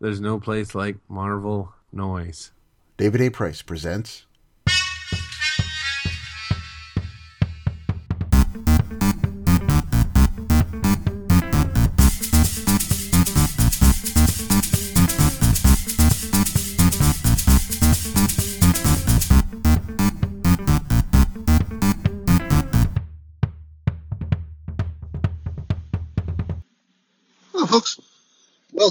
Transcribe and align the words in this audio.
There's 0.00 0.20
no 0.20 0.40
place 0.40 0.74
like 0.74 0.96
Marvel 1.10 1.74
Noise. 1.92 2.52
David 2.96 3.20
A. 3.20 3.28
Price 3.28 3.60
presents. 3.60 4.24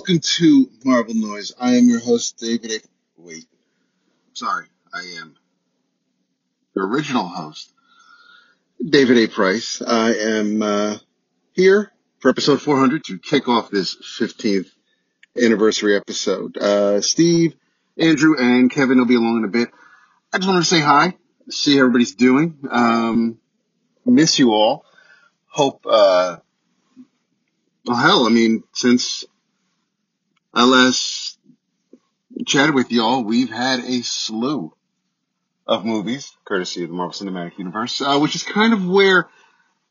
Welcome 0.09 0.21
to 0.37 0.71
Marvel 0.83 1.13
Noise. 1.13 1.53
I 1.59 1.75
am 1.75 1.87
your 1.87 1.99
host, 1.99 2.39
David. 2.39 2.71
A- 2.71 3.21
Wait, 3.21 3.45
sorry, 4.33 4.65
I 4.91 5.01
am 5.21 5.36
the 6.73 6.81
original 6.81 7.27
host, 7.27 7.71
David 8.83 9.17
A. 9.19 9.27
Price. 9.27 9.83
I 9.86 10.15
am 10.15 10.64
uh, 10.64 10.97
here 11.53 11.91
for 12.17 12.29
episode 12.29 12.59
400 12.59 13.03
to 13.03 13.19
kick 13.19 13.47
off 13.47 13.69
this 13.69 13.95
15th 14.19 14.71
anniversary 15.39 15.95
episode. 15.95 16.57
Uh, 16.57 17.01
Steve, 17.01 17.53
Andrew, 17.95 18.36
and 18.36 18.71
Kevin 18.71 18.97
will 18.97 19.05
be 19.05 19.14
along 19.14 19.37
in 19.37 19.43
a 19.43 19.47
bit. 19.47 19.69
I 20.33 20.39
just 20.39 20.47
wanted 20.47 20.61
to 20.61 20.65
say 20.65 20.79
hi, 20.81 21.17
see 21.51 21.75
how 21.75 21.81
everybody's 21.81 22.15
doing. 22.15 22.57
Um, 22.71 23.37
miss 24.07 24.39
you 24.39 24.53
all. 24.53 24.86
Hope. 25.45 25.86
Uh, 25.87 26.37
well, 27.86 27.97
hell, 27.97 28.25
I 28.25 28.29
mean, 28.29 28.64
since 28.73 29.23
Last 30.53 31.37
chatted 32.45 32.73
with 32.75 32.91
y'all, 32.91 33.23
we've 33.23 33.49
had 33.49 33.80
a 33.81 34.02
slew 34.02 34.73
of 35.67 35.86
movies, 35.86 36.36
courtesy 36.45 36.83
of 36.83 36.89
the 36.89 36.95
Marvel 36.95 37.14
Cinematic 37.14 37.58
Universe, 37.58 38.02
uh, 38.02 38.17
which 38.17 38.36
is 38.36 38.44
kind 38.44 38.73
of 38.73 38.88
where 38.88 39.30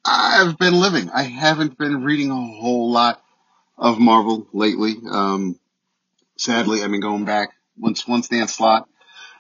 I've 0.05 0.59
been 0.59 0.75
living. 0.75 1.11
I 1.11 1.23
haven't 1.23 1.79
been 1.79 2.03
reading 2.03 2.31
a 2.31 2.35
whole 2.35 2.91
lot 2.91 3.23
of 3.77 4.01
Marvel 4.01 4.49
lately. 4.53 4.97
Um, 5.09 5.59
sadly, 6.37 6.83
I've 6.83 6.91
been 6.91 7.01
going 7.01 7.25
back 7.25 7.51
once, 7.79 8.07
once 8.09 8.29
Dan 8.29 8.49
Slott, 8.49 8.89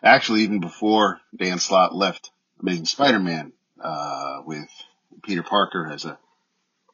actually 0.02 0.42
even 0.42 0.60
before 0.60 1.20
Dan 1.36 1.58
Slott 1.58 1.94
left 1.94 2.30
Amazing 2.60 2.86
Spider-Man, 2.86 3.52
uh, 3.82 4.42
with 4.44 4.68
Peter 5.22 5.42
Parker 5.42 5.90
as 5.92 6.04
a 6.04 6.18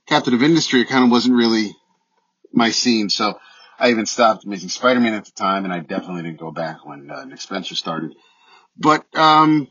captain 0.06 0.34
of 0.34 0.42
industry, 0.42 0.80
it 0.80 0.88
kind 0.88 1.04
of 1.04 1.10
wasn't 1.10 1.36
really 1.36 1.76
my 2.52 2.70
scene. 2.70 3.08
So 3.10 3.38
I 3.78 3.90
even 3.90 4.06
stopped 4.06 4.44
Amazing 4.44 4.68
Spider-Man 4.68 5.14
at 5.14 5.24
the 5.24 5.32
time, 5.32 5.64
and 5.64 5.72
I 5.72 5.80
definitely 5.80 6.22
didn't 6.22 6.38
go 6.40 6.50
back 6.50 6.86
when 6.86 7.10
uh, 7.10 7.24
Nick 7.24 7.40
Spencer 7.40 7.74
started. 7.74 8.14
But 8.76 9.04
um, 9.16 9.68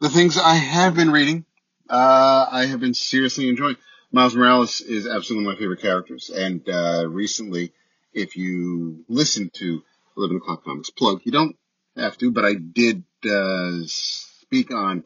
the 0.00 0.08
things 0.08 0.38
I 0.38 0.54
have 0.54 0.94
been 0.94 1.10
reading, 1.10 1.44
uh, 1.88 2.46
I 2.50 2.66
have 2.66 2.80
been 2.80 2.94
seriously 2.94 3.48
enjoying. 3.48 3.76
Miles 4.12 4.34
Morales 4.34 4.80
is 4.80 5.06
absolutely 5.06 5.48
my 5.48 5.56
favorite 5.58 5.80
characters, 5.80 6.30
and 6.30 6.68
uh, 6.68 7.06
recently, 7.08 7.72
if 8.12 8.36
you 8.36 9.04
listen 9.08 9.50
to 9.54 9.82
11 10.16 10.38
O'clock 10.38 10.64
Comics 10.64 10.90
plug, 10.90 11.20
you 11.24 11.32
don't 11.32 11.56
have 11.96 12.16
to, 12.18 12.30
but 12.32 12.44
I 12.44 12.54
did 12.54 13.04
uh, 13.28 13.78
speak 13.84 14.72
on 14.72 15.04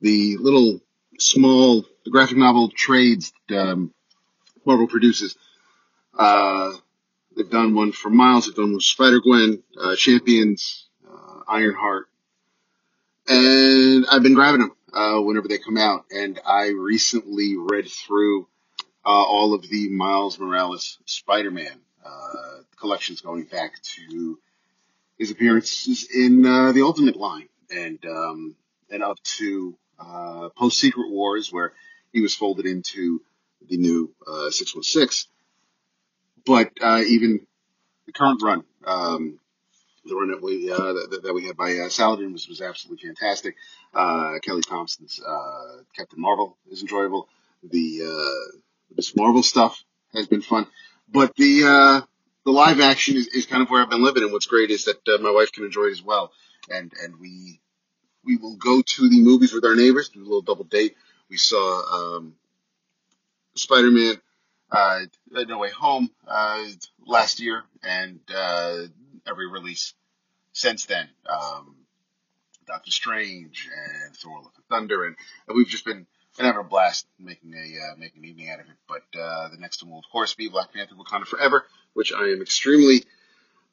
the 0.00 0.36
little 0.36 0.80
small 1.18 1.84
graphic 2.10 2.36
novel 2.36 2.70
trades 2.70 3.32
that 3.48 3.58
um, 3.58 3.92
Marvel 4.64 4.86
produces. 4.86 5.36
Uh, 6.16 6.72
they've 7.36 7.50
done 7.50 7.74
one 7.74 7.92
for 7.92 8.10
Miles, 8.10 8.46
they've 8.46 8.54
done 8.54 8.72
one 8.72 8.80
for 8.80 8.82
Spider 8.82 9.20
Gwen, 9.20 9.62
uh, 9.80 9.96
Champions, 9.96 10.88
uh, 11.08 11.40
Ironheart, 11.48 12.08
and 13.28 14.06
I've 14.10 14.22
been 14.22 14.34
grabbing 14.34 14.60
them 14.60 14.72
uh, 14.92 15.20
whenever 15.20 15.48
they 15.48 15.58
come 15.58 15.76
out. 15.76 16.04
And 16.10 16.40
I 16.46 16.68
recently 16.68 17.56
read 17.56 17.88
through 17.88 18.48
uh, 19.04 19.08
all 19.08 19.54
of 19.54 19.68
the 19.68 19.88
Miles 19.88 20.38
Morales 20.38 20.98
Spider-Man 21.06 21.80
uh, 22.04 22.62
collections 22.78 23.20
going 23.20 23.44
back 23.44 23.72
to 23.82 24.38
his 25.18 25.30
appearances 25.30 26.08
in 26.14 26.44
uh, 26.44 26.72
the 26.72 26.82
Ultimate 26.82 27.16
line, 27.16 27.48
and 27.70 28.04
um, 28.04 28.56
and 28.90 29.02
up 29.02 29.22
to 29.22 29.76
post 30.56 30.78
Secret 30.78 31.10
Wars, 31.10 31.52
where 31.52 31.72
he 32.12 32.20
was 32.20 32.34
folded 32.34 32.66
into 32.66 33.22
the 33.68 33.76
new 33.76 34.12
uh, 34.26 34.50
616. 34.50 35.30
But 36.46 36.72
uh, 36.80 37.02
even 37.06 37.46
the 38.06 38.12
current 38.12 38.42
run, 38.42 38.64
um, 38.86 39.38
the 40.04 40.14
run 40.14 40.30
that 40.30 40.42
we 40.42 40.70
uh, 40.70 40.76
that, 40.76 41.20
that 41.22 41.34
we 41.34 41.46
had 41.46 41.56
by 41.56 41.78
uh, 41.78 41.88
Saladin 41.88 42.32
was, 42.32 42.48
was 42.48 42.60
absolutely 42.60 43.08
fantastic. 43.08 43.56
Uh, 43.94 44.38
Kelly 44.42 44.62
Thompson's 44.62 45.20
uh, 45.26 45.82
Captain 45.96 46.20
Marvel 46.20 46.56
is 46.70 46.82
enjoyable. 46.82 47.28
The 47.62 48.02
uh, 48.04 48.58
Miss 48.94 49.16
Marvel 49.16 49.42
stuff 49.42 49.82
has 50.12 50.26
been 50.26 50.42
fun, 50.42 50.66
but 51.10 51.34
the 51.36 51.62
uh, 51.64 52.06
the 52.44 52.52
live 52.52 52.80
action 52.80 53.16
is, 53.16 53.28
is 53.28 53.46
kind 53.46 53.62
of 53.62 53.70
where 53.70 53.82
I've 53.82 53.90
been 53.90 54.04
living. 54.04 54.22
And 54.22 54.32
what's 54.32 54.46
great 54.46 54.70
is 54.70 54.84
that 54.84 55.00
uh, 55.08 55.22
my 55.22 55.30
wife 55.30 55.52
can 55.52 55.64
enjoy 55.64 55.86
it 55.86 55.92
as 55.92 56.02
well. 56.02 56.32
And 56.70 56.92
and 57.02 57.18
we 57.18 57.60
we 58.24 58.36
will 58.36 58.56
go 58.56 58.82
to 58.82 59.08
the 59.08 59.20
movies 59.20 59.52
with 59.52 59.64
our 59.64 59.74
neighbors, 59.74 60.10
do 60.10 60.20
a 60.20 60.22
little 60.22 60.42
double 60.42 60.64
date. 60.64 60.96
We 61.30 61.36
saw 61.38 62.16
um, 62.18 62.34
Spider 63.54 63.90
Man 63.90 64.20
uh, 64.74 65.00
No 65.30 65.58
Way 65.58 65.70
Home 65.70 66.10
uh, 66.26 66.64
last 67.06 67.40
year, 67.40 67.62
and 67.82 68.20
uh, 68.34 68.82
every 69.26 69.50
release 69.50 69.94
since 70.52 70.86
then. 70.86 71.08
Um, 71.28 71.76
Doctor 72.66 72.90
Strange 72.90 73.68
and 74.04 74.16
Thor: 74.16 74.38
Love 74.38 74.52
and 74.56 74.64
Thunder, 74.66 75.04
and, 75.04 75.16
we've 75.54 75.68
just 75.68 75.84
been, 75.84 76.06
been 76.36 76.46
having 76.46 76.60
a 76.60 76.64
blast 76.64 77.06
making 77.18 77.54
a 77.54 77.58
uh, 77.58 77.96
making 77.98 78.22
an 78.22 78.28
evening 78.28 78.50
out 78.50 78.60
of 78.60 78.66
it. 78.66 78.76
But 78.88 79.18
uh, 79.18 79.48
the 79.48 79.58
next 79.58 79.82
one 79.82 79.92
will 79.92 79.98
of 79.98 80.04
course 80.10 80.34
be 80.34 80.48
Black 80.48 80.72
Panther: 80.72 80.94
Wakanda 80.94 81.26
Forever, 81.26 81.66
which 81.92 82.12
I 82.12 82.24
am 82.28 82.40
extremely, 82.40 83.04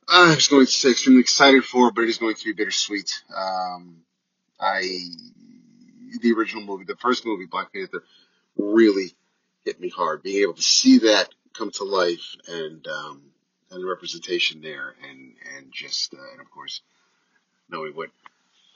uh, 0.07 0.31
I 0.31 0.35
was 0.35 0.47
going 0.47 0.65
to 0.65 0.71
say 0.71 0.91
extremely 0.91 1.21
excited 1.21 1.63
for, 1.63 1.91
but 1.91 2.03
it 2.03 2.09
is 2.09 2.17
going 2.17 2.35
to 2.35 2.45
be 2.45 2.53
bittersweet. 2.53 3.23
Um, 3.35 4.03
I 4.59 4.81
the 6.21 6.33
original 6.33 6.63
movie, 6.63 6.83
the 6.83 6.97
first 6.97 7.25
movie, 7.25 7.45
Black 7.45 7.73
Panther, 7.73 8.03
really 8.57 9.15
hit 9.65 9.79
me 9.79 9.89
hard. 9.89 10.23
Being 10.23 10.43
able 10.43 10.53
to 10.53 10.63
see 10.63 10.99
that 10.99 11.29
come 11.53 11.71
to 11.71 11.83
life 11.83 12.35
and 12.47 12.85
um, 12.87 13.21
and 13.69 13.83
the 13.83 13.87
representation 13.87 14.61
there, 14.61 14.95
and 15.09 15.33
and 15.55 15.71
just 15.71 16.13
uh, 16.13 16.31
and 16.31 16.41
of 16.41 16.49
course 16.51 16.81
knowing 17.69 17.93
what 17.93 18.09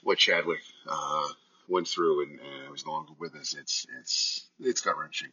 what 0.02 0.18
Chadwick 0.18 0.60
uh, 0.88 1.28
went 1.68 1.88
through 1.88 2.22
and, 2.22 2.38
and 2.40 2.70
was 2.70 2.86
no 2.86 2.92
longer 2.92 3.12
with 3.18 3.34
us, 3.34 3.54
it's 3.54 3.86
it's 4.00 4.46
it's 4.60 4.80
gut 4.80 4.98
wrenching. 4.98 5.28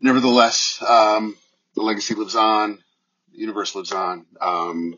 Nevertheless, 0.00 0.82
um, 0.86 1.36
the 1.74 1.82
legacy 1.82 2.14
lives 2.14 2.36
on, 2.36 2.78
the 3.32 3.38
universe 3.38 3.74
lives 3.74 3.92
on. 3.92 4.26
Um, 4.40 4.96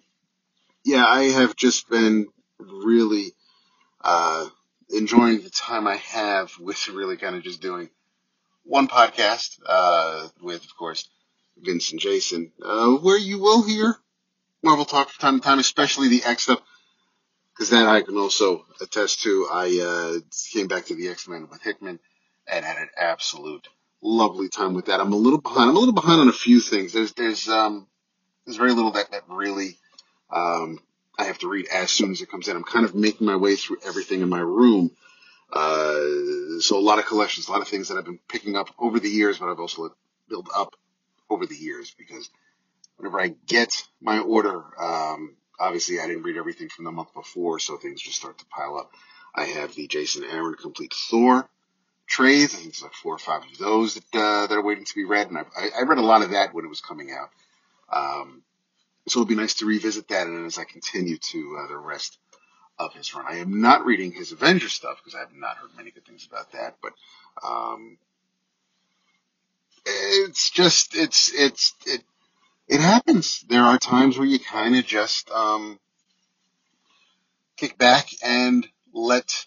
yeah, 0.85 1.05
I 1.07 1.25
have 1.25 1.57
just 1.57 1.89
been 1.89 2.27
really 2.59 3.33
uh, 4.03 4.47
enjoying 4.91 5.41
the 5.41 5.51
time 5.51 5.87
I 5.87 5.97
have 5.97 6.53
with 6.59 6.89
really 6.89 7.17
kind 7.17 7.37
of 7.37 7.43
just 7.43 7.63
doing 7.63 7.89
one 8.65 8.89
podcast 8.89 9.59
uh, 9.67 10.29
with, 10.41 10.65
of 10.65 10.77
course, 10.77 11.09
Vince 11.59 11.93
and 11.93 12.01
Jason, 12.01 12.53
uh, 12.63 12.91
where 12.93 13.19
you 13.19 13.39
will 13.39 13.63
hear 13.63 13.97
Marvel 14.63 14.85
talk 14.85 15.11
from 15.11 15.21
time 15.21 15.41
to 15.41 15.45
time, 15.45 15.59
especially 15.59 16.09
the 16.09 16.25
X 16.25 16.45
stuff, 16.45 16.61
because 17.55 17.71
that 17.71 17.89
I 17.89 18.03
can 18.03 18.17
also 18.17 18.65
attest 18.81 19.23
to. 19.23 19.49
I 19.53 19.81
uh, 19.81 20.21
came 20.53 20.69
back 20.69 20.87
to 20.87 20.95
the 20.95 21.09
X 21.09 21.29
Men 21.29 21.49
with 21.51 21.63
Hickman 21.63 21.99
and 22.47 22.65
had 22.65 22.79
an 22.79 22.89
absolute 22.97 23.69
lovely 24.03 24.49
time 24.49 24.75
with 24.75 24.87
that. 24.87 25.01
I'm 25.01 25.13
a 25.13 25.17
little 25.17 25.41
behind. 25.41 25.71
I'm 25.71 25.77
a 25.77 25.79
little 25.79 25.95
behind 25.95 26.21
on 26.21 26.29
a 26.29 26.33
few 26.33 26.61
things. 26.61 26.93
There's 26.93 27.13
there's 27.13 27.49
um 27.49 27.87
there's 28.45 28.57
very 28.57 28.73
little 28.73 28.93
that 28.93 29.11
that 29.13 29.23
really 29.29 29.77
um 30.31 30.79
I 31.19 31.25
have 31.25 31.39
to 31.41 31.49
read 31.49 31.67
as 31.69 31.91
soon 31.91 32.13
as 32.13 32.23
it 32.23 32.31
comes 32.31 32.49
in. 32.49 32.57
I'm 32.57 32.65
kind 32.65 32.85
of 32.85 32.95
making 32.95 33.27
my 33.27 33.37
way 33.37 33.57
through 33.57 33.79
everything 33.87 34.23
in 34.23 34.29
my 34.29 34.41
room. 34.41 34.91
Uh, 35.53 36.61
so 36.61 36.79
a 36.79 36.81
lot 36.81 36.99
of 36.99 37.07
collections, 37.07 37.49
a 37.49 37.53
lot 37.53 37.61
of 37.61 37.69
things 37.69 37.89
that 37.89 37.99
I've 37.99 38.05
been 38.05 38.21
picking 38.29 38.57
up 38.57 38.69
over 38.79 39.01
the 39.01 39.09
years, 39.09 39.39
but 39.39 39.51
I've 39.51 39.61
also 39.61 39.95
built 40.29 40.49
up 40.55 40.75
over 41.29 41.47
the 41.47 41.57
years 41.57 41.95
because 41.97 42.31
whenever 42.97 43.21
I 43.21 43.35
get 43.47 43.87
my 44.01 44.19
order, 44.21 44.63
um, 44.81 45.37
obviously 45.59 46.01
I 46.01 46.07
didn't 46.07 46.23
read 46.23 46.37
everything 46.37 46.69
from 46.69 46.85
the 46.85 46.93
month 46.93 47.15
before, 47.15 47.59
so 47.59 47.77
things 47.77 48.01
just 48.01 48.17
start 48.17 48.39
to 48.39 48.47
pile 48.47 48.77
up. 48.77 48.93
I 49.35 49.45
have 49.45 49.75
the 49.75 49.87
Jason 49.87 50.25
Aaron 50.25 50.55
complete 50.55 50.93
Thor 50.95 51.49
trades. 52.07 52.55
I 52.55 52.59
think 52.59 52.73
there's 52.73 52.83
like 52.83 52.95
four 52.95 53.15
or 53.15 53.19
five 53.19 53.43
of 53.43 53.59
those 53.59 53.95
that 53.95 54.15
uh, 54.15 54.47
that 54.47 54.55
are 54.55 54.63
waiting 54.63 54.85
to 54.85 54.95
be 54.95 55.05
read, 55.05 55.29
and 55.29 55.39
I, 55.39 55.45
I, 55.79 55.83
read 55.83 55.99
a 55.99 56.03
lot 56.03 56.23
of 56.23 56.31
that 56.31 56.53
when 56.53 56.65
it 56.65 56.69
was 56.69 56.81
coming 56.81 57.11
out. 57.13 57.31
Um, 57.93 58.43
so 59.09 59.21
it'll 59.21 59.29
be 59.29 59.37
nice 59.37 59.55
to 59.55 59.67
revisit 59.67 60.09
that, 60.09 60.27
and 60.27 60.47
as 60.47 60.59
I 60.59 60.65
continue 60.65 61.17
to 61.17 61.61
uh, 61.61 61.69
the 61.69 61.79
rest 61.79 62.19
of 62.81 62.95
his 62.95 63.15
run, 63.15 63.27
I 63.29 63.37
am 63.37 63.61
not 63.61 63.85
reading 63.85 64.13
his 64.13 64.33
Avengers 64.33 64.73
stuff 64.73 64.99
because 64.99 65.15
I 65.15 65.21
have 65.21 65.35
not 65.35 65.57
heard 65.57 65.71
many 65.77 65.91
good 65.91 66.07
things 66.07 66.27
about 66.27 66.53
that. 66.53 66.77
But 66.83 66.93
um, 67.47 67.99
it's 69.87 70.51
just 70.51 70.97
it's 70.97 71.33
it's 71.33 71.75
it 71.87 72.03
it 72.69 72.81
happens. 72.81 73.45
There 73.49 73.63
are 73.63 73.79
times 73.79 74.19
where 74.19 74.27
you 74.27 74.39
kind 74.39 74.77
of 74.77 74.87
just 74.87 75.31
um, 75.31 75.79
kick 77.57 77.77
back 77.77 78.09
and 78.25 78.67
let 78.93 79.47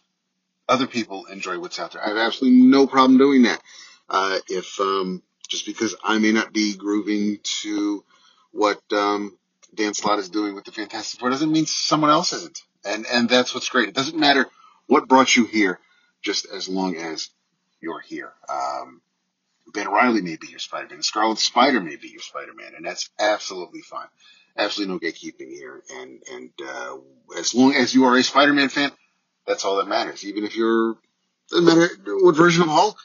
other 0.69 0.87
people 0.87 1.25
enjoy 1.25 1.59
what's 1.59 1.79
out 1.79 1.91
there. 1.91 2.03
I 2.03 2.09
have 2.09 2.17
absolutely 2.17 2.59
no 2.59 2.87
problem 2.87 3.17
doing 3.17 3.43
that. 3.43 3.61
Uh, 4.09 4.37
if 4.47 4.79
um, 4.79 5.23
just 5.47 5.65
because 5.65 5.95
I 6.03 6.19
may 6.19 6.31
not 6.31 6.53
be 6.53 6.75
grooving 6.75 7.39
to 7.61 8.03
what 8.51 8.81
um, 8.91 9.37
Dan 9.73 9.93
Slott 9.93 10.19
is 10.19 10.29
doing 10.29 10.55
with 10.55 10.65
the 10.65 10.71
Fantastic 10.71 11.19
Four 11.19 11.29
doesn't 11.29 11.51
mean 11.51 11.65
someone 11.65 12.11
else 12.11 12.33
isn't. 12.33 12.61
And 12.85 13.05
and 13.05 13.29
that's 13.29 13.53
what's 13.53 13.69
great. 13.69 13.89
It 13.89 13.95
doesn't 13.95 14.19
matter 14.19 14.47
what 14.87 15.07
brought 15.07 15.35
you 15.35 15.45
here, 15.45 15.79
just 16.21 16.45
as 16.45 16.67
long 16.67 16.97
as 16.97 17.29
you're 17.81 18.01
here. 18.01 18.33
Um, 18.49 19.01
Ben 19.73 19.87
Riley 19.87 20.21
may 20.21 20.35
be 20.35 20.47
your 20.47 20.59
Spider-Man. 20.59 21.01
Scarlet 21.03 21.37
Spider 21.39 21.79
may 21.79 21.95
be 21.95 22.09
your 22.09 22.21
Spider-Man, 22.21 22.73
and 22.75 22.85
that's 22.85 23.09
absolutely 23.19 23.81
fine. 23.81 24.07
Absolutely 24.57 24.93
no 24.93 24.99
gatekeeping 24.99 25.49
here. 25.51 25.81
And 25.91 26.21
and 26.31 26.49
uh, 26.65 26.97
as 27.37 27.55
long 27.55 27.73
as 27.73 27.93
you 27.93 28.05
are 28.05 28.17
a 28.17 28.23
Spider-Man 28.23 28.69
fan, 28.69 28.91
that's 29.47 29.65
all 29.65 29.77
that 29.77 29.87
matters. 29.87 30.25
Even 30.25 30.43
if 30.43 30.55
you're 30.55 30.97
doesn't 31.49 31.65
matter 31.65 31.89
what 32.21 32.35
version 32.35 32.63
of 32.63 32.69
Hulk 32.69 32.97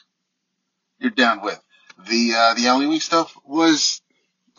you're 0.99 1.11
down 1.11 1.41
with. 1.41 1.61
The 2.07 2.33
uh, 2.35 2.53
the 2.53 2.67
Al 2.67 2.81
Ewing 2.81 2.99
stuff 2.99 3.35
was 3.45 4.01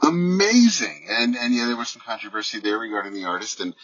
amazing, 0.02 1.06
and 1.08 1.36
and 1.36 1.54
yeah, 1.54 1.66
there 1.66 1.76
was 1.76 1.88
some 1.88 2.02
controversy 2.04 2.60
there 2.60 2.78
regarding 2.78 3.14
the 3.14 3.24
artist, 3.24 3.60
and 3.60 3.74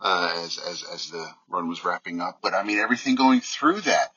uh, 0.00 0.42
as 0.44 0.58
as 0.58 0.84
as 0.92 1.10
the 1.10 1.26
run 1.48 1.68
was 1.68 1.84
wrapping 1.84 2.20
up. 2.20 2.38
But 2.42 2.54
I 2.54 2.62
mean, 2.62 2.78
everything 2.78 3.14
going 3.14 3.40
through 3.40 3.82
that 3.82 4.10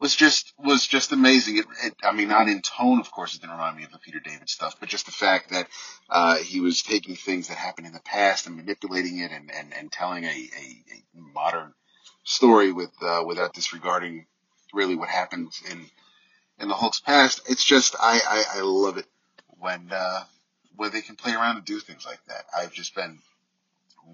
was 0.00 0.14
just 0.14 0.52
was 0.58 0.86
just 0.86 1.12
amazing. 1.12 1.58
It, 1.58 1.66
it, 1.84 1.94
I 2.02 2.12
mean, 2.12 2.28
not 2.28 2.48
in 2.48 2.62
tone, 2.62 3.00
of 3.00 3.10
course, 3.10 3.34
it 3.34 3.40
didn't 3.40 3.52
remind 3.52 3.76
me 3.76 3.84
of 3.84 3.92
the 3.92 3.98
Peter 3.98 4.20
David 4.20 4.48
stuff, 4.48 4.76
but 4.78 4.88
just 4.88 5.06
the 5.06 5.12
fact 5.12 5.50
that 5.50 5.68
uh, 6.08 6.36
he 6.36 6.60
was 6.60 6.82
taking 6.82 7.16
things 7.16 7.48
that 7.48 7.56
happened 7.56 7.86
in 7.86 7.92
the 7.92 8.00
past 8.00 8.46
and 8.46 8.56
manipulating 8.56 9.18
it 9.18 9.32
and 9.32 9.50
and, 9.50 9.74
and 9.76 9.92
telling 9.92 10.24
a, 10.24 10.28
a, 10.28 10.30
a 10.32 11.20
modern 11.34 11.74
story 12.24 12.72
with 12.72 12.92
uh, 13.02 13.22
without 13.26 13.54
disregarding 13.54 14.26
really 14.72 14.94
what 14.94 15.08
happened 15.08 15.52
in 15.70 15.84
in 16.60 16.68
the 16.68 16.74
Hulk's 16.74 17.00
past. 17.00 17.42
It's 17.48 17.64
just 17.64 17.96
I 18.00 18.20
I, 18.28 18.58
I 18.58 18.60
love 18.62 18.98
it 18.98 19.06
when 19.58 19.88
uh, 19.90 20.24
when 20.76 20.92
they 20.92 21.02
can 21.02 21.16
play 21.16 21.32
around 21.32 21.56
and 21.56 21.64
do 21.64 21.80
things 21.80 22.06
like 22.06 22.20
that. 22.28 22.44
I've 22.56 22.72
just 22.72 22.94
been 22.94 23.18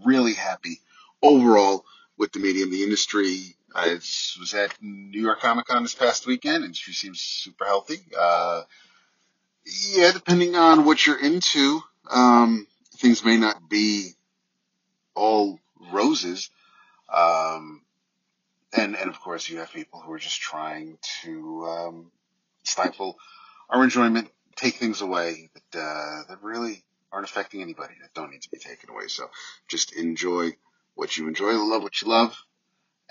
really 0.05 0.35
happy 0.35 0.81
overall 1.25 1.85
with 2.17 2.33
the 2.33 2.39
medium, 2.39 2.71
the 2.71 2.83
industry. 2.85 3.57
I 3.75 3.95
was 3.95 4.55
at 4.57 4.77
New 4.81 5.21
York 5.21 5.41
Comic 5.41 5.67
Con 5.67 5.83
this 5.83 5.95
past 5.95 6.27
weekend, 6.27 6.65
and 6.65 6.77
she 6.77 6.93
seems 6.93 7.21
super 7.21 7.65
healthy. 7.65 7.99
Uh, 8.17 8.63
yeah, 9.93 10.13
depending 10.13 10.55
on 10.55 10.85
what 10.85 11.05
you're 11.05 11.21
into, 11.21 11.81
um, 12.11 12.67
things 12.99 13.25
may 13.25 13.37
not 13.37 13.69
be 13.69 14.11
all 15.15 15.59
roses. 15.93 16.51
Um, 17.13 17.83
and, 18.77 18.97
and 18.97 19.11
of 19.11 19.21
course, 19.21 19.49
you 19.49 19.59
have 19.59 19.73
people 19.73 20.01
who 20.01 20.13
are 20.13 20.19
just 20.19 20.41
trying 20.41 20.99
to 21.23 21.65
um, 21.67 22.13
stifle 22.63 23.19
our 23.71 23.83
enjoyment, 23.83 24.31
take 24.57 24.75
things 24.75 25.01
away 25.01 25.51
that 25.55 25.81
uh, 25.81 26.23
that 26.29 26.43
really 26.43 26.85
aren't 27.13 27.29
affecting 27.29 27.63
anybody, 27.63 27.95
that 28.03 28.13
don't 28.15 28.31
need 28.31 28.43
to 28.43 28.51
be 28.51 28.59
taken 28.59 28.91
away. 28.91 29.09
So 29.09 29.31
just 29.69 29.95
enjoy 29.97 30.53
what 30.95 31.17
you 31.17 31.29
enjoy, 31.29 31.53
love 31.53 31.83
what 31.83 32.01
you 32.01 32.09
love, 32.09 32.37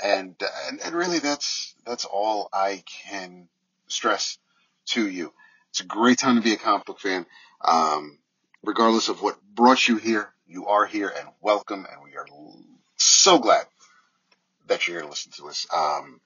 and 0.02 0.36
and, 0.68 0.82
and 0.82 0.96
really 0.96 1.20
that's 1.20 1.76
that's 1.86 2.06
all 2.06 2.50
I 2.54 2.84
can 2.86 3.48
stress 3.88 4.38
to 4.88 5.08
you. 5.08 5.34
It's 5.72 5.82
a 5.82 5.86
great 5.86 6.20
time 6.20 6.36
to 6.36 6.42
be 6.42 6.54
a 6.54 6.58
comic 6.58 6.86
book 6.86 7.00
fan. 7.00 7.26
Um, 7.66 8.20
regardless 8.64 9.10
of 9.10 9.22
what 9.22 9.42
brought 9.54 9.88
you 9.88 9.98
here, 9.98 10.30
you 10.48 10.68
are 10.68 10.86
here 10.86 11.12
and 11.16 11.28
welcome, 11.42 11.86
and 11.90 12.04
we 12.04 12.16
are 12.16 12.28
so 12.98 13.40
glad 13.40 13.66
that 14.68 14.88
you're 14.88 14.98
here 14.98 15.04
to 15.04 15.10
listen 15.10 15.32
to 15.34 15.48
us. 15.48 15.68
Um, 15.74 16.22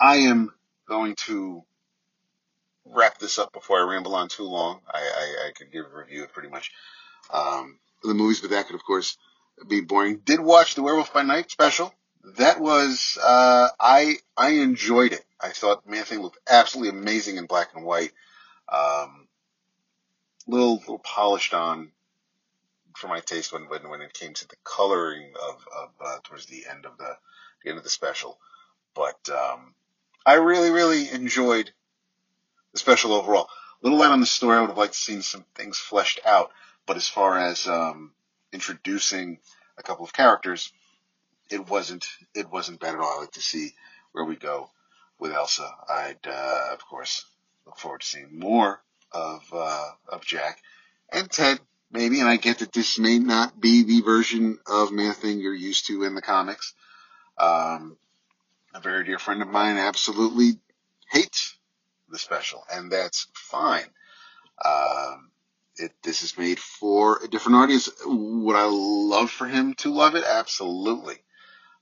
I 0.00 0.16
am 0.16 0.52
going 0.88 1.14
to 1.26 1.62
wrap 2.84 3.18
this 3.18 3.38
up 3.38 3.52
before 3.52 3.80
I 3.80 3.90
ramble 3.90 4.14
on 4.14 4.28
too 4.28 4.44
long. 4.44 4.80
I, 4.92 4.98
I, 4.98 5.48
I 5.48 5.52
could 5.52 5.72
give 5.72 5.86
a 5.86 5.98
review 5.98 6.24
of 6.24 6.32
pretty 6.32 6.48
much 6.48 6.70
um, 7.32 7.78
the 8.02 8.14
movies, 8.14 8.40
but 8.40 8.50
that 8.50 8.66
could, 8.66 8.76
of 8.76 8.84
course, 8.84 9.16
be 9.66 9.80
boring. 9.80 10.18
Did 10.24 10.40
watch 10.40 10.74
the 10.74 10.82
Werewolf 10.82 11.12
by 11.12 11.22
Night 11.22 11.50
special. 11.50 11.94
That 12.38 12.60
was 12.60 13.18
uh, 13.22 13.68
I 13.78 14.16
I 14.36 14.50
enjoyed 14.50 15.12
it. 15.12 15.24
I 15.40 15.50
thought 15.50 15.88
Man 15.88 16.04
Thing 16.04 16.20
looked 16.20 16.38
absolutely 16.48 16.98
amazing 16.98 17.36
in 17.36 17.46
black 17.46 17.70
and 17.74 17.84
white. 17.84 18.12
Um, 18.68 19.28
little 20.46 20.76
little 20.76 20.98
polished 20.98 21.54
on 21.54 21.92
for 22.96 23.08
my 23.08 23.20
taste 23.20 23.52
when 23.52 23.68
when, 23.68 23.88
when 23.88 24.02
it 24.02 24.12
came 24.12 24.34
to 24.34 24.48
the 24.48 24.56
coloring 24.64 25.32
of, 25.48 25.64
of 25.76 25.90
uh, 26.04 26.18
towards 26.24 26.46
the 26.46 26.64
end 26.68 26.84
of 26.86 26.98
the, 26.98 27.16
the 27.62 27.70
end 27.70 27.78
of 27.78 27.84
the 27.84 27.90
special. 27.90 28.38
But 28.94 29.28
um, 29.30 29.74
I 30.24 30.34
really 30.34 30.70
really 30.70 31.10
enjoyed 31.10 31.70
the 32.72 32.78
special 32.78 33.12
overall. 33.12 33.48
A 33.82 33.86
little 33.86 33.98
light 33.98 34.10
on 34.10 34.20
the 34.20 34.26
story. 34.26 34.56
I 34.56 34.60
would 34.60 34.70
have 34.70 34.78
liked 34.78 34.94
to 34.94 34.98
seen 34.98 35.22
some 35.22 35.44
things 35.54 35.78
fleshed 35.78 36.20
out. 36.26 36.50
But 36.86 36.96
as 36.96 37.08
far 37.08 37.38
as 37.38 37.66
um, 37.66 38.12
introducing 38.52 39.38
a 39.78 39.82
couple 39.82 40.04
of 40.04 40.12
characters, 40.12 40.72
it 41.50 41.68
wasn't 41.68 42.06
it 42.34 42.50
wasn't 42.50 42.80
bad 42.80 42.94
at 42.94 43.00
all. 43.00 43.18
I 43.18 43.20
like 43.20 43.32
to 43.32 43.42
see 43.42 43.74
where 44.12 44.24
we 44.24 44.36
go 44.36 44.70
with 45.18 45.32
Elsa. 45.32 45.68
I'd 45.88 46.26
uh, 46.26 46.68
of 46.72 46.84
course 46.86 47.24
look 47.66 47.78
forward 47.78 48.00
to 48.00 48.06
seeing 48.06 48.38
more 48.38 48.82
of 49.12 49.42
uh, 49.52 49.90
of 50.08 50.24
Jack 50.24 50.60
and 51.12 51.30
Ted 51.30 51.60
maybe. 51.90 52.20
And 52.20 52.28
I 52.28 52.36
get 52.36 52.58
that 52.58 52.72
this 52.72 52.98
may 52.98 53.18
not 53.18 53.60
be 53.60 53.84
the 53.84 54.00
version 54.02 54.58
of 54.66 54.92
Man 54.92 55.12
Thing 55.14 55.40
you're 55.40 55.54
used 55.54 55.86
to 55.86 56.04
in 56.04 56.14
the 56.14 56.22
comics. 56.22 56.74
Um, 57.38 57.96
a 58.74 58.80
very 58.80 59.04
dear 59.04 59.18
friend 59.18 59.42
of 59.42 59.48
mine 59.48 59.76
absolutely 59.76 60.58
hates 61.10 61.56
the 62.08 62.18
special, 62.18 62.64
and 62.72 62.90
that's 62.90 63.26
fine. 63.34 63.86
Um, 64.64 65.30
it, 65.78 65.92
this 66.02 66.22
is 66.22 66.38
made 66.38 66.58
for 66.58 67.22
a 67.22 67.28
different 67.28 67.56
audience. 67.56 67.88
Would 68.04 68.56
I 68.56 68.66
love 68.66 69.30
for 69.30 69.46
him 69.46 69.74
to 69.74 69.92
love 69.92 70.14
it? 70.14 70.24
Absolutely. 70.24 71.16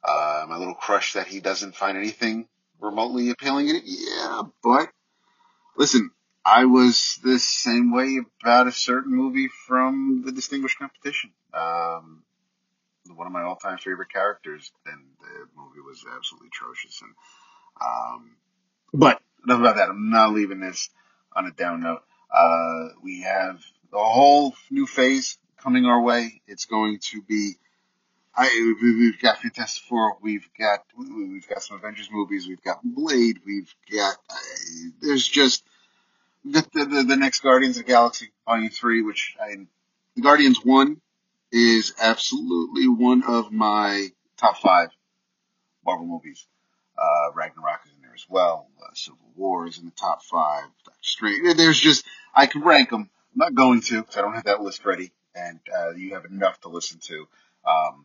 Uh, 0.03 0.47
my 0.49 0.57
little 0.57 0.75
crush 0.75 1.15
that 1.15 1.27
he 1.27 1.41
doesn't 1.41 1.77
find 1.77 1.97
anything 1.97 2.47
remotely 2.81 3.31
appealing 3.31 3.69
in 3.69 3.77
it. 3.77 3.85
Yeah, 3.87 4.43
but 4.63 4.91
listen, 5.77 6.11
I 6.45 6.67
was 6.67 7.19
the 7.23 7.39
same 7.39 7.93
way 7.93 8.21
about 8.43 8.67
a 8.67 8.73
certain 8.73 9.15
movie 9.15 9.49
from 9.67 10.23
the 10.27 10.33
Distinguished 10.33 10.79
Competition. 10.79 11.33
Um, 11.55 12.23
one 13.15 13.27
of 13.27 13.33
my 13.33 13.43
all-time 13.43 13.79
favorite 13.79 14.13
characters, 14.13 14.73
and 14.87 15.01
the 15.21 15.47
movie 15.57 15.81
was 15.81 16.05
absolutely 16.17 16.49
atrocious. 16.49 17.01
And 17.01 17.15
um, 17.81 18.37
but 18.93 19.21
enough 19.45 19.61
about 19.61 19.77
that. 19.77 19.89
I'm 19.89 20.11
not 20.11 20.33
leaving 20.33 20.61
this 20.61 20.91
on 21.35 21.47
a 21.47 21.51
down 21.51 21.83
note. 21.83 22.03
Uh, 22.31 22.89
we 23.03 23.23
have 23.23 23.61
the 23.95 24.03
whole 24.03 24.55
new 24.71 24.87
phase 24.87 25.39
coming 25.57 25.87
our 25.87 26.03
way. 26.03 26.43
It's 26.49 26.67
going 26.67 26.99
to 27.13 27.23
be. 27.23 27.55
I, 28.37 28.75
we've 28.83 29.21
got 29.23 29.39
Fantastic 29.39 29.85
Four. 29.85 30.17
We've 30.21 30.49
got 30.59 30.81
we've 30.99 31.49
got 31.49 31.63
some 31.63 31.77
Avengers 31.77 32.09
movies. 32.11 32.49
We've 32.49 32.63
got 32.63 32.81
Blade. 32.83 33.39
We've 33.47 33.73
got 33.93 34.17
uh, 34.29 34.35
there's 35.01 35.27
just 35.27 35.63
the, 36.45 36.67
the, 36.75 37.05
the 37.07 37.17
next 37.17 37.41
Guardians 37.41 37.79
of 37.79 37.87
Galaxy 37.87 38.33
Volume 38.45 38.71
Three, 38.71 39.03
which 39.03 39.37
I 39.41 39.55
the 40.17 40.23
Guardians 40.23 40.59
One 40.65 41.01
is 41.53 41.95
absolutely 42.01 42.89
one 42.89 43.23
of 43.23 43.53
my 43.53 44.09
top 44.37 44.59
five 44.59 44.89
Marvel 45.87 46.07
movies. 46.07 46.45
Uh, 46.99 47.33
Ragnarok 47.33 47.83
is 47.87 47.93
in 47.95 48.03
there 48.03 48.15
as 48.15 48.27
well. 48.29 48.67
Uh, 48.83 48.93
Civil 48.95 49.19
War 49.37 49.69
is 49.69 49.79
in 49.79 49.85
the 49.85 49.93
top 49.93 50.25
five. 50.25 50.65
Strange. 51.01 51.57
There's 51.57 51.79
just 51.79 52.05
I 52.35 52.47
could 52.47 52.65
rank 52.65 52.91
them. 52.91 53.09
I'm 53.35 53.39
not 53.39 53.55
going 53.55 53.81
to 53.81 54.01
because 54.01 54.17
I 54.17 54.21
don't 54.21 54.35
have 54.35 54.45
that 54.45 54.63
list 54.63 54.85
ready, 54.85 55.11
and 55.35 55.59
uh, 55.77 55.91
you 55.91 56.15
have 56.15 56.25
enough 56.25 56.61
to 56.61 56.69
listen 56.69 57.01
to. 57.05 57.27
Um, 57.67 58.05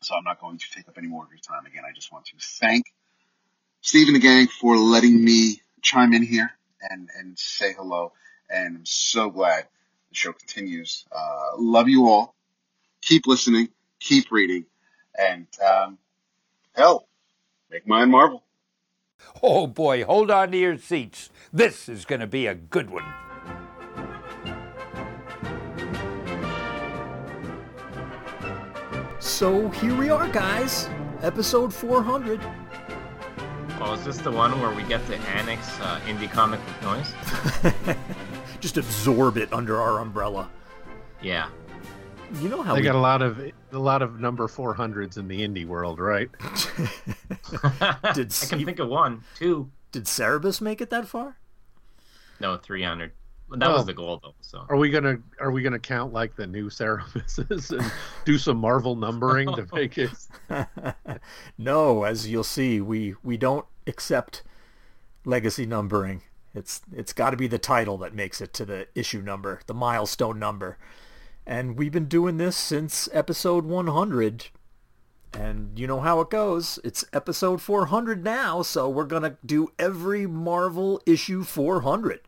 so 0.00 0.14
I'm 0.14 0.24
not 0.24 0.40
going 0.40 0.56
to 0.56 0.64
take 0.74 0.88
up 0.88 0.96
any 0.96 1.06
more 1.06 1.24
of 1.24 1.30
your 1.30 1.38
time. 1.38 1.66
Again, 1.66 1.82
I 1.86 1.92
just 1.94 2.10
want 2.10 2.26
to 2.26 2.32
thank 2.38 2.86
Steve 3.82 4.06
and 4.06 4.16
the 4.16 4.20
gang 4.20 4.46
for 4.46 4.76
letting 4.78 5.22
me 5.22 5.60
chime 5.82 6.14
in 6.14 6.22
here 6.22 6.50
and 6.80 7.10
and 7.18 7.38
say 7.38 7.74
hello. 7.74 8.12
And 8.48 8.78
I'm 8.78 8.86
so 8.86 9.28
glad 9.28 9.66
the 10.08 10.14
show 10.14 10.32
continues. 10.32 11.04
Uh, 11.12 11.58
love 11.58 11.88
you 11.88 12.08
all. 12.08 12.34
Keep 13.02 13.26
listening. 13.26 13.68
Keep 14.00 14.32
reading. 14.32 14.64
And 15.18 15.46
um, 15.62 15.98
hell, 16.74 17.06
make 17.70 17.86
mine 17.86 18.10
Marvel. 18.10 18.42
Oh 19.42 19.66
boy, 19.66 20.04
hold 20.04 20.30
on 20.30 20.52
to 20.52 20.58
your 20.58 20.78
seats. 20.78 21.28
This 21.52 21.88
is 21.88 22.06
going 22.06 22.20
to 22.20 22.26
be 22.26 22.46
a 22.46 22.54
good 22.54 22.88
one. 22.90 23.04
So 29.44 29.68
here 29.68 29.94
we 29.94 30.08
are, 30.08 30.26
guys. 30.28 30.88
Episode 31.20 31.70
400. 31.74 32.40
Oh, 33.78 33.92
is 33.92 34.02
this 34.02 34.16
the 34.16 34.30
one 34.30 34.58
where 34.58 34.74
we 34.74 34.82
get 34.84 35.06
to 35.08 35.18
annex 35.18 35.68
uh, 35.80 36.00
indie 36.06 36.30
comic 36.30 36.60
noise? 36.80 37.12
Just 38.60 38.78
absorb 38.78 39.36
it 39.36 39.52
under 39.52 39.78
our 39.82 40.00
umbrella. 40.00 40.48
Yeah. 41.20 41.48
You 42.40 42.48
know 42.48 42.62
how 42.62 42.72
They 42.72 42.80
we- 42.80 42.84
got 42.86 42.94
a 42.94 42.98
lot 42.98 43.20
of 43.20 43.38
a 43.38 43.78
lot 43.78 44.00
of 44.00 44.18
number 44.18 44.48
400s 44.48 45.18
in 45.18 45.28
the 45.28 45.46
indie 45.46 45.66
world, 45.66 45.98
right? 46.00 46.30
Did 46.78 47.68
I 47.82 47.96
can 48.14 48.30
Steve- 48.30 48.64
think 48.64 48.78
of 48.78 48.88
one, 48.88 49.24
two, 49.36 49.70
did 49.92 50.04
Cerebus 50.04 50.62
make 50.62 50.80
it 50.80 50.88
that 50.88 51.06
far? 51.06 51.36
no, 52.40 52.56
300. 52.56 53.12
But 53.48 53.60
that 53.60 53.70
Oh. 53.70 53.74
was 53.74 53.86
the 53.86 53.94
goal, 53.94 54.20
though. 54.22 54.34
So 54.40 54.64
Are 54.68 54.76
we 54.76 54.90
gonna 54.90 55.18
are 55.40 55.50
we 55.50 55.62
gonna 55.62 55.78
count 55.78 56.12
like 56.12 56.34
the 56.36 56.46
new 56.46 56.70
Cerebuses 56.70 57.78
and 57.78 57.92
do 58.24 58.38
some 58.38 58.56
Marvel 58.56 58.96
numbering 58.96 59.48
to 59.54 59.66
make 59.74 59.98
it? 59.98 60.10
no, 61.58 62.04
as 62.04 62.28
you'll 62.28 62.44
see, 62.44 62.80
we 62.80 63.14
we 63.22 63.36
don't 63.36 63.66
accept 63.86 64.42
legacy 65.24 65.66
numbering. 65.66 66.22
It's 66.54 66.80
it's 66.92 67.12
got 67.12 67.30
to 67.30 67.36
be 67.36 67.46
the 67.46 67.58
title 67.58 67.98
that 67.98 68.14
makes 68.14 68.40
it 68.40 68.52
to 68.54 68.64
the 68.64 68.86
issue 68.94 69.20
number, 69.20 69.60
the 69.66 69.74
milestone 69.74 70.38
number. 70.38 70.78
And 71.46 71.76
we've 71.76 71.92
been 71.92 72.08
doing 72.08 72.38
this 72.38 72.56
since 72.56 73.08
episode 73.12 73.64
100. 73.66 74.46
And 75.34 75.78
you 75.78 75.86
know 75.88 76.00
how 76.00 76.20
it 76.20 76.30
goes. 76.30 76.78
It's 76.84 77.04
episode 77.12 77.60
400 77.60 78.22
now, 78.22 78.62
so 78.62 78.88
we're 78.88 79.04
going 79.04 79.24
to 79.24 79.36
do 79.44 79.68
every 79.78 80.26
Marvel 80.28 81.02
issue 81.06 81.42
400. 81.42 82.20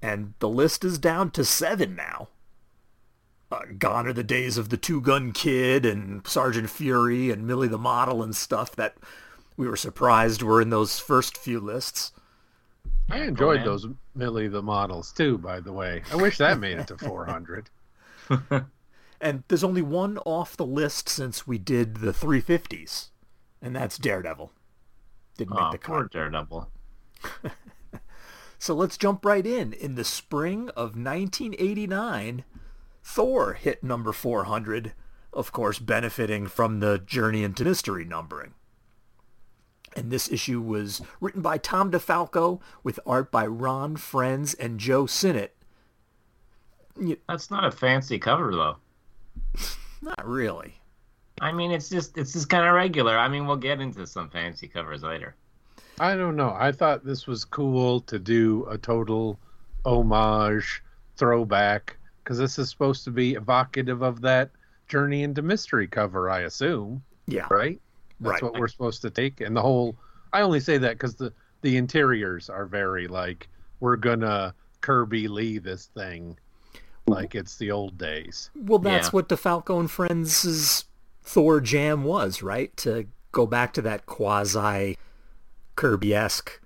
And 0.00 0.34
the 0.38 0.48
list 0.48 0.84
is 0.84 0.98
down 0.98 1.30
to 1.32 1.44
7 1.44 1.94
now. 1.94 2.28
Uh, 3.50 3.60
gone 3.78 4.06
are 4.06 4.12
the 4.12 4.22
days 4.22 4.58
of 4.58 4.68
the 4.68 4.76
Two 4.76 5.00
Gun 5.00 5.32
Kid 5.32 5.86
and 5.86 6.26
Sergeant 6.26 6.68
Fury 6.70 7.30
and 7.30 7.46
Millie 7.46 7.68
the 7.68 7.78
Model 7.78 8.22
and 8.22 8.36
stuff 8.36 8.76
that 8.76 8.96
we 9.56 9.66
were 9.66 9.76
surprised 9.76 10.42
were 10.42 10.60
in 10.60 10.70
those 10.70 10.98
first 10.98 11.36
few 11.36 11.58
lists. 11.58 12.12
I 13.08 13.22
enjoyed 13.22 13.60
Conan. 13.60 13.64
those 13.64 13.86
Millie 14.14 14.48
the 14.48 14.62
models 14.62 15.12
too, 15.12 15.38
by 15.38 15.60
the 15.60 15.72
way. 15.72 16.02
I 16.12 16.16
wish 16.16 16.38
that 16.38 16.58
made 16.58 16.78
it 16.78 16.88
to 16.88 16.98
400. 16.98 17.70
And 19.20 19.42
there's 19.48 19.64
only 19.64 19.82
one 19.82 20.18
off 20.18 20.56
the 20.56 20.66
list 20.66 21.08
since 21.08 21.46
we 21.46 21.58
did 21.58 21.96
the 21.96 22.12
350s, 22.12 23.08
and 23.60 23.74
that's 23.74 23.98
Daredevil. 23.98 24.52
Didn't 25.36 25.54
make 25.54 25.60
oh, 25.60 25.72
the 25.72 25.78
poor 25.78 26.02
cut. 26.02 26.12
Daredevil. 26.12 26.70
So 28.58 28.74
let's 28.74 28.98
jump 28.98 29.24
right 29.24 29.46
in. 29.46 29.72
In 29.72 29.94
the 29.94 30.04
spring 30.04 30.68
of 30.70 30.96
1989, 30.96 32.44
Thor 33.02 33.54
hit 33.54 33.84
number 33.84 34.12
400, 34.12 34.92
of 35.32 35.52
course 35.52 35.78
benefiting 35.78 36.46
from 36.46 36.80
the 36.80 36.98
Journey 36.98 37.44
into 37.44 37.64
Mystery 37.64 38.04
numbering. 38.04 38.54
And 39.96 40.10
this 40.10 40.30
issue 40.30 40.60
was 40.60 41.00
written 41.20 41.40
by 41.40 41.58
Tom 41.58 41.90
DeFalco 41.90 42.60
with 42.82 43.00
art 43.06 43.30
by 43.30 43.46
Ron 43.46 43.96
Frenz 43.96 44.54
and 44.54 44.78
Joe 44.78 45.06
Sinnott. 45.06 45.56
That's 47.28 47.50
not 47.50 47.64
a 47.64 47.70
fancy 47.70 48.18
cover, 48.18 48.52
though. 48.52 48.76
Not 50.02 50.26
really. 50.26 50.80
I 51.40 51.52
mean, 51.52 51.70
it's 51.70 51.88
just 51.88 52.18
it's 52.18 52.32
just 52.32 52.48
kind 52.48 52.66
of 52.66 52.74
regular. 52.74 53.16
I 53.16 53.28
mean, 53.28 53.46
we'll 53.46 53.56
get 53.56 53.80
into 53.80 54.06
some 54.06 54.28
fancy 54.30 54.68
covers 54.68 55.02
later. 55.02 55.36
I 56.00 56.16
don't 56.16 56.36
know. 56.36 56.54
I 56.58 56.72
thought 56.72 57.04
this 57.04 57.26
was 57.26 57.44
cool 57.44 58.00
to 58.02 58.18
do 58.18 58.66
a 58.70 58.78
total 58.78 59.38
homage 59.84 60.82
throwback 61.16 61.96
because 62.22 62.38
this 62.38 62.58
is 62.58 62.68
supposed 62.70 63.04
to 63.04 63.10
be 63.10 63.34
evocative 63.34 64.02
of 64.02 64.20
that 64.22 64.50
Journey 64.88 65.22
into 65.22 65.42
Mystery 65.42 65.86
cover, 65.86 66.30
I 66.30 66.40
assume, 66.40 67.02
Yeah. 67.26 67.46
right? 67.50 67.80
That's 68.20 68.34
Right. 68.34 68.42
what 68.42 68.58
we're 68.58 68.68
supposed 68.68 69.02
to 69.02 69.10
take. 69.10 69.40
And 69.40 69.56
the 69.56 69.62
whole, 69.62 69.96
I 70.32 70.40
only 70.42 70.60
say 70.60 70.78
that 70.78 70.92
because 70.94 71.14
the 71.14 71.32
the 71.62 71.76
interiors 71.76 72.48
are 72.48 72.66
very 72.66 73.08
like 73.08 73.48
we're 73.80 73.96
gonna 73.96 74.54
Kirby 74.80 75.26
Lee 75.26 75.58
this 75.58 75.86
thing, 75.86 76.38
like 77.08 77.34
it's 77.34 77.56
the 77.56 77.72
old 77.72 77.98
days. 77.98 78.50
Well, 78.54 78.78
that's 78.78 79.08
Yeah. 79.08 79.10
what 79.10 79.28
DeFalco 79.28 79.80
and 79.80 79.90
Frenz' 79.90 80.84
Thor 81.24 81.60
jam 81.60 82.04
was, 82.04 82.42
right? 82.42 82.76
To 82.78 83.06
go 83.32 83.44
back 83.46 83.72
to 83.74 83.82
that 83.82 84.06
quasi 84.06 84.96
Kirby-esque 85.78 86.60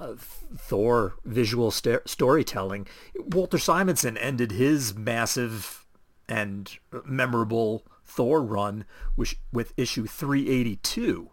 uh, 0.00 0.14
Thor 0.18 1.14
visual 1.24 1.70
st- 1.70 2.08
storytelling. 2.08 2.88
Walter 3.14 3.56
Simonson 3.56 4.18
ended 4.18 4.50
his 4.50 4.96
massive 4.96 5.86
and 6.28 6.76
memorable 7.04 7.84
Thor 8.04 8.42
run 8.42 8.84
with, 9.16 9.36
with 9.52 9.72
issue 9.76 10.08
382. 10.08 11.30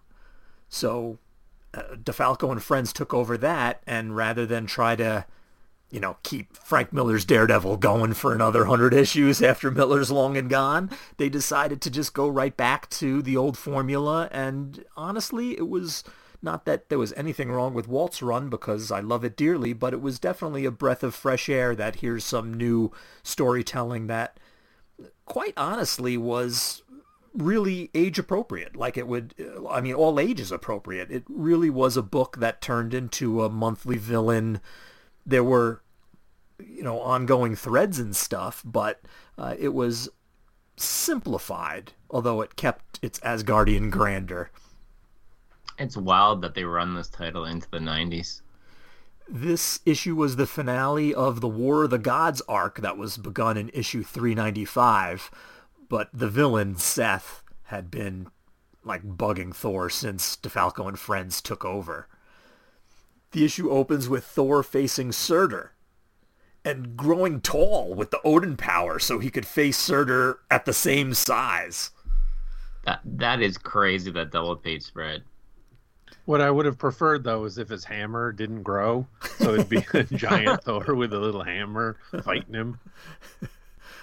So 0.70 1.18
uh, 1.74 1.82
DeFalco 1.96 2.52
and 2.52 2.62
Frenz 2.62 2.94
took 2.94 3.12
over 3.12 3.40
that, 3.40 3.82
and 3.88 4.16
rather 4.16 4.46
than 4.46 4.68
try 4.68 4.96
to 4.96 5.26
you 5.90 6.00
know, 6.00 6.18
keep 6.22 6.56
Frank 6.58 6.94
Miller's 6.94 7.26
Daredevil 7.26 7.78
going 7.78 8.14
for 8.14 8.36
another 8.36 8.66
hundred 8.66 8.94
issues 8.94 9.42
after 9.42 9.72
Miller's 9.72 10.12
long 10.12 10.38
and 10.38 10.48
gone. 10.48 10.92
They 11.18 11.30
decided 11.30 11.82
to 11.82 11.90
just 11.90 12.14
go 12.14 12.28
right 12.28 12.56
back 12.56 12.88
to 12.92 13.24
the 13.24 13.36
old 13.36 13.58
formula, 13.58 14.30
and 14.32 14.86
honestly, 14.96 15.58
it 15.58 15.68
was 15.68 16.04
not 16.42 16.66
that 16.66 16.90
there 16.90 17.00
was 17.00 17.14
anything 17.14 17.52
wrong 17.52 17.74
with 17.74 17.88
Walt's 17.88 18.22
run 18.22 18.50
because 18.50 18.92
I 18.92 19.00
love 19.00 19.24
it 19.24 19.36
dearly, 19.36 19.74
but 19.74 19.94
it 19.94 20.02
was 20.02 20.20
definitely 20.20 20.66
a 20.66 20.72
breath 20.72 21.04
of 21.04 21.14
fresh 21.14 21.50
air 21.50 21.76
that 21.76 21.98
here's 21.98 22.24
some 22.24 22.54
new 22.54 22.92
storytelling 23.24 24.08
that, 24.08 24.40
quite 25.26 25.54
honestly, 25.58 26.18
was 26.18 26.84
really 27.34 27.90
age 27.94 28.18
appropriate. 28.18 28.76
Like 28.76 28.98
it 28.98 29.08
would, 29.08 29.34
I 29.70 29.82
mean, 29.82 29.94
all 29.94 30.20
ages 30.20 30.52
appropriate. 30.52 31.12
It 31.12 31.24
really 31.28 31.70
was 31.70 31.98
a 31.98 32.02
book 32.02 32.38
that 32.38 32.62
turned 32.62 32.94
into 32.94 33.44
a 33.44 33.50
monthly 33.50 33.98
villain 33.98 34.62
there 35.26 35.44
were 35.44 35.82
you 36.60 36.84
know 36.84 37.00
ongoing 37.00 37.56
threads 37.56 38.00
and 38.00 38.16
stuff 38.16 38.62
but 38.66 39.02
uh, 39.38 39.56
it 39.58 39.70
was 39.70 40.10
simplified 40.76 41.94
although 42.10 42.42
it 42.42 42.56
kept 42.56 43.00
its 43.02 43.20
asgardian 43.20 43.90
grandeur 43.90 44.50
It's 45.80 45.98
wild 45.98 46.42
that 46.44 46.54
they 46.54 46.64
run 46.66 46.94
this 46.94 47.08
title 47.10 47.46
into 47.46 47.70
the 47.72 47.80
90s. 47.80 48.42
this 49.28 49.80
issue 49.86 50.16
was 50.16 50.36
the 50.36 50.48
finale 50.48 51.14
of 51.14 51.40
the 51.42 51.48
war 51.48 51.84
of 51.86 51.90
the 51.92 51.98
gods 52.00 52.42
arc 52.48 52.82
that 52.82 52.98
was 52.98 53.18
begun 53.18 53.58
in 53.58 53.70
issue 53.74 54.04
395 54.04 55.30
but 55.88 56.10
the 56.14 56.28
villain 56.28 56.76
seth 56.76 57.44
had 57.66 57.92
been 57.92 58.28
like 58.84 59.04
bugging 59.04 59.54
thor 59.56 59.90
since 59.90 60.36
defalco 60.38 60.88
and 60.88 60.98
Frenz 61.00 61.42
took 61.42 61.64
over 61.64 62.08
the 63.32 63.46
issue 63.46 63.70
opens 63.70 64.10
with 64.10 64.24
thor 64.24 64.64
facing 64.64 65.12
surtur 65.12 65.74
and 66.66 66.98
growing 66.98 67.40
tall 67.40 67.94
with 67.94 68.10
the 68.12 68.20
odin 68.24 68.58
power 68.58 68.98
so 69.00 69.20
he 69.20 69.30
could 69.30 69.46
face 69.46 69.78
surtur 69.78 70.40
at 70.50 70.66
the 70.66 70.74
same 70.74 71.14
size 71.14 71.92
That 72.86 73.02
that 73.06 73.42
is 73.42 73.58
crazy. 73.58 74.12
That 74.12 74.32
double 74.32 74.56
page 74.56 74.84
spread. 74.84 75.24
What 76.30 76.42
I 76.42 76.52
would 76.52 76.68
have 76.68 76.78
preferred 76.78 77.24
though 77.24 77.46
is 77.46 77.58
if 77.58 77.70
his 77.70 77.84
hammer 77.86 78.32
didn't 78.32 78.62
grow, 78.62 79.08
so 79.40 79.56
it'd 79.56 79.68
be 79.68 79.84
a 79.96 80.04
giant 80.16 80.64
Thor 80.64 80.94
with 80.94 81.12
a 81.12 81.18
little 81.20 81.42
hammer 81.42 81.98
fighting 82.24 82.54
him. 82.54 82.80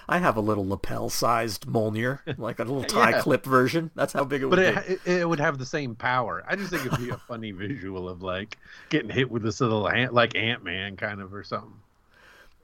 I 0.09 0.17
have 0.17 0.35
a 0.35 0.41
little 0.41 0.67
lapel-sized 0.67 1.67
Mjolnir, 1.67 2.19
like 2.37 2.59
a 2.59 2.65
little 2.65 2.83
tie 2.97 3.11
Yeah. 3.11 3.21
clip 3.21 3.45
version. 3.45 3.91
That's 3.95 4.11
how 4.11 4.25
big 4.25 4.41
it 4.41 4.47
would 4.47 4.57
But 4.57 4.85
be. 4.87 4.91
it, 4.93 5.01
it, 5.05 5.17
it 5.21 5.29
would 5.29 5.39
have 5.39 5.57
the 5.57 5.65
same 5.65 5.95
power. 5.95 6.43
I 6.45 6.57
just 6.57 6.69
think 6.69 6.85
it'd 6.85 6.99
be 6.99 7.11
a 7.11 7.17
funny 7.17 7.51
visual 7.51 8.09
of 8.09 8.21
like 8.21 8.57
getting 8.89 9.09
hit 9.09 9.31
with 9.31 9.41
this 9.43 9.61
little 9.61 9.87
ant, 9.87 10.13
like 10.13 10.35
Ant 10.35 10.65
Man 10.65 10.97
kind 10.97 11.21
of 11.21 11.33
or 11.33 11.45
something. 11.45 11.79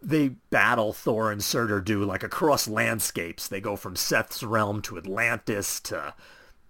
they 0.01 0.27
battle 0.49 0.91
Thor 0.91 1.31
and 1.31 1.41
Surtur 1.41 1.79
do 1.79 2.03
like 2.03 2.23
across 2.23 2.67
landscapes. 2.67 3.47
They 3.47 3.61
go 3.61 3.77
from 3.77 3.95
Seth's 3.95 4.43
realm 4.43 4.81
to 4.81 4.97
Atlantis 4.97 5.79
to 5.81 6.13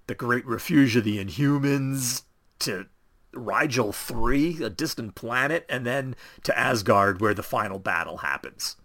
the 0.06 0.14
Great 0.14 0.46
Refuge 0.46 0.96
of 0.96 1.04
the 1.04 1.18
Inhumans 1.24 2.22
to 2.64 2.88
Rigel 3.34 3.92
3, 3.92 4.64
a 4.64 4.70
distant 4.70 5.16
planet, 5.16 5.66
and 5.70 5.86
then 5.86 6.16
to 6.44 6.58
Asgard 6.58 7.22
where 7.22 7.34
the 7.34 7.44
final 7.44 7.80
battle 7.80 8.18
happens. 8.18 8.76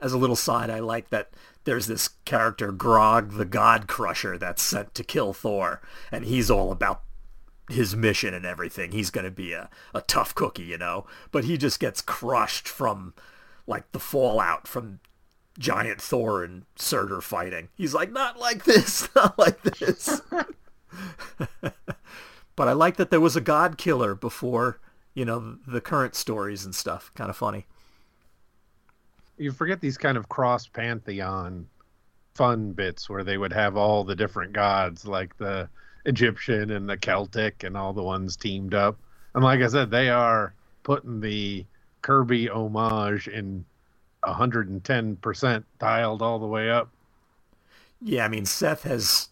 As 0.00 0.12
a 0.12 0.18
little 0.18 0.36
side, 0.36 0.70
I 0.70 0.80
like 0.80 1.10
that 1.10 1.30
there's 1.64 1.86
this 1.86 2.08
character, 2.24 2.72
Grog 2.72 3.32
the 3.32 3.44
God 3.44 3.86
Crusher, 3.86 4.36
that's 4.38 4.62
sent 4.62 4.94
to 4.94 5.04
kill 5.04 5.32
Thor, 5.32 5.80
and 6.10 6.24
he's 6.24 6.50
all 6.50 6.72
about 6.72 7.02
his 7.70 7.96
mission 7.96 8.34
and 8.34 8.44
everything. 8.44 8.92
He's 8.92 9.10
going 9.10 9.24
to 9.24 9.30
be 9.30 9.52
a, 9.52 9.70
a 9.94 10.02
tough 10.02 10.34
cookie, 10.34 10.64
you 10.64 10.78
know, 10.78 11.06
but 11.30 11.44
he 11.44 11.56
just 11.56 11.80
gets 11.80 12.02
crushed 12.02 12.68
from 12.68 13.14
like 13.66 13.90
the 13.92 13.98
fallout 13.98 14.68
from 14.68 15.00
giant 15.58 16.00
Thor 16.00 16.44
and 16.44 16.64
Surtur 16.76 17.20
fighting. 17.20 17.68
He's 17.74 17.94
like, 17.94 18.12
not 18.12 18.38
like 18.38 18.64
this, 18.64 19.08
not 19.16 19.38
like 19.38 19.62
this. 19.62 20.20
but 22.56 22.68
I 22.68 22.72
like 22.72 22.96
that 22.96 23.10
there 23.10 23.20
was 23.20 23.36
a 23.36 23.40
god 23.40 23.78
killer 23.78 24.14
before, 24.14 24.80
you 25.14 25.24
know, 25.24 25.58
the 25.66 25.80
current 25.80 26.14
stories 26.14 26.64
and 26.64 26.74
stuff. 26.74 27.10
Kind 27.14 27.30
of 27.30 27.36
funny. 27.36 27.66
You 29.36 29.52
forget 29.52 29.80
these 29.80 29.98
kind 29.98 30.16
of 30.16 30.28
cross 30.28 30.66
pantheon 30.66 31.66
fun 32.34 32.72
bits 32.72 33.08
where 33.08 33.24
they 33.24 33.38
would 33.38 33.52
have 33.52 33.76
all 33.76 34.04
the 34.04 34.16
different 34.16 34.52
gods, 34.52 35.06
like 35.06 35.36
the 35.36 35.68
Egyptian 36.04 36.70
and 36.70 36.88
the 36.88 36.96
Celtic 36.96 37.62
and 37.64 37.76
all 37.76 37.92
the 37.92 38.02
ones 38.02 38.36
teamed 38.36 38.74
up. 38.74 38.98
And 39.34 39.42
like 39.42 39.60
I 39.60 39.68
said, 39.68 39.90
they 39.90 40.08
are 40.08 40.54
putting 40.82 41.20
the 41.20 41.64
Kirby 42.02 42.48
homage 42.48 43.28
in 43.28 43.64
110% 44.24 45.64
dialed 45.78 46.22
all 46.22 46.38
the 46.38 46.46
way 46.46 46.70
up. 46.70 46.90
Yeah, 48.00 48.24
I 48.24 48.28
mean 48.28 48.44
Seth 48.44 48.82
has 48.82 49.28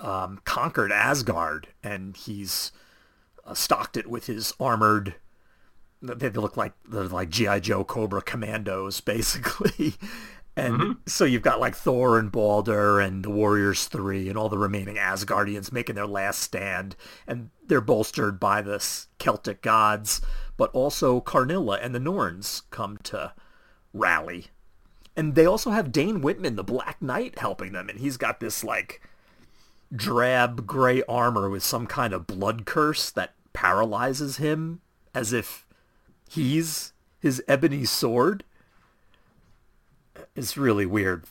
um, 0.00 0.40
conquered 0.44 0.92
Asgard, 0.92 1.68
and 1.82 2.16
he's 2.16 2.72
uh, 3.44 3.54
stocked 3.54 3.96
it 3.96 4.06
with 4.06 4.26
his 4.26 4.54
armored. 4.58 5.16
They 6.02 6.28
look 6.30 6.56
like 6.56 6.74
they're 6.88 7.04
like 7.04 7.30
GI 7.30 7.60
Joe 7.60 7.84
Cobra 7.84 8.22
commandos, 8.22 9.00
basically. 9.02 9.94
And 10.58 10.96
so 11.06 11.26
you've 11.26 11.42
got 11.42 11.60
like 11.60 11.76
Thor 11.76 12.18
and 12.18 12.32
Balder 12.32 12.98
and 12.98 13.22
the 13.22 13.30
Warriors 13.30 13.86
Three 13.86 14.30
and 14.30 14.38
all 14.38 14.48
the 14.48 14.56
remaining 14.56 14.96
Asgardians 14.96 15.70
making 15.70 15.96
their 15.96 16.06
last 16.06 16.40
stand, 16.40 16.96
and 17.26 17.50
they're 17.66 17.82
bolstered 17.82 18.40
by 18.40 18.62
the 18.62 18.78
Celtic 19.18 19.60
gods, 19.60 20.22
but 20.56 20.70
also 20.70 21.20
Karnilla 21.20 21.78
and 21.82 21.94
the 21.94 22.00
Norns 22.00 22.62
come 22.70 22.96
to 23.04 23.34
rally. 23.92 24.46
And 25.14 25.34
they 25.34 25.44
also 25.46 25.70
have 25.70 25.92
Dane 25.92 26.22
Whitman, 26.22 26.56
the 26.56 26.64
Black 26.64 27.02
Knight, 27.02 27.38
helping 27.38 27.72
them, 27.72 27.90
and 27.90 28.00
he's 28.00 28.16
got 28.16 28.40
this 28.40 28.64
like 28.64 29.02
drab 29.94 30.66
gray 30.66 31.02
armor 31.08 31.48
with 31.48 31.62
some 31.62 31.86
kind 31.86 32.12
of 32.12 32.26
blood 32.26 32.66
curse 32.66 33.10
that 33.10 33.34
paralyzes 33.52 34.36
him 34.36 34.80
as 35.14 35.32
if 35.32 35.66
he's 36.28 36.92
his 37.20 37.42
ebony 37.48 37.84
sword. 37.84 38.44
It's 40.34 40.56
really 40.56 40.86
weird, 40.86 41.24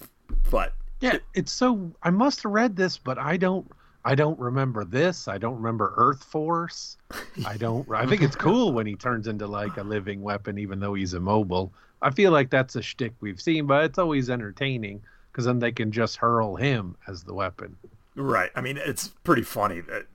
but 0.50 0.74
Yeah, 1.00 1.18
it's 1.34 1.52
so 1.52 1.92
I 2.02 2.10
must 2.10 2.44
have 2.44 2.52
read 2.52 2.76
this, 2.76 2.98
but 2.98 3.18
I 3.18 3.38
don't 3.38 3.70
I 4.04 4.16
don't 4.16 4.40
remember 4.40 4.86
this. 4.86 5.28
I 5.28 5.38
don't 5.38 5.56
remember 5.56 5.94
Earth 5.98 6.24
Force. 6.24 6.98
I 7.46 7.58
don't 7.58 7.90
I 7.92 8.06
think 8.06 8.22
it's 8.22 8.36
cool 8.48 8.72
when 8.72 8.88
he 8.88 8.96
turns 8.96 9.28
into 9.28 9.48
like 9.48 9.78
a 9.78 9.84
living 9.84 10.22
weapon 10.22 10.58
even 10.58 10.80
though 10.80 10.94
he's 10.94 11.14
immobile. 11.14 11.74
I 12.02 12.12
feel 12.12 12.32
like 12.32 12.50
that's 12.50 12.76
a 12.76 12.82
shtick 12.82 13.14
we've 13.20 13.42
seen, 13.42 13.66
but 13.66 13.86
it's 13.86 13.98
always 13.98 14.30
entertaining 14.30 15.02
because 15.32 15.46
then 15.46 15.60
they 15.60 15.72
can 15.72 15.92
just 15.92 16.18
hurl 16.18 16.56
him 16.56 16.96
as 17.08 17.24
the 17.24 17.34
weapon. 17.34 17.76
Right. 18.16 18.52
I 18.56 18.62
mean, 18.62 18.78
it's 18.78 19.10
pretty 19.10 19.44
funny 19.44 19.82
that 19.82 20.08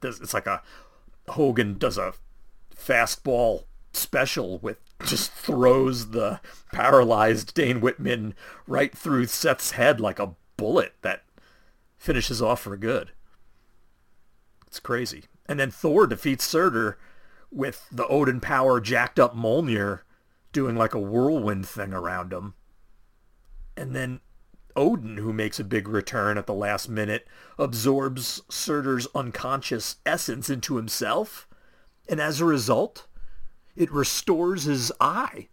there's, 0.00 0.20
it's 0.20 0.34
like 0.34 0.46
a 0.46 0.62
Hogun 1.28 1.78
does 1.78 1.98
a 1.98 2.14
fastball 2.74 3.64
special 3.92 4.58
with 4.58 4.78
just 5.04 5.32
throws 5.32 6.10
the 6.10 6.40
paralyzed 6.72 7.54
Dane 7.54 7.80
Whitman 7.80 8.34
right 8.66 8.96
through 8.96 9.26
Seth's 9.26 9.72
head 9.72 10.00
like 10.00 10.18
a 10.18 10.34
bullet 10.56 10.94
that 11.02 11.24
finishes 11.98 12.40
off 12.40 12.60
for 12.60 12.76
good. 12.76 13.10
It's 14.66 14.80
crazy. 14.80 15.24
And 15.46 15.58
then 15.58 15.70
Thor 15.70 16.06
defeats 16.06 16.44
Surtur 16.44 16.98
with 17.50 17.86
the 17.90 18.06
Odin 18.08 18.40
power 18.40 18.80
jacked 18.80 19.18
up 19.18 19.34
Mjolnir 19.34 20.00
doing 20.52 20.76
like 20.76 20.94
a 20.94 21.00
whirlwind 21.00 21.66
thing 21.66 21.92
around 21.92 22.32
him. 22.32 22.54
And 23.76 23.94
then 23.94 24.20
Odin, 24.76 25.16
who 25.16 25.32
makes 25.32 25.58
a 25.58 25.64
big 25.64 25.88
return 25.88 26.38
at 26.38 26.46
the 26.46 26.54
last 26.54 26.88
minute, 26.88 27.26
absorbs 27.58 28.42
Surtur's 28.48 29.08
unconscious 29.14 29.96
essence 30.04 30.50
into 30.50 30.76
himself, 30.76 31.48
and 32.08 32.20
as 32.20 32.40
a 32.40 32.44
result, 32.44 33.06
it 33.74 33.90
restores 33.90 34.64
his 34.64 34.92
eye. 35.00 35.48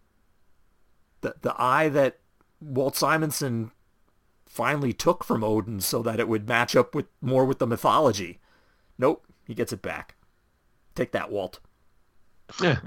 The, 1.22 1.36
the 1.42 1.56
eye 1.58 1.90
that 1.90 2.20
Walt 2.60 2.96
Simonson 2.96 3.72
finally 4.46 4.94
took 4.94 5.24
from 5.24 5.44
Odin 5.44 5.80
so 5.80 6.04
that 6.04 6.20
it 6.20 6.28
would 6.28 6.48
match 6.48 6.76
up 6.76 6.94
with 6.94 7.08
more 7.22 7.46
with 7.46 7.60
the 7.60 7.68
mythology. 7.68 8.40
Nope, 8.98 9.26
he 9.48 9.54
gets 9.54 9.74
it 9.74 9.82
back. 9.82 10.16
Take 10.96 11.12
that, 11.14 11.32
Walt. 11.32 11.60
Yeah. 12.62 12.80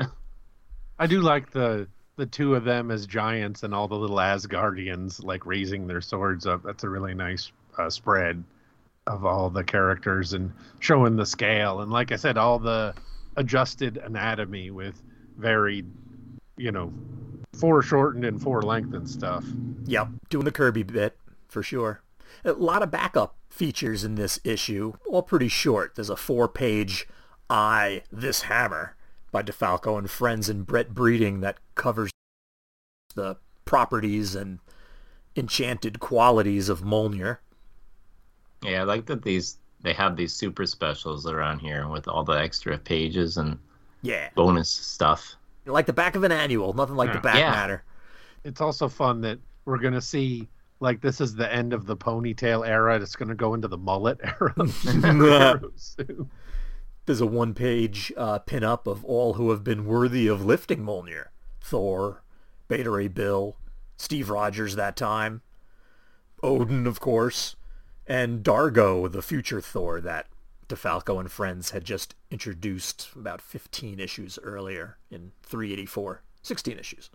I 0.98 1.06
do 1.06 1.20
like 1.20 1.50
the 1.50 1.88
the 2.16 2.26
two 2.26 2.54
of 2.54 2.64
them 2.64 2.90
as 2.90 3.06
giants 3.06 3.62
and 3.62 3.74
all 3.74 3.88
the 3.88 3.94
little 3.94 4.16
Asgardians 4.16 5.22
like 5.22 5.46
raising 5.46 5.86
their 5.86 6.00
swords 6.00 6.46
up. 6.46 6.62
That's 6.62 6.84
a 6.84 6.88
really 6.88 7.14
nice 7.14 7.52
uh, 7.78 7.90
spread 7.90 8.42
of 9.06 9.24
all 9.24 9.50
the 9.50 9.62
characters 9.62 10.32
and 10.32 10.52
showing 10.80 11.14
the 11.14 11.26
scale 11.26 11.80
and 11.80 11.92
like 11.92 12.10
I 12.10 12.16
said, 12.16 12.36
all 12.36 12.58
the 12.58 12.94
adjusted 13.36 13.98
anatomy 13.98 14.70
with 14.70 15.00
varied, 15.36 15.86
you 16.56 16.72
know, 16.72 16.92
foreshortened 17.52 18.24
and 18.24 18.40
forelengthened 18.40 19.08
stuff. 19.08 19.44
Yep, 19.84 20.08
doing 20.30 20.44
the 20.44 20.52
Kirby 20.52 20.82
bit 20.82 21.18
for 21.48 21.62
sure. 21.62 22.00
A 22.44 22.52
lot 22.52 22.82
of 22.82 22.90
backup 22.90 23.36
features 23.50 24.04
in 24.04 24.16
this 24.16 24.40
issue, 24.42 24.94
all 25.06 25.22
pretty 25.22 25.48
short. 25.48 25.94
There's 25.94 26.10
a 26.10 26.16
four-page 26.16 27.06
"I 27.48 28.02
This 28.10 28.42
Hammer" 28.42 28.95
by 29.36 29.42
DeFalco 29.42 29.98
and 29.98 30.08
Frenz 30.08 30.48
and 30.48 30.66
Brett 30.66 30.94
Breeding 30.94 31.40
that 31.40 31.58
covers 31.74 32.10
the 33.14 33.36
properties 33.66 34.34
and 34.34 34.60
enchanted 35.36 36.00
qualities 36.00 36.70
of 36.70 36.80
Mjolnir. 36.80 37.36
Yeah, 38.62 38.80
I 38.80 38.84
like 38.84 39.04
that 39.06 39.20
these 39.20 39.58
they 39.82 39.92
have 39.92 40.16
these 40.16 40.32
super 40.32 40.64
specials 40.64 41.26
around 41.26 41.58
here 41.58 41.86
with 41.86 42.08
all 42.08 42.24
the 42.24 42.32
extra 42.32 42.78
pages 42.78 43.36
and 43.36 43.58
Yeah, 44.00 44.30
bonus 44.34 44.70
stuff. 44.70 45.36
like 45.66 45.84
the 45.84 45.92
back 45.92 46.16
of 46.16 46.24
an 46.24 46.32
annual. 46.32 46.72
Nothing 46.72 46.96
like 46.96 47.12
the 47.12 47.18
hmm. 47.18 47.24
back 47.24 47.36
Yeah. 47.36 47.50
matter. 47.50 47.84
It's 48.42 48.62
also 48.62 48.88
fun 48.88 49.20
that 49.20 49.38
we're 49.66 49.76
gonna 49.76 50.00
see 50.00 50.48
like 50.80 51.02
this 51.02 51.20
is 51.20 51.34
the 51.34 51.52
end 51.52 51.74
of 51.74 51.84
the 51.84 51.96
ponytail 51.96 52.66
era. 52.66 52.98
It's 52.98 53.16
gonna 53.16 53.34
go 53.34 53.52
into 53.52 53.68
the 53.68 53.76
mullet 53.76 54.18
era. 54.22 54.54
There's 57.06 57.20
a 57.20 57.26
one-page 57.26 58.12
uh, 58.16 58.40
pin-up 58.40 58.88
of 58.88 59.04
all 59.04 59.34
who 59.34 59.50
have 59.50 59.62
been 59.62 59.86
worthy 59.86 60.26
of 60.26 60.44
lifting 60.44 60.84
Mjolnir. 60.84 61.26
Thor, 61.60 62.22
Beta 62.68 62.90
Ray 62.90 63.06
Bill, 63.08 63.56
Steve 63.96 64.28
Rogers 64.28 64.74
that 64.74 64.96
time, 64.96 65.42
Odin, 66.42 66.86
of 66.86 66.98
course, 67.00 67.54
and 68.06 68.42
Dargo, 68.44 69.10
the 69.10 69.22
future 69.22 69.60
Thor 69.60 70.00
that 70.00 70.26
DeFalco 70.68 71.20
and 71.20 71.30
Frenz 71.30 71.70
had 71.70 71.84
just 71.84 72.16
introduced 72.30 73.10
about 73.14 73.40
15 73.40 74.00
issues 74.00 74.38
earlier 74.42 74.98
in 75.10 75.32
384. 75.44 76.22
16 76.42 76.78
issues. 76.78 77.10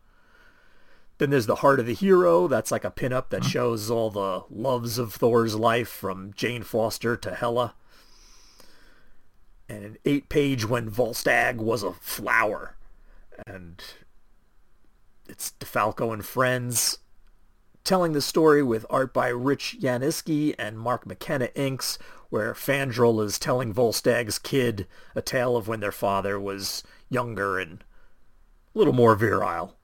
Then 1.18 1.30
there's 1.30 1.46
the 1.46 1.56
Heart 1.56 1.82
of 1.82 1.86
the 1.86 1.94
Hero. 1.94 2.48
That's 2.48 2.72
like 2.72 2.84
a 2.84 2.92
pinup 2.92 3.30
that 3.30 3.44
shows 3.44 3.92
all 3.92 4.10
the 4.10 4.44
loves 4.50 4.98
of 4.98 5.14
Thor's 5.14 5.56
life 5.56 5.90
from 5.90 6.32
Jane 6.34 6.64
Foster 6.64 7.16
to 7.18 7.36
Hela 7.36 7.76
and 9.72 9.86
an 9.86 9.98
eight 10.04 10.28
page 10.28 10.68
when 10.68 10.92
Volstagg 10.92 11.56
was 11.56 11.82
a 11.82 11.94
flower. 11.94 12.76
And 13.48 13.82
it's 15.30 15.54
DeFalco 15.60 16.12
and 16.12 16.26
Frenz 16.26 16.98
telling 17.86 18.12
the 18.12 18.22
story 18.22 18.62
with 18.62 18.86
art 18.90 19.14
by 19.14 19.30
Rich 19.30 19.78
Yanizeski 19.80 20.54
and 20.60 20.78
Mark 20.78 21.08
McKenna 21.08 21.50
inks, 21.56 21.98
where 22.30 22.54
Fandral 22.54 23.24
is 23.24 23.40
telling 23.40 23.74
Volstagg's 23.74 24.38
kid 24.38 24.88
a 25.16 25.22
tale 25.22 25.56
of 25.56 25.70
when 25.70 25.80
their 25.80 25.92
father 25.92 26.40
was 26.40 26.84
younger 27.10 27.58
and 27.58 27.84
a 28.76 28.78
little 28.78 28.94
more 28.94 29.16
virile. 29.16 29.78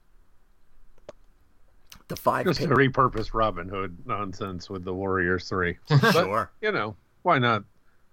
The 2.08 2.16
five 2.16 2.46
Just 2.46 2.60
pa- 2.60 2.66
to 2.66 2.74
repurpose 2.74 3.30
Robin 3.32 3.68
Hood 3.68 3.96
nonsense 4.06 4.70
with 4.70 4.84
the 4.84 4.94
Warriors 4.94 5.48
Three. 5.48 5.78
sure. 6.12 6.50
You 6.60 6.72
know, 6.72 6.96
why 7.22 7.38
not? 7.38 7.64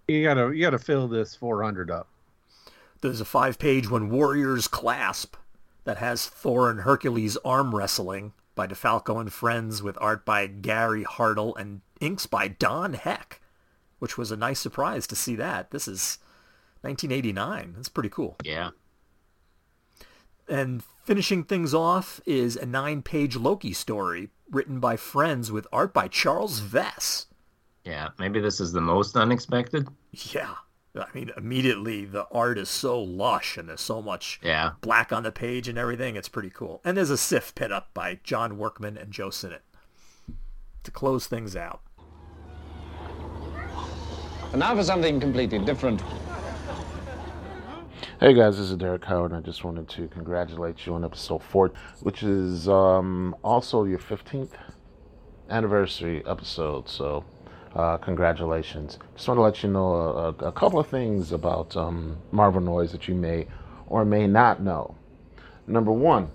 You 0.08 0.24
gotta 0.24 0.56
you 0.56 0.62
gotta 0.62 0.80
fill 0.80 1.08
this 1.08 1.36
four 1.36 1.64
hundred 1.64 1.90
up. 1.90 2.08
There's 3.02 3.22
a 3.22 3.26
five 3.26 3.60
page 3.60 3.90
when 3.90 4.10
Warriors 4.10 4.68
Clasp 4.68 5.36
that 5.84 5.98
has 5.98 6.28
Thor 6.28 6.70
and 6.70 6.82
Hercules 6.82 7.38
arm 7.46 7.76
wrestling 7.76 8.34
by 8.56 8.68
DeFalco 8.68 9.20
and 9.20 9.32
Frenz 9.32 9.84
with 9.84 9.98
art 10.00 10.26
by 10.26 10.48
Gary 10.48 11.04
Hartle 11.04 11.56
and 11.58 11.82
inks 12.00 12.26
by 12.26 12.48
Don 12.48 12.94
Heck, 12.94 13.42
which 14.00 14.18
was 14.18 14.32
a 14.32 14.38
nice 14.38 14.60
surprise 14.60 15.06
to 15.08 15.16
see 15.16 15.36
that. 15.36 15.72
This 15.72 15.88
is 15.88 16.18
1989. 16.82 17.74
That's 17.76 17.90
pretty 17.90 18.10
cool. 18.10 18.38
Yeah. 18.44 18.72
And 20.48 20.84
finishing 21.04 21.44
things 21.44 21.74
off 21.74 22.22
is 22.26 22.56
a 22.56 22.66
nine 22.66 23.02
page 23.02 23.36
Loki 23.36 23.74
story 23.74 24.30
written 24.50 24.80
by 24.80 24.96
Frenz 24.96 25.52
with 25.52 25.68
art 25.74 25.94
by 25.94 26.08
Charles 26.08 26.62
Vess. 26.62 27.26
Yeah. 27.86 28.10
Maybe 28.20 28.40
this 28.42 28.60
is 28.60 28.72
the 28.74 28.82
most 28.82 29.16
unexpected. 29.16 29.88
Yeah. 30.12 30.56
I 30.98 31.06
mean, 31.14 31.30
immediately 31.38 32.06
the 32.06 32.26
art 32.32 32.58
is 32.58 32.70
so 32.70 33.02
lush 33.02 33.58
and 33.58 33.68
there's 33.70 33.82
so 33.82 34.02
much 34.02 34.40
Yeah. 34.42 34.72
black 34.82 35.12
on 35.12 35.24
the 35.24 35.32
page 35.32 35.68
and 35.68 35.78
everything. 35.78 36.16
It's 36.16 36.30
pretty 36.30 36.50
cool. 36.50 36.82
And 36.86 36.96
there's 36.98 37.10
a 37.10 37.18
Sif 37.18 37.54
pit 37.54 37.72
up 37.72 37.94
by 37.94 38.20
John 38.24 38.58
Workman 38.58 38.98
and 38.98 39.12
Joe 39.12 39.30
Sinnott 39.30 39.64
to 40.84 40.92
close 40.92 41.28
things 41.28 41.56
out. 41.56 41.82
And 44.52 44.60
now 44.60 44.74
for 44.76 44.84
something 44.84 45.20
completely 45.20 45.60
different. 45.60 46.02
Hey 48.22 48.34
guys, 48.34 48.58
this 48.58 48.70
is 48.70 48.78
Derek 48.78 49.04
Howard, 49.04 49.32
and 49.34 49.40
I 49.40 49.46
just 49.46 49.66
wanted 49.66 49.90
to 49.90 50.08
congratulate 50.08 50.86
you 50.86 50.94
on 50.94 51.04
episode 51.04 51.44
four, 51.44 51.74
which 52.00 52.24
is 52.24 52.70
um, 52.70 53.36
also 53.44 53.84
your 53.84 54.00
15th 54.00 54.52
anniversary 55.50 56.26
episode. 56.26 56.88
So, 56.88 57.26
uh, 57.76 57.98
congratulations. 57.98 58.98
Just 59.16 59.28
want 59.28 59.38
to 59.38 59.42
let 59.42 59.62
you 59.62 59.70
know 59.70 59.94
a, 59.94 60.30
a, 60.46 60.52
couple 60.52 60.80
of 60.80 60.88
things 60.88 61.34
about 61.34 61.76
um, 61.76 62.18
Marvel 62.32 62.62
Noise 62.62 62.94
that 62.94 63.08
you 63.10 63.16
may 63.16 63.48
or 63.88 64.06
may 64.06 64.28
not 64.28 64.62
know. 64.62 64.96
Number 65.68 65.92
one, 65.92 66.30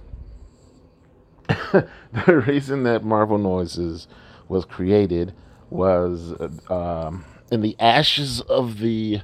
the 1.48 2.44
reason 2.46 2.82
that 2.82 3.04
Marvel 3.04 3.38
Noises 3.38 4.06
was 4.48 4.66
created 4.66 5.32
was 5.70 6.32
uh, 6.32 6.72
um, 7.08 7.24
in 7.50 7.62
the 7.62 7.74
ashes 7.80 8.42
of 8.42 8.78
the 8.78 9.22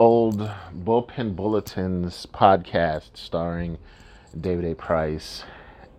old 0.00 0.50
Bullpen 0.74 1.36
Bulletins 1.36 2.26
podcast 2.26 3.10
starring 3.14 3.78
David 4.38 4.64
A. 4.64 4.74
Price 4.74 5.44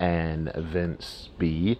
and 0.02 0.52
Vince 0.54 1.30
B. 1.38 1.80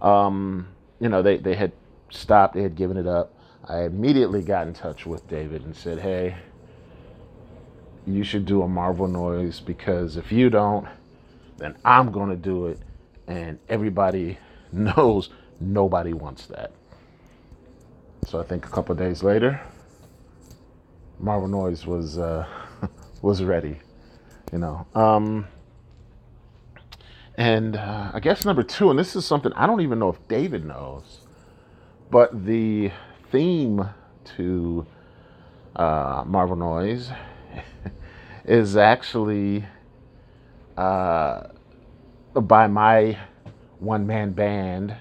Um, 0.00 0.68
you 0.98 1.08
know, 1.10 1.20
they, 1.20 1.36
they 1.36 1.54
had 1.54 1.72
stopped, 2.10 2.54
they 2.54 2.62
had 2.62 2.74
given 2.74 2.96
it 2.96 3.06
up. 3.06 3.34
I 3.64 3.82
immediately 3.82 4.42
got 4.42 4.66
in 4.66 4.74
touch 4.74 5.06
with 5.06 5.28
David 5.28 5.64
and 5.64 5.74
said, 5.74 5.98
hey, 5.98 6.36
you 8.06 8.24
should 8.24 8.46
do 8.46 8.62
a 8.62 8.68
Marvel 8.68 9.06
noise 9.06 9.60
because 9.60 10.16
if 10.16 10.32
you 10.32 10.50
don't, 10.50 10.86
then 11.58 11.76
I'm 11.84 12.10
going 12.10 12.30
to 12.30 12.36
do 12.36 12.66
it. 12.66 12.78
And 13.26 13.58
everybody 13.68 14.38
knows 14.72 15.30
nobody 15.60 16.12
wants 16.12 16.46
that. 16.46 16.72
So 18.26 18.40
I 18.40 18.44
think 18.44 18.66
a 18.66 18.70
couple 18.70 18.94
days 18.94 19.22
later, 19.22 19.60
Marvel 21.18 21.48
Noise 21.48 21.86
was 21.86 22.18
uh, 22.18 22.46
was 23.22 23.42
ready, 23.42 23.78
you 24.52 24.58
know. 24.58 24.86
Um, 24.94 25.46
and 27.36 27.76
uh, 27.76 28.10
I 28.12 28.20
guess 28.20 28.44
number 28.44 28.62
two, 28.62 28.90
and 28.90 28.98
this 28.98 29.16
is 29.16 29.24
something 29.24 29.52
I 29.54 29.66
don't 29.66 29.80
even 29.80 29.98
know 29.98 30.10
if 30.10 30.28
David 30.28 30.64
knows, 30.64 31.19
but 32.10 32.44
the 32.44 32.90
theme 33.30 33.88
to 34.36 34.86
uh, 35.76 36.24
Marvel 36.26 36.56
Noise 36.56 37.10
is 38.44 38.76
actually 38.76 39.64
uh, 40.76 41.48
by 42.34 42.66
my 42.66 43.18
one 43.78 44.06
man 44.06 44.32
band 44.32 44.96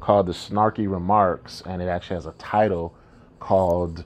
called 0.00 0.26
the 0.26 0.32
Snarky 0.32 0.90
Remarks, 0.90 1.62
and 1.64 1.80
it 1.80 1.86
actually 1.86 2.16
has 2.16 2.26
a 2.26 2.32
title 2.32 2.94
called 3.40 4.04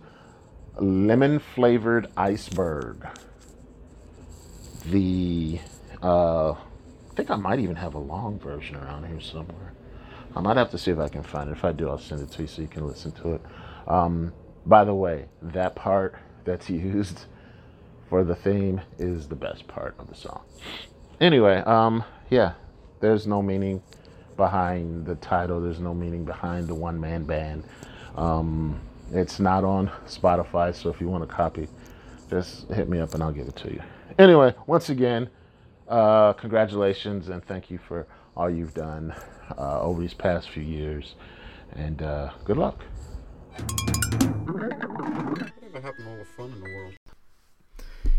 Lemon 0.79 1.41
Flavored 1.41 2.07
Iceberg. 2.17 3.07
The, 4.87 5.61
uh, 6.03 6.53
I 6.53 7.15
think 7.17 7.31
I 7.31 7.37
might 7.37 7.59
even 7.59 7.75
have 7.77 7.95
a 7.95 7.99
long 7.99 8.39
version 8.39 8.77
around 8.77 9.07
here 9.07 9.21
somewhere. 9.21 9.73
I 10.39 10.41
might 10.41 10.57
have 10.57 10.71
to 10.71 10.79
see 10.79 10.93
if 10.93 11.01
I 11.01 11.09
can 11.09 11.25
find 11.25 11.51
it. 11.51 11.53
If 11.53 11.65
I 11.65 11.73
do, 11.73 11.89
I'll 11.89 11.99
send 11.99 12.23
it 12.23 12.31
to 12.31 12.43
you 12.43 12.47
so 12.47 12.63
you 12.63 12.69
can 12.69 12.87
listen 12.87 13.11
to 13.11 13.35
it. 13.35 13.41
Um, 13.89 14.33
by 14.67 14.85
the 14.85 14.95
way, 14.95 15.25
that 15.43 15.75
part 15.75 16.15
that's 16.45 16.71
used 16.71 17.25
for 18.09 18.23
the 18.23 18.37
theme 18.37 18.81
is 19.01 19.27
the 19.27 19.35
best 19.35 19.67
part 19.67 19.97
of 19.99 20.09
the 20.09 20.15
song. 20.15 20.43
Anyway, 21.21 21.57
um, 21.67 22.05
yeah, 22.31 22.53
there's 23.01 23.27
no 23.27 23.43
meaning 23.43 23.83
behind 24.37 25.07
the 25.07 25.17
title. 25.17 25.61
There's 25.61 25.81
no 25.81 25.93
meaning 25.93 26.25
behind 26.25 26.69
the 26.69 26.75
one 26.75 27.01
man 27.01 27.25
band. 27.25 27.65
Um, 28.15 28.81
it's 29.13 29.41
not 29.41 29.65
on 29.65 29.91
Spotify, 30.07 30.73
so 30.73 30.89
if 30.89 31.01
you 31.01 31.09
want 31.09 31.25
a 31.25 31.27
copy, 31.27 31.67
just 32.31 32.69
hit 32.69 32.89
me 32.89 33.01
up 33.01 33.13
and 33.13 33.25
I'll 33.25 33.33
give 33.33 33.49
it 33.49 33.57
to 33.57 33.73
you. 33.73 33.83
Anyway, 34.21 34.55
once 34.69 34.89
again, 34.89 35.31
uh, 35.89 36.33
congratulations 36.35 37.29
and 37.29 37.45
thank 37.45 37.73
you 37.73 37.79
for 37.79 38.07
all 38.37 38.49
you've 38.49 38.75
done 38.75 39.13
uh, 39.57 39.81
over 39.81 40.01
these 40.01 40.15
past 40.15 40.51
few 40.51 40.63
years, 40.63 41.15
and 41.73 42.03
uh, 42.03 42.31
good 42.45 42.57
luck. 42.57 42.83
Whatever 44.45 45.81
happened 45.81 46.05
to 46.05 46.11
all 46.11 46.17
the 46.19 46.25
fun 46.37 46.53
in 46.53 46.61
the 46.61 46.75
world? 46.75 46.95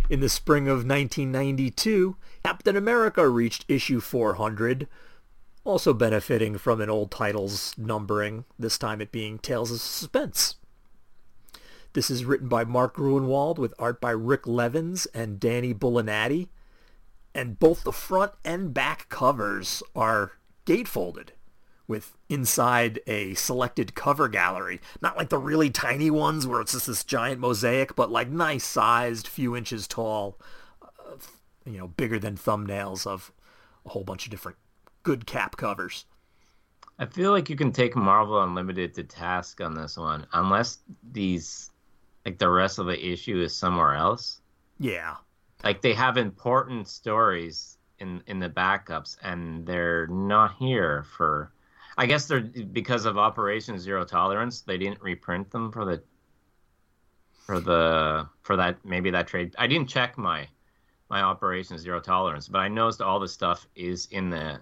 In 0.10 0.22
the 0.22 0.30
spring 0.30 0.68
of 0.68 0.78
1992, 0.78 2.16
Captain 2.44 2.76
America 2.76 3.30
reached 3.30 3.66
issue 3.68 4.00
400, 4.00 4.88
also 5.64 5.94
benefiting 5.94 6.58
from 6.58 6.82
an 6.82 6.90
old 6.90 7.12
title's 7.12 7.76
numbering, 7.78 8.46
this 8.58 8.78
time 8.78 9.02
it 9.02 9.12
being 9.12 9.38
Tales 9.38 9.72
of 9.72 9.80
Suspense. 9.80 10.56
This 11.94 12.10
is 12.10 12.26
written 12.26 12.48
by 12.48 12.64
Mark 12.64 12.96
Gruenwald 12.96 13.58
with 13.58 13.74
art 13.78 14.02
by 14.02 14.12
Rik 14.12 14.48
Levins 14.48 15.06
and 15.08 15.40
Danny 15.40 15.74
Bulanadi, 15.74 16.48
and 17.36 17.60
both 17.60 17.84
the 17.84 17.92
front 17.92 18.34
and 18.44 18.74
back 18.74 19.10
covers 19.10 19.84
are 19.96 20.34
gatefolded 20.70 21.30
with 21.88 22.16
inside 22.30 23.00
a 23.08 23.34
selected 23.34 23.96
cover 23.96 24.28
gallery. 24.28 24.80
Not 25.02 25.18
like 25.18 25.30
the 25.30 25.40
really 25.40 25.72
tiny 25.72 26.12
ones 26.12 26.46
where 26.46 26.62
it's 26.62 26.74
just 26.74 26.86
this 26.86 27.04
giant 27.04 27.40
mosaic, 27.40 27.96
but 27.96 28.12
like 28.12 28.30
nice 28.30 28.64
sized, 28.64 29.28
few 29.28 29.56
inches 29.56 29.88
tall, 29.88 30.38
uh, 30.84 31.16
you 31.66 31.80
know, 31.80 31.88
bigger 31.88 32.20
than 32.20 32.38
thumbnails 32.38 33.08
of 33.08 33.32
a 33.88 33.90
whole 33.90 34.04
bunch 34.04 34.26
of 34.26 34.32
different 34.32 34.60
good 35.02 35.26
cap 35.26 35.58
covers. 35.58 36.06
I 37.00 37.08
feel 37.08 37.32
like 37.32 37.50
you 37.50 37.56
can 37.56 37.72
take 37.72 37.96
Marvel 37.96 38.44
Unlimited 38.44 38.94
to 38.94 39.04
task 39.04 39.60
on 39.60 39.74
this 39.74 39.98
one, 39.98 40.28
unless 40.34 40.80
these, 41.12 41.72
like 42.24 42.38
the 42.38 42.50
rest 42.50 42.78
of 42.78 42.86
the 42.86 43.04
issue 43.04 43.42
is 43.42 43.56
somewhere 43.56 43.96
else. 43.96 44.42
Yeah. 44.80 45.16
Like 45.64 45.82
they 45.82 45.94
have 45.94 46.18
important 46.18 46.88
stories 46.88 47.79
in 48.00 48.24
in 48.28 48.40
the 48.40 48.50
backups, 48.50 49.18
and 49.22 49.66
they're 49.66 50.08
not 50.08 50.56
here 50.60 51.06
for. 51.18 51.52
I 51.98 52.06
guess 52.06 52.28
they're 52.28 52.42
because 52.42 53.06
of 53.06 53.18
Operation 53.18 53.78
Zero 53.78 54.06
Tolerance. 54.06 54.62
They 54.62 54.78
didn't 54.78 55.02
reprint 55.02 55.52
them 55.52 55.72
for 55.72 55.86
the 55.86 56.02
for 57.46 57.60
the 57.60 58.28
for 58.42 58.56
that 58.56 58.84
maybe 58.86 59.10
that 59.12 59.28
trade. 59.28 59.56
I 59.58 59.68
didn't 59.68 59.90
check 59.90 60.18
my 60.18 60.48
my 61.10 61.22
Operation 61.22 61.78
Zero 61.78 62.00
Tolerance, 62.00 62.48
but 62.48 62.60
I 62.60 62.68
noticed 62.68 63.02
all 63.02 63.20
the 63.20 63.28
stuff 63.28 63.68
is 63.76 64.08
in 64.12 64.30
the 64.30 64.60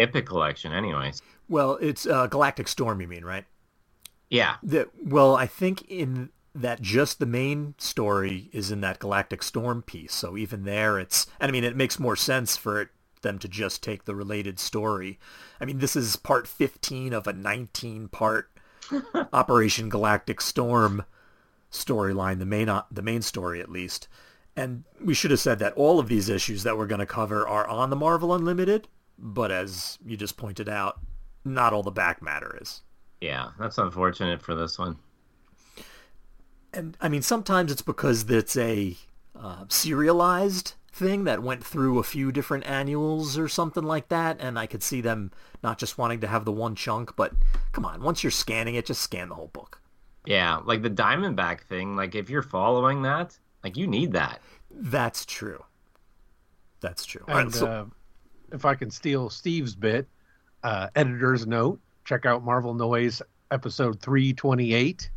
Epic 0.00 0.26
collection, 0.26 0.72
anyways. 0.72 1.22
Well, 1.48 1.78
it's 1.80 2.06
uh, 2.06 2.26
Galactic 2.26 2.68
Storm, 2.68 3.00
you 3.00 3.08
mean, 3.08 3.24
right? 3.24 3.44
Yeah. 4.30 4.56
That 4.62 4.88
well, 5.02 5.36
I 5.36 5.46
think 5.46 5.90
in 5.90 6.30
that 6.60 6.80
just 6.80 7.18
the 7.18 7.26
main 7.26 7.74
story 7.78 8.50
is 8.52 8.70
in 8.70 8.80
that 8.80 8.98
Galactic 8.98 9.42
Storm 9.42 9.82
piece. 9.82 10.14
So 10.14 10.36
even 10.36 10.64
there, 10.64 10.98
it's 10.98 11.26
and 11.40 11.48
I 11.48 11.52
mean 11.52 11.64
it 11.64 11.76
makes 11.76 11.98
more 11.98 12.16
sense 12.16 12.56
for 12.56 12.80
it 12.80 12.88
them 13.22 13.38
to 13.38 13.48
just 13.48 13.82
take 13.82 14.04
the 14.04 14.14
related 14.14 14.58
story. 14.58 15.18
I 15.60 15.64
mean, 15.64 15.78
this 15.78 15.96
is 15.96 16.16
part 16.16 16.46
15 16.46 17.12
of 17.12 17.26
a 17.26 17.32
19 17.32 18.08
part 18.08 18.50
Operation 19.32 19.88
Galactic 19.88 20.40
Storm 20.40 21.04
storyline, 21.70 22.38
the 22.38 22.46
main 22.46 22.70
the 22.90 23.02
main 23.02 23.22
story 23.22 23.60
at 23.60 23.70
least. 23.70 24.08
And 24.56 24.84
we 25.04 25.14
should 25.14 25.30
have 25.30 25.40
said 25.40 25.60
that 25.60 25.74
all 25.74 26.00
of 26.00 26.08
these 26.08 26.28
issues 26.28 26.64
that 26.64 26.76
we're 26.76 26.86
going 26.86 26.98
to 26.98 27.06
cover 27.06 27.46
are 27.46 27.68
on 27.68 27.90
the 27.90 27.96
Marvel 27.96 28.34
Unlimited, 28.34 28.88
but 29.16 29.52
as 29.52 29.98
you 30.04 30.16
just 30.16 30.36
pointed 30.36 30.68
out, 30.68 30.98
not 31.44 31.72
all 31.72 31.84
the 31.84 31.92
back 31.92 32.20
matter 32.20 32.58
is. 32.60 32.82
Yeah, 33.20 33.50
that's 33.58 33.78
unfortunate 33.78 34.42
for 34.42 34.56
this 34.56 34.78
one. 34.78 34.96
And 36.72 36.96
I 37.00 37.08
mean, 37.08 37.22
sometimes 37.22 37.72
it's 37.72 37.82
because 37.82 38.28
it's 38.30 38.56
a 38.56 38.96
uh, 39.34 39.64
serialized 39.68 40.74
thing 40.92 41.24
that 41.24 41.42
went 41.42 41.64
through 41.64 41.98
a 41.98 42.02
few 42.02 42.32
different 42.32 42.66
annuals 42.66 43.38
or 43.38 43.48
something 43.48 43.84
like 43.84 44.08
that, 44.08 44.36
and 44.40 44.58
I 44.58 44.66
could 44.66 44.82
see 44.82 45.00
them 45.00 45.30
not 45.62 45.78
just 45.78 45.96
wanting 45.96 46.20
to 46.20 46.26
have 46.26 46.44
the 46.44 46.52
one 46.52 46.74
chunk, 46.74 47.14
but 47.16 47.32
come 47.72 47.84
on, 47.84 48.02
once 48.02 48.22
you're 48.22 48.30
scanning 48.30 48.74
it, 48.74 48.86
just 48.86 49.00
scan 49.00 49.28
the 49.28 49.34
whole 49.34 49.48
book. 49.48 49.80
Yeah, 50.26 50.60
like 50.64 50.82
the 50.82 50.90
Diamondback 50.90 51.62
thing, 51.62 51.96
like 51.96 52.14
if 52.14 52.28
you're 52.28 52.42
following 52.42 53.02
that, 53.02 53.38
like 53.64 53.76
you 53.76 53.86
need 53.86 54.12
that. 54.12 54.40
That's 54.70 55.24
true. 55.24 55.64
That's 56.80 57.06
true. 57.06 57.24
And 57.28 57.46
right, 57.46 57.54
so... 57.54 57.66
uh, 57.66 57.84
if 58.52 58.64
I 58.64 58.74
can 58.74 58.90
steal 58.90 59.30
Steve's 59.30 59.74
bit, 59.74 60.06
uh, 60.62 60.88
editor's 60.94 61.46
note, 61.46 61.80
check 62.04 62.26
out 62.26 62.44
Marvel 62.44 62.74
Noise 62.74 63.22
episode 63.50 64.00
328 64.00 65.10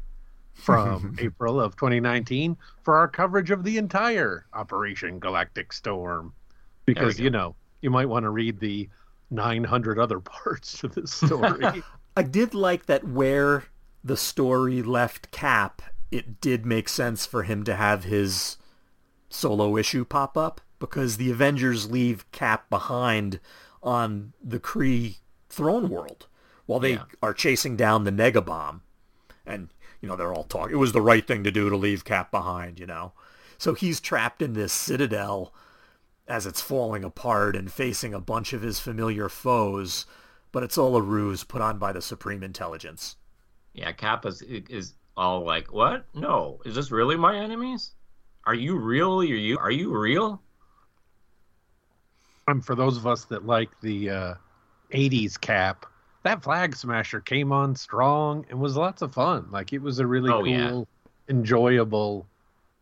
from 0.53 1.15
April 1.19 1.59
of 1.59 1.75
2019 1.75 2.57
for 2.83 2.95
our 2.95 3.07
coverage 3.07 3.51
of 3.51 3.63
the 3.63 3.77
entire 3.77 4.45
Operation 4.53 5.19
Galactic 5.19 5.73
Storm. 5.73 6.33
Because, 6.85 7.19
you 7.19 7.29
know, 7.29 7.55
you 7.81 7.89
might 7.89 8.09
want 8.09 8.23
to 8.23 8.29
read 8.29 8.59
the 8.59 8.89
900 9.29 9.99
other 9.99 10.19
parts 10.19 10.77
to 10.79 10.87
this 10.87 11.13
story. 11.13 11.83
I 12.17 12.23
did 12.23 12.53
like 12.53 12.87
that 12.87 13.07
where 13.07 13.65
the 14.03 14.17
story 14.17 14.81
left 14.81 15.31
Cap, 15.31 15.81
it 16.11 16.41
did 16.41 16.65
make 16.65 16.89
sense 16.89 17.25
for 17.25 17.43
him 17.43 17.63
to 17.63 17.75
have 17.75 18.03
his 18.03 18.57
solo 19.29 19.77
issue 19.77 20.03
pop 20.03 20.37
up 20.37 20.59
because 20.79 21.17
the 21.17 21.31
Avengers 21.31 21.89
leave 21.89 22.29
Cap 22.31 22.69
behind 22.69 23.39
on 23.81 24.33
the 24.43 24.59
Kree 24.59 25.17
throne 25.47 25.89
world 25.89 26.27
while 26.65 26.79
they 26.79 26.93
yeah. 26.93 27.03
are 27.23 27.33
chasing 27.33 27.77
down 27.77 28.03
the 28.03 28.11
Negabomb. 28.11 28.81
And 29.45 29.69
you 30.01 30.07
know, 30.07 30.15
they're 30.15 30.33
all 30.33 30.43
talking. 30.43 30.73
It 30.73 30.79
was 30.79 30.91
the 30.91 31.01
right 31.01 31.25
thing 31.25 31.43
to 31.43 31.51
do 31.51 31.69
to 31.69 31.75
leave 31.75 32.03
Cap 32.03 32.31
behind, 32.31 32.79
you 32.79 32.85
know. 32.85 33.13
So 33.57 33.73
he's 33.73 33.99
trapped 33.99 34.41
in 34.41 34.53
this 34.53 34.73
citadel 34.73 35.53
as 36.27 36.45
it's 36.45 36.61
falling 36.61 37.03
apart 37.03 37.55
and 37.55 37.71
facing 37.71 38.13
a 38.13 38.19
bunch 38.19 38.53
of 38.53 38.61
his 38.61 38.79
familiar 38.79 39.29
foes, 39.29 40.05
but 40.51 40.63
it's 40.63 40.77
all 40.77 40.95
a 40.95 41.01
ruse 41.01 41.43
put 41.43 41.61
on 41.61 41.77
by 41.77 41.91
the 41.91 42.01
Supreme 42.01 42.43
Intelligence. 42.43 43.15
Yeah, 43.73 43.91
Cap 43.91 44.25
is, 44.25 44.41
is 44.41 44.93
all 45.15 45.45
like, 45.45 45.71
"What? 45.71 46.05
No, 46.13 46.59
is 46.65 46.75
this 46.75 46.91
really 46.91 47.15
my 47.15 47.37
enemies? 47.37 47.91
Are 48.45 48.55
you 48.55 48.77
really? 48.77 49.31
Are 49.31 49.35
you 49.35 49.57
are 49.59 49.71
you 49.71 49.97
real?" 49.97 50.41
um, 52.51 52.61
for 52.61 52.75
those 52.75 52.97
of 52.97 53.07
us 53.07 53.25
that 53.25 53.45
like 53.45 53.69
the 53.81 54.09
uh, 54.09 54.33
80s 54.91 55.39
cap, 55.39 55.85
that 56.23 56.43
Flag 56.43 56.75
Smasher 56.75 57.19
came 57.21 57.51
on 57.51 57.75
strong 57.75 58.45
and 58.49 58.59
was 58.59 58.75
lots 58.77 59.01
of 59.01 59.13
fun. 59.13 59.47
Like 59.51 59.73
it 59.73 59.81
was 59.81 59.99
a 59.99 60.07
really 60.07 60.29
Oh, 60.31 60.43
cool, 60.43 60.47
yeah. 60.47 60.81
enjoyable, 61.29 62.27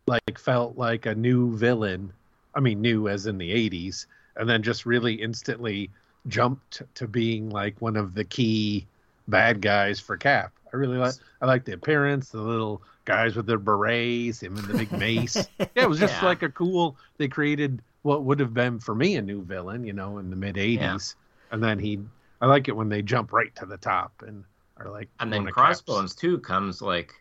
like 0.06 0.38
felt 0.38 0.76
like 0.76 1.06
a 1.06 1.14
new 1.14 1.56
villain. 1.56 2.12
I 2.54 2.60
mean, 2.60 2.80
new 2.80 3.08
as 3.08 3.26
in 3.26 3.38
the 3.38 3.50
80s, 3.50 4.06
and 4.36 4.48
then 4.48 4.62
just 4.62 4.84
really 4.84 5.14
instantly 5.14 5.90
jumped 6.26 6.82
to 6.96 7.06
being 7.08 7.48
like 7.50 7.80
one 7.80 7.96
of 7.96 8.14
the 8.14 8.24
key 8.24 8.86
bad 9.28 9.60
guys 9.62 10.00
for 10.00 10.16
Cap. 10.16 10.52
I 10.72 10.76
really 10.76 10.98
like 10.98 11.14
I 11.40 11.46
like 11.46 11.64
the 11.64 11.72
appearance, 11.72 12.28
the 12.30 12.40
little 12.42 12.82
guys 13.04 13.34
with 13.36 13.46
their 13.46 13.58
berets, 13.58 14.40
him 14.42 14.56
and 14.56 14.66
the 14.66 14.74
big 14.74 14.92
mace. 14.92 15.48
yeah, 15.58 15.66
it 15.76 15.88
was 15.88 15.98
just 15.98 16.20
Yeah. 16.20 16.28
like 16.28 16.42
a 16.42 16.48
cool. 16.50 16.96
They 17.18 17.28
created 17.28 17.80
what 18.02 18.24
would 18.24 18.38
have 18.40 18.54
been 18.54 18.78
for 18.78 18.94
me 18.94 19.16
a 19.16 19.22
new 19.22 19.42
villain, 19.42 19.84
you 19.84 19.92
know, 19.92 20.18
in 20.18 20.30
the 20.30 20.36
mid 20.36 20.56
'80s, 20.56 21.14
and 21.50 21.62
then 21.62 21.78
he. 21.78 21.98
I 22.40 22.46
like 22.46 22.68
it 22.68 22.76
when 22.76 22.88
they 22.88 23.02
jump 23.02 23.32
right 23.32 23.54
to 23.56 23.66
the 23.66 23.76
top 23.76 24.22
and 24.26 24.44
are 24.76 24.88
like. 24.90 25.08
And 25.20 25.32
then 25.32 25.44
one 25.44 25.52
Cap's- 25.52 25.80
Crossbones 25.82 26.14
too 26.14 26.38
comes 26.38 26.80
like 26.82 27.12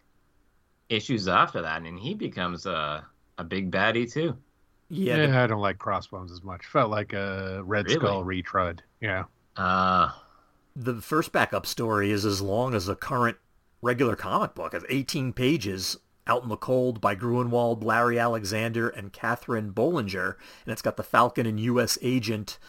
issues 0.90 1.28
after 1.28 1.62
that, 1.62 1.82
and 1.84 2.00
he 2.00 2.14
becomes 2.14 2.66
a 2.66 3.06
a 3.38 3.44
big 3.44 3.72
baddie 3.72 4.12
too. 4.12 4.36
Yeah, 4.90 5.18
Yeah, 5.18 5.28
the- 5.28 5.38
I 5.40 5.48
don't 5.48 5.62
like 5.62 5.78
Crossbones 5.78 6.32
as 6.32 6.44
much. 6.44 6.66
Felt 6.66 6.90
like 6.92 7.14
a 7.14 7.62
Red 7.64 7.86
Really? 7.86 8.00
Skull 8.00 8.24
retread. 8.24 8.82
Yeah. 9.02 9.26
Uh 9.56 10.12
the 10.76 11.02
first 11.02 11.32
backup 11.32 11.66
story 11.66 12.12
is 12.12 12.26
as 12.26 12.42
long 12.42 12.74
as 12.74 12.88
a 12.88 12.96
current 12.96 13.38
regular 13.82 14.16
comic 14.16 14.54
book 14.56 14.74
of 14.74 14.86
18 14.88 15.34
pages 15.34 15.98
out 16.28 16.44
in 16.44 16.50
the 16.50 16.56
cold 16.58 17.02
by 17.02 17.16
Gruenwald, 17.16 17.84
Larry 17.84 18.20
Alexander, 18.20 18.88
and 18.88 19.12
Catherine 19.12 19.72
Bollinger. 19.74 20.36
And 20.66 20.72
it's 20.72 20.82
got 20.82 20.96
the 20.96 21.04
Falcon 21.04 21.46
and 21.46 21.60
U.S. 21.60 21.98
agent 22.02 22.60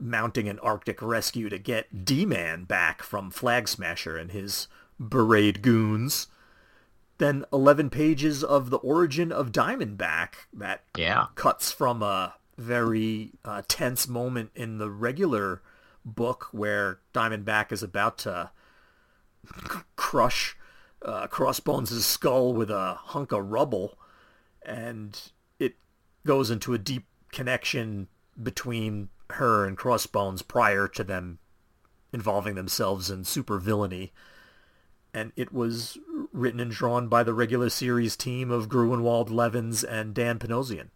mounting 0.00 0.48
an 0.48 0.58
Arctic 0.60 1.02
rescue 1.02 1.48
to 1.48 1.58
get 1.58 2.04
D-Man 2.04 2.64
back 2.64 3.02
from 3.02 3.30
Flag 3.30 3.68
Smasher 3.68 4.16
and 4.16 4.30
his 4.30 4.68
beret 4.98 5.62
goons. 5.62 6.28
Then 7.18 7.44
11 7.52 7.90
pages 7.90 8.42
of 8.42 8.70
the 8.70 8.78
origin 8.78 9.30
of 9.30 9.52
Diamondback 9.52 10.46
that 10.52 10.84
yeah. 10.96 11.26
cuts 11.34 11.70
from 11.70 12.02
a 12.02 12.34
very 12.56 13.32
uh, 13.44 13.62
tense 13.68 14.08
moment 14.08 14.50
in 14.54 14.78
the 14.78 14.90
regular 14.90 15.62
book 16.04 16.48
where 16.52 17.00
Diamondback 17.12 17.72
is 17.72 17.82
about 17.82 18.18
to 18.18 18.50
c- 19.44 19.78
crush 19.96 20.56
uh, 21.02 21.26
Crossbones' 21.26 22.04
skull 22.04 22.52
with 22.52 22.70
a 22.70 22.94
hunk 22.94 23.32
of 23.32 23.50
rubble, 23.50 23.98
and 24.62 25.30
it 25.58 25.74
goes 26.26 26.50
into 26.50 26.74
a 26.74 26.78
deep 26.78 27.04
connection 27.32 28.08
between 28.40 29.08
her 29.32 29.66
and 29.66 29.76
Crossbones 29.76 30.42
prior 30.42 30.88
to 30.88 31.04
them 31.04 31.38
involving 32.12 32.54
themselves 32.54 33.10
in 33.10 33.24
super 33.24 33.58
villainy. 33.58 34.12
And 35.12 35.32
it 35.36 35.52
was 35.52 35.98
written 36.32 36.60
and 36.60 36.70
drawn 36.70 37.08
by 37.08 37.22
the 37.22 37.34
regular 37.34 37.68
series 37.68 38.16
team 38.16 38.50
of 38.50 38.68
Gruenwald, 38.68 39.30
Levins, 39.30 39.82
and 39.82 40.14
Dan 40.14 40.38
Panosian. 40.38 40.88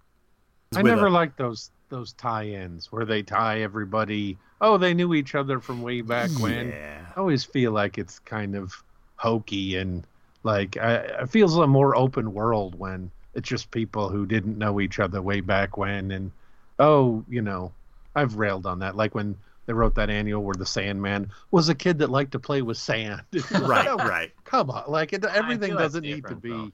I 0.76 0.82
never 0.82 1.06
a- 1.06 1.10
liked 1.10 1.38
those 1.38 1.70
those 1.90 2.12
tie-ins 2.14 2.90
where 2.90 3.04
they 3.04 3.22
tie 3.22 3.60
everybody. 3.60 4.38
Oh, 4.60 4.78
they 4.78 4.94
knew 4.94 5.14
each 5.14 5.34
other 5.34 5.60
from 5.60 5.82
way 5.82 6.00
back 6.00 6.30
when. 6.40 6.72
I 6.72 7.20
always 7.20 7.44
feel 7.44 7.72
like 7.72 7.98
it's 7.98 8.18
kind 8.20 8.56
of 8.56 8.82
hokey 9.16 9.76
and 9.76 10.04
like 10.42 10.76
I, 10.76 10.94
it 10.94 11.30
feels 11.30 11.56
a 11.56 11.66
more 11.66 11.96
open 11.96 12.32
world 12.32 12.78
when 12.78 13.10
it's 13.34 13.48
just 13.48 13.70
people 13.70 14.08
who 14.08 14.26
didn't 14.26 14.58
know 14.58 14.80
each 14.80 14.98
other 14.98 15.20
way 15.22 15.40
back 15.40 15.76
when. 15.76 16.10
And 16.10 16.32
oh, 16.78 17.24
you 17.28 17.42
know, 17.42 17.72
I've 18.14 18.36
railed 18.36 18.66
on 18.66 18.78
that. 18.80 18.96
Like 18.96 19.14
when 19.14 19.36
they 19.66 19.72
wrote 19.72 19.94
that 19.94 20.10
annual 20.10 20.42
where 20.42 20.54
the 20.54 20.66
Sandman 20.66 21.30
was 21.50 21.68
a 21.68 21.74
kid 21.74 21.98
that 21.98 22.10
liked 22.10 22.32
to 22.32 22.38
play 22.38 22.62
with 22.62 22.76
sand. 22.76 23.22
right, 23.50 23.88
oh, 23.88 23.96
right. 23.96 24.32
Come 24.44 24.70
on, 24.70 24.84
like 24.88 25.12
it, 25.12 25.24
everything 25.24 25.74
doesn't 25.74 26.02
need 26.02 26.26
to 26.26 26.36
be 26.36 26.50
though. 26.50 26.72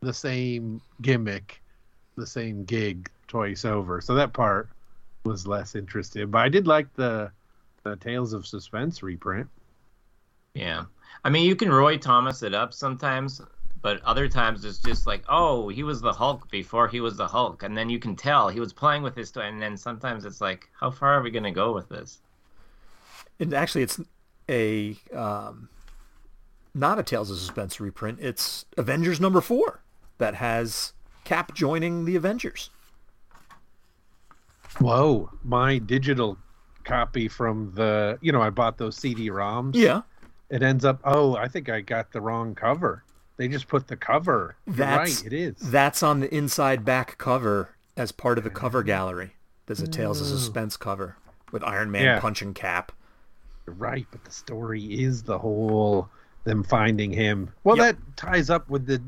the 0.00 0.14
same 0.14 0.80
gimmick, 1.02 1.62
the 2.16 2.26
same 2.26 2.64
gig 2.64 3.10
twice 3.28 3.64
over. 3.64 4.00
So 4.00 4.14
that 4.14 4.32
part 4.32 4.68
was 5.24 5.46
less 5.46 5.74
interested, 5.74 6.30
but 6.30 6.38
I 6.38 6.48
did 6.48 6.66
like 6.66 6.92
the 6.94 7.30
the 7.82 7.96
Tales 7.96 8.32
of 8.32 8.46
Suspense 8.46 9.02
reprint. 9.02 9.48
Yeah. 10.54 10.84
I 11.24 11.30
mean, 11.30 11.44
you 11.44 11.54
can 11.54 11.70
Roy 11.70 11.98
Thomas 11.98 12.42
it 12.42 12.54
up 12.54 12.72
sometimes, 12.74 13.40
but 13.86 14.02
other 14.02 14.28
times 14.28 14.64
it's 14.64 14.78
just 14.78 15.06
like, 15.06 15.22
oh, 15.28 15.68
he 15.68 15.84
was 15.84 16.00
the 16.00 16.12
Hulk 16.12 16.50
before 16.50 16.88
he 16.88 16.98
was 16.98 17.16
the 17.16 17.28
Hulk. 17.28 17.62
And 17.62 17.78
then 17.78 17.88
you 17.88 18.00
can 18.00 18.16
tell 18.16 18.48
he 18.48 18.58
was 18.58 18.72
playing 18.72 19.04
with 19.04 19.14
his 19.14 19.30
toy. 19.30 19.42
And 19.42 19.62
then 19.62 19.76
sometimes 19.76 20.24
it's 20.24 20.40
like, 20.40 20.68
how 20.72 20.90
far 20.90 21.14
are 21.14 21.22
we 21.22 21.30
going 21.30 21.44
to 21.44 21.52
go 21.52 21.72
with 21.72 21.88
this? 21.88 22.18
And 23.38 23.54
actually, 23.54 23.82
it's 23.82 24.00
a 24.48 24.96
um, 25.14 25.68
not 26.74 26.98
a 26.98 27.04
Tales 27.04 27.30
of 27.30 27.38
Suspense 27.38 27.78
reprint. 27.78 28.18
It's 28.20 28.64
Avengers 28.76 29.20
number 29.20 29.40
four 29.40 29.84
that 30.18 30.34
has 30.34 30.92
Cap 31.22 31.54
joining 31.54 32.06
the 32.06 32.16
Avengers. 32.16 32.70
Whoa, 34.80 35.30
my 35.44 35.78
digital 35.78 36.38
copy 36.82 37.28
from 37.28 37.70
the, 37.76 38.18
you 38.20 38.32
know, 38.32 38.42
I 38.42 38.50
bought 38.50 38.78
those 38.78 38.96
CD-ROMs. 38.96 39.76
Yeah, 39.76 40.02
It 40.50 40.64
ends 40.64 40.84
up, 40.84 40.98
oh, 41.04 41.36
I 41.36 41.46
think 41.46 41.68
I 41.68 41.82
got 41.82 42.10
the 42.10 42.20
wrong 42.20 42.56
cover. 42.56 43.04
They 43.36 43.48
just 43.48 43.68
put 43.68 43.88
the 43.88 43.96
cover. 43.96 44.56
You're 44.66 44.76
That's- 44.76 45.22
right, 45.22 45.32
it 45.32 45.36
is. 45.36 45.56
that's 45.58 46.02
on 46.02 46.20
the 46.20 46.34
inside 46.34 46.84
back 46.84 47.18
cover 47.18 47.70
as 47.96 48.12
part 48.12 48.38
of 48.38 48.44
the 48.44 48.50
cover 48.50 48.82
gallery. 48.82 49.34
There's 49.66 49.80
a 49.80 49.86
Tales 49.88 50.20
of 50.20 50.26
Suspense 50.26 50.76
cover 50.76 51.16
with 51.52 51.62
Iron 51.64 51.90
Man 51.90 52.04
Yeah. 52.04 52.20
punching 52.20 52.54
Cap. 52.54 52.92
You're 53.66 53.74
right, 53.76 54.06
but 54.10 54.24
the 54.24 54.30
story 54.30 54.82
is 54.84 55.22
the 55.24 55.38
whole 55.38 56.08
them 56.44 56.62
finding 56.62 57.10
him. 57.12 57.50
Well, 57.64 57.76
Yep. 57.76 57.96
that 57.96 58.16
ties 58.16 58.50
up 58.50 58.68
with 58.70 58.86
the 58.86 59.02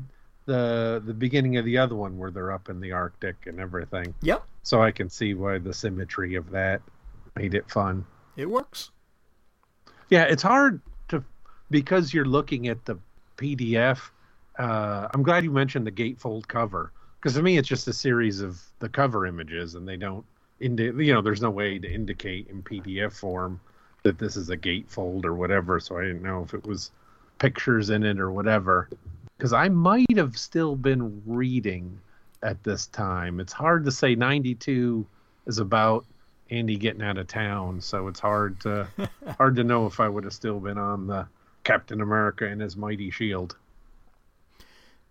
the 0.45 1.01
the 1.05 1.13
beginning 1.13 1.57
of 1.57 1.65
the 1.65 1.77
other 1.77 1.95
one 1.95 2.17
where 2.17 2.31
they're 2.31 2.51
up 2.51 2.69
in 2.69 2.79
the 2.81 2.91
Arctic 2.91 3.35
and 3.45 3.59
everything. 3.59 4.13
Yep, 4.21 4.43
So 4.63 4.81
I 4.81 4.91
can 4.91 5.07
see 5.09 5.35
why 5.35 5.59
the 5.59 5.73
symmetry 5.73 6.33
of 6.35 6.49
that 6.51 6.81
made 7.35 7.53
it 7.53 7.69
fun. 7.69 8.05
it 8.35 8.49
works. 8.49 8.89
Yeah, 10.09 10.23
it's 10.23 10.41
hard 10.43 10.81
to 11.09 11.23
because 11.69 12.13
you're 12.13 12.25
looking 12.25 12.67
at 12.67 12.83
the 12.85 12.97
PDF. 13.37 14.09
Uh, 14.59 15.07
I'm 15.13 15.23
glad 15.23 15.45
you 15.45 15.51
mentioned 15.51 15.87
the 15.87 15.91
gatefold 15.91 16.47
cover 16.47 16.91
because 17.19 17.33
to 17.35 17.41
me 17.41 17.57
it's 17.57 17.67
just 17.67 17.87
a 17.87 17.93
series 17.93 18.41
of 18.41 18.61
the 18.79 18.89
cover 18.89 19.25
images, 19.25 19.75
and 19.75 19.87
they 19.87 19.97
don't. 19.97 20.25
Indi- 20.59 21.05
you 21.05 21.13
know, 21.13 21.21
there's 21.21 21.41
no 21.41 21.49
way 21.49 21.79
to 21.79 21.89
indicate 21.89 22.47
in 22.49 22.61
PDF 22.61 23.13
form 23.13 23.61
that 24.03 24.17
this 24.17 24.35
is 24.35 24.49
a 24.49 24.57
gatefold 24.57 25.23
or 25.23 25.33
whatever. 25.33 25.79
So 25.79 25.97
I 25.97 26.01
didn't 26.01 26.21
know 26.21 26.43
if 26.43 26.53
it 26.53 26.65
was 26.65 26.91
pictures 27.39 27.89
in 27.89 28.03
it 28.03 28.19
or 28.19 28.31
whatever. 28.31 28.89
Because 29.37 29.53
I 29.53 29.69
might 29.69 30.17
have 30.17 30.37
still 30.37 30.75
been 30.75 31.21
reading 31.25 31.97
at 32.43 32.61
this 32.63 32.87
time. 32.87 33.39
It's 33.39 33.53
hard 33.53 33.85
to 33.85 33.91
say. 33.91 34.15
92 34.15 35.05
is 35.47 35.59
about 35.59 36.05
Andy 36.49 36.75
getting 36.75 37.01
out 37.01 37.17
of 37.17 37.27
town, 37.27 37.79
so 37.79 38.09
it's 38.09 38.19
hard 38.19 38.59
to 38.61 38.87
hard 39.37 39.55
to 39.55 39.63
know 39.63 39.85
if 39.85 40.01
I 40.01 40.09
would 40.09 40.25
have 40.25 40.33
still 40.33 40.59
been 40.59 40.77
on 40.77 41.07
the 41.07 41.25
Captain 41.63 42.01
America 42.01 42.45
and 42.45 42.59
his 42.59 42.75
mighty 42.75 43.11
shield. 43.11 43.55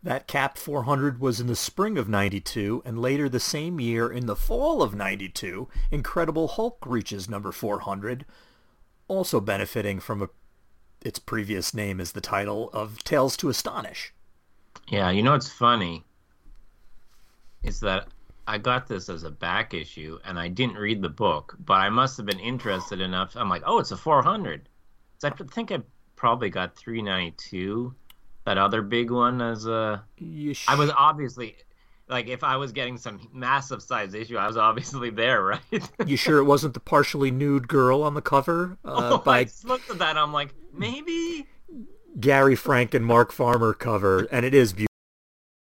That 0.02 0.28
Cap 0.28 0.56
400 0.56 1.20
was 1.20 1.40
in 1.40 1.48
the 1.48 1.56
spring 1.56 1.98
of 1.98 2.08
92, 2.08 2.82
and 2.84 3.00
later 3.00 3.28
the 3.28 3.40
same 3.40 3.80
year, 3.80 4.10
in 4.10 4.26
the 4.26 4.36
fall 4.36 4.82
of 4.82 4.94
92, 4.94 5.68
Incredible 5.90 6.48
Hulk 6.48 6.78
reaches 6.86 7.28
number 7.28 7.50
400, 7.50 8.24
also 9.08 9.40
benefiting 9.40 9.98
from 9.98 10.22
a, 10.22 10.28
its 11.02 11.18
previous 11.18 11.74
name 11.74 12.00
as 12.00 12.12
the 12.12 12.20
title 12.20 12.70
of 12.72 13.02
Tales 13.02 13.36
to 13.38 13.48
Astonish. 13.48 14.12
Yeah, 14.88 15.10
you 15.10 15.22
know 15.22 15.32
what's 15.32 15.50
funny 15.50 16.04
is 17.62 17.80
that 17.80 18.08
I 18.46 18.56
got 18.56 18.86
this 18.86 19.08
as 19.08 19.24
a 19.24 19.30
back 19.30 19.74
issue 19.74 20.18
and 20.24 20.38
I 20.38 20.48
didn't 20.48 20.76
read 20.76 21.02
the 21.02 21.08
book, 21.08 21.56
but 21.66 21.74
I 21.74 21.90
must 21.90 22.16
have 22.16 22.24
been 22.24 22.38
interested 22.38 23.00
enough. 23.00 23.36
I'm 23.36 23.50
like, 23.50 23.62
oh, 23.66 23.78
it's 23.78 23.90
a 23.90 23.96
400. 23.96 24.68
So 25.18 25.28
I 25.28 25.30
think 25.52 25.70
I 25.70 25.80
probably 26.16 26.48
got 26.48 26.76
392. 26.76 27.94
That 28.48 28.56
other 28.56 28.80
big 28.80 29.10
one 29.10 29.42
as 29.42 29.66
a. 29.66 30.02
Sh- 30.54 30.64
I 30.68 30.74
was 30.74 30.90
obviously 30.96 31.54
like 32.08 32.28
if 32.28 32.42
I 32.42 32.56
was 32.56 32.72
getting 32.72 32.96
some 32.96 33.28
massive 33.30 33.82
size 33.82 34.14
issue, 34.14 34.38
I 34.38 34.46
was 34.46 34.56
obviously 34.56 35.10
there, 35.10 35.42
right? 35.70 35.90
you 36.06 36.16
sure 36.16 36.38
it 36.38 36.44
wasn't 36.44 36.72
the 36.72 36.80
partially 36.80 37.30
nude 37.30 37.68
girl 37.68 38.02
on 38.02 38.14
the 38.14 38.22
cover 38.22 38.78
uh, 38.86 39.10
Oh, 39.12 39.16
I 39.16 39.22
by 39.22 39.44
just 39.44 39.66
looked 39.66 39.90
at 39.90 39.98
that. 39.98 40.16
I'm 40.16 40.32
like, 40.32 40.54
maybe. 40.72 41.46
Gary 42.18 42.56
Frank 42.56 42.94
and 42.94 43.04
Mark 43.04 43.32
Farmer 43.32 43.74
cover, 43.74 44.26
and 44.32 44.46
it 44.46 44.54
is 44.54 44.72
beau- 44.72 44.86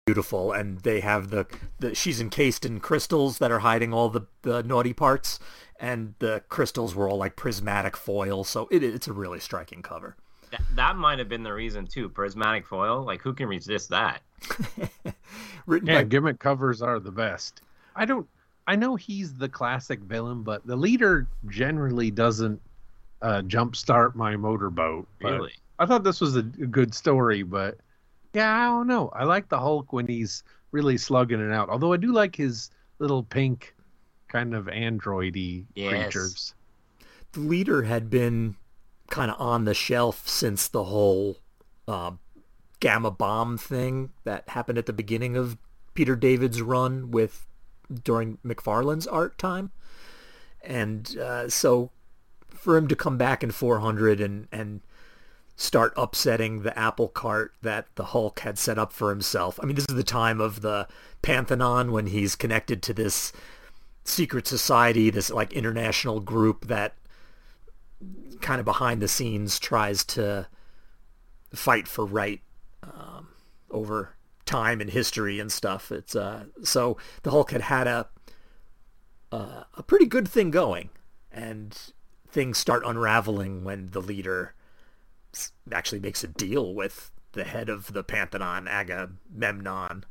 beautiful. 0.06 0.52
And 0.52 0.82
they 0.82 1.00
have 1.00 1.32
the, 1.32 1.48
the 1.80 1.96
she's 1.96 2.22
encased 2.22 2.66
in 2.66 2.80
crystals 2.80 3.40
that 3.40 3.50
are 3.52 3.60
hiding 3.60 3.96
all 3.96 4.10
the, 4.10 4.28
the 4.44 4.62
naughty 4.62 4.94
parts, 4.94 5.40
and 5.80 6.14
the 6.20 6.44
crystals 6.50 6.94
were 6.94 7.10
all 7.10 7.18
like 7.18 7.36
prismatic 7.36 7.98
foil. 7.98 8.44
So 8.44 8.68
it, 8.70 8.84
it's 8.84 9.08
a 9.08 9.14
really 9.14 9.40
striking 9.40 9.82
cover. 9.82 10.18
That, 10.52 10.62
that 10.76 10.96
might 10.96 11.20
have 11.20 11.30
been 11.30 11.44
the 11.44 11.54
reason 11.54 11.86
too. 11.88 12.10
Prismatic 12.10 12.66
foil. 12.66 13.04
Like, 13.04 13.22
who 13.22 13.34
can 13.34 13.48
resist 13.48 13.90
that? 13.90 14.22
Written 15.66 15.88
Yeah, 15.90 16.00
by 16.00 16.04
gimmick 16.04 16.40
covers 16.40 16.82
are 16.82 17.00
the 17.00 17.12
best. 17.12 17.62
I 17.96 18.06
don't. 18.06 18.28
I 18.68 18.76
know 18.76 18.96
he's 18.96 19.34
the 19.34 19.50
classic 19.50 20.00
villain, 20.02 20.44
but 20.44 20.66
the 20.66 20.76
leader 20.76 21.28
generally 21.48 22.12
doesn't 22.12 22.62
uh, 23.22 23.42
jumpstart 23.42 24.16
my 24.16 24.36
motorboat. 24.36 25.08
But 25.22 25.34
Really? 25.34 25.54
I 25.80 25.86
thought 25.86 26.04
this 26.04 26.22
was 26.22 26.36
a, 26.36 26.40
a 26.40 26.44
good 26.68 26.94
story, 26.94 27.42
but 27.44 27.78
yeah, 28.34 28.54
I 28.56 28.66
don't 28.68 28.86
know. 28.88 29.10
I 29.10 29.24
like 29.24 29.50
the 29.50 29.58
Hulk 29.58 29.92
when 29.92 30.06
he's 30.08 30.44
really 30.72 30.98
slugging 30.98 31.40
it 31.40 31.52
out. 31.52 31.70
Although 31.70 31.94
I 31.94 31.98
do 31.98 32.12
like 32.12 32.36
his 32.36 32.70
little 33.00 33.24
pink 33.24 33.74
kind 34.28 34.54
of 34.54 34.66
androidy 34.66 35.66
Yes. 35.74 35.90
creatures. 35.90 36.54
the 37.32 37.40
leader 37.40 37.82
had 37.82 38.10
been 38.12 38.56
kind 39.10 39.32
of 39.32 39.40
on 39.40 39.66
the 39.66 39.74
shelf 39.74 40.28
since 40.28 40.68
the 40.68 40.86
whole 40.86 41.38
uh, 41.88 42.12
gamma 42.80 43.12
bomb 43.12 43.58
thing 43.58 44.12
that 44.24 44.50
happened 44.50 44.78
at 44.78 44.86
the 44.86 44.94
beginning 44.94 45.36
of 45.36 45.58
Peter 45.94 46.16
David's 46.16 46.62
run 46.62 47.12
with 47.12 47.48
during 48.04 48.38
McFarlane's 48.46 49.08
art 49.08 49.38
time, 49.38 49.72
and 50.62 51.18
uh, 51.18 51.50
so 51.50 51.92
for 52.50 52.78
him 52.78 52.88
to 52.88 52.96
come 52.96 53.18
back 53.18 53.44
in 53.44 53.52
400 53.52 54.22
and 54.22 54.48
and 54.52 54.82
start 55.56 55.92
upsetting 55.98 56.62
the 56.62 56.78
apple 56.80 57.10
cart 57.10 57.54
that 57.62 57.86
the 57.96 58.06
Hulk 58.06 58.40
had 58.40 58.58
set 58.58 58.80
up 58.80 58.94
for 58.94 59.10
himself. 59.10 59.60
I 59.62 59.66
mean, 59.66 59.76
this 59.76 59.86
is 59.90 59.96
the 59.96 60.04
time 60.04 60.40
of 60.40 60.62
the 60.62 60.88
Pantheon 61.22 61.92
when 61.92 62.08
he's 62.08 62.38
connected 62.38 62.82
to 62.84 62.94
this 62.94 63.34
secret 64.06 64.48
society, 64.48 65.10
this 65.10 65.30
like 65.30 65.52
international 65.52 66.22
group 66.22 66.68
that 66.68 66.96
kind 68.42 68.60
of 68.60 68.66
behind 68.66 69.02
the 69.02 69.08
scenes 69.08 69.60
tries 69.60 70.04
to 70.06 70.48
fight 71.54 71.88
for 71.88 72.06
right 72.06 72.42
um, 72.84 73.30
over 73.70 74.16
time 74.46 74.82
and 74.82 74.90
history 74.90 75.40
and 75.40 75.52
stuff. 75.52 75.92
It's 75.92 76.16
uh, 76.16 76.46
so 76.64 76.98
the 77.24 77.32
Hulk 77.32 77.52
had 77.52 77.62
had 77.62 77.88
a 77.88 78.08
uh, 79.32 79.64
a 79.78 79.84
pretty 79.84 80.06
good 80.06 80.28
thing 80.28 80.52
going, 80.52 80.90
and 81.32 81.78
things 82.28 82.58
start 82.58 82.84
unraveling 82.86 83.64
when 83.64 83.92
the 83.92 84.02
leader 84.02 84.56
actually 85.72 86.00
makes 86.00 86.24
a 86.24 86.28
deal 86.28 86.74
with 86.74 87.12
the 87.34 87.44
head 87.44 87.70
of 87.70 87.94
the 87.94 88.04
Pantheon, 88.04 88.68
Agamemnon. 88.68 90.04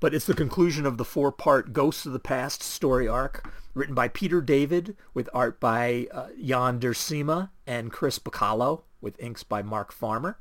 But 0.00 0.14
it's 0.14 0.26
the 0.26 0.34
conclusion 0.34 0.86
of 0.86 0.96
the 0.96 1.04
four-part 1.04 1.72
Ghosts 1.72 2.06
of 2.06 2.12
the 2.12 2.18
Past 2.18 2.62
story 2.62 3.08
arc, 3.08 3.50
written 3.78 3.94
by 3.94 4.08
Peter 4.08 4.40
David, 4.40 4.96
with 5.14 5.28
art 5.32 5.60
by 5.60 6.08
uh, 6.12 6.28
Jan 6.42 6.78
Duursema 6.78 7.50
and 7.66 7.92
Chris 7.92 8.18
Bachalo, 8.18 8.82
with 9.00 9.18
inks 9.20 9.42
by 9.42 9.62
Mark 9.62 9.92
Farmer. 9.92 10.38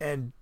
And 0.00 0.32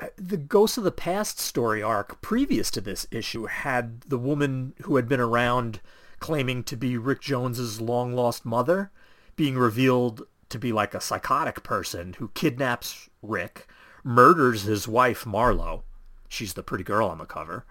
uh, 0.00 0.06
the 0.16 0.36
Ghosts 0.36 0.78
of 0.78 0.84
the 0.84 0.90
Past 0.90 1.38
story 1.38 1.82
arc 1.82 2.20
previous 2.20 2.70
to 2.72 2.80
this 2.80 3.06
issue 3.10 3.46
had 3.46 4.00
the 4.02 4.18
woman 4.18 4.74
who 4.82 4.96
had 4.96 5.08
been 5.08 5.20
around 5.20 5.80
claiming 6.18 6.64
to 6.64 6.76
be 6.76 6.96
Rick 6.96 7.20
Jones's 7.20 7.80
long-lost 7.80 8.44
mother 8.44 8.90
being 9.36 9.56
revealed 9.56 10.22
to 10.48 10.58
be 10.58 10.72
like 10.72 10.94
a 10.94 11.00
psychotic 11.00 11.62
person 11.62 12.14
who 12.14 12.28
kidnaps 12.28 13.08
Rick, 13.20 13.68
murders 14.02 14.62
his 14.62 14.88
wife 14.88 15.24
Marlo. 15.24 15.82
She's 16.28 16.54
the 16.54 16.62
pretty 16.62 16.84
girl 16.84 17.08
on 17.08 17.18
the 17.18 17.24
cover. 17.24 17.66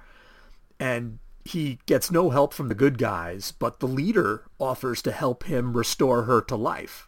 And 0.80 1.20
he 1.46 1.78
gets 1.86 2.10
no 2.10 2.32
help 2.32 2.54
from 2.54 2.70
the 2.70 2.76
good 2.76 2.98
guys, 2.98 3.52
but 3.52 3.80
the 3.80 3.88
leader 3.88 4.46
offers 4.60 5.04
to 5.04 5.12
help 5.12 5.44
him 5.44 5.78
restore 5.78 6.24
her 6.24 6.42
to 6.42 6.56
life. 6.56 7.08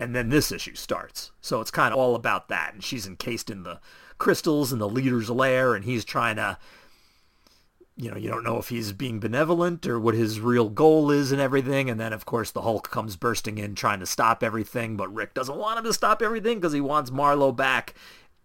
And 0.00 0.14
then 0.14 0.30
this 0.30 0.50
issue 0.50 0.74
starts. 0.74 1.30
So 1.42 1.60
it's 1.60 1.70
kind 1.70 1.92
of 1.92 2.00
all 2.00 2.14
about 2.14 2.48
that. 2.48 2.72
And 2.72 2.82
she's 2.82 3.06
encased 3.06 3.50
in 3.50 3.64
the 3.64 3.80
crystals 4.16 4.72
in 4.72 4.78
the 4.78 4.88
leader's 4.88 5.28
lair, 5.28 5.74
and 5.74 5.84
he's 5.84 6.06
trying 6.06 6.36
to, 6.36 6.56
you 7.98 8.10
know, 8.10 8.16
you 8.16 8.30
don't 8.30 8.44
know 8.44 8.58
if 8.58 8.70
he's 8.70 8.92
being 8.92 9.20
benevolent 9.20 9.86
or 9.86 10.00
what 10.00 10.14
his 10.14 10.40
real 10.40 10.70
goal 10.70 11.10
is 11.10 11.32
and 11.32 11.40
everything. 11.40 11.90
And 11.90 12.00
then, 12.00 12.14
of 12.14 12.24
course, 12.24 12.50
the 12.50 12.62
Hulk 12.62 12.90
comes 12.90 13.16
bursting 13.16 13.58
in 13.58 13.74
trying 13.74 14.00
to 14.00 14.06
stop 14.06 14.42
everything, 14.42 14.96
but 14.96 15.12
Rick 15.12 15.34
doesn't 15.34 15.58
want 15.58 15.78
him 15.78 15.84
to 15.84 15.92
stop 15.92 16.22
everything 16.22 16.58
because 16.58 16.72
he 16.72 16.80
wants 16.80 17.10
Marlo 17.10 17.54
back. 17.54 17.94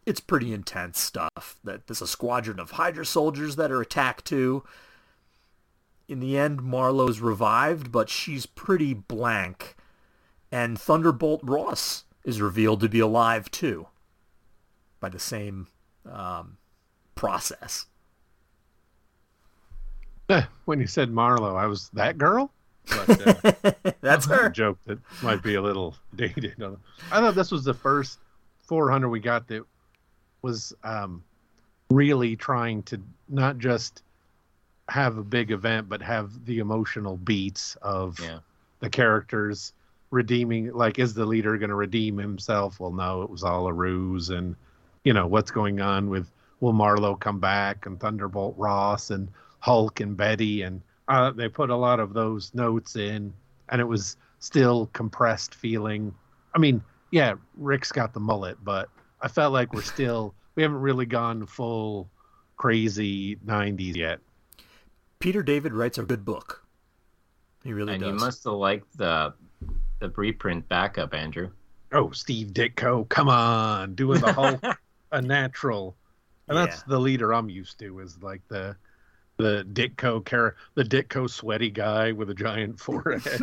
It's 0.05 0.19
pretty 0.19 0.53
intense 0.53 0.99
stuff. 0.99 1.57
That 1.63 1.87
there's 1.87 2.01
a 2.01 2.07
squadron 2.07 2.59
of 2.59 2.71
Hydra 2.71 3.05
soldiers 3.05 3.55
that 3.57 3.71
are 3.71 3.81
attacked 3.81 4.25
too. 4.25 4.63
In 6.07 6.19
the 6.19 6.37
end, 6.37 6.61
Marlo's 6.61 7.19
revived, 7.19 7.91
but 7.91 8.09
she's 8.09 8.45
pretty 8.45 8.93
blank. 8.93 9.75
And 10.51 10.79
Thunderbolt 10.79 11.41
Ross 11.43 12.03
is 12.25 12.41
revealed 12.41 12.81
to 12.81 12.89
be 12.89 12.99
alive 12.99 13.49
too 13.51 13.87
by 14.99 15.09
the 15.09 15.19
same 15.19 15.67
um, 16.11 16.57
process. 17.15 17.85
Eh, 20.29 20.43
when 20.65 20.79
you 20.79 20.87
said 20.87 21.09
Marlo, 21.09 21.55
I 21.55 21.65
was 21.67 21.89
that 21.93 22.17
girl. 22.17 22.51
But, 22.87 23.27
uh, 23.45 23.71
That's 24.01 24.25
a 24.27 24.35
her. 24.35 24.49
joke 24.49 24.79
that 24.85 24.99
might 25.21 25.43
be 25.43 25.55
a 25.55 25.61
little 25.61 25.95
dated. 26.15 26.61
I 27.11 27.19
thought 27.19 27.35
this 27.35 27.51
was 27.51 27.63
the 27.63 27.73
first 27.73 28.19
400 28.65 29.09
we 29.09 29.19
got 29.19 29.47
that 29.49 29.63
was 30.41 30.73
um, 30.83 31.23
really 31.89 32.35
trying 32.35 32.83
to 32.83 33.01
not 33.29 33.57
just 33.57 34.03
have 34.89 35.17
a 35.17 35.23
big 35.23 35.51
event, 35.51 35.87
but 35.87 36.01
have 36.01 36.45
the 36.45 36.59
emotional 36.59 37.17
beats 37.17 37.77
of 37.81 38.19
Yeah. 38.19 38.39
the 38.79 38.89
characters 38.89 39.73
redeeming. 40.09 40.73
Like, 40.73 40.99
is 40.99 41.13
the 41.13 41.25
leader 41.25 41.57
going 41.57 41.69
to 41.69 41.75
redeem 41.75 42.17
himself? 42.17 42.79
Well, 42.79 42.91
no, 42.91 43.21
it 43.21 43.29
was 43.29 43.43
all 43.43 43.67
a 43.67 43.73
ruse. 43.73 44.29
And, 44.29 44.55
you 45.03 45.13
know, 45.13 45.27
what's 45.27 45.51
going 45.51 45.79
on 45.79 46.09
with 46.09 46.29
will 46.59 46.73
Marlo 46.73 47.19
come 47.19 47.39
back 47.39 47.85
and 47.85 47.99
Thunderbolt 47.99 48.55
Ross 48.57 49.11
and 49.11 49.29
Hulk 49.59 49.99
and 50.01 50.17
Betty? 50.17 50.63
And 50.63 50.81
uh, 51.07 51.31
they 51.31 51.47
put 51.47 51.69
a 51.69 51.75
lot 51.75 51.99
of 51.99 52.13
those 52.13 52.53
notes 52.53 52.95
in, 52.95 53.33
and 53.69 53.79
it 53.79 53.85
was 53.85 54.17
still 54.39 54.89
compressed 54.91 55.55
feeling. 55.55 56.13
I 56.53 56.59
mean, 56.59 56.83
yeah, 57.11 57.35
Rick's 57.55 57.91
got 57.91 58.13
the 58.13 58.19
mullet, 58.19 58.57
but 58.63 58.89
I 59.21 59.27
felt 59.27 59.53
like 59.53 59.73
we're 59.73 59.81
still 59.81 60.33
we 60.55 60.63
haven't 60.63 60.81
really 60.81 61.05
gone 61.05 61.45
full 61.45 62.09
crazy 62.57 63.37
90s 63.37 63.95
yet. 63.95 64.19
Peter 65.19 65.43
David 65.43 65.73
writes 65.73 65.97
a 65.97 66.03
good 66.03 66.25
book. 66.25 66.65
He 67.63 67.73
really 67.73 67.93
and 67.93 68.01
does. 68.01 68.09
you 68.09 68.15
must 68.15 68.43
have 68.43 68.53
liked 68.53 68.97
the 68.97 69.33
the 69.99 70.09
reprint 70.09 70.67
backup, 70.67 71.13
Andrew. 71.13 71.51
Oh, 71.91 72.11
Steve 72.11 72.47
Ditko, 72.53 73.07
come 73.09 73.29
on, 73.29 73.95
doing 73.95 74.21
the 74.21 74.33
whole 74.33 74.59
a 75.11 75.21
natural, 75.21 75.95
and 76.47 76.57
that's 76.57 76.83
the 76.83 76.99
leader 76.99 77.33
I'm 77.33 77.49
used 77.49 77.77
to 77.79 77.99
is 77.99 78.17
like 78.21 78.41
the 78.47 78.75
the 79.41 79.65
Ditko 79.65 80.25
char- 80.27 80.55
the 80.75 80.83
Ditko 80.83 81.29
sweaty 81.29 81.69
guy 81.69 82.11
with 82.11 82.29
a 82.29 82.33
giant 82.33 82.79
forehead. 82.79 83.41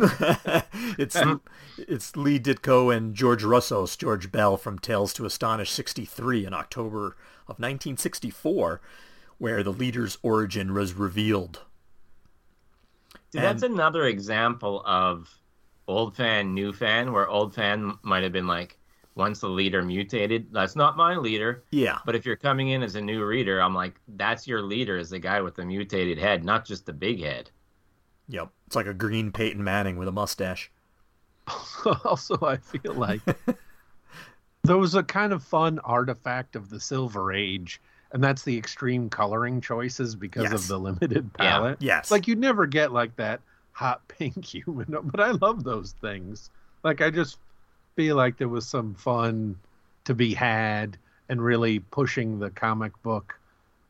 it's 0.97 1.17
it's 1.77 2.15
Lee 2.15 2.39
Ditko 2.39 2.95
and 2.95 3.13
George 3.13 3.43
Roussos 3.43 3.97
George 3.97 4.31
Bell 4.31 4.57
from 4.57 4.79
Tales 4.79 5.13
to 5.13 5.25
Astonish 5.25 5.71
63 5.71 6.45
in 6.45 6.53
October 6.53 7.17
of 7.47 7.59
1964, 7.59 8.81
where 9.37 9.61
the 9.63 9.73
leader's 9.73 10.17
origin 10.23 10.73
was 10.73 10.93
revealed. 10.93 11.61
See, 13.31 13.39
that's 13.39 13.63
another 13.63 14.05
example 14.05 14.81
of 14.85 15.29
old 15.87 16.15
fan, 16.15 16.53
new 16.55 16.73
fan, 16.73 17.11
where 17.11 17.27
old 17.27 17.53
fan 17.53 17.97
might 18.01 18.23
have 18.23 18.31
been 18.31 18.47
like, 18.47 18.78
once 19.19 19.39
the 19.41 19.47
leader 19.49 19.83
mutated, 19.83 20.47
that's 20.51 20.75
not 20.75 20.97
my 20.97 21.15
leader. 21.15 21.63
Yeah, 21.69 21.99
But 22.05 22.15
if 22.15 22.25
you're 22.25 22.35
coming 22.35 22.69
in 22.69 22.81
as 22.81 22.95
a 22.95 23.01
new 23.01 23.23
reader, 23.23 23.61
I'm 23.61 23.75
like, 23.75 23.99
that's 24.15 24.47
your 24.47 24.63
leader 24.63 24.97
is 24.97 25.11
the 25.11 25.19
guy 25.19 25.41
with 25.41 25.53
the 25.55 25.65
mutated 25.65 26.17
head, 26.17 26.43
not 26.43 26.65
just 26.65 26.87
the 26.87 26.93
big 26.93 27.21
head. 27.21 27.51
yep. 28.27 28.49
It's 28.65 28.75
like 28.75 28.87
a 28.87 28.93
green 28.93 29.31
Peyton 29.31 29.63
Manning 29.63 29.97
with 29.97 30.07
a 30.07 30.11
mustache. 30.11 30.71
also, 32.05 32.37
I 32.41 32.57
feel 32.57 32.93
like 32.93 33.21
there 34.63 34.77
was 34.77 34.95
a 34.95 35.03
kind 35.03 35.33
of 35.33 35.43
fun 35.43 35.79
artifact 35.79 36.55
of 36.55 36.69
the 36.69 36.79
Silver 36.79 37.33
Age, 37.33 37.81
and 38.11 38.23
that's 38.23 38.43
the 38.43 38.57
extreme 38.57 39.09
coloring 39.09 39.61
choices 39.61 40.15
because 40.15 40.43
Yes. 40.43 40.53
of 40.53 40.67
the 40.67 40.79
limited 40.79 41.29
Yeah. 41.39 41.51
palette. 41.51 41.81
Yes. 41.81 42.11
Like 42.11 42.27
you'd 42.27 42.39
never 42.39 42.65
get 42.67 42.91
like 42.91 43.15
that 43.17 43.41
hot 43.71 44.07
pink 44.07 44.45
human, 44.45 44.95
but 45.03 45.19
I 45.19 45.31
love 45.31 45.63
those 45.63 45.93
things. 45.93 46.49
Like 46.83 47.01
I 47.01 47.09
just 47.09 47.37
feel 47.99 48.15
like 48.15 48.37
there 48.37 48.47
was 48.47 48.65
some 48.65 48.93
fun 48.93 49.59
to 50.05 50.13
be 50.13 50.33
had 50.33 50.97
and 51.27 51.43
really 51.43 51.79
pushing 51.79 52.39
the 52.39 52.49
comic 52.49 52.93
book 53.03 53.37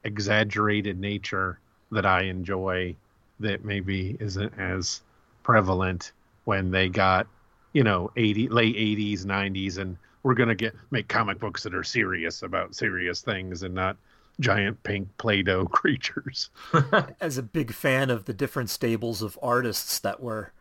exaggerated 0.03 0.99
nature 0.99 1.59
that 1.91 2.07
I 2.07 2.23
enjoy 2.23 2.95
that 3.39 3.63
maybe 3.63 4.17
isn't 4.19 4.51
as 4.57 5.01
prevalent 5.43 6.13
when 6.45 6.71
they 6.71 6.89
got 6.89 7.27
you 7.73 7.83
know 7.83 8.09
80 8.17 8.49
late 8.49 8.75
80s 8.75 9.25
90s 9.25 9.77
and 9.77 9.95
we're 10.23 10.33
going 10.33 10.49
to 10.49 10.55
get 10.55 10.73
make 10.89 11.07
comic 11.07 11.37
books 11.37 11.61
that 11.61 11.75
are 11.75 11.83
serious 11.83 12.41
about 12.41 12.73
serious 12.73 13.21
things 13.21 13.61
and 13.61 13.75
not 13.75 13.95
giant 14.39 14.81
pink 14.81 15.07
play-doh 15.19 15.65
creatures. 15.71 16.49
As 17.21 17.37
a 17.37 17.43
big 17.43 17.75
fan 17.75 18.09
of 18.09 18.25
the 18.25 18.33
different 18.33 18.71
stables 18.71 19.21
of 19.21 19.37
artists 19.39 19.99
that 19.99 20.19
were 20.19 20.51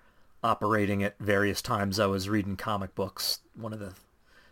operating 0.43 1.03
at 1.03 1.19
various 1.19 1.61
times 1.63 1.99
I 1.99 2.07
was 2.07 2.29
reading 2.29 2.57
comic 2.57 2.95
books, 2.95 3.41
one 3.55 3.73
of 3.73 3.79
the 3.81 3.95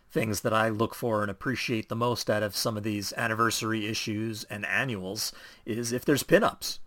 things 0.09 0.41
that 0.41 0.53
I 0.53 0.69
look 0.69 0.95
for 0.95 1.21
and 1.21 1.29
appreciate 1.29 1.89
the 1.89 1.95
most 1.95 2.29
out 2.29 2.41
of 2.43 2.55
some 2.55 2.77
of 2.77 2.83
these 2.83 3.13
anniversary 3.17 3.85
issues 3.87 4.43
and 4.45 4.65
annuals 4.65 5.31
is 5.65 5.91
if 5.91 6.05
there's 6.05 6.23
pinups. 6.23 6.79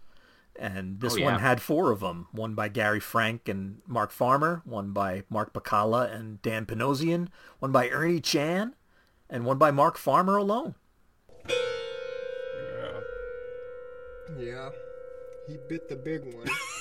And 0.59 0.97
oh, 0.97 1.07
this 1.07 1.17
Oh, 1.17 1.23
one 1.23 1.35
yeah. 1.35 1.41
had 1.41 1.63
four 1.63 1.91
of 1.91 2.01
them. 2.01 2.27
One 2.33 2.55
by 2.55 2.69
Gary 2.69 3.01
Frank 3.01 3.49
and 3.49 3.81
Mark 3.87 4.11
Farmer, 4.11 4.63
one 4.65 4.91
by 4.93 5.23
Mark 5.31 5.53
Bachalo 5.53 6.11
and 6.13 6.43
Dan 6.43 6.67
Panosian, 6.67 7.29
one 7.61 7.73
by 7.73 7.89
Ernie 7.89 8.21
Chan, 8.21 8.75
and 9.31 9.45
one 9.47 9.59
by 9.59 9.71
Mark 9.71 9.97
Farmer 9.97 10.37
alone. 10.37 10.75
Yeah. 11.49 13.01
Yeah, 14.39 14.71
he 15.47 15.57
bit 15.69 15.89
the 15.89 15.97
big 15.97 16.25
one. 16.35 16.47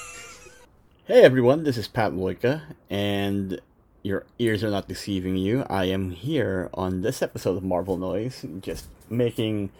Hey 1.09 1.23
everyone, 1.23 1.63
this 1.63 1.75
is 1.75 1.87
Pat 1.87 2.11
Loika, 2.11 2.61
and 2.87 3.59
your 4.03 4.27
ears 4.37 4.63
are 4.63 4.69
not 4.69 4.87
deceiving 4.87 5.37
you. 5.37 5.65
I 5.67 5.85
am 5.85 6.11
here 6.11 6.69
on 6.71 7.01
this 7.01 7.23
episode 7.23 7.57
of 7.57 7.63
Marvel 7.63 7.97
Noise, 7.97 8.45
just 8.61 8.85
making, 9.09 9.71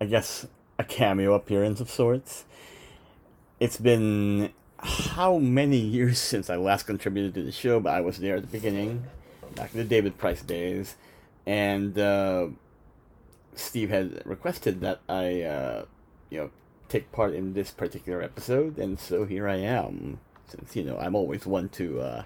I 0.00 0.06
guess, 0.06 0.46
a 0.78 0.84
cameo 0.84 1.34
appearance 1.34 1.82
of 1.82 1.90
sorts. 1.90 2.46
It's 3.60 3.76
been 3.76 4.50
how 4.78 5.36
many 5.36 5.76
years 5.76 6.18
since 6.22 6.48
I 6.48 6.56
last 6.56 6.84
contributed 6.84 7.34
to 7.34 7.42
the 7.42 7.52
show, 7.52 7.80
but 7.80 7.92
I 7.92 8.00
was 8.00 8.16
there 8.16 8.36
at 8.36 8.40
the 8.40 8.48
beginning, 8.48 9.04
back 9.54 9.74
in 9.74 9.80
the 9.80 9.84
David 9.84 10.16
Price 10.16 10.40
days, 10.40 10.96
and 11.44 11.98
uh, 11.98 12.46
Steve 13.54 13.90
had 13.90 14.22
requested 14.24 14.80
that 14.80 15.00
I, 15.06 15.42
uh, 15.42 15.84
you 16.30 16.38
know, 16.38 16.50
take 16.88 17.12
part 17.12 17.34
in 17.34 17.52
this 17.52 17.72
particular 17.72 18.22
episode, 18.22 18.78
and 18.78 18.98
so 18.98 19.26
here 19.26 19.46
I 19.46 19.56
am. 19.56 20.20
Since 20.48 20.76
you 20.76 20.84
know, 20.84 20.98
I'm 20.98 21.14
always 21.14 21.46
one 21.46 21.68
to. 21.70 22.00
Uh, 22.00 22.22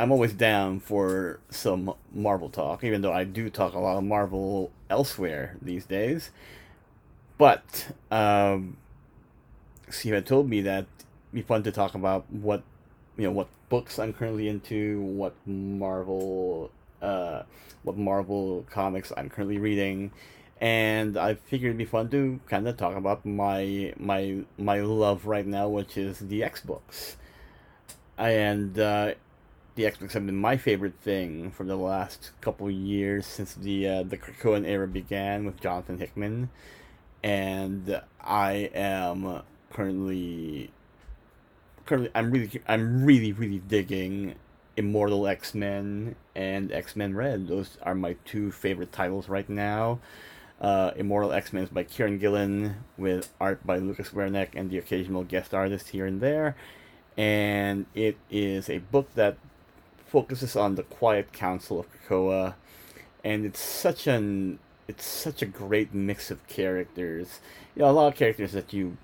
I'm 0.00 0.12
always 0.12 0.32
down 0.32 0.78
for 0.78 1.40
some 1.50 1.92
Marvel 2.12 2.48
talk, 2.48 2.84
even 2.84 3.02
though 3.02 3.12
I 3.12 3.24
do 3.24 3.50
talk 3.50 3.74
a 3.74 3.80
lot 3.80 3.98
of 3.98 4.04
Marvel 4.04 4.70
elsewhere 4.88 5.56
these 5.60 5.86
days. 5.86 6.30
But 7.36 7.92
um, 8.10 8.76
Steve 9.90 10.14
had 10.14 10.26
told 10.26 10.48
me 10.48 10.60
that 10.62 10.86
it'd 10.86 11.34
be 11.34 11.42
fun 11.42 11.64
to 11.64 11.72
talk 11.72 11.94
about 11.94 12.30
what 12.30 12.62
you 13.18 13.24
know, 13.24 13.32
what 13.32 13.48
books 13.68 13.98
I'm 13.98 14.12
currently 14.12 14.48
into, 14.48 15.00
what 15.02 15.34
Marvel, 15.44 16.70
uh, 17.02 17.42
what 17.82 17.98
Marvel 17.98 18.64
comics 18.70 19.12
I'm 19.16 19.28
currently 19.28 19.58
reading, 19.58 20.12
and 20.60 21.16
I 21.16 21.34
figured 21.34 21.70
it'd 21.70 21.78
be 21.78 21.84
fun 21.84 22.08
to 22.10 22.40
kind 22.48 22.66
of 22.68 22.76
talk 22.76 22.96
about 22.96 23.24
my 23.24 23.92
my 23.98 24.38
my 24.58 24.80
love 24.80 25.26
right 25.26 25.46
now, 25.46 25.68
which 25.68 25.96
is 25.96 26.18
the 26.18 26.42
X 26.42 26.60
books. 26.60 27.16
and 28.18 28.78
uh, 28.78 29.14
the 29.76 29.86
X 29.86 29.98
books 29.98 30.14
have 30.14 30.26
been 30.26 30.36
my 30.36 30.56
favorite 30.56 30.94
thing 31.00 31.50
for 31.52 31.64
the 31.64 31.76
last 31.76 32.32
couple 32.40 32.70
years 32.70 33.26
since 33.26 33.54
the 33.54 33.88
uh, 33.88 34.02
the 34.02 34.16
Krakoan 34.18 34.66
era 34.66 34.88
began 34.88 35.44
with 35.46 35.60
Jonathan 35.60 35.98
Hickman, 35.98 36.50
and 37.22 38.00
I 38.20 38.70
am 38.74 39.42
currently 39.70 40.70
currently 41.86 42.10
I'm 42.14 42.30
really 42.32 42.60
I'm 42.66 43.04
really 43.04 43.32
really 43.32 43.60
digging 43.60 44.34
Immortal 44.76 45.26
X 45.28 45.54
Men 45.54 46.16
and 46.34 46.72
X 46.72 46.96
Men 46.96 47.14
Red. 47.14 47.48
Those 47.48 47.78
are 47.82 47.94
my 47.94 48.16
two 48.24 48.50
favorite 48.50 48.92
titles 48.92 49.28
right 49.28 49.48
now. 49.48 50.00
Uh, 50.60 50.90
Immortal 50.96 51.32
X 51.32 51.52
Men 51.52 51.64
is 51.64 51.68
by 51.68 51.84
Kieron 51.84 52.18
Gillen 52.18 52.76
with 52.96 53.32
art 53.40 53.64
by 53.64 53.78
Lucas 53.78 54.10
Werneck 54.10 54.48
and 54.54 54.70
the 54.70 54.78
occasional 54.78 55.22
guest 55.22 55.54
artist 55.54 55.88
here 55.90 56.06
and 56.06 56.20
there. 56.20 56.56
And 57.16 57.86
it 57.94 58.16
is 58.30 58.68
a 58.68 58.78
book 58.78 59.14
that 59.14 59.36
focuses 60.06 60.56
on 60.56 60.74
the 60.74 60.82
Quiet 60.82 61.32
Council 61.32 61.80
of 61.80 61.86
Krakoa, 61.92 62.54
and 63.22 63.44
it's 63.44 63.60
such 63.60 64.06
an 64.06 64.58
it's 64.88 65.04
such 65.04 65.42
a 65.42 65.46
great 65.46 65.94
mix 65.94 66.30
of 66.30 66.46
characters. 66.48 67.40
You 67.76 67.82
know, 67.82 67.90
a 67.90 67.92
lot 67.92 68.08
of 68.08 68.18
characters 68.18 68.52
that 68.52 68.72
you 68.72 68.96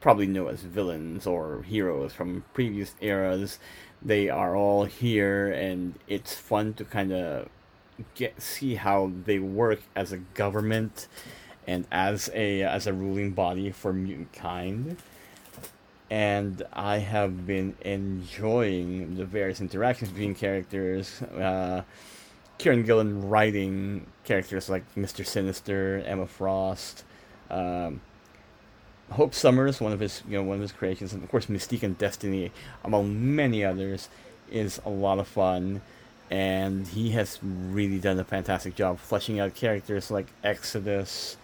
probably 0.00 0.26
know 0.26 0.48
as 0.48 0.62
villains 0.62 1.26
or 1.26 1.62
heroes 1.62 2.12
from 2.12 2.44
previous 2.54 2.94
eras. 3.00 3.58
They 4.02 4.28
are 4.28 4.56
all 4.56 4.84
here, 4.84 5.50
and 5.50 5.98
it's 6.08 6.34
fun 6.34 6.74
to 6.74 6.84
kind 6.84 7.12
of 7.12 7.48
get 8.14 8.40
see 8.40 8.74
how 8.74 9.12
they 9.24 9.38
work 9.38 9.80
as 9.94 10.12
a 10.12 10.18
government 10.34 11.08
and 11.66 11.86
as 11.90 12.30
a 12.34 12.62
as 12.62 12.86
a 12.86 12.92
ruling 12.92 13.32
body 13.32 13.70
for 13.70 13.92
mutant 13.92 14.32
kind. 14.32 14.96
And 16.10 16.62
I 16.72 16.98
have 16.98 17.46
been 17.46 17.76
enjoying 17.82 19.14
the 19.16 19.24
various 19.24 19.60
interactions 19.60 20.10
between 20.10 20.34
characters. 20.34 21.22
Uh, 21.22 21.82
Kieron 22.58 22.84
Gillen 22.84 23.28
writing 23.28 24.06
characters 24.24 24.68
like 24.68 24.84
Mister 24.96 25.24
Sinister, 25.24 26.02
Emma 26.04 26.26
Frost, 26.26 27.04
um, 27.48 28.00
Hope 29.12 29.34
Summers, 29.34 29.80
one 29.80 29.92
of 29.92 30.00
his 30.00 30.22
you 30.28 30.36
know 30.36 30.42
one 30.42 30.56
of 30.56 30.62
his 30.62 30.72
creations, 30.72 31.12
and 31.12 31.22
of 31.22 31.30
course 31.30 31.46
Mystique 31.46 31.82
and 31.82 31.96
Destiny, 31.96 32.50
among 32.84 33.34
many 33.34 33.64
others, 33.64 34.08
is 34.50 34.80
a 34.84 34.90
lot 34.90 35.18
of 35.18 35.28
fun, 35.28 35.80
and 36.30 36.86
he 36.86 37.10
has 37.10 37.38
really 37.42 37.98
done 37.98 38.18
a 38.18 38.24
fantastic 38.24 38.76
job 38.76 38.98
fleshing 38.98 39.40
out 39.40 39.54
characters 39.54 40.10
like 40.10 40.28
Exodus, 40.44 41.36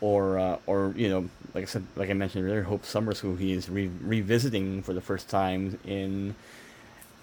or 0.00 0.38
uh, 0.38 0.58
or 0.66 0.92
you 0.96 1.08
know 1.08 1.28
like 1.54 1.64
I 1.64 1.66
said 1.66 1.84
like 1.96 2.10
I 2.10 2.12
mentioned 2.12 2.44
earlier, 2.44 2.62
Hope 2.62 2.84
Summers, 2.84 3.20
who 3.20 3.36
he 3.36 3.52
is 3.52 3.68
re- 3.70 3.90
revisiting 4.02 4.82
for 4.82 4.92
the 4.92 5.00
first 5.00 5.28
time 5.28 5.78
in 5.84 6.34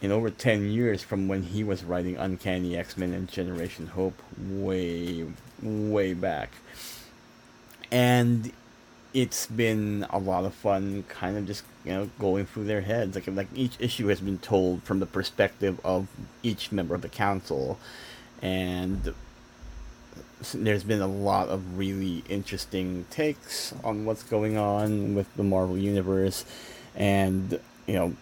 in 0.02 0.12
over 0.12 0.30
10 0.30 0.70
years 0.70 1.02
from 1.02 1.28
when 1.28 1.42
he 1.42 1.64
was 1.64 1.84
writing 1.84 2.18
Uncanny 2.18 2.78
X-Men 2.78 3.14
and 3.14 3.30
Generation 3.30 3.88
Hope 3.88 4.22
way 4.40 5.26
way 5.62 6.14
back. 6.14 6.52
And 7.92 8.52
it's 9.16 9.46
been 9.48 10.06
a 10.10 10.20
lot 10.20 10.44
of 10.44 10.54
fun 10.54 11.04
kind 11.08 11.38
of 11.38 11.48
just 11.48 11.64
you 11.86 11.92
know 11.92 12.10
going 12.20 12.46
through 12.46 12.66
their 12.66 12.82
heads 12.82 13.16
like 13.16 13.26
like 13.28 13.48
each 13.56 13.78
issue 13.80 14.08
has 14.08 14.20
been 14.20 14.38
told 14.38 14.84
from 14.84 15.00
the 15.00 15.06
perspective 15.06 15.80
of 15.86 16.08
each 16.44 16.72
member 16.72 16.94
of 16.94 17.02
the 17.02 17.10
council 17.10 17.80
and 18.42 19.14
there's 20.54 20.84
been 20.84 21.02
a 21.02 21.08
lot 21.08 21.48
of 21.48 21.78
really 21.78 22.24
interesting 22.28 23.06
takes 23.10 23.74
on 23.86 24.04
what's 24.06 24.22
going 24.22 24.58
on 24.58 25.16
with 25.16 25.34
the 25.38 25.44
Marvel 25.44 25.78
universe 25.78 26.44
and 26.94 27.58
you 27.88 27.94
know 27.94 28.14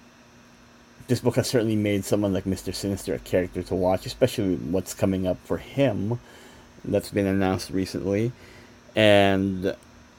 this 1.07 1.19
book 1.19 1.35
has 1.35 1.47
certainly 1.47 1.75
made 1.75 2.05
someone 2.05 2.33
like 2.33 2.45
Mr. 2.45 2.73
Sinister 2.73 3.13
a 3.13 3.19
character 3.19 3.61
to 3.61 3.75
watch, 3.75 4.05
especially 4.05 4.55
what's 4.55 4.93
coming 4.93 5.27
up 5.27 5.37
for 5.43 5.57
him. 5.57 6.19
That's 6.85 7.11
been 7.11 7.27
announced 7.27 7.71
recently. 7.71 8.31
And 8.95 9.75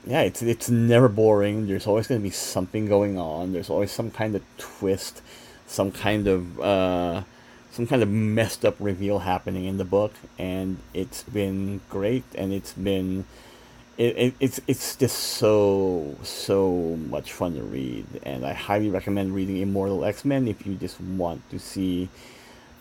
yeah, 0.07 0.23
it's 0.23 0.43
it's 0.43 0.69
never 0.69 1.09
boring. 1.09 1.67
There's 1.67 1.87
always 1.87 2.07
going 2.07 2.21
to 2.21 2.23
be 2.23 2.31
something 2.31 2.87
going 2.87 3.19
on. 3.19 3.53
There's 3.53 3.71
always 3.71 3.91
some 3.91 4.11
kind 4.11 4.35
of 4.35 4.43
twist, 4.59 5.23
some 5.67 5.91
kind 5.93 6.27
of 6.27 6.61
uh, 6.61 7.23
some 7.71 7.87
kind 7.87 8.03
of 8.03 8.09
messed 8.09 8.65
up 8.65 8.77
reveal 8.79 9.21
happening 9.21 9.65
in 9.65 9.79
the 9.79 9.85
book, 9.85 10.13
and 10.39 10.79
it's 10.93 11.23
been 11.23 11.81
great. 11.89 12.25
And 12.35 12.53
it's 12.53 12.73
been 12.75 13.25
it, 13.97 14.17
it, 14.17 14.35
it's 14.41 14.61
it's 14.67 14.97
just 14.97 15.17
so 15.19 16.17
so 16.23 16.99
much 17.09 17.33
fun 17.33 17.55
to 17.55 17.63
read, 17.63 18.07
and 18.25 18.45
I 18.45 18.53
highly 18.53 18.91
recommend 18.91 19.35
reading 19.35 19.59
Immortal 19.59 20.05
X 20.05 20.25
Men 20.25 20.49
if 20.49 20.67
you 20.67 20.75
just 20.75 21.01
want 21.01 21.49
to 21.51 21.59
see. 21.59 22.09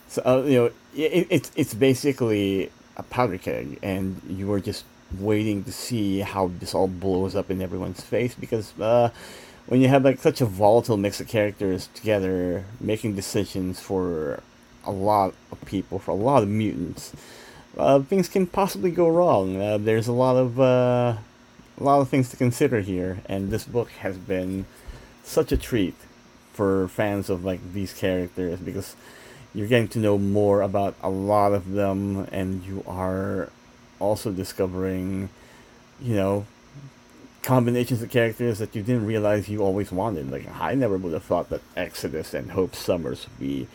So 0.07 0.21
uh, 0.25 0.43
you 0.45 0.57
know, 0.57 0.65
it, 0.95 1.27
it's 1.29 1.51
it's 1.55 1.73
basically 1.73 2.69
a 2.97 3.03
powder 3.03 3.37
keg, 3.37 3.79
and 3.81 4.21
you 4.27 4.51
are 4.51 4.59
just 4.59 4.85
waiting 5.19 5.63
to 5.63 5.71
see 5.71 6.19
how 6.19 6.51
this 6.59 6.73
all 6.73 6.87
blows 6.87 7.35
up 7.35 7.51
in 7.51 7.61
everyone's 7.61 8.01
face 8.01 8.35
because 8.35 8.77
uh, 8.79 9.09
when 9.67 9.81
you 9.81 9.87
have 9.87 10.03
like 10.03 10.19
such 10.19 10.41
a 10.41 10.45
volatile 10.45 10.97
mix 10.97 11.19
of 11.19 11.27
characters 11.27 11.89
together, 11.93 12.65
making 12.79 13.15
decisions 13.15 13.79
for 13.79 14.41
a 14.85 14.91
lot 14.91 15.33
of 15.51 15.63
people, 15.65 15.99
for 15.99 16.11
a 16.11 16.15
lot 16.15 16.43
of 16.43 16.49
mutants 16.49 17.13
uh, 17.77 17.99
things 18.01 18.27
can 18.27 18.47
possibly 18.47 18.91
go 18.91 19.07
wrong. 19.07 19.59
Uh, 19.59 19.77
there's 19.77 20.07
a 20.07 20.13
lot 20.13 20.35
of 20.35 20.59
uh, 20.59 21.17
a 21.79 21.83
lot 21.83 22.01
of 22.01 22.09
things 22.09 22.29
to 22.29 22.37
consider 22.37 22.81
here, 22.81 23.19
and 23.25 23.49
this 23.49 23.65
book 23.65 23.89
has 23.99 24.17
been 24.17 24.65
such 25.23 25.51
a 25.51 25.57
treat 25.57 25.95
for 26.51 26.87
fans 26.87 27.29
of 27.29 27.43
like 27.43 27.73
these 27.73 27.93
characters 27.93 28.59
because 28.59 28.95
you're 29.55 29.67
getting 29.67 29.87
to 29.87 29.99
know 29.99 30.17
more 30.17 30.61
about 30.61 30.95
a 31.01 31.09
lot 31.09 31.53
of 31.53 31.71
them, 31.71 32.27
and 32.31 32.63
you 32.63 32.83
are 32.85 33.49
also 34.03 34.31
discovering, 34.31 35.29
you 36.01 36.15
know, 36.15 36.45
combinations 37.41 38.01
of 38.01 38.09
characters 38.09 38.59
that 38.59 38.75
you 38.75 38.81
didn't 38.81 39.05
realize 39.05 39.49
you 39.49 39.61
always 39.61 39.91
wanted. 39.91 40.29
Like 40.31 40.47
I 40.59 40.75
never 40.75 40.97
would 40.97 41.13
have 41.13 41.23
thought 41.23 41.49
that 41.49 41.61
Exodus 41.75 42.33
and 42.33 42.51
Hope 42.51 42.75
Summers 42.75 43.27
would 43.27 43.39
be 43.39 43.67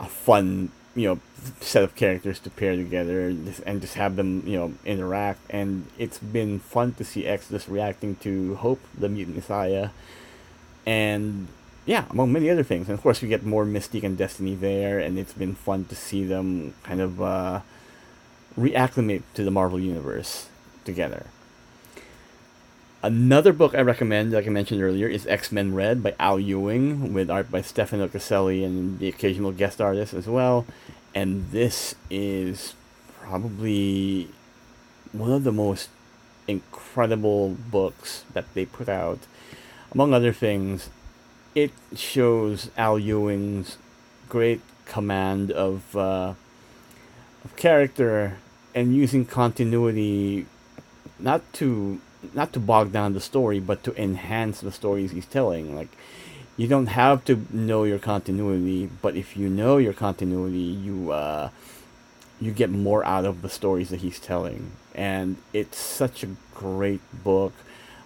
a 0.00 0.06
fun 0.06 0.72
you 0.94 1.06
know 1.06 1.20
set 1.60 1.84
of 1.84 1.94
characters 1.94 2.40
to 2.40 2.50
pair 2.50 2.74
together 2.74 3.28
and 3.64 3.80
just 3.80 3.94
have 3.94 4.16
them 4.16 4.42
you 4.44 4.56
know 4.56 4.72
interact 4.84 5.40
and 5.48 5.86
it's 5.98 6.18
been 6.18 6.58
fun 6.58 6.92
to 6.94 7.04
see 7.04 7.26
exodus 7.26 7.68
reacting 7.68 8.16
to 8.16 8.56
hope 8.56 8.80
the 8.98 9.08
mutant 9.08 9.36
messiah 9.36 9.90
and 10.84 11.46
yeah 11.86 12.04
among 12.10 12.32
many 12.32 12.50
other 12.50 12.64
things 12.64 12.88
and 12.88 12.94
of 12.98 13.02
course 13.02 13.22
we 13.22 13.28
get 13.28 13.44
more 13.44 13.64
mystique 13.64 14.02
and 14.02 14.18
destiny 14.18 14.56
there 14.56 14.98
and 14.98 15.16
it's 15.18 15.32
been 15.32 15.54
fun 15.54 15.84
to 15.84 15.94
see 15.94 16.24
them 16.24 16.74
kind 16.82 17.00
of 17.00 17.22
uh, 17.22 17.60
reacclimate 18.58 19.22
to 19.34 19.44
the 19.44 19.50
marvel 19.50 19.78
universe 19.78 20.48
together 20.84 21.26
Another 23.02 23.54
book 23.54 23.74
I 23.74 23.80
recommend, 23.80 24.32
like 24.32 24.46
I 24.46 24.50
mentioned 24.50 24.82
earlier, 24.82 25.08
is 25.08 25.26
X 25.26 25.50
Men 25.50 25.74
Red 25.74 26.02
by 26.02 26.14
Al 26.20 26.38
Ewing, 26.38 27.14
with 27.14 27.30
art 27.30 27.50
by 27.50 27.62
Stefano 27.62 28.08
Caselli 28.08 28.62
and 28.62 28.98
the 28.98 29.08
occasional 29.08 29.52
guest 29.52 29.80
artist 29.80 30.12
as 30.12 30.26
well. 30.26 30.66
And 31.14 31.50
this 31.50 31.94
is 32.10 32.74
probably 33.22 34.28
one 35.12 35.32
of 35.32 35.44
the 35.44 35.52
most 35.52 35.88
incredible 36.46 37.56
books 37.70 38.24
that 38.34 38.52
they 38.52 38.66
put 38.66 38.90
out. 38.90 39.20
Among 39.92 40.12
other 40.12 40.34
things, 40.34 40.90
it 41.54 41.72
shows 41.96 42.70
Al 42.76 42.98
Ewing's 42.98 43.78
great 44.28 44.60
command 44.84 45.50
of, 45.50 45.96
uh, 45.96 46.34
of 47.44 47.56
character 47.56 48.38
and 48.74 48.94
using 48.94 49.24
continuity 49.24 50.46
not 51.18 51.40
to 51.54 52.00
not 52.34 52.52
to 52.52 52.60
bog 52.60 52.92
down 52.92 53.14
the 53.14 53.20
story, 53.20 53.60
but 53.60 53.82
to 53.84 53.94
enhance 54.00 54.60
the 54.60 54.72
stories 54.72 55.12
he's 55.12 55.26
telling. 55.26 55.74
Like, 55.74 55.88
you 56.56 56.68
don't 56.68 56.88
have 56.88 57.24
to 57.24 57.46
know 57.50 57.84
your 57.84 57.98
continuity, 57.98 58.90
but 59.00 59.16
if 59.16 59.36
you 59.36 59.48
know 59.48 59.78
your 59.78 59.94
continuity, 59.94 60.58
you 60.58 61.12
uh, 61.12 61.50
you 62.40 62.52
get 62.52 62.70
more 62.70 63.04
out 63.04 63.24
of 63.24 63.42
the 63.42 63.48
stories 63.48 63.90
that 63.90 64.00
he's 64.00 64.18
telling. 64.18 64.72
And 64.94 65.36
it's 65.52 65.78
such 65.78 66.22
a 66.22 66.28
great 66.54 67.00
book, 67.24 67.52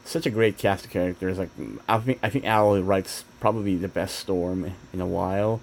such 0.04 0.26
a 0.26 0.30
great 0.30 0.58
cast 0.58 0.84
of 0.84 0.90
characters. 0.90 1.38
Like, 1.38 1.50
I 1.88 1.98
think 1.98 2.18
I 2.22 2.30
think 2.30 2.44
Al 2.44 2.80
writes 2.82 3.24
probably 3.40 3.76
the 3.76 3.88
best 3.88 4.16
Storm 4.16 4.72
in 4.92 5.00
a 5.00 5.06
while. 5.06 5.60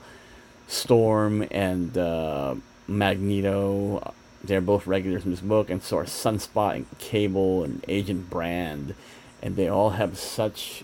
Storm 0.68 1.46
and 1.52 1.98
uh, 1.98 2.56
Magneto 2.88 4.14
they're 4.44 4.62
both 4.62 4.88
regulars 4.88 5.24
in 5.24 5.32
this 5.32 5.42
book, 5.42 5.70
and 5.70 5.84
so 5.84 5.98
are 5.98 6.06
Sunspot 6.06 6.76
and 6.76 6.86
Cable 6.98 7.64
and 7.64 7.84
Agent 7.88 8.30
Brand, 8.30 8.96
and 9.42 9.56
they 9.56 9.68
all 9.68 9.92
have 9.92 10.18
such 10.18 10.84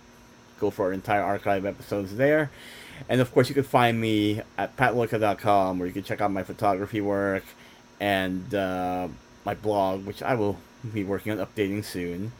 go 0.60 0.70
for 0.70 0.86
our 0.86 0.92
entire 0.92 1.22
archive 1.22 1.64
episodes 1.64 2.16
there. 2.16 2.50
And 3.08 3.20
of 3.20 3.32
course, 3.32 3.48
you 3.48 3.54
can 3.54 3.64
find 3.64 4.00
me 4.00 4.42
at 4.58 4.76
patloika.com 4.76 5.78
where 5.78 5.86
you 5.86 5.94
can 5.94 6.02
check 6.02 6.20
out 6.20 6.30
my 6.30 6.42
photography 6.42 7.00
work 7.00 7.44
and 8.00 8.54
uh, 8.54 9.08
my 9.44 9.54
blog, 9.54 10.04
which 10.04 10.22
I 10.22 10.34
will 10.34 10.58
be 10.92 11.04
working 11.04 11.32
on 11.32 11.38
updating 11.38 11.84
soon. 11.84 12.32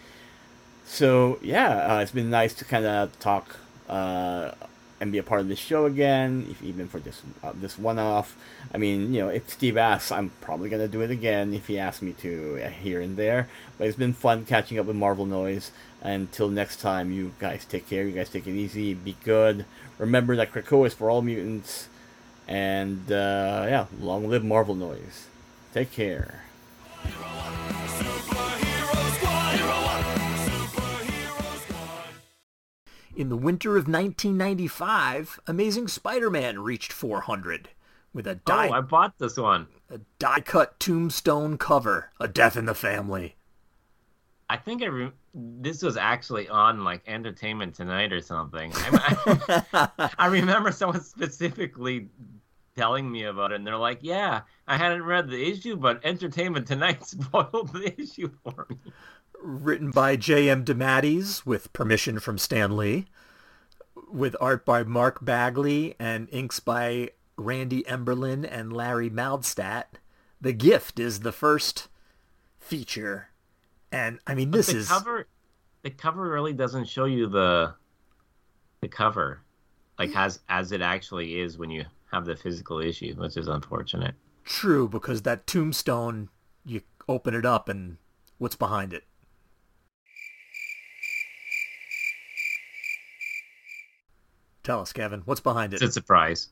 So 0.85 1.39
yeah, 1.43 1.97
uh, 1.97 2.01
it's 2.01 2.13
been 2.13 2.31
nice 2.31 2.55
to 2.55 2.65
kind 2.65 2.87
of 2.87 3.19
talk 3.19 3.57
uh, 3.89 4.53
and 5.01 5.13
be 5.13 5.19
a 5.19 5.23
part 5.23 5.41
of 5.41 5.49
this 5.49 5.59
show 5.59 5.87
again, 5.87 6.47
if 6.51 6.63
even 6.63 6.89
for 6.89 6.99
this 6.99 7.23
uh, 7.43 7.53
this 7.55 7.79
one 7.79 7.99
off. 7.99 8.37
I 8.73 8.79
mean, 8.79 9.13
you 9.15 9.21
know, 9.21 9.29
if 9.29 9.49
Steve 9.51 9.77
asks, 9.77 10.11
I'm 10.11 10.31
probably 10.41 10.69
gonna 10.69 10.89
do 10.89 11.01
it 11.03 11.11
again 11.11 11.55
if 11.55 11.67
he 11.69 11.79
asks 11.79 12.03
me 12.03 12.13
to 12.15 12.61
uh, 12.65 12.69
here 12.69 13.01
and 13.01 13.17
there. 13.17 13.49
But 13.77 13.87
it's 13.87 13.97
been 13.97 14.13
fun 14.13 14.45
catching 14.45 14.79
up 14.79 14.87
with 14.87 14.97
Marvel 14.97 15.27
Noise. 15.27 15.71
Until 16.01 16.49
next 16.49 16.81
time, 16.81 17.11
you 17.11 17.33
guys 17.39 17.65
take 17.65 17.89
care. 17.89 18.05
You 18.05 18.13
guys 18.13 18.29
take 18.29 18.47
it 18.47 18.55
easy. 18.55 18.95
Be 18.95 19.17
good. 19.25 19.65
Remember 19.99 20.37
that 20.37 20.53
Krakoa 20.53 20.87
is 20.87 20.95
for 20.95 21.11
all 21.11 21.23
mutants. 21.23 21.89
And 22.47 23.11
uh, 23.11 23.67
yeah, 23.69 23.87
long 24.01 24.29
live 24.29 24.45
Marvel 24.45 24.75
Noise. 24.75 25.27
Take 25.75 25.93
care. 25.93 26.45
In 33.19 33.31
the 33.31 33.37
winter 33.37 33.71
of 33.71 33.89
1995, 33.89 35.41
Amazing 35.49 35.89
Spider-Man 35.89 36.61
reached 36.61 36.93
400 36.93 37.69
with 38.13 38.29
a 38.29 38.35
oh, 38.35 38.41
die. 38.45 38.69
Oh, 38.69 38.75
I 38.75 38.81
bought 38.81 39.19
this 39.19 39.37
one. 39.37 39.67
A 39.91 39.99
die-cut 40.21 40.79
tombstone 40.79 41.59
cover, 41.59 42.13
A 42.21 42.29
Death 42.29 42.57
in 42.57 42.67
the 42.67 42.77
Family. 42.77 43.35
I 44.49 44.57
think 44.57 44.85
I 44.85 44.87
re- 44.87 45.13
this 45.35 45.83
was 45.83 45.97
actually 45.97 46.49
on 46.49 46.85
like 46.85 47.03
Entertainment 47.09 47.75
Tonight 47.75 48.13
or 48.13 48.21
something. 48.23 48.71
I, 48.77 49.65
I, 49.73 50.11
I 50.19 50.27
remember 50.29 50.71
someone 50.71 51.03
specifically 51.03 52.11
telling 52.77 53.11
me 53.11 53.25
about 53.25 53.51
it, 53.51 53.57
and 53.57 53.67
they're 53.67 53.77
like, 53.77 53.99
"Yeah, 54.01 54.43
I 54.69 54.77
hadn't 54.77 55.03
read 55.03 55.29
the 55.29 55.45
issue, 55.45 55.75
but 55.75 56.05
Entertainment 56.05 56.69
Tonight 56.69 57.05
spoiled 57.05 57.73
the 57.73 58.01
issue 58.01 58.31
for 58.45 58.69
me." 58.71 58.77
Written 59.43 59.91
by 59.91 60.17
J.M. 60.17 60.65
DeMatteis 60.65 61.47
with 61.47 61.73
permission 61.73 62.19
from 62.19 62.39
Stan 62.39 62.77
Lee, 62.77 63.07
with 64.11 64.35
art 64.41 64.65
by 64.65 64.83
Mark 64.83 65.25
Bagley 65.25 65.95
and 65.99 66.29
inks 66.31 66.61
by 66.61 67.11
Randy 67.37 67.83
Emberlin 67.85 68.47
and 68.51 68.73
Larry 68.73 69.09
Mahlstedt. 69.09 69.85
The 70.41 70.53
Gift 70.53 70.99
is 70.99 71.21
the 71.21 71.33
first 71.33 71.89
feature. 72.59 73.29
And 73.93 74.19
I 74.27 74.35
mean, 74.35 74.51
But 74.51 74.59
this 74.59 74.67
the 74.69 74.77
is 74.79 74.89
cover. 74.89 75.27
The 75.83 75.91
cover 75.91 76.29
really 76.29 76.53
doesn't 76.53 76.87
show 76.87 77.05
you 77.05 77.29
the 77.29 77.75
the 78.81 78.89
cover, 78.89 79.43
like 79.99 80.15
as 80.17 80.41
as 80.49 80.73
it 80.73 80.83
actually 80.83 81.41
is 81.41 81.59
when 81.59 81.71
you 81.71 81.85
have 82.13 82.25
the 82.27 82.37
physical 82.37 82.81
issue, 82.81 83.15
which 83.15 83.37
is 83.37 83.47
unfortunate. 83.49 84.15
true 84.45 84.89
because 84.89 85.23
that 85.23 85.47
tombstone, 85.47 86.29
you 86.65 86.81
open 87.09 87.35
it 87.35 87.45
up 87.47 87.69
and 87.69 87.99
what's 88.39 88.57
behind 88.57 88.93
it? 88.93 89.05
Tell 94.69 94.83
us, 94.83 94.93
Kevin, 94.93 95.23
what's 95.25 95.41
behind 95.41 95.73
it? 95.73 95.77
It's 95.81 95.85
a 95.85 95.93
surprise. 95.93 96.51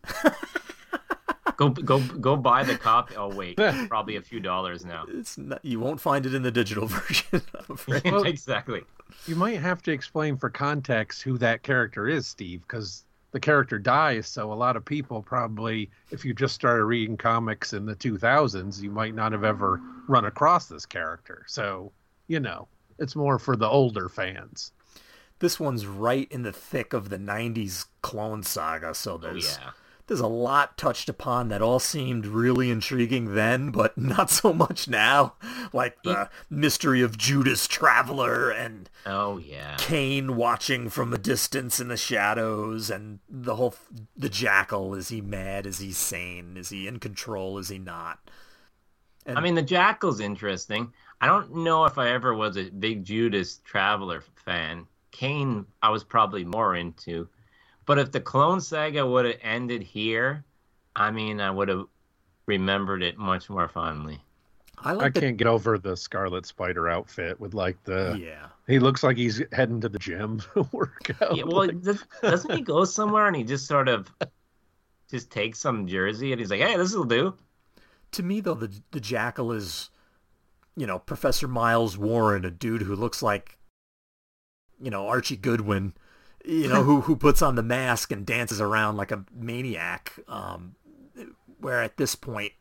go 1.59 1.69
go 1.69 2.01
go 2.01 2.35
buy 2.35 2.65
the 2.65 2.75
copy. 2.79 3.15
Oh 3.15 3.29
wait, 3.29 3.59
probably 3.89 4.17
a 4.17 4.23
few 4.23 4.41
dollars 4.41 4.87
now. 4.87 5.05
It's 5.07 5.37
not, 5.37 5.63
you 5.63 5.81
won't 5.81 6.01
find 6.01 6.25
it 6.25 6.33
in 6.33 6.41
the 6.41 6.51
digital 6.51 6.87
version, 6.87 7.43
I'm 7.55 7.75
afraid. 7.75 8.07
exactly. 8.07 8.85
You 9.27 9.37
might 9.37 9.61
have 9.61 9.83
to 9.83 9.93
explain 9.93 10.39
for 10.39 10.49
context 10.49 11.25
who 11.25 11.37
that 11.37 11.63
character 11.63 12.09
is, 12.09 12.27
Steve, 12.27 12.63
because 12.63 13.05
the 13.33 13.41
character 13.41 13.79
dies. 13.79 14.27
So 14.27 14.51
a 14.51 14.55
lot 14.55 14.77
of 14.77 14.85
people 14.87 15.21
probably, 15.21 15.91
if 16.11 16.25
you 16.25 16.33
just 16.33 16.55
started 16.55 16.87
reading 16.87 17.19
comics 17.19 17.75
in 17.75 17.85
the 17.85 17.97
2000s, 17.97 18.81
you 18.81 18.91
might 18.91 19.15
not 19.15 19.33
have 19.33 19.45
ever 19.45 19.79
run 20.09 20.25
across 20.25 20.69
this 20.69 20.87
character. 20.87 21.45
So, 21.47 21.93
you 22.29 22.41
know, 22.41 22.67
it's 22.99 23.15
more 23.15 23.39
for 23.39 23.57
the 23.57 23.69
older 23.69 24.09
fans. 24.09 24.73
This 25.39 25.61
one's 25.61 25.87
right 25.87 26.27
in 26.31 26.43
the 26.43 26.53
thick 26.53 26.93
of 26.93 27.09
the 27.11 27.19
90s 27.19 27.87
clone 28.03 28.43
saga, 28.43 28.95
so 28.95 29.15
Oh, 29.15 29.19
there's 29.19 29.59
yeah. 29.61 29.71
there's 30.07 30.21
a 30.21 30.27
lot 30.27 30.79
touched 30.79 31.09
upon 31.09 31.49
that 31.49 31.61
all 31.61 31.79
seemed 31.79 32.25
really 32.27 32.71
intriguing 32.71 33.35
then, 33.35 33.71
but 33.71 33.99
not 33.99 34.31
so 34.31 34.53
much 34.53 34.89
now. 34.89 35.35
Like 35.73 36.03
the 36.05 36.31
mystery 36.49 37.03
of 37.03 37.19
Judas 37.19 37.67
Traveler 37.67 38.51
and 38.51 38.89
Oh 39.05 39.37
yeah. 39.39 39.77
Kane 39.79 40.37
watching 40.37 40.89
from 40.89 41.13
a 41.13 41.19
distance 41.19 41.81
in 41.81 41.89
the 41.89 41.97
shadows 41.97 42.89
and 42.89 43.19
the 43.29 43.57
whole 43.57 43.75
the 44.17 44.29
jackal 44.31 44.95
is 44.95 45.09
he 45.09 45.21
mad 45.21 45.67
is 45.67 45.79
he 45.81 45.93
sane 45.93 46.57
is 46.57 46.71
he 46.71 46.87
in 46.89 46.99
control 46.99 47.59
is 47.59 47.69
he 47.69 47.79
not 47.79 48.19
I 49.29 49.41
mean, 49.41 49.57
the 49.57 49.63
Jackal's 49.63 50.21
interesting. 50.21 50.93
I 51.21 51.27
don't 51.27 51.53
know 51.57 51.85
if 51.85 51.99
I 51.99 52.11
ever 52.11 52.33
was 52.33 52.57
a 52.57 52.71
big 52.71 53.05
Judas 53.05 53.61
Traveler 53.65 54.23
fan. 54.45 54.87
Kane, 55.17 55.65
I 55.83 55.89
was 55.89 56.05
probably 56.05 56.45
more 56.45 56.77
into. 56.77 57.27
But 57.87 57.99
if 57.99 58.13
the 58.13 58.21
Clone 58.21 58.61
Saga 58.61 59.07
would 59.07 59.25
have 59.25 59.37
ended 59.41 59.83
here, 59.83 60.45
I 60.95 61.11
mean, 61.11 61.41
I 61.41 61.51
would 61.51 61.69
have 61.69 61.87
remembered 62.45 63.03
it 63.03 63.17
much 63.17 63.49
more 63.49 63.67
fondly. 63.67 64.21
I 64.79 64.95
I 64.95 65.09
the, 65.09 65.21
can't 65.21 65.39
get 65.39 65.47
over 65.47 65.79
the 65.79 65.97
Scarlet 65.97 66.45
Spider 66.45 66.91
outfit 66.91 67.41
with 67.41 67.55
like 67.55 67.83
the. 67.85 68.19
yeah 68.21 68.49
He 68.67 68.79
looks 68.79 69.03
like 69.03 69.17
he's 69.17 69.41
heading 69.53 69.81
to 69.81 69.89
the 69.89 69.99
gym 69.99 70.43
to 70.55 70.69
work 70.71 71.11
out. 71.23 71.35
Yeah, 71.35 71.45
well, 71.45 71.67
like- 71.67 71.81
does, 71.81 72.05
doesn't 72.21 72.55
he 72.55 72.61
go 72.61 72.85
somewhere 72.85 73.27
and 73.27 73.35
he 73.35 73.43
just 73.43 73.67
sort 73.67 73.89
of 73.89 74.13
just 75.11 75.31
takes 75.31 75.59
some 75.59 75.87
jersey 75.87 76.33
and 76.33 76.41
he's 76.41 76.51
like, 76.51 76.61
"Hey, 76.61 76.77
this 76.77 76.95
will 76.95 77.05
do." 77.05 77.35
to 78.13 78.23
me 78.23 78.41
though 78.41 78.55
the 78.55 78.71
the 78.93 79.01
jackal 79.01 79.53
is 79.53 79.91
you 80.77 80.87
know 80.87 80.99
Professor 80.99 81.49
Miles 81.49 81.99
Warren 81.99 82.45
a 82.45 82.51
dude 82.51 82.83
who 82.83 82.95
looks 82.95 83.23
like 83.23 83.59
you 84.81 84.91
know 84.91 85.07
Archie 85.09 85.37
Goodwin 85.37 85.95
you 86.45 86.69
know 86.69 86.83
who 86.83 87.01
who 87.03 87.17
puts 87.17 87.43
on 87.43 87.55
the 87.57 87.63
mask 87.63 88.13
and 88.13 88.25
dances 88.27 88.61
around 88.61 88.97
like 88.97 89.11
a 89.11 89.25
maniac 89.35 90.13
um 90.29 90.75
where 91.59 91.83
at 91.83 91.97
this 91.97 92.15
point 92.15 92.53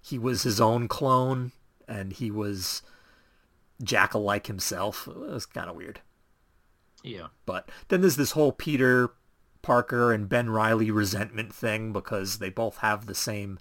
he 0.00 0.18
was 0.18 0.42
his 0.42 0.60
own 0.60 0.86
clone 0.88 1.52
and 1.88 2.12
he 2.12 2.30
was 2.30 2.82
jackal 3.82 4.22
like 4.22 4.46
himself 4.46 5.08
it 5.08 5.16
was 5.16 5.46
kind 5.46 5.68
of 5.68 5.74
weird 5.76 6.00
Yeah. 7.02 7.28
but 7.46 7.68
then 7.88 8.00
there's 8.00 8.16
this 8.16 8.32
whole 8.32 8.52
Peter 8.52 9.10
Parker 9.62 10.12
and 10.12 10.28
Ben 10.28 10.50
Reilly 10.50 10.90
resentment 10.90 11.54
thing 11.54 11.92
because 11.92 12.38
they 12.38 12.50
both 12.50 12.78
have 12.78 13.06
the 13.06 13.14
same 13.14 13.58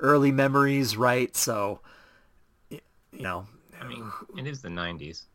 early 0.00 0.32
memories, 0.32 0.96
right? 0.96 1.36
So, 1.36 1.80
you 2.68 2.80
know, 3.12 3.46
I 3.80 3.86
mean, 3.86 4.10
it 4.36 4.46
is 4.48 4.60
the 4.60 4.68
'90s. 4.68 5.26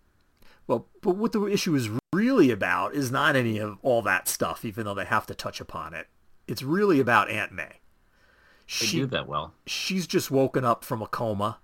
Well, 0.71 0.87
but 1.01 1.17
what 1.17 1.33
the 1.33 1.45
issue 1.47 1.75
is 1.75 1.89
really 2.13 2.49
about 2.49 2.93
is 2.95 3.11
not 3.11 3.35
any 3.35 3.57
of 3.57 3.77
all 3.81 4.01
that 4.03 4.27
stuff, 4.27 4.63
even 4.63 4.85
though 4.85 4.93
they 4.93 5.05
have 5.05 5.25
to 5.27 5.35
touch 5.35 5.59
upon 5.59 5.93
it. 5.93 6.07
It's 6.47 6.63
really 6.63 6.99
about 6.99 7.29
Aunt 7.29 7.51
May. 7.51 7.79
They 8.79 8.87
She, 8.87 8.97
do 8.99 9.05
that 9.07 9.27
well. 9.27 9.53
she's 9.67 10.07
just 10.07 10.31
woken 10.31 10.63
up 10.63 10.83
from 10.85 11.01
a 11.01 11.07
coma 11.07 11.59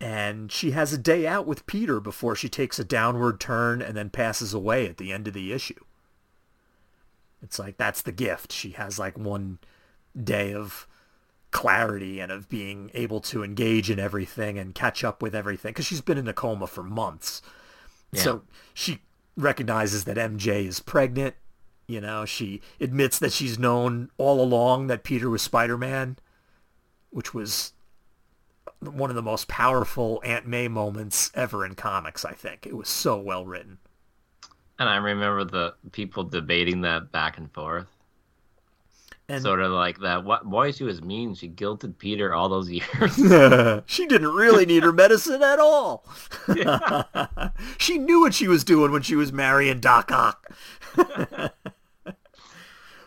and 0.00 0.50
she 0.50 0.70
has 0.70 0.92
a 0.92 0.98
day 0.98 1.26
out 1.26 1.46
with 1.46 1.66
Peter 1.66 2.00
before 2.00 2.34
she 2.34 2.48
takes 2.48 2.78
a 2.78 2.84
downward 2.84 3.38
turn 3.38 3.82
and 3.82 3.96
then 3.96 4.08
passes 4.10 4.54
away 4.54 4.86
at 4.88 4.96
the 4.96 5.12
end 5.12 5.28
of 5.28 5.34
the 5.34 5.52
issue. 5.52 5.84
It's 7.42 7.58
like 7.58 7.76
that's 7.76 8.02
the 8.02 8.12
gift. 8.12 8.50
She 8.52 8.70
has 8.70 8.98
like 8.98 9.18
one 9.18 9.58
day 10.20 10.54
of 10.54 10.86
clarity 11.50 12.18
and 12.18 12.32
of 12.32 12.48
being 12.48 12.90
able 12.94 13.20
to 13.20 13.44
engage 13.44 13.90
in 13.90 14.00
everything 14.00 14.58
and 14.58 14.74
catch 14.74 15.04
up 15.04 15.20
with 15.22 15.34
everything 15.34 15.70
because 15.70 15.84
she's 15.86 16.00
been 16.00 16.18
in 16.18 16.26
a 16.28 16.32
coma 16.32 16.66
for 16.66 16.82
months. 16.82 17.42
So 18.14 18.42
she 18.74 19.00
recognizes 19.36 20.04
that 20.04 20.16
MJ 20.16 20.66
is 20.66 20.80
pregnant. 20.80 21.34
You 21.86 22.00
know, 22.00 22.24
she 22.24 22.60
admits 22.80 23.18
that 23.18 23.32
she's 23.32 23.58
known 23.58 24.10
all 24.18 24.42
along 24.42 24.86
that 24.86 25.02
Peter 25.02 25.28
was 25.28 25.42
Spider-Man, 25.42 26.16
which 27.10 27.34
was 27.34 27.72
one 28.80 29.10
of 29.10 29.16
the 29.16 29.22
most 29.22 29.48
powerful 29.48 30.20
Aunt 30.24 30.46
May 30.46 30.68
moments 30.68 31.30
ever 31.34 31.64
in 31.64 31.74
comics, 31.74 32.24
I 32.24 32.32
think. 32.32 32.66
It 32.66 32.76
was 32.76 32.88
so 32.88 33.18
well 33.18 33.46
written. 33.46 33.78
And 34.78 34.88
I 34.88 34.96
remember 34.96 35.44
the 35.44 35.74
people 35.92 36.24
debating 36.24 36.80
that 36.82 37.12
back 37.12 37.38
and 37.38 37.52
forth. 37.52 37.86
And 39.28 39.40
sort 39.42 39.60
of 39.60 39.70
like 39.72 40.00
that. 40.00 40.24
What 40.24 40.44
boy, 40.44 40.72
she 40.72 40.84
was 40.84 41.00
mean. 41.02 41.34
She 41.34 41.48
guilted 41.48 41.96
Peter 41.96 42.34
all 42.34 42.48
those 42.48 42.68
years. 42.70 43.14
she 43.86 44.06
didn't 44.06 44.32
really 44.34 44.66
need 44.66 44.82
her 44.82 44.92
medicine 45.04 45.42
at 45.42 45.58
all. 45.58 46.04
she 47.78 47.98
knew 47.98 48.20
what 48.20 48.34
she 48.34 48.48
was 48.48 48.64
doing 48.64 48.90
when 48.92 49.02
she 49.02 49.14
was 49.16 49.32
marrying 49.32 49.80
Doc 49.80 50.10
Ock. 50.12 50.50
I 50.98 51.50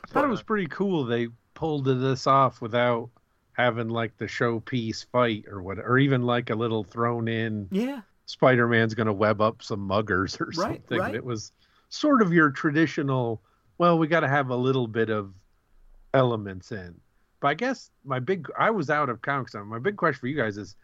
thought 0.07 0.24
it 0.24 0.30
was 0.30 0.43
pretty 0.43 0.68
cool 0.68 1.03
they 1.03 1.28
pulled 1.53 1.86
this 1.86 2.26
off 2.28 2.61
without 2.61 3.09
having 3.53 3.89
like 3.89 4.18
the 4.18 4.26
showpiece 4.26 5.05
fight 5.11 5.45
or 5.49 5.61
what, 5.61 5.78
or 5.80 5.97
even 5.97 6.24
like 6.24 6.49
a 6.49 6.55
little 6.55 6.84
thrown 6.84 7.28
in. 7.28 7.68
Yeah. 7.72 8.01
Spider-Man's 8.28 8.93
going 8.95 9.07
to 9.07 9.13
web 9.13 9.39
up 9.41 9.61
some 9.61 9.80
muggers 9.82 10.39
or 10.41 10.45
Right, 10.57 10.78
something. 10.78 10.99
right. 10.99 11.16
It 11.16 11.24
was 11.24 11.51
sort 11.89 12.22
of 12.22 12.34
your 12.34 12.49
traditional. 12.49 13.41
Well, 13.78 13.97
we 13.99 14.07
got 14.07 14.22
to 14.22 14.28
have 14.28 14.49
a 14.49 14.55
little 14.55 14.88
bit 14.88 15.09
of 15.09 15.32
elements 16.16 16.72
in. 16.72 16.95
But 17.39 17.49
I 17.49 17.53
guess 17.53 17.91
my 18.03 18.20
big, 18.20 18.47
I 18.57 18.72
was 18.72 18.89
out 18.89 19.09
of 19.09 19.22
comics. 19.22 19.53
My 19.53 19.80
big 19.80 19.97
question 19.97 20.20
for 20.20 20.28
you 20.28 20.38
guys 20.38 20.57
is, 20.57 20.76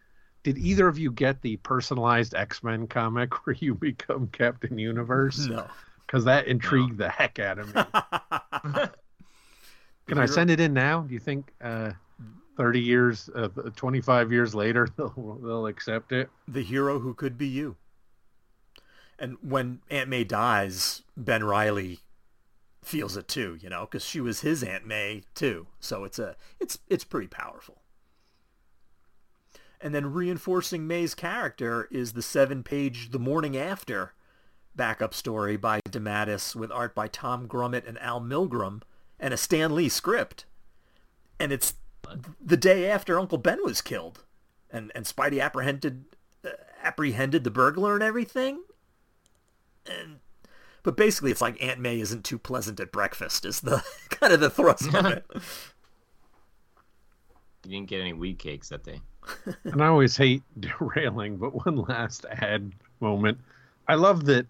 did 0.43 0.57
either 0.57 0.87
of 0.87 0.97
you 0.97 1.11
get 1.11 1.41
the 1.41 1.57
personalized 1.57 2.35
X-Men 2.35 2.87
comic 2.87 3.33
where 3.45 3.55
you 3.59 3.73
become 3.75 4.27
Captain 4.27 4.77
Universe? 4.77 5.47
No. 5.47 5.65
Because 6.05 6.25
that 6.25 6.47
intrigued 6.47 6.97
the 6.97 7.09
heck 7.09 7.39
out 7.39 7.57
of 7.57 7.73
me. 7.73 7.81
Can 10.07 10.17
I 10.17 10.25
send 10.25 10.49
it 10.49 10.59
in 10.59 10.73
now? 10.73 11.01
Do 11.01 11.13
you 11.13 11.19
think 11.21 11.53
uh, 11.61 11.91
30 12.57 12.81
years, 12.81 13.29
uh, 13.33 13.47
25 13.75 14.31
years 14.31 14.53
later, 14.53 14.89
they'll, 14.97 15.39
they'll 15.41 15.67
accept 15.67 16.11
it? 16.11 16.29
the 16.47 16.61
hero 16.61 16.99
who 16.99 17.13
could 17.13 17.37
be 17.37 17.47
you. 17.47 17.77
And 19.17 19.37
when 19.41 19.79
Aunt 19.89 20.09
May 20.09 20.25
dies, 20.25 21.03
Ben 21.15 21.43
Reilly 21.43 21.99
feels 22.83 23.15
it 23.15 23.27
too, 23.27 23.57
you 23.61 23.69
know, 23.69 23.81
because 23.81 24.05
she 24.05 24.19
was 24.19 24.41
his 24.41 24.63
Aunt 24.63 24.85
May 24.85 25.23
too. 25.35 25.67
So 25.79 26.03
it's 26.03 26.19
a 26.19 26.35
it's 26.59 26.79
it's 26.87 27.03
pretty 27.03 27.27
powerful. 27.27 27.81
And 29.79 29.95
then 29.95 30.13
reinforcing 30.13 30.85
May's 30.85 31.15
character 31.15 31.87
is 31.89 32.13
the 32.13 32.21
seven-page 32.21 33.09
The 33.09 33.17
Morning 33.17 33.57
After 33.57 34.13
backup 34.75 35.13
story 35.13 35.57
by 35.57 35.79
DeMatteis 35.89 36.55
with 36.55 36.71
art 36.71 36.93
by 36.93 37.07
Tom 37.07 37.47
Grummett 37.47 37.87
and 37.87 37.99
Al 37.99 38.21
Milgrom 38.21 38.83
and 39.19 39.33
a 39.33 39.37
Stan 39.37 39.73
Lee 39.73 39.89
script. 39.89 40.45
And 41.39 41.51
it's 41.51 41.73
the 42.39 42.57
day 42.57 42.89
after 42.89 43.19
Uncle 43.19 43.37
Ben 43.37 43.59
was 43.63 43.81
killed, 43.81 44.23
and 44.69 44.91
and 44.93 45.05
Spidey 45.05 45.41
apprehended 45.41 46.05
uh, 46.45 46.49
apprehended 46.83 47.43
the 47.43 47.51
burglar 47.51 47.95
and 47.95 48.03
everything. 48.03 48.63
And 49.85 50.19
but 50.83 50.97
basically, 50.97 51.31
it's 51.31 51.41
like 51.41 51.61
Aunt 51.61 51.79
May 51.79 51.99
isn't 51.99 52.25
too 52.25 52.37
pleasant 52.37 52.79
at 52.79 52.91
breakfast. 52.91 53.45
Is 53.45 53.61
the 53.61 53.83
kind 54.09 54.33
of 54.33 54.39
the 54.39 54.49
thrust 54.49 54.93
of 54.93 55.05
it. 55.05 55.25
You 57.63 57.71
didn't 57.71 57.89
get 57.89 58.01
any 58.01 58.13
wheat 58.13 58.39
cakes 58.39 58.69
that 58.69 58.83
day. 58.83 59.01
and 59.65 59.83
I 59.83 59.87
always 59.87 60.17
hate 60.17 60.41
derailing, 60.59 61.37
but 61.37 61.65
one 61.65 61.75
last 61.75 62.25
ad 62.31 62.71
moment. 62.99 63.37
I 63.87 63.95
love 63.95 64.25
that 64.25 64.47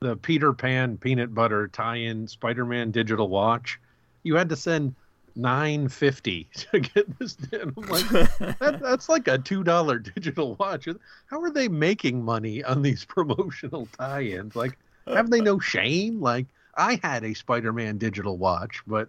the 0.00 0.16
Peter 0.16 0.52
Pan 0.54 0.96
peanut 0.96 1.34
butter 1.34 1.68
tie-in 1.68 2.26
Spider-Man 2.26 2.92
digital 2.92 3.28
watch. 3.28 3.78
You 4.22 4.36
had 4.36 4.48
to 4.48 4.56
send 4.56 4.94
nine 5.34 5.88
fifty 5.88 6.48
to 6.54 6.80
get 6.80 7.18
this. 7.18 7.36
In. 7.52 7.74
I'm 7.76 7.86
like, 7.88 8.08
that, 8.08 8.78
that's 8.80 9.08
like 9.10 9.28
a 9.28 9.36
two 9.36 9.62
dollar 9.62 9.98
digital 9.98 10.54
watch. 10.54 10.88
How 11.26 11.42
are 11.42 11.50
they 11.50 11.68
making 11.68 12.24
money 12.24 12.64
on 12.64 12.80
these 12.80 13.04
promotional 13.04 13.86
tie-ins? 13.98 14.56
Like, 14.56 14.78
have 15.06 15.30
they 15.30 15.40
no 15.40 15.58
shame? 15.58 16.20
Like, 16.20 16.46
I 16.76 17.00
had 17.02 17.24
a 17.24 17.34
Spider-Man 17.34 17.98
digital 17.98 18.36
watch, 18.36 18.82
but 18.86 19.08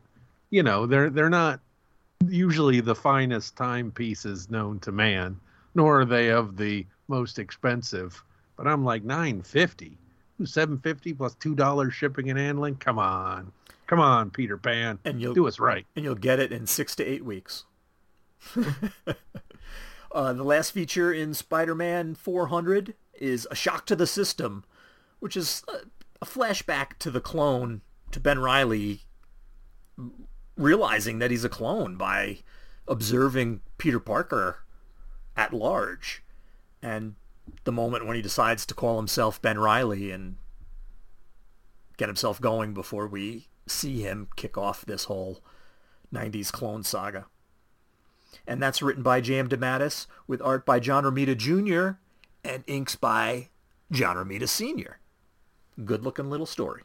you 0.50 0.64
know, 0.64 0.86
they're 0.86 1.10
they're 1.10 1.30
not 1.30 1.60
usually 2.28 2.80
the 2.80 2.96
finest 2.96 3.56
timepieces 3.56 4.50
known 4.50 4.80
to 4.80 4.92
man, 4.92 5.40
nor 5.76 6.02
are 6.02 6.06
they 6.06 6.30
of 6.30 6.58
the 6.58 6.86
most 7.08 7.40
expensive. 7.40 8.24
But 8.56 8.68
I'm 8.68 8.84
like 8.84 9.04
nine 9.04 9.42
fifty, 9.42 9.98
seven 10.46 10.80
fifty 10.80 11.14
plus 11.14 11.36
two 11.36 11.56
dollars 11.56 11.94
shipping 11.94 12.30
and 12.30 12.40
handling. 12.40 12.76
Come 12.76 13.00
on, 13.00 13.52
come 13.88 14.00
on, 14.00 14.30
Peter 14.30 14.58
Pan, 14.58 15.00
And 15.06 15.22
you'll 15.22 15.34
do 15.34 15.48
us 15.48 15.60
right. 15.60 15.86
and 15.96 16.06
you'll 16.06 16.16
get 16.16 16.40
it 16.40 16.52
in 16.52 16.68
six 16.68 16.96
to 16.96 17.06
eight 17.06 17.26
weeks. 17.26 17.66
uh, 20.12 20.34
the 20.34 20.44
last 20.44 20.72
feature 20.72 21.12
in 21.12 21.34
Spider-Man 21.34 22.16
400 22.16 22.94
is 23.20 23.48
a 23.50 23.56
shock 23.56 23.86
to 23.88 23.96
the 23.96 24.08
system, 24.08 24.64
which 25.20 25.38
is 25.38 25.64
a, 25.68 26.26
flashback 26.26 26.98
to 27.00 27.12
the 27.12 27.22
clone 27.22 27.82
to 28.12 28.20
Ben 28.20 28.40
Reilly 28.40 29.02
realizing 30.56 31.20
that 31.20 31.32
he's 31.32 31.44
a 31.44 31.50
clone 31.50 31.96
by 31.96 32.40
observing 32.88 33.62
Peter 33.78 34.00
Parker 34.00 34.64
at 35.36 35.54
large. 35.54 36.24
And 36.82 37.16
the 37.64 37.72
moment 37.72 38.06
when 38.06 38.16
he 38.16 38.22
decides 38.22 38.66
to 38.66 38.74
call 38.74 38.98
himself 38.98 39.42
Ben 39.42 39.60
Reilly 39.60 40.12
and 40.12 40.38
get 41.98 42.10
himself 42.10 42.42
going 42.42 42.74
before 42.74 43.08
we 43.08 43.48
see 43.68 44.02
him 44.02 44.28
kick 44.36 44.58
off 44.58 44.86
this 44.86 45.06
whole 45.06 45.42
90s 46.14 46.52
clone 46.52 46.84
saga. 46.84 47.26
And 48.46 48.62
that's 48.62 48.82
written 48.82 49.04
by 49.04 49.22
J.M. 49.22 49.50
DeMatteis 49.50 50.08
with 50.26 50.42
art 50.42 50.66
by 50.66 50.80
John 50.80 51.04
Romita 51.04 51.36
Jr. 51.36 52.00
and 52.48 52.64
inks 52.68 52.96
by 52.96 53.50
John 53.92 54.16
Romita 54.16 54.48
Sr. 54.48 55.00
Good 55.86 56.04
looking 56.04 56.30
little 56.30 56.46
story. 56.46 56.84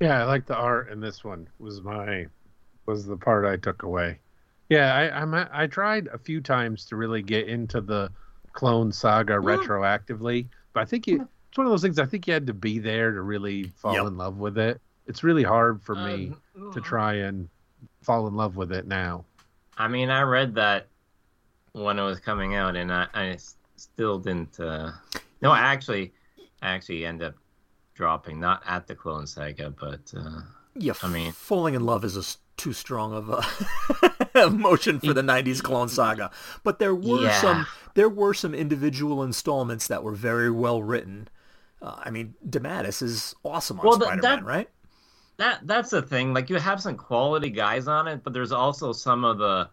Yeah, 0.00 0.22
I 0.22 0.24
like 0.24 0.46
the 0.46 0.56
art 0.56 0.90
in 0.90 1.00
this 1.00 1.24
one. 1.24 1.48
Was 1.58 1.80
my 1.82 2.26
was 2.86 3.06
the 3.06 3.16
part 3.16 3.44
I 3.44 3.56
took 3.56 3.82
away. 3.82 4.18
Yeah, 4.68 4.94
I 4.94 5.20
I'm, 5.20 5.34
I 5.34 5.66
tried 5.66 6.08
a 6.08 6.18
few 6.18 6.40
times 6.40 6.84
to 6.86 6.96
really 6.96 7.22
get 7.22 7.48
into 7.48 7.80
the 7.80 8.10
Clone 8.52 8.92
Saga 8.92 9.34
retroactively, 9.34 10.46
but 10.72 10.80
I 10.80 10.84
think 10.84 11.06
you, 11.06 11.28
it's 11.48 11.58
one 11.58 11.66
of 11.66 11.70
those 11.70 11.82
things. 11.82 11.98
I 11.98 12.06
think 12.06 12.26
you 12.26 12.34
had 12.34 12.46
to 12.46 12.54
be 12.54 12.78
there 12.78 13.12
to 13.12 13.22
really 13.22 13.68
fall 13.76 13.94
Yep. 13.94 14.06
in 14.06 14.16
love 14.16 14.38
with 14.38 14.58
it. 14.58 14.80
It's 15.06 15.22
really 15.24 15.42
hard 15.42 15.82
for 15.82 15.94
me 15.94 16.32
Um, 16.56 16.72
to 16.72 16.80
try 16.80 17.14
and 17.14 17.48
fall 18.02 18.26
in 18.26 18.34
love 18.34 18.56
with 18.56 18.72
it 18.72 18.86
now. 18.86 19.24
I 19.78 19.88
mean, 19.88 20.10
I 20.10 20.22
read 20.22 20.54
that 20.56 20.86
when 21.72 21.98
it 21.98 22.02
was 22.02 22.18
coming 22.20 22.54
out, 22.54 22.76
and 22.76 22.92
I, 22.92 23.06
I 23.14 23.38
still 23.76 24.18
didn't. 24.18 24.58
Uh... 24.58 24.92
No, 25.40 25.50
I 25.50 25.60
actually, 25.60 26.12
I 26.62 26.70
actually 26.70 27.04
end 27.04 27.22
up 27.22 27.34
dropping 27.94 28.40
not 28.40 28.62
at 28.66 28.86
the 28.86 28.94
Clone 28.94 29.26
Saga, 29.26 29.70
but 29.70 30.00
uh, 30.16 30.40
Yeah, 30.74 30.94
I 31.02 31.08
mean- 31.08 31.32
falling 31.32 31.74
in 31.74 31.84
love 31.84 32.04
is 32.04 32.16
a 32.16 32.24
too 32.56 32.72
strong 32.72 33.12
of 33.14 33.28
a 33.30 33.44
emotion 34.46 34.98
for 35.00 35.12
the 35.12 35.22
'90s 35.22 35.62
Clone 35.62 35.88
Saga. 35.88 36.30
But 36.64 36.78
there 36.80 36.94
were 36.94 37.22
Yeah. 37.22 37.40
some 37.40 37.66
there 37.94 38.08
were 38.08 38.34
some 38.34 38.54
individual 38.54 39.22
installments 39.22 39.86
that 39.88 40.02
were 40.02 40.14
very 40.14 40.50
well 40.50 40.82
written. 40.82 41.28
Uh, 41.80 41.94
I 41.98 42.10
mean, 42.10 42.34
DeMatteis 42.48 43.02
is 43.02 43.34
awesome 43.44 43.78
on 43.80 43.86
Well, 43.86 44.00
Spider-Man, 44.00 44.20
that- 44.22 44.44
right? 44.44 44.68
that 45.36 45.60
that's 45.68 45.90
the 45.90 46.02
thing. 46.02 46.34
Like 46.34 46.50
you 46.50 46.56
have 46.56 46.82
some 46.82 46.96
quality 46.96 47.50
guys 47.50 47.86
on 47.86 48.08
it, 48.08 48.24
but 48.24 48.32
there's 48.32 48.50
also 48.52 48.92
some 48.92 49.24
of 49.24 49.38
the 49.38 49.70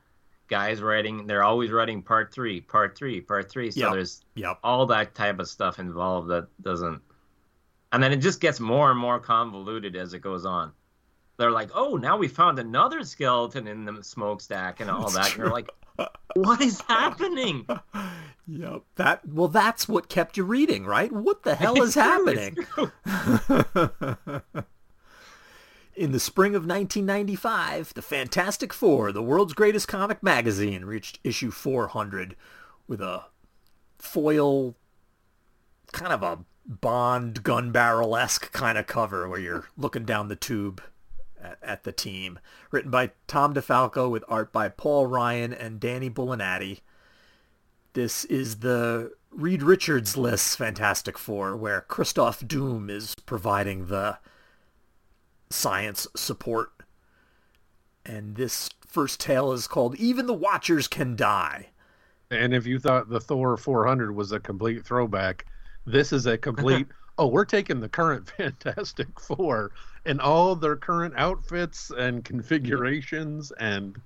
guys 0.48 0.82
writing. 0.82 1.28
They're 1.28 1.44
always 1.44 1.72
writing 1.72 2.02
part 2.02 2.34
three, 2.34 2.62
part 2.62 2.98
three, 2.98 3.22
part 3.22 3.50
three. 3.50 3.72
So 3.72 3.80
Yep. 3.82 3.92
there's 3.94 4.24
Yep. 4.36 4.60
all 4.64 4.86
that 4.88 5.16
type 5.16 5.40
of 5.40 5.48
stuff 5.50 5.80
involved 5.80 6.30
that 6.30 6.48
doesn't. 6.62 7.02
And 7.92 8.04
then 8.04 8.12
it 8.12 8.18
just 8.18 8.42
gets 8.42 8.60
more 8.60 8.92
and 8.92 9.00
more 9.00 9.20
convoluted 9.20 9.96
as 9.96 10.14
it 10.14 10.20
goes 10.20 10.46
on. 10.46 10.72
They're 11.38 11.52
like, 11.52 11.70
oh, 11.76 11.96
now 11.98 12.18
we 12.18 12.28
found 12.28 12.60
another 12.60 13.04
skeleton 13.04 13.68
in 13.68 13.86
the 13.86 14.04
smokestack 14.04 14.80
and 14.80 14.90
all 14.90 15.10
That's 15.10 15.16
that. 15.16 15.30
and 15.32 15.38
you're 15.38 15.52
like, 15.52 15.70
what 16.36 16.62
is 16.62 16.82
happening? 16.82 17.68
Yep. 18.48 18.84
That 18.98 19.28
well, 19.28 19.48
that's 19.48 19.88
what 19.88 20.08
kept 20.08 20.38
you 20.38 20.44
reading, 20.44 20.86
right? 20.86 21.12
What 21.12 21.42
the 21.42 21.56
hell 21.56 21.82
is 21.82 21.98
It's 21.98 22.06
true, 22.06 22.28
it's 22.28 23.36
happening? 23.74 24.64
In 25.96 26.12
the 26.12 26.20
spring 26.20 26.56
of 26.56 26.64
1995, 26.64 27.94
the 27.94 28.02
Fantastic 28.02 28.74
Four, 28.74 29.14
the 29.14 29.24
world's 29.24 29.54
greatest 29.54 29.88
comic 29.88 30.22
magazine, 30.22 30.84
reached 30.84 31.20
issue 31.24 31.52
400 31.52 32.36
with 32.86 33.00
a 33.00 33.26
foil, 33.98 34.76
kind 35.94 36.12
of 36.12 36.22
a 36.22 36.40
Bond 36.68 37.44
gun 37.44 37.72
barrel 37.72 38.18
esque 38.18 38.52
kind 38.52 38.78
of 38.78 38.88
cover 38.88 39.30
where 39.30 39.40
you're 39.40 39.68
looking 39.78 40.04
down 40.04 40.30
the 40.30 40.36
tube 40.36 40.82
at, 41.42 41.60
at 41.62 41.84
the 41.84 41.92
team. 41.92 42.40
Written 42.72 42.90
by 42.90 43.12
Tom 43.28 43.54
DeFalco 43.54 44.10
with 44.10 44.24
art 44.28 44.52
by 44.52 44.68
Paul 44.70 45.06
Ryan 45.06 45.54
and 45.54 45.80
Danny 45.80 46.10
Bulanadi. 46.10 46.80
This 47.94 48.26
is 48.26 48.60
the 48.60 49.14
Reed 49.30 49.62
Richards 49.62 50.18
list 50.18 50.58
Fantastic 50.58 51.18
Four, 51.18 51.56
where 51.56 51.86
Kristoff 51.88 52.46
Doom 52.46 52.90
is 52.90 53.14
providing 53.26 53.86
the 53.86 54.18
science 55.56 56.08
support. 56.16 56.72
And 58.06 58.36
this 58.36 58.70
first 58.86 59.20
tale 59.20 59.52
is 59.52 59.68
called 59.68 59.96
Even 59.96 60.28
the 60.28 60.34
Watchers 60.34 60.88
Can 60.88 61.16
Die. 61.16 61.70
And 62.32 62.54
if 62.54 62.66
you 62.66 62.80
thought 62.80 63.10
the 63.10 63.20
Thor 63.20 63.58
400 63.58 64.16
was 64.16 64.32
a 64.32 64.40
complete 64.40 64.86
throwback, 64.86 65.46
this 65.86 66.12
is 66.12 66.26
a 66.26 66.38
complete. 66.38 66.88
oh, 67.18 67.28
we're 67.28 67.46
taking 67.46 67.80
the 67.80 67.90
current 67.90 68.30
Fantastic 68.38 69.20
Four 69.20 69.72
and 70.06 70.20
all 70.22 70.56
their 70.56 70.76
current 70.76 71.14
outfits 71.18 71.92
and 71.92 72.24
configurations 72.24 73.52
and 73.60 74.00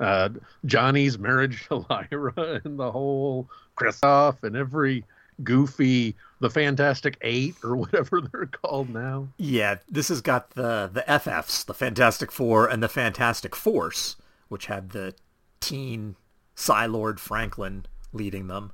uh, 0.00 0.30
Johnny's 0.64 1.18
marriage 1.18 1.66
to 1.68 1.76
Lyra 1.90 2.60
and 2.64 2.78
the 2.78 2.90
whole 2.90 3.48
Kristoff 3.76 4.42
and 4.42 4.56
every 4.56 5.04
goofy, 5.42 6.16
the 6.44 6.50
Fantastic 6.50 7.16
Eight 7.22 7.54
or 7.64 7.74
whatever 7.84 8.20
they're 8.20 8.46
called 8.46 8.90
now. 8.90 9.28
Yeah, 9.38 9.76
this 9.90 10.08
has 10.08 10.20
got 10.20 10.50
the 10.50 10.88
the 10.92 11.02
FFs, 11.08 11.64
the 11.64 11.74
Fantastic 11.74 12.30
Four 12.30 12.68
and 12.68 12.82
the 12.82 12.88
Fantastic 12.88 13.56
Force, 13.56 14.16
which 14.48 14.66
had 14.66 14.90
the 14.90 15.14
teen 15.60 16.16
Psi-Lord 16.54 17.18
Franklin 17.18 17.86
leading 18.12 18.46
them. 18.46 18.72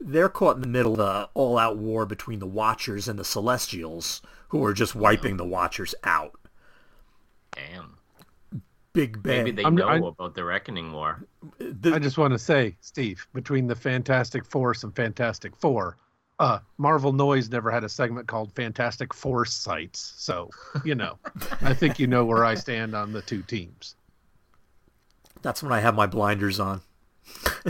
They're 0.00 0.28
caught 0.28 0.54
in 0.54 0.62
the 0.62 0.68
middle 0.68 0.92
of 0.92 0.98
the 0.98 1.28
all-out 1.34 1.76
war 1.76 2.06
between 2.06 2.38
the 2.38 2.46
Watchers 2.46 3.08
and 3.08 3.18
the 3.18 3.24
Celestials, 3.24 4.22
who 4.50 4.64
are 4.64 4.72
just 4.72 4.94
wiping 4.94 5.36
the 5.36 5.44
Watchers 5.44 5.94
out. 6.04 6.38
Damn. 7.52 7.98
Big 8.92 9.20
bad. 9.22 9.44
Maybe 9.44 9.50
they 9.50 9.64
I'm- 9.64 9.74
know 9.74 9.88
I- 9.88 9.96
about 9.96 10.34
the 10.34 10.44
Reckoning 10.44 10.92
War. 10.92 11.24
The- 11.58 11.94
I 11.94 11.98
just 11.98 12.16
want 12.16 12.32
to 12.32 12.38
say, 12.38 12.76
Steve, 12.80 13.26
between 13.34 13.66
the 13.66 13.74
Fantastic 13.74 14.44
Force 14.46 14.84
and 14.84 14.94
Fantastic 14.94 15.56
Four, 15.56 15.98
uh, 16.38 16.60
Marvel 16.76 17.12
Noise 17.12 17.50
never 17.50 17.70
had 17.70 17.84
a 17.84 17.88
segment 17.88 18.28
called 18.28 18.52
Fantastic 18.52 19.12
Force 19.12 19.52
Sites. 19.52 20.14
So, 20.16 20.50
you 20.84 20.94
know, 20.94 21.18
I 21.60 21.74
think 21.74 21.98
you 21.98 22.06
know 22.06 22.24
where 22.24 22.44
I 22.44 22.54
stand 22.54 22.94
on 22.94 23.12
the 23.12 23.22
two 23.22 23.42
teams. 23.42 23.96
That's 25.42 25.62
when 25.62 25.72
I 25.72 25.80
have 25.80 25.94
my 25.94 26.06
blinders 26.06 26.60
on. 26.60 26.80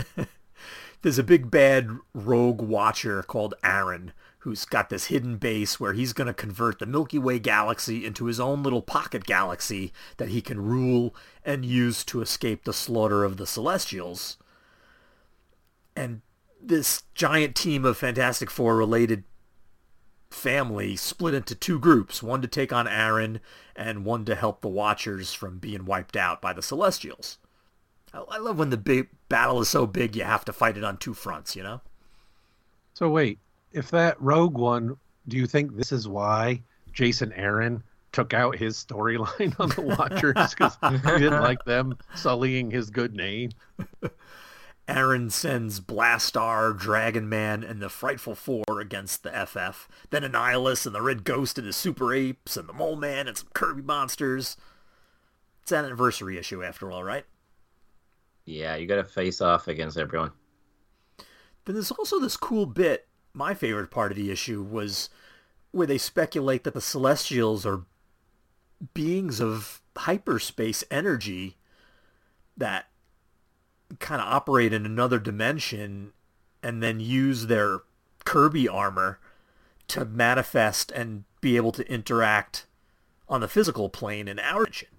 There's 1.01 1.19
a 1.19 1.23
big 1.23 1.49
bad 1.49 1.89
rogue 2.13 2.61
watcher 2.61 3.23
called 3.23 3.53
Aron 3.63 4.11
who's 4.39 4.65
got 4.65 4.89
this 4.89 5.05
hidden 5.05 5.37
base 5.37 5.79
where 5.79 5.93
he's 5.93 6.13
going 6.13 6.27
to 6.27 6.33
convert 6.33 6.79
the 6.79 6.85
Milky 6.85 7.17
Way 7.19 7.39
galaxy 7.39 8.05
into 8.05 8.25
his 8.25 8.39
own 8.39 8.63
little 8.63 8.81
pocket 8.81 9.25
galaxy 9.25 9.91
that 10.17 10.29
he 10.29 10.41
can 10.41 10.61
rule 10.61 11.13
and 11.43 11.65
use 11.65 12.03
to 12.05 12.21
escape 12.21 12.63
the 12.63 12.73
slaughter 12.73 13.23
of 13.23 13.37
the 13.37 13.47
Celestials. 13.47 14.37
And 15.95 16.21
this 16.61 17.03
giant 17.13 17.55
team 17.55 17.85
of 17.85 17.97
Fantastic 17.97 18.49
Four 18.49 18.75
related 18.75 19.23
family 20.29 20.95
split 20.95 21.33
into 21.33 21.55
two 21.55 21.79
groups, 21.79 22.21
one 22.21 22.41
to 22.41 22.47
take 22.47 22.71
on 22.71 22.87
Aron 22.87 23.39
and 23.75 24.05
one 24.05 24.25
to 24.25 24.35
help 24.35 24.61
the 24.61 24.67
Watchers 24.67 25.33
from 25.33 25.57
being 25.57 25.85
wiped 25.85 26.15
out 26.15 26.41
by 26.41 26.53
the 26.53 26.61
Celestials. 26.61 27.37
I 28.13 28.19
I 28.29 28.37
love 28.37 28.59
when 28.59 28.69
the 28.69 28.77
big 28.77 29.09
battle 29.27 29.61
is 29.61 29.69
so 29.69 29.85
big 29.87 30.15
you 30.15 30.23
have 30.23 30.45
to 30.45 30.53
fight 30.53 30.77
it 30.77 30.83
on 30.83 30.97
two 30.97 31.13
fronts, 31.13 31.55
you 31.55 31.63
know? 31.63 31.81
So, 32.93 33.09
wait, 33.09 33.39
if 33.71 33.91
that 33.91 34.21
Rogue 34.21 34.57
one, 34.57 34.97
do 35.27 35.37
you 35.37 35.47
think 35.47 35.75
this 35.75 35.91
is 35.91 36.07
why 36.07 36.61
Jason 36.91 37.31
Aaron 37.33 37.83
took 38.11 38.33
out 38.33 38.57
his 38.57 38.83
storyline 38.83 39.55
on 39.59 39.69
the 39.69 39.95
Watchers? 39.97 40.53
Because 40.53 40.77
he 40.89 41.19
didn't 41.19 41.41
like 41.41 41.63
them 41.65 41.97
sullying 42.15 42.71
his 42.71 42.89
good 42.89 43.15
name? 43.15 43.51
Aron 44.89 45.29
sends 45.29 45.79
Blastaar, 45.79 46.75
Dragon 46.75 47.29
Man, 47.29 47.63
and 47.63 47.79
the 47.79 47.89
Frightful 47.89 48.33
Four 48.33 48.81
against 48.81 49.21
the 49.21 49.29
FF. 49.29 49.87
Then 50.09 50.23
Annihilus 50.23 50.87
and 50.87 50.95
the 50.95 51.01
Red 51.01 51.23
Ghost 51.23 51.59
and 51.59 51.67
his 51.67 51.75
Super 51.75 52.11
Apes 52.11 52.57
and 52.57 52.67
the 52.67 52.73
Mole 52.73 52.95
Man 52.95 53.27
and 53.27 53.37
some 53.37 53.49
Kirby 53.53 53.83
monsters. 53.83 54.57
It's 55.61 55.71
an 55.71 55.85
anniversary 55.85 56.39
issue 56.39 56.63
after 56.63 56.91
all, 56.91 57.03
right? 57.03 57.25
Yeah, 58.45 58.75
you 58.77 58.87
got 58.87 58.95
to 58.95 59.03
face 59.03 59.41
off 59.41 59.67
against 59.67 59.95
everyone. 59.95 60.31
Then 61.65 61.75
there's 61.75 61.91
also 61.91 62.19
this 62.19 62.35
cool 62.35 62.65
bit. 62.65 63.07
My 63.31 63.53
favorite 63.53 63.91
part 63.91 64.11
of 64.11 64.17
the 64.17 64.31
issue 64.31 64.63
was 64.63 65.09
where 65.69 65.85
they 65.85 65.99
speculate 65.99 66.63
that 66.63 66.73
the 66.73 66.81
Celestials 66.81 67.63
are 67.63 67.85
beings 68.95 69.39
of 69.39 69.83
hyperspace 69.95 70.83
energy 70.89 71.57
that 72.57 72.88
kind 73.97 74.21
of 74.21 74.27
operate 74.27 74.73
in 74.73 74.85
another 74.85 75.19
dimension 75.19 76.13
and 76.61 76.83
then 76.83 76.99
use 76.99 77.47
their 77.47 77.79
Kirby 78.25 78.67
armor 78.67 79.19
to 79.87 80.05
manifest 80.05 80.91
and 80.91 81.23
be 81.41 81.55
able 81.55 81.71
to 81.71 81.91
interact 81.91 82.67
on 83.27 83.41
the 83.41 83.47
physical 83.47 83.89
plane 83.89 84.27
in 84.27 84.39
our 84.39 84.65
dimension. 84.65 84.89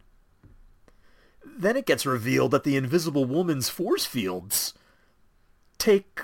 Then 1.45 1.76
it 1.76 1.86
gets 1.86 2.07
revealed 2.07 2.51
that 2.51 2.64
the 2.64 2.76
Invisible 2.76 3.24
Woman's 3.24 3.68
force 3.68 4.07
fields 4.07 4.74
take 5.78 6.22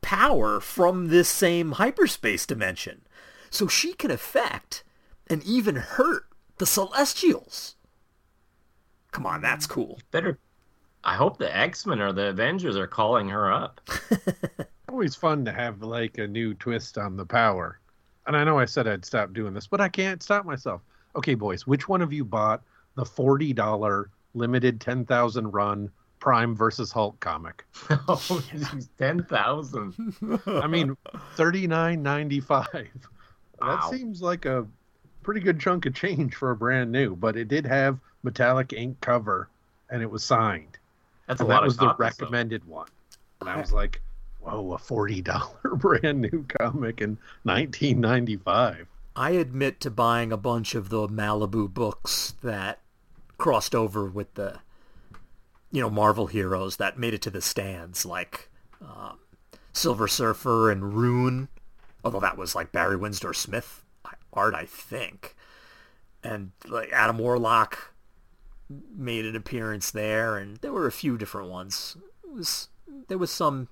power 0.00 0.60
from 0.60 1.08
this 1.08 1.28
same 1.28 1.72
hyperspace 1.72 2.46
dimension. 2.46 3.02
So 3.50 3.66
she 3.66 3.94
can 3.94 4.10
affect 4.10 4.84
and 5.28 5.42
even 5.44 5.76
hurt 5.76 6.26
the 6.58 6.66
Celestials. 6.66 7.76
Come 9.10 9.26
on, 9.26 9.40
that's 9.40 9.66
cool. 9.66 10.00
Better. 10.10 10.38
I 11.04 11.16
hope 11.16 11.36
the 11.36 11.54
X 11.54 11.84
Men 11.84 12.00
or 12.00 12.12
the 12.12 12.28
Avengers 12.28 12.76
are 12.76 12.86
calling 12.86 13.28
her 13.28 13.52
up. 13.52 13.80
Always 14.88 15.14
fun 15.14 15.44
to 15.44 15.52
have 15.52 15.82
like 15.82 16.16
a 16.18 16.26
new 16.26 16.54
twist 16.54 16.96
on 16.96 17.16
the 17.16 17.26
power. 17.26 17.78
And 18.26 18.34
I 18.34 18.44
know 18.44 18.58
I 18.58 18.64
said 18.64 18.88
I'd 18.88 19.04
stop 19.04 19.34
doing 19.34 19.52
this, 19.52 19.66
but 19.66 19.82
I 19.82 19.88
can't 19.88 20.22
stop 20.22 20.46
myself. 20.46 20.80
Okay, 21.14 21.34
boys, 21.34 21.66
which 21.66 21.88
one 21.88 22.00
of 22.00 22.12
you 22.12 22.24
bought 22.24 22.62
the 22.94 23.04
forty 23.04 23.52
dollar 23.52 24.08
limited 24.32 24.80
ten 24.80 25.04
thousand 25.04 25.50
run 25.50 25.90
Prime 26.20 26.56
versus 26.56 26.90
Hulk 26.90 27.20
comic? 27.20 27.66
oh, 28.08 28.42
ten 28.98 29.24
thousand. 29.24 30.14
I 30.46 30.66
mean, 30.66 30.96
thirty 31.34 31.66
nine 31.66 32.02
ninety 32.02 32.40
five. 32.40 32.88
Wow. 33.60 33.76
That 33.76 33.90
seems 33.90 34.22
like 34.22 34.46
a 34.46 34.66
pretty 35.22 35.40
good 35.40 35.60
chunk 35.60 35.84
of 35.84 35.94
change 35.94 36.34
for 36.34 36.50
a 36.50 36.56
brand 36.56 36.90
new, 36.90 37.14
but 37.14 37.36
it 37.36 37.48
did 37.48 37.66
have 37.66 37.98
metallic 38.22 38.72
ink 38.72 39.00
cover 39.00 39.48
and 39.90 40.02
it 40.02 40.10
was 40.10 40.24
signed. 40.24 40.78
That's 41.26 41.40
a 41.40 41.44
and 41.44 41.48
lot 41.48 41.60
that 41.60 41.64
of 41.64 41.66
was 41.66 41.76
the 41.78 41.86
copies, 41.86 42.16
though. 42.18 42.28
recommended 42.28 42.64
one. 42.64 42.88
And 43.40 43.48
I 43.48 43.56
was 43.56 43.72
like, 43.72 44.00
whoa, 44.40 44.72
a 44.72 44.78
forty 44.78 45.22
dollar 45.22 45.58
brand 45.76 46.20
new 46.20 46.44
comic 46.60 47.00
in 47.00 47.18
nineteen 47.44 48.00
ninety 48.00 48.36
five. 48.36 48.86
I 49.16 49.30
admit 49.30 49.80
to 49.80 49.90
buying 49.90 50.32
a 50.32 50.36
bunch 50.36 50.74
of 50.74 50.88
the 50.88 51.06
Malibu 51.08 51.72
books 51.72 52.34
that 52.42 52.80
crossed 53.38 53.74
over 53.74 54.06
with 54.06 54.34
the, 54.34 54.60
you 55.70 55.80
know, 55.80 55.90
Marvel 55.90 56.26
heroes 56.26 56.76
that 56.78 56.98
made 56.98 57.14
it 57.14 57.22
to 57.22 57.30
the 57.30 57.40
stands, 57.40 58.04
like 58.04 58.48
um, 58.82 59.18
Silver 59.72 60.08
Surfer 60.08 60.70
and 60.70 60.94
Rune, 60.94 61.48
although 62.04 62.20
that 62.20 62.36
was 62.36 62.56
like 62.56 62.72
Barry 62.72 62.96
Windsor 62.96 63.32
Smith 63.34 63.84
art, 64.32 64.54
I 64.54 64.66
think. 64.66 65.36
And 66.24 66.50
like 66.66 66.90
Adam 66.92 67.18
Warlock 67.18 67.93
made 68.94 69.24
an 69.26 69.36
appearance 69.36 69.90
there, 69.90 70.36
and 70.36 70.56
there 70.58 70.72
were 70.72 70.86
a 70.86 70.92
few 70.92 71.16
different 71.18 71.48
ones. 71.50 71.96
It 72.22 72.32
was 72.32 72.68
there 73.08 73.18
was 73.18 73.30
some, 73.30 73.68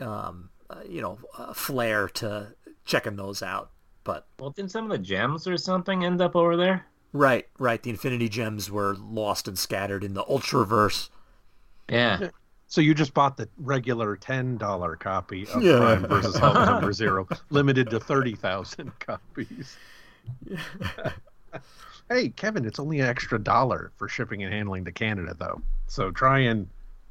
um, 0.00 0.50
uh, 0.70 0.80
you 0.88 1.00
know, 1.00 1.18
uh, 1.36 1.52
flair 1.52 2.08
to 2.08 2.54
checking 2.84 3.16
those 3.16 3.42
out. 3.42 3.70
But 4.04 4.26
Well, 4.38 4.50
didn't 4.50 4.70
some 4.70 4.84
of 4.84 4.90
the 4.90 4.98
gems 4.98 5.46
or 5.46 5.56
something 5.56 6.04
end 6.04 6.20
up 6.20 6.36
over 6.36 6.56
there? 6.56 6.86
right, 7.12 7.46
right, 7.58 7.82
the 7.82 7.90
Infinity 7.90 8.28
Gems 8.28 8.70
were 8.70 8.96
lost 8.98 9.46
and 9.48 9.58
scattered 9.58 10.02
in 10.04 10.14
the 10.14 10.24
Ultraverse. 10.24 11.10
Yeah. 11.88 12.28
So 12.66 12.80
you 12.80 12.92
just 12.94 13.14
bought 13.14 13.36
the 13.36 13.48
regular 13.56 14.16
ten 14.16 14.56
dollar 14.56 14.96
copy 14.96 15.46
of 15.54 15.62
Yeah. 15.62 15.78
Prime 15.78 16.06
versus 16.06 16.36
Hulk 16.36 16.54
number 16.66 16.92
zero, 16.92 17.28
limited 17.50 17.88
to 17.90 18.00
thirty 18.00 18.34
thousand 18.34 18.98
copies. 18.98 19.76
hey, 22.08 22.28
Kevin, 22.30 22.64
it's 22.64 22.78
only 22.78 23.00
an 23.00 23.06
extra 23.06 23.38
dollar 23.38 23.92
for 23.96 24.08
shipping 24.08 24.42
and 24.42 24.52
handling 24.52 24.84
to 24.84 24.92
Canada, 24.92 25.34
though. 25.38 25.62
So 25.86 26.10
try 26.10 26.40
and 26.40 26.68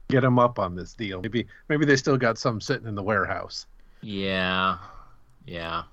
get 0.09 0.21
them 0.21 0.39
up 0.39 0.59
on 0.59 0.75
this 0.75 0.93
deal. 0.93 1.21
Maybe 1.21 1.47
maybe 1.69 1.85
they 1.85 1.95
still 1.95 2.17
got 2.17 2.37
some 2.37 2.61
sitting 2.61 2.87
in 2.87 2.95
the 2.95 3.03
warehouse. 3.03 3.65
Yeah. 4.01 4.77
Yeah. 5.45 5.83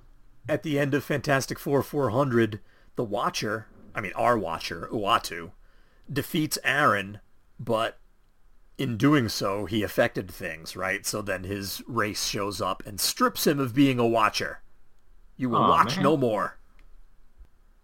At 0.48 0.62
the 0.62 0.78
end 0.78 0.94
of 0.94 1.04
Fantastic 1.04 1.58
Four 1.58 1.82
400, 1.82 2.60
the 2.96 3.04
Watcher, 3.04 3.66
I 3.94 4.00
mean 4.00 4.12
our 4.14 4.36
Watcher, 4.38 4.88
Uatu, 4.92 5.52
defeats 6.12 6.58
Aron, 6.64 7.20
but 7.58 7.98
in 8.78 8.96
doing 8.96 9.28
so, 9.28 9.66
he 9.66 9.82
affected 9.82 10.30
things, 10.30 10.74
right? 10.74 11.04
So 11.06 11.20
then 11.22 11.44
his 11.44 11.82
race 11.86 12.26
shows 12.26 12.60
up 12.60 12.82
and 12.86 12.98
strips 12.98 13.46
him 13.46 13.60
of 13.60 13.74
being 13.74 13.98
a 13.98 14.06
Watcher. 14.06 14.60
You 15.36 15.50
will 15.50 15.58
Aw, 15.58 15.68
watch 15.68 15.96
man. 15.96 16.02
no 16.04 16.16
more. 16.16 16.58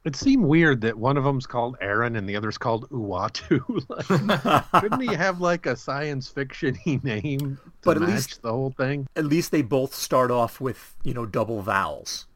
It 0.06 0.14
seemed 0.14 0.44
weird 0.44 0.82
that 0.82 0.96
one 0.96 1.16
of 1.16 1.24
them's 1.24 1.48
called 1.48 1.76
Aron 1.80 2.14
and 2.14 2.28
the 2.28 2.36
other's 2.36 2.56
called 2.56 2.88
Uatu. 2.90 3.60
like, 4.70 4.80
shouldn't 4.80 5.02
he 5.02 5.12
have 5.12 5.40
like 5.40 5.66
a 5.66 5.74
science 5.74 6.28
fiction 6.28 6.78
name 7.02 7.58
to 7.58 7.70
But 7.82 7.96
at 7.96 8.02
match 8.02 8.10
least- 8.10 8.42
the 8.42 8.52
whole 8.52 8.70
thing? 8.70 9.08
At 9.16 9.24
least 9.24 9.50
they 9.50 9.62
both 9.62 9.96
start 9.96 10.30
off 10.30 10.60
with, 10.60 10.94
you 11.02 11.12
know, 11.12 11.26
double 11.26 11.60
vowels. 11.60 12.26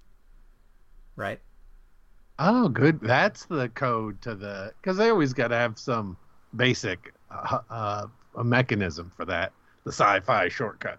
Right? 1.15 1.39
Oh, 2.41 2.69
good. 2.69 2.99
That's 3.01 3.45
the 3.45 3.69
code 3.69 4.21
to 4.23 4.35
the 4.35 4.73
because 4.83 4.97
they 4.97 5.11
always 5.11 5.33
got 5.33 5.49
to 5.49 5.57
have 5.57 5.79
some 5.79 6.17
basic 6.57 7.15
uh, 7.31 7.61
uh, 7.71 8.07
a 8.35 8.43
mechanism 8.43 9.13
for 9.17 9.25
that. 9.27 9.53
The 9.85 9.93
sci-fi 9.93 10.49
shortcut. 10.49 10.99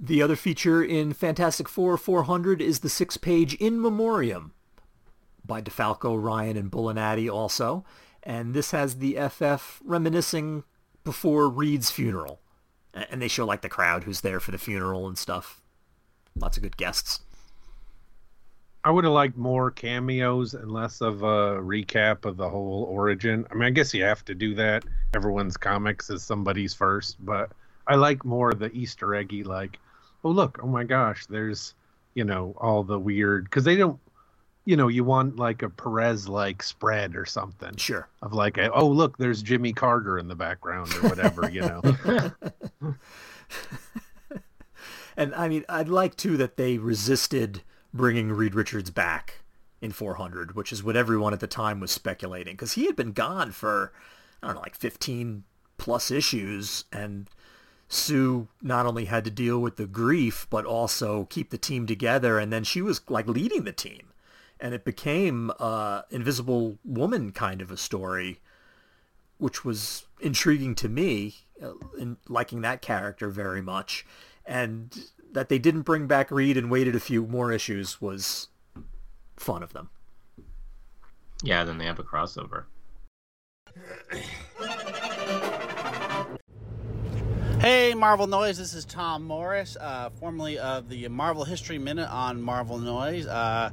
The 0.00 0.22
other 0.22 0.36
feature 0.36 0.82
in 0.82 1.12
Fantastic 1.12 1.68
Four 1.68 1.98
400 1.98 2.62
is 2.62 2.78
the 2.80 2.88
six-page 2.88 3.54
In 3.56 3.82
Memoriam 3.82 4.52
by 5.48 5.60
DeFalco, 5.60 6.22
Ryan, 6.22 6.56
and 6.56 6.70
Bulanadi 6.70 7.28
also. 7.28 7.84
And 8.22 8.54
this 8.54 8.70
has 8.70 8.98
the 8.98 9.18
FF 9.28 9.80
reminiscing 9.84 10.62
before 11.02 11.48
Reed's 11.48 11.90
funeral. 11.90 12.40
And 12.94 13.20
they 13.20 13.28
show 13.28 13.44
like 13.44 13.62
the 13.62 13.68
crowd 13.68 14.04
who's 14.04 14.20
there 14.20 14.38
for 14.38 14.52
the 14.52 14.58
funeral 14.58 15.08
and 15.08 15.18
stuff. 15.18 15.60
Lots 16.36 16.56
of 16.56 16.62
good 16.62 16.76
guests. 16.76 17.22
I 18.84 18.90
would 18.90 19.04
have 19.04 19.12
liked 19.12 19.36
more 19.36 19.70
cameos 19.70 20.54
and 20.54 20.70
less 20.70 21.00
of 21.00 21.22
a 21.22 21.60
recap 21.60 22.24
of 22.24 22.36
the 22.36 22.48
whole 22.48 22.84
origin. 22.84 23.44
I 23.50 23.54
mean, 23.54 23.64
I 23.64 23.70
guess 23.70 23.92
you 23.92 24.04
have 24.04 24.24
to 24.26 24.34
do 24.34 24.54
that. 24.54 24.84
Everyone's 25.14 25.56
comics 25.56 26.10
is 26.10 26.22
somebody's 26.22 26.74
first, 26.74 27.16
but 27.24 27.50
I 27.86 27.96
like 27.96 28.24
more 28.24 28.54
the 28.54 28.70
Easter 28.72 29.14
eggy, 29.14 29.42
like, 29.42 29.78
oh 30.22 30.30
look, 30.30 30.60
oh 30.62 30.68
my 30.68 30.84
gosh, 30.84 31.26
there's, 31.26 31.74
you 32.14 32.24
know, 32.24 32.54
all 32.58 32.84
the 32.84 32.98
weird 32.98 33.44
because 33.44 33.64
they 33.64 33.76
don't, 33.76 33.98
you 34.68 34.76
know, 34.76 34.88
you 34.88 35.02
want 35.02 35.36
like 35.36 35.62
a 35.62 35.70
Perez 35.70 36.28
like 36.28 36.62
spread 36.62 37.16
or 37.16 37.24
something. 37.24 37.74
Sure. 37.76 38.06
Of 38.20 38.34
like, 38.34 38.58
a, 38.58 38.70
oh 38.70 38.86
look, 38.86 39.16
there's 39.16 39.40
Jimmy 39.40 39.72
Carter 39.72 40.18
in 40.18 40.28
the 40.28 40.34
background 40.34 40.94
or 40.96 41.08
whatever, 41.08 41.50
you 41.50 41.62
know. 41.62 41.82
And 45.16 45.34
I 45.34 45.48
mean, 45.48 45.64
I'd 45.68 45.88
like 45.88 46.14
too 46.14 46.36
that 46.36 46.56
they 46.56 46.78
resisted 46.78 47.62
bringing 47.92 48.30
Reed 48.30 48.54
Richards 48.54 48.90
back 48.90 49.40
in 49.80 49.90
400, 49.90 50.54
which 50.54 50.70
is 50.70 50.84
what 50.84 50.96
everyone 50.96 51.32
at 51.32 51.40
the 51.40 51.48
time 51.48 51.80
was 51.80 51.90
speculating, 51.90 52.52
because 52.54 52.74
he 52.74 52.86
had 52.86 52.94
been 52.94 53.10
gone 53.10 53.50
for 53.50 53.92
I 54.42 54.46
don't 54.46 54.56
know, 54.56 54.60
like 54.60 54.76
15 54.76 55.42
plus 55.76 56.12
issues, 56.12 56.84
and 56.92 57.28
Sue 57.88 58.46
not 58.62 58.86
only 58.86 59.06
had 59.06 59.24
to 59.24 59.30
deal 59.30 59.58
with 59.58 59.74
the 59.74 59.86
grief, 59.86 60.46
but 60.50 60.64
also 60.64 61.24
keep 61.24 61.50
the 61.50 61.58
team 61.58 61.84
together, 61.84 62.38
and 62.38 62.52
then 62.52 62.62
she 62.62 62.80
was 62.80 63.00
like 63.08 63.26
leading 63.26 63.64
the 63.64 63.72
team, 63.72 64.12
and 64.60 64.74
it 64.74 64.84
became 64.84 65.50
uh, 65.58 66.02
Invisible 66.10 66.78
Woman 66.84 67.32
kind 67.32 67.62
of 67.62 67.70
a 67.70 67.76
story, 67.76 68.40
which 69.38 69.64
was 69.64 70.06
intriguing 70.20 70.74
to 70.76 70.88
me, 70.88 71.36
uh, 71.62 71.72
in 71.98 72.16
liking 72.28 72.60
that 72.62 72.82
character 72.82 73.28
very 73.28 73.62
much, 73.62 74.06
and 74.44 75.06
that 75.32 75.48
they 75.48 75.58
didn't 75.58 75.82
bring 75.82 76.06
back 76.06 76.30
Reed 76.30 76.56
and 76.56 76.70
waited 76.70 76.96
a 76.96 77.00
few 77.00 77.26
more 77.26 77.52
issues 77.52 78.00
was 78.00 78.48
fun 79.36 79.62
of 79.62 79.72
them. 79.72 79.90
Yeah, 81.42 81.64
then 81.64 81.78
they 81.78 81.84
have 81.84 81.98
a 81.98 82.04
crossover. 82.04 82.64
Hey, 87.60 87.92
Marvel 87.94 88.26
Noise. 88.26 88.58
This 88.58 88.72
is 88.72 88.84
Tom 88.84 89.24
Morris, 89.24 89.76
uh, 89.80 90.10
formerly 90.10 90.58
of 90.58 90.88
the 90.88 91.08
Marvel 91.08 91.44
History 91.44 91.78
Minute 91.78 92.08
on 92.08 92.40
Marvel 92.40 92.78
Noise. 92.78 93.26
Uh, 93.26 93.70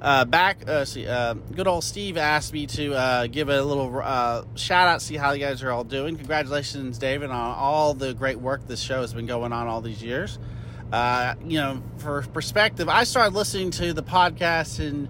uh, 0.00 0.24
back, 0.24 0.68
uh, 0.68 0.84
see, 0.84 1.06
uh, 1.06 1.34
good 1.34 1.66
old 1.66 1.82
Steve 1.82 2.16
asked 2.16 2.52
me 2.52 2.66
to 2.66 2.94
uh, 2.94 3.26
give 3.26 3.48
a 3.48 3.62
little 3.62 4.00
uh, 4.02 4.44
shout 4.54 4.88
out, 4.88 5.00
see 5.00 5.16
how 5.16 5.32
you 5.32 5.40
guys 5.40 5.62
are 5.62 5.70
all 5.70 5.84
doing. 5.84 6.16
Congratulations, 6.16 6.98
David, 6.98 7.30
on 7.30 7.54
all 7.56 7.94
the 7.94 8.14
great 8.14 8.38
work 8.38 8.66
this 8.66 8.80
show 8.80 9.00
has 9.00 9.14
been 9.14 9.26
going 9.26 9.52
on 9.52 9.66
all 9.66 9.80
these 9.80 10.02
years. 10.02 10.38
Uh, 10.92 11.34
you 11.44 11.58
know, 11.58 11.82
for 11.98 12.22
perspective, 12.22 12.88
I 12.88 13.04
started 13.04 13.34
listening 13.34 13.70
to 13.72 13.92
the 13.92 14.02
podcast 14.02 14.78
in 14.80 15.08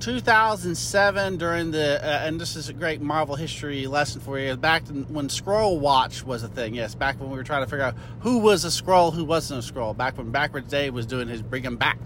2007 0.00 1.36
during 1.36 1.70
the, 1.72 2.02
and 2.04 2.40
this 2.40 2.56
is 2.56 2.68
a 2.68 2.72
great 2.72 3.00
Marvel 3.00 3.36
history 3.36 3.86
lesson 3.86 4.20
for 4.20 4.38
you. 4.38 4.56
Back 4.56 4.86
when 4.86 5.28
Skrull 5.28 5.78
Watch 5.80 6.24
was 6.24 6.42
a 6.42 6.48
thing, 6.48 6.74
yes, 6.74 6.94
back 6.94 7.20
when 7.20 7.30
we 7.30 7.36
were 7.36 7.44
trying 7.44 7.64
to 7.64 7.70
figure 7.70 7.84
out 7.84 7.94
who 8.20 8.38
was 8.38 8.64
a 8.64 8.68
Skrull, 8.68 9.12
who 9.12 9.24
wasn't 9.24 9.68
a 9.68 9.72
Skrull. 9.72 9.96
Back 9.96 10.16
when 10.18 10.30
Backwards 10.30 10.70
Dave 10.70 10.94
was 10.94 11.04
doing 11.06 11.28
his 11.28 11.42
Bring 11.42 11.66
'em 11.66 11.76
Back, 11.76 11.98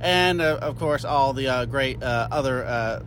and 0.00 0.40
uh, 0.40 0.58
of 0.60 0.78
course 0.78 1.04
all 1.04 1.32
the 1.32 1.48
uh, 1.48 1.64
great 1.64 2.02
uh, 2.02 2.28
other 2.30 2.64
uh, 2.64 3.02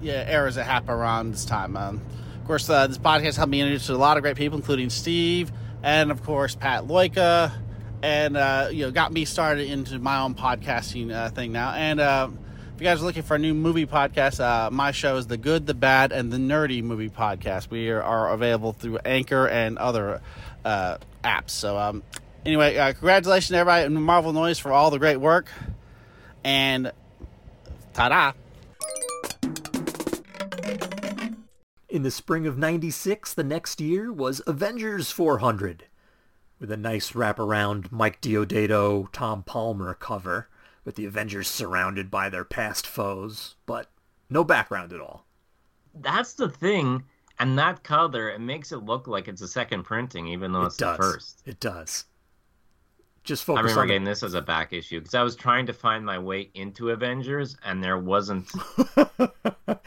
yeah, 0.00 0.30
eras 0.30 0.54
that 0.54 0.64
happened 0.64 0.90
around 0.90 1.32
this 1.32 1.44
time. 1.44 1.76
Um, 1.76 2.00
of 2.40 2.46
course, 2.46 2.68
uh, 2.68 2.86
this 2.86 2.98
podcast 2.98 3.36
helped 3.36 3.50
me 3.50 3.60
introduce 3.60 3.88
a 3.88 3.94
lot 3.94 4.16
of 4.16 4.22
great 4.22 4.36
people, 4.36 4.58
including 4.58 4.90
Steve, 4.90 5.52
and 5.82 6.10
of 6.10 6.22
course 6.22 6.54
Pat 6.54 6.84
Loika, 6.84 7.52
and 8.02 8.36
uh, 8.36 8.68
you 8.72 8.84
know 8.84 8.90
got 8.90 9.12
me 9.12 9.24
started 9.24 9.68
into 9.68 9.98
my 9.98 10.20
own 10.20 10.34
podcasting 10.34 11.32
thing 11.34 11.52
now. 11.52 11.72
And 11.72 12.00
if 12.00 12.80
you 12.80 12.84
guys 12.84 13.02
are 13.02 13.04
looking 13.04 13.22
for 13.22 13.34
a 13.34 13.38
new 13.38 13.54
movie 13.54 13.86
podcast, 13.86 14.72
my 14.72 14.90
show 14.90 15.16
is 15.16 15.26
the 15.26 15.36
Good, 15.36 15.66
the 15.66 15.74
Bad, 15.74 16.12
and 16.12 16.32
the 16.32 16.38
Nerdy 16.38 16.82
Movie 16.82 17.10
Podcast. 17.10 17.70
We 17.70 17.90
are, 17.90 18.02
are 18.02 18.32
available 18.32 18.72
through 18.72 18.98
Anchor 19.04 19.46
and 19.46 19.78
other 19.78 20.22
apps. 20.64 21.50
So 21.50 21.78
um, 21.78 22.02
anyway, 22.44 22.74
congratulations 22.94 23.52
everybody 23.52 23.84
in 23.84 24.02
Marvel 24.02 24.32
Noise 24.32 24.58
for 24.58 24.72
all 24.72 24.90
the 24.90 24.98
great 24.98 25.18
work, 25.18 25.46
and 26.44 26.92
ta-da! 27.94 28.32
In 31.88 32.02
the 32.02 32.10
spring 32.10 32.46
of 32.46 32.56
96, 32.56 33.34
the 33.34 33.42
next 33.42 33.80
year 33.80 34.12
was 34.12 34.40
Avengers 34.46 35.10
400 35.10 35.86
with 36.60 36.70
a 36.70 36.76
nice 36.76 37.12
wraparound 37.12 37.90
Mike 37.90 38.20
Deodato, 38.20 39.08
Tom 39.12 39.42
Palmer 39.42 39.94
cover 39.94 40.48
with 40.84 40.94
the 40.94 41.04
Avengers 41.06 41.48
surrounded 41.48 42.10
by 42.10 42.28
their 42.28 42.44
past 42.44 42.86
foes, 42.86 43.56
but 43.66 43.90
no 44.28 44.44
background 44.44 44.92
at 44.92 45.00
all. 45.00 45.26
That's 45.94 46.34
the 46.34 46.48
thing, 46.48 47.02
and 47.38 47.58
that 47.58 47.82
color 47.82 48.28
it 48.30 48.40
makes 48.40 48.70
it 48.72 48.84
look 48.84 49.08
like 49.08 49.26
it's 49.26 49.42
a 49.42 49.48
second 49.48 49.82
printing, 49.82 50.28
even 50.28 50.52
though 50.52 50.62
It 50.62 50.66
it's 50.66 50.76
does. 50.76 50.96
the 50.96 51.02
first. 51.02 51.42
It 51.44 51.58
does. 51.60 52.04
Just 53.22 53.48
I 53.48 53.52
remember 53.54 53.80
on 53.82 53.86
the- 53.86 53.92
getting 53.92 54.04
this 54.04 54.22
as 54.22 54.34
a 54.34 54.40
back 54.40 54.72
issue 54.72 54.98
because 55.00 55.14
I 55.14 55.22
was 55.22 55.36
trying 55.36 55.66
to 55.66 55.72
find 55.72 56.04
my 56.04 56.18
way 56.18 56.50
into 56.54 56.90
Avengers, 56.90 57.56
and 57.64 57.82
there 57.82 57.98
wasn't. 57.98 58.48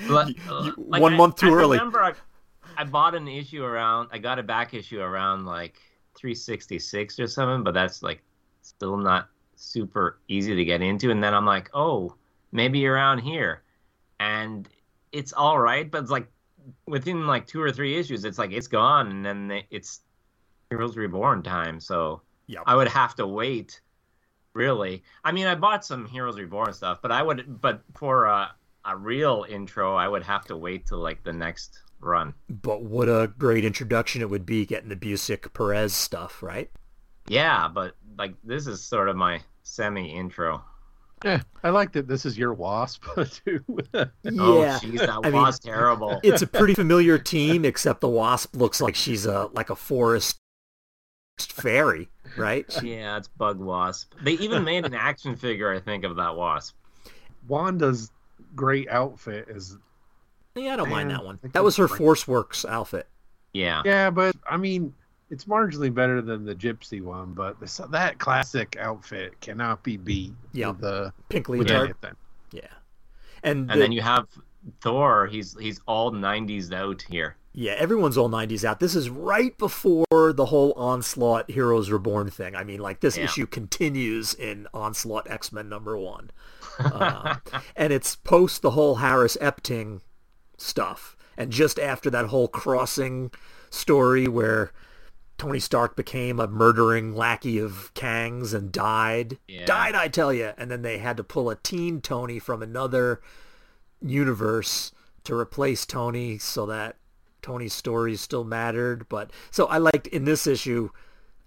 Uh, 0.10 0.72
like, 0.78 1.02
one 1.02 1.14
I- 1.14 1.18
month 1.18 1.38
too 1.38 1.48
I 1.48 1.52
early. 1.54 1.78
Remember, 1.78 2.04
I, 2.04 2.14
I 2.78 2.84
bought 2.84 3.16
an 3.16 3.28
issue 3.28 3.64
around. 3.64 4.10
I 4.12 4.18
got 4.18 4.38
a 4.40 4.44
back 4.44 4.74
issue 4.74 5.00
around 5.02 5.46
like 5.46 5.76
366 6.16 7.20
or 7.20 7.28
something, 7.28 7.64
but 7.64 7.74
that's 7.74 8.04
like 8.04 8.22
still 8.62 8.98
not 8.98 9.30
super 9.56 10.20
easy 10.28 10.56
to 10.56 10.66
get 10.66 10.82
into. 10.82 11.10
And 11.12 11.24
then 11.24 11.34
I'm 11.34 11.46
like, 11.46 11.70
oh, 11.74 12.16
maybe 12.52 12.86
around 12.86 13.20
here, 13.20 13.64
and 14.20 14.68
it's 15.12 15.34
all 15.34 15.60
right, 15.60 15.90
but 15.90 16.02
it's 16.04 16.12
like 16.12 16.28
within 16.86 17.26
like 17.28 17.48
two 17.48 17.62
or 17.62 17.72
three 17.72 17.98
issues, 17.98 18.26
it's 18.26 18.38
like 18.38 18.52
it's 18.52 18.68
gone, 18.68 19.10
and 19.10 19.26
then 19.26 19.64
it's 19.70 20.02
Heroes 20.70 20.96
Reborn 20.98 21.44
time. 21.44 21.80
So 21.80 22.22
Yep. 22.48 22.64
I 22.66 22.76
would 22.76 22.88
have 22.90 23.16
to 23.16 23.28
wait. 23.28 23.82
Really, 24.54 25.02
I 25.24 25.32
mean, 25.32 25.48
I 25.48 25.56
bought 25.56 25.84
some 25.84 26.06
Heroes 26.06 26.38
Reborn 26.38 26.74
stuff, 26.74 27.00
but 27.02 27.12
I 27.12 27.24
would, 27.24 27.60
but 27.60 27.82
for 27.96 28.26
a, 28.26 28.52
a 28.86 28.96
real 28.96 29.48
intro, 29.50 29.96
I 29.96 30.08
would 30.08 30.22
have 30.22 30.46
to 30.46 30.56
wait 30.56 30.86
till 30.86 31.00
like 31.00 31.24
the 31.24 31.34
next 31.34 31.80
run. 32.00 32.36
But 32.62 32.84
what 32.84 33.10
a 33.10 33.34
great 33.36 33.66
introduction 33.66 34.22
it 34.22 34.30
would 34.30 34.46
be 34.46 34.64
getting 34.68 34.90
the 34.90 34.96
Busiek 34.96 35.52
Perez 35.56 35.96
stuff, 35.96 36.44
right? 36.44 36.70
Yeah, 37.28 37.68
but 37.68 37.96
like 38.20 38.36
this 38.44 38.68
is 38.68 38.80
sort 38.84 39.10
of 39.10 39.16
my 39.16 39.42
semi 39.64 40.16
intro. 40.16 40.64
Yeah, 41.26 41.42
I 41.64 41.70
like 41.72 41.92
that 41.94 42.08
this 42.08 42.24
is 42.24 42.38
your 42.38 42.54
wasp 42.54 43.06
too. 43.46 43.64
Oh, 43.96 44.62
Yeah. 44.62 44.78
jeez, 44.78 45.00
that 45.00 45.20
I 45.24 45.32
mean, 45.32 45.42
was 45.42 45.58
terrible. 45.58 46.20
It's 46.22 46.44
a 46.44 46.48
pretty 46.48 46.76
familiar 46.76 47.18
team, 47.18 47.66
except 47.66 48.02
the 48.02 48.10
Wasp 48.10 48.56
looks 48.56 48.82
like 48.82 48.94
she's 48.94 49.26
a 49.26 49.50
like 49.54 49.72
a 49.72 49.76
forest 49.76 50.42
fairy, 51.38 52.10
right? 52.38 52.66
yeah, 52.84 53.18
it's 53.18 53.28
Bug 53.28 53.60
Wasp. 53.60 54.14
They 54.22 54.34
even 54.34 54.64
made 54.66 54.86
an 54.86 54.94
action 54.94 55.36
figure, 55.36 55.72
I 55.72 55.80
think, 55.80 56.04
of 56.04 56.16
that 56.18 56.36
wasp. 56.36 56.76
Wanda's 57.48 58.12
great 58.56 58.88
outfit 58.90 59.48
is 59.50 59.78
Yeah, 60.56 60.74
I 60.74 60.76
don't 60.78 60.90
mind 60.90 61.12
that 61.12 61.24
one. 61.24 61.40
That 61.54 61.64
was 61.64 61.76
her 61.78 61.88
can't- 61.88 61.98
Force 61.98 62.28
Works 62.28 62.66
outfit. 62.66 63.08
Yeah. 63.54 63.82
yeah, 63.86 64.10
but 64.10 64.36
I 64.50 64.58
mean, 64.58 64.94
it's 65.30 65.46
marginally 65.46 65.94
better 65.94 66.22
than 66.22 66.44
the 66.46 66.56
Gypsy 66.56 67.02
one. 67.02 67.34
But 67.34 67.60
this, 67.60 67.80
that 67.92 68.18
classic 68.18 68.78
outfit 68.80 69.40
cannot 69.42 69.84
be 69.84 69.98
beat. 69.98 70.34
Yeah. 70.54 70.72
the 70.78 71.14
Pink 71.30 71.48
with 71.50 71.60
leotard. 71.68 71.86
anything. 71.90 72.16
Yeah. 72.52 72.62
And, 73.44 73.62
And 73.62 73.70
the- 73.70 73.76
then 73.84 73.92
you 73.92 74.02
have 74.02 74.28
Thor. 74.82 75.28
He's 75.28 75.56
he's 75.60 75.82
all 75.88 76.12
'90s 76.12 76.72
out 76.74 77.02
here. 77.04 77.36
Yeah, 77.56 77.74
everyone's 77.74 78.18
all 78.18 78.30
90s 78.30 78.64
out. 78.64 78.80
This 78.80 78.96
is 78.96 79.10
right 79.12 79.56
before 79.60 80.34
the 80.34 80.48
whole 80.48 80.74
Onslaught 80.74 81.52
Heroes 81.52 81.92
Reborn 81.92 82.32
thing. 82.32 82.56
I 82.56 82.64
mean, 82.64 82.80
like, 82.80 83.00
this 83.02 83.16
Yeah. 83.16 83.26
issue 83.26 83.46
continues 83.46 84.34
in 84.34 84.68
Onslaught 84.74 85.30
X-Men 85.30 85.70
number 85.70 85.98
one. 85.98 86.32
Uh, 86.80 87.36
and 87.76 87.94
it's 87.94 88.16
post 88.16 88.64
the 88.64 88.72
whole 88.72 88.98
Harras 88.98 89.38
Epting 89.38 90.02
stuff. 90.58 91.16
And 91.38 91.52
just 91.52 91.78
after 91.78 92.10
that 92.10 92.26
whole 92.26 92.48
crossing 92.48 93.30
story 93.70 94.28
where 94.28 94.72
Tony 95.38 95.60
Stark 95.60 95.96
became 95.96 96.40
a 96.40 96.48
murdering 96.48 97.14
lackey 97.16 97.60
of 97.60 97.94
Kang's 97.94 98.56
and 98.56 98.72
died. 98.72 99.38
Yeah. 99.48 99.66
Died, 99.66 99.94
I 99.94 100.08
tell 100.08 100.34
you. 100.34 100.54
And 100.58 100.72
then 100.72 100.82
they 100.82 100.98
had 100.98 101.16
to 101.18 101.24
pull 101.24 101.52
a 101.52 101.56
teen 101.58 102.02
Tony 102.02 102.40
from 102.40 102.64
another 102.64 103.22
universe 104.02 104.92
to 105.26 105.36
replace 105.36 105.86
Tony 105.86 106.40
so 106.40 106.66
that 106.66 106.96
Tony's 107.44 107.74
stories 107.74 108.22
still 108.22 108.44
mattered. 108.44 109.08
But 109.10 109.32
so 109.52 109.66
I 109.68 109.78
liked 109.78 110.08
in 110.08 110.26
this 110.26 110.48
issue, 110.48 110.90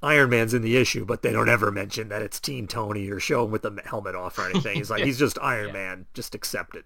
Iron 0.03 0.31
Man's 0.31 0.55
in 0.55 0.63
the 0.63 0.77
issue, 0.77 1.05
but 1.05 1.23
they 1.23 1.33
don't 1.33 1.49
ever 1.49 1.73
mention 1.73 2.09
that 2.11 2.23
it's 2.23 2.39
Teen 2.39 2.67
Tony 2.67 3.09
or 3.11 3.19
show 3.19 3.45
him 3.45 3.51
with 3.51 3.63
the 3.63 3.81
helmet 3.85 4.15
off 4.15 4.39
or 4.39 4.49
anything. 4.49 4.77
He's 4.77 4.91
like, 4.91 5.05
he's 5.07 5.19
just 5.19 5.39
Iron 5.41 5.73
Man. 5.73 6.07
Just 6.15 6.35
accept 6.35 6.77
it. 6.77 6.85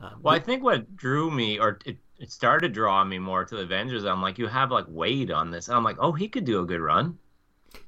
Um, 0.00 0.20
Well, 0.22 0.34
I 0.34 0.38
think 0.38 0.62
what 0.62 0.96
drew 0.96 1.30
me, 1.30 1.58
or 1.58 1.78
it, 1.84 1.96
it 2.18 2.30
started 2.30 2.72
drawing 2.72 3.08
me 3.08 3.18
more 3.18 3.44
to 3.44 3.56
the 3.56 3.62
Avengers. 3.62 4.04
I'm 4.04 4.22
like, 4.22 4.38
you 4.38 4.46
have 4.46 4.70
like 4.70 4.86
Waid 4.86 5.34
on 5.34 5.50
this. 5.50 5.68
And 5.68 5.76
I'm 5.76 5.84
like, 5.84 5.96
oh, 5.98 6.12
he 6.12 6.28
could 6.28 6.44
do 6.44 6.60
a 6.60 6.66
good 6.66 6.80
run. 6.80 7.18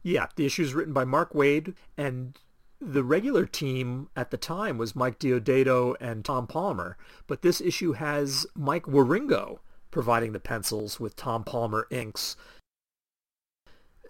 Yeah, 0.02 0.26
the 0.36 0.46
issue 0.46 0.62
is 0.62 0.74
written 0.74 0.92
by 0.92 1.04
Mark 1.04 1.32
Waid, 1.32 1.74
and 1.96 2.38
the 2.80 3.02
regular 3.02 3.46
team 3.46 4.08
at 4.16 4.30
the 4.30 4.36
time 4.36 4.78
was 4.78 4.96
Mike 4.96 5.18
Deodato 5.18 5.94
and 6.00 6.24
Tom 6.24 6.46
Palmer. 6.46 6.96
But 7.26 7.42
this 7.42 7.60
issue 7.60 7.92
has 7.92 8.46
Mike 8.54 8.84
Wieringo 8.84 9.58
providing 9.90 10.32
the 10.32 10.40
pencils 10.40 11.00
with 11.00 11.16
Tom 11.16 11.44
Palmer 11.44 11.86
inks. 11.90 12.36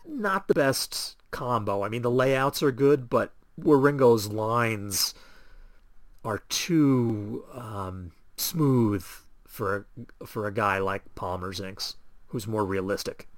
Not 0.07 0.49
the 0.49 0.55
best 0.55 1.17
combo. 1.31 1.83
I 1.83 1.89
mean, 1.89 2.03
the 2.03 2.11
layouts 2.11 2.63
are 2.63 2.73
good, 2.73 3.09
but 3.09 3.33
Wieringo's 3.61 4.29
lines 4.29 5.15
are 6.25 6.43
too 6.49 7.45
um, 7.55 8.13
smooth 8.37 9.05
for 9.47 9.87
for 10.25 10.47
a 10.47 10.53
guy 10.53 10.79
like 10.79 11.15
Palmer's 11.15 11.61
inks, 11.61 11.97
who's 12.29 12.47
more 12.47 12.65
realistic. 12.65 13.29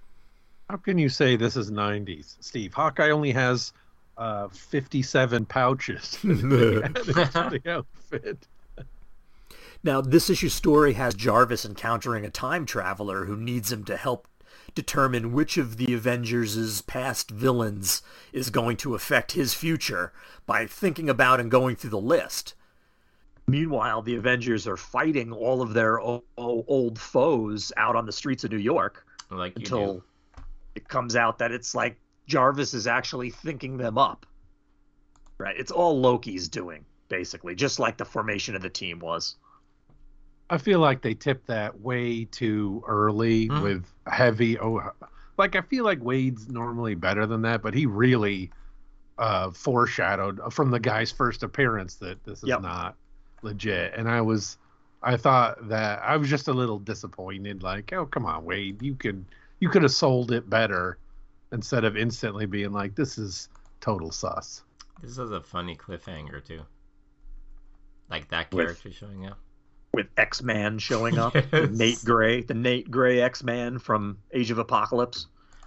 How 0.68 0.76
can 0.76 0.99
you 0.99 1.09
say 1.09 1.36
this 1.36 1.57
is 1.57 1.70
'90s, 1.70 2.36
Steve? 2.40 2.74
Hawkeye 2.74 3.11
only 3.11 3.32
has 3.32 3.72
uh, 4.16 4.49
57 4.49 5.47
pouches 5.47 6.11
to 6.22 6.34
the 6.34 7.62
outfit. 7.66 8.47
Now, 9.85 10.01
this 10.01 10.30
issue's 10.30 10.55
story 10.55 10.93
has 10.93 11.14
Jarvis 11.14 11.64
encountering 11.64 12.24
a 12.24 12.30
time 12.30 12.66
traveler 12.66 13.24
who 13.24 13.37
needs 13.37 13.72
him 13.72 13.85
to 13.85 13.97
help 13.97 14.28
determine 14.74 15.33
which 15.33 15.59
of 15.59 15.76
the 15.76 15.93
Avengers' 15.93 16.83
past 16.83 17.30
villains 17.30 18.01
is 18.33 18.49
going 18.49 18.76
to 18.78 18.95
affect 18.95 19.33
his 19.33 19.55
future 19.55 20.12
by 20.47 20.66
thinking 20.66 21.11
about 21.11 21.41
and 21.41 21.51
going 21.51 21.74
through 21.74 21.91
the 21.91 21.99
list. 21.99 22.55
Meanwhile, 23.49 24.03
the 24.03 24.14
Avengers 24.14 24.68
are 24.68 24.76
fighting 24.76 25.33
all 25.33 25.62
of 25.62 25.74
their 25.74 25.99
old 26.01 26.99
foes 26.99 27.72
out 27.76 27.97
on 27.97 28.07
the 28.07 28.12
streets 28.12 28.45
of 28.45 28.53
New 28.53 28.59
York 28.59 29.05
Like 29.30 29.57
until 29.57 29.95
do. 29.95 30.05
it 30.76 30.89
comes 30.89 31.16
out 31.16 31.39
that 31.39 31.51
it's 31.51 31.74
like 31.74 31.99
Jarvis 32.28 32.72
is 32.72 32.87
actually 32.87 33.30
thinking 33.30 33.78
them 33.78 33.99
up. 33.99 34.26
Right? 35.39 35.57
It's 35.59 35.72
all 35.72 36.01
Loki's 36.01 36.49
doing, 36.49 36.85
basically, 37.09 37.57
just 37.57 37.80
like 37.80 37.97
the 37.97 38.05
formation 38.05 38.55
of 38.55 38.62
the 38.62 38.70
team 38.70 39.01
was. 39.01 39.35
I 40.53 40.59
feel 40.59 40.81
like 40.81 41.01
they 41.01 41.15
tipped 41.15 41.47
that 41.47 41.81
way 41.81 42.27
too 42.27 42.85
early 42.87 43.49
Mhm. 43.49 43.63
with 43.63 43.87
heavy. 44.07 44.59
Oh, 44.59 44.83
like 45.39 45.57
I 45.57 45.63
feel 45.63 45.83
like 45.83 45.99
Waid's 46.01 46.47
normally 46.51 46.95
better 46.95 47.25
than 47.27 47.41
that, 47.43 47.63
but 47.63 47.73
he 47.73 47.87
really 47.87 48.51
uh, 49.19 49.51
foreshadowed 49.51 50.41
from 50.53 50.71
the 50.71 50.81
guy's 50.81 51.11
first 51.13 51.43
appearance 51.43 51.95
that 51.97 52.23
this 52.25 52.43
is 52.43 52.49
Yep. 52.49 52.61
not 52.63 52.97
legit. 53.43 53.95
And 53.95 54.09
I 54.11 54.21
was, 54.21 54.59
I 55.03 55.17
thought 55.17 55.69
that 55.69 56.03
I 56.03 56.17
was 56.17 56.29
just 56.29 56.49
a 56.49 56.53
little 56.53 56.79
disappointed. 56.79 57.63
Like, 57.63 57.93
oh 57.95 58.05
come 58.07 58.27
on, 58.27 58.45
Waid, 58.45 58.83
you 58.83 58.95
could 58.95 59.25
you 59.61 59.69
could 59.71 59.83
have 59.83 59.93
sold 59.93 60.33
it 60.33 60.51
better 60.51 60.99
instead 61.53 61.85
of 61.85 61.97
instantly 61.97 62.45
being 62.47 62.73
like, 62.73 62.95
this 62.95 63.17
is 63.17 63.49
total 63.81 64.11
sus. 64.11 64.65
This 65.01 65.13
is 65.19 65.31
a 65.31 65.41
funny 65.41 65.77
cliffhanger 65.77 66.45
too. 66.45 66.63
Like 68.11 68.29
that 68.29 68.53
With- 68.53 68.67
character 68.67 68.93
showing 68.93 69.27
up. 69.27 69.39
With 69.95 70.07
X 70.16 70.43
Man 70.43 70.78
showing 70.78 71.18
up, 71.18 71.34
Yes. 71.53 71.70
Nate 71.70 72.05
Gray, 72.05 72.43
the 72.43 72.55
Nate 72.55 72.90
Gray 72.90 73.20
X 73.20 73.43
Man 73.43 73.78
from 73.78 74.18
Age 74.32 74.51
of 74.51 74.59
Apocalypse. 74.59 75.26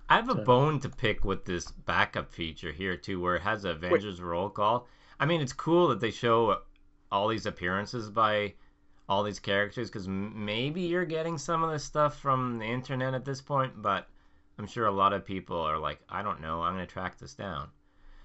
I 0.09 0.15
have 0.15 0.30
a 0.30 0.34
So- 0.34 0.43
bone 0.43 0.80
to 0.82 0.89
pick 0.89 1.23
with 1.23 1.45
this 1.45 1.71
backup 1.71 2.32
feature 2.32 2.71
here 2.71 2.97
too, 2.97 3.19
where 3.19 3.36
it 3.36 3.41
has 3.41 3.65
Avengers 3.65 4.21
roll 4.21 4.49
call. 4.49 4.88
I 5.19 5.26
mean, 5.26 5.41
it's 5.41 5.53
cool 5.53 5.88
that 5.89 5.99
they 5.99 6.11
show 6.11 6.61
all 7.11 7.28
these 7.28 7.45
appearances 7.45 8.09
by 8.09 8.53
all 9.07 9.23
these 9.23 9.39
characters 9.39 9.89
because 9.89 10.07
maybe 10.07 10.82
you're 10.82 11.05
getting 11.05 11.38
some 11.38 11.63
of 11.63 11.71
this 11.71 11.84
stuff 11.84 12.19
from 12.19 12.57
the 12.57 12.65
internet 12.65 13.13
at 13.13 13.26
this 13.26 13.41
point, 13.41 13.82
but 13.82 14.07
I'm 14.57 14.67
sure 14.67 14.88
a 14.88 14.91
lot 14.91 15.13
of 15.13 15.26
people 15.26 15.59
are 15.59 15.78
like, 15.78 15.99
I 16.09 16.23
don't 16.23 16.41
know, 16.41 16.61
I'm 16.61 16.73
gonna 16.73 16.88
track 16.88 17.17
this 17.17 17.34
down. 17.34 17.69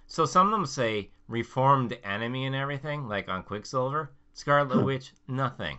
So 0.07 0.25
some 0.25 0.47
of 0.47 0.53
them 0.53 0.67
say 0.67 1.11
reformed 1.29 1.97
enemy 2.03 2.47
and 2.47 2.55
everything, 2.55 3.07
like 3.09 3.29
on 3.29 3.43
Quicksilver, 3.43 4.11
Scarlet 4.33 4.79
hmm. 4.79 4.85
Witch, 4.85 5.13
nothing. 5.29 5.79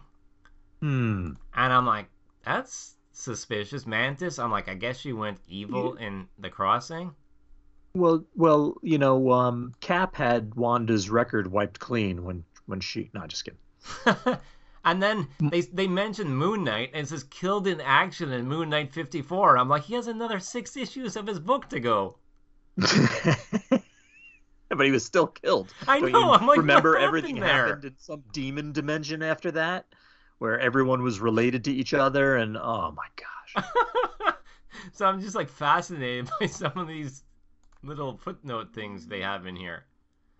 Hmm. 0.81 1.33
And 1.53 1.73
I'm 1.73 1.85
like, 1.85 2.07
that's 2.43 2.95
suspicious. 3.11 3.85
Mantis, 3.85 4.39
I'm 4.39 4.51
like, 4.51 4.67
I 4.67 4.73
guess 4.73 4.99
she 4.99 5.13
went 5.13 5.39
evil 5.47 5.95
in 5.95 6.27
the 6.39 6.49
crossing. 6.49 7.13
Well, 7.93 8.25
well, 8.35 8.75
you 8.81 8.97
know, 8.97 9.31
um, 9.31 9.73
Cap 9.81 10.15
had 10.15 10.55
Wanda's 10.55 11.09
record 11.09 11.51
wiped 11.51 11.79
clean 11.79 12.23
when 12.23 12.43
when 12.65 12.79
she. 12.79 13.11
No, 13.13 13.27
just 13.27 13.45
kidding. 13.45 14.37
And 14.83 15.01
then 15.01 15.27
they 15.39 15.61
they 15.61 15.87
mentioned 15.87 16.35
Moon 16.35 16.63
Knight 16.63 16.91
and 16.93 17.05
it 17.05 17.09
says 17.09 17.23
killed 17.23 17.67
in 17.67 17.81
action 17.81 18.31
in 18.31 18.47
Moon 18.47 18.69
Knight 18.69 18.93
54. 18.93 19.57
I'm 19.57 19.69
like, 19.69 19.83
he 19.83 19.93
has 19.93 20.07
another 20.07 20.39
six 20.39 20.75
issues 20.75 21.15
of 21.15 21.27
his 21.27 21.39
book 21.39 21.69
to 21.69 21.79
go. 21.79 22.17
but 22.77 23.39
he 24.79 24.91
was 24.91 25.05
still 25.05 25.27
killed. 25.27 25.71
I 25.87 25.99
Don't 25.99 26.11
know, 26.11 26.33
I'm 26.33 26.47
like, 26.47 26.57
remember 26.57 26.97
everything 26.97 27.39
there? 27.39 27.67
happened 27.67 27.85
in 27.85 27.95
some 27.99 28.23
demon 28.33 28.71
dimension 28.71 29.21
after 29.21 29.51
that, 29.51 29.85
where 30.41 30.59
everyone 30.59 31.03
was 31.03 31.19
related 31.19 31.63
to 31.63 31.71
each 31.71 31.93
other, 31.93 32.35
and 32.37 32.57
oh 32.57 32.91
my 32.97 33.05
gosh. 33.15 33.63
So 34.93 35.05
I'm 35.05 35.21
just 35.21 35.35
like 35.35 35.47
fascinated 35.47 36.27
by 36.39 36.47
some 36.47 36.75
of 36.75 36.87
these 36.87 37.23
little 37.83 38.17
footnote 38.17 38.73
things 38.73 39.05
they 39.05 39.21
have 39.21 39.45
in 39.45 39.55
here. 39.55 39.85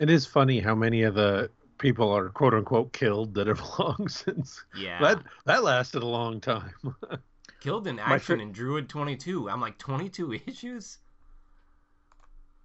It 0.00 0.10
is 0.10 0.26
funny 0.26 0.58
how 0.58 0.74
many 0.74 1.02
of 1.02 1.14
the 1.14 1.48
people 1.78 2.10
are 2.10 2.30
quote 2.30 2.52
unquote 2.52 2.92
killed 2.92 3.34
that 3.34 3.46
have 3.46 3.62
long 3.78 4.08
since. 4.08 4.64
Yeah. 4.76 5.00
That 5.00 5.22
that 5.44 5.62
lasted 5.62 6.02
a 6.02 6.06
long 6.06 6.40
time. 6.40 6.74
Killed 7.60 7.86
in 7.86 8.00
action 8.00 8.38
fir- 8.38 8.42
in 8.42 8.50
Druid 8.50 8.88
22. 8.88 9.48
I'm 9.48 9.60
like 9.60 9.78
22 9.78 10.40
issues. 10.46 10.98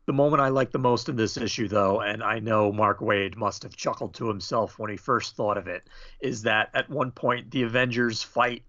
The 0.08 0.14
moment 0.14 0.42
I 0.42 0.48
like 0.48 0.72
the 0.72 0.80
most 0.80 1.10
in 1.10 1.18
this 1.18 1.36
issue, 1.36 1.68
though, 1.68 2.00
and 2.00 2.24
I 2.24 2.40
know 2.40 2.72
Mark 2.72 3.00
Waid 3.00 3.36
must 3.36 3.64
have 3.64 3.76
chuckled 3.76 4.14
to 4.16 4.30
himself 4.30 4.80
when 4.80 4.90
he 4.90 4.96
first 4.96 5.36
thought 5.36 5.58
of 5.58 5.68
it, 5.68 5.86
is 6.22 6.44
that 6.44 6.70
at 6.74 6.90
one 6.90 7.12
point 7.12 7.52
the 7.52 7.64
Avengers 7.64 8.24
fight 8.24 8.64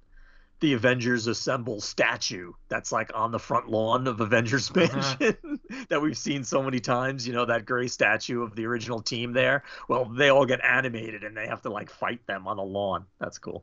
the 0.59 0.73
Avengers 0.73 1.29
Assemble 1.29 1.81
statue 1.81 2.53
that's 2.69 2.91
like 2.91 3.13
on 3.15 3.31
the 3.31 3.39
front 3.39 3.69
lawn 3.69 4.09
of 4.09 4.21
Avengers 4.21 4.69
uh-huh. 4.77 4.89
Mansion 5.21 5.61
that 5.89 6.03
we've 6.03 6.19
seen 6.19 6.43
so 6.43 6.61
many 6.61 6.81
times. 6.81 7.25
You 7.25 7.35
know, 7.35 7.45
that 7.45 7.65
gray 7.65 7.87
statue 7.87 8.43
of 8.43 8.57
the 8.57 8.67
original 8.67 9.01
team 9.01 9.33
there. 9.33 9.63
Well, 9.89 10.07
they 10.07 10.31
all 10.31 10.45
get 10.45 10.61
animated 10.65 11.23
and 11.23 11.37
they 11.37 11.47
have 11.47 11.63
to 11.63 11.71
like 11.71 11.89
fight 11.89 12.27
them 12.27 12.49
on 12.49 12.57
the 12.57 12.65
lawn. 12.65 13.05
That's 13.21 13.39
cool. 13.39 13.63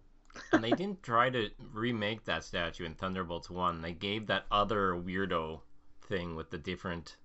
and 0.53 0.63
they 0.63 0.71
didn't 0.71 1.03
try 1.03 1.29
to 1.29 1.49
remake 1.73 2.23
that 2.23 2.45
statue 2.45 2.85
in 2.85 2.95
Thunderbolts 2.95 3.49
1. 3.49 3.81
They 3.81 3.91
gave 3.91 4.27
that 4.27 4.45
other 4.49 4.93
weirdo 4.93 5.59
thing 6.07 6.37
with 6.37 6.49
the 6.51 6.57
different 6.57 7.17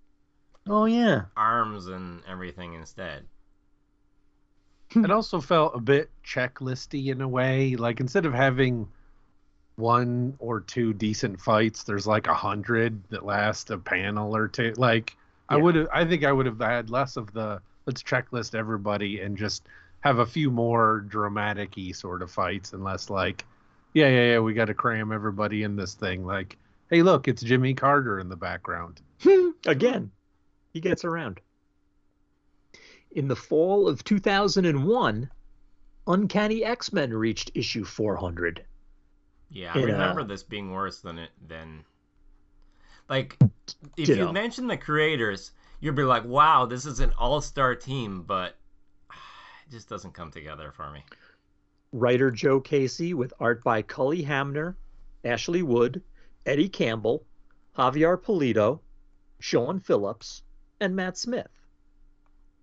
Oh, 0.71 0.85
yeah. 0.85 1.23
arms 1.37 1.89
and 1.89 2.23
everything 2.29 2.75
instead. 2.75 3.25
it 4.95 5.11
also 5.11 5.41
felt 5.41 5.75
a 5.75 5.81
bit 5.81 6.11
checklisty 6.25 7.07
in 7.07 7.21
a 7.21 7.29
way. 7.29 7.77
Like 7.77 8.01
instead 8.01 8.25
of 8.25 8.33
having 8.33 8.89
one 9.77 10.37
or 10.39 10.61
two 10.61 10.93
decent 10.93 11.41
fights, 11.41 11.83
there's 11.83 12.07
like 12.07 12.29
a 12.29 12.35
hundred 12.35 13.03
that 13.11 13.25
last 13.25 13.71
a 13.71 13.79
panel 13.79 14.37
or 14.37 14.47
two. 14.47 14.73
Like 14.77 15.17
I 15.49 15.57
would 15.57 15.75
have, 15.75 15.89
I 15.93 16.05
think 16.05 16.25
I 16.25 16.31
would 16.31 16.47
have 16.47 16.61
had 16.61 16.91
less 16.91 17.17
of 17.17 17.33
the 17.33 17.61
let's 17.87 18.03
checklist 18.03 18.55
everybody 18.55 19.21
and 19.21 19.37
just 19.37 19.67
have 20.01 20.19
a 20.19 20.27
few 20.27 20.51
more 20.51 21.01
dramatic-y 21.01 21.91
sort 21.93 22.23
of 22.23 22.31
fights 22.31 22.73
and 22.73 22.85
less 22.85 23.11
like, 23.11 23.45
yeah, 23.93 24.09
yeah, 24.09 24.33
yeah, 24.33 24.39
we 24.39 24.55
got 24.55 24.67
to 24.67 24.75
cram 24.75 25.11
everybody 25.11 25.65
in 25.65 25.75
this 25.75 25.95
thing. 25.95 26.25
Like, 26.25 26.57
hey, 26.91 27.03
look, 27.03 27.27
it's 27.27 27.43
Jimmy 27.43 27.75
Carter 27.75 28.21
in 28.21 28.29
the 28.29 28.37
background. 28.37 29.01
Again, 29.67 30.11
he 30.73 30.81
gets 30.81 31.05
around. 31.05 31.41
In 33.13 33.29
the 33.29 33.37
fall 33.37 33.89
of 33.89 34.05
2001, 34.05 35.31
Uncanny 36.07 36.65
X 36.65 36.93
Men 36.93 37.13
reached 37.13 37.51
issue 37.55 37.85
400. 37.85 38.65
Yeah, 39.51 39.73
I 39.75 39.79
It, 39.79 39.83
uh, 39.83 39.87
remember 39.87 40.25
this 40.25 40.43
being 40.43 40.71
worse 40.71 41.01
than 41.01 41.19
it 41.19 41.31
than 41.49 41.85
like 43.09 43.37
if 43.97 44.07
Ditto. 44.07 44.27
you 44.27 44.33
mention 44.33 44.69
the 44.69 44.77
creators, 44.77 45.51
you'd 45.81 45.97
be 45.97 46.05
like, 46.05 46.25
"Wow, 46.25 46.67
this 46.67 46.87
is 46.87 47.01
an 47.01 47.13
all-star 47.19 47.75
team," 47.75 48.23
but 48.23 48.57
it 49.11 49.71
just 49.73 49.89
doesn't 49.89 50.15
come 50.15 50.31
together 50.31 50.71
for 50.71 50.91
me. 50.93 51.05
Writer 51.93 52.31
Joe 52.31 52.61
Casey 52.61 53.15
with 53.15 53.35
art 53.41 53.65
by 53.65 53.83
Cully 53.83 54.23
Hamner, 54.23 54.77
Ashley 55.25 55.65
Wood, 55.65 56.03
Eddie 56.47 56.69
Campbell, 56.69 57.25
Javier 57.77 58.17
Pulido, 58.17 58.79
Sean 59.41 59.81
Phillips, 59.81 60.45
and 60.81 60.97
Matt 60.97 61.17
Smith. 61.19 61.49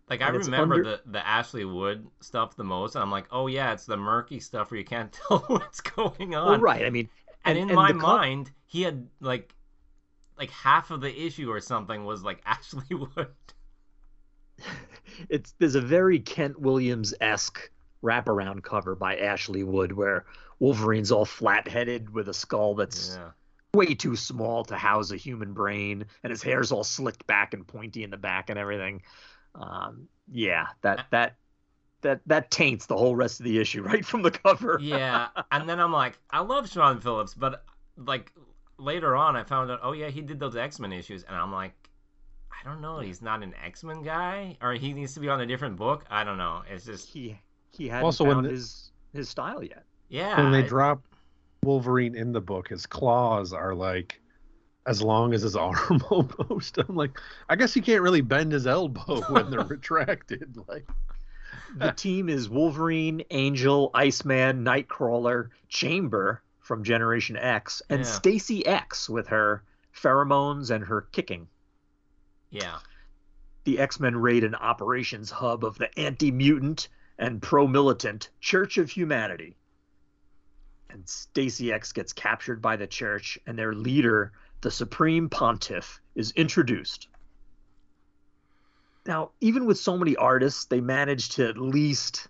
Like 0.09 0.21
I 0.21 0.27
And 0.27 0.37
it's 0.37 0.45
remember 0.47 0.75
under- 0.75 0.83
the 0.83 1.01
the 1.11 1.27
Ashley 1.27 1.65
Wood 1.65 2.07
stuff 2.21 2.55
the 2.55 2.63
most, 2.63 2.95
and 2.95 3.01
I'm 3.03 3.11
like, 3.11 3.27
"Oh 3.31 3.47
yeah, 3.47 3.73
it's 3.73 3.85
the 3.85 3.97
murky 3.97 4.39
stuff 4.39 4.71
where 4.71 4.79
you 4.79 4.85
can't 4.85 5.11
tell 5.27 5.39
what's 5.47 5.81
going 5.81 6.33
on." 6.35 6.45
Well, 6.51 6.59
right. 6.59 6.85
I 6.85 6.89
mean, 6.89 7.09
and, 7.45 7.57
and- 7.57 7.63
in 7.63 7.69
and 7.69 7.75
my 7.75 7.91
the 7.91 7.99
co- 7.99 8.07
mind, 8.07 8.51
he 8.65 8.83
had 8.83 9.07
like 9.19 9.53
like 10.37 10.49
half 10.51 10.91
of 10.91 11.01
the 11.01 11.25
issue 11.25 11.51
or 11.51 11.59
something 11.59 12.05
was 12.05 12.23
like 12.23 12.41
Ashley 12.45 12.95
Wood. 12.95 13.27
it's 15.29 15.53
there's 15.59 15.75
a 15.75 15.81
very 15.81 16.19
Kent 16.19 16.59
Williams 16.59 17.13
esque 17.21 17.69
wraparound 18.03 18.63
cover 18.63 18.95
by 18.95 19.17
Ashley 19.17 19.63
Wood 19.63 19.91
where 19.91 20.25
Wolverine's 20.59 21.11
all 21.11 21.25
flat 21.25 21.67
headed 21.67 22.11
with 22.13 22.29
a 22.29 22.33
skull 22.33 22.75
that's 22.75 23.15
Yeah. 23.17 23.29
Way 23.77 23.93
too 23.95 24.15
small 24.15 24.63
to 24.65 24.75
house 24.75 25.11
a 25.11 25.17
human 25.17 25.53
brain, 25.53 26.05
and 26.23 26.31
his 26.31 26.43
hair's 26.43 26.71
all 26.71 26.83
slicked 26.83 27.25
back 27.27 27.53
and 27.53 27.65
pointy 27.67 28.03
in 28.03 28.09
the 28.09 28.17
back 28.17 28.49
and 28.49 28.59
everything. 28.59 29.01
Um, 29.55 30.07
yeah, 30.31 30.67
that 30.81 31.05
that 31.11 31.35
that 32.01 32.21
that 32.25 32.51
taints 32.51 32.85
the 32.87 32.97
whole 32.97 33.15
rest 33.15 33.39
of 33.39 33.45
the 33.45 33.59
issue 33.59 33.81
right 33.91 34.05
from 34.05 34.21
the 34.21 34.31
cover. 34.31 34.77
yeah, 34.81 35.27
and 35.51 35.67
then 35.69 35.79
I'm 35.79 35.91
like, 35.93 36.17
I 36.29 36.41
love 36.41 36.69
Sean 36.69 36.99
Phillips, 36.99 37.33
but 37.33 37.63
like 37.97 38.31
later 38.77 39.15
on, 39.15 39.35
I 39.35 39.43
found 39.43 39.71
out, 39.71 39.79
oh 39.81 39.93
yeah, 39.93 40.09
he 40.09 40.21
did 40.21 40.39
those 40.39 40.55
X 40.55 40.79
Men 40.79 40.93
issues, 40.93 41.23
and 41.23 41.35
I'm 41.35 41.51
like, 41.51 41.73
I 42.51 42.67
don't 42.69 42.81
know, 42.81 42.99
he's 42.99 43.21
not 43.21 43.41
an 43.43 43.53
X 43.65 43.83
Men 43.83 44.03
guy, 44.03 44.57
or 44.61 44.73
he 44.73 44.93
needs 44.93 45.13
to 45.15 45.19
be 45.19 45.29
on 45.29 45.41
a 45.41 45.45
different 45.45 45.75
book. 45.77 46.05
I 46.09 46.23
don't 46.23 46.37
know. 46.37 46.61
It's 46.69 46.85
just 46.85 47.07
he 47.09 47.39
he 47.71 47.87
hadn't 47.87 48.05
Also, 48.05 48.23
when 48.25 48.35
found 48.35 48.45
the- 48.47 48.51
his 48.51 48.91
his 49.13 49.29
style 49.29 49.63
yet. 49.63 49.83
yeah. 50.09 50.39
when 50.41 50.51
they 50.51 50.59
I- 50.63 50.67
drop 50.67 51.01
Wolverine 51.67 52.15
in 52.15 52.31
the 52.31 52.39
book, 52.41 52.69
his 52.69 52.85
claws 52.85 53.51
are 53.51 53.75
like 53.75 54.21
as 54.85 55.01
long 55.01 55.33
as 55.33 55.41
his 55.41 55.55
arm 55.67 56.01
almost. 56.09 56.77
I'm 56.77 56.95
like, 56.95 57.19
I 57.49 57.57
guess 57.57 57.73
he 57.73 57.81
can't 57.81 58.01
really 58.01 58.21
bend 58.21 58.53
his 58.53 58.65
elbow 58.65 59.21
when 59.29 59.51
they're 59.51 59.59
retracted. 59.75 60.57
Like, 60.67 60.87
The 61.75 61.91
team 61.91 62.29
is 62.29 62.47
Wolverine, 62.49 63.21
Angel, 63.31 63.91
Iceman, 63.93 64.63
Nightcrawler, 64.63 65.49
Chamber 65.67 66.41
from 66.61 66.83
Generation 66.85 67.35
X, 67.35 67.81
and 67.89 67.99
Yeah. 67.99 68.05
Stacy 68.05 68.65
X 68.65 69.09
with 69.09 69.27
her 69.27 69.63
pheromones 69.93 70.71
and 70.71 70.85
her 70.85 71.01
kicking. 71.11 71.47
yeah. 72.49 72.77
the 73.65 73.79
X-Men 73.79 74.15
raid 74.15 74.45
an 74.45 74.55
operations 74.55 75.29
hub 75.29 75.65
of 75.65 75.77
the 75.77 75.89
anti-mutant 75.99 76.87
and 77.19 77.41
pro-militant 77.41 78.29
Church 78.39 78.77
of 78.77 78.89
Humanity. 78.89 79.57
And 80.89 81.07
Stacy 81.07 81.71
X 81.73 81.91
gets 81.91 82.13
captured 82.13 82.61
by 82.61 82.75
the 82.75 82.87
church 82.87 83.37
and 83.45 83.57
their 83.57 83.73
leader, 83.73 84.31
the 84.61 84.71
Supreme 84.71 85.29
Pontiff, 85.29 86.01
is 86.15 86.31
introduced. 86.31 87.07
Now, 89.05 89.31
even 89.41 89.65
with 89.65 89.77
so 89.77 89.97
many 89.97 90.15
artists, 90.15 90.65
they 90.65 90.81
managed 90.81 91.33
to 91.33 91.47
at 91.47 91.57
least 91.57 92.27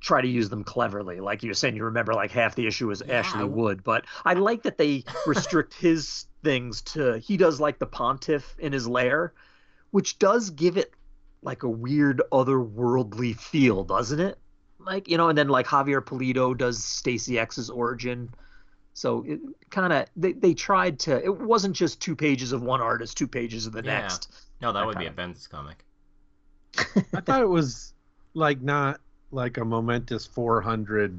try 0.00 0.20
to 0.20 0.28
use 0.28 0.48
them 0.48 0.64
cleverly. 0.64 1.20
Like 1.20 1.42
you're 1.42 1.54
saying, 1.54 1.76
you 1.76 1.84
remember 1.84 2.14
like 2.14 2.30
half 2.30 2.54
the 2.54 2.66
issue 2.66 2.88
was 2.88 3.02
Ashley 3.02 3.44
Wood, 3.44 3.82
but 3.82 4.04
I 4.24 4.34
like 4.34 4.62
that 4.62 4.78
they 4.78 5.04
restrict 5.26 5.74
his 5.74 6.26
things 6.42 6.82
to 6.82 7.18
he 7.18 7.36
does 7.36 7.60
like 7.60 7.78
the 7.78 7.86
pontiff 7.86 8.56
in 8.58 8.72
his 8.72 8.86
lair, 8.86 9.32
which 9.90 10.18
does 10.18 10.50
give 10.50 10.76
it 10.76 10.92
like 11.42 11.62
a 11.62 11.68
weird 11.68 12.22
otherworldly 12.32 13.36
feel, 13.36 13.84
doesn't 13.84 14.20
it? 14.20 14.38
Like 14.78 15.08
you 15.08 15.16
know, 15.16 15.28
and 15.28 15.36
then 15.36 15.48
like 15.48 15.66
Javier 15.66 16.00
Pulido 16.02 16.56
does 16.56 16.82
Stacy 16.82 17.38
X's 17.38 17.68
origin. 17.70 18.28
So 18.94 19.24
it 19.26 19.40
kind 19.70 19.92
of 19.92 20.06
they, 20.16 20.32
they 20.32 20.54
tried 20.54 20.98
to. 21.00 21.22
It 21.22 21.40
wasn't 21.40 21.76
just 21.76 22.00
two 22.00 22.16
pages 22.16 22.52
of 22.52 22.62
one 22.62 22.80
artist, 22.80 23.16
two 23.16 23.28
pages 23.28 23.66
of 23.66 23.72
the 23.72 23.82
Yeah. 23.82 24.00
next. 24.00 24.32
No, 24.60 24.72
that 24.72 24.80
That 24.80 24.86
would 24.86 24.98
be 24.98 25.06
a 25.06 25.12
kinda- 25.12 25.38
comic. 25.50 25.84
I 27.14 27.20
thought 27.20 27.42
it 27.42 27.48
was 27.48 27.92
like 28.34 28.60
not 28.60 29.00
like 29.30 29.56
a 29.58 29.64
momentous 29.64 30.26
400 30.26 31.16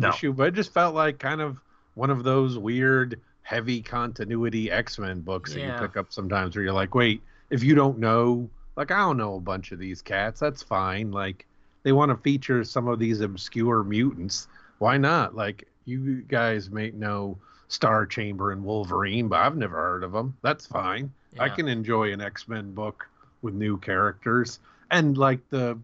No. 0.00 0.08
issue, 0.08 0.32
but 0.32 0.48
it 0.48 0.54
just 0.54 0.72
felt 0.72 0.94
like 0.94 1.18
kind 1.18 1.40
of 1.40 1.58
one 1.94 2.10
of 2.10 2.24
those 2.24 2.58
weird 2.58 3.20
heavy 3.42 3.80
continuity 3.82 4.70
X-Men 4.70 5.20
books 5.20 5.52
that 5.54 5.60
you 5.60 5.72
pick 5.78 5.96
up 5.96 6.12
sometimes 6.12 6.54
where 6.54 6.64
you're 6.64 6.72
like, 6.72 6.94
wait, 6.94 7.22
if 7.50 7.62
you 7.62 7.74
don't 7.74 7.98
know, 7.98 8.48
like 8.76 8.90
I 8.90 8.98
don't 8.98 9.16
know 9.16 9.36
a 9.36 9.40
bunch 9.40 9.72
of 9.72 9.78
these 9.78 10.00
cats, 10.02 10.40
that's 10.40 10.62
fine. 10.62 11.10
Like 11.10 11.46
they 11.82 11.92
want 11.92 12.10
to 12.10 12.16
feature 12.16 12.62
some 12.64 12.88
of 12.88 12.98
these 12.98 13.20
obscure 13.20 13.82
mutants. 13.84 14.48
Why 14.78 14.96
not? 14.96 15.34
Like 15.34 15.66
you 15.84 16.22
guys 16.22 16.70
may 16.70 16.90
know 16.92 17.38
Star 17.68 18.06
Chamber 18.06 18.52
and 18.52 18.64
Wolverine, 18.64 19.28
but 19.28 19.40
I've 19.40 19.56
never 19.56 19.76
heard 19.76 20.04
of 20.04 20.12
them. 20.12 20.36
That's 20.42 20.66
fine. 20.66 21.12
I 21.38 21.48
can 21.48 21.68
enjoy 21.68 22.12
an 22.12 22.20
X-Men 22.20 22.72
book 22.74 23.06
with 23.42 23.54
new 23.54 23.76
characters 23.78 24.58
and 24.90 25.16
like 25.16 25.38
the 25.50 25.78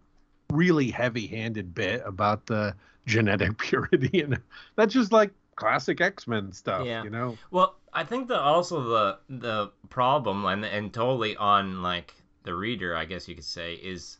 really 0.52 0.90
heavy-handed 0.90 1.74
bit 1.74 2.02
about 2.04 2.46
the 2.46 2.74
genetic 3.06 3.56
purity 3.58 4.20
and 4.22 4.38
that's 4.74 4.92
just 4.92 5.12
like 5.12 5.30
classic 5.54 6.00
X-Men 6.00 6.52
stuff, 6.52 6.84
Yeah. 6.86 7.04
you 7.04 7.10
know. 7.10 7.38
Well, 7.50 7.76
I 7.92 8.04
think 8.04 8.28
that 8.28 8.40
also 8.40 8.82
the 8.82 9.18
the 9.28 9.70
problem 9.88 10.44
and 10.44 10.64
and 10.64 10.92
totally 10.92 11.36
on 11.36 11.82
like 11.82 12.14
the 12.42 12.54
reader, 12.54 12.94
I 12.96 13.04
guess 13.06 13.26
you 13.28 13.34
could 13.34 13.44
say, 13.44 13.74
is 13.74 14.18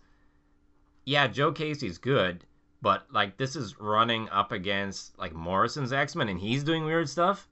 yeah, 1.07 1.29
Joe 1.29 1.53
Casey's 1.53 1.99
good, 1.99 2.45
but 2.83 3.07
like 3.13 3.39
this 3.39 3.57
is 3.57 3.81
running 3.81 4.29
up 4.29 4.53
against 4.53 5.19
like 5.19 5.33
Morrison's 5.33 5.93
X-Men 5.93 6.29
and 6.29 6.39
he's 6.39 6.65
doing 6.65 6.85
weird 6.85 7.09
stuff. 7.09 7.49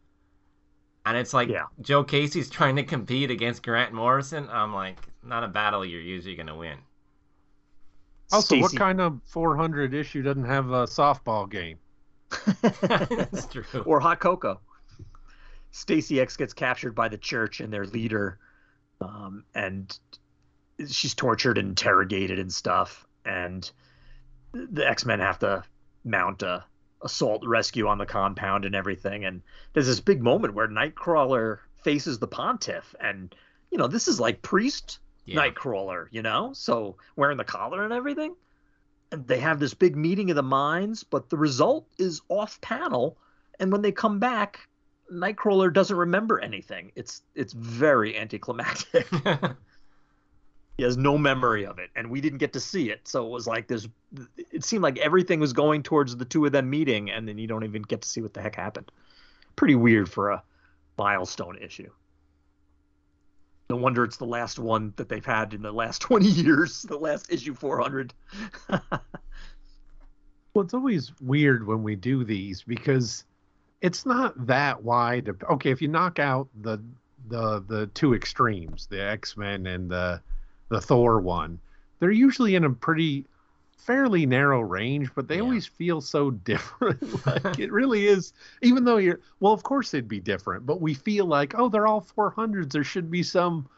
And 1.06 1.16
it's 1.16 1.32
like 1.32 1.48
Yeah. 1.48 1.64
Joe 1.81 2.05
Casey's 2.05 2.51
trying 2.59 2.76
to 2.76 2.82
compete 2.82 3.31
against 3.31 3.62
Grant 3.62 3.93
Morrison. 3.93 4.48
I'm 4.51 4.74
like, 4.74 4.98
not 5.22 5.44
a 5.44 5.48
battle 5.48 5.85
you're 5.85 6.01
usually 6.01 6.35
gonna 6.35 6.56
win. 6.56 6.78
Also, 8.32 8.59
what 8.59 8.74
kind 8.74 9.01
of 9.01 9.20
400 9.26 9.94
issue 9.94 10.22
doesn't 10.22 10.44
have 10.44 10.70
a 10.70 10.85
softball 10.86 11.48
game? 11.48 11.78
That's 12.81 13.47
true. 13.47 13.64
or 13.85 14.01
hot 14.01 14.18
cocoa. 14.18 14.60
Stacy 15.70 16.20
X 16.20 16.36
gets 16.36 16.52
captured 16.52 16.94
by 16.94 17.09
the 17.09 17.18
church 17.18 17.60
and 17.60 17.72
their 17.72 17.85
leader, 17.86 18.39
um, 19.01 19.44
and 19.55 19.97
she's 20.89 21.14
tortured 21.14 21.59
and 21.59 21.68
interrogated 21.70 22.39
and 22.39 22.52
stuff. 22.52 23.06
And 23.24 23.70
the 24.52 24.88
X 24.88 25.05
Men 25.05 25.20
have 25.20 25.38
to 25.40 25.64
mount 26.05 26.42
a 26.42 26.64
assault 27.02 27.42
rescue 27.46 27.86
on 27.86 27.98
the 27.98 28.06
compound 28.06 28.64
and 28.64 28.74
everything. 28.74 29.24
And 29.24 29.42
there's 29.72 29.86
this 29.86 30.01
big 30.01 30.22
moment 30.22 30.55
where 30.55 30.68
Nightcrawler 30.68 31.59
faces 31.82 32.18
the 32.18 32.26
Pontiff, 32.26 32.94
and 33.01 33.34
you 33.70 33.78
know 33.78 33.86
this 33.86 34.09
is 34.09 34.18
like 34.18 34.42
priest 34.42 34.98
Yeah. 35.26 35.40
Nightcrawler, 35.40 36.06
you 36.10 36.22
know, 36.22 36.52
so 36.55 36.96
wearing 37.16 37.36
the 37.38 37.44
collar 37.44 37.84
and 37.84 37.92
everything. 37.92 38.34
And 39.12 39.26
they 39.26 39.38
have 39.40 39.60
this 39.60 39.74
big 39.74 39.96
meeting 39.96 40.30
of 40.30 40.36
the 40.36 40.42
minds, 40.42 41.05
but 41.05 41.30
the 41.30 41.36
result 41.36 41.86
is 41.98 42.20
off 42.28 42.60
panel. 42.60 43.16
And 43.60 43.70
when 43.70 43.82
they 43.82 43.92
come 43.92 44.18
back, 44.18 44.68
Nightcrawler 45.12 45.72
doesn't 45.72 45.96
remember 45.96 46.40
anything. 46.40 46.92
It's 46.96 47.22
it's 47.34 47.52
very 47.52 48.18
anticlimactic. 48.18 49.06
he 50.76 50.82
has 50.82 50.96
no 50.96 51.16
memory 51.16 51.64
of 51.66 51.78
it, 51.78 51.90
and 51.94 52.10
we 52.10 52.20
didn't 52.20 52.38
get 52.38 52.52
to 52.55 52.60
see 52.60 52.90
it. 52.90 53.06
So 53.06 53.24
it 53.24 53.30
was 53.30 53.46
like 53.46 53.68
this. 53.68 53.88
It 54.51 54.64
seemed 54.64 54.82
like 54.82 54.98
everything 54.98 55.40
was 55.40 55.52
going 55.52 55.82
towards 55.82 56.16
the 56.16 56.24
two 56.24 56.44
of 56.46 56.52
them 56.52 56.68
meeting, 56.68 57.10
and 57.10 57.28
then 57.28 57.38
you 57.38 57.46
don't 57.46 57.64
even 57.64 57.82
get 57.82 58.02
to 58.02 58.09
see 58.09 58.20
what 58.20 58.34
the 58.34 58.42
heck 58.42 58.56
happened. 58.56 58.90
Pretty 59.56 59.76
weird 59.76 60.10
for 60.10 60.30
a 60.30 60.42
milestone 60.98 61.59
issue. 61.59 61.90
No 63.70 63.76
wonder 63.76 64.05
it's 64.05 64.16
the 64.16 64.26
last 64.26 64.59
one 64.59 64.92
that 64.96 65.09
they've 65.09 65.24
had 65.24 65.55
in 65.55 65.62
the 65.62 65.72
last 65.72 66.01
20 66.02 66.26
years, 66.26 66.82
the 66.82 66.98
last 66.98 67.32
issue 67.32 67.55
400. 67.55 68.12
Well, 70.55 70.64
it's 70.64 70.74
always 70.74 71.12
weird 71.20 71.66
when 71.66 71.82
we 71.82 71.96
do 71.96 72.22
these 72.22 72.62
because 72.62 73.24
it's 73.80 74.06
not 74.06 74.46
that 74.46 74.84
wide. 74.84 75.28
Okay, 75.51 75.70
if 75.70 75.82
you 75.82 75.88
knock 75.88 76.20
out 76.20 76.48
the 76.62 76.80
the 77.26 77.64
the 77.66 77.88
two 77.88 78.14
extremes, 78.14 78.86
the 78.86 79.02
X 79.02 79.36
Men 79.36 79.66
and 79.66 79.90
the 79.90 80.22
the 80.74 80.80
Thor 80.80 81.20
one, 81.20 81.60
they're 82.01 82.10
usually 82.10 82.56
in 82.56 82.64
a 82.64 82.70
pretty 82.70 83.26
fairly 83.76 84.26
narrow 84.26 84.60
range, 84.60 85.09
but 85.14 85.28
they 85.28 85.40
always 85.40 85.66
feel 85.66 86.01
so 86.01 86.32
different. 86.32 87.26
like 87.44 87.60
it 87.60 87.70
really 87.70 88.09
is. 88.09 88.32
Even 88.60 88.84
though 88.84 88.96
you're 88.96 89.20
well, 89.38 89.52
of 89.52 89.62
course 89.62 89.92
they'd 89.92 90.09
be 90.09 90.18
different, 90.18 90.66
but 90.66 90.80
we 90.80 90.92
feel 90.92 91.26
like 91.26 91.55
oh, 91.56 91.68
they're 91.68 91.86
all 91.86 92.05
400s. 92.16 92.72
There 92.72 92.82
should 92.82 93.09
be 93.09 93.22
some 93.22 93.68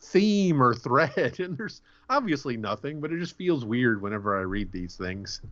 theme 0.00 0.62
or 0.62 0.74
thread, 0.74 1.38
and 1.40 1.58
there's 1.58 1.82
obviously 2.08 2.56
nothing. 2.56 3.00
But 3.00 3.12
it 3.12 3.18
just 3.18 3.36
feels 3.36 3.66
weird 3.66 4.00
whenever 4.00 4.38
I 4.38 4.42
read 4.42 4.72
these 4.72 4.96
things. 4.96 5.42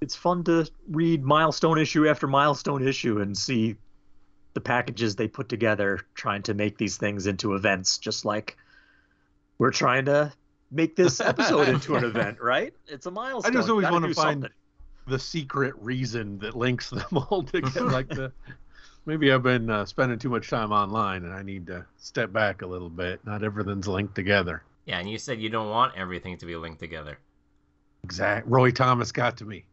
it's 0.00 0.16
fun 0.16 0.44
to 0.44 0.66
read 0.88 1.22
milestone 1.22 1.78
issue 1.78 2.08
after 2.08 2.26
milestone 2.26 2.88
issue 2.88 3.20
and 3.20 3.36
see 3.36 3.76
the 4.54 4.60
packages 4.60 5.14
they 5.16 5.28
put 5.28 5.48
together 5.48 6.00
trying 6.14 6.42
to 6.42 6.54
make 6.54 6.78
these 6.78 6.96
things 6.96 7.26
into 7.26 7.54
events 7.54 7.98
just 7.98 8.24
like 8.24 8.56
we're 9.62 9.70
trying 9.70 10.04
to 10.04 10.32
make 10.72 10.96
this 10.96 11.20
episode 11.20 11.68
into 11.68 11.94
an 11.94 12.02
event 12.12 12.36
right 12.40 12.74
it's 12.88 13.06
a 13.06 13.10
milestone 13.12 13.52
I 13.52 13.54
just 13.54 13.70
always 13.70 13.88
want 13.88 14.04
to 14.04 14.12
find 14.12 14.42
something. 14.42 14.50
the 15.06 15.20
secret 15.20 15.72
reason 15.78 16.40
that 16.40 16.56
links 16.56 16.90
them 16.90 17.04
all 17.30 17.44
together. 17.44 17.88
like 17.88 18.08
the 18.08 18.32
maybe 19.06 19.30
I've 19.32 19.44
been 19.44 19.70
uh, 19.70 19.84
spending 19.84 20.18
too 20.18 20.30
much 20.30 20.50
time 20.50 20.72
online 20.72 21.22
and 21.24 21.32
I 21.32 21.42
need 21.42 21.68
to 21.68 21.86
step 21.96 22.32
back 22.32 22.62
a 22.62 22.66
little 22.66 22.90
bit. 22.90 23.24
Not 23.24 23.44
everything's 23.44 23.86
linked 23.86 24.16
together. 24.16 24.64
Yeah, 24.86 24.98
and 24.98 25.08
you 25.08 25.18
said 25.18 25.40
you 25.40 25.48
don't 25.48 25.70
want 25.70 25.96
everything 25.96 26.36
to 26.38 26.46
be 26.46 26.56
linked 26.56 26.80
together. 26.80 27.18
Exact. 28.02 28.48
Roy 28.48 28.72
Thomas 28.72 29.12
got 29.12 29.36
to 29.36 29.44
me. 29.44 29.64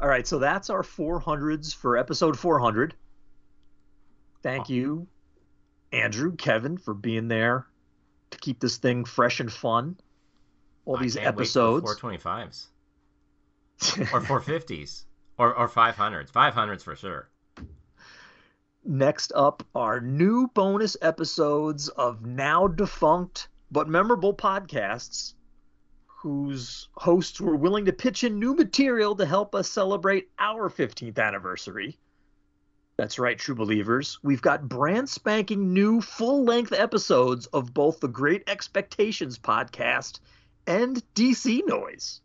all 0.00 0.08
right 0.08 0.26
so 0.26 0.38
that's 0.38 0.70
our 0.70 0.82
400s 0.82 1.74
for 1.74 1.98
episode 1.98 2.38
400 2.38 2.94
thank 4.42 4.70
you 4.70 5.06
andrew 5.94 6.34
kevin 6.36 6.76
for 6.76 6.94
being 6.94 7.28
there 7.28 7.66
to 8.30 8.38
keep 8.38 8.60
this 8.60 8.76
thing 8.78 9.04
fresh 9.04 9.40
and 9.40 9.52
fun 9.52 9.96
all 10.84 10.96
I 10.96 11.02
these 11.02 11.16
episodes 11.16 11.94
for 11.94 12.12
425s 12.12 12.66
or 14.12 14.20
450s 14.20 15.04
or 15.38 15.54
or 15.54 15.68
500s. 15.68 16.30
500s 16.30 16.82
for 16.82 16.96
sure. 16.96 17.28
Next 18.84 19.32
up 19.34 19.66
are 19.74 20.00
new 20.00 20.48
bonus 20.48 20.96
episodes 21.00 21.88
of 21.88 22.24
now 22.24 22.66
defunct 22.66 23.48
but 23.70 23.88
memorable 23.88 24.34
podcasts 24.34 25.34
whose 26.06 26.88
hosts 26.94 27.40
were 27.40 27.56
willing 27.56 27.86
to 27.86 27.92
pitch 27.92 28.24
in 28.24 28.38
new 28.38 28.54
material 28.54 29.16
to 29.16 29.26
help 29.26 29.54
us 29.54 29.68
celebrate 29.68 30.28
our 30.38 30.70
15th 30.70 31.18
anniversary. 31.18 31.98
That's 32.96 33.18
right, 33.18 33.38
true 33.38 33.56
believers. 33.56 34.18
We've 34.22 34.42
got 34.42 34.68
brand 34.68 35.08
spanking 35.08 35.72
new 35.72 36.00
full 36.00 36.44
length 36.44 36.72
episodes 36.72 37.46
of 37.46 37.74
both 37.74 37.98
the 37.98 38.08
Great 38.08 38.44
Expectations 38.48 39.36
podcast 39.38 40.20
and 40.66 41.02
DC 41.14 41.66
Noise. 41.66 42.20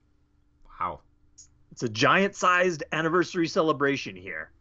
Wow. 0.79 0.99
It's 1.71 1.81
a 1.81 1.89
giant 1.89 2.35
sized 2.35 2.83
anniversary 2.91 3.47
celebration 3.47 4.15
here. 4.15 4.51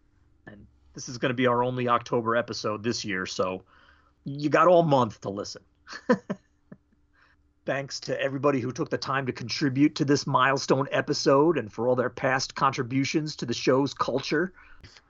And 0.47 0.67
this 0.95 1.11
is 1.11 1.19
going 1.19 1.31
to 1.31 1.35
be 1.35 1.47
our 1.47 1.63
only 1.63 1.89
October 1.89 2.37
episode 2.37 2.83
this 2.83 3.05
year, 3.05 3.27
so 3.27 3.63
you 4.25 4.49
got 4.49 4.67
all 4.67 4.83
month 4.83 5.21
to 5.23 5.31
listen. 5.31 5.63
Thanks 7.69 8.01
to 8.01 8.19
everybody 8.19 8.61
who 8.61 8.73
took 8.73 8.89
the 8.89 8.97
time 8.97 9.27
to 9.27 9.32
contribute 9.32 9.95
to 9.97 10.07
this 10.07 10.27
milestone 10.27 10.89
episode 10.90 11.59
and 11.59 11.70
for 11.70 11.86
all 11.86 11.95
their 11.95 12.09
past 12.09 12.55
contributions 12.55 13.36
to 13.36 13.45
the 13.45 13.53
show's 13.53 13.93
culture. 13.93 14.55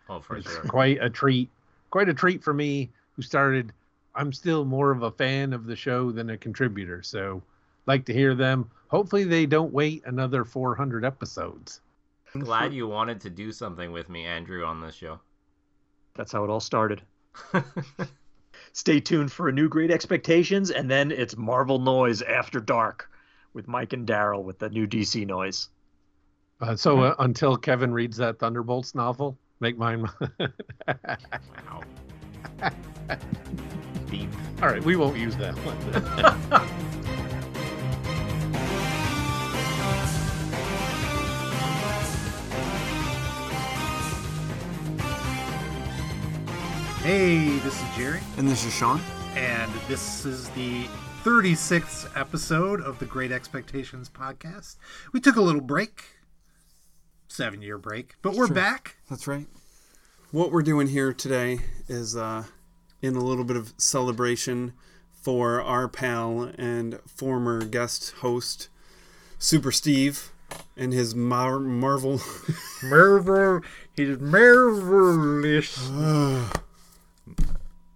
Oh, 0.09 0.19
for 0.19 0.39
It's 0.39 0.51
sure. 0.51 0.63
quite 0.65 0.99
a 1.01 1.09
treat. 1.09 1.51
Quite 1.93 2.09
a 2.09 2.15
treat 2.15 2.43
for 2.43 2.53
me 2.53 2.91
who 3.15 3.23
started 3.23 3.73
I'm 4.17 4.33
still 4.33 4.65
more 4.65 4.91
of 4.91 5.05
a 5.05 5.13
fan 5.13 5.53
of 5.53 5.67
the 5.67 5.77
show 5.77 6.11
than 6.11 6.31
a 6.31 6.37
contributor. 6.37 7.01
So 7.01 7.41
like 7.87 8.05
to 8.07 8.13
hear 8.13 8.35
them. 8.35 8.69
Hopefully 8.89 9.23
they 9.23 9.47
don't 9.47 9.73
wait 9.73 10.03
another 10.05 10.45
400 10.45 11.05
episodes. 11.05 11.81
Glad 12.37 12.75
you 12.75 12.89
wanted 12.89 13.21
to 13.21 13.31
do 13.31 13.53
something 13.53 13.93
with 13.93 14.09
me, 14.09 14.27
Andrew, 14.27 14.65
on 14.65 14.81
this 14.81 14.97
show. 14.97 15.21
That's 16.17 16.33
how 16.33 16.43
it 16.43 16.51
all 16.51 16.59
started. 16.59 17.03
Stay 18.73 19.01
tuned 19.01 19.33
for 19.33 19.49
a 19.49 19.53
new 19.53 19.69
Great 19.69 19.91
Expectations, 19.91 20.71
and 20.71 20.91
then 20.91 21.11
it's 21.11 21.37
Marvel 21.37 21.79
Noise 21.79 22.23
After 22.23 22.61
Dark 22.61 23.11
with 23.53 23.69
Mike 23.69 23.93
and 23.93 24.07
Daryl 24.07 24.45
with 24.45 24.59
the 24.59 24.69
new 24.69 24.87
DC 24.87 25.27
Noise. 25.27 25.69
Uh, 26.61 26.77
so 26.77 27.01
uh, 27.01 27.15
until 27.19 27.57
Kevin 27.57 27.93
reads 27.93 28.17
that 28.17 28.39
Thunderbolts 28.39 28.95
novel, 28.95 29.39
make 29.61 29.79
mine. 29.79 30.09
All 34.61 34.69
right, 34.69 34.83
we 34.83 34.97
won't 34.97 35.17
use 35.17 35.37
that 35.37 35.55
one. 35.59 36.69
Hey, 47.09 47.57
this 47.61 47.73
is 47.83 47.97
Jerry, 47.97 48.21
And 48.37 48.47
this 48.47 48.67
is 48.67 48.75
Sean. 48.75 49.01
and 49.35 49.73
this 49.89 50.27
is 50.27 50.51
the 50.51 50.85
36th 51.25 52.07
episode 52.15 52.83
of 52.83 52.99
the 52.99 53.07
Great 53.07 53.33
Expectations 53.33 54.11
podcast. 54.11 54.77
We 55.15 55.19
took 55.19 55.37
a 55.37 55.41
little 55.41 55.63
break, 55.63 56.05
seven 57.27 57.63
year 57.63 57.79
break, 57.79 58.17
but 58.21 58.35
we're 58.35 58.47
back. 58.47 58.97
That's 59.09 59.27
right. 59.27 59.47
What 60.33 60.53
we're 60.53 60.61
doing 60.61 60.89
here 60.89 61.15
today 61.15 61.61
is 61.89 62.15
uh, 62.15 62.45
in 63.01 63.17
a 63.17 63.25
little 63.25 63.45
bit 63.45 63.57
of 63.57 63.73
celebration 63.79 64.75
for 65.11 65.63
our 65.63 65.89
pal 65.89 66.53
and 66.59 67.01
former 67.07 67.65
guest 67.65 68.17
host, 68.19 68.69
Super 69.39 69.73
Steve, 69.73 70.31
and 70.77 70.93
his 70.93 71.15
Mar- 71.15 71.59
Marvel. 71.59 72.21
Marvel, 72.83 73.63
he's 73.97 74.19
marvelous. 74.19 75.89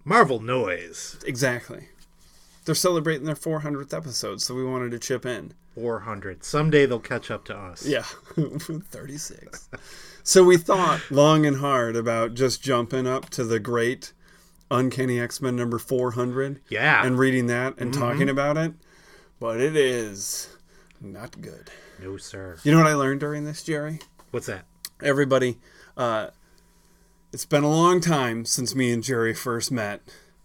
Marvel 0.05 0.39
Noise. 0.39 1.17
exactly. 1.25 1.87
They're 2.65 2.75
celebrating 2.75 3.25
their 3.25 3.35
400th 3.35 3.93
episode, 3.93 4.41
so 4.41 4.55
we 4.55 4.63
wanted 4.63 4.91
to 4.91 4.99
chip 4.99 5.25
in. 5.25 5.53
400. 5.75 6.43
Someday 6.43 6.85
they'll 6.85 6.99
catch 6.99 7.29
up 7.31 7.43
to 7.45 7.57
us. 7.57 7.85
Yeah, 7.85 8.03
36. 8.37 9.69
So 10.23 10.43
we 10.43 10.57
thought 10.57 11.01
long 11.11 11.45
and 11.45 11.57
hard 11.57 11.95
about 11.95 12.35
just 12.35 12.61
jumping 12.63 13.05
up 13.07 13.29
to 13.31 13.43
the 13.43 13.59
great 13.59 14.13
Uncanny 14.71 15.19
X 15.19 15.41
Men 15.41 15.55
number 15.55 15.77
400. 15.79 16.61
Yeah. 16.69 17.05
And 17.05 17.17
reading 17.19 17.47
that 17.47 17.77
and 17.77 17.93
Mhm. 17.93 17.99
talking 17.99 18.29
about 18.29 18.55
it. 18.57 18.73
But 19.39 19.59
it 19.59 19.75
is 19.75 20.47
not 21.01 21.41
good. 21.41 21.69
No, 22.01 22.15
sir. 22.17 22.57
You 22.63 22.71
know 22.71 22.77
what 22.77 22.87
I 22.87 22.93
learned 22.93 23.19
during 23.19 23.43
this, 23.43 23.61
Jerry? 23.63 23.99
What's 24.31 24.45
that? 24.47 24.65
Everybody, 25.01 25.59
uh, 25.97 26.27
it's 27.33 27.45
been 27.45 27.63
a 27.63 27.69
long 27.69 27.99
time 27.99 28.45
since 28.45 28.75
me 28.75 28.91
and 28.91 29.03
Jerry 29.03 29.33
first 29.33 29.71
met. 29.71 30.01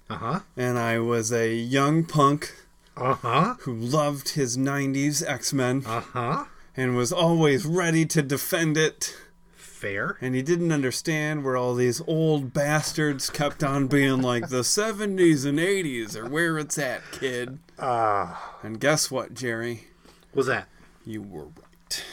Uh 0.09 0.17
huh. 0.17 0.41
And 0.57 0.79
I 0.79 0.99
was 0.99 1.31
a 1.31 1.55
young 1.55 2.03
punk. 2.05 2.55
Uh 2.97 3.15
huh. 3.15 3.55
Who 3.61 3.75
loved 3.75 4.31
his 4.31 4.57
90s 4.57 5.23
X 5.25 5.53
Men. 5.53 5.85
Uh 5.87 6.01
huh. 6.01 6.45
And 6.75 6.97
was 6.97 7.13
always 7.13 7.67
ready 7.67 8.07
to 8.07 8.23
defend 8.23 8.79
it. 8.79 9.15
Fair. 9.55 10.17
And 10.21 10.35
he 10.35 10.43
didn't 10.43 10.73
understand 10.73 11.45
where 11.45 11.57
all 11.57 11.75
these 11.75 12.01
old 12.07 12.53
bastards 12.53 13.31
kept 13.31 13.63
on 13.63 13.87
being 13.87 14.23
like 14.23 14.49
the 14.49 14.63
70s 14.63 15.45
and 15.45 15.59
80s 15.59 16.17
are 16.17 16.29
where 16.29 16.59
it's 16.59 16.79
at, 16.79 17.03
kid. 17.13 17.59
Ah. 17.79 18.57
And 18.63 18.81
guess 18.81 19.11
what, 19.11 19.35
Jerry? 19.35 19.85
What's 20.33 20.49
that? 20.49 20.69
You 21.05 21.23
were 21.23 21.45
right. 21.45 22.05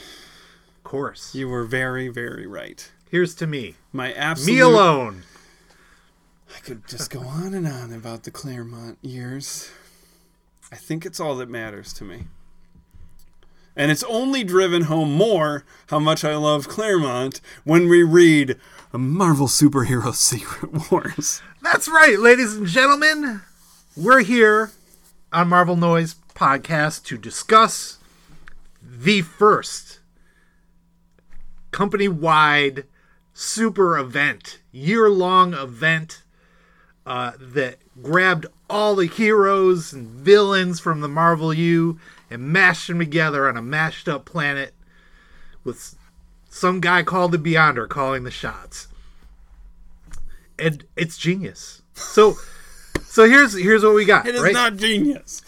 Of 0.76 0.84
course. 0.84 1.34
You 1.34 1.48
were 1.48 1.64
very, 1.64 2.08
very 2.08 2.46
right. 2.46 2.90
Here's 3.10 3.34
to 3.36 3.46
me. 3.46 3.76
My 3.92 4.12
absolute. 4.12 4.54
Me 4.54 4.60
alone. 4.60 5.22
I 6.54 6.58
could 6.60 6.86
just 6.88 7.10
go 7.10 7.20
on 7.20 7.54
and 7.54 7.66
on 7.66 7.92
about 7.92 8.24
the 8.24 8.30
Claremont 8.30 8.98
years. 9.02 9.70
I 10.72 10.76
think 10.76 11.06
it's 11.06 11.20
all 11.20 11.36
that 11.36 11.48
matters 11.48 11.92
to 11.94 12.04
me. 12.04 12.24
And 13.76 13.90
it's 13.90 14.02
only 14.04 14.42
driven 14.42 14.82
home 14.82 15.12
more 15.12 15.64
how 15.88 15.98
much 15.98 16.24
I 16.24 16.34
love 16.34 16.66
Claremont 16.66 17.40
when 17.64 17.88
we 17.88 18.02
read 18.02 18.58
a 18.92 18.98
Marvel 18.98 19.46
Superhero 19.46 20.14
Secret 20.14 20.90
Wars. 20.90 21.42
That's 21.62 21.88
right, 21.88 22.18
ladies 22.18 22.56
and 22.56 22.66
gentlemen. 22.66 23.42
We're 23.96 24.22
here 24.22 24.72
on 25.32 25.48
Marvel 25.48 25.76
Noise 25.76 26.16
podcast 26.34 27.04
to 27.04 27.18
discuss 27.18 27.98
the 28.82 29.20
first 29.22 30.00
company 31.70 32.08
wide 32.08 32.84
super 33.38 33.98
event, 33.98 34.60
year 34.72 35.10
long 35.10 35.52
event 35.52 36.22
uh, 37.04 37.32
that 37.38 37.76
grabbed 38.02 38.46
all 38.70 38.96
the 38.96 39.06
heroes 39.06 39.92
and 39.92 40.08
villains 40.08 40.80
from 40.80 41.02
the 41.02 41.08
Marvel 41.08 41.52
U 41.52 42.00
and 42.30 42.48
mashed 42.48 42.88
them 42.88 42.98
together 42.98 43.46
on 43.46 43.58
a 43.58 43.62
mashed 43.62 44.08
up 44.08 44.24
planet 44.24 44.72
with 45.64 45.96
some 46.48 46.80
guy 46.80 47.02
called 47.02 47.30
the 47.30 47.38
Beyonder 47.38 47.86
calling 47.86 48.24
the 48.24 48.30
shots. 48.30 48.88
And 50.58 50.86
it's 50.96 51.18
genius. 51.18 51.82
So 51.92 52.36
so 53.04 53.28
here's 53.28 53.52
here's 53.52 53.84
what 53.84 53.94
we 53.94 54.06
got. 54.06 54.26
It 54.26 54.34
is 54.34 54.40
right? 54.40 54.54
not 54.54 54.76
genius. 54.78 55.42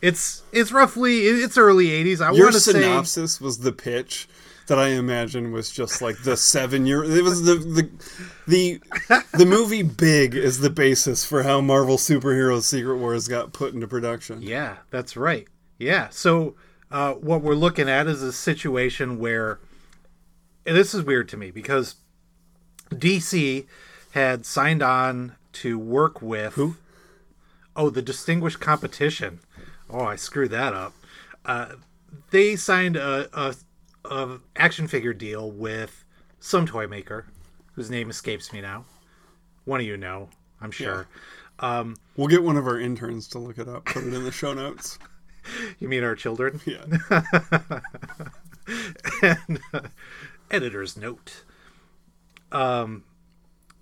It's 0.00 0.42
it's 0.50 0.72
roughly 0.72 1.26
it's 1.26 1.58
early 1.58 1.88
80s. 1.88 2.22
I 2.22 2.32
Your 2.32 2.46
want 2.46 2.54
to 2.54 2.60
say 2.60 2.72
synopsis 2.72 3.38
was 3.38 3.58
the 3.58 3.72
pitch 3.72 4.28
that 4.66 4.78
I 4.78 4.88
imagine 4.88 5.52
was 5.52 5.70
just 5.70 6.00
like 6.00 6.22
the 6.22 6.36
seven 6.36 6.86
year. 6.86 7.04
It 7.04 7.22
was 7.22 7.42
the 7.42 7.54
the 7.54 7.90
the 8.46 8.80
the 9.32 9.46
movie 9.46 9.82
Big 9.82 10.34
is 10.34 10.60
the 10.60 10.70
basis 10.70 11.24
for 11.24 11.42
how 11.42 11.60
Marvel 11.60 11.96
superheroes 11.96 12.62
Secret 12.62 12.96
Wars 12.96 13.28
got 13.28 13.52
put 13.52 13.74
into 13.74 13.86
production. 13.86 14.42
Yeah, 14.42 14.76
that's 14.90 15.16
right. 15.16 15.46
Yeah. 15.78 16.08
So 16.10 16.54
uh, 16.90 17.14
what 17.14 17.42
we're 17.42 17.54
looking 17.54 17.88
at 17.88 18.06
is 18.06 18.22
a 18.22 18.32
situation 18.32 19.18
where 19.18 19.58
and 20.66 20.76
this 20.76 20.94
is 20.94 21.02
weird 21.02 21.28
to 21.30 21.36
me 21.36 21.50
because 21.50 21.96
DC 22.90 23.66
had 24.12 24.46
signed 24.46 24.82
on 24.82 25.36
to 25.52 25.78
work 25.78 26.22
with 26.22 26.54
who? 26.54 26.76
Oh, 27.76 27.90
the 27.90 28.02
Distinguished 28.02 28.60
Competition. 28.60 29.40
Oh, 29.90 30.04
I 30.04 30.16
screwed 30.16 30.50
that 30.52 30.72
up. 30.72 30.94
Uh, 31.44 31.74
they 32.30 32.56
signed 32.56 32.96
a, 32.96 33.28
a, 33.32 33.54
a 34.04 34.38
action 34.56 34.86
figure 34.88 35.12
deal 35.12 35.50
with 35.50 36.04
some 36.40 36.66
toy 36.66 36.86
maker 36.86 37.26
whose 37.74 37.90
name 37.90 38.10
escapes 38.10 38.52
me 38.52 38.60
now. 38.60 38.84
One 39.64 39.80
of 39.80 39.86
you 39.86 39.96
know, 39.96 40.28
I'm 40.60 40.70
sure. 40.70 41.08
Um, 41.58 41.96
We'll 42.16 42.28
get 42.28 42.42
one 42.42 42.56
of 42.56 42.66
our 42.66 42.78
interns 42.78 43.28
to 43.28 43.38
look 43.38 43.58
it 43.58 43.68
up. 43.68 43.86
Put 43.86 44.04
it 44.04 44.12
in 44.14 44.24
the 44.24 44.32
show 44.32 44.52
notes. 44.54 44.98
you 45.78 45.88
mean 45.88 46.04
our 46.04 46.14
children? 46.14 46.60
Yeah. 46.64 46.84
and 49.22 49.60
uh, 49.72 49.80
editor's 50.50 50.96
note. 50.96 51.44
Um, 52.52 53.04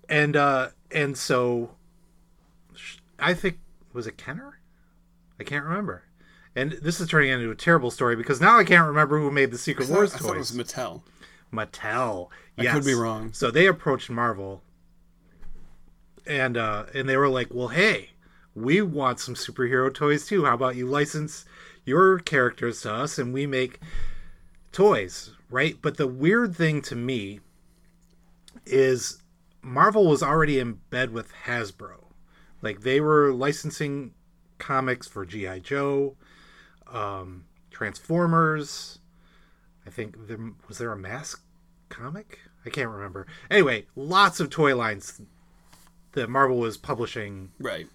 and 0.09 0.35
uh, 0.35 0.69
and 0.91 1.17
so 1.17 1.71
sh- 2.75 2.97
I 3.19 3.33
think 3.33 3.59
was 3.93 4.07
it 4.07 4.17
Kenner? 4.17 4.59
I 5.39 5.43
can't 5.43 5.65
remember. 5.65 6.03
And 6.55 6.73
this 6.73 6.99
is 6.99 7.07
turning 7.09 7.29
into 7.31 7.49
a 7.49 7.55
terrible 7.55 7.89
story 7.91 8.15
because 8.15 8.39
now 8.39 8.57
I 8.59 8.63
can't 8.63 8.87
remember 8.87 9.17
who 9.19 9.31
made 9.31 9.51
the 9.51 9.57
Secret 9.57 9.85
I 9.85 9.87
thought- 9.87 9.95
Wars 9.95 10.13
I 10.13 10.17
toys. 10.19 10.27
thought 10.27 10.35
it 10.35 10.39
was 10.39 10.51
Mattel. 10.51 11.01
Mattel. 11.51 12.29
I 12.57 12.63
Yes. 12.63 12.73
could 12.75 12.85
be 12.85 12.93
wrong. 12.93 13.33
So 13.33 13.49
they 13.51 13.65
approached 13.67 14.09
Marvel, 14.09 14.63
and 16.25 16.57
uh, 16.57 16.85
and 16.93 17.07
they 17.09 17.17
were 17.17 17.29
like, 17.29 17.47
"Well, 17.53 17.69
hey, 17.69 18.11
we 18.55 18.81
want 18.81 19.19
some 19.19 19.35
superhero 19.35 19.91
toys 19.93 20.25
too. 20.27 20.45
How 20.45 20.53
about 20.53 20.75
you 20.75 20.85
license 20.87 21.45
your 21.85 22.19
characters 22.19 22.81
to 22.81 22.93
us, 22.93 23.17
and 23.17 23.33
we 23.33 23.45
make 23.47 23.79
toys, 24.71 25.31
right?" 25.49 25.77
But 25.81 25.97
the 25.97 26.07
weird 26.07 26.55
thing 26.55 26.81
to 26.83 26.95
me 26.95 27.39
is 28.65 29.21
Marvel 29.61 30.07
was 30.07 30.21
already 30.23 30.59
in 30.59 30.79
bed 30.89 31.11
with 31.11 31.31
Hasbro, 31.45 32.05
like 32.61 32.81
they 32.81 32.99
were 33.01 33.33
licensing 33.33 34.13
comics 34.59 35.07
for 35.07 35.25
GI 35.25 35.59
Joe, 35.61 36.15
um, 36.93 37.45
Transformers. 37.71 38.99
I 39.85 39.89
think 39.89 40.27
there 40.27 40.39
was 40.67 40.77
there 40.77 40.91
a 40.91 40.97
mask 40.97 41.43
comic? 41.89 42.39
I 42.65 42.69
can't 42.69 42.89
remember. 42.89 43.27
Anyway, 43.49 43.87
lots 43.95 44.39
of 44.39 44.49
toy 44.49 44.75
lines 44.75 45.21
that 46.13 46.29
Marvel 46.29 46.57
was 46.57 46.77
publishing 46.77 47.51
right 47.59 47.87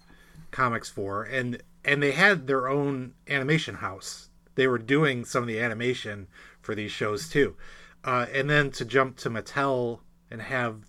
comics 0.51 0.89
for 0.89 1.23
and 1.23 1.61
and 1.85 2.03
they 2.03 2.11
had 2.11 2.47
their 2.47 2.67
own 2.67 3.13
animation 3.27 3.75
house. 3.75 4.29
They 4.55 4.67
were 4.67 4.77
doing 4.77 5.23
some 5.25 5.43
of 5.43 5.47
the 5.47 5.59
animation 5.59 6.27
for 6.61 6.75
these 6.75 6.91
shows 6.91 7.29
too. 7.29 7.55
Uh, 8.03 8.25
and 8.33 8.49
then 8.49 8.71
to 8.71 8.85
jump 8.85 9.17
to 9.17 9.29
Mattel 9.29 9.99
and 10.29 10.41
have 10.41 10.81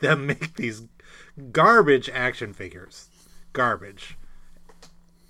them 0.00 0.26
make 0.26 0.56
these 0.56 0.82
garbage 1.52 2.08
action 2.10 2.52
figures. 2.52 3.08
Garbage. 3.52 4.16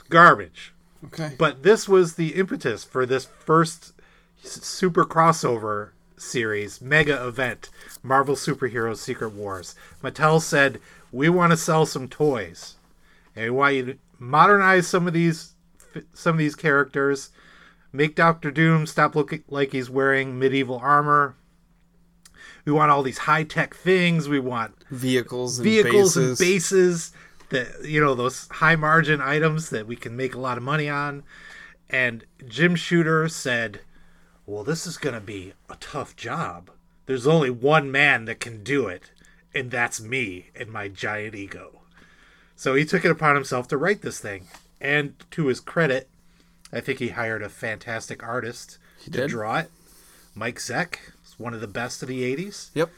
Garbage. 0.08 0.71
Okay. 1.06 1.34
But 1.36 1.62
this 1.62 1.88
was 1.88 2.14
the 2.14 2.34
impetus 2.34 2.84
for 2.84 3.06
this 3.06 3.24
first 3.24 3.92
super 4.42 5.04
crossover 5.04 5.90
series, 6.16 6.80
mega 6.80 7.26
event, 7.26 7.68
Marvel 8.02 8.36
Superheroes 8.36 8.98
Secret 8.98 9.32
Wars. 9.32 9.74
Mattel 10.02 10.40
said, 10.40 10.80
"We 11.10 11.28
want 11.28 11.50
to 11.50 11.56
sell 11.56 11.86
some 11.86 12.08
toys, 12.08 12.76
and 13.34 13.44
we 13.46 13.50
want 13.50 13.74
you 13.74 13.84
to 13.86 13.98
modernize 14.18 14.86
some 14.86 15.06
of 15.06 15.12
these 15.12 15.54
some 16.14 16.34
of 16.36 16.38
these 16.38 16.54
characters, 16.54 17.30
make 17.92 18.14
Doctor 18.14 18.50
Doom 18.50 18.86
stop 18.86 19.14
looking 19.14 19.42
like 19.48 19.72
he's 19.72 19.90
wearing 19.90 20.38
medieval 20.38 20.78
armor. 20.78 21.34
We 22.64 22.72
want 22.72 22.90
all 22.92 23.02
these 23.02 23.18
high 23.18 23.42
tech 23.42 23.74
things. 23.74 24.28
We 24.28 24.38
want 24.38 24.74
Vehicles 24.90 25.58
and 25.58 25.64
vehicles 25.64 26.14
bases. 26.14 26.28
and 26.28 26.38
bases 26.38 27.12
that 27.52 27.84
you 27.84 28.00
know 28.00 28.14
those 28.14 28.48
high 28.48 28.76
margin 28.76 29.20
items 29.20 29.70
that 29.70 29.86
we 29.86 29.96
can 29.96 30.16
make 30.16 30.34
a 30.34 30.40
lot 30.40 30.58
of 30.58 30.64
money 30.64 30.88
on." 30.88 31.22
And 31.88 32.24
Jim 32.48 32.74
Shooter 32.74 33.28
said, 33.28 33.80
well, 34.46 34.64
this 34.64 34.86
is 34.86 34.96
going 34.98 35.14
to 35.14 35.20
be 35.20 35.52
a 35.68 35.76
tough 35.76 36.16
job. 36.16 36.70
There's 37.06 37.26
only 37.26 37.50
one 37.50 37.92
man 37.92 38.24
that 38.24 38.40
can 38.40 38.64
do 38.64 38.86
it, 38.88 39.10
and 39.54 39.70
that's 39.70 40.00
me 40.00 40.46
and 40.54 40.70
my 40.70 40.88
giant 40.88 41.34
ego. 41.34 41.80
So 42.56 42.74
he 42.74 42.84
took 42.84 43.04
it 43.04 43.10
upon 43.10 43.34
himself 43.34 43.68
to 43.68 43.76
write 43.76 44.02
this 44.02 44.18
thing. 44.18 44.46
And 44.80 45.14
to 45.32 45.46
his 45.46 45.60
credit, 45.60 46.08
I 46.72 46.80
think 46.80 46.98
he 46.98 47.08
hired 47.08 47.42
a 47.42 47.48
fantastic 47.48 48.22
artist 48.22 48.78
to 49.04 49.10
did. 49.10 49.30
draw 49.30 49.58
it. 49.58 49.70
Mike 50.34 50.58
Zeck 50.58 50.96
is 51.24 51.38
one 51.38 51.54
of 51.54 51.60
the 51.60 51.68
best 51.68 52.02
of 52.02 52.08
the 52.08 52.22
80s. 52.36 52.70
Yep. 52.74 52.90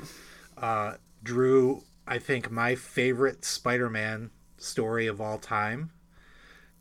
Uh, 0.56 0.94
drew, 1.22 1.82
I 2.06 2.18
think, 2.18 2.50
my 2.50 2.74
favorite 2.74 3.44
Spider 3.44 3.90
Man 3.90 4.30
story 4.58 5.06
of 5.06 5.20
all 5.20 5.38
time 5.38 5.90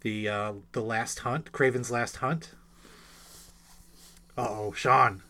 the 0.02 0.28
uh, 0.30 0.54
the 0.74 0.82
Last 0.82 1.20
Hunt, 1.20 1.52
Kraven's 1.52 1.90
Last 1.90 2.18
Hunt. 2.18 2.52
Uh 4.38 4.48
oh, 4.50 4.74
Sean, 4.74 5.22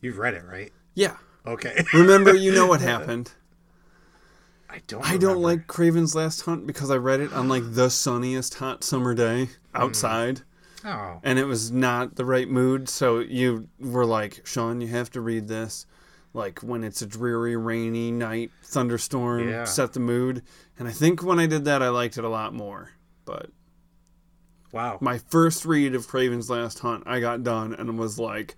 you've 0.00 0.18
read 0.18 0.34
it, 0.34 0.44
right? 0.44 0.72
Yeah. 0.94 1.16
Okay. 1.46 1.84
Remember, 1.94 2.34
you 2.34 2.52
know 2.52 2.66
what 2.66 2.80
happened. 2.80 3.32
I 4.68 4.80
don't. 4.86 5.04
I 5.04 5.16
don't 5.16 5.42
like 5.42 5.66
Kraven's 5.66 6.14
Last 6.14 6.42
Hunt 6.42 6.66
because 6.66 6.90
I 6.90 6.96
read 6.96 7.20
it 7.20 7.32
on 7.32 7.48
like 7.48 7.62
the 7.74 7.90
sunniest 7.90 8.54
hot 8.54 8.84
summer 8.84 9.14
day 9.14 9.48
outside. 9.74 10.42
Oh. 10.84 11.20
And 11.22 11.38
it 11.38 11.44
was 11.44 11.70
not 11.70 12.14
the 12.16 12.24
right 12.24 12.48
mood, 12.48 12.88
so 12.88 13.18
you 13.18 13.68
were 13.78 14.06
like, 14.06 14.46
"Sean, 14.46 14.80
you 14.80 14.88
have 14.88 15.10
to 15.10 15.20
read 15.20 15.48
this." 15.48 15.86
Like 16.32 16.60
when 16.60 16.84
it's 16.84 17.02
a 17.02 17.06
dreary, 17.06 17.56
rainy 17.56 18.12
night, 18.12 18.52
thunderstorm, 18.62 19.48
Yeah. 19.48 19.64
set 19.64 19.92
the 19.92 20.00
mood. 20.00 20.42
And 20.80 20.88
I 20.88 20.92
think 20.92 21.22
when 21.22 21.38
I 21.38 21.46
did 21.46 21.66
that, 21.66 21.82
I 21.82 21.90
liked 21.90 22.16
it 22.16 22.24
a 22.24 22.28
lot 22.28 22.54
more. 22.54 22.90
But 23.26 23.50
Wow. 24.72 24.96
my 25.02 25.18
first 25.18 25.66
read 25.66 25.94
of 25.94 26.06
Kraven's 26.06 26.48
Last 26.48 26.78
Hunt, 26.78 27.02
I 27.06 27.20
got 27.20 27.44
done 27.44 27.74
and 27.74 27.98
was 27.98 28.18
like, 28.18 28.56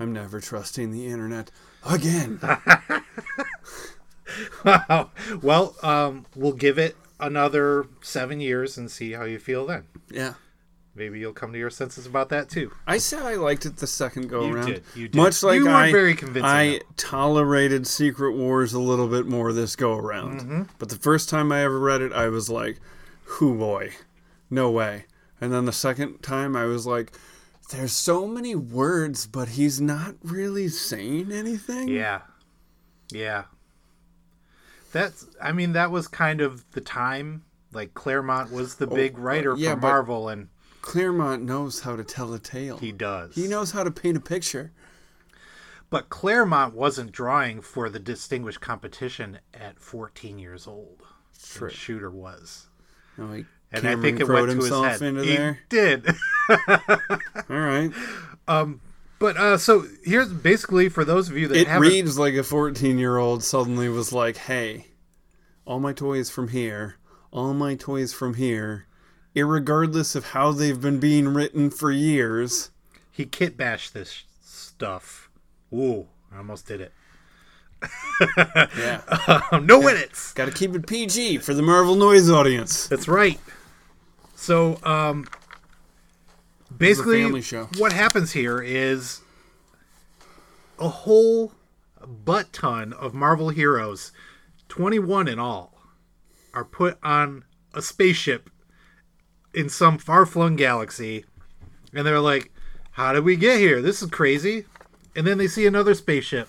I'm 0.00 0.14
never 0.14 0.40
trusting 0.40 0.92
the 0.92 1.06
internet 1.06 1.50
again. 1.84 2.40
wow. 4.64 5.10
Well, 5.42 5.76
um, 5.82 6.24
we'll 6.34 6.52
give 6.52 6.78
it 6.78 6.96
another 7.20 7.84
seven 8.00 8.40
years 8.40 8.78
and 8.78 8.90
see 8.90 9.12
how 9.12 9.24
you 9.24 9.38
feel 9.38 9.66
then. 9.66 9.84
Yeah. 10.10 10.34
Maybe 10.98 11.20
you'll 11.20 11.32
come 11.32 11.52
to 11.52 11.58
your 11.58 11.70
senses 11.70 12.06
about 12.06 12.28
that 12.30 12.48
too. 12.50 12.72
I 12.86 12.98
said 12.98 13.22
I 13.22 13.34
liked 13.36 13.64
it 13.66 13.76
the 13.76 13.86
second 13.86 14.28
go 14.28 14.44
You 14.46 14.54
around. 14.56 14.66
did, 14.66 14.82
you 14.96 15.06
did. 15.08 15.16
Much 15.16 15.42
like 15.44 15.60
You 15.60 15.70
I, 15.70 15.92
very 15.92 16.14
convincing, 16.14 16.44
I 16.44 16.80
tolerated 16.96 17.86
Secret 17.86 18.32
Wars 18.32 18.72
a 18.74 18.80
little 18.80 19.06
bit 19.06 19.26
more 19.26 19.52
this 19.52 19.76
go 19.76 19.96
around. 19.96 20.40
Mhm. 20.40 20.68
But 20.78 20.88
the 20.88 20.96
first 20.96 21.28
time 21.28 21.52
I 21.52 21.62
ever 21.62 21.78
read 21.78 22.00
it, 22.02 22.12
I 22.12 22.26
was 22.28 22.50
like, 22.50 22.80
"Who 23.24 23.54
boy, 23.56 23.92
no 24.50 24.70
way." 24.70 25.04
And 25.40 25.52
then 25.52 25.66
the 25.66 25.72
second 25.72 26.20
time, 26.20 26.56
I 26.56 26.64
was 26.64 26.84
like, 26.84 27.12
"There's 27.70 27.92
so 27.92 28.26
many 28.26 28.56
words, 28.56 29.26
but 29.28 29.50
he's 29.50 29.80
not 29.80 30.16
really 30.24 30.66
saying 30.68 31.30
anything." 31.30 31.86
Yeah. 31.88 32.22
Yeah. 33.12 33.44
That's 34.92 35.26
I 35.40 35.52
mean 35.52 35.72
that 35.74 35.90
was 35.90 36.08
kind 36.08 36.40
of 36.40 36.68
the 36.72 36.80
time 36.80 37.44
like 37.72 37.92
Claremont 37.94 38.50
was 38.50 38.76
the 38.76 38.86
Oh, 38.88 38.94
big 38.94 39.18
writer 39.18 39.54
yeah, 39.56 39.74
for 39.74 39.80
Marvel 39.80 40.28
and 40.30 40.48
Claremont 40.88 41.42
knows 41.42 41.80
how 41.80 41.96
to 41.96 42.02
tell 42.04 42.32
a 42.32 42.38
tale. 42.38 42.78
He 42.78 42.92
does. 42.92 43.34
He 43.34 43.46
knows 43.46 43.72
how 43.72 43.84
to 43.84 43.90
paint 43.90 44.16
a 44.16 44.20
picture. 44.20 44.72
but 45.90 46.08
Claremont 46.08 46.74
wasn't 46.74 47.12
drawing 47.12 47.60
for 47.60 47.90
the 47.90 47.98
distinguished 47.98 48.60
competition 48.62 49.38
at 49.52 49.78
14 49.78 50.38
years 50.38 50.66
old. 50.66 51.02
True. 51.42 51.68
Shooter 51.70 52.10
was. 52.10 52.68
No, 53.18 53.32
he 53.32 53.44
And 53.70 53.86
I 53.86 53.96
think 53.96 54.18
it 54.20 54.26
Cameron 54.26 54.46
went 54.48 54.60
to 54.62 54.66
his 54.66 55.00
head. 55.00 55.02
into 55.02 55.22
he 55.24 55.36
there. 55.36 55.58
did. 55.68 56.06
All 56.48 57.56
right. 57.56 57.90
Um, 58.46 58.80
but 59.18 59.36
uh, 59.36 59.58
so 59.58 59.84
here's 60.04 60.32
basically 60.32 60.88
for 60.88 61.04
those 61.04 61.28
of 61.28 61.36
you 61.36 61.48
that 61.48 61.56
It 61.58 61.66
haven't 61.68 61.88
reads 61.88 62.18
like 62.18 62.34
a 62.34 62.42
14 62.42 62.98
year 62.98 63.18
old 63.18 63.44
suddenly 63.44 63.88
was 63.90 64.10
like, 64.12 64.36
hey, 64.38 64.86
all 65.66 65.80
my 65.80 65.92
toys 65.92 66.30
from 66.30 66.48
here, 66.48 66.96
all 67.30 67.52
my 67.52 67.74
toys 67.74 68.14
from 68.14 68.34
here, 68.34 68.86
irregardless 69.38 70.14
of 70.16 70.26
how 70.26 70.52
they've 70.52 70.80
been 70.80 70.98
being 71.00 71.28
written 71.34 71.70
for 71.70 71.90
years. 71.90 72.70
he 73.10 73.24
kit 73.24 73.56
bashed 73.56 73.94
this 73.94 74.24
stuff. 74.42 75.28
Ooh, 75.72 76.06
I 76.32 76.38
almost 76.38 76.66
did 76.66 76.80
it. 76.80 76.92
Yeah. 78.76 79.00
Um, 79.52 79.66
no 79.66 79.80
minutes. 79.80 80.32
Got 80.32 80.46
to 80.46 80.52
keep 80.52 80.74
it 80.74 80.86
PG 80.86 81.38
for 81.38 81.54
the 81.54 81.62
Marvel 81.62 81.94
Noise 81.94 82.28
audience. 82.30 82.86
That's 82.88 83.08
right. 83.08 83.38
So, 84.34 84.78
um, 84.82 85.26
This 86.70 86.98
is 86.98 87.04
a 87.04 87.04
basically, 87.04 87.58
what 87.78 87.92
happens 87.92 88.32
here 88.32 88.60
is 88.60 89.20
a 90.78 90.88
whole 90.88 91.52
butt 92.06 92.52
ton 92.52 92.92
of 92.92 93.14
Marvel 93.14 93.50
heroes, 93.50 94.12
21 94.68 95.28
in 95.28 95.38
all, 95.38 95.72
are 96.54 96.64
put 96.64 96.98
on 97.02 97.44
a 97.74 97.82
spaceship 97.82 98.50
in 99.54 99.68
some 99.68 99.98
far 99.98 100.26
flung 100.26 100.56
galaxy. 100.56 101.24
And 101.94 102.06
they're 102.06 102.20
like, 102.20 102.50
How 102.92 103.12
did 103.12 103.24
we 103.24 103.36
get 103.36 103.58
here? 103.58 103.80
This 103.82 104.02
is 104.02 104.10
crazy. 104.10 104.64
And 105.16 105.26
then 105.26 105.38
they 105.38 105.48
see 105.48 105.66
another 105.66 105.94
spaceship 105.94 106.48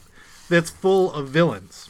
that's 0.49 0.69
full 0.69 1.11
of 1.13 1.29
villains. 1.29 1.89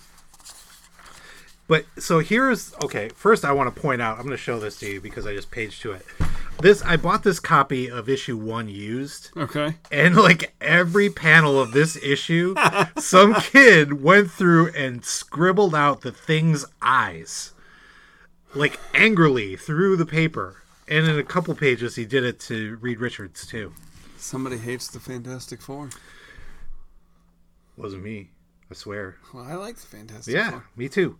But 1.68 1.86
so 1.99 2.19
here's 2.19 2.73
okay. 2.84 3.10
First, 3.10 3.45
I 3.45 3.52
want 3.52 3.73
to 3.73 3.81
point 3.81 4.02
out. 4.02 4.18
I'm 4.18 4.26
going 4.26 4.31
to 4.31 4.38
show 4.38 4.60
this 4.60 4.80
to 4.80 4.88
you 4.88 4.99
because 4.99 5.27
I 5.27 5.36
just 5.36 5.52
paged 5.52 5.81
to 5.84 5.91
it. 5.91 6.06
This 6.61 6.81
I 6.81 6.98
bought 6.98 7.23
this 7.23 7.40
copy 7.40 7.90
of 7.90 8.10
issue 8.10 8.36
one 8.36 8.68
used. 8.68 9.30
Okay. 9.38 9.76
And 9.91 10.15
like 10.15 10.56
every 10.60 11.10
panel 11.11 11.61
of 11.61 11.72
this 11.72 11.95
issue, 11.98 12.56
some 12.98 13.36
kid 13.36 14.02
went 14.02 14.31
through 14.31 14.73
and 14.73 15.06
scribbled 15.06 15.76
out 15.76 16.02
the 16.02 16.11
thing's 16.11 16.65
eyes, 16.81 17.53
like 18.56 18.80
angrily 18.95 19.56
through 19.56 19.95
the 19.95 20.07
paper. 20.07 20.64
And 20.90 21.07
in 21.07 21.18
a 21.20 21.24
couple 21.24 21.53
pages, 21.56 21.95
he 21.95 22.06
did 22.06 22.24
it 22.24 22.40
to 22.41 22.78
Reed 22.78 22.99
Richards 22.99 23.45
too. 23.45 23.74
Somebody 24.18 24.57
hates 24.57 24.88
the 24.90 24.99
Fantastic 24.99 25.61
Four. 25.61 25.90
Wasn't 27.78 28.03
me, 28.03 28.32
I 28.70 28.74
swear. 28.74 29.18
Well, 29.34 29.45
I 29.45 29.53
like 29.53 29.76
the 29.78 29.88
Fantastic 29.88 30.34
Yeah, 30.34 30.52
Four. 30.52 30.66
me 30.76 30.90
too. 30.90 31.18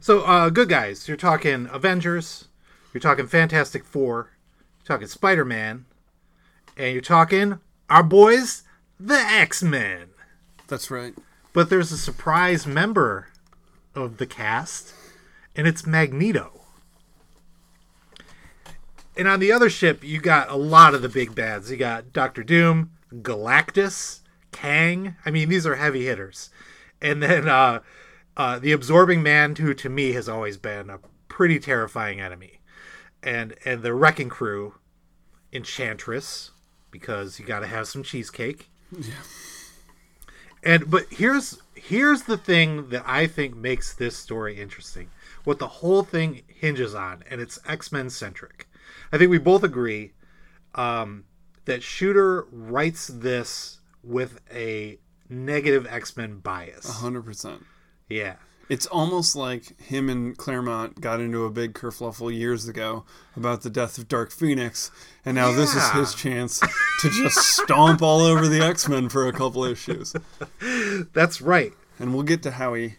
So, 0.00 0.22
uh, 0.22 0.48
good 0.50 0.68
guys. 0.68 1.06
You're 1.06 1.16
talking 1.16 1.68
Avengers, 1.70 2.48
you're 2.92 3.00
talking 3.00 3.26
Fantastic 3.26 3.84
Four, 3.84 4.30
you're 4.80 4.86
talking 4.96 5.06
Spider 5.06 5.44
Man, 5.44 5.84
and 6.76 6.92
you're 6.92 7.02
talking 7.02 7.60
our 7.88 8.02
boys, 8.02 8.62
the 8.98 9.14
X 9.18 9.62
Men. 9.62 10.08
That's 10.66 10.90
right. 10.90 11.14
But 11.52 11.68
there's 11.70 11.92
a 11.92 11.98
surprise 11.98 12.66
member 12.66 13.28
of 13.94 14.16
the 14.16 14.26
cast, 14.26 14.94
and 15.54 15.66
it's 15.68 15.86
Magneto. 15.86 16.61
And 19.16 19.28
on 19.28 19.40
the 19.40 19.52
other 19.52 19.68
ship, 19.68 20.02
you 20.02 20.20
got 20.20 20.50
a 20.50 20.56
lot 20.56 20.94
of 20.94 21.02
the 21.02 21.08
big 21.08 21.34
bads. 21.34 21.70
You 21.70 21.76
got 21.76 22.12
Doctor 22.12 22.42
Doom, 22.42 22.92
Galactus, 23.12 24.20
Kang. 24.52 25.16
I 25.26 25.30
mean, 25.30 25.48
these 25.48 25.66
are 25.66 25.76
heavy 25.76 26.06
hitters. 26.06 26.50
And 27.00 27.22
then 27.22 27.48
uh, 27.48 27.80
uh, 28.36 28.58
the 28.58 28.72
Absorbing 28.72 29.22
Man, 29.22 29.54
who 29.56 29.74
to 29.74 29.88
me 29.88 30.12
has 30.12 30.28
always 30.28 30.56
been 30.56 30.88
a 30.88 31.00
pretty 31.28 31.58
terrifying 31.58 32.20
enemy. 32.20 32.60
And 33.22 33.54
and 33.64 33.82
the 33.82 33.94
Wrecking 33.94 34.28
Crew, 34.28 34.74
Enchantress, 35.52 36.50
because 36.90 37.38
you 37.38 37.44
got 37.44 37.60
to 37.60 37.66
have 37.66 37.86
some 37.86 38.02
cheesecake. 38.02 38.68
Yeah. 38.90 39.14
And 40.62 40.90
but 40.90 41.06
here's 41.10 41.60
here's 41.74 42.22
the 42.22 42.36
thing 42.36 42.88
that 42.90 43.02
I 43.06 43.26
think 43.26 43.56
makes 43.56 43.94
this 43.94 44.16
story 44.16 44.60
interesting. 44.60 45.10
What 45.44 45.58
the 45.58 45.66
whole 45.66 46.02
thing 46.02 46.42
hinges 46.46 46.94
on, 46.94 47.24
and 47.28 47.40
it's 47.40 47.58
X 47.66 47.90
Men 47.92 48.10
centric. 48.10 48.68
I 49.12 49.18
think 49.18 49.30
we 49.30 49.38
both 49.38 49.62
agree 49.62 50.12
um, 50.74 51.24
that 51.66 51.82
Shooter 51.82 52.46
writes 52.50 53.08
this 53.08 53.80
with 54.02 54.40
a 54.52 54.98
negative 55.28 55.86
X 55.88 56.16
Men 56.16 56.38
bias. 56.38 56.88
A 56.88 56.92
hundred 56.92 57.24
percent. 57.24 57.64
Yeah. 58.08 58.36
It's 58.68 58.86
almost 58.86 59.36
like 59.36 59.78
him 59.80 60.08
and 60.08 60.36
Claremont 60.36 61.00
got 61.00 61.20
into 61.20 61.44
a 61.44 61.50
big 61.50 61.74
kerfluffle 61.74 62.34
years 62.34 62.68
ago 62.68 63.04
about 63.36 63.62
the 63.62 63.68
death 63.68 63.98
of 63.98 64.08
Dark 64.08 64.30
Phoenix, 64.30 64.90
and 65.26 65.34
now 65.34 65.52
this 65.52 65.74
is 65.74 65.90
his 65.90 66.14
chance 66.14 66.60
to 66.60 67.10
just 67.10 67.36
stomp 67.36 68.00
all 68.00 68.20
over 68.20 68.48
the 68.48 68.62
X 68.62 68.88
Men 68.88 69.10
for 69.10 69.26
a 69.26 69.32
couple 69.32 69.64
issues. 69.64 70.14
That's 71.12 71.42
right. 71.42 71.72
And 71.98 72.14
we'll 72.14 72.22
get 72.22 72.42
to 72.44 72.52
how 72.52 72.72
he 72.74 72.94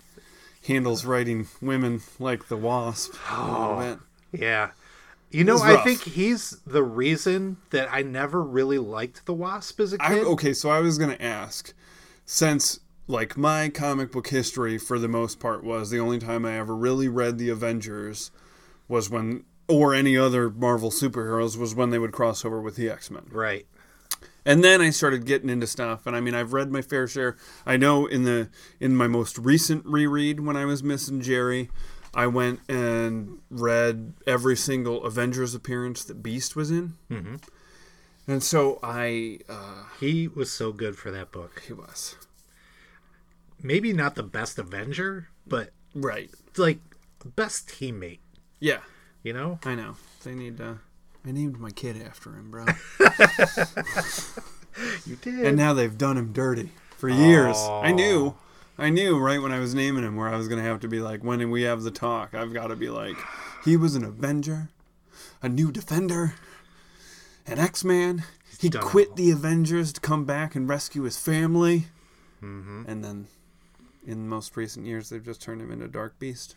handles 0.68 1.06
writing 1.06 1.48
women 1.62 2.02
like 2.20 2.50
the 2.50 2.58
Wasp 2.58 3.14
bit. 3.14 4.00
Yeah. 4.32 4.72
You 5.34 5.44
know, 5.44 5.60
I 5.62 5.78
think 5.78 6.04
he's 6.04 6.52
the 6.66 6.84
reason 6.84 7.58
that 7.72 7.92
I 7.92 8.04
never 8.04 8.44
really 8.44 8.78
liked 8.78 9.26
the 9.26 9.34
Wasp 9.34 9.80
as 9.80 9.94
a 9.94 9.98
kid. 9.98 10.26
okay, 10.26 10.54
so 10.54 10.70
I 10.70 10.80
was 10.80 10.98
gonna 10.98 11.18
ask, 11.20 11.74
since 12.26 12.80
like 13.08 13.36
my 13.36 13.70
comic 13.70 14.12
book 14.12 14.28
history 14.28 14.78
for 14.78 15.00
the 15.00 15.08
most 15.08 15.40
part 15.40 15.64
was 15.64 15.90
the 15.90 16.00
only 16.00 16.20
time 16.20 16.46
I 16.46 16.58
ever 16.58 16.76
really 16.76 17.08
read 17.08 17.38
the 17.38 17.50
Avengers 17.50 18.32
was 18.88 19.10
when 19.10 19.44
or 19.68 19.94
any 19.94 20.18
other 20.18 20.50
Marvel 20.50 20.92
superheroes 20.92 21.58
was 21.58 21.74
when 21.74 21.90
they 21.90 22.00
would 22.00 22.12
cross 22.12 22.46
over 22.46 22.62
with 22.62 22.76
the 22.76 22.90
X 22.90 23.10
Men. 23.10 23.26
Right. 23.32 23.66
And 24.46 24.64
then 24.64 24.82
I 24.82 24.90
started 24.90 25.26
getting 25.26 25.50
into 25.50 25.68
stuff, 25.68 26.06
and 26.06 26.16
I 26.16 26.20
mean, 26.20 26.36
I've 26.36 26.52
read 26.52 26.70
my 26.70 26.82
fair 26.82 27.08
share. 27.08 27.38
I 27.66 27.78
know 27.78 28.06
in 28.06 28.24
the 28.24 28.50
in 28.80 28.96
my 28.96 29.08
most 29.08 29.38
recent 29.38 29.86
reread 29.86 30.42
when 30.42 30.58
I 30.58 30.66
was 30.66 30.84
missing 30.84 31.22
Jerry, 31.22 31.70
I 32.16 32.28
went 32.28 32.60
and 32.70 33.40
read 33.50 34.14
every 34.28 34.56
single 34.56 35.04
Avengers 35.04 35.56
appearance 35.56 36.04
that 36.06 36.22
Beast 36.22 36.56
was 36.56 36.70
in. 36.70 36.94
Mm-hmm. 37.10 37.36
And 38.28 38.44
so 38.44 38.80
I, 38.82 39.40
uh, 39.50 39.86
he 40.00 40.28
was 40.28 40.52
so 40.52 40.72
good 40.72 40.98
for 40.98 41.12
that 41.12 41.32
book. 41.32 41.64
He 41.68 41.74
was. 41.74 42.16
Maybe 43.62 43.94
not 43.94 44.16
the 44.16 44.24
best 44.24 44.60
Avenger, 44.60 45.30
but 45.48 45.72
right, 45.96 46.30
like 46.58 46.80
best 47.26 47.70
teammate. 47.70 48.20
Yeah, 48.60 48.80
you 49.24 49.32
know. 49.32 49.60
I 49.64 49.76
know 49.76 49.96
they 50.24 50.36
need. 50.36 50.60
Uh, 50.60 50.76
I 51.26 51.32
named 51.32 51.60
my 51.60 51.72
kid 51.72 52.02
after 52.02 52.32
him, 52.32 52.52
bro. 52.52 52.66
you 55.06 55.16
did. 55.16 55.46
And 55.46 55.56
now 55.56 55.74
they've 55.74 55.98
done 55.98 56.18
him 56.18 56.34
dirty 56.34 56.72
for 56.98 57.08
years. 57.08 57.56
Aw. 57.56 57.84
I 57.84 57.92
knew. 57.92 58.36
I 58.78 58.90
knew 58.90 59.20
right 59.20 59.42
when 59.42 59.52
I 59.52 59.60
was 59.60 59.76
naming 59.76 60.04
him 60.04 60.16
where 60.16 60.30
I 60.30 60.36
was 60.38 60.48
going 60.48 60.62
to 60.62 60.68
have 60.68 60.80
to 60.82 60.88
be 60.88 61.00
like, 61.00 61.24
when 61.24 61.52
we 61.52 61.62
have 61.64 61.84
the 61.84 61.92
talk, 61.92 62.34
I've 62.34 62.54
got 62.54 62.68
to 62.68 62.76
be 62.76 62.90
like, 62.90 63.16
he 63.64 63.78
was 63.78 63.96
an 63.96 64.04
Avenger, 64.04 64.70
a 65.42 65.50
new 65.50 65.72
Defender, 65.72 66.36
an 67.46 67.60
X 67.60 67.84
Man. 67.84 68.24
He 68.60 68.70
quit 68.70 69.16
the 69.16 69.30
Avengers 69.32 69.94
to 69.94 70.02
come 70.02 70.26
back 70.26 70.56
and 70.56 70.68
rescue 70.70 71.04
his 71.04 71.20
family. 71.20 71.86
Mhm. 72.42 72.88
And 72.88 73.04
then 73.04 73.28
in 74.06 74.28
most 74.28 74.56
recent 74.58 74.86
years, 74.86 75.10
they've 75.10 75.24
just 75.24 75.42
turned 75.42 75.62
him 75.62 75.72
into 75.72 75.88
Dark 75.88 76.18
Beast. 76.18 76.56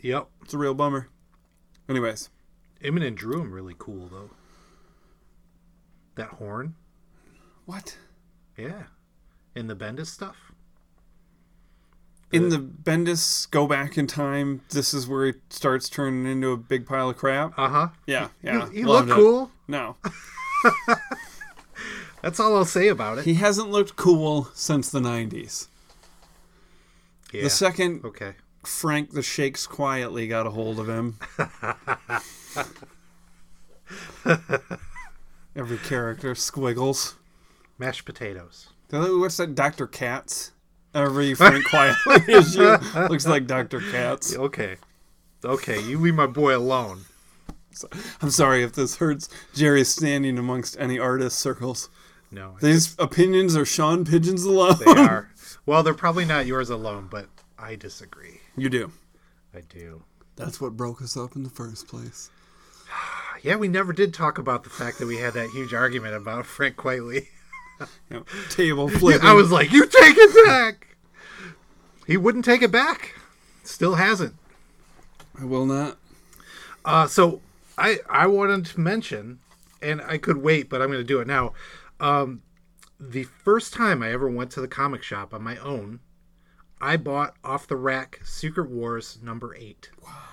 Yep. 0.00 0.28
It's 0.42 0.54
a 0.54 0.58
real 0.58 0.74
bummer. 0.74 1.08
Anyways, 1.88 2.30
Immonen 2.82 3.14
drew 3.16 3.40
him 3.40 3.52
really 3.52 3.74
cool 3.78 4.06
though. 4.08 4.30
That 6.14 6.28
horn. 6.30 6.74
What? 7.66 7.98
Yeah. 8.56 8.84
in 9.54 9.66
the 9.66 9.74
Bendis 9.76 10.06
stuff. 10.06 10.49
In 12.32 12.48
the 12.50 12.58
Bendis 12.58 13.50
go 13.50 13.66
back 13.66 13.98
in 13.98 14.06
time, 14.06 14.60
this 14.70 14.94
is 14.94 15.08
where 15.08 15.26
he 15.26 15.32
starts 15.48 15.88
turning 15.88 16.26
into 16.30 16.52
a 16.52 16.56
big 16.56 16.86
pile 16.86 17.10
of 17.10 17.16
crap. 17.16 17.58
Uh 17.58 17.68
huh. 17.68 17.88
Yeah, 18.06 18.28
yeah. 18.42 18.68
He, 18.70 18.78
he 18.78 18.84
loved 18.84 19.08
looked 19.08 19.18
it. 19.18 19.22
cool. 19.22 19.50
No, 19.66 19.96
That's 22.22 22.38
all 22.38 22.56
I'll 22.56 22.64
say 22.64 22.88
about 22.88 23.18
it. 23.18 23.24
he 23.24 23.34
hasn't 23.34 23.70
looked 23.70 23.96
cool 23.96 24.48
since 24.54 24.88
the 24.90 25.00
'90s. 25.00 25.66
Yeah. 27.32 27.42
The 27.44 27.50
second 27.50 28.04
Okay. 28.04 28.34
Frank 28.64 29.12
the 29.12 29.22
Shakes 29.22 29.66
Quitely 29.66 30.28
got 30.28 30.46
a 30.46 30.50
hold 30.50 30.78
of 30.78 30.88
him. 30.88 31.18
Every 35.56 35.78
character 35.78 36.34
squiggles. 36.34 37.14
Mashed 37.78 38.04
potatoes. 38.04 38.68
What's 38.90 39.36
that, 39.38 39.54
Doctor 39.54 39.86
Katz? 39.86 40.52
Every 40.94 41.34
Frank 41.34 41.66
Quitely 41.66 42.28
issue 42.98 43.08
looks 43.08 43.26
like 43.26 43.46
Doctor 43.46 43.80
Katz. 43.80 44.36
Okay. 44.36 44.76
Okay, 45.44 45.80
you 45.82 45.98
leave 45.98 46.14
my 46.14 46.26
boy 46.26 46.56
alone. 46.56 47.04
I'm 48.20 48.30
sorry 48.30 48.62
if 48.62 48.72
this 48.72 48.96
hurts 48.96 49.28
Jerry's 49.54 49.88
standing 49.88 50.36
amongst 50.38 50.76
any 50.78 50.98
artist 50.98 51.38
circles. 51.38 51.88
No, 52.30 52.56
I 52.56 52.66
These 52.66 52.94
opinions 52.98 53.56
are 53.56 53.64
Sean 53.64 54.04
Pigeon's 54.04 54.44
alone. 54.44 54.76
They 54.84 54.90
are. 54.92 55.30
Well, 55.66 55.82
they're 55.82 55.94
probably 55.94 56.24
not 56.24 56.46
yours 56.46 56.70
alone, 56.70 57.08
but 57.10 57.28
I 57.58 57.76
disagree. 57.76 58.40
You 58.56 58.68
do. 58.70 58.92
I 59.54 59.60
do. 59.60 60.02
That's 60.34 60.60
what 60.60 60.76
broke 60.76 61.02
us 61.02 61.16
up 61.16 61.36
in 61.36 61.42
the 61.42 61.50
first 61.50 61.86
place. 61.86 62.30
Yeah, 63.42 63.56
we 63.56 63.68
never 63.68 63.94
did 63.94 64.12
talk 64.12 64.36
about 64.36 64.64
the 64.64 64.70
fact 64.70 64.98
that 64.98 65.06
we 65.06 65.16
had 65.16 65.32
that 65.32 65.48
huge 65.48 65.72
argument 65.72 66.14
about 66.14 66.44
Frank 66.44 66.76
Quitely. 66.76 67.28
Yep. 68.10 68.26
Table 68.50 68.88
flipping. 68.88 69.26
I 69.26 69.32
was 69.34 69.50
like, 69.52 69.72
"You 69.72 69.86
take 69.86 70.16
it 70.18 70.46
back." 70.46 70.96
He 72.06 72.16
wouldn't 72.16 72.44
take 72.44 72.60
it 72.62 72.72
back. 72.72 73.14
Still 73.62 73.94
hasn't. 73.94 74.34
I 75.40 75.44
will 75.44 75.64
not. 75.64 75.96
Uh, 76.84 77.06
so 77.06 77.40
I 77.78 77.98
I 78.08 78.26
wanted 78.26 78.66
to 78.66 78.80
mention, 78.80 79.38
and 79.80 80.02
I 80.02 80.18
could 80.18 80.38
wait, 80.38 80.68
but 80.68 80.82
I'm 80.82 80.88
going 80.88 81.00
to 81.00 81.04
do 81.04 81.20
it 81.20 81.26
now. 81.26 81.52
Um, 82.00 82.42
the 82.98 83.24
first 83.24 83.72
time 83.72 84.02
I 84.02 84.12
ever 84.12 84.28
went 84.28 84.50
to 84.52 84.60
the 84.60 84.68
comic 84.68 85.02
shop 85.02 85.32
on 85.32 85.42
my 85.42 85.56
own, 85.58 86.00
I 86.80 86.96
bought 86.96 87.36
off 87.44 87.66
the 87.66 87.76
rack 87.76 88.20
Secret 88.24 88.68
Wars 88.70 89.18
number 89.22 89.54
eight. 89.54 89.90
Wow. 90.02 90.29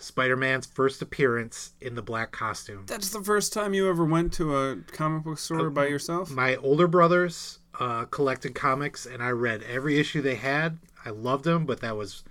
Spider 0.00 0.36
Man's 0.36 0.66
first 0.66 1.02
appearance 1.02 1.72
in 1.80 1.94
the 1.94 2.02
black 2.02 2.32
costume. 2.32 2.84
That's 2.86 3.10
the 3.10 3.22
first 3.22 3.52
time 3.52 3.74
you 3.74 3.88
ever 3.88 4.04
went 4.04 4.32
to 4.34 4.56
a 4.56 4.76
comic 4.92 5.24
book 5.24 5.38
store 5.38 5.70
by 5.70 5.88
yourself? 5.88 6.30
My 6.30 6.56
older 6.56 6.88
brothers 6.88 7.58
uh, 7.78 8.06
collected 8.06 8.54
comics, 8.54 9.04
and 9.04 9.22
I 9.22 9.30
read 9.30 9.62
every 9.62 9.98
issue 9.98 10.22
they 10.22 10.36
had. 10.36 10.78
I 11.04 11.10
loved 11.10 11.44
them, 11.44 11.66
but 11.66 11.80
that 11.80 11.96
was 11.96 12.24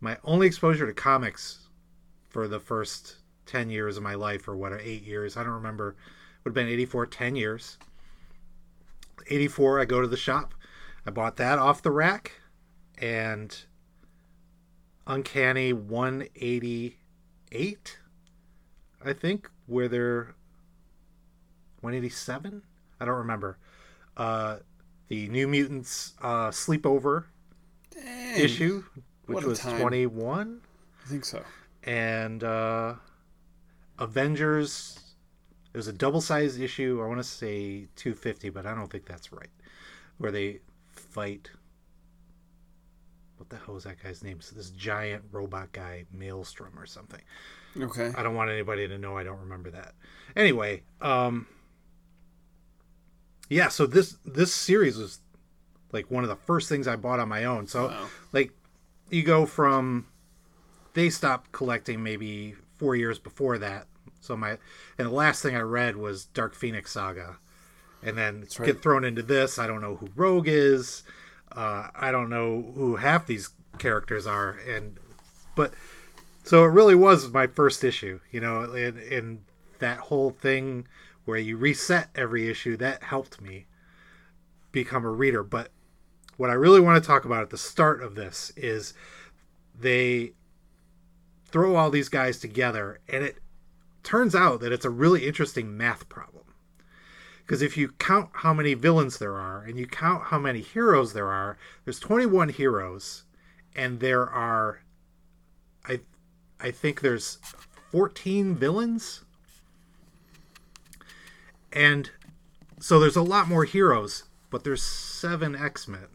my 0.00 0.18
only 0.24 0.48
exposure 0.48 0.86
to 0.86 0.92
comics 0.92 1.68
for 2.28 2.48
the 2.48 2.58
first 2.58 3.16
10 3.46 3.70
years 3.70 3.96
of 3.96 4.02
my 4.02 4.14
life, 4.14 4.48
or 4.48 4.56
what, 4.56 4.72
eight 4.80 5.04
years. 5.04 5.36
I 5.36 5.44
don't 5.44 5.52
remember. 5.52 5.96
Would 6.44 6.50
have 6.50 6.54
been 6.54 6.68
84, 6.68 7.06
10 7.06 7.36
years. 7.36 7.78
84, 9.28 9.80
I 9.80 9.84
go 9.84 10.00
to 10.00 10.08
the 10.08 10.16
shop. 10.16 10.54
I 11.06 11.10
bought 11.10 11.36
that 11.36 11.58
off 11.60 11.82
the 11.82 11.92
rack, 11.92 12.32
and 12.98 13.56
Uncanny 15.06 15.72
188, 17.52 17.98
I 19.04 19.12
think, 19.12 19.50
where 19.66 19.88
they're 19.88 20.34
187? 21.80 22.62
I 23.00 23.04
don't 23.04 23.18
remember. 23.18 23.58
Uh, 24.16 24.58
the 25.08 25.28
New 25.28 25.46
Mutants 25.48 26.14
uh, 26.22 26.48
sleepover 26.48 27.24
Dang. 27.90 28.38
issue, 28.40 28.84
which 29.26 29.44
was 29.44 29.58
time. 29.58 29.80
21. 29.80 30.60
I 31.04 31.08
think 31.08 31.24
so. 31.24 31.42
And 31.84 32.42
uh, 32.42 32.94
Avengers, 33.98 34.98
it 35.74 35.76
was 35.76 35.88
a 35.88 35.92
double 35.92 36.20
sized 36.20 36.58
issue. 36.60 37.00
I 37.02 37.06
want 37.06 37.18
to 37.18 37.24
say 37.24 37.88
250, 37.96 38.48
but 38.50 38.64
I 38.64 38.74
don't 38.74 38.90
think 38.90 39.04
that's 39.04 39.32
right. 39.32 39.50
Where 40.18 40.30
they 40.30 40.60
fight. 40.92 41.50
What 43.42 43.48
the 43.48 43.56
hell 43.56 43.74
was 43.74 43.82
that 43.82 44.00
guy's 44.00 44.22
name? 44.22 44.40
So 44.40 44.54
this 44.54 44.70
giant 44.70 45.24
robot 45.32 45.72
guy, 45.72 46.04
Maelstrom 46.12 46.78
or 46.78 46.86
something. 46.86 47.20
Okay. 47.76 48.12
I 48.16 48.22
don't 48.22 48.36
want 48.36 48.50
anybody 48.50 48.86
to 48.86 48.98
know 48.98 49.16
I 49.16 49.24
don't 49.24 49.40
remember 49.40 49.68
that. 49.72 49.94
Anyway, 50.36 50.84
um 51.00 51.48
yeah, 53.48 53.66
so 53.66 53.84
this 53.84 54.16
this 54.24 54.54
series 54.54 54.96
was 54.96 55.18
like 55.90 56.08
one 56.08 56.22
of 56.22 56.30
the 56.30 56.36
first 56.36 56.68
things 56.68 56.86
I 56.86 56.94
bought 56.94 57.18
on 57.18 57.28
my 57.28 57.44
own. 57.44 57.66
So 57.66 57.88
Wow. 57.88 58.06
like 58.32 58.52
you 59.10 59.24
go 59.24 59.44
from 59.44 60.06
they 60.94 61.10
stopped 61.10 61.50
collecting 61.50 62.00
maybe 62.00 62.54
4 62.76 62.94
years 62.94 63.18
before 63.18 63.58
that. 63.58 63.88
So 64.20 64.36
my 64.36 64.50
and 64.98 65.08
the 65.08 65.12
last 65.12 65.42
thing 65.42 65.56
I 65.56 65.62
read 65.62 65.96
was 65.96 66.26
Dark 66.26 66.54
Phoenix 66.54 66.92
Saga. 66.92 67.38
And 68.04 68.16
then 68.16 68.46
right. 68.56 68.66
get 68.66 68.82
thrown 68.82 69.02
into 69.04 69.22
this, 69.24 69.58
I 69.58 69.66
don't 69.66 69.80
know 69.80 69.96
who 69.96 70.10
Rogue 70.14 70.46
is. 70.46 71.02
Uh, 71.54 71.88
I 71.94 72.10
don't 72.10 72.30
know 72.30 72.72
who 72.74 72.96
half 72.96 73.26
these 73.26 73.50
characters 73.78 74.26
are 74.26 74.58
and 74.68 74.98
but 75.54 75.72
so 76.44 76.64
it 76.64 76.68
really 76.68 76.94
was 76.94 77.30
my 77.30 77.46
first 77.46 77.84
issue, 77.84 78.20
you 78.30 78.40
know, 78.40 78.62
and, 78.62 78.98
and 78.98 79.44
that 79.78 79.98
whole 79.98 80.30
thing 80.30 80.86
where 81.24 81.38
you 81.38 81.56
reset 81.56 82.08
every 82.14 82.48
issue 82.48 82.76
that 82.78 83.04
helped 83.04 83.40
me 83.40 83.66
become 84.72 85.04
a 85.04 85.10
reader. 85.10 85.44
But 85.44 85.70
what 86.36 86.50
I 86.50 86.54
really 86.54 86.80
want 86.80 87.02
to 87.02 87.06
talk 87.06 87.24
about 87.24 87.42
at 87.42 87.50
the 87.50 87.58
start 87.58 88.02
of 88.02 88.14
this 88.14 88.52
is 88.56 88.94
they 89.78 90.32
throw 91.44 91.76
all 91.76 91.90
these 91.90 92.08
guys 92.08 92.38
together, 92.38 92.98
and 93.08 93.22
it 93.22 93.38
turns 94.02 94.34
out 94.34 94.60
that 94.60 94.72
it's 94.72 94.84
a 94.84 94.90
really 94.90 95.26
interesting 95.26 95.76
math 95.76 96.08
problem. 96.08 96.41
Because 97.44 97.62
if 97.62 97.76
you 97.76 97.88
count 97.98 98.30
how 98.32 98.54
many 98.54 98.74
villains 98.74 99.18
there 99.18 99.34
are 99.34 99.62
and 99.62 99.78
you 99.78 99.86
count 99.86 100.24
how 100.24 100.38
many 100.38 100.60
heroes 100.60 101.12
there 101.12 101.28
are, 101.28 101.58
there's 101.84 102.00
21 102.00 102.50
heroes, 102.50 103.24
and 103.74 104.00
there 104.00 104.28
are, 104.28 104.82
I, 105.84 106.00
I 106.60 106.70
think 106.70 107.00
there's 107.00 107.38
14 107.90 108.54
villains. 108.54 109.24
And 111.72 112.10
so 112.80 112.98
there's 112.98 113.16
a 113.16 113.22
lot 113.22 113.48
more 113.48 113.64
heroes, 113.64 114.24
but 114.50 114.64
there's 114.64 114.82
seven 114.82 115.56
X-Men. 115.56 116.08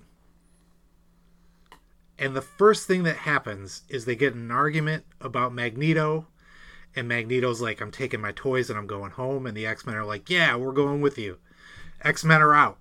And 2.19 2.35
the 2.35 2.41
first 2.41 2.87
thing 2.87 3.03
that 3.03 3.17
happens 3.17 3.83
is 3.89 4.05
they 4.05 4.15
get 4.15 4.33
an 4.33 4.49
argument 4.49 5.05
about 5.21 5.53
Magneto, 5.53 6.27
and 6.97 7.07
Magneto's 7.07 7.61
like, 7.61 7.79
I'm 7.79 7.91
taking 7.91 8.21
my 8.21 8.31
toys 8.31 8.71
and 8.71 8.79
I'm 8.79 8.87
going 8.87 9.11
home. 9.11 9.45
And 9.45 9.55
the 9.55 9.67
X 9.67 9.85
Men 9.85 9.95
are 9.95 10.03
like, 10.03 10.31
Yeah, 10.31 10.55
we're 10.55 10.71
going 10.71 10.99
with 10.99 11.19
you. 11.19 11.37
X 12.01 12.25
Men 12.25 12.41
are 12.41 12.55
out. 12.55 12.79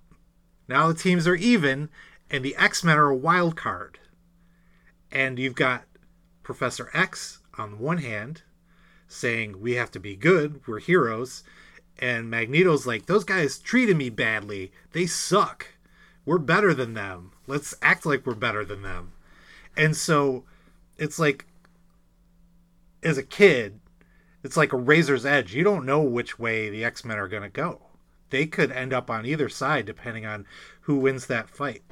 Now 0.67 0.89
the 0.89 0.95
teams 0.95 1.29
are 1.29 1.37
even, 1.37 1.91
and 2.31 2.43
the 2.43 2.57
X 2.57 2.83
Men 2.83 2.97
are 2.97 3.11
a 3.11 3.17
wild 3.17 3.57
card. 3.57 3.99
And 5.13 5.39
you've 5.39 5.55
got 5.55 5.85
Professor 6.43 6.91
X 6.95 7.41
on 7.59 7.73
the 7.73 7.77
one 7.77 7.99
hand 7.99 8.41
saying, 9.07 9.61
We 9.61 9.75
have 9.75 9.91
to 9.91 10.01
be 10.01 10.17
good, 10.17 10.63
we're 10.67 10.79
heroes. 10.79 11.45
And 11.99 12.31
Magneto's 12.31 12.87
like, 12.87 13.05
Those 13.05 13.25
guys 13.25 13.59
treated 13.59 13.99
me 13.99 14.09
badly. 14.09 14.73
They 14.93 15.05
suck. 15.05 15.75
We're 16.25 16.39
better 16.39 16.73
than 16.73 16.95
them. 16.95 17.33
Let's 17.47 17.75
act 17.83 18.07
like 18.07 18.25
we're 18.25 18.35
better 18.35 18.65
than 18.65 18.81
them. 18.81 19.13
And 19.77 19.95
so 19.95 20.45
it's 20.97 21.19
like, 21.19 21.45
as 23.03 23.19
a 23.19 23.23
kid, 23.23 23.79
it's 24.47 24.57
like 24.57 24.73
a 24.73 24.77
razor's 24.77 25.27
edge. 25.27 25.55
You 25.55 25.65
don't 25.65 25.85
know 25.85 26.01
which 26.01 26.39
way 26.39 26.71
the 26.71 26.85
X 26.85 27.05
Men 27.05 27.19
are 27.19 27.27
going 27.27 27.43
to 27.43 27.49
go. 27.49 27.83
They 28.31 28.47
could 28.47 28.71
end 28.71 28.93
up 28.93 29.11
on 29.11 29.27
either 29.27 29.49
side 29.49 29.87
depending 29.87 30.25
on 30.25 30.47
who 30.83 30.97
wins 30.97 31.27
that 31.27 31.51
fight. 31.51 31.83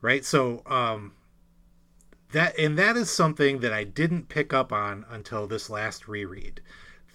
Right? 0.00 0.24
So, 0.24 0.62
um, 0.66 1.12
that 2.30 2.56
and 2.56 2.78
that 2.78 2.96
is 2.96 3.10
something 3.10 3.58
that 3.60 3.72
I 3.72 3.82
didn't 3.82 4.28
pick 4.28 4.54
up 4.54 4.72
on 4.72 5.04
until 5.10 5.48
this 5.48 5.68
last 5.68 6.06
reread. 6.06 6.60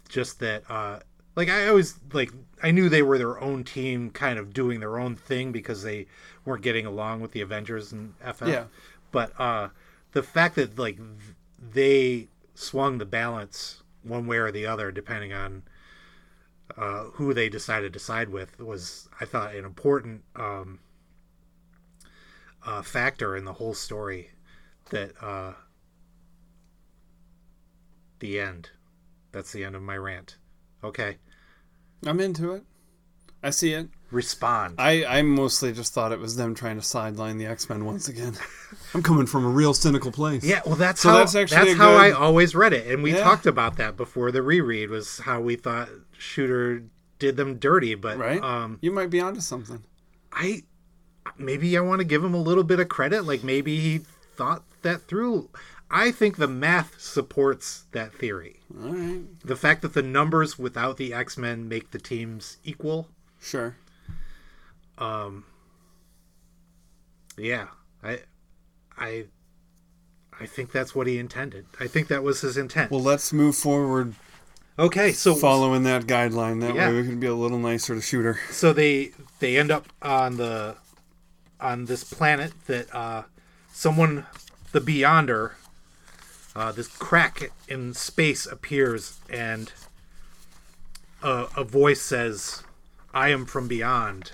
Just 0.09 0.39
that, 0.41 0.69
uh, 0.69 0.99
like 1.37 1.47
I 1.47 1.67
always 1.69 1.97
like 2.11 2.31
I 2.61 2.71
knew 2.71 2.89
they 2.89 3.03
were 3.03 3.17
their 3.17 3.39
own 3.39 3.63
team, 3.63 4.09
kind 4.09 4.37
of 4.37 4.53
doing 4.53 4.81
their 4.81 4.99
own 4.99 5.15
thing 5.15 5.53
because 5.53 5.83
they 5.83 6.07
weren't 6.43 6.61
getting 6.61 6.85
along 6.85 7.21
with 7.21 7.31
the 7.31 7.39
Avengers 7.39 7.93
and 7.93 8.15
FF. 8.19 8.47
Yeah. 8.47 8.65
But 9.13 9.39
uh, 9.39 9.69
the 10.11 10.23
fact 10.23 10.55
that 10.55 10.77
like 10.77 10.99
they 11.57 12.27
swung 12.53 12.97
the 12.97 13.05
balance 13.05 13.82
one 14.03 14.27
way 14.27 14.37
or 14.37 14.51
the 14.51 14.65
other, 14.65 14.91
depending 14.91 15.33
on 15.33 15.63
uh, 16.77 17.05
who 17.13 17.33
they 17.33 17.49
decided 17.49 17.93
to 17.93 17.99
side 17.99 18.29
with, 18.29 18.59
was 18.59 19.07
I 19.19 19.25
thought 19.25 19.55
an 19.55 19.65
important 19.65 20.23
um, 20.35 20.79
uh, 22.65 22.81
factor 22.81 23.35
in 23.35 23.45
the 23.45 23.53
whole 23.53 23.73
story. 23.73 24.29
That 24.89 25.13
uh, 25.21 25.53
the 28.19 28.39
end. 28.39 28.69
That's 29.31 29.51
the 29.51 29.63
end 29.63 29.75
of 29.75 29.81
my 29.81 29.97
rant. 29.97 30.37
Okay. 30.83 31.17
I'm 32.05 32.19
into 32.19 32.53
it. 32.53 32.63
I 33.41 33.49
see 33.49 33.73
it. 33.73 33.89
Respond. 34.13 34.75
I, 34.77 35.03
I 35.05 35.21
mostly 35.21 35.71
just 35.73 35.93
thought 35.93 36.11
it 36.11 36.19
was 36.19 36.35
them 36.35 36.55
trying 36.55 36.75
to 36.77 36.81
sideline 36.81 37.37
the 37.37 37.45
X 37.45 37.67
Men 37.69 37.85
once 37.85 38.07
again. 38.07 38.33
I'm 38.93 39.03
coming 39.03 39.25
from 39.25 39.45
a 39.45 39.49
real 39.49 39.73
cynical 39.73 40.11
place. 40.11 40.43
Yeah, 40.43 40.61
well, 40.65 40.75
that's 40.75 41.01
So 41.01 41.09
how 41.09 41.17
that's 41.19 41.33
that's, 41.33 41.51
actually 41.53 41.71
a 41.73 41.75
how 41.75 41.91
I 41.93 42.11
always 42.11 42.55
read 42.55 42.73
it, 42.73 42.87
and 42.87 43.03
we 43.03 43.11
Yeah. 43.13 43.23
talked 43.23 43.45
about 43.45 43.77
that 43.77 43.97
before 43.97 44.31
the 44.31 44.41
reread. 44.41 44.89
Was 44.89 45.19
how 45.19 45.41
we 45.41 45.55
thought 45.55 45.89
Shooter 46.17 46.83
did 47.19 47.37
them 47.37 47.57
dirty, 47.57 47.95
but 47.95 48.17
Right? 48.17 48.41
um, 48.43 48.79
You 48.81 48.91
might 48.91 49.09
be 49.09 49.19
onto 49.19 49.41
something. 49.41 49.83
I 50.31 50.63
maybe 51.37 51.77
I 51.77 51.81
want 51.81 51.99
to 51.99 52.05
give 52.05 52.23
him 52.23 52.33
a 52.33 52.41
little 52.41 52.63
bit 52.63 52.79
of 52.79 52.89
credit. 52.89 53.23
Like 53.25 53.43
maybe 53.43 53.79
he 53.79 54.01
thought 54.35 54.63
that 54.81 55.07
through. 55.07 55.49
I 55.91 56.11
think 56.11 56.37
the 56.37 56.47
math 56.47 56.99
supports 56.99 57.85
that 57.91 58.13
theory. 58.13 58.59
All 58.83 58.89
right. 58.93 59.21
The 59.45 59.55
fact 59.55 59.83
that 59.83 59.93
the 59.93 60.01
numbers 60.01 60.57
without 60.57 60.97
the 60.97 61.13
X 61.13 61.37
Men 61.37 61.67
make 61.69 61.91
the 61.91 61.99
teams 61.99 62.57
equal. 62.63 63.09
Sure. 63.39 63.75
Um. 64.97 65.45
Yeah, 67.37 67.67
I, 68.03 68.19
I, 68.95 69.25
I 70.39 70.45
think 70.45 70.71
that's 70.71 70.93
what 70.93 71.07
he 71.07 71.17
intended. 71.17 71.65
I 71.79 71.87
think 71.87 72.07
that 72.09 72.21
was 72.21 72.41
his 72.41 72.57
intent. 72.57 72.91
Well, 72.91 73.01
let's 73.01 73.33
move 73.33 73.55
forward. 73.55 74.13
Okay, 74.77 75.11
so 75.13 75.33
following 75.33 75.81
that 75.83 76.03
guideline, 76.03 76.61
that 76.61 76.75
Yeah. 76.75 76.89
way 76.89 77.01
we 77.01 77.07
can 77.07 77.19
be 77.19 77.25
a 77.27 77.33
little 77.33 77.57
nicer 77.59 77.95
to 77.95 78.01
Shooter. 78.01 78.39
so 78.51 78.71
they 78.73 79.13
they 79.39 79.57
end 79.57 79.71
up 79.71 79.87
on 80.01 80.37
the 80.37 80.75
on 81.59 81.85
this 81.85 82.03
planet 82.03 82.51
that 82.67 82.93
uh 82.93 83.23
someone 83.71 84.25
the 84.71 84.81
beyonder 84.81 85.51
uh 86.55 86.71
this 86.71 86.87
crack 86.87 87.51
in 87.67 87.93
space 87.93 88.45
appears 88.45 89.19
and 89.29 89.71
a, 91.21 91.47
a 91.55 91.63
voice 91.63 92.01
says 92.01 92.63
i 93.13 93.29
am 93.29 93.45
from 93.45 93.67
beyond 93.67 94.31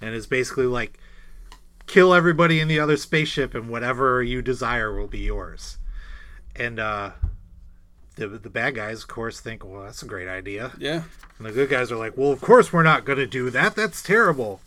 and 0.00 0.14
it's 0.14 0.26
basically 0.26 0.66
like 0.66 0.98
kill 1.86 2.12
everybody 2.14 2.60
in 2.60 2.68
the 2.68 2.78
other 2.78 2.96
spaceship 2.96 3.54
and 3.54 3.68
whatever 3.68 4.22
you 4.22 4.42
desire 4.42 4.94
will 4.94 5.06
be 5.08 5.20
yours 5.20 5.78
and 6.56 6.78
uh 6.78 7.10
the, 8.16 8.26
the 8.28 8.50
bad 8.50 8.74
guys 8.74 9.02
of 9.02 9.08
course 9.08 9.40
think 9.40 9.64
well 9.64 9.82
that's 9.84 10.02
a 10.02 10.06
great 10.06 10.28
idea 10.28 10.72
Yeah. 10.78 11.02
and 11.38 11.46
the 11.46 11.52
good 11.52 11.68
guys 11.70 11.92
are 11.92 11.96
like, 11.96 12.16
well, 12.16 12.32
of 12.32 12.40
course 12.40 12.72
we're 12.72 12.82
not 12.82 13.04
going 13.04 13.18
to 13.20 13.26
do 13.28 13.48
that. 13.50 13.76
That's 13.76 14.02
terrible. 14.02 14.60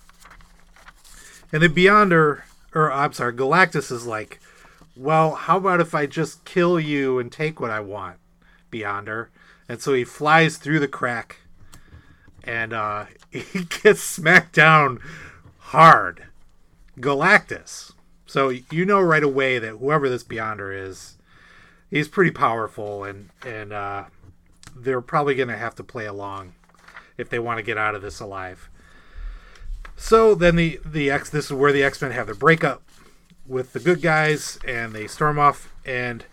And 1.52 1.62
the 1.62 1.68
Beyonder, 1.68 2.44
or 2.74 2.90
I'm 2.90 3.12
sorry, 3.12 3.34
Galactus 3.34 3.91
is 3.91 4.06
like, 4.08 4.40
well, 4.95 5.36
how 5.36 5.58
about 5.58 5.82
if 5.82 5.94
I 5.94 6.06
just 6.06 6.45
kill 6.45 6.80
you 6.80 7.20
and 7.20 7.30
take 7.30 7.60
what 7.60 7.72
I 7.72 7.82
want, 7.82 8.20
Beyonder? 8.72 9.28
And 9.68 9.82
so 9.82 9.94
he 9.94 10.06
flies 10.06 10.56
through 10.56 10.80
the 10.80 10.88
crack 10.88 11.40
and 12.43 12.73
uh, 12.73 13.05
he 13.30 13.65
gets 13.84 14.01
smacked 14.01 14.53
down 14.53 14.99
hard. 15.59 16.26
Galactus. 16.99 17.93
So 18.26 18.49
you 18.49 18.85
know 18.85 19.01
right 19.01 19.23
away 19.23 19.59
that 19.59 19.77
whoever 19.77 20.09
this 20.09 20.23
Beyonder 20.23 20.73
is, 20.77 21.18
he's 21.89 22.07
pretty 22.07 22.31
powerful 22.31 23.03
and, 23.03 23.30
and, 23.45 23.73
uh, 23.73 24.05
they're 24.76 25.01
probably 25.01 25.35
going 25.35 25.49
to 25.49 25.57
have 25.57 25.76
to 25.76 25.84
play 25.84 26.05
along 26.05 26.53
if 27.18 27.30
they 27.30 27.39
want 27.39 27.57
to 27.57 27.63
get 27.63 27.77
out 27.77 27.95
of 27.95 28.01
this 28.01 28.19
alive. 28.19 28.69
So 29.95 30.34
then 30.34 30.55
the 30.55 30.80
the 30.84 31.11
X 31.11 31.30
this 31.30 31.45
is 31.45 31.53
where 31.53 31.72
the 31.72 31.84
X 31.84 32.01
Men 32.01 32.11
have 32.11 32.26
their 32.26 32.35
breakup 32.35 32.81
with 33.45 33.73
the 33.73 33.80
good 33.80 34.01
guys 34.01 34.57
and 34.65 34.93
they 34.93 35.07
storm 35.07 35.38
off 35.38 35.72
and 35.85 36.26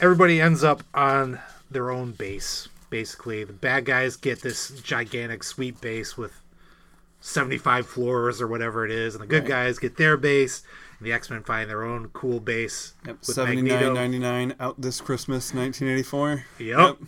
everybody 0.00 0.40
ends 0.40 0.62
up 0.62 0.82
on 0.92 1.40
their 1.70 1.90
own 1.90 2.12
base. 2.12 2.68
Basically, 2.98 3.42
the 3.42 3.52
bad 3.52 3.86
guys 3.86 4.14
get 4.14 4.40
this 4.42 4.68
gigantic 4.68 5.42
sweet 5.42 5.80
base 5.80 6.16
with 6.16 6.30
75 7.20 7.88
floors 7.88 8.40
or 8.40 8.46
whatever 8.46 8.84
it 8.84 8.92
is, 8.92 9.16
and 9.16 9.22
the 9.24 9.26
good 9.26 9.42
Right. 9.42 9.48
guys 9.48 9.80
get 9.80 9.96
their 9.96 10.16
base. 10.16 10.62
And 11.00 11.06
the 11.08 11.12
X 11.12 11.28
Men 11.28 11.42
find 11.42 11.68
their 11.68 11.82
own 11.82 12.10
cool 12.12 12.38
base 12.38 12.92
Yep. 13.04 13.16
with 13.26 13.34
Seventy 13.34 13.62
Magneto. 13.62 13.86
nine 13.86 13.94
ninety 13.94 14.18
nine 14.20 14.54
out 14.60 14.80
this 14.80 15.00
Christmas, 15.00 15.52
nineteen 15.52 15.88
eighty 15.88 16.04
four. 16.04 16.44
Yep. 16.60 16.98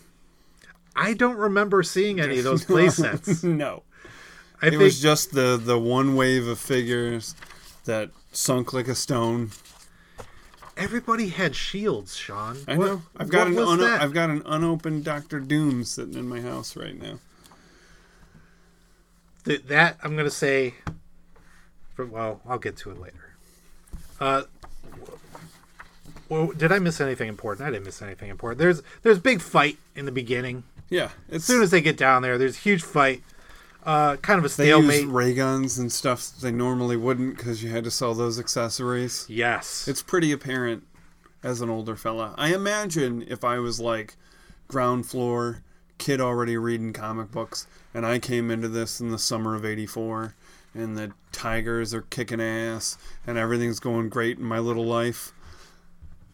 I 0.97 1.15
don't 1.15 1.37
remember 1.37 1.85
seeing 1.85 2.19
any 2.19 2.39
of 2.39 2.43
those 2.45 2.65
play 2.73 2.89
sets. 2.89 3.43
no. 3.45 3.85
I 4.61 4.67
it 4.67 4.71
think 4.71 4.83
was 4.83 5.01
just 5.01 5.35
the 5.35 5.57
the 5.57 5.79
one 5.79 6.17
wave 6.17 6.49
of 6.49 6.59
figures 6.59 7.37
that 7.85 8.11
sunk 8.33 8.73
like 8.73 8.89
a 8.89 8.97
stone. 8.97 9.53
Everybody 10.77 11.29
had 11.29 11.55
shields, 11.57 12.17
Sean. 12.17 12.59
I 12.69 12.77
What- 12.77 12.87
know. 12.87 13.03
I've 13.17 13.29
got 13.29 13.47
an 13.47 13.55
was 13.55 13.69
un- 13.69 13.79
that? 13.81 14.01
I've 14.01 14.13
got 14.13 14.31
an 14.31 14.43
unopened 14.47 15.05
Doctor 15.05 15.41
Doom 15.41 15.85
sitting 15.85 16.15
in 16.15 16.29
my 16.29 16.41
house 16.41 16.77
right 16.77 17.01
now. 17.01 17.19
Th- 19.45 19.63
that 19.65 19.99
I'm 20.03 20.17
gonna 20.17 20.31
say. 20.31 20.75
For, 21.95 22.05
well, 22.05 22.43
I'll 22.47 22.59
get 22.59 22.77
to 22.79 22.91
it 22.91 23.01
later. 23.01 23.31
Uh, 24.21 24.43
well, 26.29 26.49
did 26.49 26.71
I 26.73 26.79
miss 26.79 27.01
anything 27.01 27.29
important? 27.29 27.67
I 27.67 27.71
didn't 27.71 27.85
miss 27.87 28.03
anything 28.03 28.29
important. 28.29 28.59
There's 28.59 28.83
there's 29.03 29.19
big 29.19 29.41
fight 29.41 29.79
in 29.95 30.05
the 30.05 30.13
beginning. 30.13 30.65
Yeah, 30.89 31.11
As 31.31 31.43
soon 31.45 31.63
as 31.63 31.73
they 31.73 31.81
get 31.81 31.97
down 31.97 32.23
there, 32.23 32.39
there's 32.39 32.57
a 32.57 32.61
huge 32.61 32.83
fight. 32.85 33.23
Uh, 33.87 34.17
kind 34.17 34.39
of 34.41 34.45
a 34.45 34.49
stalemate. 34.49 34.91
They 34.91 34.97
use 35.03 35.07
ray 35.07 35.33
guns 35.33 35.79
and 35.79 35.93
stuff 35.93 36.33
they 36.43 36.51
normally 36.51 36.97
wouldn't 36.97 37.37
because 37.37 37.63
you 37.63 37.71
had 37.71 37.85
to 37.85 37.91
sell 37.91 38.15
those 38.15 38.39
accessories. 38.39 39.25
Yes. 39.29 39.87
It's 39.87 40.03
pretty 40.03 40.33
apparent 40.33 40.83
as 41.45 41.61
an 41.61 41.71
older 41.71 41.95
fella. 41.95 42.35
I 42.37 42.53
imagine 42.53 43.25
if 43.29 43.45
I 43.45 43.61
was 43.61 43.79
like 43.79 44.17
ground 44.67 45.07
floor, 45.07 45.63
kid 45.99 46.21
already 46.21 46.57
reading 46.57 46.93
comic 46.93 47.31
books, 47.31 47.69
and 47.95 48.05
I 48.05 48.19
came 48.19 48.51
into 48.51 48.67
this 48.69 49.01
in 49.01 49.11
the 49.13 49.19
summer 49.19 49.55
of 49.55 49.65
84, 49.65 50.35
and 50.75 50.97
the 50.99 51.13
Tigers 51.31 51.95
are 51.95 52.03
kicking 52.03 52.41
ass, 52.41 52.99
and 53.25 53.39
everything's 53.39 53.79
going 53.79 54.09
great 54.09 54.39
in 54.39 54.45
my 54.45 54.59
little 54.59 54.85
life. 54.85 55.33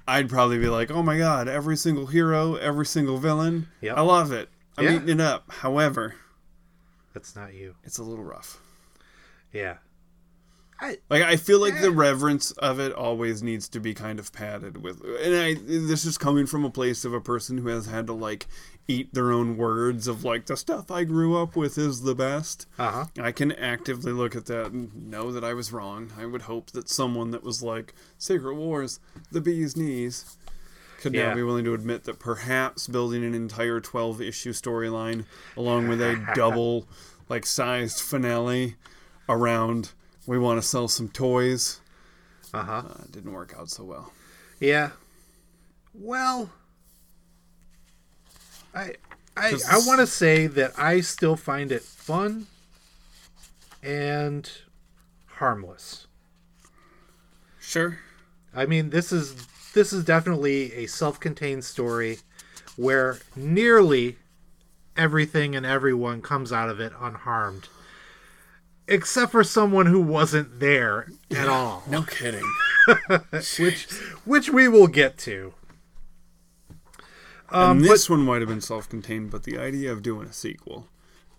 I'd 0.08 0.28
probably 0.30 0.58
be 0.58 0.68
like, 0.68 0.90
oh 0.90 1.02
my 1.02 1.18
god, 1.18 1.48
every 1.48 1.76
single 1.76 2.06
hero, 2.06 2.54
every 2.54 2.86
single 2.86 3.18
villain. 3.18 3.68
Yep. 3.82 3.96
I 3.96 4.00
love 4.00 4.32
it. 4.32 4.48
I'm 4.78 4.84
Yeah. 4.84 4.96
eating 4.96 5.08
it 5.10 5.20
up. 5.20 5.50
However, 5.50 6.14
That's 7.12 7.36
not 7.36 7.54
you. 7.54 7.74
it's 7.84 7.98
a 7.98 8.02
little 8.02 8.24
rough. 8.24 8.60
Yeah. 9.52 9.76
I, 10.80 10.98
Like 11.08 11.22
I 11.22 11.36
feel 11.36 11.60
like 11.60 11.80
the 11.80 11.92
reverence 11.92 12.50
of 12.52 12.80
it 12.80 12.92
always 12.92 13.40
needs 13.40 13.68
to 13.68 13.78
be 13.78 13.94
kind 13.94 14.18
of 14.18 14.32
padded 14.32 14.82
with, 14.82 15.00
and 15.22 15.36
I 15.36 15.54
this 15.54 16.04
is 16.04 16.18
coming 16.18 16.44
from 16.44 16.64
a 16.64 16.70
place 16.70 17.04
of 17.04 17.12
a 17.14 17.20
person 17.20 17.58
who 17.58 17.68
has 17.68 17.86
had 17.86 18.08
to 18.08 18.12
like 18.12 18.46
eat 18.88 19.14
their 19.14 19.30
own 19.30 19.56
words 19.56 20.08
of 20.08 20.24
like 20.24 20.46
the 20.46 20.56
stuff 20.56 20.90
I 20.90 21.04
grew 21.04 21.40
up 21.40 21.54
with 21.54 21.78
is 21.78 22.02
the 22.02 22.16
best. 22.16 22.66
Uh 22.80 22.90
huh. 22.90 23.04
I 23.20 23.30
can 23.30 23.52
actively 23.52 24.10
look 24.10 24.34
at 24.34 24.46
that 24.46 24.72
and 24.72 25.08
know 25.08 25.30
that 25.30 25.44
I 25.44 25.54
was 25.54 25.72
wrong. 25.72 26.10
I 26.18 26.26
would 26.26 26.42
hope 26.42 26.72
that 26.72 26.88
someone 26.88 27.30
that 27.30 27.44
was 27.44 27.62
like 27.62 27.94
Secret 28.18 28.56
Wars, 28.56 28.98
the 29.30 29.40
bee's 29.40 29.76
knees, 29.76 30.36
could 31.02 31.12
Yeah. 31.14 31.28
now 31.30 31.34
be 31.34 31.42
willing 31.42 31.64
to 31.64 31.74
admit 31.74 32.04
that 32.04 32.18
perhaps 32.18 32.86
building 32.86 33.24
an 33.24 33.34
entire 33.34 33.80
twelve 33.80 34.22
issue 34.22 34.52
storyline 34.52 35.24
along 35.56 35.88
with 35.88 36.00
a 36.00 36.24
double 36.34 36.86
like 37.28 37.44
sized 37.44 38.00
finale 38.00 38.76
around 39.28 39.92
we 40.26 40.38
want 40.38 40.60
to 40.62 40.66
sell 40.66 40.86
some 40.88 41.08
toys 41.08 41.80
Uh-huh. 42.54 42.82
uh, 42.88 43.04
didn't 43.10 43.32
work 43.32 43.54
out 43.58 43.68
so 43.68 43.82
well. 43.84 44.12
Yeah. 44.60 44.90
Well, 45.94 46.50
I 48.74 48.94
I 49.36 49.54
I 49.70 49.78
want 49.86 50.00
to 50.00 50.06
say 50.06 50.46
that 50.46 50.78
I 50.78 51.00
still 51.00 51.36
find 51.36 51.72
it 51.72 51.82
fun 51.82 52.46
and 53.82 54.50
harmless. 55.26 56.06
Sure. 57.60 57.98
I 58.54 58.66
mean, 58.66 58.90
this 58.90 59.12
is 59.12 59.34
this 59.74 59.92
is 59.92 60.04
definitely 60.04 60.72
a 60.74 60.86
self-contained 60.86 61.64
story 61.64 62.18
where 62.76 63.18
nearly 63.36 64.16
everything 64.96 65.54
and 65.56 65.64
everyone 65.66 66.20
comes 66.22 66.52
out 66.52 66.68
of 66.68 66.80
it 66.80 66.92
unharmed. 67.00 67.68
Except 68.88 69.30
for 69.32 69.44
someone 69.44 69.86
who 69.86 70.00
wasn't 70.00 70.58
there 70.60 71.08
at 71.30 71.48
all. 71.48 71.84
No 71.88 72.02
kidding. 72.02 72.44
which 73.58 73.84
which 74.24 74.50
we 74.50 74.66
will 74.68 74.88
get 74.88 75.16
to. 75.18 75.54
Um, 77.50 77.78
and 77.78 77.84
this 77.84 78.08
one 78.08 78.20
might 78.20 78.40
have 78.40 78.48
been 78.48 78.60
self-contained, 78.60 79.30
but 79.30 79.44
the 79.44 79.58
idea 79.58 79.92
of 79.92 80.02
doing 80.02 80.26
a 80.26 80.32
sequel 80.32 80.88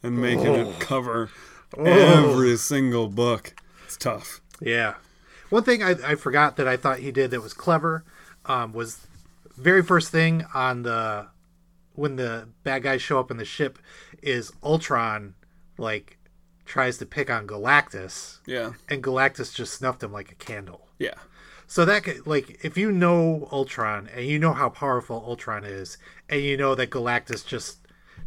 and 0.01 0.19
making 0.21 0.47
Oh. 0.47 0.69
it 0.69 0.79
cover 0.79 1.29
Oh. 1.77 1.83
every 1.83 2.55
single 2.57 3.07
book, 3.07 3.53
it's 3.85 3.97
tough. 3.97 4.39
Yeah. 4.61 4.95
One 5.49 5.63
thing 5.63 5.81
I, 5.83 5.95
I 6.11 6.15
forgot 6.15 6.55
that 6.57 6.67
I 6.67 6.77
thought 6.77 6.99
he 6.99 7.11
did 7.11 7.31
that 7.31 7.41
was 7.41 7.53
clever 7.53 8.03
um, 8.45 8.73
was 8.73 9.07
very 9.57 9.83
first 9.83 10.11
thing 10.11 10.45
on 10.53 10.83
the 10.83 11.27
when 11.95 12.15
the 12.15 12.49
bad 12.63 12.83
guys 12.83 13.01
show 13.01 13.19
up 13.19 13.29
in 13.29 13.37
the 13.37 13.45
ship 13.45 13.77
is 14.21 14.51
Ultron 14.63 15.35
like 15.77 16.17
tries 16.65 16.97
to 16.97 17.05
pick 17.05 17.29
on 17.29 17.45
Galactus. 17.45 18.39
Yeah. 18.45 18.73
And 18.89 19.03
Galactus 19.03 19.53
just 19.53 19.73
snuffed 19.73 20.01
him 20.01 20.11
like 20.11 20.31
a 20.31 20.35
candle. 20.35 20.87
Yeah. 20.97 21.15
So 21.67 21.85
that 21.85 22.03
could, 22.03 22.25
like 22.25 22.63
if 22.63 22.77
you 22.77 22.91
know 22.91 23.47
Ultron 23.51 24.09
and 24.13 24.25
you 24.25 24.39
know 24.39 24.53
how 24.53 24.69
powerful 24.69 25.23
Ultron 25.25 25.63
is 25.63 25.97
and 26.29 26.41
you 26.41 26.57
know 26.57 26.75
that 26.75 26.89
Galactus 26.89 27.45
just 27.45 27.79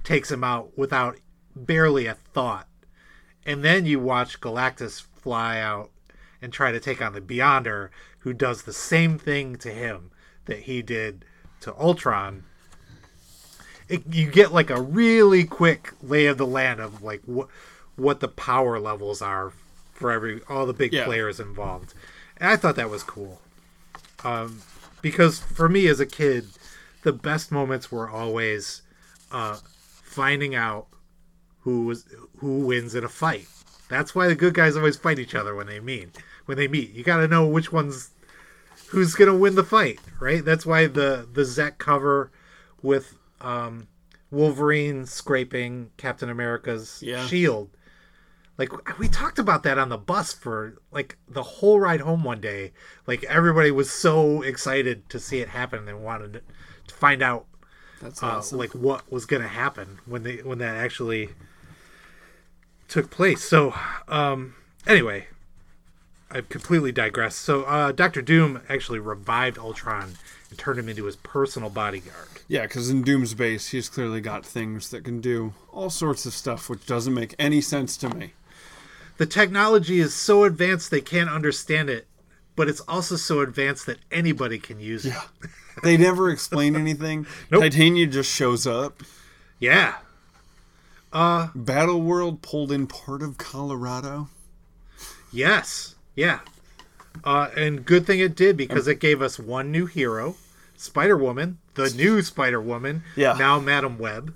takes 0.05 0.31
him 0.31 0.45
out 0.45 0.77
without 0.77 1.19
barely 1.55 2.07
a 2.07 2.15
thought 2.15 2.69
and 3.45 3.65
then 3.65 3.87
you 3.87 4.01
watch 4.01 4.41
Galactus 4.41 5.01
fly 5.01 5.61
out 5.61 5.91
and 6.43 6.53
try 6.53 6.73
to 6.73 6.81
take 6.81 7.01
on 7.03 7.13
the 7.13 7.21
Beyonder, 7.21 7.91
who 8.21 8.33
does 8.33 8.63
the 8.63 8.73
same 8.73 9.19
thing 9.19 9.57
to 9.57 9.71
him 9.71 10.11
that 10.47 10.61
he 10.61 10.83
did 10.83 11.25
to 11.61 11.75
Ultron. 11.77 12.45
It, 13.89 14.03
you 14.13 14.31
get 14.31 14.53
like 14.53 14.71
a 14.71 14.81
really 14.81 15.45
quick 15.45 15.93
lay 16.03 16.27
of 16.27 16.39
the 16.39 16.47
land 16.47 16.81
of 16.81 17.03
like 17.03 17.23
what 17.25 17.49
what 17.95 18.21
the 18.21 18.29
power 18.29 18.79
levels 18.79 19.23
are 19.23 19.53
for 19.95 20.11
every 20.11 20.41
all 20.49 20.67
the 20.67 20.73
big 20.75 20.93
Yeah. 20.93 21.05
players 21.05 21.39
involved. 21.41 21.95
And 22.37 22.51
I 22.51 22.57
thought 22.57 22.77
that 22.77 22.91
was 22.91 23.03
cool. 23.03 23.41
Um, 24.25 24.61
because 25.03 25.39
for 25.39 25.69
me 25.69 25.87
as 25.87 26.01
a 26.01 26.07
kid, 26.07 26.49
the 27.03 27.13
best 27.13 27.53
moments 27.53 27.91
were 27.93 28.09
always 28.11 28.83
uh, 29.31 29.59
finding 30.03 30.55
out 30.55 30.89
who 31.61 31.85
was 31.87 32.05
who 32.39 32.59
wins 32.67 32.95
in 32.95 33.05
a 33.05 33.09
fight. 33.09 33.47
That's 33.89 34.15
why 34.15 34.27
the 34.29 34.35
good 34.35 34.55
guys 34.55 34.77
always 34.77 34.97
fight 34.97 35.19
each 35.19 35.35
other 35.35 35.55
when 35.55 35.67
they 35.67 35.81
meet. 35.81 36.17
When 36.47 36.57
they 36.59 36.69
meet, 36.69 36.93
you 36.93 37.05
got 37.05 37.19
to 37.19 37.29
know 37.29 37.47
which 37.47 37.73
one's 37.73 38.11
who's 38.89 39.15
gonna 39.15 39.37
win 39.37 39.55
the 39.57 39.65
fight, 39.65 39.99
right? 40.21 40.45
That's 40.45 40.65
why 40.65 40.87
the 40.87 41.27
the 41.33 41.43
Zeck 41.43 41.79
cover 41.79 42.31
with 42.83 43.17
um, 43.41 43.89
Wolverine 44.31 45.07
scraping 45.07 45.91
Captain 45.97 46.31
America's 46.31 47.03
Yeah. 47.03 47.27
shield. 47.27 47.71
Like 48.59 48.99
we 48.99 49.09
talked 49.09 49.39
about 49.39 49.65
that 49.65 49.77
on 49.79 49.89
the 49.91 49.99
bus 49.99 50.33
for 50.33 50.79
like 50.91 51.19
the 51.29 51.43
whole 51.43 51.79
ride 51.79 52.01
home 52.01 52.25
one 52.25 52.41
day. 52.41 52.73
Like 53.07 53.23
everybody 53.25 53.71
was 53.71 53.91
so 53.91 54.41
excited 54.43 55.09
to 55.11 55.19
see 55.21 55.41
it 55.41 55.49
happen 55.51 55.89
and 55.89 56.03
wanted 56.03 56.43
to 56.87 56.95
find 56.95 57.23
out 57.23 57.47
That's 58.01 58.23
uh, 58.23 58.43
like 58.53 58.73
what 58.75 59.11
was 59.13 59.27
going 59.27 59.43
to 59.43 59.49
happen 59.49 59.99
when 60.07 60.23
they 60.23 60.37
when 60.39 60.59
that 60.59 60.77
actually 60.77 61.31
took 62.89 63.11
place. 63.11 63.43
So 63.43 63.75
um 64.09 64.55
anyway, 64.87 65.27
I've 66.31 66.49
completely 66.49 66.93
digressed. 66.93 67.39
So 67.39 67.65
uh 67.65 67.93
Doctor 67.93 68.23
Doom 68.23 68.63
actually 68.69 68.99
revived 68.99 69.59
Ultron 69.59 70.15
and 70.51 70.59
turned 70.59 70.79
him 70.79 70.89
into 70.89 71.05
his 71.05 71.17
personal 71.17 71.71
bodyguard. 71.71 72.29
Yeah, 72.49 72.63
because 72.63 72.91
in 72.91 73.03
Doom's 73.03 73.35
base, 73.35 73.69
he's 73.69 73.89
clearly 73.89 74.21
got 74.21 74.47
things 74.47 74.91
that 74.91 75.03
can 75.05 75.21
do 75.21 75.55
all 75.73 75.91
sorts 75.91 76.27
of 76.27 76.33
stuff, 76.33 76.71
which 76.71 76.87
doesn't 76.87 77.13
make 77.15 77.35
any 77.39 77.61
sense 77.61 77.97
to 77.99 78.09
me. 78.09 78.35
the 79.19 79.27
technology 79.27 79.99
is 79.99 80.15
so 80.15 80.45
advanced 80.45 80.91
they 80.93 81.01
can't 81.01 81.29
understand 81.31 81.91
it, 81.91 82.07
but 82.55 82.69
it's 82.69 82.81
also 82.83 83.17
so 83.17 83.41
advanced 83.41 83.87
that 83.87 83.99
anybody 84.13 84.59
can 84.59 84.79
use 84.79 85.05
it. 85.07 85.15
They 85.83 85.97
never 85.97 86.31
explain 86.31 86.77
anything. 86.77 87.27
Titania 87.51 88.07
just 88.07 88.33
shows 88.35 88.67
up. 88.67 89.03
Yeah. 89.59 89.97
Uh 91.17 91.49
Battle 91.55 92.03
World 92.03 92.43
pulled 92.43 92.71
in 92.71 92.87
part 92.87 93.23
of 93.23 93.39
Colorado. 93.39 94.29
Yes. 95.33 95.95
Yeah. 96.15 96.41
Uh 97.25 97.49
and 97.57 97.87
good 97.87 98.07
thing 98.07 98.21
it 98.21 98.37
did 98.37 98.55
because 98.55 98.87
it 98.87 99.01
gave 99.01 99.23
us 99.23 99.39
one 99.39 99.73
new 99.73 99.87
hero, 99.87 100.37
Spider 100.77 101.17
Woman, 101.17 101.57
the 101.73 101.89
new 101.89 102.21
Spider 102.21 102.61
Woman. 102.61 103.03
Yeah. 103.17 103.35
Now 103.39 103.59
Madam 103.59 103.99
Web. 103.99 104.35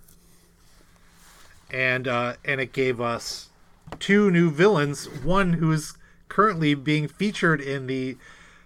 And 1.70 2.08
uh 2.08 2.36
and 2.46 2.62
it 2.62 2.72
gave 2.72 2.98
us 2.98 3.50
two 3.98 4.30
new 4.30 4.50
villains, 4.50 5.04
one 5.22 5.52
who's 5.54 5.98
currently 6.30 6.72
being 6.72 7.08
featured 7.08 7.60
in 7.60 7.88
the 7.88 8.16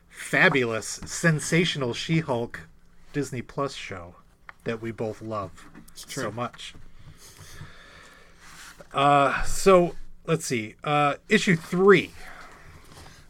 fabulous, 0.08 1.00
sensational 1.04 1.94
She-Hulk 1.94 2.60
Disney 3.12 3.42
Plus 3.42 3.74
show 3.74 4.14
that 4.62 4.80
we 4.80 4.92
both 4.92 5.20
love 5.20 5.66
so 5.94 6.30
much. 6.30 6.74
Uh, 8.94 9.42
so 9.42 9.94
let's 10.26 10.46
see. 10.46 10.74
Uh, 10.84 11.14
issue 11.28 11.56
three. 11.56 12.12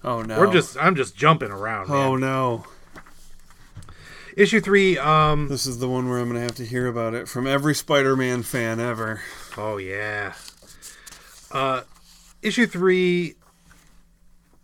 Oh 0.03 0.23
no. 0.23 0.39
We're 0.39 0.53
just 0.53 0.77
I'm 0.78 0.95
just 0.95 1.16
jumping 1.16 1.51
around. 1.51 1.89
man. 1.89 1.97
Oh 1.97 2.16
no. 2.16 2.65
Issue 4.36 4.61
three. 4.61 4.99
Um, 4.99 5.49
this 5.49 5.65
is 5.65 5.78
the 5.78 5.89
one 5.89 6.09
where 6.09 6.19
I'm 6.19 6.28
gonna 6.28 6.41
have 6.41 6.57
to 6.57 6.66
hear 6.66 6.86
about 6.86 7.15
it 7.15 7.28
from 7.28 7.47
every 7.47 7.74
Spider-Man 7.74 8.43
fan 8.43 8.81
ever. 8.81 9.20
Oh 9.57 9.77
yeah. 9.77 10.35
Uh, 11.51 11.82
issue 12.43 12.66
three. 12.66 13.36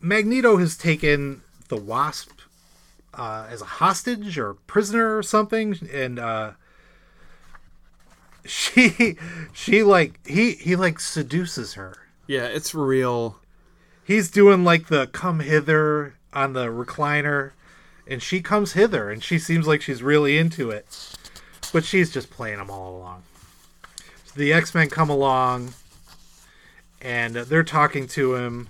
Magneto 0.00 0.56
has 0.56 0.76
taken 0.76 1.42
the 1.68 1.76
Wasp 1.76 2.32
uh, 3.14 3.46
as 3.50 3.62
a 3.62 3.66
hostage 3.66 4.38
or 4.38 4.54
prisoner 4.54 5.16
or 5.16 5.22
something, 5.22 5.78
and 5.92 6.18
uh, 6.18 6.52
she 8.44 9.16
she 9.52 9.82
like 9.82 10.24
he 10.26 10.52
he 10.52 10.76
like 10.76 11.00
seduces 11.00 11.74
her. 11.74 11.94
Yeah, 12.26 12.44
it's 12.46 12.74
real. 12.74 13.36
He's 14.04 14.30
doing 14.30 14.64
like 14.64 14.88
the 14.88 15.06
come 15.08 15.40
hither 15.40 16.14
on 16.32 16.52
the 16.52 16.66
recliner, 16.66 17.52
and 18.06 18.22
she 18.22 18.40
comes 18.40 18.72
hither, 18.72 19.10
and 19.10 19.22
she 19.22 19.38
seems 19.38 19.66
like 19.66 19.82
she's 19.82 20.02
really 20.02 20.38
into 20.38 20.70
it, 20.70 21.14
but 21.72 21.84
she's 21.84 22.10
just 22.10 22.30
playing 22.30 22.58
him 22.58 22.70
all 22.70 22.96
along. 22.96 23.22
The 24.34 24.52
X 24.52 24.74
Men 24.74 24.88
come 24.88 25.10
along, 25.10 25.74
and 27.00 27.34
they're 27.34 27.62
talking 27.62 28.06
to 28.08 28.36
him. 28.36 28.68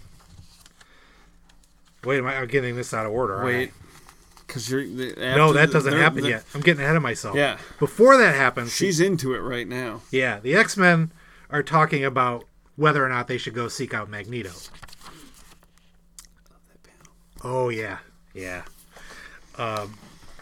Wait, 2.04 2.18
am 2.18 2.26
I 2.26 2.36
I'm 2.36 2.48
getting 2.48 2.76
this 2.76 2.94
out 2.94 3.06
of 3.06 3.12
order? 3.12 3.44
Wait, 3.44 3.72
because 4.50 4.70
you're 4.70 4.84
the- 4.84 5.14
no, 5.16 5.52
that 5.52 5.66
the- 5.68 5.72
doesn't 5.72 5.90
they're- 5.92 6.02
happen 6.02 6.22
the- 6.22 6.28
yet. 6.30 6.44
I'm 6.54 6.60
getting 6.60 6.82
ahead 6.82 6.96
of 6.96 7.02
myself. 7.02 7.36
Yeah. 7.36 7.58
Before 7.78 8.16
that 8.16 8.34
happens, 8.34 8.74
She's 8.74 8.98
into 9.00 9.32
it 9.34 9.38
right 9.38 9.66
now. 9.68 10.02
yeah, 10.10 10.40
the 10.40 10.54
X 10.54 10.76
Men 10.76 11.12
are 11.50 11.62
talking 11.62 12.04
about 12.04 12.44
whether 12.76 13.04
or 13.04 13.08
not 13.08 13.28
they 13.28 13.38
should 13.38 13.54
go 13.54 13.68
seek 13.68 13.94
out 13.94 14.08
Magneto. 14.10 14.50
Love 16.50 16.60
that 16.68 16.82
panel. 16.82 17.12
Oh 17.42 17.68
yeah, 17.68 17.98
yeah. 18.34 18.62
Um, 19.58 19.94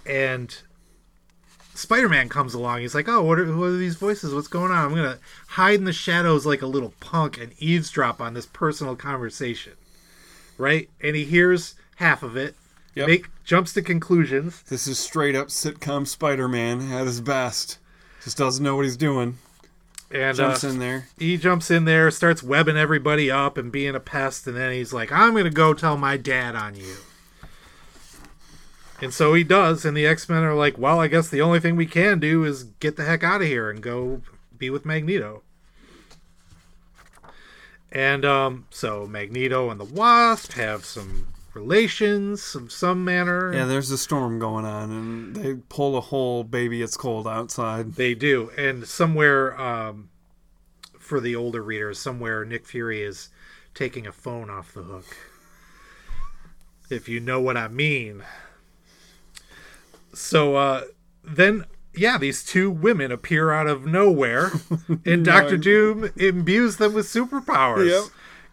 and 0.06 0.56
Spider 1.74 2.08
Man 2.08 2.28
comes 2.28 2.54
along. 2.54 2.80
He's 2.80 2.94
like, 2.94 3.08
"Oh, 3.08 3.22
what 3.22 3.38
are, 3.38 3.56
what 3.56 3.66
are 3.66 3.76
these 3.76 3.96
voices? 3.96 4.34
What's 4.34 4.48
going 4.48 4.70
on? 4.72 4.84
I'm 4.84 4.94
gonna 4.94 5.18
hide 5.48 5.76
in 5.78 5.84
the 5.84 5.92
shadows 5.92 6.44
like 6.46 6.62
a 6.62 6.66
little 6.66 6.94
punk 7.00 7.38
and 7.38 7.52
eavesdrop 7.58 8.20
on 8.20 8.34
this 8.34 8.46
personal 8.46 8.96
conversation." 8.96 9.74
Right? 10.56 10.90
And 11.00 11.14
he 11.14 11.24
hears 11.24 11.74
half 11.96 12.22
of 12.24 12.36
it. 12.36 12.56
Yep. 12.94 13.06
Make 13.08 13.26
jumps 13.48 13.72
to 13.72 13.80
conclusions. 13.80 14.62
This 14.64 14.86
is 14.86 14.98
straight 14.98 15.34
up 15.34 15.48
sitcom 15.48 16.06
Spider-Man 16.06 16.92
at 16.92 17.06
his 17.06 17.22
best. 17.22 17.78
Just 18.22 18.36
doesn't 18.36 18.62
know 18.62 18.76
what 18.76 18.84
he's 18.84 18.98
doing. 18.98 19.38
and 20.10 20.36
Jumps 20.36 20.64
uh, 20.64 20.68
in 20.68 20.78
there. 20.78 21.08
He 21.18 21.38
jumps 21.38 21.70
in 21.70 21.86
there, 21.86 22.10
starts 22.10 22.42
webbing 22.42 22.76
everybody 22.76 23.30
up 23.30 23.56
and 23.56 23.72
being 23.72 23.94
a 23.94 24.00
pest, 24.00 24.46
and 24.46 24.54
then 24.54 24.72
he's 24.72 24.92
like, 24.92 25.10
"I'm 25.10 25.34
gonna 25.34 25.48
go 25.48 25.72
tell 25.72 25.96
my 25.96 26.18
dad 26.18 26.54
on 26.56 26.74
you." 26.74 26.96
And 29.00 29.14
so 29.14 29.32
he 29.32 29.44
does, 29.44 29.86
and 29.86 29.96
the 29.96 30.06
X 30.06 30.28
Men 30.28 30.42
are 30.42 30.54
like, 30.54 30.76
"Well, 30.76 31.00
I 31.00 31.08
guess 31.08 31.30
the 31.30 31.40
only 31.40 31.58
thing 31.58 31.74
we 31.74 31.86
can 31.86 32.20
do 32.20 32.44
is 32.44 32.64
get 32.80 32.96
the 32.96 33.04
heck 33.04 33.24
out 33.24 33.40
of 33.40 33.46
here 33.46 33.70
and 33.70 33.82
go 33.82 34.20
be 34.58 34.68
with 34.68 34.84
Magneto." 34.84 35.42
And 37.90 38.26
um, 38.26 38.66
so 38.68 39.06
Magneto 39.06 39.70
and 39.70 39.80
the 39.80 39.84
Wasp 39.84 40.52
have 40.52 40.84
some 40.84 41.28
relations 41.58 42.54
of 42.54 42.70
some 42.72 43.04
manner. 43.04 43.52
Yeah, 43.52 43.64
there's 43.66 43.90
a 43.90 43.98
storm 43.98 44.38
going 44.38 44.64
on, 44.64 44.90
and 44.90 45.36
they 45.36 45.54
pull 45.68 45.96
a 45.96 46.00
hole. 46.00 46.44
Baby, 46.44 46.82
it's 46.82 46.96
cold 46.96 47.26
outside. 47.26 47.94
They 47.94 48.14
do, 48.14 48.50
and 48.56 48.86
somewhere 48.86 49.60
um, 49.60 50.08
for 50.98 51.20
the 51.20 51.34
older 51.36 51.62
readers, 51.62 51.98
somewhere 51.98 52.44
Nick 52.44 52.66
Fury 52.66 53.02
is 53.02 53.28
taking 53.74 54.06
a 54.06 54.12
phone 54.12 54.50
off 54.50 54.72
the 54.74 54.82
hook. 54.82 55.16
If 56.90 57.08
you 57.08 57.20
know 57.20 57.40
what 57.40 57.56
I 57.56 57.68
mean. 57.68 58.22
So 60.14 60.56
uh, 60.56 60.84
then, 61.22 61.64
yeah, 61.94 62.18
these 62.18 62.42
two 62.42 62.70
women 62.70 63.12
appear 63.12 63.52
out 63.52 63.66
of 63.66 63.84
nowhere, 63.86 64.50
and 65.04 65.24
Doctor 65.24 65.56
Doom 65.56 66.10
imbues 66.16 66.76
them 66.78 66.94
with 66.94 67.06
superpowers, 67.06 67.88
Yep. 67.90 68.02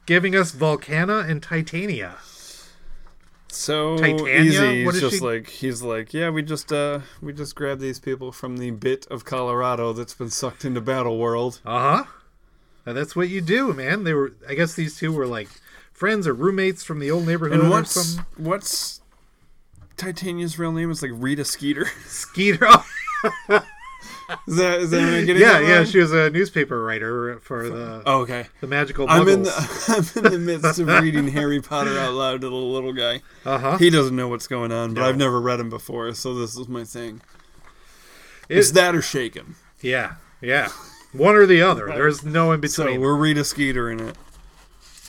giving 0.05 0.35
us 0.35 0.51
Volcana 0.51 1.27
and 1.29 1.41
Titania. 1.41 2.17
So 3.55 3.97
Titania? 3.97 4.41
easy. 4.41 4.83
He's 4.83 4.95
is 4.95 5.01
just 5.01 5.15
she- 5.17 5.21
like 5.25 5.47
he's 5.47 5.81
like, 5.81 6.13
yeah, 6.13 6.29
we 6.29 6.41
just 6.43 6.71
uh 6.71 6.99
we 7.21 7.33
just 7.33 7.55
grabbed 7.55 7.81
these 7.81 7.99
people 7.99 8.31
from 8.31 8.57
the 8.57 8.71
bit 8.71 9.07
of 9.09 9.25
Colorado 9.25 9.93
that's 9.93 10.13
been 10.13 10.29
sucked 10.29 10.65
into 10.65 10.81
Battle 10.81 11.17
World. 11.17 11.61
Uh 11.65 11.79
huh. 11.79 12.03
And 12.85 12.95
that's 12.95 13.15
what 13.15 13.29
you 13.29 13.41
do, 13.41 13.73
man. 13.73 14.03
They 14.03 14.13
were, 14.13 14.33
I 14.47 14.53
guess, 14.53 14.75
these 14.75 14.95
two 14.97 15.11
were 15.11 15.25
like 15.25 15.49
friends 15.91 16.27
or 16.27 16.33
roommates 16.33 16.83
from 16.83 16.99
the 16.99 17.09
old 17.09 17.25
neighborhood 17.25 17.59
And 17.59 17.67
or 17.67 17.71
what's 17.71 18.17
what's 18.37 19.01
Titania's 19.97 20.59
real 20.59 20.71
name? 20.71 20.91
It's 20.91 21.01
like 21.01 21.11
Rita 21.13 21.45
Skeeter. 21.45 21.85
Skeeter. 22.05 22.67
is 24.47 24.55
that 24.57 24.79
is 24.81 24.89
that 24.91 25.01
am 25.01 25.13
I 25.13 25.25
getting 25.25 25.41
yeah, 25.41 25.59
yeah. 25.59 25.75
wrong? 25.77 25.85
She 25.85 25.99
was 25.99 26.11
a 26.13 26.29
newspaper 26.29 26.81
writer 26.83 27.39
for 27.39 27.69
the 27.69 28.03
Oh, 28.05 28.21
okay. 28.21 28.47
the 28.61 28.67
magical. 28.67 29.07
I'm 29.09 29.27
in 29.27 29.43
the 29.43 30.13
I'm 30.17 30.25
in 30.25 30.31
the 30.31 30.39
midst 30.39 30.79
of 30.79 30.87
reading 30.87 31.27
Harry 31.29 31.61
Potter 31.61 31.97
out 31.99 32.13
loud 32.13 32.41
to 32.41 32.49
the 32.49 32.55
little 32.55 32.93
guy. 32.93 33.21
Uh-huh. 33.45 33.77
He 33.77 33.89
doesn't 33.89 34.15
know 34.15 34.27
what's 34.27 34.47
going 34.47 34.71
on, 34.71 34.93
but 34.93 35.01
No. 35.01 35.07
I've 35.09 35.17
never 35.17 35.39
read 35.41 35.59
him 35.59 35.69
before, 35.69 36.13
so 36.13 36.33
this 36.33 36.57
is 36.57 36.67
my 36.67 36.83
thing. 36.83 37.21
It- 38.49 38.57
It's 38.57 38.71
that 38.71 38.95
or 38.95 39.01
shake 39.01 39.35
him. 39.35 39.55
Yeah, 39.81 40.15
yeah. 40.41 40.69
One 41.11 41.35
or 41.35 41.45
the 41.45 41.61
other. 41.61 41.85
There's 41.87 42.23
no 42.25 42.51
in 42.51 42.59
between. 42.59 42.95
So 42.95 42.99
we're 42.99 43.15
Rita 43.15 43.43
Skeeter 43.43 43.89
in 43.89 43.99
it. 43.99 44.15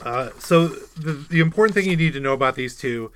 Uh, 0.04 0.30
so 0.38 0.68
the 0.68 1.12
the 1.30 1.40
important 1.40 1.74
thing 1.74 1.88
you 1.90 1.96
need 1.96 2.12
to 2.12 2.20
know 2.20 2.32
about 2.34 2.54
these 2.54 2.76
two, 2.76 3.10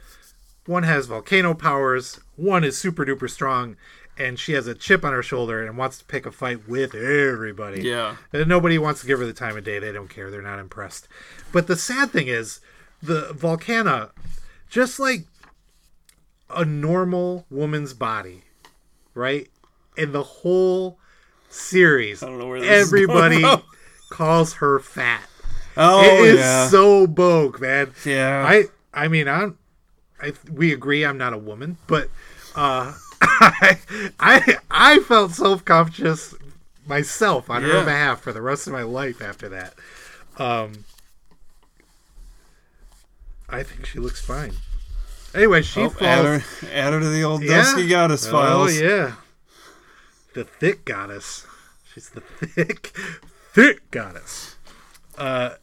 one 0.67 0.83
has 0.85 1.07
volcano 1.07 1.53
powers, 1.55 2.21
one 2.37 2.65
is 2.65 2.77
super 2.79 3.05
duper 3.05 3.29
strong, 3.29 3.77
and 4.21 4.39
she 4.39 4.53
has 4.53 4.67
a 4.67 4.75
chip 4.75 5.03
on 5.03 5.15
her 5.15 5.23
shoulder 5.23 5.67
and 5.67 5.79
wants 5.79 5.99
to 5.99 6.05
pick 6.05 6.27
a 6.27 6.31
fight 6.31 6.69
with 6.69 6.95
everybody. 6.95 7.83
Yeah. 7.83 8.17
And 8.33 8.47
nobody 8.49 8.77
wants 8.77 9.01
to 9.01 9.07
give 9.07 9.19
her 9.19 9.25
the 9.25 9.33
time 9.33 9.57
of 9.57 9.65
day. 9.65 9.79
They 9.79 9.93
don't 9.93 10.11
care. 10.11 10.31
They're 10.31 10.43
not 10.43 10.59
impressed. 10.59 11.09
But 11.53 11.67
the 11.67 11.77
sad 11.77 12.11
thing 12.11 12.29
is, 12.29 12.61
the 13.03 13.33
Volcana, 13.33 14.11
just 14.69 15.01
like 15.01 15.25
a 16.51 16.67
normal 16.67 17.47
woman's 17.49 17.95
body, 17.95 18.43
right? 19.15 19.49
In 19.97 20.13
the 20.13 20.23
whole 20.23 20.99
series, 21.49 22.21
where 22.21 22.61
this 22.61 22.69
is 22.69 22.89
everybody 22.89 23.43
calls 24.11 24.55
her 24.55 24.81
fat. 24.81 25.27
Oh, 25.79 26.03
it 26.05 26.35
is 26.35 26.41
yeah. 26.41 26.69
so 26.69 27.07
bogue, 27.07 27.59
man. 27.59 27.95
Yeah. 28.05 28.45
I 28.47 28.65
I 28.93 29.09
mean, 29.09 29.29
I'm 29.29 29.57
I 30.21 30.35
we 30.53 30.75
agree 30.75 31.07
I'm 31.07 31.17
not 31.17 31.33
a 31.33 31.39
woman, 31.39 31.79
but 31.87 32.11
uh 32.55 32.93
I 33.21 33.79
I, 34.21 34.57
I 34.71 34.99
felt 35.01 35.33
self-conscious 35.33 36.35
myself 36.87 37.49
on 37.51 37.63
her 37.63 37.85
behalf 37.85 38.21
for 38.21 38.33
the 38.33 38.43
rest 38.43 38.67
of 38.67 38.73
my 38.73 38.83
life 38.83 39.21
after 39.23 39.49
that. 39.51 39.75
Um 40.39 40.85
I 43.49 43.63
think 43.63 43.87
she 43.87 43.99
looks 43.99 44.21
fine. 44.25 44.53
Anyway, 45.35 45.63
she 45.63 45.81
Oh, 45.83 45.89
falls 45.91 46.03
add 46.03 46.25
her, 46.25 46.43
add 46.73 46.93
her 46.93 47.01
to 47.01 47.09
the 47.09 47.23
old 47.23 47.43
Dusky 47.43 47.89
Goddess 47.89 48.29
files. 48.29 48.79
Oh 48.81 48.83
yeah. 48.85 49.15
The 50.35 50.45
thick 50.45 50.85
goddess. 50.85 51.47
She's 51.93 52.09
the 52.11 52.21
thick 52.21 52.97
thick 53.53 53.91
goddess. 53.91 54.57
Uh 55.19 55.55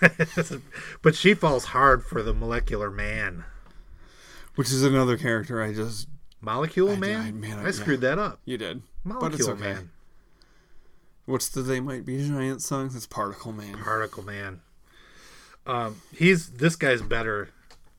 but 1.02 1.14
she 1.14 1.34
falls 1.34 1.66
hard 1.66 2.04
for 2.04 2.22
the 2.22 2.34
molecular 2.34 2.90
man. 2.90 3.44
Which 4.56 4.70
is 4.70 4.84
another 4.84 5.16
character 5.16 5.62
I 5.62 5.72
just 5.72 6.08
Molecule 6.44 6.90
I- 6.90 6.96
man? 6.96 7.20
I- 7.20 7.32
man, 7.32 7.58
I 7.66 7.70
screwed 7.70 8.00
that 8.02 8.18
up. 8.18 8.40
You 8.44 8.58
did, 8.58 8.82
Molecule 9.04 9.30
but 9.30 9.40
it's 9.40 9.48
okay. 9.48 9.60
man. 9.74 9.90
What's 11.26 11.48
the 11.48 11.62
"They 11.62 11.80
Might 11.80 12.04
Be 12.04 12.18
Giant" 12.28 12.60
song? 12.62 12.90
It's 12.94 13.06
Particle 13.06 13.52
Man. 13.52 13.78
Particle 13.78 14.22
man. 14.22 14.60
Um 15.66 16.02
he's 16.12 16.50
this 16.50 16.76
guy's 16.76 17.00
better 17.00 17.48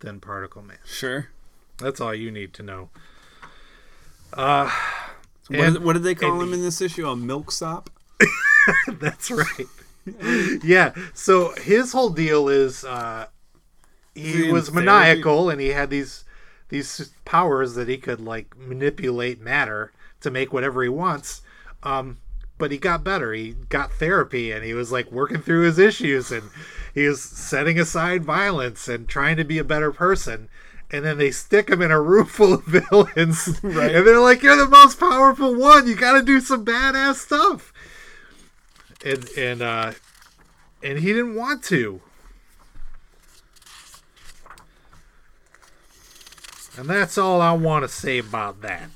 than 0.02 0.20
Particle 0.20 0.62
Man. 0.62 0.78
Sure. 0.86 1.30
That's 1.78 2.00
all 2.00 2.14
you 2.14 2.30
need 2.32 2.54
to 2.54 2.64
know. 2.64 2.90
Uh 4.34 4.70
What, 5.48 5.60
and- 5.60 5.74
did, 5.76 5.84
what 5.84 5.94
did 5.94 6.04
they 6.04 6.14
call 6.16 6.40
him 6.42 6.54
in 6.54 6.62
this 6.62 6.82
issue? 6.82 7.08
A 7.08 7.16
milksop? 7.16 7.90
That's 9.00 9.32
right. 9.32 9.68
yeah. 10.64 10.94
So 11.14 11.54
his 11.56 11.92
whole 11.94 12.10
deal 12.10 12.48
is 12.50 12.84
uh, 12.86 13.26
he 14.14 14.52
was 14.52 14.72
maniacal 14.72 15.50
and 15.50 15.60
he 15.60 15.70
had 15.70 15.90
these 15.90 16.25
these 16.70 17.12
powers 17.26 17.76
that 17.76 17.88
he 17.88 17.98
could 17.98 18.20
like 18.20 18.58
manipulate 18.58 19.40
matter 19.40 19.92
to 20.22 20.32
make 20.32 20.52
whatever 20.54 20.84
he 20.84 20.90
wants. 20.90 21.42
Um, 21.84 22.18
but 22.58 22.72
he 22.72 22.78
got 22.78 23.04
better. 23.04 23.34
He 23.34 23.56
got 23.70 23.92
therapy 23.92 24.52
and 24.52 24.64
he 24.64 24.74
was 24.74 24.92
like 24.92 25.12
working 25.12 25.42
through 25.42 25.62
his 25.62 25.78
issues 25.78 26.32
and 26.32 26.50
he 26.94 27.08
was 27.08 27.22
setting 27.22 27.80
aside 27.80 28.24
violence 28.24 28.88
and 28.88 29.08
trying 29.08 29.38
to 29.38 29.44
be 29.44 29.58
a 29.58 29.64
better 29.64 29.92
person. 29.92 30.50
And 30.92 31.04
then 31.04 31.18
they 31.18 31.32
stick 31.32 31.70
him 31.70 31.82
in 31.82 31.92
a 31.92 32.02
room 32.02 32.26
full 32.28 32.54
of 32.54 32.66
villains. 32.66 33.60
Right. 33.62 33.96
And 33.96 34.08
they're 34.08 34.20
like, 34.20 34.42
You're 34.42 34.56
the 34.56 34.70
most 34.70 35.00
powerful 35.00 35.54
one. 35.56 35.88
You 35.88 35.96
got 35.96 36.14
to 36.14 36.22
do 36.22 36.40
some 36.40 36.66
badass 36.66 37.16
stuff 37.16 37.74
and 39.06 39.30
and 39.38 39.62
uh 39.62 39.94
and 40.84 41.00
he 41.00 41.14
didn't 41.14 41.36
want 41.36 41.64
to 41.64 42.02
and 46.78 46.88
that's 46.90 47.18
all 47.18 47.42
i 47.42 47.52
want 47.52 47.84
to 47.84 47.88
say 47.90 48.18
about 48.18 48.62
that 48.62 48.90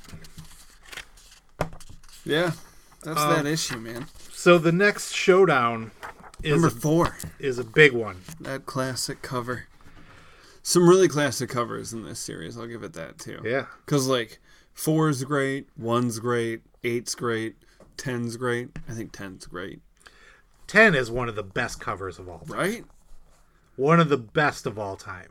Yeah, 2.24 2.52
that's 3.02 3.18
Um, 3.20 3.30
that 3.34 3.46
issue, 3.46 3.78
man. 3.78 4.06
so 4.32 4.58
the 4.58 4.72
next 4.72 5.14
showdown 5.14 5.90
is 6.42 6.52
Number 6.62 6.68
a, 6.68 6.70
four. 6.80 7.16
is 7.38 7.58
a 7.58 7.64
big 7.64 7.92
one 7.92 8.20
That 8.40 8.66
classic 8.66 9.22
cover. 9.22 9.64
Some 10.62 10.86
really 10.88 11.08
classic 11.08 11.48
covers 11.48 11.92
in 11.94 12.04
this 12.04 12.18
series. 12.20 12.58
I'll 12.58 12.66
give 12.66 12.82
it 12.82 12.92
that 12.92 13.18
too. 13.18 13.40
Yeah. 13.44 13.66
Because 13.84 14.06
like 14.06 14.38
four's 14.74 15.24
great, 15.24 15.68
one's 15.76 16.18
great, 16.18 16.60
eight's 16.84 17.14
great, 17.14 17.56
ten's 17.96 18.36
great. 18.36 18.68
I 18.88 18.92
think 18.92 19.12
ten's 19.12 19.46
great. 19.46 19.80
10 20.66 20.94
is 20.94 21.10
one 21.10 21.28
of 21.28 21.34
the 21.36 21.42
best 21.42 21.80
covers 21.80 22.18
of 22.18 22.28
all 22.28 22.40
time 22.40 22.56
Right? 22.58 22.84
one 23.76 23.98
of 23.98 24.08
the 24.10 24.18
best 24.18 24.66
of 24.66 24.78
all 24.78 24.96
time 24.96 25.30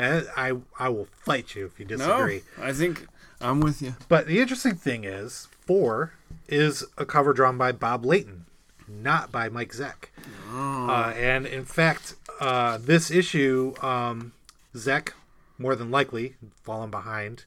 and 0.00 0.26
i 0.36 0.52
i 0.78 0.88
will 0.88 1.06
fight 1.24 1.54
you 1.54 1.66
if 1.66 1.78
you 1.78 1.84
disagree 1.84 2.42
No, 2.58 2.64
I 2.64 2.72
think 2.72 3.06
I'm 3.40 3.60
with 3.60 3.80
you. 3.80 3.94
But 4.08 4.26
the 4.26 4.38
interesting 4.38 4.74
thing 4.74 5.04
is, 5.04 5.48
four 5.66 6.12
is 6.46 6.84
a 6.98 7.06
cover 7.06 7.32
drawn 7.32 7.56
by 7.56 7.72
Bob 7.72 8.04
Layton, 8.04 8.44
not 8.86 9.32
by 9.32 9.48
Mike 9.48 9.72
Zeck. 9.72 10.10
Uh, 10.52 11.14
and 11.16 11.46
in 11.46 11.64
fact, 11.64 12.16
uh, 12.38 12.76
this 12.76 13.10
issue, 13.10 13.72
um, 13.80 14.32
Zeck, 14.74 15.12
more 15.56 15.74
than 15.74 15.90
likely, 15.90 16.34
fallen 16.62 16.90
behind 16.90 17.44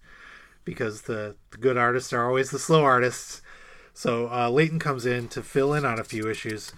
because 0.65 1.03
the, 1.03 1.35
the 1.51 1.57
good 1.57 1.77
artists 1.77 2.11
are 2.11 2.25
always 2.27 2.49
the 2.49 2.57
slow 2.57 2.83
artists. 2.83 3.43
So 3.93 4.31
uh, 4.31 4.49
Layton 4.49 4.79
comes 4.79 5.05
in 5.05 5.27
to 5.29 5.43
fill 5.43 5.75
in 5.75 5.85
on 5.85 5.99
a 5.99 6.03
few 6.03 6.27
issues. 6.27 6.71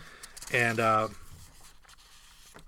And 0.51 0.77
uh, 0.79 1.07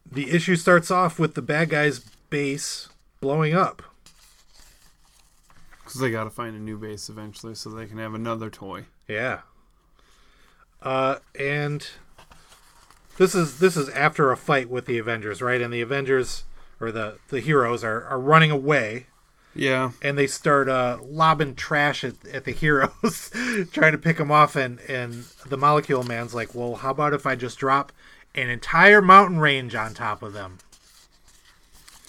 the 0.10 0.30
issue 0.32 0.56
starts 0.56 0.90
off 0.92 1.20
with 1.20 1.34
the 1.34 1.42
bad 1.42 1.70
guy's 1.70 2.00
base 2.30 2.87
blowing 3.20 3.54
up. 3.54 3.82
Because 5.84 6.02
they 6.02 6.12
got 6.12 6.26
to 6.26 6.30
find 6.30 6.56
a 6.56 6.60
new 6.60 6.78
base 6.78 7.10
eventually 7.10 7.56
so 7.56 7.70
they 7.70 7.86
can 7.86 7.98
have 7.98 8.14
another 8.14 8.50
toy. 8.50 8.86
Yeah. 9.08 9.42
Uh, 10.82 11.18
and 11.40 11.88
this 13.18 13.34
is 13.34 13.60
this 13.60 13.76
is 13.76 13.90
after 13.90 14.32
a 14.32 14.38
fight 14.38 14.70
with 14.70 14.86
the 14.86 14.98
Avengers, 14.98 15.42
right? 15.42 15.62
And 15.62 15.74
the 15.74 15.82
Avengers 15.82 16.44
or 16.80 16.92
the 16.92 17.18
the 17.30 17.40
heroes 17.40 17.84
are, 17.84 18.04
are 18.04 18.20
running 18.20 18.52
away. 18.52 19.08
Yeah. 19.58 19.92
And 20.04 20.18
they 20.18 20.28
start 20.28 20.70
uh, 20.70 21.00
lobbing 21.04 21.56
trash 21.56 22.04
at, 22.04 22.14
at 22.32 22.46
the 22.46 22.52
heroes, 22.52 23.32
trying 23.72 23.94
to 23.94 23.98
pick 23.98 24.18
them 24.18 24.32
off. 24.32 24.56
And, 24.56 24.80
and 24.82 25.24
the 25.48 25.58
Molecule 25.58 26.04
Man's 26.04 26.36
like, 26.36 26.54
well, 26.54 26.76
how 26.76 26.92
about 26.92 27.14
if 27.14 27.26
I 27.26 27.36
just 27.36 27.58
drop 27.58 27.92
an 28.36 28.50
entire 28.50 29.02
mountain 29.02 29.40
range 29.40 29.74
on 29.74 29.96
top 29.96 30.22
of 30.22 30.34
them? 30.34 30.60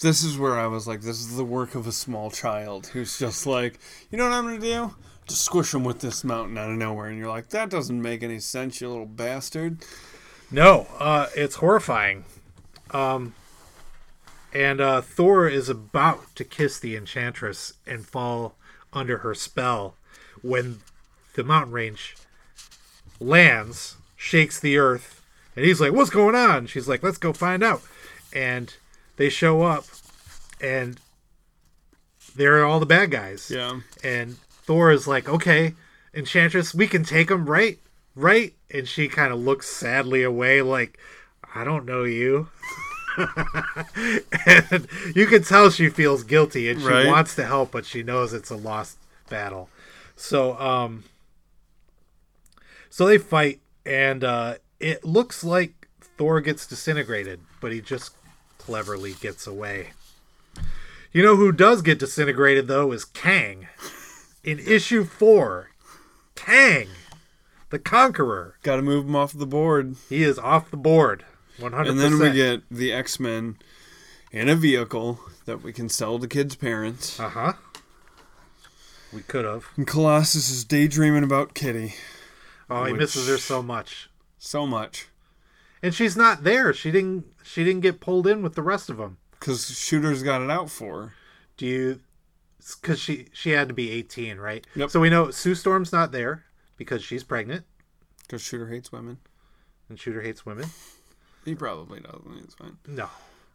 This 0.01 0.23
is 0.23 0.37
where 0.37 0.57
I 0.57 0.67
was 0.67 0.87
like, 0.87 1.01
this 1.01 1.19
is 1.19 1.35
the 1.35 1.43
work 1.43 1.75
of 1.75 1.85
a 1.85 1.91
small 1.91 2.31
child 2.31 2.87
who's 2.87 3.19
just 3.19 3.45
like, 3.45 3.79
you 4.09 4.17
know 4.17 4.25
what 4.25 4.33
I'm 4.33 4.47
to 4.47 4.59
do? 4.59 4.95
Just 5.27 5.43
squish 5.43 5.73
him 5.73 5.83
with 5.83 5.99
this 5.99 6.23
mountain 6.23 6.57
out 6.57 6.71
of 6.71 6.77
nowhere. 6.77 7.07
And 7.07 7.17
you're 7.17 7.27
like, 7.27 7.49
that 7.49 7.69
doesn't 7.69 8.01
make 8.01 8.23
any 8.23 8.39
sense, 8.39 8.79
you 8.79 8.89
little 8.89 9.05
bastard. 9.05 9.83
No, 10.49 10.87
uh, 10.97 11.27
it's 11.35 11.55
horrifying. 11.55 12.23
Um, 12.91 13.35
and 14.53 14.81
uh, 14.81 15.01
Thor 15.01 15.47
is 15.47 15.69
about 15.69 16.35
to 16.35 16.43
kiss 16.43 16.79
the 16.79 16.95
Enchantress 16.95 17.73
and 17.85 18.05
fall 18.05 18.55
under 18.93 19.19
her 19.19 19.35
spell 19.35 19.95
when 20.41 20.79
the 21.35 21.43
mountain 21.43 21.73
range 21.73 22.15
lands, 23.19 23.97
shakes 24.15 24.59
the 24.59 24.77
earth, 24.77 25.21
and 25.55 25.65
he's 25.65 25.79
like, 25.79 25.93
"What's 25.93 26.09
going 26.09 26.35
on?" 26.35 26.67
She's 26.67 26.87
like, 26.87 27.03
"Let's 27.03 27.17
go 27.17 27.33
find 27.33 27.63
out." 27.63 27.81
And 28.33 28.73
they 29.19 29.27
show 29.29 29.63
up, 29.63 29.83
and 30.61 30.97
they're 32.37 32.65
all 32.65 32.79
the 32.79 32.85
bad 32.85 33.11
guys. 33.11 33.51
Yeah. 33.51 33.81
And 34.01 34.37
Thor 34.63 34.91
is 34.91 35.07
like, 35.07 35.27
"Okay, 35.27 35.75
Enchantress, 36.13 36.73
we 36.73 36.87
can 36.87 37.03
take 37.03 37.27
them, 37.27 37.45
right? 37.45 37.77
Right?" 38.15 38.53
And 38.73 38.87
she 38.87 39.09
kind 39.09 39.33
of 39.33 39.39
looks 39.39 39.67
sadly 39.69 40.23
away, 40.23 40.61
like, 40.61 40.97
"I 41.53 41.65
don't 41.65 41.85
know 41.85 42.05
you." 42.05 42.47
and 44.45 44.87
you 45.13 45.27
can 45.27 45.43
tell 45.43 45.69
she 45.69 45.89
feels 45.89 46.23
guilty 46.23 46.69
and 46.69 46.79
she 46.79 46.87
Right. 46.87 47.07
wants 47.07 47.35
to 47.35 47.45
help, 47.45 47.71
but 47.71 47.85
she 47.85 48.01
knows 48.03 48.31
it's 48.31 48.49
a 48.49 48.55
lost 48.55 48.97
battle. 49.29 49.69
So, 50.15 50.57
um, 50.57 51.03
so 52.89 53.05
they 53.05 53.17
fight, 53.17 53.59
and 53.85 54.23
uh, 54.23 54.55
it 54.79 55.03
looks 55.03 55.43
like 55.43 55.87
Thor 56.17 56.39
gets 56.39 56.65
disintegrated, 56.65 57.41
but 57.59 57.73
he 57.73 57.81
just 57.81 58.13
cleverly 58.73 59.13
gets 59.13 59.47
away. 59.47 59.87
You 61.11 61.23
know 61.23 61.35
who 61.35 61.51
does 61.51 61.81
get 61.81 61.97
disintegrated 61.97 62.67
though 62.67 62.91
is 62.91 63.03
Kang. 63.03 63.67
In 64.43 64.59
issue 64.59 65.03
four, 65.05 65.71
Kang, 66.35 66.87
the 67.71 67.79
Conqueror. 67.79 68.57
Got 68.61 68.75
to 68.75 68.83
move 68.83 69.05
him 69.07 69.15
off 69.15 69.33
the 69.33 69.47
board. 69.47 69.95
He 70.07 70.21
is 70.21 70.37
off 70.37 70.69
the 70.69 70.77
board. 70.77 71.25
One 71.57 71.73
hundred. 71.73 71.89
And 71.89 71.99
then 71.99 72.19
we 72.19 72.31
get 72.31 72.61
the 72.69 72.93
X 72.93 73.19
Men 73.19 73.57
in 74.31 74.47
a 74.49 74.55
vehicle 74.55 75.19
that 75.45 75.63
we 75.63 75.73
can 75.73 75.89
sell 75.89 76.19
to 76.19 76.27
kids' 76.27 76.55
parents. 76.55 77.19
Uh 77.19 77.29
huh. 77.29 77.53
We 79.11 79.21
could 79.23 79.45
have. 79.45 79.65
And 79.77 79.87
Colossus 79.87 80.51
is 80.51 80.63
daydreaming 80.63 81.23
about 81.23 81.55
Kitty. 81.55 81.95
Oh, 82.69 82.85
he 82.85 82.93
misses 82.93 83.27
her 83.27 83.39
so 83.39 83.63
much. 83.63 84.11
So 84.37 84.67
much. 84.67 85.07
and 85.81 85.91
she's 85.95 86.15
not 86.15 86.43
there. 86.43 86.71
She 86.71 86.91
didn't. 86.91 87.25
She 87.51 87.63
didn't 87.63 87.81
get 87.81 87.99
pulled 87.99 88.27
in 88.27 88.43
with 88.43 88.53
the 88.53 88.61
rest 88.61 88.89
of 88.91 88.97
them. 88.97 89.17
Because 89.31 89.75
Shooter's 89.75 90.21
got 90.21 90.41
it 90.43 90.51
out 90.51 90.69
for 90.69 91.01
her. 91.01 91.13
Do 91.57 91.65
you? 91.65 91.99
Because 92.81 92.99
she 92.99 93.27
she 93.33 93.51
had 93.51 93.67
to 93.69 93.73
be 93.73 93.89
eighteen, 93.89 94.37
right? 94.37 94.67
Yep. 94.75 94.91
So 94.91 94.99
we 94.99 95.09
know 95.09 95.31
Sue 95.31 95.55
Storm's 95.55 95.91
not 95.91 96.11
there 96.11 96.43
because 96.77 97.03
she's 97.03 97.23
pregnant, 97.23 97.65
Because 98.21 98.41
Shooter 98.43 98.67
hates 98.67 98.91
women. 98.91 99.17
and 99.89 99.99
Shooter 99.99 100.21
hates 100.21 100.45
women. 100.45 100.69
He 101.45 101.55
probably 101.55 102.01
doesn't. 102.01 102.37
It's 102.43 102.53
fine. 102.53 102.77
No, 102.85 103.09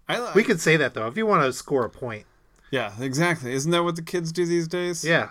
I 0.08 0.18
li- 0.18 0.30
we 0.34 0.42
could 0.42 0.60
say 0.60 0.76
that 0.78 0.94
though 0.94 1.06
if 1.06 1.16
you 1.16 1.26
want 1.26 1.44
to 1.44 1.52
score 1.52 1.84
a 1.84 1.90
point. 1.90 2.24
Yeah, 2.70 2.92
exactly. 2.98 3.52
Isn't 3.52 3.70
that 3.70 3.84
what 3.84 3.94
the 3.94 4.02
kids 4.02 4.32
do 4.32 4.44
these 4.44 4.66
days? 4.66 5.04
Yeah. 5.04 5.28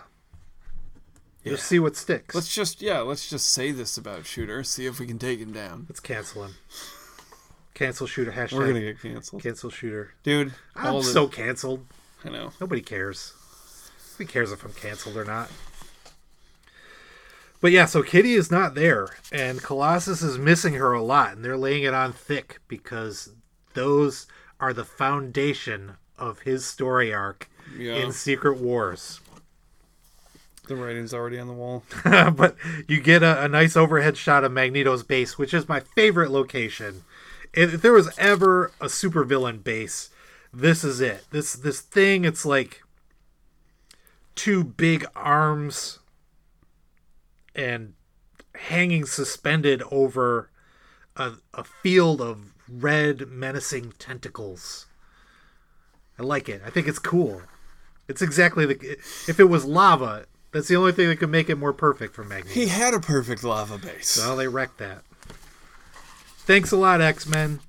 Just 1.44 1.66
see 1.66 1.78
what 1.78 1.94
sticks. 1.96 2.34
Let's 2.34 2.54
just 2.54 2.80
yeah, 2.80 3.00
let's 3.00 3.28
just 3.28 3.50
say 3.50 3.72
this 3.72 3.98
about 3.98 4.24
Shooter. 4.24 4.64
See 4.64 4.86
if 4.86 4.98
we 4.98 5.06
can 5.06 5.18
take 5.18 5.40
him 5.40 5.52
down. 5.52 5.84
Let's 5.88 6.00
cancel 6.00 6.44
him. 6.44 6.54
Cancel 7.74 8.06
Shooter. 8.06 8.32
Hashtag. 8.32 8.52
We're 8.56 8.66
gonna 8.68 8.80
get 8.80 9.00
canceled, 9.02 9.42
Cancel 9.42 9.70
Shooter. 9.70 10.14
dude. 10.22 10.54
I'm 10.76 10.94
all 10.94 11.02
the- 11.02 11.08
so 11.08 11.26
canceled. 11.28 11.84
I 12.24 12.28
know. 12.30 12.52
Nobody 12.60 12.80
cares. 12.80 13.34
Who 14.16 14.24
cares 14.26 14.52
if 14.52 14.64
I'm 14.64 14.72
canceled 14.72 15.16
or 15.16 15.24
not? 15.24 15.50
But 17.60 17.72
yeah, 17.72 17.86
so 17.86 18.02
Kitty 18.02 18.34
is 18.34 18.50
not 18.50 18.74
there, 18.74 19.08
and 19.32 19.62
Colossus 19.62 20.22
is 20.22 20.38
missing 20.38 20.74
her 20.74 20.92
a 20.92 21.02
lot, 21.02 21.32
and 21.32 21.44
they're 21.44 21.56
laying 21.56 21.82
it 21.82 21.94
on 21.94 22.12
thick 22.12 22.60
because 22.68 23.30
those 23.72 24.26
are 24.60 24.72
the 24.72 24.84
foundation 24.84 25.94
of 26.18 26.40
his 26.40 26.64
story 26.66 27.12
arc 27.12 27.48
Yeah. 27.76 27.94
in 27.94 28.12
Secret 28.12 28.58
Wars. 28.58 29.20
The 30.68 30.76
writing's 30.76 31.12
already 31.14 31.38
on 31.38 31.46
the 31.46 31.52
wall. 31.54 31.84
but 32.04 32.56
you 32.86 33.00
get 33.00 33.22
a, 33.22 33.44
a 33.44 33.48
nice 33.48 33.76
overhead 33.76 34.16
shot 34.16 34.44
of 34.44 34.52
Magneto's 34.52 35.02
base, 35.02 35.36
which 35.38 35.52
is 35.54 35.68
my 35.68 35.80
favorite 35.80 36.30
location. 36.30 37.02
If, 37.56 37.74
if 37.74 37.82
there 37.82 37.92
was 37.92 38.16
ever 38.18 38.72
a 38.80 38.86
supervillain 38.86 39.62
base, 39.62 40.10
this 40.52 40.84
is 40.84 41.00
it. 41.00 41.24
This 41.30 41.54
this 41.54 41.80
thing, 41.80 42.24
it's 42.24 42.44
like 42.44 42.82
two 44.34 44.64
big 44.64 45.06
arms 45.14 46.00
and 47.54 47.94
hanging 48.54 49.04
suspended 49.04 49.82
over 49.90 50.50
a, 51.16 51.32
a 51.52 51.64
field 51.64 52.20
of 52.20 52.54
red 52.68 53.28
menacing 53.28 53.92
tentacles. 53.98 54.86
I 56.18 56.22
like 56.22 56.48
it. 56.48 56.62
I 56.64 56.70
think 56.70 56.86
it's 56.86 56.98
cool. 56.98 57.42
It's 58.08 58.22
exactly 58.22 58.66
the 58.66 58.98
if 59.28 59.40
it 59.40 59.44
was 59.44 59.64
lava, 59.64 60.26
that's 60.52 60.68
the 60.68 60.76
only 60.76 60.92
thing 60.92 61.08
that 61.08 61.16
could 61.16 61.30
make 61.30 61.50
it 61.50 61.56
more 61.56 61.72
perfect 61.72 62.14
for 62.14 62.22
Magneto. 62.22 62.54
He 62.54 62.68
had 62.68 62.94
a 62.94 63.00
perfect 63.00 63.42
lava 63.42 63.78
base. 63.78 64.18
Well, 64.18 64.36
they 64.36 64.46
wrecked 64.46 64.78
that. 64.78 65.02
Thanks 66.46 66.72
a 66.72 66.76
lot, 66.76 67.00
X 67.00 67.26
Men. 67.26 67.60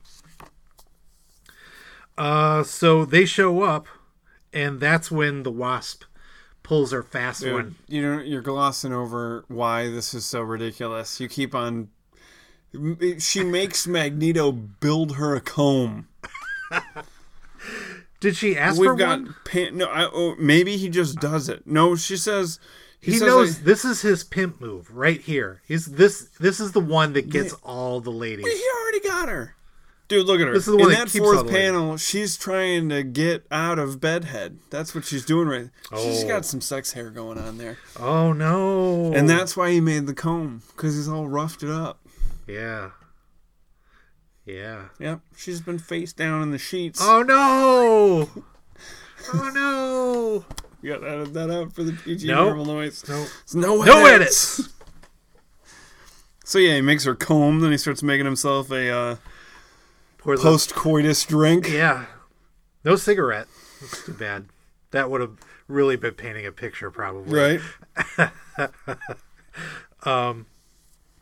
Uh, 2.17 2.63
so 2.63 3.05
they 3.05 3.25
show 3.25 3.61
up, 3.63 3.87
and 4.53 4.79
that's 4.79 5.11
when 5.11 5.43
the 5.43 5.51
Wasp 5.51 6.03
pulls 6.63 6.91
her 6.91 7.03
fast 7.03 7.41
Dude, 7.41 7.53
one. 7.53 7.75
you 7.87 8.01
know, 8.01 8.21
you're 8.21 8.41
glossing 8.41 8.93
over 8.93 9.45
why 9.47 9.89
this 9.89 10.13
is 10.13 10.25
so 10.25 10.41
ridiculous. 10.41 11.19
You 11.19 11.27
keep 11.27 11.53
on. 11.53 11.89
She 13.19 13.43
makes 13.43 13.87
Magneto 13.87 14.51
build 14.51 15.15
her 15.15 15.35
a 15.35 15.41
comb. 15.41 16.07
Did 18.19 18.35
she 18.35 18.57
ask 18.57 18.79
We've 18.79 18.89
for 18.91 18.95
got 18.95 19.21
one? 19.21 19.35
pan- 19.45 19.77
no. 19.77 19.85
I, 19.85 20.09
oh, 20.11 20.35
maybe 20.39 20.77
he 20.77 20.89
just 20.89 21.19
does 21.19 21.47
it. 21.47 21.65
No, 21.67 21.95
she 21.95 22.17
says 22.17 22.59
He, 23.05 23.19
says, 23.19 23.27
knows 23.27 23.57
like, 23.57 23.65
this 23.65 23.85
is 23.85 24.01
his 24.01 24.23
pimp 24.23 24.59
move 24.59 24.89
right 24.89 25.21
here. 25.21 25.61
He's 25.67 25.85
this. 25.85 26.29
This 26.39 26.59
is 26.59 26.71
the 26.71 26.79
one 26.79 27.13
that 27.13 27.29
gets 27.29 27.53
all 27.63 28.01
the 28.01 28.11
ladies. 28.11 28.45
he 28.45 28.63
already 28.81 28.99
got 29.01 29.29
her. 29.29 29.55
Dude, 30.07 30.25
look 30.25 30.39
at 30.39 30.47
her. 30.47 30.53
This 30.53 30.67
is 30.67 30.73
the 30.73 30.79
In 30.79 30.81
one 30.81 30.91
that 30.91 31.07
that 31.07 31.19
all 31.19 31.33
fourth 31.33 31.49
panel, 31.49 31.97
she's 31.97 32.37
trying 32.37 32.89
to 32.89 33.03
get 33.03 33.45
out 33.51 33.77
of 33.77 33.99
bedhead. 33.99 34.59
That's 34.69 34.93
what 34.93 35.05
she's 35.05 35.23
doing 35.23 35.47
right. 35.47 35.69
She's 35.95 36.23
oh. 36.23 36.27
got 36.27 36.45
some 36.45 36.61
sex 36.61 36.93
hair 36.93 37.11
going 37.11 37.37
on 37.37 37.57
there. 37.57 37.77
Oh 37.99 38.33
no! 38.33 39.13
And 39.13 39.29
that's 39.29 39.55
why 39.55 39.71
he 39.71 39.81
made 39.81 40.07
the 40.07 40.13
comb 40.13 40.61
because 40.75 40.95
he's 40.95 41.07
all 41.07 41.27
roughed 41.27 41.63
it 41.63 41.69
up. 41.69 41.99
yeah, 42.47 42.91
yeah. 44.45 44.85
Yep, 44.99 45.21
she's 45.35 45.61
been 45.61 45.79
face 45.79 46.13
down 46.13 46.41
in 46.41 46.51
the 46.51 46.59
sheets. 46.59 46.99
Oh 47.01 47.21
no! 47.21 48.43
Oh 49.33 49.49
no! 49.55 50.45
You 50.85 50.93
got 50.93 50.99
to 50.99 51.09
edit 51.09 51.33
that 51.33 51.49
out 51.49 51.73
for 51.73 51.81
the 51.83 51.93
PG 51.93 52.27
Nope. 52.27 52.45
Marvel 52.45 52.65
noise. 52.65 53.03
Nope. 53.09 53.27
No 53.55 53.81
No 53.81 54.05
edits. 54.05 54.59
edits. 54.59 54.73
So 56.43 56.59
yeah, 56.59 56.75
he 56.75 56.81
makes 56.81 57.05
her 57.05 57.15
comb. 57.15 57.61
Then 57.61 57.71
he 57.71 57.77
starts 57.79 58.03
making 58.03 58.25
himself 58.25 58.69
a 58.69 58.91
uh, 58.91 59.15
Pours 60.19 60.39
a- 60.39 60.43
post-coitus 60.43 61.25
drink. 61.25 61.67
Yeah. 61.67 62.05
No 62.83 62.97
cigarette. 62.97 63.47
That's 63.81 64.05
too 64.05 64.13
bad. 64.13 64.45
That 64.91 65.09
would 65.09 65.21
have 65.21 65.37
really 65.67 65.95
been 65.95 66.13
painting 66.13 66.45
a 66.45 66.51
picture, 66.51 66.91
probably. 66.91 67.59
Right. 68.19 68.29
um. 70.03 70.45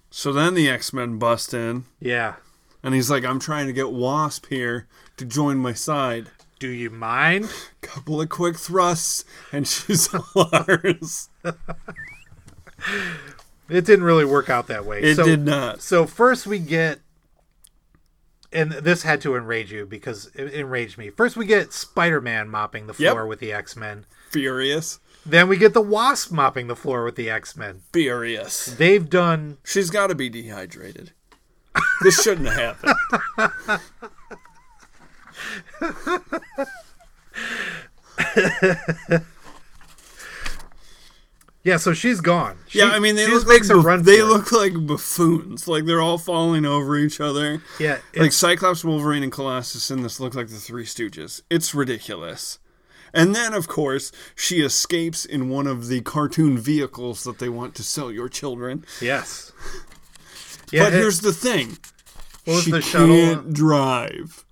So 0.10 0.34
then 0.34 0.56
the 0.56 0.70
X 0.70 0.92
Men 0.92 1.18
bust 1.20 1.54
in. 1.54 1.86
Yeah. 2.02 2.36
And 2.84 2.94
he's 2.94 3.10
like, 3.10 3.24
"I'm 3.24 3.40
trying 3.40 3.68
to 3.68 3.74
get 3.74 3.92
Wasp 3.94 4.48
here 4.48 4.88
to 5.16 5.24
join 5.24 5.58
my 5.58 5.72
side." 5.72 6.28
Do 6.64 6.70
you 6.70 6.90
mind? 6.90 7.52
Couple 7.82 8.22
of 8.22 8.30
quick 8.30 8.56
thrusts, 8.58 9.26
and 9.52 9.68
she's 9.68 10.08
ours. 10.34 11.28
It 13.68 13.84
didn't 13.84 14.06
really 14.06 14.24
work 14.24 14.50
out 14.50 14.68
that 14.68 14.86
way. 14.86 15.02
It 15.02 15.16
did 15.18 15.42
not. 15.42 15.82
So 15.82 16.06
first 16.06 16.48
we 16.48 16.60
get, 16.60 17.00
and 18.54 18.72
this 18.72 19.04
had 19.04 19.20
to 19.24 19.36
enrage 19.36 19.74
you 19.74 19.86
because 19.86 20.28
it 20.36 20.54
enraged 20.54 20.98
me. 20.98 21.10
First 21.10 21.36
we 21.36 21.46
get 21.46 21.74
Spider-Man 21.74 22.48
mopping 22.48 22.88
the 22.88 22.96
Yep. 22.98 23.12
floor 23.12 23.28
with 23.28 23.40
the 23.42 23.52
X-Men. 23.52 24.06
Furious. 24.32 25.02
Then 25.26 25.50
we 25.50 25.58
get 25.58 25.74
the 25.74 25.82
Wasp 25.82 26.32
mopping 26.32 26.68
the 26.68 26.78
floor 26.78 27.04
with 27.04 27.18
the 27.18 27.30
X-Men. 27.30 27.82
Furious. 27.92 28.68
They've 28.68 29.10
done. 29.10 29.58
She's 29.66 29.90
got 29.90 30.08
to 30.08 30.16
be 30.16 30.30
dehydrated. 30.30 31.12
This 32.04 32.22
shouldn't 32.24 32.48
have 32.48 32.80
happened. 33.38 33.82
Yeah, 41.66 41.78
so 41.78 41.94
she's 41.94 42.20
gone. 42.20 42.58
She, 42.68 42.80
yeah, 42.80 42.90
I 42.90 43.00
mean 43.00 43.16
they 43.16 43.26
look 43.26 43.48
like 43.48 43.66
run 43.70 44.04
they 44.04 44.18
for 44.18 44.24
it. 44.24 44.28
look 44.28 44.52
like 44.52 44.74
buffoons. 44.86 45.66
Like 45.66 45.86
they're 45.86 46.02
all 46.02 46.18
falling 46.18 46.66
over 46.66 46.98
each 46.98 47.22
other. 47.22 47.62
Yeah, 47.80 48.00
like 48.18 48.34
Cyclops, 48.34 48.84
Wolverine, 48.84 49.24
and 49.24 49.32
Colossus 49.32 49.90
in 49.90 50.04
this 50.04 50.20
look 50.20 50.36
like 50.36 50.50
the 50.50 50.58
Three 50.58 50.84
Stooges. 50.84 51.42
It's 51.50 51.74
ridiculous. 51.74 52.60
And 53.14 53.34
then, 53.36 53.54
of 53.54 53.68
course, 53.68 54.12
she 54.36 54.62
escapes 54.62 55.24
in 55.24 55.48
one 55.48 55.68
of 55.68 55.88
the 55.88 56.02
cartoon 56.02 56.58
vehicles 56.58 57.24
that 57.24 57.38
they 57.40 57.48
want 57.48 57.76
to 57.76 57.84
sell 57.84 58.12
your 58.12 58.28
children. 58.30 58.86
Yes. 59.02 59.52
Yeah, 60.72 60.86
but 60.86 60.94
it- 60.94 60.98
here's 60.98 61.20
the 61.20 61.34
thing: 61.34 61.78
she 62.64 62.72
the 62.72 62.82
shuttle? 62.82 63.16
can't 63.16 63.54
drive. 63.54 64.44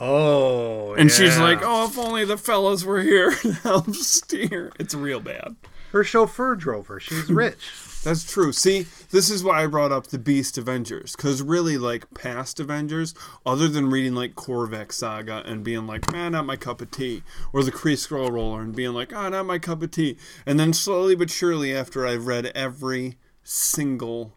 Oh, 0.00 0.94
And 0.94 1.10
she's 1.10 1.38
like, 1.38 1.60
"Oh, 1.62 1.86
if 1.86 1.96
only 1.98 2.24
the 2.24 2.36
fellas 2.36 2.84
were 2.84 3.02
here 3.02 3.30
to 3.42 3.52
help 3.52 3.94
steer." 3.94 4.72
It's 4.78 4.94
real 4.94 5.20
bad. 5.20 5.56
her 5.92 6.02
chauffeur 6.04 6.56
drove 6.56 6.88
her. 6.88 6.98
She's 7.00 7.28
rich. 7.30 7.56
That's 8.02 8.30
true. 8.30 8.52
See, 8.52 8.86
this 9.12 9.30
is 9.30 9.42
why 9.42 9.62
I 9.62 9.66
brought 9.66 9.90
up 9.92 10.08
the 10.08 10.18
Busiek 10.18 10.58
Avengers, 10.58 11.16
because 11.16 11.40
really, 11.40 11.78
like 11.78 12.12
past 12.12 12.60
Avengers, 12.60 13.14
other 13.46 13.66
than 13.66 13.88
reading 13.88 14.14
like 14.14 14.34
Korvac 14.34 14.92
Saga 14.92 15.42
and 15.46 15.64
being 15.64 15.86
like, 15.86 16.12
"Man, 16.12 16.32
not 16.32 16.44
my 16.44 16.56
cup 16.56 16.80
of 16.82 16.90
tea," 16.90 17.22
or 17.52 17.62
the 17.62 17.72
Kree 17.72 17.94
Skrull 17.94 18.32
War 18.32 18.60
and 18.60 18.74
being 18.76 18.92
like, 18.92 19.14
"Ah, 19.14 19.28
not 19.30 19.46
my 19.46 19.58
cup 19.58 19.82
of 19.82 19.90
tea," 19.90 20.18
and 20.44 20.60
then 20.60 20.72
slowly 20.74 21.14
but 21.14 21.30
surely, 21.30 21.74
after 21.74 22.06
I've 22.06 22.26
read 22.26 22.46
every 22.54 23.16
single 23.42 24.36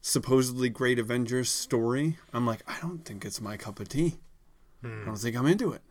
supposedly 0.00 0.68
great 0.68 0.98
Avengers 0.98 1.48
story, 1.50 2.18
I'm 2.32 2.44
like, 2.46 2.62
I 2.66 2.76
don't 2.80 3.04
think 3.04 3.24
it's 3.24 3.40
my 3.40 3.56
cup 3.56 3.78
of 3.78 3.88
tea. 3.88 4.18
Hmm. 4.82 5.02
I 5.02 5.04
don't 5.06 5.16
think 5.16 5.36
I'm 5.36 5.46
into 5.46 5.72
it. 5.72 5.82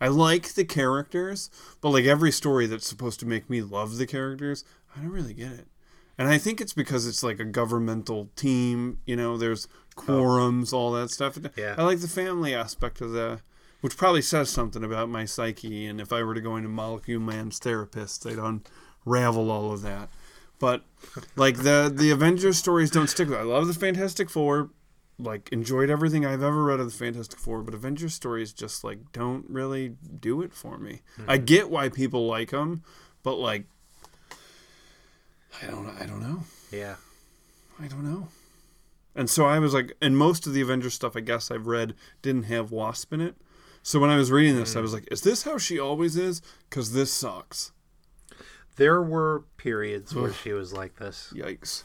I 0.00 0.08
like 0.08 0.54
the 0.54 0.64
characters, 0.64 1.50
but 1.80 1.90
like 1.90 2.04
every 2.04 2.30
story 2.30 2.66
that's 2.66 2.86
supposed 2.86 3.20
to 3.20 3.26
make 3.26 3.48
me 3.48 3.62
love 3.62 3.96
the 3.96 4.06
characters, 4.06 4.64
I 4.94 5.00
don't 5.00 5.10
really 5.10 5.34
get 5.34 5.52
it. 5.52 5.68
And 6.18 6.28
I 6.28 6.38
think 6.38 6.60
it's 6.60 6.72
because 6.72 7.06
it's 7.06 7.22
like 7.22 7.40
a 7.40 7.44
governmental 7.44 8.30
team, 8.36 8.98
you 9.06 9.16
know, 9.16 9.36
there's 9.36 9.66
oh. 9.96 10.02
quorums, 10.02 10.72
all 10.72 10.92
that 10.92 11.10
stuff. 11.10 11.38
Yeah. 11.56 11.74
I 11.78 11.82
like 11.84 12.00
the 12.00 12.08
family 12.08 12.54
aspect 12.54 13.00
of 13.00 13.12
the 13.12 13.40
which 13.80 13.98
probably 13.98 14.22
says 14.22 14.48
something 14.48 14.82
about 14.82 15.10
my 15.10 15.26
psyche 15.26 15.84
and 15.86 16.00
if 16.00 16.10
I 16.10 16.22
were 16.22 16.32
to 16.32 16.40
go 16.40 16.56
into 16.56 16.70
Molecule 16.70 17.20
Man's 17.20 17.58
therapist, 17.58 18.24
they'd 18.24 18.38
unravel 18.38 19.50
all 19.50 19.72
of 19.72 19.82
that. 19.82 20.08
But 20.58 20.84
like 21.36 21.58
the 21.58 21.92
the 21.94 22.10
Avengers 22.10 22.58
stories 22.58 22.90
don't 22.90 23.10
stick 23.10 23.28
with. 23.28 23.38
I 23.38 23.42
love 23.42 23.66
the 23.66 23.74
Fantastic 23.74 24.30
Four, 24.30 24.70
like 25.18 25.48
enjoyed 25.52 25.90
everything 25.90 26.26
I've 26.26 26.42
ever 26.42 26.64
read 26.64 26.80
of 26.80 26.86
the 26.86 26.96
Fantastic 26.96 27.38
Four, 27.38 27.62
but 27.62 27.74
Avengers 27.74 28.14
stories 28.14 28.52
just 28.52 28.82
like 28.84 29.12
don't 29.12 29.48
really 29.48 29.96
do 30.20 30.42
it 30.42 30.52
for 30.52 30.76
me. 30.78 31.02
I 31.28 31.38
Mhm. 31.38 31.46
get 31.46 31.70
why 31.70 31.88
people 31.88 32.26
like 32.26 32.50
them, 32.50 32.82
but 33.22 33.34
like 33.36 33.66
I 35.62 35.66
don't 35.66 35.88
I 36.00 36.06
don't 36.06 36.20
know. 36.20 36.44
Yeah. 36.70 36.96
I 37.80 37.86
don't 37.86 38.04
know. 38.04 38.28
And 39.16 39.30
so 39.30 39.46
I 39.46 39.58
was 39.60 39.72
like, 39.74 39.92
and 40.02 40.16
most 40.16 40.46
of 40.46 40.52
the 40.54 40.60
Avengers 40.60 40.94
stuff 40.94 41.16
I 41.16 41.20
guess 41.20 41.50
I've 41.50 41.66
read 41.68 41.94
didn't 42.22 42.44
have 42.44 42.70
Wasp 42.72 43.12
in 43.12 43.20
it. 43.20 43.36
So 43.82 44.00
when 44.00 44.10
I 44.10 44.16
was 44.16 44.32
reading 44.32 44.56
this, 44.56 44.76
I 44.76 44.80
was 44.80 44.92
like, 44.92 45.06
is 45.12 45.20
this 45.20 45.42
how 45.42 45.58
she 45.58 45.78
always 45.78 46.16
is? 46.16 46.40
Because 46.68 46.92
this 46.92 47.12
sucks. 47.12 47.70
There 48.76 49.02
were 49.02 49.44
periods 49.56 50.14
where 50.14 50.32
she 50.32 50.52
was 50.52 50.72
like 50.72 50.96
this. 50.96 51.32
Yikes. 51.36 51.84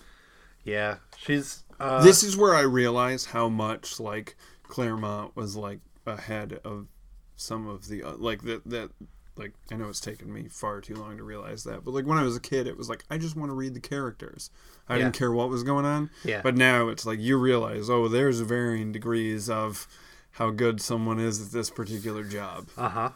Yeah, 0.64 0.97
she's. 1.18 1.64
Uh, 1.80 2.03
this 2.03 2.23
is 2.23 2.35
where 2.35 2.53
I 2.56 2.61
realize 2.61 3.26
how 3.26 3.47
much 3.49 3.99
like 3.99 4.35
Claremont 4.64 5.35
was 5.35 5.56
like 5.56 5.80
ahead 6.06 6.60
of 6.64 6.88
some 7.35 7.68
of 7.68 7.88
the 7.88 8.03
uh, 8.03 8.14
like 8.18 8.41
that 8.43 8.65
that 8.69 8.89
like 9.38 9.53
I 9.72 9.76
know 9.76 9.88
it's 9.88 10.01
taken 10.01 10.31
me 10.34 10.47
far 10.49 10.81
too 10.81 10.95
long 10.95 11.15
to 11.18 11.23
realize 11.23 11.64
that, 11.64 11.85
but 11.85 11.93
like 11.93 12.06
when 12.06 12.18
I 12.18 12.23
was 12.23 12.35
a 12.35 12.41
kid, 12.41 12.68
it 12.68 12.77
was 12.77 12.89
like 12.89 13.06
I 13.10 13.18
just 13.18 13.35
want 13.38 13.49
to 13.49 13.56
read 13.56 13.73
the 13.73 13.80
characters. 13.80 14.49
I 14.89 14.97
Yeah. 14.97 15.03
didn't 15.06 15.15
care 15.18 15.31
what 15.31 15.49
was 15.49 15.64
going 15.64 15.85
on. 15.85 16.10
Yeah. 16.26 16.41
But 16.41 16.57
now 16.57 16.89
it's 16.89 17.06
like 17.06 17.19
you 17.19 17.38
realize, 17.38 17.89
oh, 17.89 18.07
there's 18.10 18.41
varying 18.41 18.91
degrees 18.91 19.49
of 19.49 19.88
how 20.31 20.49
good 20.51 20.81
someone 20.81 21.19
is 21.19 21.41
at 21.41 21.51
this 21.51 21.69
particular 21.69 22.23
job. 22.26 22.68
Uh 22.77 22.89
huh. 22.89 23.10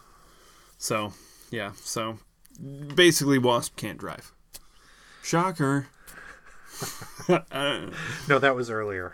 So 0.77 1.14
yeah, 1.52 1.73
so 1.76 2.19
basically, 2.95 3.38
Wasp 3.38 3.76
can't 3.76 3.98
drive. 3.98 4.31
Shocker. 5.22 5.88
No, 8.27 8.39
that 8.39 8.55
was 8.55 8.69
earlier. 8.69 9.14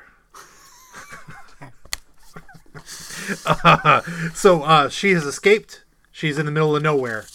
Uh, 3.46 4.02
so 4.34 4.64
uh, 4.64 4.90
she 4.90 5.12
has 5.12 5.26
escaped. 5.26 5.84
She's 6.12 6.38
in 6.38 6.46
the 6.46 6.52
middle 6.52 6.76
of 6.76 6.84
nowhere. 6.84 7.26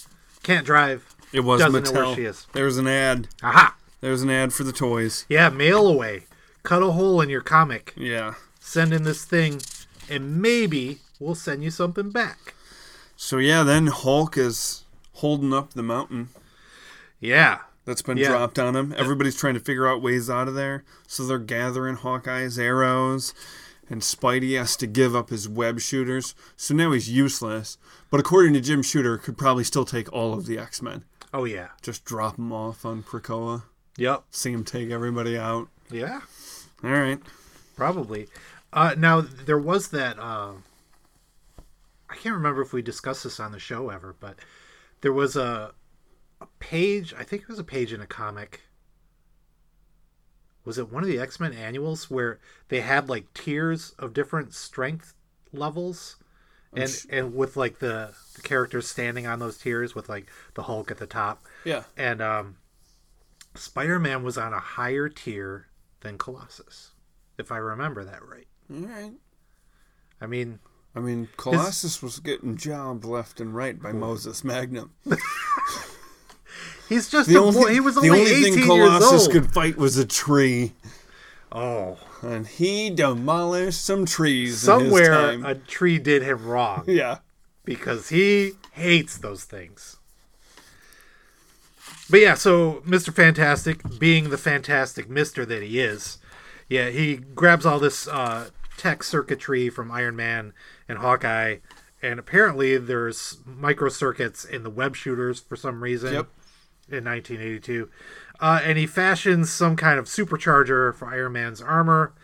Can't 0.43 0.67
drive. 0.67 1.15
It 1.33 1.41
was 1.41 1.61
Doesn't 1.61 1.85
Mattel. 1.85 1.95
know 1.95 2.07
where 2.07 2.17
she 2.17 2.25
is. 2.25 2.47
There's 2.53 2.77
an 2.79 2.87
ad. 2.87 3.29
Aha! 3.43 3.77
There's 4.01 4.23
an 4.23 4.31
ad 4.31 4.53
for 4.53 4.65
the 4.65 4.73
toys. 4.73 5.25
Yeah, 5.29 5.49
mail 5.49 5.87
away. 5.87 6.25
Cut 6.63 6.83
a 6.83 6.91
hole 6.93 7.21
in 7.21 7.29
your 7.29 7.41
comic. 7.41 7.93
Yeah. 7.97 8.35
Send 8.61 8.93
in 8.93 9.03
this 9.05 9.25
thing, 9.25 9.61
and 10.09 10.41
maybe 10.41 10.99
we'll 11.19 11.35
send 11.35 11.65
you 11.65 11.71
something 11.71 12.11
back. 12.11 12.55
So 13.17 13.39
yeah, 13.39 13.63
then 13.63 13.87
Hulk 13.89 14.37
is 14.37 14.85
holding 15.15 15.53
up 15.55 15.75
the 15.75 15.83
mountain. 15.83 16.29
Yeah. 17.21 17.61
That's 17.85 18.03
been 18.03 18.17
Yeah. 18.17 18.29
dropped 18.29 18.59
on 18.59 18.75
him. 18.77 18.95
Everybody's 18.97 19.37
trying 19.37 19.55
to 19.55 19.61
figure 19.61 19.87
out 19.87 20.01
ways 20.03 20.31
out 20.31 20.49
of 20.49 20.55
there. 20.55 20.85
So 21.07 21.25
they're 21.27 21.39
gathering 21.39 21.97
Hawkeye's 21.97 22.59
arrows, 22.59 23.35
and 23.91 24.01
Spidey 24.01 24.57
has 24.59 24.77
to 24.77 24.87
give 24.87 25.15
up 25.15 25.29
his 25.31 25.49
web 25.49 25.81
shooters. 25.81 26.35
So 26.57 26.75
now 26.75 26.93
he's 26.93 27.11
useless. 27.11 27.77
But 28.11 28.21
according 28.21 28.55
to 28.55 28.61
Jim 28.61 28.83
Shooter, 28.83 29.19
could 29.19 29.37
probably 29.37 29.65
still 29.65 29.85
take 29.85 30.11
all 30.13 30.33
of 30.33 30.47
the 30.47 30.59
X 30.59 30.81
Men. 30.81 31.05
Oh 31.33 31.45
yeah. 31.45 31.69
Just 31.83 32.05
drop 32.05 32.37
them 32.37 32.53
off 32.53 32.85
on 32.87 33.03
Krakoa. 33.03 33.65
Yep. 33.97 34.25
See 34.31 34.53
him 34.53 34.65
take 34.65 34.91
everybody 34.91 35.37
out. 35.37 35.69
Yeah. 35.91 36.21
All 36.83 36.91
right. 36.91 37.21
Probably. 37.77 38.29
Uh, 38.73 38.95
now 38.97 39.21
there 39.21 39.59
was 39.59 39.89
that. 39.89 40.19
Uh, 40.19 40.53
I 42.09 42.17
can't 42.17 42.35
remember 42.35 42.63
if 42.63 42.73
we 42.73 42.83
discussed 42.83 43.25
this 43.25 43.41
on 43.41 43.53
the 43.53 43.59
show 43.59 43.91
ever, 43.91 44.15
but 44.19 44.37
there 45.01 45.13
was 45.13 45.37
a 45.37 45.73
a 45.73 45.73
page. 46.71 47.13
I 47.19 47.25
think 47.25 47.43
it 47.43 47.49
was 47.49 47.59
a 47.59 47.65
page 47.65 47.93
in 47.93 48.01
a 48.01 48.07
comic. 48.07 48.61
Was 50.65 50.79
it 50.79 50.91
one 50.91 51.03
of 51.03 51.09
the 51.09 51.19
X 51.19 51.39
Men 51.39 51.53
annuals 51.53 52.11
where 52.11 52.41
they 52.69 52.81
had 52.81 53.09
like 53.09 53.33
tiers 53.35 53.91
of 53.99 54.15
different 54.15 54.55
strength 54.55 55.15
levels, 55.53 56.17
and 56.73 56.85
Which- 56.85 57.07
and 57.11 57.35
with 57.35 57.57
like 57.57 57.81
the, 57.81 58.15
the 58.35 58.43
characters 58.43 58.89
standing 58.89 59.27
on 59.27 59.39
those 59.41 59.59
tiers 59.59 59.95
with 59.95 60.09
like 60.09 60.27
the 60.55 60.63
Hulk 60.63 60.91
at 60.91 60.99
the 60.99 61.07
top. 61.07 61.45
Yeah. 61.65 61.85
And 61.97 62.23
um, 62.23 62.57
Spider 63.55 63.99
Man 63.99 64.23
was 64.23 64.39
on 64.39 64.53
a 64.55 64.59
higher 64.61 65.09
tier 65.11 65.67
than 66.01 66.17
Colossus, 66.19 66.93
if 67.39 67.53
I 67.53 67.59
remember 67.59 68.05
that 68.05 68.23
right. 68.27 68.47
All 68.73 68.87
right. 68.87 69.13
I 70.21 70.27
mean, 70.27 70.61
I 70.95 71.01
mean, 71.01 71.29
Colossus 71.37 72.03
was 72.03 72.21
getting 72.21 72.57
jobbed 72.57 73.05
left 73.05 73.39
and 73.41 73.55
right 73.55 73.79
by 73.81 73.93
Moses 73.93 74.43
Magnum. 74.45 74.93
he's 76.89 77.09
just 77.09 77.29
the 77.29 77.37
a 77.37 77.43
only, 77.43 77.61
boy. 77.61 77.73
He 77.73 77.81
was 77.81 77.95
the 77.95 78.01
only, 78.03 78.21
only 78.21 78.31
18 78.31 78.43
thing 78.43 78.55
years 78.55 78.67
Colossus 78.67 79.23
old. 79.23 79.33
could 79.33 79.53
fight 79.53 79.77
was 79.77 79.97
a 79.97 80.05
tree. 80.07 80.73
Oh. 81.53 81.99
And 82.23 82.47
he 82.47 82.91
demolished 82.91 83.85
some 83.85 84.07
trees. 84.07 84.59
Somewhere 84.59 85.31
in 85.31 85.35
his 85.35 85.43
time. 85.43 85.45
a 85.45 85.55
tree 85.55 85.99
did 85.99 86.23
him 86.23 86.45
wrong. 86.47 86.85
Yeah. 86.89 87.19
Because 87.65 88.11
he 88.11 88.53
hates 88.73 89.17
those 89.17 89.45
things. 89.45 89.97
But 92.11 92.21
yeah, 92.21 92.35
so 92.35 92.83
Mr. 92.87 93.13
Fantastic, 93.15 93.81
being 93.99 94.29
the 94.29 94.37
fantastic 94.37 95.09
mister 95.09 95.47
that 95.47 95.63
he 95.63 95.81
is, 95.81 96.19
yeah, 96.69 96.91
he 96.91 97.17
grabs 97.17 97.65
all 97.65 97.79
this 97.79 98.07
uh, 98.07 98.49
tech 98.77 99.03
circuitry 99.03 99.71
from 99.71 99.91
Iron 99.91 100.15
Man 100.17 100.53
and 100.89 100.99
Hawkeye, 100.99 101.57
and 102.03 102.19
apparently 102.21 102.77
there's 102.77 103.39
microcircuits 103.49 104.47
in 104.49 104.63
the 104.63 104.71
web 104.71 104.95
shooters 104.97 105.41
for 105.41 105.57
some 105.57 105.83
reason 105.83 106.13
Yep. 106.13 106.29
In 106.89 107.05
1982. 107.05 107.89
Uh, 108.41 108.61
and 108.65 108.77
he 108.79 108.87
fashions 108.87 109.51
some 109.51 109.77
kind 109.77 109.99
of 109.99 110.07
supercharger 110.07 110.95
for 110.95 111.07
Iron 111.09 111.33
Man's 111.33 111.63
armor 111.63 112.15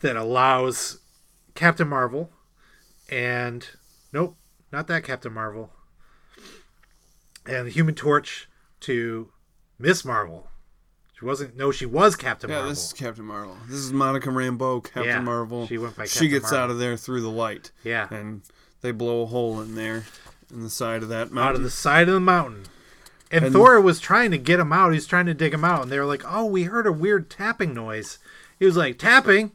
that 0.00 0.16
allows 0.16 1.00
Captain 1.54 1.88
Marvel 1.88 2.30
and 3.10 3.66
nope, 4.12 4.36
not 4.70 4.86
that 4.86 5.04
Captain 5.04 5.32
Marvel, 5.32 5.70
and 7.46 7.66
the 7.66 7.70
Human 7.70 7.94
Torch 7.94 8.48
to 8.80 9.30
Miss 9.78 10.04
Marvel. 10.04 10.48
She 11.18 11.24
wasn't. 11.24 11.56
No, 11.56 11.70
she 11.70 11.86
was 11.86 12.16
Captain 12.16 12.48
Yeah, 12.50 12.56
Marvel. 12.56 12.70
this 12.70 12.86
is 12.86 12.92
Captain 12.92 13.24
Marvel. 13.24 13.56
This 13.68 13.78
is 13.78 13.92
Monica 13.92 14.28
Rambeau, 14.30 14.82
Captain 14.82 15.04
Yeah, 15.04 15.20
Marvel. 15.20 15.66
she 15.66 15.78
went 15.78 15.96
by 15.96 16.06
She 16.06 16.28
gets 16.28 16.44
Marvel. 16.44 16.58
out 16.58 16.70
of 16.70 16.78
there 16.78 16.96
through 16.96 17.20
the 17.20 17.30
light. 17.30 17.70
Yeah. 17.84 18.08
And 18.10 18.42
they 18.80 18.92
blow 18.92 19.22
a 19.22 19.26
hole 19.26 19.60
in 19.60 19.74
there 19.74 20.04
in 20.50 20.62
the 20.62 20.70
side 20.70 21.02
of 21.02 21.08
that 21.10 21.30
mountain. 21.32 21.48
out 21.50 21.54
of 21.56 21.62
the 21.62 21.70
side 21.70 22.08
of 22.08 22.14
the 22.14 22.20
mountain. 22.20 22.64
And, 23.32 23.46
And- 23.46 23.52
Thor 23.52 23.80
was 23.80 23.98
trying 23.98 24.30
to 24.32 24.38
get 24.38 24.60
him 24.60 24.72
out. 24.72 24.92
He's 24.92 25.06
trying 25.06 25.26
to 25.26 25.34
dig 25.34 25.54
him 25.54 25.64
out, 25.64 25.82
and 25.82 25.90
they 25.90 25.98
were 25.98 26.04
like, 26.04 26.22
"Oh, 26.26 26.44
we 26.44 26.64
heard 26.64 26.86
a 26.86 26.92
weird 26.92 27.30
tapping 27.30 27.72
noise." 27.74 28.18
He 28.58 28.66
was 28.66 28.76
like, 28.76 28.98
"Tapping? 28.98 29.52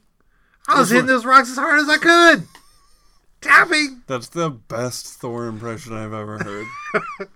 I 0.67 0.79
was 0.79 0.89
hitting 0.89 1.05
those 1.05 1.25
rocks 1.25 1.49
as 1.51 1.57
hard 1.57 1.79
as 1.79 1.87
I 1.87 1.97
could." 1.97 2.47
Tapping. 3.39 4.01
That's 4.07 4.29
the 4.29 4.49
best 4.49 5.05
Thor 5.19 5.45
impression 5.45 5.93
I've 5.93 6.11
ever 6.11 6.39
heard. 6.39 6.65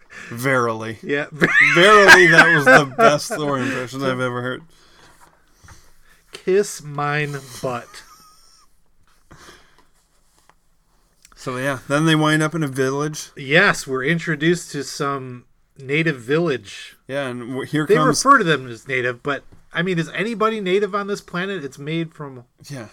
Verily. 0.32 0.98
Yeah. 1.04 1.28
Verily, 1.32 2.28
that 2.28 2.56
was 2.56 2.66
the 2.66 2.92
best 2.98 3.28
Thor 3.30 3.60
impression 3.60 4.04
I've 4.04 4.20
ever 4.20 4.42
heard. 4.42 4.64
Kiss 6.32 6.82
mine 6.82 7.36
butt. 7.62 7.88
So 11.36 11.58
yeah, 11.58 11.80
then 11.88 12.06
they 12.06 12.16
wind 12.16 12.42
up 12.44 12.56
in 12.56 12.64
a 12.64 12.68
village. 12.68 13.30
Yes, 13.38 13.86
we're 13.86 14.04
introduced 14.04 14.72
to 14.72 14.84
some 14.84 15.46
native 15.78 16.20
village. 16.22 16.96
Yeah, 17.08 17.28
and 17.28 17.68
here 17.68 17.86
They 17.86 17.96
comes 17.96 18.24
refer 18.26 18.38
to 18.40 18.44
them 18.44 18.68
as 18.68 18.88
native, 18.88 19.22
but 19.24 19.44
I 19.74 19.82
mean, 19.82 19.98
is 20.00 20.10
anybody 20.10 20.60
native 20.62 20.94
on 20.96 21.08
this 21.08 21.22
planet? 21.22 21.64
It's 21.64 21.78
made 21.80 22.14
from 22.14 22.46
yeah 22.70 22.88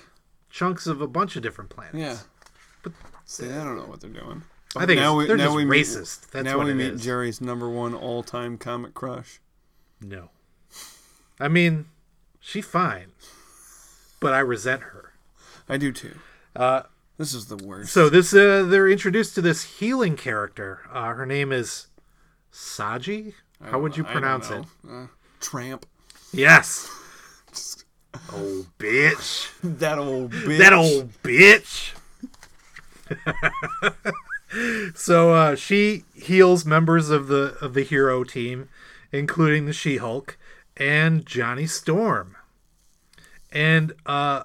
chunks 0.50 0.86
of 0.86 1.00
a 1.00 1.06
bunch 1.06 1.36
of 1.36 1.42
different 1.42 1.70
planets. 1.70 1.96
yeah. 1.98 2.16
but 2.82 2.92
See, 3.24 3.46
I 3.50 3.62
don't 3.64 3.76
know 3.76 3.84
what 3.84 4.00
they're 4.00 4.09
doing. 4.10 4.42
I 4.76 4.86
think 4.86 5.00
now 5.00 5.12
it's- 5.12 5.16
we, 5.18 5.26
they're 5.26 5.36
now 5.36 5.44
just 5.44 5.56
we 5.56 5.64
meet- 5.66 5.86
racist. 5.86 6.30
That's 6.30 6.44
now 6.44 6.56
what 6.56 6.66
we 6.66 6.72
it 6.72 6.76
meet 6.76 6.92
is. 6.94 7.05
Jerry's 7.05 7.40
number 7.40 7.68
one 7.68 7.94
all-time 7.94 8.56
comic 8.59 8.94
crush. 8.94 9.40
No. 10.00 10.30
I 11.40 11.48
mean, 11.48 11.86
she's 12.40 12.64
fine, 12.66 13.12
but 14.20 14.32
I 14.32 14.38
resent 14.40 14.82
her. 14.82 15.12
I 15.68 15.76
do 15.76 15.92
too. 15.92 16.14
Uh, 16.56 16.82
this 17.18 17.34
is 17.34 17.46
the 17.46 17.56
worst. 17.56 17.92
So 17.92 18.09
this 18.09 18.32
uh, 18.32 18.62
they're 18.66 18.88
introduced 18.88 19.34
to 19.34 19.42
this 19.42 19.78
healing 19.78 20.16
character. 20.16 20.80
Uh, 20.92 21.12
her 21.14 21.26
name 21.26 21.52
is 21.52 21.88
Zsaji. 22.53 23.35
How 23.62 23.79
would 23.81 23.97
you 23.97 24.03
don't- 24.05 24.11
I 24.11 24.15
don't 24.15 24.23
pronounce 24.23 24.51
it? 24.51 24.65
Uh, 24.89 25.07
tramp. 25.41 25.87
Yes. 26.33 26.89
oh 28.33 28.66
bitch. 28.79 29.49
That 29.62 29.99
old 29.99 30.31
bitch. 30.33 30.59
That 30.59 30.73
old 30.73 31.12
bitch. 31.23 31.93
so 34.95 35.33
uh, 35.35 35.55
she 35.57 36.05
heals 36.15 36.65
members 36.65 37.11
of 37.11 37.29
the 37.29 37.57
of 37.61 37.75
the 37.75 37.83
hero 37.83 38.25
team, 38.25 38.69
including 39.12 39.66
the 39.66 39.73
She-Hulk 39.73 40.37
and 40.77 41.25
Johnny 41.27 41.66
Storm. 41.66 42.37
And 43.51 43.93
uh, 44.07 44.45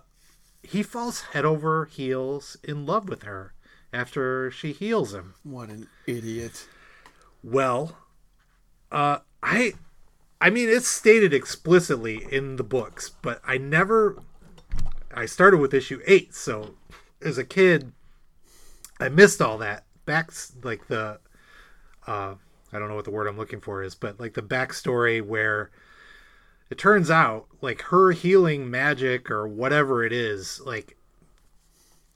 he 0.61 0.81
falls 0.83 1.21
head 1.33 1.45
over 1.45 1.85
heels 1.85 2.57
in 2.63 2.85
love 2.85 3.09
with 3.09 3.23
her 3.23 3.53
after 3.91 4.49
she 4.49 4.71
heals 4.71 5.13
him. 5.13 5.35
What 5.43 5.69
an 5.69 5.87
idiot. 6.07 6.67
Well, 7.43 7.97
uh, 8.91 9.19
I, 9.41 9.73
I 10.39 10.49
mean, 10.49 10.69
it's 10.69 10.87
stated 10.87 11.33
explicitly 11.33 12.25
in 12.31 12.55
the 12.55 12.63
books, 12.63 13.11
but 13.21 13.41
I 13.45 13.57
never. 13.57 14.17
I 15.15 15.27
started 15.27 15.57
with 15.57 15.73
issue 15.73 16.01
eight, 16.07 16.33
so 16.33 16.73
as 17.21 17.37
a 17.37 17.43
kid, 17.43 17.91
I 18.99 19.09
missed 19.09 19.41
all 19.41 19.59
that 19.59 19.85
back, 20.05 20.31
like 20.63 20.87
the, 20.87 21.19
uh, 22.07 22.35
I 22.71 22.79
don't 22.79 22.89
know 22.89 22.95
what 22.95 23.05
the 23.05 23.11
word 23.11 23.27
I'm 23.27 23.37
looking 23.37 23.61
for 23.61 23.83
is, 23.83 23.93
but 23.93 24.19
like 24.19 24.33
the 24.33 24.41
backstory 24.41 25.21
where 25.21 25.69
it 26.71 26.79
turns 26.79 27.11
out 27.11 27.45
like 27.61 27.81
her 27.83 28.11
healing 28.11 28.71
magic 28.71 29.29
or 29.29 29.47
whatever 29.47 30.03
it 30.03 30.11
is 30.11 30.59
like 30.65 30.97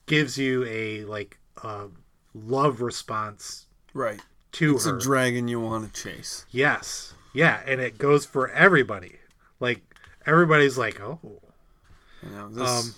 gives 0.06 0.36
you 0.36 0.64
a 0.64 1.04
like 1.04 1.38
uh, 1.62 1.86
love 2.34 2.80
response 2.80 3.66
Right. 3.94 4.20
To 4.52 4.76
it's 4.76 4.84
her. 4.86 4.96
a 4.96 5.00
dragon 5.00 5.48
you 5.48 5.60
want 5.60 5.92
to 5.94 6.02
chase. 6.02 6.44
Yes. 6.50 7.14
Yeah, 7.34 7.60
and 7.66 7.80
it 7.80 7.98
goes 7.98 8.24
for 8.24 8.48
everybody. 8.50 9.16
Like 9.60 9.80
everybody's 10.26 10.78
like, 10.78 11.00
"Oh, 11.00 11.18
You 12.22 12.30
know, 12.30 12.48
this 12.48 12.68
Um, 12.68 12.94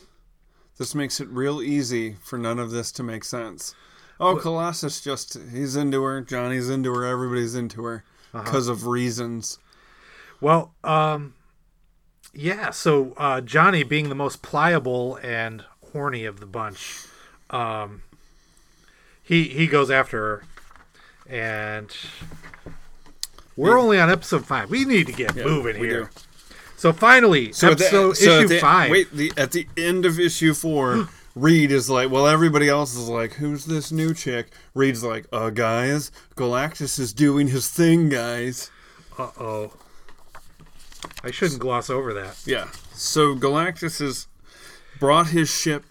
this 0.78 0.94
makes 0.94 1.20
it 1.20 1.28
real 1.28 1.60
easy 1.60 2.16
for 2.24 2.38
none 2.38 2.58
of 2.58 2.70
this 2.70 2.90
to 2.92 3.02
make 3.02 3.24
sense. 3.24 3.74
Oh, 4.18 4.34
But- 4.34 4.42
Colossus 4.42 5.00
just 5.00 5.36
he's 5.52 5.76
into 5.76 6.02
her, 6.02 6.20
Johnny's 6.22 6.70
into 6.70 6.92
her, 6.94 7.04
everybody's 7.04 7.54
into 7.54 7.84
her 7.84 8.04
Uh-huh. 8.32 8.44
because 8.44 8.68
of 8.68 8.86
reasons. 8.86 9.58
Well, 10.40 10.72
um, 10.84 11.34
yeah. 12.32 12.70
So 12.70 13.12
uh, 13.18 13.40
Johnny, 13.42 13.82
being 13.82 14.08
the 14.08 14.14
most 14.14 14.40
pliable 14.42 15.16
and 15.22 15.64
horny 15.92 16.24
of 16.24 16.40
the 16.40 16.46
bunch, 16.46 17.04
um, 17.50 18.02
he 19.22 19.48
he 19.48 19.66
goes 19.66 19.90
after 19.90 20.18
her, 20.18 20.44
and 21.30 21.88
we're 23.56 23.70
Yeah. 23.76 23.82
only 23.82 24.00
on 24.00 24.10
episode 24.10 24.44
five. 24.46 24.70
We 24.70 24.84
need 24.84 25.06
to 25.06 25.12
get 25.12 25.34
Yeah, 25.36 25.44
moving 25.44 25.76
here. 25.76 26.04
do. 26.04 26.08
So 26.76 26.92
finally, 26.92 27.52
So, 27.52 27.72
at 27.72 27.78
the- 27.78 27.84
episode 27.84 28.16
so 28.16 28.38
issue 28.40 28.48
the, 28.48 28.58
five. 28.58 28.90
Wait, 28.90 29.14
the, 29.14 29.32
at 29.36 29.52
the 29.52 29.66
end 29.76 30.06
of 30.06 30.18
issue 30.18 30.54
four, 30.54 31.08
Reed 31.36 31.70
is 31.70 31.88
like, 31.90 32.10
well, 32.10 32.26
everybody 32.26 32.68
else 32.68 32.94
is 32.96 33.08
like, 33.08 33.34
who's 33.34 33.66
this 33.66 33.92
new 33.92 34.14
chick? 34.14 34.48
Reed's 34.74 35.04
like, 35.04 35.26
uh, 35.32 35.50
guys, 35.50 36.10
Galactus 36.36 36.98
is 36.98 37.12
doing 37.12 37.48
his 37.48 37.68
thing, 37.68 38.08
guys. 38.08 38.70
Uh 39.18 39.28
oh. 39.38 39.72
I 41.22 41.30
shouldn't 41.30 41.60
gloss 41.60 41.90
over 41.90 42.12
that. 42.14 42.36
Yeah. 42.46 42.68
So 42.94 43.34
Galactus 43.36 44.00
has 44.00 44.26
brought 44.98 45.28
his 45.28 45.50
ship 45.50 45.84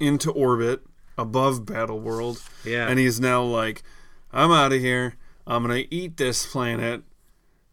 into 0.00 0.30
orbit 0.30 0.82
above 1.18 1.64
Battle 1.66 1.98
World. 1.98 2.40
Yeah. 2.64 2.86
And 2.88 2.98
he's 2.98 3.18
now 3.20 3.42
like, 3.42 3.82
I'm 4.36 4.52
out 4.52 4.74
of 4.74 4.80
here. 4.80 5.14
I'm 5.46 5.62
gonna 5.62 5.84
eat 5.90 6.18
this 6.18 6.44
planet. 6.44 7.04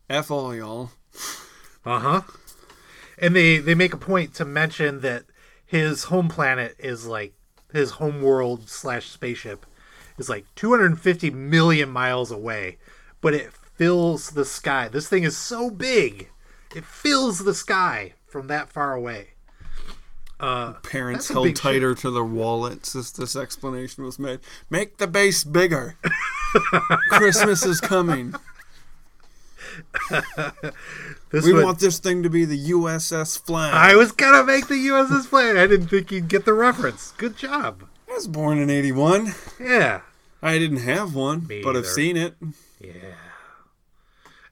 F 0.09 0.31
all 0.31 0.55
y'all. 0.55 0.91
Uh 1.85 1.99
huh. 1.99 2.21
And 3.17 3.35
they 3.35 3.57
they 3.57 3.75
make 3.75 3.93
a 3.93 3.97
point 3.97 4.33
to 4.35 4.45
mention 4.45 5.01
that 5.01 5.25
his 5.65 6.05
home 6.05 6.29
planet 6.29 6.77
is 6.79 7.05
like 7.05 7.33
his 7.73 7.91
home 7.91 8.21
world 8.21 8.69
slash 8.69 9.07
spaceship 9.09 9.65
is 10.17 10.29
like 10.29 10.45
250 10.55 11.31
million 11.31 11.89
miles 11.89 12.31
away, 12.31 12.77
but 13.19 13.33
it 13.33 13.51
fills 13.51 14.29
the 14.29 14.45
sky. 14.45 14.87
This 14.87 15.09
thing 15.09 15.23
is 15.23 15.35
so 15.35 15.69
big, 15.69 16.29
it 16.73 16.85
fills 16.85 17.39
the 17.39 17.53
sky 17.53 18.13
from 18.25 18.47
that 18.47 18.69
far 18.69 18.93
away. 18.93 19.32
Uh, 20.39 20.73
Parents 20.81 21.29
held 21.29 21.55
tighter 21.55 21.95
to 21.95 22.11
their 22.11 22.23
wallets 22.23 22.95
as 22.95 23.11
this 23.11 23.35
explanation 23.35 24.03
was 24.03 24.19
made. 24.19 24.39
Make 24.69 24.97
the 24.97 25.07
base 25.07 25.43
bigger. 25.43 25.95
Christmas 27.09 27.65
is 27.65 27.79
coming. 27.79 28.35
We 31.31 31.53
want 31.53 31.79
this 31.79 31.99
thing 31.99 32.23
to 32.23 32.29
be 32.29 32.45
the 32.45 32.71
USS 32.71 33.39
Flagg. 33.39 33.73
I 33.73 33.95
was 33.95 34.11
gonna 34.11 34.43
make 34.43 34.67
the 34.67 34.75
USS 34.87 35.25
Flagg. 35.25 35.57
I 35.57 35.65
didn't 35.67 35.87
think 35.87 36.11
you'd 36.11 36.27
get 36.27 36.45
the 36.45 36.53
reference. 36.53 37.11
Good 37.17 37.37
job. 37.37 37.83
I 38.09 38.13
was 38.13 38.27
born 38.27 38.59
in 38.59 38.69
81. 38.69 39.33
Yeah. 39.59 40.01
I 40.41 40.59
didn't 40.59 40.79
have 40.79 41.15
one, 41.15 41.47
Me 41.47 41.61
but 41.63 41.75
I've 41.75 41.87
seen 41.87 42.17
it. 42.17 42.35
Yeah. 42.79 42.91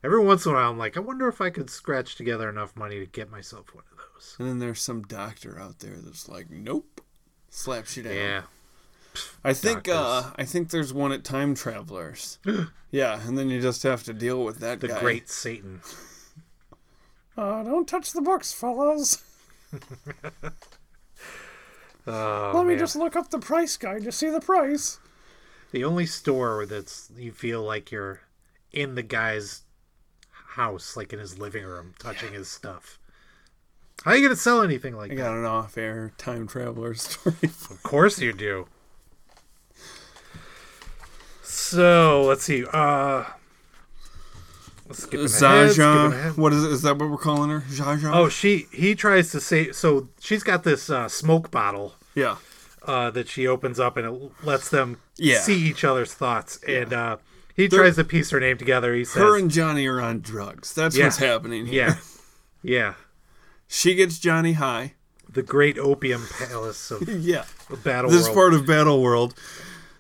Every 0.03 0.19
once 0.19 0.45
in 0.45 0.53
a 0.53 0.55
while, 0.55 0.71
I'm 0.71 0.77
like, 0.77 0.97
I 0.97 1.01
wonder 1.01 1.27
if 1.27 1.41
I 1.41 1.49
could 1.51 1.69
scratch 1.69 2.15
together 2.15 2.49
enough 2.49 2.75
money 2.75 2.97
to 2.99 3.05
get 3.05 3.29
myself 3.29 3.75
one 3.75 3.83
those. 4.21 4.35
And 4.39 4.47
then 4.47 4.59
there's 4.59 4.81
some 4.81 5.03
doctor 5.03 5.59
out 5.59 5.79
there 5.79 5.97
that's 5.97 6.29
like, 6.29 6.49
nope, 6.49 7.01
slaps 7.49 7.97
you 7.97 8.03
down. 8.03 8.13
Yeah. 8.13 8.41
I 9.43 9.53
think 9.53 9.89
uh, 9.89 10.31
I 10.37 10.45
think 10.45 10.69
there's 10.69 10.93
one 10.93 11.11
at 11.11 11.25
Time 11.25 11.53
Travelers. 11.53 12.39
yeah, 12.91 13.19
and 13.27 13.37
then 13.37 13.49
you 13.49 13.61
just 13.61 13.83
have 13.83 14.03
to 14.03 14.13
deal 14.13 14.43
with 14.43 14.59
that 14.59 14.79
guy. 14.79 14.87
The 14.87 14.93
guy. 14.93 14.99
great 15.01 15.29
Satan. 15.29 15.81
Uh, 17.37 17.63
don't 17.63 17.87
touch 17.87 18.13
the 18.13 18.21
books, 18.21 18.53
fellas. 18.53 19.23
Oh, 22.07 22.51
Let 22.55 22.65
me 22.65 22.73
man. 22.73 22.79
just 22.79 22.95
look 22.95 23.15
up 23.15 23.29
the 23.29 23.37
price 23.39 23.77
guide 23.77 24.03
to 24.05 24.11
see 24.11 24.29
the 24.29 24.41
price. 24.41 24.99
The 25.71 25.83
only 25.83 26.07
store 26.07 26.65
that's 26.65 27.11
you 27.15 27.31
feel 27.31 27.61
like 27.61 27.91
you're 27.91 28.21
in 28.71 28.95
the 28.95 29.03
guy's 29.03 29.61
house, 30.31 30.97
like 30.97 31.13
in 31.13 31.19
his 31.19 31.37
living 31.37 31.63
room, 31.63 31.93
touching 31.99 32.33
his 32.33 32.49
stuff. 32.49 32.97
How 34.03 34.11
are 34.11 34.17
you 34.17 34.23
gonna 34.27 34.35
sell 34.35 34.61
anything 34.61 34.95
like 34.95 35.11
I 35.11 35.15
that? 35.15 35.21
I 35.21 35.27
got 35.27 35.37
an 35.37 35.45
off-air 35.45 36.11
Time 36.17 36.47
Traveler 36.47 36.93
story. 36.95 37.35
Of 37.43 37.79
course 37.83 38.19
you 38.19 38.33
do. 38.33 38.67
So 41.43 42.23
let's 42.23 42.43
see. 42.43 42.65
Uh, 42.65 43.23
let's 44.87 45.03
skip 45.03 45.19
Zaja, 45.21 46.35
what 46.37 46.53
is 46.53 46.63
it? 46.63 46.71
Is 46.71 46.81
that 46.81 46.97
what 46.97 47.09
we're 47.09 47.17
calling 47.17 47.49
her? 47.49 47.61
Zaja. 47.69 48.11
Oh, 48.13 48.29
she 48.29 48.67
he 48.71 48.95
tries 48.95 49.31
to 49.31 49.39
say 49.39 49.71
so. 49.71 50.09
She's 50.19 50.43
got 50.43 50.63
this 50.63 50.89
uh, 50.89 51.07
smoke 51.07 51.51
bottle. 51.51 51.95
Yeah. 52.15 52.37
Uh, 52.83 53.11
that 53.11 53.27
she 53.29 53.45
opens 53.45 53.79
up 53.79 53.95
and 53.95 54.07
it 54.07 54.31
lets 54.43 54.69
them 54.69 54.99
Yeah. 55.15 55.39
see 55.39 55.55
each 55.69 55.83
other's 55.83 56.13
thoughts. 56.15 56.59
And 56.67 56.91
uh, 56.91 57.17
he 57.55 57.67
They're- 57.67 57.79
tries 57.81 57.95
to 57.97 58.03
piece 58.03 58.31
her 58.31 58.39
name 58.39 58.57
together. 58.57 58.95
He 58.95 59.05
says, 59.05 59.21
her 59.21 59.37
and 59.37 59.51
Johnny 59.51 59.85
are 59.85 60.01
on 60.01 60.21
drugs. 60.21 60.73
That's 60.73 60.97
Yeah. 60.97 61.05
what's 61.05 61.17
happening 61.17 61.67
here. 61.67 61.87
Yeah. 61.89 61.95
Yeah. 62.63 62.93
She 63.73 63.95
gets 63.95 64.19
Johnny 64.19 64.53
high. 64.53 64.93
The 65.31 65.41
Great 65.41 65.77
Opium 65.79 66.27
Palace 66.37 66.91
of 66.91 67.07
yeah. 67.23 67.45
Battle 67.85 68.11
this 68.11 68.23
World. 68.25 68.35
part 68.35 68.53
of 68.53 68.65
Battle 68.67 69.01
World. 69.01 69.33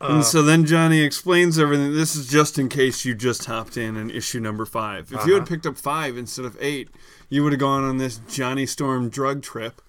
Uh, 0.01 0.15
and 0.15 0.25
so 0.25 0.41
then 0.41 0.65
Johnny 0.65 0.99
explains 1.01 1.57
everything. 1.57 1.93
This 1.93 2.13
is 2.15 2.27
just 2.27 2.59
in 2.59 2.67
case 2.67 3.05
you 3.05 3.15
just 3.15 3.45
hopped 3.45 3.77
in 3.77 3.95
in 3.95 4.09
issue 4.11 4.41
number 4.41 4.65
five. 4.65 5.13
If 5.13 5.25
you 5.25 5.33
had 5.35 5.43
Uh-huh. 5.43 5.45
picked 5.49 5.65
up 5.65 5.77
five 5.77 6.17
instead 6.17 6.43
of 6.43 6.57
eight, 6.59 6.89
you 7.29 7.43
would 7.43 7.53
have 7.53 7.59
gone 7.61 7.85
on 7.85 7.97
this 7.97 8.19
Johnny 8.29 8.65
Storm 8.65 9.07
drug 9.09 9.41
trip, 9.41 9.81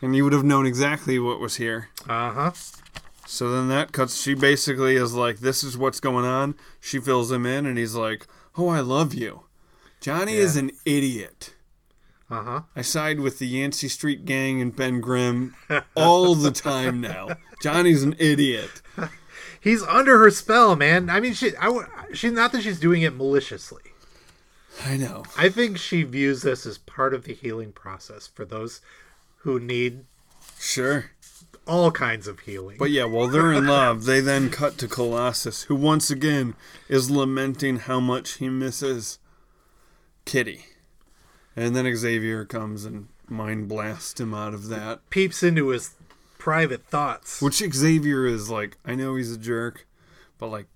and 0.00 0.16
you 0.16 0.24
would 0.24 0.32
have 0.32 0.42
known 0.42 0.66
exactly 0.66 1.18
what 1.20 1.38
was 1.38 1.56
here. 1.56 1.90
Uh 2.08 2.32
huh. 2.32 2.52
So 3.26 3.52
then 3.52 3.68
that 3.68 3.92
cuts. 3.92 4.20
She 4.20 4.34
basically 4.34 4.96
is 4.96 5.14
like, 5.14 5.38
"This 5.38 5.62
is 5.62 5.78
what's 5.78 6.00
going 6.00 6.24
on." 6.24 6.56
She 6.80 6.98
fills 6.98 7.30
him 7.30 7.46
in, 7.46 7.66
and 7.66 7.78
he's 7.78 7.94
like, 7.94 8.26
"Oh, 8.58 8.68
I 8.68 8.80
love 8.80 9.14
you." 9.14 9.44
Johnny 10.00 10.34
is 10.34 10.56
an 10.56 10.72
idiot. 10.84 11.54
Uh 12.32 12.42
huh. 12.42 12.60
I 12.74 12.80
side 12.82 13.20
with 13.20 13.38
the 13.38 13.46
Yancey 13.46 13.88
Street 13.88 14.24
Gang 14.24 14.60
and 14.62 14.74
Ben 14.74 15.00
Grimm 15.00 15.54
all 15.94 16.34
the 16.34 16.50
time 16.70 17.00
now. 17.00 17.28
Johnny's 17.62 18.02
an 18.02 18.16
idiot. 18.18 18.80
He's 19.60 19.82
under 19.82 20.18
her 20.18 20.30
spell, 20.30 20.74
man. 20.74 21.10
I 21.10 21.20
mean, 21.20 21.34
she, 21.34 21.52
I, 21.60 21.84
she, 22.14 22.30
not 22.30 22.52
that 22.52 22.62
she's 22.62 22.80
doing 22.80 23.02
it 23.02 23.14
maliciously. 23.14 23.82
I 24.84 24.96
know. 24.96 25.24
I 25.36 25.50
think 25.50 25.76
she 25.76 26.02
views 26.04 26.42
this 26.42 26.64
as 26.64 26.78
part 26.78 27.12
of 27.12 27.24
the 27.24 27.34
healing 27.34 27.70
process 27.72 28.26
for 28.26 28.44
those 28.46 28.80
who 29.40 29.60
need 29.60 30.04
Sure. 30.58 31.10
all 31.66 31.90
kinds 31.90 32.26
of 32.26 32.40
healing. 32.40 32.76
But 32.78 32.90
yeah, 32.90 33.04
while 33.04 33.28
they're 33.28 33.52
in 33.52 33.66
love, 33.66 34.04
they 34.06 34.20
then 34.20 34.48
cut 34.50 34.78
to 34.78 34.88
Colossus, 34.88 35.64
who 35.64 35.74
once 35.76 36.10
again 36.10 36.54
is 36.88 37.10
lamenting 37.10 37.76
how 37.80 38.00
much 38.00 38.38
he 38.38 38.48
misses 38.48 39.18
Kitty. 40.24 40.64
And 41.56 41.76
then 41.76 41.94
Xavier 41.96 42.44
comes 42.44 42.84
and 42.84 43.08
mind 43.28 43.68
blasts 43.68 44.20
him 44.20 44.32
out 44.34 44.54
of 44.54 44.68
that. 44.68 45.08
peeps 45.10 45.42
into 45.42 45.68
his 45.68 45.94
private 46.38 46.84
thoughts. 46.86 47.40
Which 47.42 47.62
Xavier 47.72 48.26
is 48.26 48.50
like, 48.50 48.78
I 48.84 48.94
know 48.94 49.16
he's 49.16 49.32
a 49.32 49.38
jerk, 49.38 49.86
but 50.38 50.48
like, 50.48 50.66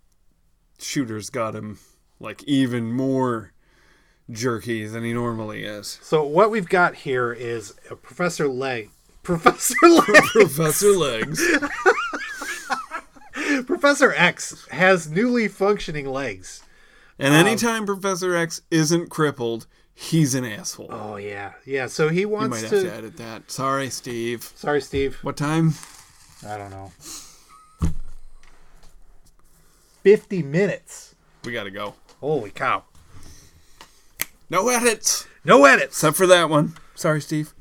Shooter's 0.79 1.31
got 1.31 1.55
him 1.55 1.79
like 2.21 2.43
even 2.45 2.93
more 2.93 3.53
jerky 4.31 4.87
than 4.87 5.05
he 5.05 5.13
normally 5.13 5.65
is. 5.65 5.99
So 6.03 6.25
what 6.25 6.51
we've 6.51 6.69
got 6.69 6.95
here 6.97 7.33
is 7.33 7.75
a 7.91 7.97
Professor 7.97 8.49
Leg. 8.49 8.91
Professor 9.23 9.75
Legs. 9.89 10.31
Professor 10.33 10.93
Legs. 10.93 11.43
Professor 13.67 14.13
X 14.13 14.67
has 14.71 15.11
newly 15.11 15.49
functioning 15.49 16.07
legs. 16.07 16.63
And 17.19 17.35
Um, 17.35 17.47
anytime 17.47 17.87
Professor 17.87 18.37
X 18.37 18.63
isn't 18.71 19.11
crippled, 19.11 19.67
he's 19.97 20.35
an 20.37 20.45
asshole. 20.45 20.89
Oh 20.91 21.17
yeah, 21.17 21.55
yeah. 21.65 21.87
So 21.89 22.09
he 22.11 22.21
You 22.21 22.29
wants 22.29 22.51
might 22.63 22.71
have 22.71 22.71
to. 22.71 22.83
to 22.85 22.95
edit 22.95 23.17
that. 23.17 23.51
Sorry, 23.51 23.91
Steve. 23.91 24.53
Sorry, 24.55 24.81
Steve. 24.81 25.17
What 25.23 25.37
time? 25.37 25.73
I 26.47 26.57
don't 26.57 26.71
know. 26.71 26.93
Fifty 30.03 30.43
minutes. 30.43 31.15
We 31.45 31.53
gotta 31.53 31.71
go. 31.71 31.95
Holy 32.21 32.51
cow! 32.51 32.85
No 34.49 34.69
edits. 34.69 35.27
No 35.45 35.65
edits. 35.65 35.97
Except 35.97 36.17
for 36.17 36.27
that 36.29 36.49
one. 36.49 36.75
Sorry, 36.95 37.21
Steve. 37.21 37.53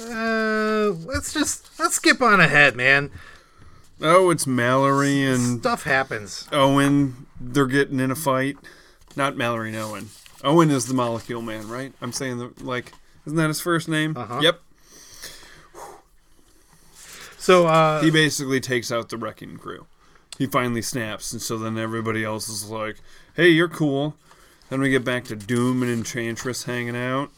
Uh, 0.00 0.92
let's 1.04 1.32
just 1.32 1.78
let's 1.78 1.96
skip 1.96 2.20
on 2.22 2.40
ahead, 2.40 2.74
man. 2.74 3.10
Oh, 4.00 4.30
it's 4.30 4.46
Mallory 4.46 5.22
and 5.24 5.60
Stuff 5.60 5.84
happens. 5.84 6.48
Owen. 6.52 7.26
They're 7.38 7.66
getting 7.66 8.00
in 8.00 8.10
a 8.10 8.16
fight. 8.16 8.56
Not 9.14 9.36
Mallory 9.36 9.68
and 9.70 9.78
Owen. 9.78 10.08
Owen 10.42 10.70
is 10.70 10.86
the 10.86 10.94
Molecule 10.94 11.42
Man, 11.42 11.68
right? 11.68 11.92
I'm 12.00 12.12
saying 12.12 12.38
the 12.38 12.52
like, 12.64 12.92
isn't 13.26 13.36
that 13.36 13.48
his 13.48 13.60
first 13.60 13.88
name? 13.88 14.16
Uh-huh. 14.16 14.40
Yep. 14.42 14.60
So 17.38 17.66
uh, 17.66 18.02
he 18.02 18.10
basically 18.10 18.60
takes 18.60 18.92
out 18.92 19.08
the 19.08 19.16
wrecking 19.16 19.56
crew. 19.56 19.86
He 20.38 20.46
finally 20.46 20.82
snaps, 20.82 21.32
and 21.32 21.40
so 21.42 21.58
then 21.58 21.78
everybody 21.78 22.24
else 22.24 22.48
is 22.48 22.68
like, 22.70 22.96
"Hey, 23.34 23.48
you're 23.48 23.68
cool." 23.68 24.14
Then 24.68 24.80
we 24.80 24.90
get 24.90 25.04
back 25.04 25.24
to 25.24 25.36
Doom 25.36 25.82
and 25.82 25.90
Enchantress 25.90 26.64
hanging 26.64 26.96
out, 26.96 27.30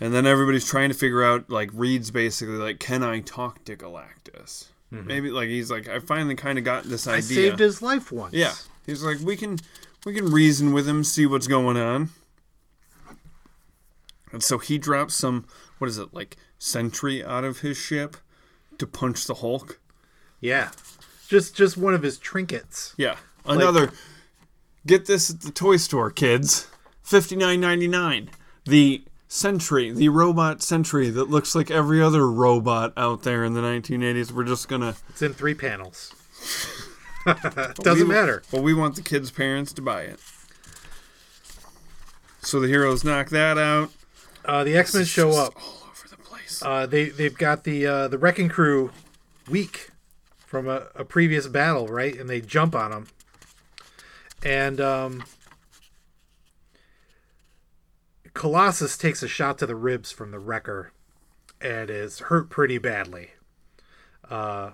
and 0.00 0.12
then 0.12 0.26
everybody's 0.26 0.66
trying 0.66 0.88
to 0.88 0.94
figure 0.94 1.22
out. 1.22 1.48
Like 1.50 1.70
Reed's 1.72 2.10
basically 2.10 2.56
like, 2.56 2.80
"Can 2.80 3.02
I 3.02 3.20
talk 3.20 3.64
to 3.66 3.76
Galactus?" 3.76 4.66
Mhm. 4.92 5.06
Maybe 5.06 5.30
like 5.30 5.48
he's 5.48 5.70
like, 5.70 5.88
"I 5.88 6.00
finally 6.00 6.34
kind 6.34 6.58
of 6.58 6.64
got 6.64 6.84
this 6.84 7.06
idea." 7.06 7.18
I 7.18 7.20
saved 7.20 7.58
his 7.60 7.80
life 7.82 8.10
once. 8.10 8.34
Yeah, 8.34 8.54
he's 8.86 9.02
like, 9.02 9.18
"We 9.20 9.36
can, 9.36 9.58
we 10.04 10.14
can 10.14 10.30
reason 10.30 10.72
with 10.72 10.88
him, 10.88 11.04
see 11.04 11.26
what's 11.26 11.46
going 11.46 11.76
on." 11.76 12.10
And 14.32 14.42
so 14.42 14.58
he 14.58 14.78
drops 14.78 15.14
some, 15.14 15.46
what 15.78 15.88
is 15.88 15.98
it, 15.98 16.14
like 16.14 16.36
sentry 16.58 17.24
out 17.24 17.44
of 17.44 17.60
his 17.60 17.76
ship 17.76 18.16
to 18.78 18.86
punch 18.86 19.26
the 19.26 19.34
Hulk. 19.34 19.80
Yeah. 20.40 20.70
Just 21.28 21.56
just 21.56 21.76
one 21.76 21.94
of 21.94 22.02
his 22.02 22.18
trinkets. 22.18 22.94
Yeah. 22.96 23.16
Like- 23.44 23.58
Another. 23.58 23.92
get 24.86 25.06
this 25.06 25.30
at 25.30 25.40
the 25.40 25.50
toy 25.50 25.76
store, 25.76 26.10
kids. 26.10 26.68
Fifty 27.02 27.34
nine 27.36 27.60
ninety 27.60 27.88
nine. 27.88 28.30
The 28.66 29.02
Sentry, 29.26 29.92
the 29.92 30.08
robot 30.08 30.60
Sentry 30.60 31.08
that 31.10 31.30
looks 31.30 31.54
like 31.54 31.70
every 31.70 32.02
other 32.02 32.28
robot 32.28 32.92
out 32.96 33.22
there 33.22 33.44
in 33.44 33.54
the 33.54 33.60
1980s. 33.60 34.32
We're 34.32 34.42
just 34.44 34.68
gonna. 34.68 34.96
It's 35.08 35.22
in 35.22 35.34
three 35.34 35.54
panels. 35.54 36.12
Doesn't 37.26 38.08
we- 38.08 38.14
matter. 38.14 38.42
But 38.50 38.62
we 38.62 38.74
want 38.74 38.96
the 38.96 39.02
kids' 39.02 39.30
parents 39.30 39.72
to 39.74 39.82
buy 39.82 40.02
it. 40.02 40.20
So 42.42 42.58
the 42.60 42.68
heroes 42.68 43.04
knock 43.04 43.28
that 43.30 43.58
out. 43.58 43.90
Uh, 44.44 44.64
the 44.64 44.76
X 44.76 44.94
Men 44.94 45.04
show 45.04 45.30
up. 45.32 45.54
all 45.56 45.82
over 45.90 46.08
the 46.08 46.16
place. 46.16 46.62
Uh, 46.64 46.86
they 46.86 47.10
they've 47.10 47.36
got 47.36 47.64
the 47.64 47.86
uh, 47.86 48.08
the 48.08 48.16
wrecking 48.18 48.48
crew 48.48 48.90
weak 49.48 49.90
from 50.38 50.66
a, 50.66 50.86
a 50.94 51.04
previous 51.04 51.46
battle, 51.46 51.86
right? 51.88 52.18
And 52.18 52.28
they 52.30 52.40
jump 52.40 52.74
on 52.74 52.90
them. 52.90 53.06
And 54.42 54.80
um, 54.80 55.24
Colossus 58.32 58.96
takes 58.96 59.22
a 59.22 59.28
shot 59.28 59.58
to 59.58 59.66
the 59.66 59.76
ribs 59.76 60.10
from 60.12 60.30
the 60.30 60.38
wrecker, 60.38 60.92
and 61.60 61.90
is 61.90 62.20
hurt 62.20 62.48
pretty 62.48 62.78
badly. 62.78 63.32
Uh, 64.28 64.70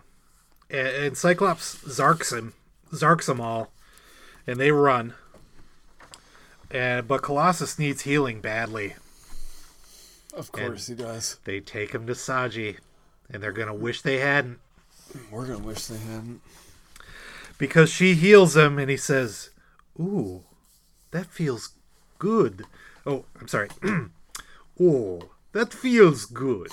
and, 0.70 0.88
and 0.88 1.16
Cyclops 1.18 1.76
zarks 1.84 2.36
him, 2.36 2.54
zarks 2.92 3.26
them 3.26 3.40
all, 3.40 3.72
and 4.46 4.58
they 4.58 4.70
run. 4.70 5.14
And 6.70 7.06
but 7.06 7.22
Colossus 7.22 7.78
needs 7.78 8.02
healing 8.02 8.40
badly. 8.40 8.94
Of 10.34 10.52
course 10.52 10.88
he 10.88 10.94
does. 10.94 11.38
They 11.44 11.60
take 11.60 11.92
him 11.92 12.06
to 12.06 12.12
Zsaji, 12.12 12.78
and 13.30 13.42
they're 13.42 13.52
gonna 13.52 13.74
wish 13.74 14.02
they 14.02 14.18
hadn't 14.18 14.58
We're 15.30 15.46
gonna 15.46 15.58
wish 15.60 15.86
they 15.86 15.98
hadn't. 15.98 16.42
because 17.58 17.90
she 17.90 18.14
heals 18.14 18.56
him, 18.56 18.78
and 18.78 18.90
he 18.90 18.96
says, 18.96 19.50
"Ooh, 19.98 20.44
that 21.12 21.26
feels 21.26 21.70
good." 22.18 22.64
Oh, 23.06 23.24
I'm 23.40 23.48
sorry. 23.48 23.68
oh, 24.80 25.20
that 25.52 25.72
feels 25.72 26.26
good. 26.26 26.70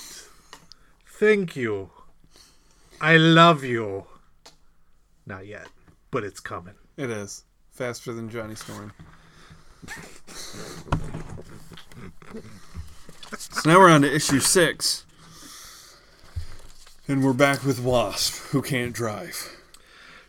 Thank 1.05 1.55
you. 1.55 1.91
I 3.01 3.17
love 3.17 3.63
you. 3.63 4.05
Not 5.25 5.45
yet, 5.45 5.67
but 6.11 6.23
it's 6.23 6.39
coming. 6.39 6.75
It 6.97 7.09
is 7.09 7.43
faster 7.71 8.13
than 8.13 8.29
Johnny 8.29 8.55
Storm. 8.55 8.93
so 13.37 13.61
now 13.69 13.79
we're 13.79 13.89
on 13.89 14.01
to 14.01 14.13
issue 14.13 14.39
six, 14.39 15.05
and 17.07 17.23
we're 17.23 17.33
back 17.33 17.63
with 17.65 17.79
Wasp, 17.81 18.35
who 18.51 18.61
can't 18.61 18.93
drive. 18.93 19.49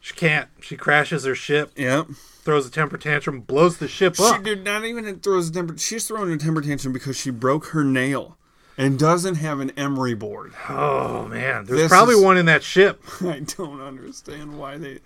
She 0.01 0.15
can't. 0.15 0.49
She 0.61 0.77
crashes 0.77 1.25
her 1.25 1.35
ship. 1.35 1.73
Yep. 1.77 2.09
Throws 2.43 2.67
a 2.67 2.71
temper 2.71 2.99
tantrum, 2.99 3.41
blows 3.41 3.79
the 3.79 3.89
ship 3.89 4.17
She 4.17 4.23
up. 4.23 4.43
did 4.43 4.65
not 4.65 4.85
even 4.85 5.19
throws 5.21 5.49
a 5.49 5.53
temper. 5.53 5.79
She's 5.79 6.07
throwing 6.07 6.31
a 6.31 6.37
temper 6.37 6.61
tantrum 6.61 6.93
because 6.93 7.17
she 7.19 7.31
broke 7.31 7.69
her 7.69 7.83
nail 7.83 8.37
and 8.77 8.99
doesn't 8.99 9.37
have 9.37 9.61
an 9.61 9.71
emery 9.77 10.15
board. 10.15 10.53
Oh 10.69 11.27
man, 11.27 11.65
there's 11.65 11.81
This 11.81 11.89
probably 11.89 12.15
is- 12.17 12.23
one 12.23 12.37
in 12.37 12.47
that 12.47 12.63
ship. 12.63 13.03
I 13.23 13.41
don't 13.41 13.81
understand 13.81 14.59
why 14.59 14.77
they 14.79 15.01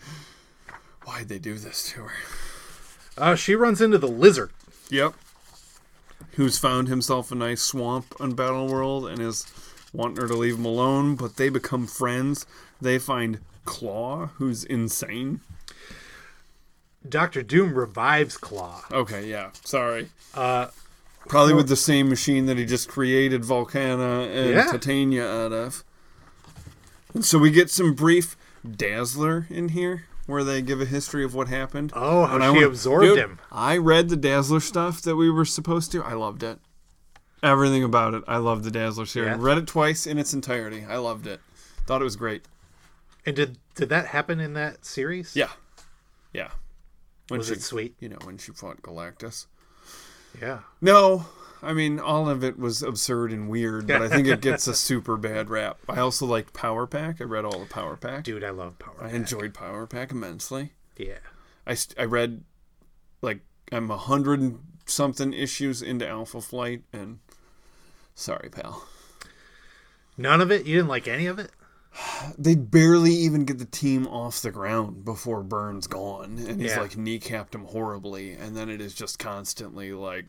why 1.05 1.25
they 1.25 1.39
do 1.39 1.55
this 1.55 1.91
to 1.93 2.01
her. 2.03 2.13
Uh, 3.17 3.35
she 3.35 3.55
runs 3.55 3.81
into 3.81 3.99
the 3.99 4.09
lizard. 4.09 4.51
Yep. 4.91 5.15
Who's 6.33 6.59
found 6.59 6.89
himself 6.89 7.33
a 7.33 7.35
nice 7.35 7.63
swamp 7.63 8.15
on 8.21 8.33
Battle 8.35 8.69
World 8.69 9.07
and 9.09 9.21
is 9.21 9.47
wanting 9.93 10.19
her 10.23 10.29
to 10.29 10.35
leave 10.35 10.57
him 10.57 10.65
alone, 10.65 11.17
but 11.17 11.37
they 11.37 11.49
become 11.49 11.87
friends. 11.87 12.47
They 12.81 12.99
find 12.99 13.41
Claw, 13.65 14.27
who's 14.37 14.63
insane. 14.65 15.41
Doctor 17.09 17.43
Doom 17.43 17.75
revives 17.75 18.37
Claw. 18.37 18.85
Okay, 18.93 19.29
yeah. 19.29 19.51
Sorry. 19.65 20.09
Uh, 20.35 20.69
Probably 21.29 21.53
with 21.55 21.69
the 21.69 21.77
same 21.77 22.09
machine 22.09 22.47
that 22.47 22.57
he 22.57 22.65
just 22.65 22.89
created 22.89 23.43
Volcana 23.43 24.27
and 24.29 24.51
Yeah. 24.51 24.71
Titania 24.73 25.27
out 25.29 25.53
of. 25.53 25.85
And 27.15 27.25
so 27.25 27.39
we 27.39 27.51
get 27.51 27.71
some 27.71 27.95
brief 27.95 28.37
Dazzler 28.69 29.47
in 29.51 29.71
here 29.71 30.05
where 30.27 30.43
they 30.45 30.61
give 30.63 30.81
a 30.81 30.85
history 30.85 31.25
of 31.25 31.35
what 31.35 31.49
happened. 31.49 31.93
Oh, 31.95 32.27
how 32.27 32.35
And 32.37 32.45
I 32.45 32.49
she 32.49 32.59
went- 32.59 32.67
absorbed 32.67 33.17
him. 33.19 33.39
I 33.53 33.77
read 33.79 34.09
the 34.09 34.17
Dazzler 34.17 34.61
stuff 34.61 35.01
that 35.03 35.17
we 35.17 35.31
were 35.31 35.45
supposed 35.45 35.93
to. 35.93 36.03
I 36.03 36.15
loved 36.15 36.43
it. 36.43 36.59
Everything 37.43 37.85
about 37.85 38.15
it. 38.15 38.25
I 38.27 38.39
loved 38.39 38.65
the 38.65 38.71
Dazzler 38.71 39.07
series. 39.07 39.29
Yeah. 39.31 39.37
Read 39.39 39.59
it 39.59 39.67
twice 39.67 40.07
in 40.07 40.19
its 40.19 40.35
entirety. 40.35 40.85
I 40.89 40.97
loved 40.97 41.27
it. 41.27 41.41
Thought 41.87 42.01
it 42.01 42.05
was 42.05 42.17
great. 42.17 42.43
And 43.25 43.37
did 43.37 43.59
did 43.75 43.89
that 43.91 44.07
happen 44.07 44.41
in 44.41 44.55
that 44.55 44.85
series? 44.85 45.37
Yeah. 45.37 45.51
Yeah. 46.33 46.51
Was 47.31 47.47
she, 47.47 47.53
it 47.55 47.63
sweet? 47.63 47.95
You 48.01 48.09
know, 48.09 48.19
when 48.25 48.39
she 48.39 48.53
fought 48.53 48.83
Galactus. 48.83 49.47
Yeah. 50.41 50.61
No, 50.81 51.27
I 51.63 51.73
mean 51.73 51.99
all 51.99 52.29
of 52.29 52.45
it 52.45 52.59
was 52.59 52.83
absurd 52.83 53.33
and 53.33 53.49
weird, 53.49 53.87
but 53.87 54.03
I 54.03 54.09
think 54.09 54.29
it 54.29 54.41
gets 54.41 54.67
a 54.67 54.75
super 54.77 55.17
bad 55.17 55.51
rap. 55.51 55.79
I 55.89 55.99
also 55.99 56.27
liked 56.27 56.53
Power 56.53 56.87
Pack. 56.87 57.21
I 57.21 57.25
read 57.25 57.45
all 57.45 57.59
the 57.61 57.67
Power 57.67 57.97
Pack. 57.97 58.25
Dude, 58.25 58.45
I 58.45 58.51
love 58.51 58.79
Power 58.79 58.97
I 59.01 59.11
enjoyed 59.11 59.55
Power 59.55 59.87
Pack 59.87 60.11
immensely. 60.13 60.73
Yeah. 60.97 61.19
I, 61.67 61.75
st- 61.75 61.99
I 61.99 62.05
read 62.05 62.45
like 63.23 63.41
I'm 63.71 63.91
a 63.91 63.99
hundred 63.99 64.59
something 64.87 65.33
issues 65.33 65.83
into 65.83 66.09
Alpha 66.09 66.41
Flight, 66.41 66.83
and 66.93 67.19
sorry, 68.15 68.49
pal, 68.49 68.87
None 70.17 70.41
of 70.41 70.51
it? 70.51 70.67
You 70.67 70.77
didn't 70.77 70.89
like 70.89 71.07
any 71.07 71.27
of 71.27 71.39
it? 71.39 71.51
They 72.37 72.55
barely 72.55 73.13
even 73.13 73.45
get 73.45 73.59
the 73.59 73.65
team 73.65 74.07
off 74.07 74.41
the 74.43 74.51
ground 74.51 75.05
before 75.05 75.43
Byrne's 75.43 75.87
gone, 75.87 76.39
and 76.39 76.61
he's 76.61 76.73
Yeah. 76.73 76.81
like 76.81 76.93
kneecapped 76.93 77.55
him 77.55 77.65
horribly, 77.65 78.33
and 78.33 78.57
then 78.57 78.69
it 78.69 78.81
is 78.81 78.95
just 78.95 79.19
constantly 79.19 79.93
like, 79.93 80.27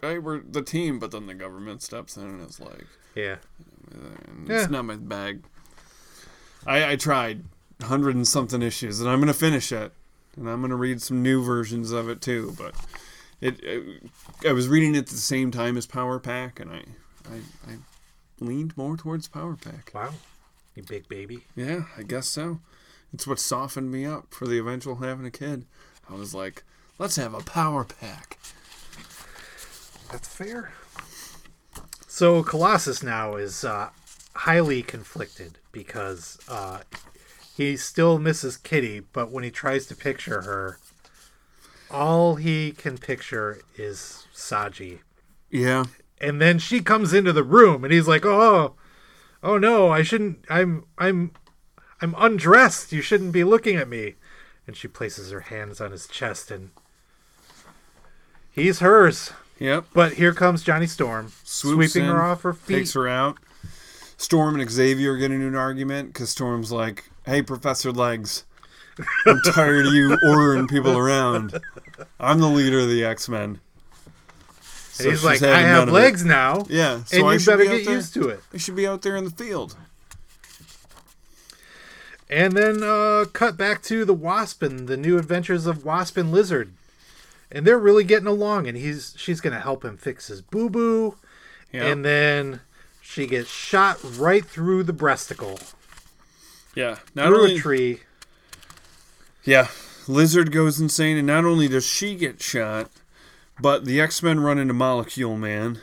"Hey, 0.00 0.18
we're 0.18 0.40
the 0.40 0.62
team," 0.62 0.98
but 0.98 1.10
then 1.10 1.26
the 1.26 1.34
government 1.34 1.82
steps 1.82 2.16
in 2.16 2.24
and 2.24 2.48
is 2.48 2.60
like, 2.60 2.86
Yeah. 3.14 3.36
"It's 4.46 4.48
Yeah. 4.48 4.66
not 4.66 4.84
my 4.84 4.96
bag." 4.96 5.44
I 6.66 6.92
I 6.92 6.96
tried 6.96 7.44
hundred 7.82 8.14
and 8.16 8.26
something 8.26 8.62
issues, 8.62 9.00
and 9.00 9.08
I'm 9.08 9.20
gonna 9.20 9.34
finish 9.34 9.72
it, 9.72 9.92
and 10.36 10.48
I'm 10.48 10.60
gonna 10.60 10.76
read 10.76 11.00
some 11.02 11.22
new 11.22 11.42
versions 11.42 11.90
of 11.92 12.08
it 12.08 12.20
too, 12.20 12.54
but. 12.58 12.74
It, 13.40 13.62
it, 13.62 14.02
I 14.46 14.52
was 14.52 14.68
reading 14.68 14.94
it 14.94 14.98
at 14.98 15.06
the 15.08 15.16
same 15.18 15.50
time 15.50 15.76
as 15.76 15.86
Power 15.86 16.18
Pack, 16.18 16.60
and 16.60 16.70
I, 16.70 16.84
I, 17.30 17.36
I 17.72 17.76
leaned 18.40 18.74
more 18.74 18.96
towards 18.96 19.28
Power 19.28 19.54
Pack. 19.56 19.90
Wow, 19.92 20.14
you 20.74 20.82
big 20.82 21.08
baby. 21.08 21.44
Yeah, 21.56 21.84
I 21.96 22.02
guess 22.02 22.26
so. 22.26 22.60
It's 23.12 23.26
what 23.26 23.38
softened 23.38 23.90
me 23.90 24.04
up 24.04 24.26
for 24.30 24.46
the 24.46 24.58
eventual 24.58 24.96
having 24.96 25.26
a 25.26 25.30
kid. 25.30 25.66
I 26.10 26.14
was 26.14 26.34
like, 26.34 26.64
let's 26.98 27.16
have 27.16 27.32
a 27.34 27.40
Power 27.40 27.84
Pack. 27.84 28.38
That's 30.10 30.28
fair. 30.28 30.72
So 32.06 32.42
Colossus 32.42 33.02
now 33.02 33.36
is 33.36 33.64
uh, 33.64 33.90
highly 34.34 34.82
conflicted 34.82 35.58
because 35.72 36.38
uh, 36.48 36.80
he 37.56 37.76
still 37.76 38.18
misses 38.18 38.56
Kitty, 38.56 39.00
but 39.00 39.30
when 39.30 39.44
he 39.44 39.50
tries 39.50 39.86
to 39.86 39.96
picture 39.96 40.42
her, 40.42 40.78
all 41.90 42.36
he 42.36 42.72
can 42.72 42.98
picture 42.98 43.60
is 43.76 44.26
Zsaji. 44.34 45.00
Yeah, 45.50 45.84
And 46.20 46.40
then 46.40 46.58
she 46.58 46.80
comes 46.80 47.12
into 47.12 47.32
the 47.32 47.44
room, 47.44 47.84
and 47.84 47.92
he's 47.92 48.08
like, 48.08 48.24
"Oh, 48.24 48.74
oh 49.44 49.58
no, 49.58 49.90
I 49.90 50.02
shouldn't. 50.02 50.44
I'm, 50.50 50.84
I'm, 50.98 51.30
I'm 52.00 52.14
undressed. 52.18 52.90
You 52.92 53.02
shouldn't 53.02 53.32
be 53.32 53.44
looking 53.44 53.76
at 53.76 53.88
me." 53.88 54.14
And 54.66 54.76
she 54.76 54.88
places 54.88 55.30
her 55.30 55.40
hands 55.40 55.80
on 55.80 55.92
his 55.92 56.08
chest, 56.08 56.50
and 56.50 56.70
he's 58.50 58.80
hers. 58.80 59.32
Yep. 59.58 59.84
But 59.92 60.14
here 60.14 60.34
comes 60.34 60.62
Johnny 60.64 60.86
Storm, 60.86 61.30
Swoops 61.44 61.92
sweeping 61.92 62.08
her 62.08 62.22
off 62.22 62.42
her 62.42 62.52
feet. 62.54 62.78
takes 62.78 62.94
her 62.94 63.06
out. 63.06 63.36
Storm 64.16 64.58
and 64.58 64.70
Xavier 64.70 65.16
get 65.16 65.30
into 65.30 65.46
an 65.46 65.54
argument 65.54 66.12
because 66.12 66.30
Storm's 66.30 66.72
like, 66.72 67.04
"Hey, 67.26 67.42
Professor 67.42 67.92
Legs, 67.92 68.44
I'm 69.26 69.40
tired 69.40 69.86
of 69.86 69.92
you 69.92 70.16
ordering 70.28 70.66
people 70.66 70.96
around. 70.96 71.60
I'm 72.18 72.40
the 72.40 72.48
leader 72.48 72.80
of 72.80 72.88
the 72.88 73.04
X 73.04 73.28
Men. 73.28 73.60
And 74.98 75.08
he's 75.08 75.24
like, 75.24 75.42
I 75.42 75.60
have 75.60 75.84
of 75.84 75.88
it. 75.88 75.92
legs 75.92 76.24
now. 76.24 76.64
Yeah, 76.68 77.02
and 77.12 77.24
I 77.26 77.32
you 77.34 77.38
should 77.38 77.50
better 77.50 77.64
be 77.64 77.76
get 77.78 77.84
there- 77.86 77.94
used 77.96 78.14
to 78.14 78.28
it. 78.28 78.40
I 78.52 78.58
should 78.58 78.76
be 78.76 78.86
out 78.86 79.02
there 79.02 79.16
in 79.16 79.24
the 79.24 79.30
field. 79.30 79.76
And 82.30 82.54
then 82.54 82.82
uh, 82.82 83.26
cut 83.32 83.56
back 83.56 83.82
to 83.84 84.04
the 84.04 84.14
Wasp 84.14 84.62
and 84.62 84.88
the 84.88 84.96
new 84.96 85.18
adventures 85.18 85.66
of 85.66 85.84
Wasp 85.84 86.16
and 86.16 86.32
Lizard. 86.32 86.72
And 87.52 87.66
they're 87.66 87.78
really 87.78 88.02
getting 88.04 88.26
along 88.26 88.66
and 88.66 88.76
he's 88.76 89.14
she's 89.16 89.40
gonna 89.40 89.60
help 89.60 89.84
him 89.84 89.96
fix 89.96 90.28
his 90.28 90.40
boo 90.42 90.68
boo. 90.70 91.16
Yeah. 91.72 91.84
And 91.86 92.04
then 92.04 92.60
she 93.00 93.26
gets 93.26 93.48
shot 93.50 93.98
right 94.18 94.44
through 94.44 94.84
the 94.84 94.92
breasticle. 94.94 95.72
Yeah, 96.74 96.98
not 97.14 97.28
through 97.28 97.38
only 97.42 97.56
a 97.56 97.60
tree. 97.60 98.00
Yeah, 99.44 99.68
Lizard 100.08 100.50
goes 100.50 100.80
insane, 100.80 101.16
and 101.18 101.26
not 101.26 101.44
only 101.44 101.68
does 101.68 101.84
she 101.86 102.16
get 102.16 102.42
shot, 102.42 102.90
but 103.60 103.84
the 103.84 104.00
X 104.00 104.22
Men 104.22 104.40
run 104.40 104.58
into 104.58 104.74
Molecule 104.74 105.36
Man, 105.36 105.80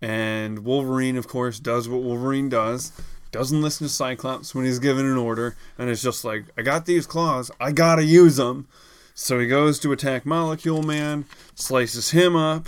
and 0.00 0.60
Wolverine, 0.64 1.16
of 1.16 1.28
course, 1.28 1.58
does 1.58 1.88
what 1.88 2.02
Wolverine 2.02 2.48
does. 2.48 2.92
Doesn't 3.32 3.62
listen 3.62 3.86
to 3.86 3.92
Cyclops 3.92 4.54
when 4.54 4.64
he's 4.64 4.80
given 4.80 5.06
an 5.06 5.16
order, 5.16 5.56
and 5.78 5.88
it's 5.88 6.02
just 6.02 6.24
like, 6.24 6.46
I 6.58 6.62
got 6.62 6.86
these 6.86 7.06
claws, 7.06 7.50
I 7.60 7.70
gotta 7.72 8.02
use 8.04 8.36
them. 8.36 8.66
So 9.14 9.38
he 9.38 9.46
goes 9.46 9.78
to 9.80 9.92
attack 9.92 10.24
Molecule 10.26 10.82
Man, 10.82 11.26
slices 11.54 12.10
him 12.10 12.34
up. 12.34 12.66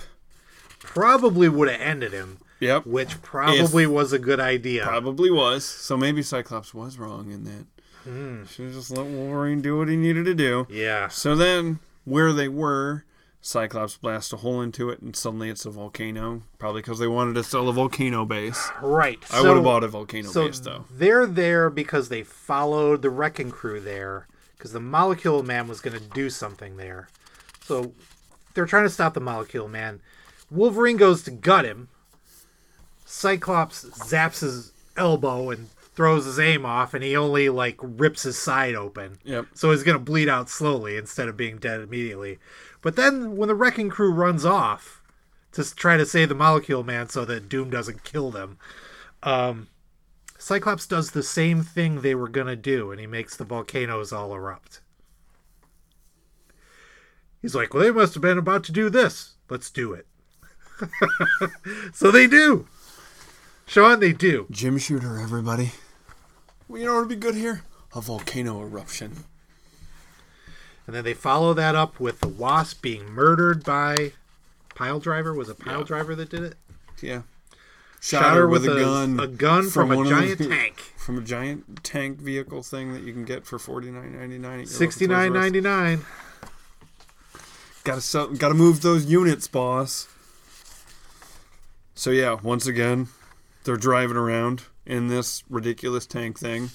Probably 0.81 1.49
would 1.49 1.69
have 1.69 1.81
ended 1.81 2.13
him. 2.13 2.39
Yep. 2.61 2.87
Which 2.87 3.23
probably 3.23 3.85
If- 3.85 3.91
was 3.91 4.13
a 4.13 4.19
good 4.19 4.39
idea. 4.39 4.85
Probably 4.85 5.31
was. 5.31 5.65
So 5.65 5.97
maybe 5.97 6.23
Cyclops 6.23 6.73
was 6.73 6.97
wrong 6.99 7.33
in 7.33 7.45
that. 7.45 7.67
Hmm. 8.05 8.45
Should 8.45 8.67
have 8.67 8.75
just 8.75 8.91
let 8.91 9.07
Wolverine 9.07 9.63
do 9.63 9.79
what 9.79 9.89
he 9.89 9.97
needed 9.97 10.25
to 10.27 10.35
do. 10.35 10.67
Yeah. 10.71 11.09
So 11.09 11.35
then, 11.35 11.79
where 12.05 12.33
they 12.33 12.49
were, 12.49 13.05
Cyclops 13.45 13.97
blasts 13.97 14.33
a 14.33 14.37
hole 14.37 14.63
into 14.63 14.89
it, 14.89 15.03
and 15.03 15.17
suddenly 15.17 15.51
it's 15.51 15.67
a 15.67 15.71
volcano. 15.71 16.43
Probably 16.61 16.81
because 16.81 17.01
they 17.01 17.09
wanted 17.09 17.35
to 17.35 17.43
sell 17.43 17.69
a 17.69 17.73
volcano 17.73 18.25
base. 18.25 18.71
Right. 18.81 19.19
I 19.33 19.43
so- 19.43 19.49
would 19.49 19.57
have 19.57 19.65
bought 19.65 19.83
a 19.83 19.89
volcano 19.89 20.29
so 20.29 20.47
base 20.47 20.61
though. 20.61 20.85
They're 20.91 21.27
there 21.27 21.69
because 21.69 22.09
they 22.09 22.23
followed 22.23 23.03
the 23.03 23.11
wrecking 23.11 23.51
crew 23.51 23.81
there 23.81 24.29
because 24.57 24.73
the 24.73 24.81
Molecule 24.81 25.43
Man 25.43 25.67
was 25.67 25.81
going 25.81 25.99
to 25.99 26.09
do 26.15 26.31
something 26.31 26.77
there. 26.77 27.09
So 27.65 27.95
they're 28.55 28.65
trying 28.65 28.85
to 28.85 28.91
stop 28.91 29.13
the 29.15 29.21
Molecule 29.21 29.67
Man. 29.67 30.01
Wolverine 30.49 30.97
goes 30.97 31.25
to 31.25 31.33
gut 31.33 31.65
him. 31.65 31.89
Cyclops 33.05 33.85
zaps 33.85 34.41
his 34.41 34.73
elbow 34.97 35.51
and 35.51 35.69
throws 35.95 36.25
his 36.27 36.39
aim 36.39 36.65
off, 36.65 36.95
and 36.95 37.03
he 37.03 37.17
only 37.17 37.49
like 37.49 37.77
rips 37.83 38.23
his 38.23 38.39
side 38.39 38.77
open. 38.77 39.19
Yep. 39.25 39.47
So 39.55 39.73
he's 39.73 39.83
going 39.83 39.99
to 39.99 40.05
bleed 40.05 40.29
out 40.29 40.49
slowly 40.49 40.97
instead 40.97 41.29
of 41.29 41.37
being 41.37 41.59
dead 41.59 41.81
immediately. 41.81 42.39
But 42.83 42.97
then 42.97 43.37
when 43.37 43.49
the 43.49 43.55
wrecking 43.55 43.89
crew 43.89 44.13
runs 44.13 44.45
off 44.45 45.03
to 45.53 45.75
try 45.75 45.97
to 45.97 46.05
save 46.05 46.29
the 46.29 46.35
Molecule 46.35 46.83
Man 46.83 47.09
so 47.09 47.25
that 47.25 47.49
Doom 47.49 47.71
doesn't 47.71 48.05
kill 48.05 48.31
them, 48.31 48.59
um, 49.23 49.69
Cyclops 50.37 50.87
does 50.87 51.13
the 51.13 51.23
same 51.23 51.63
thing 51.63 52.01
they 52.01 52.17
were 52.17 52.29
going 52.29 52.49
to 52.49 52.57
do, 52.57 52.91
and 52.91 53.01
he 53.01 53.07
makes 53.07 53.37
the 53.37 53.45
volcanoes 53.45 54.13
all 54.13 54.35
erupt. 54.35 54.81
He's 57.41 57.55
like, 57.55 57.73
well, 57.73 57.83
they 57.83 57.91
must 57.93 58.15
have 58.15 58.23
been 58.23 58.39
about 58.39 58.65
to 58.65 58.73
do 58.73 58.91
this. 58.91 59.35
Let's 59.49 59.71
do 59.71 59.93
it. 59.93 60.07
so 61.93 62.11
they 62.11 62.27
do. 62.27 62.67
Sean, 63.67 64.01
they 64.01 64.13
do. 64.13 64.47
Jim 64.51 64.79
Shooter, 64.79 65.19
everybody. 65.19 65.73
Well, 66.67 66.81
you 66.81 66.87
know 66.87 66.95
what 66.95 67.01
would 67.01 67.09
be 67.09 67.17
good 67.17 67.35
here? 67.37 67.63
A 67.95 68.01
volcano 68.01 68.61
eruption. 68.61 69.25
And 70.87 70.97
then 70.97 71.05
they 71.05 71.15
follow 71.15 71.55
that 71.55 71.75
up 71.75 72.01
with 72.01 72.21
the 72.21 72.29
Wasp 72.29 72.83
being 72.83 73.07
murdered 73.07 73.65
by 73.65 74.13
Piledriver. 74.75 75.37
Was 75.37 75.49
it 75.49 75.59
Piledriver 75.59 76.17
that 76.17 76.31
did 76.31 76.43
it? 76.43 76.55
Yeah. 77.01 77.23
Shot, 78.01 78.35
her 78.35 78.49
with, 78.49 78.65
a, 78.65 78.75
gun, 78.81 79.21
a 79.21 79.29
gun 79.29 79.71
from, 79.71 79.93
a 79.93 80.09
giant 80.09 80.39
the- 80.39 80.49
tank. 80.49 80.77
From 80.97 81.19
a 81.19 81.21
giant 81.21 81.85
tank 81.85 82.19
vehicle 82.19 82.63
thing 82.65 82.93
that 82.95 83.05
you 83.05 83.13
can 83.13 83.25
get 83.25 83.47
for 83.47 83.61
forty 83.61 83.91
nine 83.93 84.19
ninety 84.19 84.39
nine. 84.39 84.67
Sixty 84.67 85.07
nine 85.07 85.33
ninety 85.33 85.61
nine. 85.61 86.05
Gotta 87.85 88.01
sell, 88.01 88.29
gotta 88.29 88.55
move 88.55 88.83
those 88.83 89.07
units, 89.07 89.47
boss. 89.47 90.09
So 91.95 92.11
yeah, 92.11 92.39
once 92.43 92.67
again, 92.67 93.09
they're 93.65 93.77
driving 93.77 94.17
around 94.17 94.65
in 94.85 95.07
this 95.07 95.45
ridiculous 95.49 96.05
tank 96.07 96.39
thing, 96.41 96.71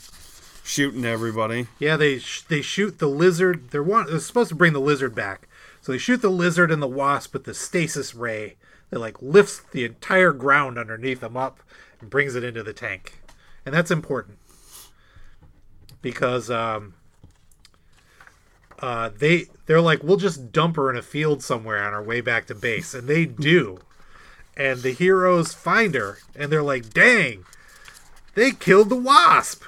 shooting 0.68 1.06
everybody. 1.06 1.68
Yeah, 1.80 1.96
they 1.96 2.20
sh- 2.20 2.42
they 2.42 2.62
shoot 2.62 3.00
the 3.00 3.08
lizard. 3.08 3.72
They're 3.72 3.82
want 3.82 4.10
they're 4.10 4.20
supposed 4.20 4.50
to 4.50 4.56
bring 4.56 4.74
the 4.74 4.82
lizard 4.82 5.16
back. 5.16 5.48
So 5.82 5.94
they 5.94 5.98
shoot 5.98 6.22
the 6.22 6.30
lizard 6.30 6.72
and 6.72 6.82
the 6.82 6.88
wasp 6.88 7.34
with 7.34 7.46
the 7.46 7.54
stasis 7.54 8.14
ray 8.14 8.58
that 8.90 9.00
like 9.00 9.22
lifts 9.22 9.62
the 9.72 9.86
entire 9.86 10.34
ground 10.34 10.78
underneath 10.78 11.22
them 11.22 11.38
up 11.38 11.62
and 12.02 12.10
brings 12.10 12.36
it 12.36 12.44
into 12.44 12.64
the 12.64 12.74
tank. 12.74 13.22
And 13.66 13.74
that's 13.74 13.92
important 13.92 14.38
because 16.02 16.52
um, 16.52 16.96
uh, 18.80 19.10
they 19.18 19.46
they're 19.68 19.82
like 19.82 20.04
we'll 20.04 20.18
just 20.18 20.52
dump 20.52 20.76
her 20.76 20.90
in 20.90 20.98
a 20.98 21.02
field 21.02 21.42
somewhere 21.42 21.82
on 21.82 21.94
our 21.94 22.04
way 22.04 22.20
back 22.20 22.46
to 22.48 22.56
base, 22.56 22.94
and 22.94 23.08
they 23.08 23.26
do. 23.26 23.80
And 24.58 24.82
the 24.82 24.92
heroes 24.92 25.54
find 25.54 25.96
her, 25.96 26.18
and 26.36 26.52
they're 26.52 26.64
like, 26.64 26.90
"Dang, 26.90 27.46
they 28.36 28.52
killed 28.52 28.90
the 28.90 28.96
wasp." 28.96 29.64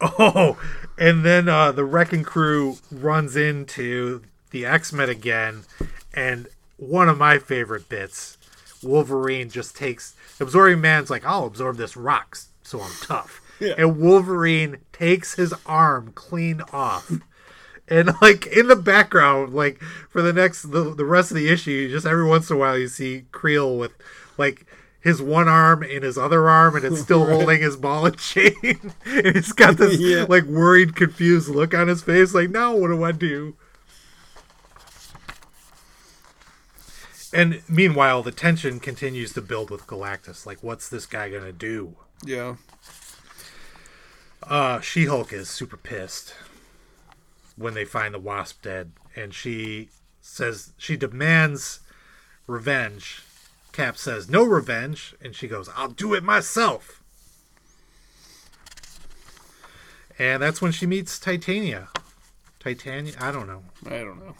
Oh, 0.18 0.58
and 0.96 1.24
then 1.24 1.48
uh, 1.48 1.72
the 1.72 1.84
wrecking 1.84 2.22
crew 2.22 2.78
runs 2.90 3.36
into 3.36 4.22
the 4.50 4.64
X 4.64 4.92
Men 4.92 5.08
again, 5.08 5.64
and 6.14 6.46
one 6.76 7.08
of 7.08 7.18
my 7.18 7.38
favorite 7.38 7.88
bits, 7.88 8.38
Wolverine 8.82 9.50
just 9.50 9.76
takes 9.76 10.14
absorbing 10.40 10.80
man's 10.80 11.10
like, 11.10 11.24
"I'll 11.26 11.46
absorb 11.46 11.76
this 11.76 11.96
rock, 11.96 12.38
so 12.62 12.80
I'm 12.80 12.92
tough," 13.02 13.40
Yeah. 13.60 13.74
and 13.76 13.98
Wolverine 13.98 14.78
takes 14.92 15.34
his 15.34 15.52
arm 15.66 16.12
clean 16.14 16.62
off. 16.72 17.10
And 17.90 18.10
like 18.20 18.46
in 18.46 18.68
the 18.68 18.76
background, 18.76 19.54
like 19.54 19.80
for 20.10 20.20
the 20.22 20.32
next 20.32 20.70
the, 20.70 20.94
the 20.94 21.04
rest 21.06 21.30
of 21.30 21.36
the 21.36 21.48
issue, 21.48 21.90
just 21.90 22.06
every 22.06 22.24
once 22.26 22.50
in 22.50 22.56
a 22.56 22.58
while 22.58 22.76
you 22.78 22.86
see 22.86 23.24
Creel 23.32 23.76
with 23.78 23.92
like 24.36 24.66
his 25.00 25.22
one 25.22 25.48
arm 25.48 25.82
in 25.82 26.02
his 26.02 26.18
other 26.18 26.48
arm 26.48 26.74
and 26.76 26.84
it's 26.84 27.00
still 27.00 27.24
Right. 27.26 27.34
holding 27.34 27.60
his 27.60 27.76
ball 27.76 28.06
and 28.06 28.18
chain. 28.18 28.54
and 29.04 29.36
he's 29.36 29.52
got 29.52 29.76
this 29.76 29.98
Yeah. 30.00 30.26
like 30.28 30.44
worried, 30.44 30.96
confused 30.96 31.48
look 31.48 31.72
on 31.74 31.88
his 31.88 32.02
face, 32.02 32.34
like, 32.34 32.50
now 32.50 32.74
what 32.74 32.88
do 32.88 33.02
I 33.04 33.12
do? 33.12 33.56
And 37.32 37.62
meanwhile, 37.68 38.22
the 38.22 38.32
tension 38.32 38.80
continues 38.80 39.34
to 39.34 39.42
build 39.42 39.70
with 39.70 39.86
Galactus. 39.86 40.46
Like, 40.46 40.62
what's 40.62 40.88
this 40.88 41.04
guy 41.06 41.28
gonna 41.28 41.52
do? 41.52 41.94
Yeah. 42.24 42.56
Uh, 44.42 44.80
She 44.80 45.04
Hulk 45.06 45.32
is 45.32 45.48
super 45.50 45.76
pissed 45.76 46.34
when 47.56 47.74
they 47.74 47.84
find 47.84 48.14
the 48.14 48.18
Wasp 48.18 48.62
dead, 48.62 48.92
and 49.14 49.34
she 49.34 49.90
says 50.22 50.72
she 50.78 50.96
demands 50.96 51.80
revenge. 52.46 53.22
Cap 53.78 53.96
says 53.96 54.28
no 54.28 54.42
revenge, 54.42 55.14
and 55.22 55.36
she 55.36 55.46
goes, 55.46 55.70
"I'll 55.76 55.86
do 55.86 56.12
it 56.12 56.24
myself." 56.24 57.00
And 60.18 60.42
that's 60.42 60.60
when 60.60 60.72
she 60.72 60.84
meets 60.84 61.16
Titania. 61.16 61.86
Titania, 62.58 63.14
I 63.20 63.30
don't 63.30 63.46
know. 63.46 63.62
I 63.86 63.98
don't 64.00 64.18
know. 64.18 64.34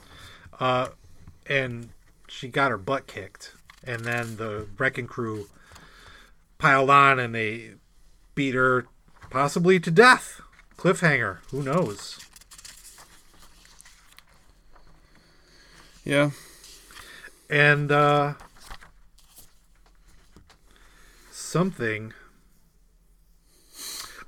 Uh, 0.58 0.88
and 1.46 1.90
she 2.26 2.48
got 2.48 2.72
her 2.72 2.78
butt 2.78 3.06
kicked, 3.06 3.52
and 3.84 4.04
then 4.04 4.38
the 4.38 4.66
wrecking 4.76 5.06
crew 5.06 5.48
piled 6.58 6.90
on, 6.90 7.20
and 7.20 7.32
they 7.32 7.74
beat 8.34 8.56
her 8.56 8.88
possibly 9.30 9.78
to 9.78 9.92
death. 9.92 10.40
Cliffhanger. 10.76 11.38
Who 11.52 11.62
knows? 11.62 12.18
Yeah. 16.04 16.32
And 17.48 17.92
uh 17.92 18.34
something 21.48 22.12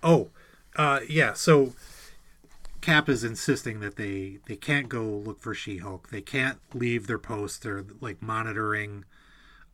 Oh, 0.02 0.30
uh 0.76 1.00
yeah, 1.08 1.34
so 1.34 1.74
Cap 2.80 3.08
is 3.08 3.22
insisting 3.24 3.80
that 3.80 3.96
they 3.96 4.38
they 4.46 4.56
can't 4.56 4.88
go 4.88 5.04
look 5.04 5.40
for 5.40 5.54
She-Hulk. 5.54 6.08
They 6.10 6.22
can't 6.22 6.58
leave 6.72 7.06
their 7.06 7.18
post. 7.18 7.62
They're 7.62 7.84
like 8.00 8.22
monitoring 8.22 9.04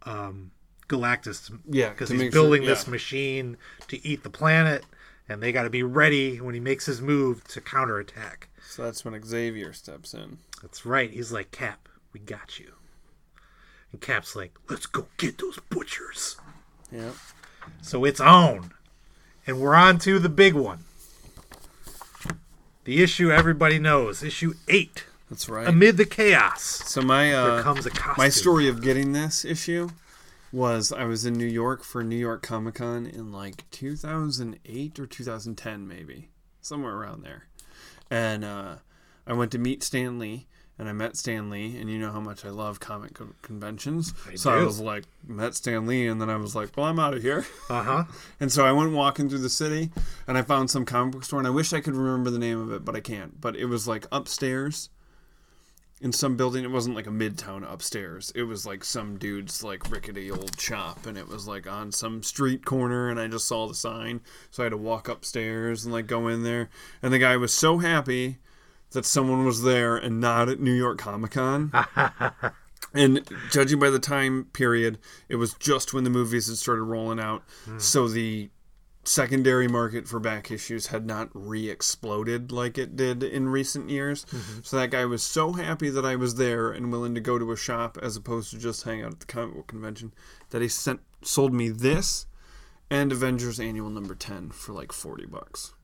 um 0.03 0.51
Galactus 0.89 1.57
Yeah, 1.69 1.91
because 1.91 2.11
he's 2.11 2.19
make 2.19 2.33
sure- 2.33 2.43
building 2.43 2.65
this 2.65 2.87
machine 2.87 3.57
to 3.89 4.05
eat 4.07 4.23
the 4.25 4.31
planet 4.31 4.85
and 5.29 5.43
they 5.43 5.51
got 5.53 5.65
to 5.65 5.71
be 5.71 5.83
ready 5.83 6.41
when 6.41 6.55
he 6.55 6.61
makes 6.61 6.87
his 6.87 7.01
move 7.03 7.43
to 7.49 7.61
counterattack. 7.61 8.49
So 8.69 8.85
that's 8.85 9.05
when 9.05 9.21
Xavier 9.25 9.73
steps 9.73 10.15
in. 10.15 10.39
That's 10.63 10.87
right. 10.87 11.11
He's 11.11 11.33
like, 11.33 11.51
Cap, 11.51 11.89
we 12.13 12.21
got 12.21 12.61
you. 12.61 12.75
And 13.91 14.01
Cap's 14.01 14.37
like, 14.37 14.55
let's 14.71 14.87
go 14.87 15.07
get 15.17 15.39
those 15.39 15.59
butchers. 15.69 16.37
Yeah. 16.93 17.11
So 17.83 18.05
it's 18.05 18.21
on. 18.21 18.73
And 19.47 19.61
we're 19.61 19.75
on 19.75 19.99
to 20.01 20.19
the 20.19 20.29
big 20.29 20.55
one. 20.55 20.81
The 22.85 23.03
issue 23.03 23.31
everybody 23.31 23.79
knows. 23.79 24.23
Issue 24.23 24.55
8 24.69 25.05
That's 25.31 25.49
right. 25.49 25.67
Amid 25.67 25.97
the 25.97 26.05
chaos, 26.05 26.63
So 26.63 27.03
my 27.03 27.33
uh, 27.33 27.55
there 27.57 27.63
comes 27.63 27.87
a 27.87 27.91
costume. 27.91 28.15
my 28.19 28.29
story 28.29 28.69
of 28.69 28.83
getting 28.83 29.13
this 29.13 29.45
issue 29.45 29.89
was 30.53 30.93
I 30.93 31.05
was 31.05 31.27
in 31.27 31.35
New 31.35 31.47
York 31.47 31.83
for 31.83 32.03
New 32.05 32.17
York 32.17 32.43
Comic 32.43 32.77
Con 32.77 33.07
in 33.07 33.33
like 33.33 33.69
2008 33.73 34.99
or 35.01 35.07
2010 35.07 35.89
maybe 35.89 36.31
somewhere 36.61 36.95
around 36.95 37.23
there, 37.25 37.47
and 38.11 38.45
uh, 38.45 38.77
I 39.27 39.33
went 39.33 39.51
to 39.53 39.59
meet 39.59 39.83
Stan 39.83 40.19
Lee. 40.19 40.47
And 40.79 40.91
I 40.91 40.93
met 40.93 41.17
Stan 41.17 41.49
Lee, 41.49 41.79
and 41.79 41.89
you 41.89 41.99
know 41.99 42.13
how 42.13 42.21
much 42.21 42.45
I 42.45 42.51
love 42.51 42.81
comic 42.81 43.15
co- 43.15 43.33
conventions. 43.41 44.13
I 44.31 44.35
so 44.35 44.51
I 44.51 44.63
was 44.63 44.79
like, 44.79 45.05
met 45.27 45.55
Stan 45.55 45.87
Lee, 45.87 46.07
and 46.07 46.21
then 46.21 46.29
I 46.29 46.37
was 46.37 46.55
like, 46.55 46.77
well, 46.77 46.85
I'm 46.85 46.99
out 46.99 47.15
of 47.15 47.23
here. 47.23 47.47
Uh 47.71 47.83
huh. 47.83 48.05
And 48.41 48.53
so 48.53 48.67
I 48.67 48.73
went 48.73 48.93
walking 48.93 49.31
through 49.31 49.39
the 49.39 49.49
city 49.49 49.91
and 50.27 50.37
I 50.37 50.43
found 50.43 50.71
some 50.71 50.85
comic 50.85 51.13
book 51.13 51.25
store 51.25 51.39
and 51.39 51.47
I 51.47 51.51
wish 51.51 51.73
I 51.73 51.81
could 51.81 51.95
remember 51.95 52.29
the 52.31 52.39
name 52.39 52.61
of 52.61 52.71
it, 52.73 52.85
but 52.85 52.95
I 52.95 53.01
can't. 53.01 53.41
But 53.41 53.57
it 53.57 53.65
was 53.67 53.89
like 53.89 54.07
upstairs 54.13 54.91
in 56.01 56.13
some 56.13 56.37
building. 56.37 56.65
It 56.65 56.71
wasn't 56.71 56.95
like 56.95 57.07
a 57.07 57.11
midtown 57.11 57.71
upstairs. 57.71 58.31
It 58.35 58.43
was 58.43 58.67
like 58.67 58.85
some 58.85 59.17
dude's 59.19 59.65
like 59.65 59.91
rickety 59.91 60.31
old 60.31 60.61
shop 60.61 61.07
and 61.07 61.17
it 61.17 61.29
was 61.29 61.49
like 61.49 61.67
on 61.67 61.91
some 61.93 62.23
street 62.23 62.65
corner 62.67 63.09
and 63.09 63.19
I 63.19 63.29
just 63.29 63.49
saw 63.49 63.67
the 63.67 63.75
sign. 63.75 64.21
So 64.51 64.63
I 64.63 64.65
had 64.67 64.71
to 64.71 64.77
walk 64.77 65.09
upstairs 65.09 65.85
and 65.85 65.95
like 65.95 66.07
go 66.07 66.29
in 66.29 66.43
there. 66.43 66.69
And 67.03 67.13
the 67.13 67.19
guy 67.19 67.37
was 67.39 67.55
so 67.55 67.79
happy 67.79 68.37
that 68.97 69.05
someone 69.05 69.45
was 69.45 69.63
there 69.63 69.97
and 69.97 70.21
not 70.21 70.49
at 70.49 70.59
New 70.59 70.73
York 70.73 70.99
Comic 70.99 71.31
Con. 71.33 71.71
And 72.95 73.29
judging 73.51 73.79
by 73.79 73.91
the 73.91 73.99
time 73.99 74.47
period, 74.55 74.99
it 75.29 75.37
was 75.37 75.53
just 75.55 75.93
when 75.93 76.05
the 76.05 76.11
movies 76.11 76.47
had 76.47 76.57
started 76.57 76.85
rolling 76.85 77.21
out. 77.21 77.43
Hmm. 77.67 77.79
So 77.79 78.09
the 78.09 78.49
secondary 79.05 79.69
market 79.69 80.09
for 80.09 80.19
back 80.19 80.51
issues 80.51 80.87
had 80.87 81.05
not 81.05 81.29
re 81.35 81.69
exploded 81.69 82.51
like 82.53 82.79
it 82.79 82.97
did 82.97 83.23
in 83.23 83.51
recent 83.51 83.91
years. 83.91 84.25
Mhm. 84.27 84.65
So 84.65 84.79
that 84.79 84.91
guy 84.91 85.05
was 85.05 85.23
so 85.23 85.53
happy 85.53 85.91
that 85.91 86.07
I 86.07 86.17
was 86.17 86.37
there 86.37 86.71
and 86.71 86.91
willing 86.91 87.15
to 87.15 87.21
go 87.21 87.39
to 87.39 87.53
a 87.53 87.57
shop 87.57 87.99
as 88.01 88.17
opposed 88.17 88.51
to 88.51 88.59
just 88.59 88.85
hang 88.85 89.03
out 89.03 89.13
at 89.13 89.21
the 89.21 89.27
comic 89.27 89.57
book 89.57 89.67
convention 89.67 90.15
that 90.51 90.63
he 90.63 90.69
sent 90.69 91.01
sold 91.23 91.53
me 91.53 91.69
this 91.69 92.27
and 92.91 93.13
Avengers 93.13 93.61
Annual 93.61 93.91
number 93.91 94.15
10 94.15 94.51
for 94.51 94.73
like 94.73 94.93
40 94.93 95.27
bucks. 95.27 95.75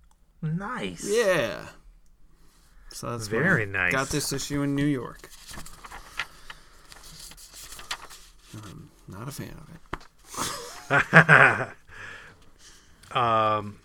Nice. 0.41 1.05
Yeah. 1.05 1.67
So 2.93 3.11
that's 3.11 3.27
Very 3.27 3.67
nice. 3.67 3.93
Got 3.93 4.09
this 4.11 4.33
issue 4.33 4.63
in 4.63 4.75
New 4.75 4.87
York. 4.87 5.31
I'm 8.55 8.91
not 9.09 9.29
a 9.29 9.33
fan 9.33 9.55
of 9.57 9.69
it. 9.71 9.73
um, 13.17 13.79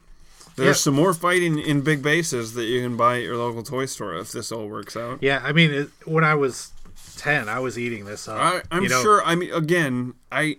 There's 0.58 0.68
yeah. 0.68 0.74
some 0.74 0.96
more 0.96 1.14
fighting 1.14 1.58
in 1.58 1.82
big 1.82 2.04
bases 2.04 2.54
that 2.56 2.66
you 2.66 2.82
can 2.82 2.98
buy 2.98 3.18
at 3.18 3.24
your 3.24 3.38
local 3.38 3.64
toy 3.64 3.86
store 3.86 4.16
if 4.16 4.34
this 4.34 4.52
all 4.52 4.68
works 4.68 4.98
out. 4.98 5.24
Yeah, 5.24 5.42
I 5.44 5.54
mean, 5.54 5.72
it, 5.72 5.90
when 6.06 6.26
I 6.26 6.36
was 6.36 6.74
ten, 7.16 7.48
I 7.48 7.60
was 7.60 7.80
eating 7.80 8.04
this 8.06 8.28
up. 8.28 8.38
I, 8.38 8.62
I'm 8.70 8.84
you 8.84 8.90
know? 8.90 9.02
sure. 9.02 9.24
I 9.24 9.36
mean, 9.36 9.54
again, 9.54 10.16
I. 10.32 10.58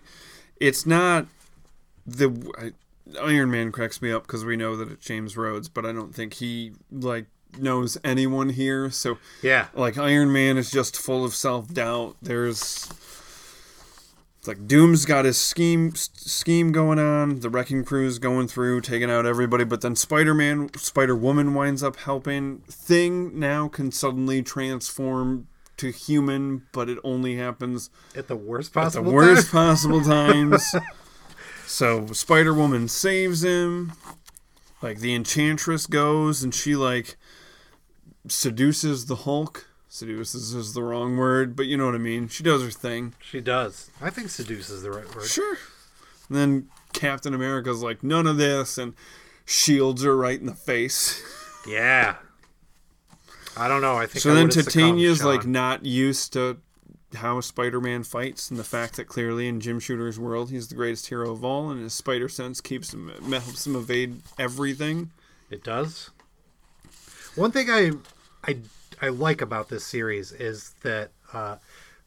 It's 0.60 0.86
not 0.86 1.26
the 2.06 2.50
I, 2.58 2.72
Iron 3.20 3.50
Man 3.50 3.72
cracks 3.72 4.02
me 4.02 4.10
up 4.10 4.26
because 4.26 4.44
we 4.44 4.56
know 4.56 4.74
that 4.76 4.90
it's 4.90 5.06
James 5.06 5.36
Rhodes, 5.36 5.68
but 5.68 5.84
I 5.84 5.92
don't 5.92 6.14
think 6.14 6.34
he 6.34 6.72
like 6.90 7.26
knows 7.56 7.96
anyone 8.04 8.50
here. 8.50 8.90
So 8.90 9.18
Yeah. 9.42 9.68
like 9.74 9.96
Iron 9.96 10.32
Man 10.32 10.58
is 10.58 10.70
just 10.70 10.96
full 10.96 11.24
of 11.24 11.34
self 11.34 11.72
doubt. 11.72 12.16
There's 12.20 12.88
it's 14.38 14.46
like 14.46 14.66
Doom's 14.68 15.04
got 15.04 15.24
his 15.24 15.36
scheme 15.38 15.92
scheme 15.94 16.70
going 16.72 16.98
on. 16.98 17.40
The 17.40 17.50
Wrecking 17.50 17.84
Crew's 17.84 18.18
going 18.18 18.46
through 18.48 18.82
taking 18.82 19.10
out 19.10 19.26
everybody, 19.26 19.64
but 19.64 19.80
then 19.80 19.96
Spider 19.96 20.34
Man, 20.34 20.70
Spider 20.76 21.16
Woman 21.16 21.54
winds 21.54 21.82
up 21.82 21.96
helping. 21.96 22.58
Thing 22.70 23.38
now 23.38 23.68
can 23.68 23.90
suddenly 23.90 24.42
transform 24.42 25.48
to 25.78 25.90
human, 25.90 26.62
but 26.72 26.88
it 26.88 26.98
only 27.04 27.36
happens 27.36 27.88
At 28.14 28.26
the 28.28 28.36
worst 28.36 28.70
at 28.76 28.82
possible 28.82 29.04
the 29.10 29.10
worst 29.16 29.50
time. 29.50 29.68
possible 29.68 30.00
times. 30.02 30.74
so 31.66 32.06
Spider 32.06 32.54
Woman 32.54 32.88
saves 32.88 33.42
him. 33.42 33.92
Like 34.80 35.00
the 35.00 35.12
Enchantress 35.14 35.86
goes 35.86 36.44
and 36.44 36.54
she 36.54 36.76
like 36.76 37.16
seduces 38.32 39.06
the 39.06 39.16
Hulk. 39.16 39.66
Seduces 39.88 40.54
is 40.54 40.74
the 40.74 40.82
wrong 40.82 41.16
word, 41.16 41.56
but 41.56 41.66
you 41.66 41.76
know 41.76 41.86
what 41.86 41.94
I 41.94 41.98
mean. 41.98 42.28
She 42.28 42.42
does 42.42 42.62
her 42.62 42.70
thing. 42.70 43.14
She 43.22 43.40
does. 43.40 43.90
I 44.02 44.10
think 44.10 44.28
seduce 44.28 44.68
is 44.68 44.82
the 44.82 44.90
right 44.90 45.14
word. 45.14 45.26
Sure. 45.26 45.56
And 46.28 46.36
then 46.36 46.68
Captain 46.92 47.32
America's 47.32 47.82
like, 47.82 48.02
none 48.02 48.26
of 48.26 48.36
this, 48.36 48.76
and 48.76 48.94
shields 49.46 50.02
her 50.02 50.16
right 50.16 50.38
in 50.38 50.46
the 50.46 50.54
face. 50.54 51.22
Yeah. 51.66 52.16
I 53.56 53.68
don't 53.68 53.82
know. 53.82 53.96
I 53.96 54.06
think. 54.06 54.22
So 54.22 54.30
I 54.30 54.34
then 54.34 54.46
would've 54.46 54.64
Titania's 54.64 55.22
like 55.22 55.44
not 55.44 55.84
used 55.84 56.32
to 56.34 56.56
how 57.14 57.40
Spider-Man 57.40 58.04
fights, 58.04 58.50
and 58.50 58.58
the 58.58 58.64
fact 58.64 58.96
that 58.96 59.06
clearly 59.06 59.48
in 59.48 59.60
Jim 59.60 59.80
Shooter's 59.80 60.18
world 60.18 60.50
he's 60.50 60.68
the 60.68 60.74
greatest 60.74 61.08
hero 61.08 61.30
of 61.32 61.44
all, 61.44 61.70
and 61.70 61.82
his 61.82 61.94
spider 61.94 62.28
sense 62.28 62.60
keeps 62.60 62.92
him 62.92 63.08
helps 63.30 63.66
him 63.66 63.76
evade 63.76 64.22
everything. 64.38 65.10
It 65.50 65.64
does. 65.64 66.10
One 67.34 67.50
thing 67.50 67.68
I 67.70 67.92
I 68.48 68.56
I 69.00 69.08
like 69.08 69.42
about 69.42 69.68
this 69.68 69.84
series 69.84 70.32
is 70.32 70.74
that 70.82 71.10
uh, 71.32 71.56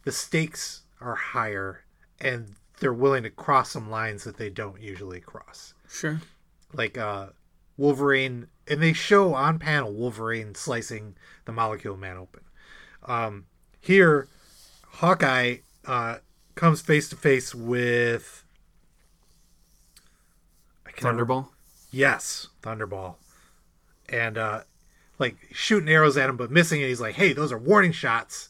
the 0.04 0.12
stakes 0.12 0.82
are 1.00 1.16
higher 1.16 1.84
and 2.20 2.56
they're 2.80 2.92
willing 2.94 3.24
to 3.24 3.30
cross 3.30 3.70
some 3.70 3.90
lines 3.90 4.24
that 4.24 4.38
they 4.38 4.50
don't 4.50 4.82
usually 4.82 5.20
cross. 5.20 5.76
Sure. 5.88 6.20
Like 6.74 6.98
uh, 6.98 7.28
Wolverine, 7.78 8.48
and 8.68 8.82
they 8.82 8.94
show 8.94 9.36
on 9.36 9.60
panel 9.60 9.94
Wolverine 9.94 10.56
slicing 10.56 11.16
the 11.46 11.52
Molecule 11.52 11.96
Man 11.96 12.18
open. 12.18 12.42
Um, 13.06 13.46
here, 13.80 14.28
Hawkeye 14.94 15.58
uh, 15.86 16.18
comes 16.56 16.82
face 16.82 17.08
to 17.10 17.16
face 17.16 17.54
with 17.54 18.44
Thunderball. 20.98 21.50
Yes, 21.92 22.48
Thunderball. 22.62 23.16
And 24.10 24.38
uh 24.38 24.62
like 25.22 25.38
shooting 25.53 25.88
arrows 25.88 26.18
at 26.18 26.30
him 26.30 26.35
but 26.35 26.52
missing 26.52 26.81
and 26.81 26.89
he's 26.89 26.99
like, 26.99 27.15
"Hey, 27.15 27.31
those 27.31 27.52
are 27.53 27.57
warning 27.57 27.93
shots. 27.93 28.49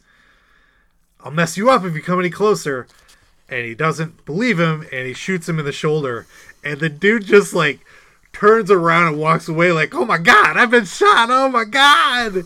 I'll 1.23 1.29
mess 1.31 1.55
you 1.57 1.69
up 1.69 1.83
if 1.83 1.93
you 1.93 2.01
come 2.01 2.19
any 2.19 2.31
closer." 2.31 2.87
And 3.47 3.65
he 3.65 3.75
doesn't 3.75 4.25
believe 4.25 4.59
him 4.59 4.87
and 4.91 5.05
he 5.05 5.13
shoots 5.13 5.47
him 5.47 5.59
in 5.59 5.65
the 5.65 5.71
shoulder 5.73 6.25
and 6.63 6.79
the 6.79 6.89
dude 6.89 7.25
just 7.25 7.53
like 7.53 7.81
turns 8.33 8.71
around 8.71 9.09
and 9.09 9.19
walks 9.19 9.47
away 9.47 9.71
like, 9.71 9.93
"Oh 9.93 10.05
my 10.05 10.17
god, 10.17 10.57
I've 10.57 10.71
been 10.71 10.85
shot. 10.85 11.29
Oh 11.29 11.49
my 11.49 11.65
god." 11.65 12.43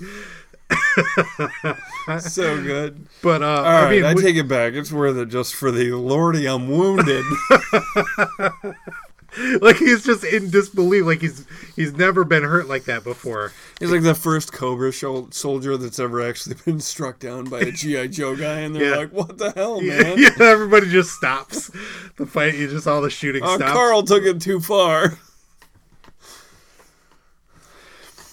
so 2.21 2.61
good. 2.63 3.05
But 3.21 3.43
uh 3.43 3.45
All 3.45 3.85
I 3.85 3.89
mean, 3.91 4.03
I 4.03 4.13
we- 4.15 4.21
take 4.23 4.35
it 4.35 4.47
back. 4.47 4.73
It's 4.73 4.91
worth 4.91 5.15
it 5.17 5.29
just 5.29 5.53
for 5.55 5.71
the 5.71 5.91
Lordy, 5.91 6.47
I'm 6.47 6.67
wounded. 6.69 7.23
like 9.61 9.77
he's 9.77 10.03
just 10.05 10.23
in 10.23 10.49
disbelief 10.49 11.05
like 11.05 11.19
he's 11.21 11.45
he's 11.75 11.93
never 11.93 12.23
been 12.23 12.43
hurt 12.43 12.67
like 12.67 12.85
that 12.85 13.03
before. 13.03 13.51
He's 13.79 13.91
like 13.91 14.03
the 14.03 14.15
first 14.15 14.53
Cobra 14.53 14.93
soldier 14.93 15.77
that's 15.77 15.99
ever 15.99 16.21
actually 16.21 16.55
been 16.65 16.79
struck 16.79 17.19
down 17.19 17.45
by 17.45 17.59
a 17.61 17.71
GI 17.71 18.09
Joe 18.09 18.35
guy, 18.35 18.59
and 18.61 18.75
they're 18.75 18.91
Yeah. 18.91 18.95
like, 18.97 19.11
"What 19.11 19.37
the 19.37 19.51
hell, 19.51 19.81
Yeah, 19.81 20.03
man?" 20.03 20.17
yeah, 20.19 20.29
everybody 20.39 20.89
just 20.89 21.11
stops. 21.11 21.69
The 22.17 22.25
fight, 22.25 22.55
you 22.55 22.69
just 22.69 22.87
all 22.87 23.01
the 23.01 23.09
shooting 23.09 23.41
Oh, 23.43 23.55
stops. 23.57 23.71
Carl 23.73 24.03
took 24.03 24.23
it 24.23 24.41
too 24.41 24.59
far. 24.61 25.17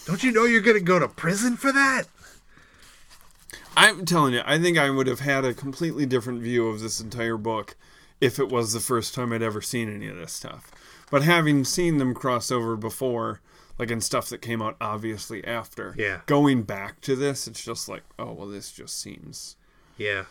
Don't 0.07 0.23
you 0.23 0.33
know 0.33 0.45
you're 0.45 0.61
gonna 0.61 0.81
go 0.81 0.99
to 0.99 1.09
prison 1.09 1.57
for 1.57 1.73
that? 1.73 2.05
I'm 3.77 4.05
telling 4.05 4.35
you, 4.35 4.43
I 4.45 4.59
think 4.59 4.77
I 4.77 4.91
would 4.91 5.07
have 5.07 5.21
had 5.21 5.45
a 5.45 5.55
completely 5.55 6.05
different 6.07 6.43
view 6.43 6.69
of 6.69 6.81
this 6.81 7.01
entire 7.01 7.37
book 7.39 7.77
if 8.21 8.39
it 8.39 8.49
was 8.51 8.73
the 8.73 8.81
first 8.81 9.15
time 9.15 9.33
I'd 9.33 9.43
ever 9.43 9.61
seen 9.63 9.93
any 9.93 10.09
of 10.09 10.17
this 10.17 10.33
stuff. 10.33 10.71
But 11.13 11.23
having 11.23 11.63
seen 11.65 11.99
them 11.99 12.13
cross 12.15 12.51
over 12.51 12.75
before, 12.77 13.41
like 13.79 13.91
in 13.91 14.01
stuff 14.01 14.29
that 14.31 14.43
came 14.43 14.61
out 14.63 14.77
obviously 14.81 15.45
after, 15.45 15.95
Yeah. 15.97 16.23
going 16.27 16.63
back 16.63 17.01
to 17.03 17.15
this, 17.15 17.47
it's 17.47 17.63
just 17.65 17.89
like, 17.89 18.03
oh 18.19 18.33
well, 18.33 18.49
this 18.49 18.73
just 18.73 18.99
seems 19.01 19.57
Yeah. 19.97 20.25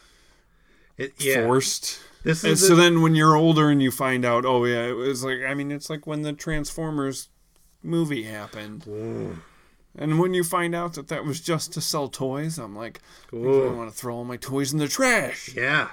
It, 0.98 1.14
yeah. 1.20 1.46
forced. 1.46 2.00
This 2.24 2.44
And 2.44 2.54
is 2.54 2.68
so 2.68 2.74
a- 2.74 2.78
then 2.78 3.02
when 3.02 3.16
you're 3.16 3.36
older 3.36 3.70
and 3.70 3.82
you 3.82 3.92
find 3.92 4.26
out, 4.26 4.44
oh 4.46 4.66
yeah, 4.66 4.84
it 4.88 4.94
was 4.96 5.24
like 5.24 5.40
I 5.48 5.54
mean, 5.54 5.72
it's 5.72 5.90
like 5.90 6.06
when 6.08 6.24
the 6.24 6.34
Transformers 6.34 7.30
movie 7.84 8.24
happened. 8.24 8.84
Mm. 8.86 9.38
And 9.98 10.20
when 10.20 10.34
you 10.34 10.44
find 10.44 10.74
out 10.74 10.94
that 10.94 11.10
that 11.10 11.26
was 11.26 11.42
just 11.42 11.74
to 11.74 11.82
sell 11.82 12.08
toys, 12.08 12.58
I'm 12.58 12.76
like, 12.76 13.02
I 13.32 13.36
want 13.36 13.92
to 13.92 13.96
throw 13.96 14.16
all 14.16 14.24
my 14.24 14.38
toys 14.38 14.72
in 14.74 14.80
the 14.80 14.88
trash. 14.88 15.52
Yeah. 15.56 15.90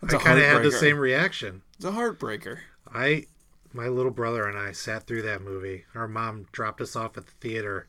That's 0.00 0.14
I 0.14 0.18
kind 0.18 0.38
of 0.38 0.44
had 0.46 0.62
the 0.62 0.72
same 0.72 0.96
reaction. 0.96 1.62
It's 1.76 1.84
a 1.84 1.90
heartbreaker. 1.92 2.58
I, 2.94 3.26
my 3.74 3.88
little 3.88 4.10
brother 4.12 4.46
and 4.46 4.58
I 4.58 4.72
sat 4.72 5.06
through 5.06 5.22
that 5.22 5.42
movie. 5.42 5.84
Our 5.94 6.08
mom 6.08 6.46
dropped 6.52 6.80
us 6.80 6.94
off 6.96 7.16
at 7.16 7.26
the 7.26 7.32
theater, 7.40 7.86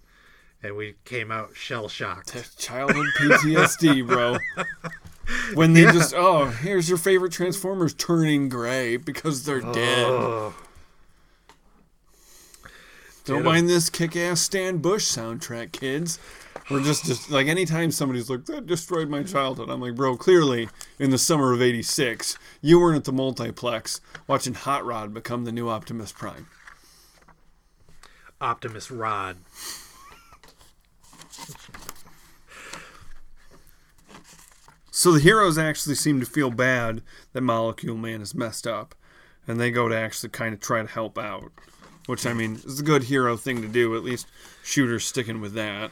and 0.61 0.75
we 0.75 0.95
came 1.05 1.31
out 1.31 1.55
shell 1.55 1.87
shocked. 1.89 2.57
Childhood 2.57 3.07
PTSD, 3.19 4.05
bro. 4.07 4.37
When 5.53 5.71
they 5.71 5.83
Yeah. 5.83 5.93
just, 5.93 6.13
oh, 6.13 6.47
here's 6.47 6.89
your 6.89 6.97
favorite 6.97 7.31
Transformers 7.31 7.93
turning 7.93 8.49
gray 8.49 8.97
because 8.97 9.45
they're 9.45 9.61
dead. 9.61 10.05
Oh. 10.09 10.53
Don't 13.25 13.37
Dude, 13.37 13.45
mind 13.45 13.69
this 13.69 13.89
kick 13.89 14.17
ass 14.17 14.41
Stan 14.41 14.79
Bush 14.79 15.05
soundtrack, 15.05 15.71
kids. 15.71 16.19
We're 16.69 16.81
just, 16.81 17.05
just 17.05 17.29
like 17.29 17.47
anytime 17.47 17.91
somebody's 17.91 18.29
like 18.29 18.45
that 18.45 18.65
destroyed 18.65 19.09
my 19.09 19.23
childhood. 19.23 19.69
I'm 19.69 19.81
like, 19.81 19.95
bro, 19.95 20.15
clearly 20.15 20.69
in 20.97 21.09
the 21.09 21.17
summer 21.17 21.53
of 21.53 21.61
'86, 21.61 22.37
you 22.61 22.79
weren't 22.79 22.97
at 22.97 23.03
the 23.03 23.11
multiplex 23.11 23.99
watching 24.27 24.53
Hot 24.53 24.85
Rod 24.85 25.13
become 25.13 25.43
the 25.43 25.51
new 25.51 25.69
Optimus 25.69 26.11
Prime. 26.11 26.47
Optimus 28.39 28.89
Rod. 28.89 29.37
So 34.91 35.11
the 35.11 35.19
heroes 35.19 35.57
actually 35.57 35.95
seem 35.95 36.19
to 36.21 36.25
feel 36.25 36.49
bad 36.49 37.01
that 37.33 37.41
Molecule 37.41 37.97
Man 37.97 38.21
is 38.21 38.33
messed 38.33 38.65
up, 38.65 38.95
and 39.47 39.59
they 39.59 39.69
go 39.69 39.89
to 39.89 39.97
actually 39.97 40.29
kind 40.29 40.53
of 40.53 40.61
try 40.61 40.81
to 40.81 40.87
help 40.87 41.17
out, 41.17 41.51
which 42.05 42.25
I 42.25 42.33
mean 42.33 42.61
is 42.63 42.79
a 42.79 42.83
good 42.83 43.03
hero 43.03 43.35
thing 43.35 43.61
to 43.61 43.67
do. 43.67 43.97
At 43.97 44.03
least 44.03 44.27
Shooter's 44.63 45.03
sticking 45.03 45.41
with 45.41 45.53
that. 45.55 45.91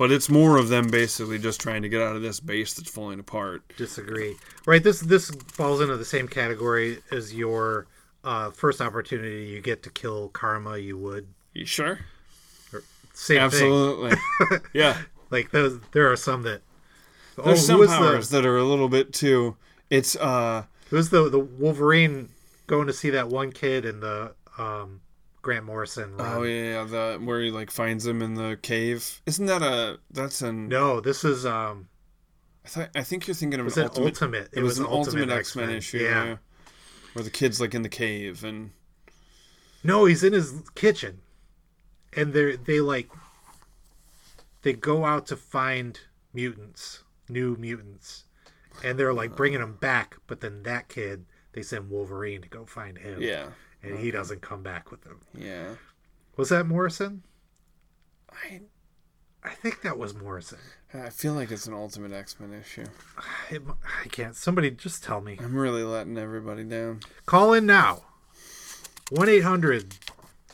But 0.00 0.10
it's 0.10 0.30
more 0.30 0.56
of 0.56 0.70
them 0.70 0.88
basically 0.88 1.38
just 1.38 1.60
trying 1.60 1.82
to 1.82 1.88
get 1.90 2.00
out 2.00 2.16
of 2.16 2.22
this 2.22 2.40
base 2.40 2.72
that's 2.72 2.88
falling 2.88 3.20
apart. 3.20 3.62
Disagree. 3.76 4.34
Right. 4.64 4.82
This 4.82 5.00
this 5.00 5.28
falls 5.28 5.82
into 5.82 5.94
the 5.98 6.06
same 6.06 6.26
category 6.26 7.02
as 7.12 7.34
your 7.34 7.86
uh, 8.24 8.50
first 8.50 8.80
opportunity 8.80 9.44
you 9.44 9.60
get 9.60 9.82
to 9.82 9.90
kill 9.90 10.28
Karma. 10.28 10.78
You 10.78 10.96
would. 10.96 11.26
You 11.52 11.66
sure? 11.66 12.00
Or, 12.72 12.82
same 13.12 13.40
Absolutely. 13.40 14.16
yeah. 14.72 14.96
Like 15.28 15.50
those, 15.50 15.78
there 15.92 16.10
are 16.10 16.16
some 16.16 16.44
that. 16.44 16.62
There's 17.36 17.68
oh, 17.68 17.84
some 17.84 17.86
powers 17.86 18.30
the, 18.30 18.40
that 18.40 18.48
are 18.48 18.56
a 18.56 18.64
little 18.64 18.88
bit 18.88 19.12
too. 19.12 19.56
It's 19.90 20.16
uh. 20.16 20.64
Who's 20.88 21.10
the 21.10 21.28
the 21.28 21.40
Wolverine 21.40 22.30
going 22.66 22.86
to 22.86 22.94
see 22.94 23.10
that 23.10 23.28
one 23.28 23.52
kid 23.52 23.84
in 23.84 24.00
the 24.00 24.32
um, 24.56 25.02
Grant 25.42 25.64
Morrison? 25.64 26.16
Run? 26.16 26.36
Oh 26.36 26.42
yeah, 26.42 26.62
yeah, 26.62 26.84
the 26.84 27.20
where 27.24 27.40
he 27.40 27.50
like 27.50 27.70
finds 27.70 28.06
him 28.06 28.22
in 28.22 28.34
the 28.34 28.58
cave. 28.62 29.22
Isn't 29.26 29.46
that 29.46 29.62
a 29.62 29.98
that's 30.10 30.42
an 30.42 30.68
No, 30.68 31.00
this 31.00 31.24
is 31.24 31.46
um. 31.46 31.88
I 32.64 32.68
thought 32.68 32.90
I 32.94 33.02
think 33.02 33.26
you're 33.26 33.34
thinking 33.34 33.58
of 33.60 33.66
an 33.66 33.82
ultimate. 33.84 34.06
Ultimate? 34.06 34.48
It, 34.52 34.58
It 34.58 34.62
was, 34.62 34.72
was 34.72 34.78
an 34.80 34.84
ultimate, 34.86 35.20
Ultimate 35.22 35.38
X 35.38 35.56
Men 35.56 35.64
X-Men, 35.64 35.76
issue. 35.78 35.98
yeah. 35.98 36.24
Yeah. 36.24 36.36
Where 37.14 37.24
the 37.24 37.30
kid's 37.30 37.60
like 37.60 37.74
in 37.74 37.82
the 37.82 37.88
cave 37.88 38.44
and 38.44 38.70
No, 39.82 40.04
he's 40.04 40.22
in 40.22 40.32
his 40.32 40.52
kitchen, 40.74 41.20
and 42.12 42.32
they 42.32 42.56
they 42.56 42.80
like 42.80 43.08
they 44.62 44.74
go 44.74 45.04
out 45.06 45.26
to 45.28 45.36
find 45.36 45.98
mutants, 46.34 47.02
new 47.28 47.56
mutants, 47.56 48.24
and 48.84 48.98
they're 48.98 49.14
like 49.14 49.34
bringing 49.34 49.60
them 49.60 49.76
back. 49.80 50.18
But 50.26 50.40
then 50.42 50.62
that 50.64 50.88
kid, 50.88 51.24
they 51.52 51.62
send 51.62 51.90
Wolverine 51.90 52.42
to 52.42 52.48
go 52.48 52.66
find 52.66 52.98
him. 52.98 53.22
Yeah. 53.22 53.46
And 53.82 53.98
he 53.98 54.10
doesn't 54.10 54.42
come 54.42 54.62
back 54.62 54.90
with 54.90 55.02
them. 55.02 55.20
yeah. 55.36 55.74
Was 56.36 56.48
that 56.50 56.66
Morrison? 56.66 57.22
I 58.32 58.60
I 59.42 59.50
think 59.50 59.82
that 59.82 59.98
was 59.98 60.14
Morrison. 60.14 60.58
I 60.94 61.10
feel 61.10 61.34
like 61.34 61.50
it's 61.50 61.66
an 61.66 61.74
ultimate 61.74 62.12
X 62.12 62.38
Men 62.40 62.52
issue. 62.58 62.84
It, 63.50 63.62
I 64.04 64.06
can't. 64.08 64.36
Somebody 64.36 64.70
just 64.70 65.02
tell 65.02 65.20
me. 65.20 65.36
I'm 65.40 65.56
really 65.56 65.82
letting 65.82 66.16
everybody 66.16 66.62
down. 66.62 67.00
Call 67.26 67.52
in 67.52 67.66
now. 67.66 68.02
One 69.10 69.28
eight 69.28 69.42
hundred 69.42 69.96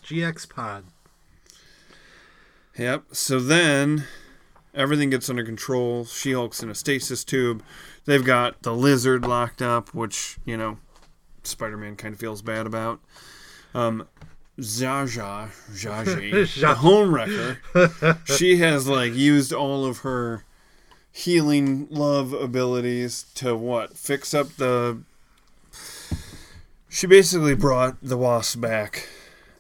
GX 0.03 0.49
Pod. 0.49 0.85
Yep. 2.79 3.05
So 3.13 3.39
then 3.39 4.05
everything 4.75 5.11
gets 5.11 5.29
under 5.29 5.45
control. 5.45 6.05
She 6.07 6.33
Hulk's 6.33 6.63
in 6.63 6.71
a 6.71 6.75
stasis 6.75 7.23
tube. 7.25 7.63
They've 8.07 8.25
got 8.25 8.63
the 8.63 8.75
lizard 8.75 9.27
locked 9.27 9.61
up, 9.63 9.95
which, 9.95 10.39
you 10.45 10.57
know, 10.57 10.79
Spider 11.47 11.77
Man 11.77 11.97
kind 11.97 12.15
of 12.15 12.21
feels 12.21 12.43
bad 12.43 12.67
about. 12.67 13.01
Um, 13.75 14.09
Zaja, 14.59 15.51
Zsaji, 15.71 16.31
the 16.61 16.75
homewrecker, 16.75 18.37
she 18.37 18.59
has 18.59 18.89
like 18.89 19.13
used 19.13 19.53
all 19.53 19.85
of 19.85 19.99
her 19.99 20.45
healing 21.13 21.87
love 21.91 22.33
abilities 22.33 23.27
to 23.35 23.57
what? 23.57 23.97
Fix 23.97 24.35
up 24.35 24.49
the. 24.57 25.03
She 26.89 27.07
basically 27.07 27.55
brought 27.55 27.97
the 28.03 28.17
wasp 28.17 28.61
back. 28.61 29.09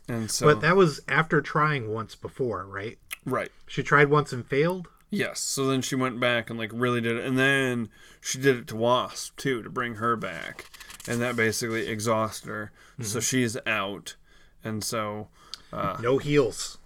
And 0.08 0.30
so. 0.30 0.46
But 0.46 0.60
that 0.60 0.76
was 0.76 1.00
after 1.08 1.40
trying 1.40 1.92
once 1.92 2.14
before, 2.14 2.64
right? 2.64 2.98
Right. 3.24 3.50
She 3.66 3.82
tried 3.82 4.08
once 4.08 4.32
and 4.32 4.46
failed. 4.46 4.88
Yes. 5.10 5.40
So 5.40 5.66
then 5.66 5.82
she 5.82 5.94
went 5.94 6.20
back 6.20 6.50
and 6.50 6.58
like 6.58 6.70
really 6.72 7.00
did 7.00 7.16
it, 7.16 7.24
and 7.24 7.38
then 7.38 7.88
she 8.20 8.38
did 8.38 8.56
it 8.56 8.66
to 8.68 8.76
Wasp 8.76 9.36
too 9.36 9.62
to 9.62 9.70
bring 9.70 9.96
her 9.96 10.16
back, 10.16 10.70
and 11.08 11.20
that 11.20 11.36
basically 11.36 11.86
exhausted 11.88 12.48
her. 12.48 12.72
So 13.00 13.18
Mhm. 13.18 13.28
she's 13.28 13.56
out, 13.66 14.16
and 14.64 14.82
so 14.82 15.28
uh, 15.72 15.96
No 16.00 16.18
heals. 16.18 16.78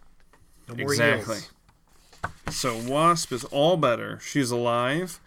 No 0.69 0.75
more 0.77 0.93
exactly. 0.93 1.37
heals. 1.37 1.51
So 2.57 2.77
Wasp 2.77 3.33
is 3.33 3.45
all 3.45 3.77
better. 3.77 4.19
She's 4.23 4.51
alive, 4.51 5.21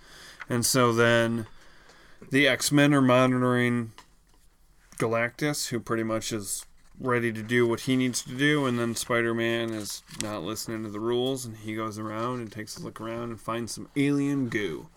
and 0.49 0.65
so 0.65 0.91
then 0.93 1.45
the 2.29 2.47
X 2.47 2.71
Men 2.71 2.93
are 2.93 3.01
monitoring 3.01 3.93
Galactus, 4.97 5.69
who 5.69 5.79
pretty 5.79 6.03
much 6.03 6.31
is 6.31 6.65
ready 6.99 7.33
to 7.33 7.41
do 7.41 7.65
what 7.67 7.81
he 7.81 7.95
needs 7.95 8.21
to 8.23 8.35
do, 8.35 8.65
and 8.65 8.77
then 8.77 8.95
Spider 8.95 9.33
Man 9.33 9.71
is 9.71 10.03
not 10.21 10.43
listening 10.43 10.83
to 10.83 10.89
the 10.89 10.99
rules, 10.99 11.45
and 11.45 11.57
he 11.57 11.75
goes 11.75 11.97
around 11.97 12.39
and 12.41 12.51
takes 12.51 12.77
a 12.77 12.81
look 12.83 13.01
around 13.01 13.31
and 13.31 13.39
finds 13.41 13.73
some 13.73 13.89
alien 13.95 14.49
goo. 14.49 14.87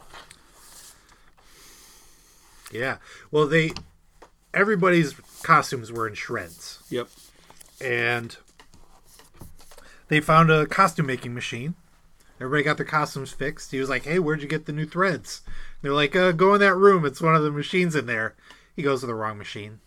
Yeah. 2.72 2.98
Well, 3.30 3.46
they 3.46 3.72
everybody's 4.52 5.14
costumes 5.42 5.92
were 5.92 6.08
in 6.08 6.14
shreds. 6.14 6.82
Yep. 6.90 7.08
And 7.80 8.36
they 10.08 10.20
found 10.20 10.50
a 10.50 10.66
costume 10.66 11.06
making 11.06 11.34
machine. 11.34 11.74
Everybody 12.40 12.62
got 12.64 12.76
their 12.76 12.86
costumes 12.86 13.32
fixed. 13.32 13.70
He 13.70 13.80
was 13.80 13.88
like, 13.88 14.04
"Hey, 14.04 14.18
where'd 14.18 14.42
you 14.42 14.48
get 14.48 14.66
the 14.66 14.72
new 14.72 14.86
threads?" 14.86 15.42
They're 15.82 15.92
like, 15.92 16.14
uh, 16.14 16.32
"Go 16.32 16.54
in 16.54 16.60
that 16.60 16.74
room. 16.74 17.04
It's 17.04 17.20
one 17.20 17.34
of 17.34 17.42
the 17.42 17.50
machines 17.50 17.94
in 17.94 18.06
there." 18.06 18.34
He 18.74 18.82
goes 18.82 19.00
to 19.00 19.06
the 19.06 19.14
wrong 19.14 19.38
machine, 19.38 19.80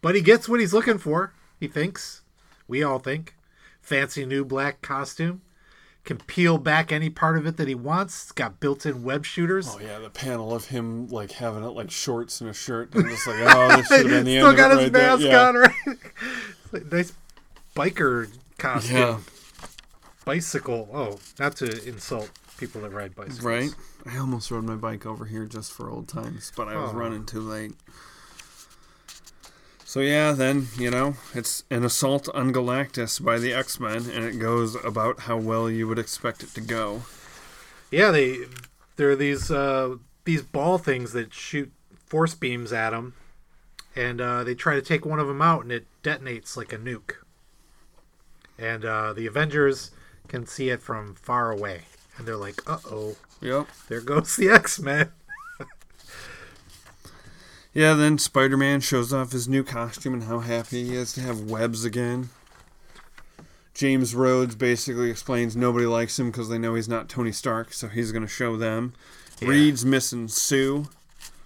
but 0.00 0.14
he 0.14 0.20
gets 0.20 0.48
what 0.48 0.60
he's 0.60 0.74
looking 0.74 0.98
for. 0.98 1.32
He 1.58 1.66
thinks. 1.66 2.22
We 2.68 2.82
all 2.82 2.98
think. 3.00 3.34
Fancy 3.80 4.24
new 4.24 4.44
black 4.44 4.80
costume. 4.80 5.42
Can 6.08 6.16
peel 6.16 6.56
back 6.56 6.90
any 6.90 7.10
part 7.10 7.36
of 7.36 7.46
it 7.46 7.58
that 7.58 7.68
he 7.68 7.74
wants. 7.74 8.22
It's 8.22 8.32
got 8.32 8.60
built-in 8.60 9.02
web 9.04 9.26
shooters. 9.26 9.68
Oh 9.70 9.78
yeah, 9.78 9.98
the 9.98 10.08
panel 10.08 10.54
of 10.54 10.64
him 10.68 11.06
like 11.08 11.32
having 11.32 11.62
it 11.62 11.66
like 11.72 11.90
shorts 11.90 12.40
and 12.40 12.48
a 12.48 12.54
shirt. 12.54 12.88
I'm 12.94 13.06
just 13.10 13.26
like, 13.26 13.36
oh, 13.40 13.76
this 13.76 13.86
should 13.88 14.06
have 14.06 14.08
been 14.08 14.24
the 14.24 14.36
Still 14.38 14.48
end 14.48 14.56
got 14.56 14.72
of 14.72 14.78
his 14.78 14.88
it 14.88 14.94
right 14.94 15.02
mask. 15.02 15.22
Yeah. 15.22 15.48
on, 15.48 15.54
right? 15.56 15.70
Like 16.72 16.90
nice 16.90 17.12
biker 17.76 18.30
costume. 18.56 18.96
Yeah. 18.96 19.18
Bicycle. 20.24 20.88
Oh, 20.94 21.18
not 21.38 21.56
to 21.56 21.86
insult 21.86 22.30
people 22.58 22.80
that 22.82 22.90
ride 22.90 23.14
bicycles. 23.14 23.42
Right. 23.42 23.70
I 24.06 24.16
almost 24.16 24.50
rode 24.50 24.64
my 24.64 24.76
bike 24.76 25.04
over 25.04 25.26
here 25.26 25.44
just 25.44 25.72
for 25.72 25.90
old 25.90 26.08
times, 26.08 26.52
but 26.56 26.68
I 26.68 26.76
was 26.76 26.90
Oh. 26.92 26.96
running 26.96 27.26
too 27.26 27.40
late. 27.40 27.72
So 29.88 30.00
yeah, 30.00 30.32
then 30.32 30.68
you 30.76 30.90
know 30.90 31.14
it's 31.34 31.64
an 31.70 31.82
assault 31.82 32.28
on 32.34 32.52
Galactus 32.52 33.24
by 33.24 33.38
the 33.38 33.54
X 33.54 33.80
Men, 33.80 34.10
and 34.10 34.22
it 34.22 34.38
goes 34.38 34.74
about 34.84 35.20
how 35.20 35.38
well 35.38 35.70
you 35.70 35.88
would 35.88 35.98
expect 35.98 36.42
it 36.42 36.50
to 36.50 36.60
go. 36.60 37.04
Yeah, 37.90 38.10
they 38.10 38.40
there 38.96 39.08
are 39.08 39.16
these 39.16 39.50
uh, 39.50 39.96
these 40.26 40.42
ball 40.42 40.76
things 40.76 41.14
that 41.14 41.32
shoot 41.32 41.72
force 42.04 42.34
beams 42.34 42.70
at 42.70 42.90
them, 42.90 43.14
and 43.96 44.20
uh, 44.20 44.44
they 44.44 44.54
try 44.54 44.74
to 44.74 44.82
take 44.82 45.06
one 45.06 45.20
of 45.20 45.26
them 45.26 45.40
out, 45.40 45.62
and 45.62 45.72
it 45.72 45.86
detonates 46.02 46.54
like 46.54 46.74
a 46.74 46.76
nuke. 46.76 47.14
And 48.58 48.84
uh, 48.84 49.14
the 49.14 49.26
Avengers 49.26 49.92
can 50.28 50.44
see 50.44 50.68
it 50.68 50.82
from 50.82 51.14
far 51.14 51.50
away, 51.50 51.84
and 52.18 52.28
they're 52.28 52.36
like, 52.36 52.60
"Uh 52.66 52.80
oh, 52.90 53.16
Yep. 53.40 53.68
there 53.88 54.02
goes 54.02 54.36
the 54.36 54.50
X 54.50 54.78
Men." 54.78 55.12
Yeah, 57.78 57.94
then 57.94 58.18
Spider 58.18 58.56
Man 58.56 58.80
shows 58.80 59.12
off 59.12 59.30
his 59.30 59.46
new 59.46 59.62
costume 59.62 60.12
and 60.12 60.24
how 60.24 60.40
happy 60.40 60.82
he 60.84 60.96
is 60.96 61.12
to 61.12 61.20
have 61.20 61.48
webs 61.48 61.84
again. 61.84 62.30
James 63.72 64.16
Rhodes 64.16 64.56
basically 64.56 65.12
explains 65.12 65.54
nobody 65.54 65.86
likes 65.86 66.18
him 66.18 66.32
because 66.32 66.48
they 66.48 66.58
know 66.58 66.74
he's 66.74 66.88
not 66.88 67.08
Tony 67.08 67.30
Stark, 67.30 67.72
so 67.72 67.86
he's 67.86 68.10
going 68.10 68.24
to 68.24 68.28
show 68.28 68.56
them. 68.56 68.94
Yeah. 69.40 69.50
Reed's 69.50 69.86
missing 69.86 70.26
Sue. 70.26 70.88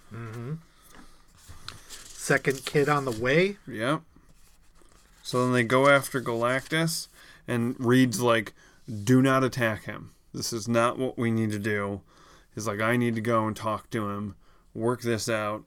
hmm 0.09 0.53
Second 1.87 2.65
kid 2.65 2.89
on 2.89 3.05
the 3.05 3.11
way. 3.11 3.57
Yep. 3.67 4.01
So 5.21 5.43
then 5.43 5.53
they 5.53 5.63
go 5.63 5.87
after 5.87 6.19
Galactus, 6.19 7.09
and 7.47 7.75
Reed's 7.77 8.21
like, 8.21 8.53
do 9.03 9.21
not 9.21 9.43
attack 9.43 9.83
him. 9.83 10.13
This 10.33 10.51
is 10.51 10.67
not 10.67 10.97
what 10.97 11.15
we 11.15 11.29
need 11.29 11.51
to 11.51 11.59
do. 11.59 12.01
He's 12.55 12.65
like, 12.65 12.81
I 12.81 12.97
need 12.97 13.13
to 13.13 13.21
go 13.21 13.45
and 13.45 13.55
talk 13.55 13.91
to 13.91 14.09
him, 14.09 14.33
work 14.73 15.03
this 15.03 15.29
out. 15.29 15.63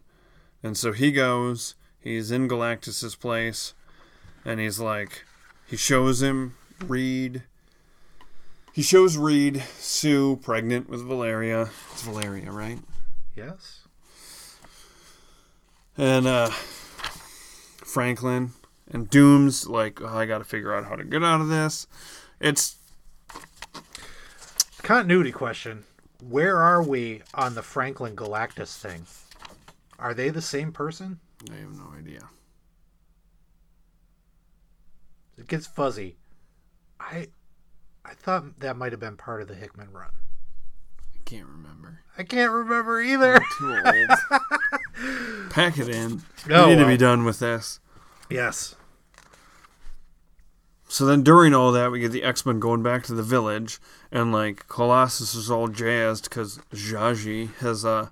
And 0.67 0.77
so 0.77 0.91
he 0.91 1.13
goes, 1.13 1.77
he's 2.01 2.33
in 2.33 2.49
Galactus's 2.49 3.15
place, 3.15 3.73
and 4.45 4.59
he's 4.59 4.81
like, 4.81 5.25
he 5.65 5.77
shows 5.77 6.21
him 6.21 6.57
Reed. 6.85 7.45
He 8.73 8.83
shows 8.83 9.17
Reed 9.17 9.63
Sue 9.79 10.41
pregnant 10.43 10.91
with 10.91 11.07
Valeria. 11.07 11.71
It's 11.93 12.03
Valeria, 12.03 12.51
right? 12.51 12.81
Yes. 13.37 13.83
And 15.97 16.27
uh 16.27 16.51
Franklin 17.85 18.51
and 18.91 19.09
Doom's 19.09 19.69
like, 19.69 20.03
oh, 20.03 20.19
I 20.19 20.27
got 20.27 20.39
to 20.39 20.45
figure 20.45 20.75
out 20.75 20.87
how 20.87 20.97
to 20.97 21.05
get 21.05 21.23
out 21.23 21.41
of 21.41 21.47
this. 21.47 21.87
It's 22.41 22.75
continuity 24.83 25.31
question. 25.31 25.85
Where 26.29 26.61
are 26.61 26.83
we 26.83 27.23
on 27.35 27.55
the 27.55 27.63
Franklin 27.63 28.17
Galactus 28.17 28.77
thing? 28.77 29.07
Are 29.99 30.15
they 30.15 30.29
the 30.29 30.43
same 30.43 30.73
person? 30.73 31.21
I 31.51 31.57
have 31.57 31.77
no 31.77 31.93
idea. 31.99 32.29
It 35.39 35.49
gets 35.49 35.67
fuzzy. 35.67 36.17
I 36.99 37.29
I 38.05 38.15
thought 38.15 38.61
that 38.61 38.77
might 38.77 38.93
have 38.93 39.01
been 39.01 39.17
part 39.17 39.43
of 39.43 39.49
the 39.49 39.55
Hickman 39.55 39.93
run. 39.93 40.11
I 41.15 41.19
can't 41.25 41.47
remember. 41.47 42.01
I 42.17 42.23
can't 42.23 42.53
remember 42.53 43.01
either. 43.01 43.41
too 43.59 43.83
old. 43.85 44.41
Pack 45.51 45.79
it 45.79 45.89
in. 45.89 46.23
Oh, 46.51 46.69
we 46.69 46.75
need 46.75 46.83
to 46.83 46.87
be 46.87 46.97
done 46.97 47.25
with 47.25 47.41
this. 47.41 47.81
Yes. 48.31 48.77
So 50.89 51.05
then 51.05 51.23
during 51.23 51.53
all 51.53 51.73
that, 51.73 51.91
we 51.91 52.01
get 52.01 52.13
the 52.13 52.23
X 52.23 52.47
Men 52.47 52.61
going 52.61 52.83
back 52.83 53.03
to 53.05 53.15
the 53.15 53.23
village, 53.23 53.81
and 54.13 54.33
like 54.33 54.69
Colossus 54.69 55.35
is 55.35 55.51
all 55.51 55.69
jazzed 55.69 56.25
because 56.25 56.59
Zsaji 56.73 57.55
has 57.57 57.85
uh, 57.85 58.09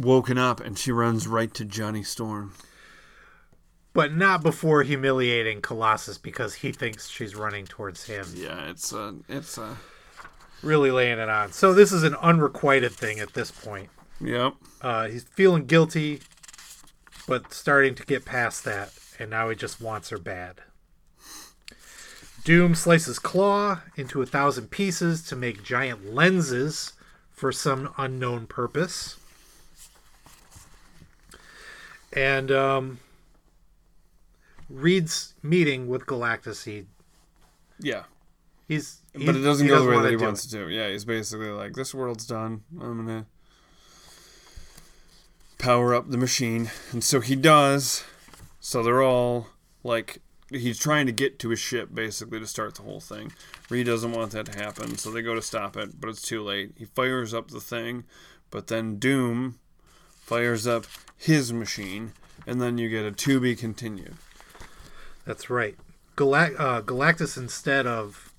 woken 0.00 0.38
up, 0.38 0.60
and 0.60 0.78
she 0.78 0.92
runs 0.92 1.28
right 1.28 1.52
to 1.54 1.64
Johnny 1.64 2.02
Storm. 2.02 2.54
But 3.92 4.14
not 4.14 4.42
before 4.42 4.82
humiliating 4.82 5.60
Colossus 5.60 6.16
because 6.16 6.54
he 6.54 6.72
thinks 6.72 7.08
she's 7.08 7.34
running 7.34 7.66
towards 7.66 8.04
him. 8.04 8.26
Yeah, 8.34 8.70
it's 8.70 8.92
uh, 8.92 9.12
it's 9.28 9.58
uh, 9.58 9.74
really 10.62 10.90
laying 10.90 11.18
it 11.18 11.28
on. 11.28 11.52
So 11.52 11.72
this 11.74 11.92
is 11.92 12.02
an 12.02 12.14
unrequited 12.16 12.92
thing 12.92 13.18
at 13.18 13.34
this 13.34 13.50
point. 13.50 13.88
Yep. 14.20 14.54
Uh, 14.80 15.08
he's 15.08 15.24
feeling 15.24 15.66
guilty, 15.66 16.20
but 17.26 17.52
starting 17.52 17.94
to 17.96 18.04
get 18.04 18.24
past 18.24 18.64
that, 18.64 18.92
and 19.18 19.30
now 19.30 19.48
he 19.48 19.56
just 19.56 19.80
wants 19.80 20.10
her 20.10 20.18
bad. 20.18 20.62
Doom 22.44 22.74
slices 22.74 23.18
Claw 23.18 23.80
into 23.96 24.22
a 24.22 24.26
thousand 24.26 24.70
pieces 24.70 25.22
to 25.24 25.36
make 25.36 25.62
giant 25.62 26.14
lenses 26.14 26.94
for 27.30 27.52
some 27.52 27.92
unknown 27.98 28.46
purpose. 28.46 29.16
And 32.12 32.50
um, 32.50 32.98
Reed's 34.68 35.34
meeting 35.42 35.88
with 35.88 36.06
Galactus. 36.06 36.64
He, 36.64 36.86
yeah. 37.78 38.04
he's, 38.66 39.00
but 39.12 39.36
it 39.36 39.40
doesn't 39.40 39.66
go 39.66 39.84
the 39.84 39.90
way 39.90 40.02
that 40.02 40.10
he 40.10 40.16
wants 40.16 40.46
it. 40.46 40.50
to. 40.56 40.68
Yeah, 40.68 40.88
he's 40.88 41.04
basically 41.04 41.50
like, 41.50 41.74
this 41.74 41.94
world's 41.94 42.26
done. 42.26 42.62
I'm 42.80 43.04
gonna 43.04 43.26
power 45.58 45.94
up 45.94 46.10
the 46.10 46.16
machine, 46.16 46.70
and 46.92 47.04
so 47.04 47.20
he 47.20 47.36
does. 47.36 48.04
So 48.60 48.82
they're 48.82 49.02
all 49.02 49.48
like, 49.82 50.18
he's 50.50 50.78
trying 50.78 51.06
to 51.06 51.12
get 51.12 51.38
to 51.40 51.50
his 51.50 51.60
ship 51.60 51.94
basically 51.94 52.40
to 52.40 52.46
start 52.46 52.74
the 52.74 52.82
whole 52.82 53.00
thing. 53.00 53.32
Reed 53.68 53.86
doesn't 53.86 54.12
want 54.12 54.32
that 54.32 54.46
to 54.46 54.58
happen, 54.58 54.98
so 54.98 55.10
they 55.10 55.22
go 55.22 55.34
to 55.34 55.42
stop 55.42 55.76
it, 55.76 56.00
but 56.00 56.10
it's 56.10 56.22
too 56.22 56.42
late. 56.42 56.72
He 56.76 56.84
fires 56.84 57.32
up 57.32 57.50
the 57.50 57.60
thing, 57.60 58.04
but 58.50 58.66
then 58.66 58.98
Doom 58.98 59.58
fires 60.30 60.64
up 60.64 60.86
his 61.18 61.52
machine, 61.52 62.12
and 62.46 62.62
then 62.62 62.78
you 62.78 62.88
get 62.88 63.04
a 63.04 63.10
to 63.10 63.40
be 63.40 63.56
continued. 63.56 64.14
That's 65.24 65.50
right. 65.50 65.74
Galact- 66.16 66.54
uh, 66.60 66.82
Galactus, 66.82 67.36
instead 67.36 67.84
of 67.84 68.32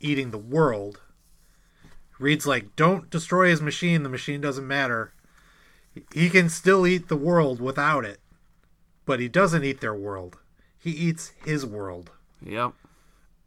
eating 0.00 0.32
the 0.32 0.38
world, 0.38 0.98
reads 2.18 2.48
like, 2.48 2.74
don't 2.74 3.08
destroy 3.10 3.48
his 3.48 3.62
machine. 3.62 4.02
The 4.02 4.08
machine 4.08 4.40
doesn't 4.40 4.66
matter. 4.66 5.12
He 6.12 6.28
can 6.28 6.48
still 6.48 6.84
eat 6.84 7.06
the 7.06 7.16
world 7.16 7.60
without 7.60 8.04
it, 8.04 8.18
but 9.06 9.20
he 9.20 9.28
doesn't 9.28 9.62
eat 9.62 9.80
their 9.80 9.94
world. 9.94 10.38
He 10.76 10.90
eats 10.90 11.30
his 11.44 11.64
world. 11.64 12.10
Yep. 12.44 12.72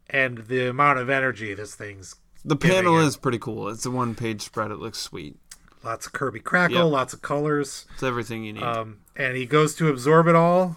And 0.08 0.38
the 0.38 0.70
amount 0.70 1.00
of 1.00 1.10
energy 1.10 1.52
this 1.52 1.74
thing's 1.74 2.16
The 2.46 2.56
panel 2.56 2.98
is 2.98 3.18
pretty 3.18 3.38
cool. 3.38 3.68
It's 3.68 3.84
a 3.84 3.90
one 3.90 4.14
page 4.14 4.40
spread. 4.40 4.70
It 4.70 4.78
looks 4.78 5.00
sweet. 5.00 5.36
Lots 5.84 6.06
of 6.06 6.12
Kirby 6.12 6.40
crackle, 6.40 6.76
Yep. 6.76 6.86
lots 6.86 7.12
of 7.12 7.22
colors. 7.22 7.86
It's 7.94 8.02
everything 8.02 8.44
you 8.44 8.54
need. 8.54 8.62
Um, 8.62 8.98
and 9.16 9.36
he 9.36 9.46
goes 9.46 9.74
to 9.76 9.88
absorb 9.88 10.26
it 10.26 10.34
all, 10.34 10.76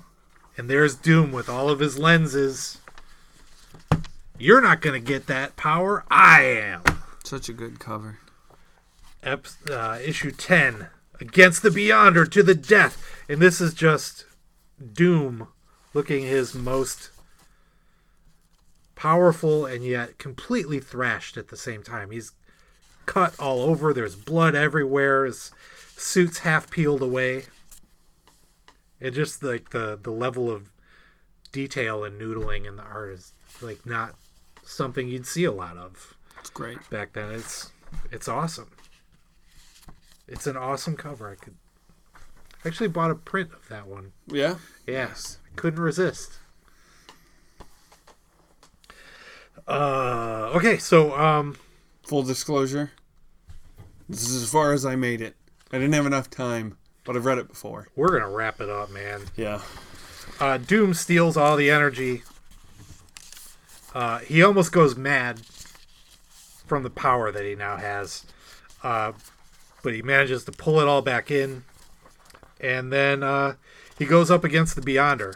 and 0.58 0.70
there's 0.70 0.96
Doom 0.96 1.32
with 1.32 1.48
all 1.50 1.70
of 1.70 1.80
his 1.80 1.98
lenses. 1.98 2.80
You're 4.38 4.62
not 4.62 4.82
going 4.82 5.02
to 5.02 5.06
get 5.06 5.26
that 5.28 5.56
power. 5.56 6.04
I 6.12 6.42
am. 6.44 6.84
Such 7.24 7.50
a 7.50 7.54
good 7.54 7.80
cover. 7.80 8.20
Ep- 9.24 9.48
uh, 9.70 9.98
issue 10.04 10.32
10 10.32 10.90
Against 11.20 11.64
the 11.64 11.70
Beyonder 11.70 12.30
to 12.30 12.44
the 12.44 12.54
death. 12.54 13.04
And 13.28 13.42
this 13.42 13.60
is 13.60 13.74
just 13.74 14.26
Doom 14.94 15.48
looking 15.96 16.24
his 16.24 16.54
most 16.54 17.10
powerful 18.96 19.66
and 19.66 19.84
yet 19.84 20.20
completely 20.20 20.80
thrashed 20.80 21.36
at 21.36 21.48
the 21.48 21.58
same 21.58 21.82
time. 21.82 22.12
He's 22.12 22.34
cut 23.08 23.40
all 23.40 23.62
over, 23.62 23.92
there's 23.94 24.16
blood 24.16 24.54
everywhere, 24.54 25.26
his 25.26 25.52
suit's 25.96 26.40
half 26.40 26.70
peeled 26.70 27.02
away. 27.02 27.46
And 29.02 29.14
just 29.16 29.42
like 29.42 29.72
the, 29.72 29.98
the 30.02 30.12
level 30.12 30.52
of 30.52 30.70
detail 31.52 32.04
and 32.04 32.20
noodling 32.22 32.68
in 32.68 32.76
the 32.76 32.84
art 32.84 33.14
is 33.14 33.34
like 33.62 33.84
not 33.86 34.14
something 34.64 35.08
you'd 35.08 35.26
see 35.26 35.46
a 35.46 35.52
lot 35.52 35.78
of 35.78 36.16
It's 36.40 36.50
great. 36.52 36.78
back 36.92 37.14
then. 37.14 37.32
It's 37.32 37.72
it's 38.12 38.28
awesome. 38.28 38.70
It's 40.28 40.46
an 40.46 40.58
awesome 40.58 40.96
cover. 40.98 41.30
I 41.32 41.36
could 41.36 41.56
I 42.66 42.68
actually 42.68 42.90
bought 42.90 43.12
a 43.12 43.16
print 43.16 43.52
of 43.54 43.68
that 43.70 43.88
one. 43.88 44.12
Yeah? 44.28 44.56
Yes. 44.86 45.40
Couldn't 45.56 45.80
resist. 45.82 46.40
Uh 49.68 50.52
okay, 50.56 50.78
so 50.78 51.18
um 51.18 51.56
Full 52.08 52.24
disclosure. 52.24 52.92
This 54.08 54.30
is 54.30 54.42
as 54.44 54.50
far 54.50 54.72
as 54.72 54.86
I 54.86 54.96
made 54.96 55.22
it. 55.22 55.36
I 55.74 55.78
didn't 55.78 55.94
have 55.94 56.06
enough 56.06 56.30
time, 56.30 56.78
but 57.04 57.18
I've 57.18 57.26
read 57.26 57.38
it 57.38 57.50
before. 57.50 57.90
we're 57.98 58.18
gonna 58.18 58.30
wrap 58.30 58.62
it 58.62 58.70
up, 58.70 58.90
man. 58.90 59.24
Yeah. 59.36 59.60
Uh 60.40 60.58
Doom 60.58 60.94
steals 60.94 61.36
all 61.36 61.58
the 61.58 61.70
energy. 61.70 62.24
Uh 63.94 64.20
he 64.20 64.42
almost 64.42 64.72
goes 64.72 64.96
mad 64.96 65.42
from 66.66 66.84
the 66.84 66.90
power 66.90 67.30
that 67.30 67.44
he 67.44 67.56
now 67.56 67.76
has. 67.76 68.26
Uh 68.82 69.12
but 69.84 69.94
he 69.94 70.02
manages 70.02 70.46
to 70.46 70.54
pull 70.54 70.80
it 70.80 70.88
all 70.88 71.02
back 71.02 71.30
in. 71.30 71.66
And 72.62 72.90
then 72.90 73.22
uh 73.22 73.56
he 74.00 74.06
goes 74.06 74.32
up 74.32 74.46
against 74.46 74.78
the 74.78 74.82
Beyonder. 74.82 75.36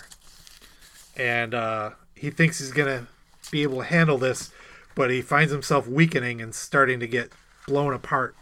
And 1.17 1.53
uh 1.53 1.89
he 2.15 2.29
thinks 2.29 2.59
he's 2.59 2.71
gonna 2.71 3.07
be 3.51 3.63
able 3.63 3.79
to 3.79 3.83
handle 3.83 4.17
this, 4.17 4.51
but 4.95 5.09
he 5.09 5.21
finds 5.21 5.51
himself 5.51 5.87
weakening 5.87 6.41
and 6.41 6.53
starting 6.53 6.99
to 6.99 7.07
get 7.07 7.31
blown 7.67 7.93
apart. 7.93 8.35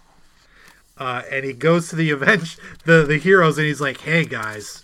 Uh, 0.98 1.24
and 1.32 1.46
he 1.46 1.54
goes 1.54 1.90
to 1.90 1.96
the 1.96 2.12
avenge 2.12 2.58
the 2.86 3.04
the 3.04 3.18
heroes 3.18 3.58
and 3.58 3.68
he's 3.68 3.82
like, 3.82 4.02
"Hey 4.02 4.26
guys," 4.26 4.84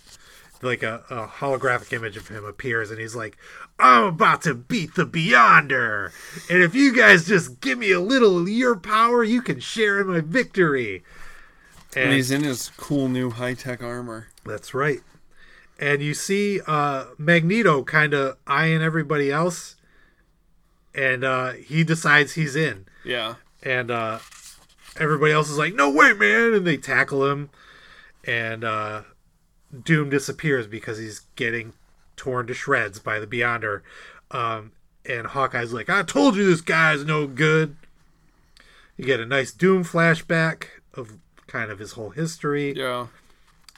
like 0.62 0.82
a, 0.82 1.04
a 1.10 1.26
holographic 1.26 1.92
image 1.92 2.16
of 2.16 2.28
him 2.28 2.44
appears 2.44 2.90
and 2.90 2.98
he's 2.98 3.14
like, 3.14 3.36
"I'm 3.78 4.04
about 4.04 4.42
to 4.42 4.54
beat 4.54 4.94
the 4.94 5.04
Beyonder, 5.04 6.12
and 6.48 6.62
if 6.62 6.74
you 6.74 6.94
guys 6.96 7.26
just 7.26 7.60
give 7.60 7.78
me 7.78 7.92
a 7.92 8.00
little 8.00 8.38
of 8.38 8.48
your 8.48 8.76
power, 8.76 9.22
you 9.22 9.42
can 9.42 9.60
share 9.60 10.00
in 10.00 10.06
my 10.06 10.20
victory." 10.20 11.04
And, 11.94 12.12
he's 12.12 12.30
in 12.30 12.42
his 12.42 12.70
cool 12.76 13.08
new 13.08 13.30
high 13.30 13.54
tech 13.54 13.82
armor. 13.82 14.28
That's 14.44 14.74
right. 14.74 15.00
And 15.78 16.02
you 16.02 16.14
see 16.14 16.60
uh, 16.66 17.06
Magneto 17.18 17.82
kind 17.84 18.14
of 18.14 18.36
eyeing 18.46 18.82
everybody 18.82 19.30
else, 19.30 19.76
and 20.96 21.22
uh, 21.22 21.52
he 21.52 21.84
decides 21.84 22.32
he's 22.32 22.56
in. 22.56 22.86
Yeah. 23.04 23.34
And 23.62 23.90
uh, 23.90 24.18
everybody 24.98 25.32
else 25.32 25.48
is 25.50 25.58
like, 25.58 25.74
"No 25.74 25.90
way, 25.90 26.12
man!" 26.12 26.54
And 26.54 26.66
they 26.66 26.76
tackle 26.76 27.24
him, 27.30 27.50
and 28.24 28.64
uh, 28.64 29.02
Doom 29.84 30.08
disappears 30.10 30.66
because 30.66 30.98
he's 30.98 31.20
getting 31.36 31.72
torn 32.16 32.46
to 32.48 32.54
shreds 32.54 32.98
by 32.98 33.20
the 33.20 33.26
Beyonder. 33.26 33.82
Um, 34.30 34.72
and 35.08 35.26
Hawkeye's 35.28 35.72
like, 35.72 35.88
"I 35.90 36.02
told 36.02 36.36
you 36.36 36.46
this 36.46 36.60
guy's 36.60 37.04
no 37.04 37.26
good." 37.26 37.76
You 38.96 39.04
get 39.04 39.20
a 39.20 39.26
nice 39.26 39.52
Doom 39.52 39.84
flashback 39.84 40.64
of 40.94 41.18
kind 41.46 41.70
of 41.70 41.78
his 41.78 41.92
whole 41.92 42.10
history 42.10 42.72
Yeah. 42.74 43.06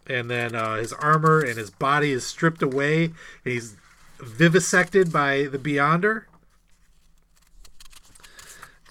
and 0.06 0.30
then 0.30 0.54
uh, 0.54 0.76
his 0.76 0.92
armor 0.94 1.40
and 1.40 1.58
his 1.58 1.70
body 1.70 2.12
is 2.12 2.24
stripped 2.24 2.62
away 2.62 3.04
and 3.06 3.52
he's 3.52 3.74
vivisected 4.20 5.12
by 5.12 5.44
the 5.44 5.58
beyonder 5.58 6.24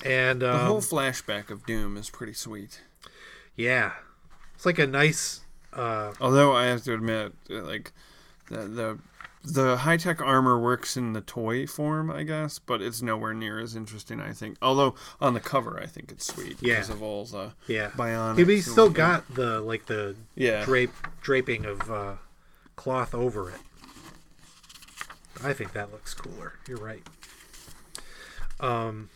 and 0.07 0.41
The 0.41 0.53
um, 0.55 0.65
whole 0.67 0.81
flashback 0.81 1.49
of 1.49 1.65
Doom 1.65 1.97
is 1.97 2.09
pretty 2.09 2.33
sweet. 2.33 2.81
yeah 3.55 3.91
it's 4.55 4.65
like 4.65 4.79
a 4.79 4.87
nice 4.87 5.41
uh, 5.73 6.13
Although 6.19 6.55
I 6.55 6.65
have 6.65 6.83
to 6.85 6.93
admit, 6.95 7.33
uh, 7.51 7.61
like 7.61 7.91
the 8.49 8.57
the, 8.67 8.97
the 9.43 9.77
high 9.77 9.97
tech 9.97 10.19
armor 10.21 10.59
works 10.59 10.97
in 10.97 11.13
the 11.13 11.21
toy 11.21 11.67
form, 11.67 12.09
I 12.09 12.23
guess, 12.23 12.57
but 12.57 12.81
it's 12.81 13.01
nowhere 13.03 13.33
near 13.35 13.59
as 13.59 13.75
interesting. 13.75 14.19
I 14.19 14.33
think. 14.33 14.57
Although 14.61 14.95
on 15.21 15.35
the 15.35 15.39
cover, 15.39 15.79
I 15.79 15.85
think 15.85 16.11
it's 16.11 16.25
sweet 16.25 16.57
Yeah. 16.61 16.75
because 16.75 16.89
of 16.89 17.03
all 17.03 17.25
the 17.25 17.51
yeah 17.67 17.89
bionics. 17.91 18.47
He- 18.49 18.61
still 18.61 18.89
got 18.89 19.31
the 19.35 19.61
like 19.61 19.85
the 19.85 20.15
Yeah. 20.35 20.65
drape 20.65 20.93
draping 21.21 21.65
of 21.65 21.91
uh, 21.91 22.13
cloth 22.75 23.13
over 23.13 23.51
it 23.51 23.59
i 25.43 25.53
think 25.53 25.73
that 25.73 25.91
looks 25.91 26.15
cooler 26.15 26.53
you're 26.67 26.77
right 26.79 27.03
um 28.59 29.09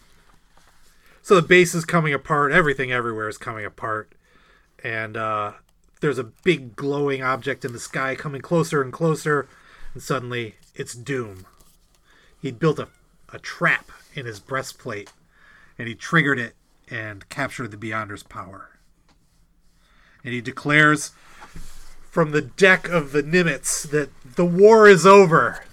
So 1.23 1.35
the 1.35 1.47
base 1.47 1.75
is 1.75 1.85
coming 1.85 2.13
apart. 2.13 2.51
Everything 2.51 2.91
everywhere 2.91 3.29
is 3.29 3.37
coming 3.37 3.63
apart, 3.63 4.11
and 4.83 5.15
uh, 5.15 5.53
there's 5.99 6.17
a 6.17 6.23
big 6.23 6.75
glowing 6.75 7.21
object 7.21 7.63
in 7.63 7.73
the 7.73 7.79
sky 7.79 8.15
coming 8.15 8.41
closer 8.41 8.81
and 8.81 8.91
closer, 8.91 9.47
and 9.93 10.01
suddenly 10.01 10.55
it's 10.73 10.95
Doom. 10.95 11.45
He'd 12.41 12.59
built 12.59 12.79
a, 12.79 12.87
a 13.31 13.37
trap 13.37 13.91
in 14.15 14.25
his 14.25 14.39
breastplate, 14.39 15.13
and 15.77 15.87
he 15.87 15.93
triggered 15.93 16.39
it 16.39 16.55
and 16.89 17.29
captured 17.29 17.69
the 17.69 17.77
Beyonder's 17.77 18.23
power. 18.23 18.79
And 20.23 20.33
he 20.33 20.41
declares 20.41 21.11
from 22.09 22.31
the 22.31 22.41
deck 22.41 22.89
of 22.89 23.11
the 23.11 23.23
Nimitz 23.23 23.89
that 23.91 24.09
the 24.35 24.45
war 24.45 24.87
is 24.87 25.05
over. 25.05 25.63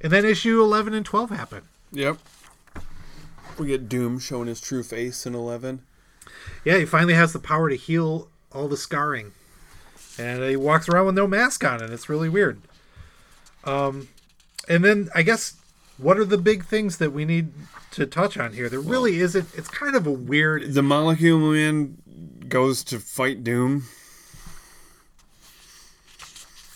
And 0.00 0.12
then 0.12 0.24
issue 0.24 0.62
11 0.62 0.94
and 0.94 1.04
12 1.04 1.30
happen. 1.30 1.62
Yep. 1.92 2.18
We 3.58 3.66
get 3.66 3.88
Doom 3.88 4.18
showing 4.18 4.48
his 4.48 4.60
true 4.60 4.82
face 4.82 5.26
in 5.26 5.34
11. 5.34 5.82
Yeah, 6.64 6.78
he 6.78 6.84
finally 6.84 7.14
has 7.14 7.32
the 7.32 7.38
power 7.38 7.68
to 7.68 7.76
heal 7.76 8.28
all 8.52 8.68
the 8.68 8.76
scarring. 8.76 9.32
And 10.18 10.42
he 10.42 10.56
walks 10.56 10.88
around 10.88 11.06
with 11.06 11.14
no 11.14 11.26
mask 11.26 11.64
on, 11.64 11.82
and 11.82 11.92
it's 11.92 12.08
really 12.08 12.28
weird. 12.28 12.60
Um, 13.64 14.08
and 14.68 14.84
then 14.84 15.08
I 15.14 15.22
guess 15.22 15.56
what 15.96 16.18
are 16.18 16.24
the 16.24 16.38
big 16.38 16.64
things 16.64 16.98
that 16.98 17.12
we 17.12 17.24
need 17.24 17.52
to 17.92 18.06
touch 18.06 18.36
on 18.36 18.52
here? 18.52 18.68
There 18.68 18.80
really 18.80 19.20
isn't. 19.20 19.48
It's 19.56 19.68
kind 19.68 19.94
of 19.94 20.06
a 20.06 20.12
weird. 20.12 20.74
The 20.74 20.82
Molecule 20.82 21.38
Man 21.38 21.98
goes 22.48 22.82
to 22.84 22.98
fight 22.98 23.44
Doom, 23.44 23.84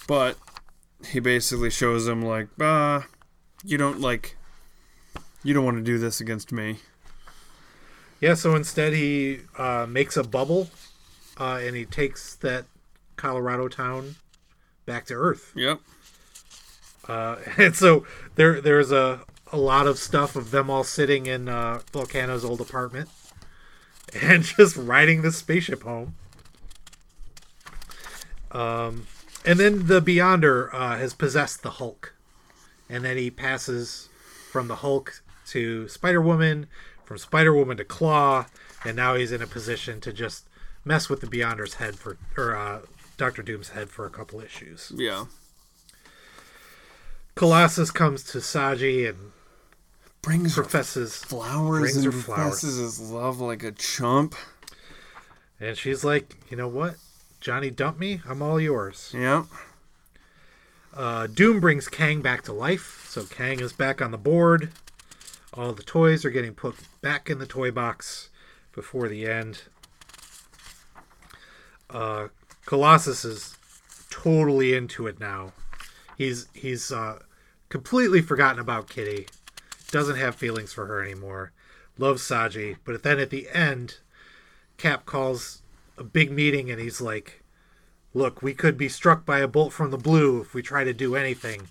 but 0.07 0.37
he 1.07 1.21
basically 1.21 1.71
shows 1.71 2.07
him 2.07 2.23
like, 2.23 2.49
"Bah, 2.57 3.05
you 3.65 3.79
don't 3.79 4.01
like, 4.01 4.37
you 5.43 5.55
don't 5.55 5.65
want 5.65 5.77
to 5.77 5.83
do 5.83 5.99
this 5.99 6.21
against 6.21 6.53
me." 6.53 6.79
Yeah, 8.21 8.35
so 8.35 8.55
instead 8.55 8.93
he 8.93 9.41
uh, 9.59 9.87
makes 9.89 10.17
a 10.17 10.23
bubble, 10.23 10.71
uh, 11.39 11.61
and 11.63 11.75
he 11.75 11.85
takes 11.85 12.37
that 12.37 12.67
Colorado 13.17 13.69
town 13.69 14.15
back 14.87 15.07
to 15.07 15.15
Earth. 15.15 15.53
Yep. 15.57 15.81
Uh, 17.09 17.37
and 17.59 17.75
so 17.75 18.07
there 18.37 18.61
there's 18.61 18.93
a 18.93 19.23
a 19.53 19.57
lot 19.57 19.87
of 19.87 19.99
stuff 19.99 20.35
of 20.35 20.51
them 20.51 20.71
all 20.71 20.85
sitting 20.85 21.27
in 21.27 21.49
uh, 21.49 21.81
Volcana's 21.93 22.45
old 22.45 22.61
apartment 22.61 23.11
and 24.23 24.45
just 24.45 24.77
riding 24.77 25.23
the 25.23 25.31
spaceship 25.31 25.83
home. 25.83 26.15
Um, 28.51 29.07
and 29.45 29.59
then 29.59 29.87
the 29.89 30.01
Beyonder 30.01 30.73
uh, 30.73 30.97
has 30.97 31.15
possessed 31.15 31.63
the 31.63 31.71
Hulk, 31.71 32.15
and 32.89 33.05
then 33.05 33.17
he 33.17 33.31
passes 33.31 34.09
from 34.51 34.69
the 34.69 34.77
Hulk 34.77 35.23
to 35.53 35.89
Spider 35.89 36.21
Woman, 36.21 36.67
from 37.05 37.19
Spider 37.19 37.55
Woman 37.55 37.77
to 37.77 37.85
Claw, 37.85 38.47
and 38.85 38.97
now 38.97 39.15
he's 39.15 39.33
in 39.33 39.43
a 39.43 39.47
position 39.47 40.01
to 40.01 40.13
just 40.13 40.49
mess 40.85 41.09
with 41.09 41.21
the 41.21 41.27
Beyonder's 41.27 41.75
head 41.75 41.97
for 41.97 42.17
or 42.37 42.57
uh, 42.57 42.81
Doctor 43.17 43.43
Doom's 43.43 43.71
head 43.71 43.91
for 43.91 44.07
a 44.07 44.11
couple 44.11 44.41
issues. 44.41 44.93
Yeah. 44.95 45.27
Colossus 47.35 47.91
comes 47.91 48.25
to 48.25 48.39
Zsaji 48.39 49.09
and 49.09 49.33
brings 50.23 50.55
professes 50.55 51.17
flowers 51.17 51.81
brings 51.81 51.97
and 51.97 52.07
her 52.07 52.23
professes 52.23 52.77
his 52.79 53.11
love 53.11 53.41
like 53.41 53.63
a 53.63 53.73
chump. 53.73 54.35
And 55.61 55.77
she's 55.77 56.05
like, 56.05 56.35
you 56.51 56.57
know 56.57 56.69
what? 56.69 56.97
Johnny 57.41 57.71
dumped 57.71 58.01
me. 58.01 58.21
I'm 58.27 58.43
all 58.43 58.61
yours. 58.61 59.13
Yep. 59.17 59.45
Uh, 60.95 61.27
Doom 61.27 61.61
brings 61.61 61.89
Kang 61.89 62.21
back 62.21 62.43
to 62.43 62.53
life. 62.53 63.07
So 63.09 63.25
Kang 63.25 63.61
is 63.61 63.73
back 63.73 64.03
on 64.03 64.11
the 64.11 64.19
board. 64.19 64.71
All 65.55 65.73
the 65.73 65.83
toys 65.83 66.25
are 66.25 66.31
getting 66.31 66.55
put 66.55 66.77
back 67.03 67.29
in 67.29 67.39
the 67.39 67.47
toy 67.47 67.71
box 67.71 68.31
before 68.73 69.09
the 69.09 69.27
end. 69.27 69.63
Uh, 71.91 72.29
Colossus 72.65 73.25
is 73.25 73.59
totally 74.09 74.75
into 74.75 75.07
it 75.07 75.21
now. 75.21 75.53
He's 76.17 76.49
he's 76.55 76.91
uh, 76.91 77.19
completely 77.69 78.23
forgotten 78.23 78.61
about 78.61 78.89
Kitty. 78.89 79.27
Doesn't 79.91 80.17
have 80.17 80.35
feelings 80.37 80.73
for 80.73 80.87
her 80.87 81.03
anymore. 81.03 81.53
Loves 81.99 82.23
Zsaji, 82.23 82.77
but 82.85 83.03
then 83.03 83.19
at 83.19 83.29
the 83.29 83.49
end, 83.51 83.99
Cap 84.79 85.05
calls 85.05 85.61
a 85.99 86.05
big 86.05 86.31
meeting 86.31 86.71
and 86.71 86.81
he's 86.81 87.03
like, 87.03 87.43
"Look, 88.15 88.41
we 88.41 88.55
could 88.55 88.79
be 88.79 88.89
struck 88.89 89.27
by 89.27 89.41
a 89.41 89.49
bolt 89.49 89.75
from 89.75 89.91
the 89.91 89.99
blue 89.99 90.41
if 90.41 90.55
we 90.55 90.63
try 90.63 90.83
to 90.85 90.95
do 90.95 91.15
anything. 91.15 91.69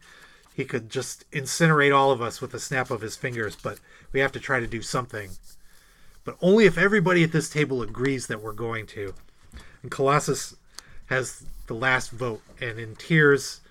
He 0.61 0.65
could 0.65 0.91
just 0.91 1.29
incinerate 1.31 1.91
all 1.91 2.11
of 2.11 2.21
us 2.21 2.39
with 2.39 2.53
a 2.53 2.59
snap 2.59 2.91
of 2.91 3.01
his 3.01 3.15
fingers, 3.15 3.55
but 3.55 3.79
we 4.11 4.19
have 4.19 4.31
to 4.33 4.39
try 4.39 4.59
to 4.59 4.67
do 4.67 4.83
something. 4.83 5.31
But 6.23 6.37
only 6.39 6.65
if 6.65 6.77
everybody 6.77 7.23
at 7.23 7.31
this 7.31 7.49
table 7.49 7.81
agrees 7.81 8.27
that 8.27 8.43
we're 8.43 8.51
going 8.51 8.85
to." 8.87 9.15
And 9.81 9.89
Colossus 9.89 10.55
has 11.07 11.45
the 11.65 11.73
last 11.73 12.11
vote, 12.11 12.43
and 12.59 12.77
in 12.77 12.95
tears, 12.95 13.61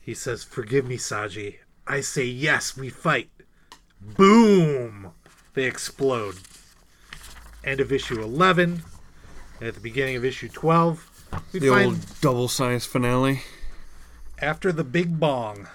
he 0.00 0.14
says, 0.14 0.44
Forgive 0.44 0.86
me, 0.86 0.98
Zsaji. 0.98 1.56
I 1.84 2.00
say 2.00 2.24
yes, 2.26 2.76
we 2.76 2.90
fight. 2.90 3.30
Boom! 4.00 5.10
They 5.54 5.64
explode. 5.64 6.36
End 7.64 7.80
of 7.80 7.90
issue 7.90 8.22
11. 8.22 8.84
And 9.58 9.68
at 9.68 9.74
the 9.74 9.80
beginning 9.80 10.14
of 10.14 10.24
issue 10.24 10.48
12, 10.48 11.10
we 11.52 11.58
the 11.58 11.70
find 11.70 11.86
old 11.86 12.20
double 12.20 12.46
size 12.46 12.86
finale. 12.86 13.42
after 14.38 14.70
the 14.70 14.84
big 14.84 15.18
bong, 15.18 15.66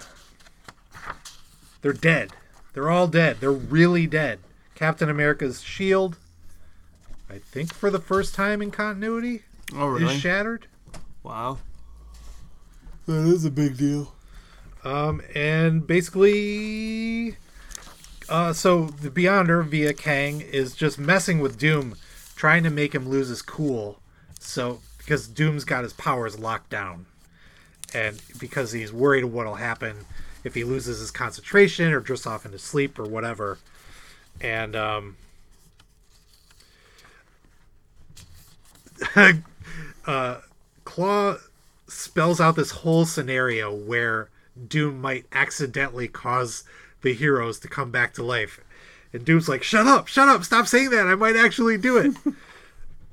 they're 1.82 1.92
dead. 1.92 2.30
They're 2.72 2.90
all 2.90 3.06
dead. 3.08 3.38
They're 3.40 3.50
really 3.52 4.06
dead. 4.06 4.38
Captain 4.74 5.08
America's 5.10 5.60
shield, 5.62 6.16
I 7.28 7.38
think 7.38 7.74
for 7.74 7.90
the 7.90 7.98
first 7.98 8.34
time 8.34 8.62
in 8.62 8.70
continuity, 8.70 9.42
Oh, 9.74 9.86
really? 9.86 10.14
is 10.14 10.20
shattered. 10.20 10.66
Wow. 11.22 11.58
That 13.06 13.26
is 13.26 13.44
a 13.44 13.50
big 13.50 13.76
deal. 13.76 14.14
Um, 14.84 15.20
and 15.34 15.86
basically, 15.86 17.36
uh, 18.28 18.52
so 18.52 18.86
the 18.86 19.10
Beyonder 19.10 19.64
via 19.66 19.92
Kang 19.92 20.40
is 20.40 20.74
just 20.74 20.98
messing 20.98 21.40
with 21.40 21.58
Doom, 21.58 21.96
trying 22.36 22.62
to 22.64 22.70
make 22.70 22.94
him 22.94 23.08
lose 23.08 23.28
his 23.28 23.42
cool. 23.42 24.00
So 24.38 24.80
because 24.98 25.26
Doom's 25.28 25.64
got 25.64 25.82
his 25.82 25.92
powers 25.92 26.38
locked 26.38 26.70
down, 26.70 27.06
and 27.92 28.20
because 28.38 28.72
he's 28.72 28.92
worried 28.92 29.24
what'll 29.24 29.56
happen 29.56 30.06
if 30.44 30.54
he 30.54 30.64
loses 30.64 31.00
his 31.00 31.10
concentration 31.10 31.92
or 31.92 32.00
drifts 32.00 32.26
off 32.26 32.44
into 32.44 32.58
sleep 32.58 32.98
or 32.98 33.04
whatever, 33.04 33.58
and 34.40 34.76
um. 34.76 35.16
uh, 40.06 40.38
Claw 40.84 41.36
spells 41.88 42.40
out 42.40 42.54
this 42.56 42.70
whole 42.70 43.06
scenario 43.06 43.74
where 43.74 44.28
Doom 44.68 45.00
might 45.00 45.24
accidentally 45.32 46.06
cause 46.06 46.64
the 47.02 47.14
heroes 47.14 47.58
to 47.60 47.68
come 47.68 47.90
back 47.90 48.12
to 48.14 48.22
life. 48.22 48.60
And 49.12 49.24
Doom's 49.24 49.48
like, 49.48 49.62
shut 49.62 49.86
up, 49.86 50.06
shut 50.06 50.28
up, 50.28 50.44
stop 50.44 50.66
saying 50.66 50.90
that. 50.90 51.06
I 51.06 51.14
might 51.14 51.36
actually 51.36 51.78
do 51.78 51.96
it. 51.96 52.14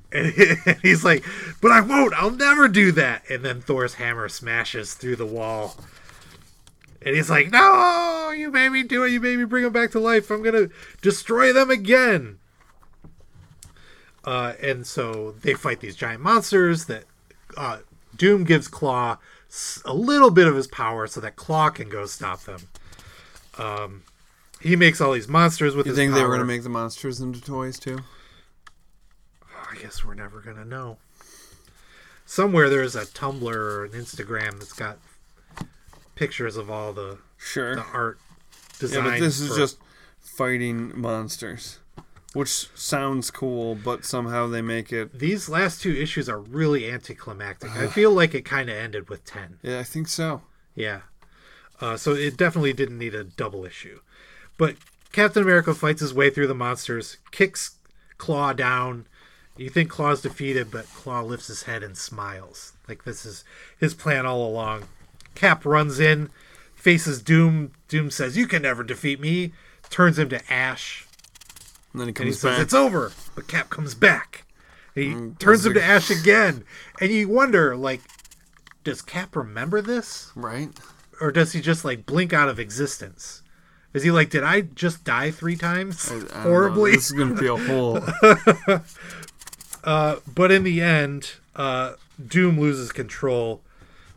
and 0.11 0.77
he's 0.81 1.03
like, 1.03 1.25
but 1.61 1.71
I 1.71 1.81
won't, 1.81 2.13
I'll 2.13 2.31
never 2.31 2.67
do 2.67 2.91
that. 2.93 3.29
And 3.29 3.43
then 3.43 3.61
Thor's 3.61 3.95
hammer 3.95 4.29
smashes 4.29 4.93
through 4.93 5.17
the 5.17 5.25
wall. 5.25 5.75
And 7.01 7.15
he's 7.15 7.29
like, 7.29 7.51
no, 7.51 8.33
you 8.35 8.51
made 8.51 8.69
me 8.69 8.83
do 8.83 9.03
it. 9.03 9.11
You 9.11 9.19
made 9.19 9.37
me 9.37 9.45
bring 9.45 9.63
them 9.63 9.73
back 9.73 9.91
to 9.91 9.99
life. 9.99 10.29
I'm 10.29 10.41
going 10.41 10.69
to 10.69 10.73
destroy 11.01 11.53
them 11.53 11.69
again. 11.69 12.39
Uh, 14.23 14.53
and 14.61 14.85
so 14.85 15.31
they 15.41 15.53
fight 15.53 15.79
these 15.79 15.95
giant 15.95 16.21
monsters 16.21 16.85
that 16.85 17.05
uh, 17.55 17.79
Doom 18.15 18.43
gives 18.43 18.67
Claw 18.67 19.17
a 19.85 19.93
little 19.93 20.31
bit 20.31 20.47
of 20.47 20.55
his 20.55 20.67
power 20.67 21.07
so 21.07 21.21
that 21.21 21.35
Claw 21.35 21.69
can 21.69 21.87
go 21.87 22.05
stop 22.05 22.41
them. 22.41 22.61
Um, 23.57 24.03
he 24.59 24.75
makes 24.75 24.99
all 24.99 25.13
these 25.13 25.27
monsters 25.27 25.75
with 25.75 25.85
You 25.85 25.91
his 25.91 25.97
think 25.97 26.13
they 26.13 26.21
were 26.23 26.27
going 26.27 26.39
to 26.39 26.45
make 26.45 26.63
the 26.63 26.69
monsters 26.69 27.21
into 27.21 27.41
toys 27.41 27.79
too? 27.79 27.99
I 29.69 29.75
guess 29.75 30.03
we're 30.03 30.13
never 30.13 30.39
gonna 30.39 30.65
know. 30.65 30.97
Somewhere 32.25 32.69
there's 32.69 32.95
a 32.95 33.05
Tumblr 33.05 33.43
or 33.43 33.85
an 33.85 33.91
Instagram 33.91 34.59
that's 34.59 34.73
got 34.73 34.97
pictures 36.17 36.57
of 36.57 36.69
all 36.69 36.91
the 36.93 37.19
Sure. 37.37 37.75
the 37.75 37.83
art 37.93 38.19
Yeah, 38.81 39.01
but 39.01 39.19
this 39.19 39.39
is 39.39 39.49
for- 39.49 39.55
just 39.57 39.77
fighting 40.19 40.99
monsters, 40.99 41.79
which 42.33 42.67
sounds 42.75 43.31
cool, 43.31 43.75
but 43.75 44.03
somehow 44.05 44.47
they 44.47 44.61
make 44.61 44.91
it. 44.91 45.17
these 45.17 45.47
last 45.49 45.81
two 45.81 45.93
issues 45.93 46.27
are 46.29 46.39
really 46.39 46.89
anticlimactic. 46.91 47.71
I 47.71 47.87
feel 47.87 48.11
like 48.11 48.35
it 48.35 48.43
kind 48.45 48.69
of 48.69 48.75
ended 48.75 49.09
with 49.09 49.23
ten. 49.25 49.59
Yeah, 49.61 49.79
I 49.79 49.83
think 49.83 50.07
so. 50.07 50.41
Yeah. 50.75 51.01
Uh, 51.79 51.95
so 51.97 52.13
it 52.13 52.37
definitely 52.37 52.73
didn't 52.73 52.97
need 52.97 53.13
a 53.15 53.23
double 53.23 53.63
issue. 53.65 53.99
But 54.57 54.75
Captain 55.11 55.43
America 55.43 55.73
fights 55.73 56.01
his 56.01 56.13
way 56.13 56.29
through 56.29 56.47
the 56.47 56.55
monsters, 56.55 57.17
kicks 57.31 57.75
Claw 58.17 58.53
down. 58.53 59.05
You 59.55 59.69
think 59.69 59.89
Claw's 59.89 60.21
defeated, 60.21 60.69
but 60.71 60.85
Claw 60.93 61.21
lifts 61.21 61.47
his 61.47 61.63
head 61.63 61.81
and 61.83 61.97
smiles. 61.97 62.73
Like 62.87 63.03
this 63.05 63.25
is 63.25 63.43
his 63.79 63.93
plan 63.93 64.25
all 64.25 64.47
along. 64.47 64.83
Cap 65.37 65.65
runs 65.65 65.99
in, 65.99 66.29
faces 66.75 67.21
Doom. 67.21 67.71
Doom 67.87 68.09
says, 68.09 68.35
You 68.35 68.47
can 68.47 68.63
never 68.63 68.83
defeat 68.83 69.19
me. 69.21 69.53
turns 69.91 70.17
him 70.17 70.29
to 70.29 70.51
ash. 70.51 71.05
And 71.93 72.01
then 72.01 72.07
he 72.07 72.09
And 72.09 72.17
he 72.17 72.23
comes 72.31 72.39
says. 72.39 72.59
It's 72.59 72.73
over. 72.73 73.11
But 73.35 73.47
Cap 73.47 73.69
comes 73.69 73.93
back. 73.93 74.45
And 74.95 75.03
he 75.05 75.11
Mm, 75.11 75.37
turns 75.39 75.63
him 75.65 75.75
to 75.75 75.83
ash 75.83 76.09
again. 76.09 76.63
And 76.99 77.11
you 77.11 77.29
wonder, 77.29 77.75
like, 77.77 78.01
does 78.83 79.03
Cap 79.03 79.35
remember 79.35 79.79
this? 79.81 80.31
Right. 80.35 80.69
Or 81.21 81.31
does 81.31 81.53
he 81.53 81.61
just, 81.61 81.85
like, 81.85 82.05
blink 82.07 82.33
out 82.33 82.49
of 82.49 82.59
existence? 82.59 83.43
Is 83.93 84.01
he 84.03 84.09
like, 84.11 84.29
did 84.31 84.43
I 84.43 84.61
just 84.61 85.03
die 85.03 85.29
three 85.31 85.55
times? 85.55 86.09
I 86.11 86.15
don't. 86.19 86.31
Horribly? 86.43 86.91
This 86.93 87.05
is 87.11 87.11
gonna 87.11 87.35
be 87.39 87.47
a 87.47 87.55
whole- 87.57 88.01
uh, 89.83 90.15
but 90.33 90.51
in 90.51 90.63
the 90.63 90.81
end, 90.81 91.33
uh, 91.55 91.93
Doom 92.25 92.59
loses 92.59 92.91
control, 92.91 93.61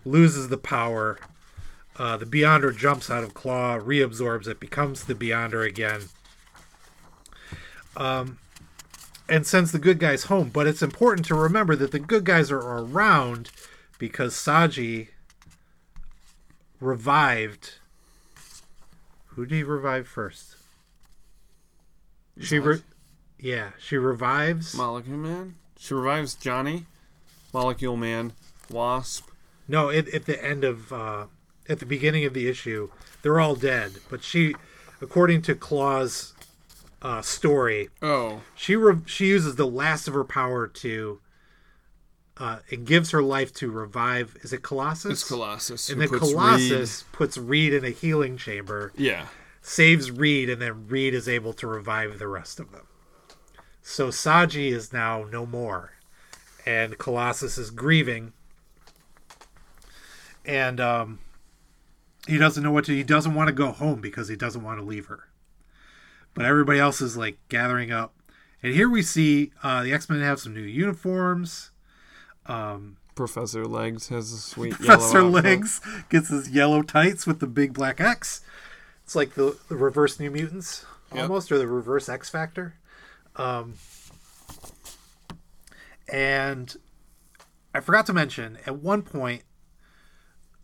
loses 0.04 0.48
the 0.48 0.58
power. 0.58 1.18
Uh, 1.96 2.16
the 2.16 2.26
Beyonder 2.26 2.76
jumps 2.76 3.10
out 3.10 3.22
of 3.22 3.34
Claw, 3.34 3.78
reabsorbs 3.78 4.46
it, 4.46 4.60
becomes 4.60 5.04
the 5.04 5.14
Beyonder 5.14 5.66
again. 5.66 6.02
Um, 7.96 8.38
and 9.28 9.46
sends 9.46 9.72
the 9.72 9.78
good 9.78 9.98
guys 9.98 10.24
home. 10.24 10.50
But 10.52 10.66
it's 10.66 10.82
important 10.82 11.26
to 11.26 11.34
remember 11.34 11.76
that 11.76 11.92
the 11.92 11.98
good 11.98 12.24
guys 12.24 12.50
are 12.50 12.58
around 12.58 13.50
because 13.98 14.34
Zsaji 14.34 15.08
revived. 16.80 17.74
Who 19.28 19.46
did 19.46 19.54
he 19.54 19.62
revive 19.62 20.08
first? 20.08 20.56
She 22.40 22.58
re- 22.58 22.82
yeah, 23.38 23.70
she 23.78 23.96
revives 23.96 24.74
Molecule 24.74 25.18
Man. 25.18 25.54
She 25.78 25.94
revives 25.94 26.34
Johnny, 26.34 26.86
Molecule 27.52 27.96
Man, 27.96 28.32
Wasp. 28.70 29.29
No, 29.70 29.88
at, 29.90 30.08
at 30.08 30.26
the 30.26 30.42
end 30.44 30.64
of 30.64 30.92
uh, 30.92 31.26
at 31.68 31.78
the 31.78 31.86
beginning 31.86 32.24
of 32.24 32.34
the 32.34 32.48
issue, 32.48 32.90
they're 33.22 33.38
all 33.40 33.54
dead. 33.54 33.92
But 34.10 34.24
she, 34.24 34.54
according 35.00 35.42
to 35.42 35.54
Claw's 35.54 36.34
uh, 37.02 37.22
story, 37.22 37.88
Oh. 38.02 38.42
she 38.56 38.74
re- 38.76 39.02
she 39.06 39.26
uses 39.28 39.54
the 39.54 39.66
last 39.66 40.08
of 40.08 40.14
her 40.14 40.24
power 40.24 40.66
to. 40.66 41.20
Uh, 42.36 42.60
it 42.70 42.86
gives 42.86 43.10
her 43.10 43.22
life 43.22 43.52
to 43.52 43.70
revive. 43.70 44.34
Is 44.42 44.52
it 44.52 44.62
Colossus? 44.62 45.12
It's 45.12 45.24
Colossus, 45.28 45.90
And 45.90 46.00
then 46.00 46.08
puts 46.08 46.30
Colossus 46.30 47.04
puts 47.12 47.36
Reed 47.36 47.74
in 47.74 47.84
a 47.84 47.90
healing 47.90 48.38
chamber. 48.38 48.92
Yeah. 48.96 49.26
Saves 49.60 50.10
Reed, 50.10 50.48
and 50.48 50.60
then 50.60 50.88
Reed 50.88 51.12
is 51.12 51.28
able 51.28 51.52
to 51.52 51.66
revive 51.66 52.18
the 52.18 52.28
rest 52.28 52.58
of 52.58 52.72
them. 52.72 52.86
So 53.82 54.08
Zsaji 54.08 54.72
is 54.72 54.90
now 54.92 55.24
no 55.30 55.44
more, 55.44 55.92
and 56.64 56.96
Colossus 56.96 57.58
is 57.58 57.70
grieving 57.70 58.32
and 60.44 60.80
um, 60.80 61.18
he 62.26 62.38
doesn't 62.38 62.62
know 62.62 62.72
what 62.72 62.84
to. 62.86 62.92
He 62.94 63.02
doesn't 63.02 63.34
want 63.34 63.48
to 63.48 63.52
go 63.52 63.70
home 63.72 64.00
because 64.00 64.28
he 64.28 64.36
doesn't 64.36 64.62
want 64.62 64.78
to 64.78 64.84
leave 64.84 65.06
her. 65.06 65.24
But 66.34 66.44
everybody 66.44 66.78
else 66.78 67.00
is 67.00 67.16
like 67.16 67.38
gathering 67.48 67.90
up, 67.90 68.14
and 68.62 68.72
here 68.74 68.88
we 68.88 69.02
see 69.02 69.52
uh, 69.62 69.82
the 69.82 69.92
X 69.92 70.08
Men 70.08 70.20
have 70.20 70.40
some 70.40 70.54
new 70.54 70.60
uniforms. 70.60 71.70
Um, 72.46 72.96
Professor 73.14 73.66
Legs 73.66 74.08
has 74.08 74.32
a 74.32 74.38
sweet 74.38 74.72
Professor 74.74 75.18
yellow. 75.18 75.28
Legs 75.30 75.80
gets 76.08 76.28
his 76.28 76.48
yellow 76.50 76.82
tights 76.82 77.26
with 77.26 77.40
the 77.40 77.46
big 77.46 77.72
black 77.74 78.00
X. 78.00 78.40
It's 79.04 79.14
like 79.16 79.34
the, 79.34 79.58
the 79.68 79.76
reverse 79.76 80.20
New 80.20 80.30
Mutants 80.30 80.84
Yep. 81.12 81.22
almost, 81.24 81.50
or 81.50 81.58
the 81.58 81.66
reverse 81.66 82.08
X 82.08 82.30
Factor. 82.30 82.74
Um, 83.34 83.74
and 86.08 86.76
I 87.74 87.80
forgot 87.80 88.06
to 88.06 88.12
mention 88.12 88.58
at 88.66 88.76
one 88.76 89.02
point, 89.02 89.42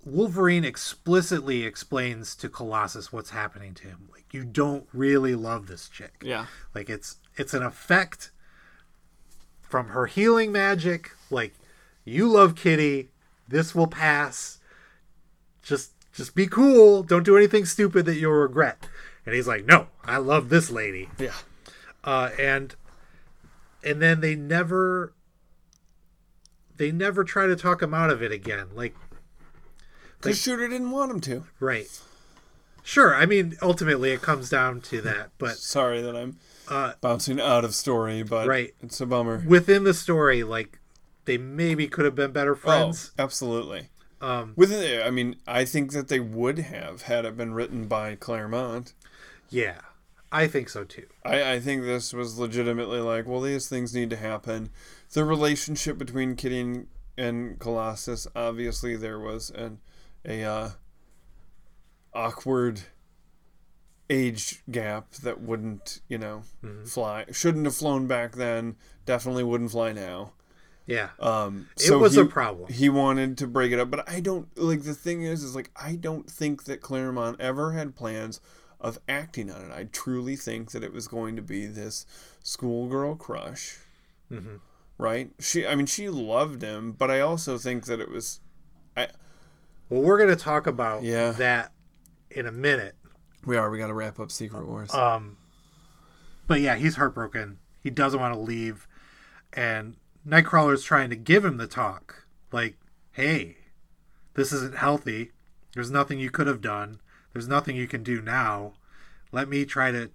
Wolverine 0.07 0.65
explicitly 0.65 1.65
explains 1.65 2.36
to 2.36 2.49
Colossus 2.49 3.12
what's 3.12 3.31
happening 3.31 3.75
to 3.75 3.89
him. 3.89 4.09
Like, 4.12 4.33
you 4.33 4.44
don't 4.44 4.86
really 4.93 5.35
love 5.35 5.67
this 5.67 5.89
chick. 5.89 6.23
Yeah. 6.23 6.47
Like 6.75 6.89
it's 6.89 7.17
it's 7.36 7.52
an 7.55 7.65
effect 7.65 8.31
from 9.60 9.89
her 9.89 10.07
healing 10.07 10.52
magic. 10.52 11.10
Like 11.28 11.55
you 12.05 12.28
love 12.28 12.55
Kitty. 12.55 13.10
This 13.49 13.75
will 13.75 13.89
pass. 13.89 14.59
Just 15.62 15.93
just 16.12 16.36
be 16.36 16.47
cool. 16.47 17.02
Don't 17.02 17.25
do 17.25 17.36
anything 17.36 17.65
stupid 17.65 18.07
that 18.07 18.15
you'll 18.17 18.33
regret. 18.33 18.89
And 19.25 19.35
he's 19.35 19.49
like, 19.49 19.65
"No, 19.65 19.89
I 20.05 20.18
love 20.18 20.51
this 20.51 20.70
lady." 20.70 21.10
Yeah. 21.18 21.35
Uh, 22.05 22.31
and 22.39 22.76
and 23.83 24.01
then 24.01 24.20
they 24.20 24.36
never 24.36 25.12
they 26.76 26.93
never 26.93 27.25
try 27.25 27.47
to 27.47 27.57
talk 27.57 27.83
him 27.83 27.93
out 27.93 28.10
of 28.10 28.23
it 28.23 28.31
again. 28.31 28.68
Like 28.75 28.94
Because 30.20 30.41
Shooter 30.41 30.69
didn't 30.69 30.91
want 30.91 31.11
him 31.11 31.20
to. 31.23 31.45
Right. 31.61 31.86
Sure. 32.83 33.15
I 33.15 33.27
mean, 33.27 33.57
ultimately, 33.62 34.11
it 34.12 34.23
comes 34.23 34.49
down 34.49 34.81
to 34.83 35.01
that. 35.03 35.31
But 35.39 35.57
Sorry 35.57 36.01
that 36.03 36.17
I'm 36.17 36.36
uh, 36.69 36.93
bouncing 37.01 37.41
out 37.41 37.65
of 37.65 37.75
story, 37.75 38.23
but 38.23 38.47
Right. 38.47 38.75
it's 38.83 39.01
a 39.01 39.07
bummer. 39.07 39.43
within 39.47 39.85
the 39.85 39.95
story, 39.95 40.43
like 40.43 40.78
they 41.25 41.36
maybe 41.39 41.89
could 41.89 42.05
have 42.05 42.15
been 42.15 42.33
better 42.33 42.55
friends. 42.55 43.12
Oh, 43.19 43.23
absolutely. 43.25 43.89
Um, 44.20 44.55
Within 44.57 44.81
the, 44.81 45.05
I 45.07 45.11
mean, 45.11 45.36
I 45.47 45.65
think 45.65 45.93
that 45.93 46.09
they 46.09 46.20
would 46.20 46.59
have 46.59 47.03
had 47.03 47.25
it 47.25 47.36
been 47.36 47.53
written 47.55 47.86
by 47.86 48.15
Claremont. 48.15 48.95
Yeah, 49.51 49.81
I 50.33 50.47
think 50.47 50.69
so 50.70 50.85
too. 50.85 51.07
I, 51.25 51.53
I 51.55 51.61
think 51.61 51.83
this 51.83 52.12
was 52.12 52.39
legitimately 52.39 53.01
like, 53.01 53.27
well, 53.27 53.41
these 53.43 53.69
things 53.69 53.95
need 53.95 54.09
to 54.11 54.17
happen. 54.17 54.70
The 55.12 55.25
relationship 55.25 55.99
between 55.99 56.35
Kitty 56.35 56.61
and, 56.61 56.86
and 57.19 57.59
Colossus, 57.59 58.27
obviously, 58.35 58.97
there 58.97 59.19
was 59.20 59.51
an 59.51 59.78
a 60.27 60.43
uh, 60.45 60.71
awkward 62.13 62.81
age 64.09 64.63
gap 64.71 65.13
that 65.15 65.41
wouldn't, 65.41 66.01
you 66.09 66.19
know, 66.19 66.43
Mhm. 66.63 66.89
fly. 66.89 67.25
Shouldn't 67.33 67.65
have 67.65 67.75
flown 67.75 68.07
back 68.07 68.33
then. 68.37 68.77
Definitely 69.05 69.43
wouldn't 69.45 69.73
fly 69.73 69.93
now. 69.93 70.33
Yeah. 70.87 71.11
Um, 71.19 71.69
It 71.85 71.91
was 71.99 72.15
he, 72.15 72.21
a 72.21 72.25
problem. 72.25 72.73
He 72.73 72.89
wanted 72.89 73.37
to 73.39 73.49
break 73.49 73.73
it 73.73 73.81
up, 73.81 73.91
but 73.91 74.09
I 74.09 74.21
don't 74.21 74.57
like 74.57 74.83
the 74.85 74.95
thing 74.95 75.23
is, 75.23 75.43
is 75.43 75.57
like 75.57 75.71
I 75.75 75.97
don't 75.97 76.31
think 76.31 76.65
that 76.65 76.81
Claremont 76.81 77.41
ever 77.41 77.73
had 77.73 77.97
plans 77.97 78.41
of 78.81 79.01
acting 79.09 79.51
on 79.51 79.63
it. 79.63 79.73
I 79.73 79.85
truly 79.85 80.37
think 80.37 80.71
that 80.71 80.85
it 80.85 80.93
was 80.93 81.09
going 81.09 81.35
to 81.35 81.43
be 81.43 81.67
this 81.67 82.07
schoolgirl 82.45 83.17
crush, 83.17 83.79
Mhm. 84.31 84.61
right? 84.99 85.33
She, 85.41 85.67
I 85.67 85.75
mean, 85.75 85.87
she 85.87 86.09
loved 86.09 86.63
him, 86.63 86.93
but 86.93 87.11
I 87.11 87.19
also 87.19 87.59
think 87.59 87.87
that 87.87 87.99
it 88.01 88.09
was, 88.11 88.39
I. 88.97 89.09
Well, 89.89 90.02
we're 90.02 90.18
going 90.18 90.31
to 90.31 90.36
talk 90.36 90.66
about 90.66 91.02
Yeah. 91.02 91.31
that 91.32 91.73
in 92.31 92.47
a 92.47 92.52
minute. 92.52 92.97
We 93.44 93.56
are. 93.56 93.70
We 93.70 93.78
got 93.78 93.86
to 93.89 93.94
wrap 93.94 94.18
up 94.18 94.31
Secret 94.32 94.66
Wars. 94.66 94.92
Um, 94.92 95.36
but 96.47 96.60
yeah, 96.60 96.74
he's 96.76 96.97
heartbroken. 96.97 97.58
He 97.81 97.90
doesn't 97.90 98.18
want 98.18 98.34
to 98.34 98.40
leave, 98.40 98.89
and 99.52 99.97
Nightcrawler's 100.26 100.82
trying 100.82 101.10
to 101.10 101.16
give 101.16 101.44
him 101.44 101.56
the 101.56 101.68
talk, 101.68 102.26
like, 102.50 102.76
"Hey, 103.12 103.58
this 104.34 104.52
isn't 104.52 104.76
healthy. 104.76 105.31
There's 105.74 105.90
nothing 105.90 106.18
you 106.18 106.31
could 106.31 106.48
have 106.48 106.60
done. 106.60 107.00
There's 107.32 107.47
nothing 107.47 107.76
you 107.76 107.86
can 107.86 108.02
do 108.02 108.20
now. 108.20 108.74
Let 109.31 109.48
me 109.48 109.65
try 109.65 109.92
to 109.92 110.10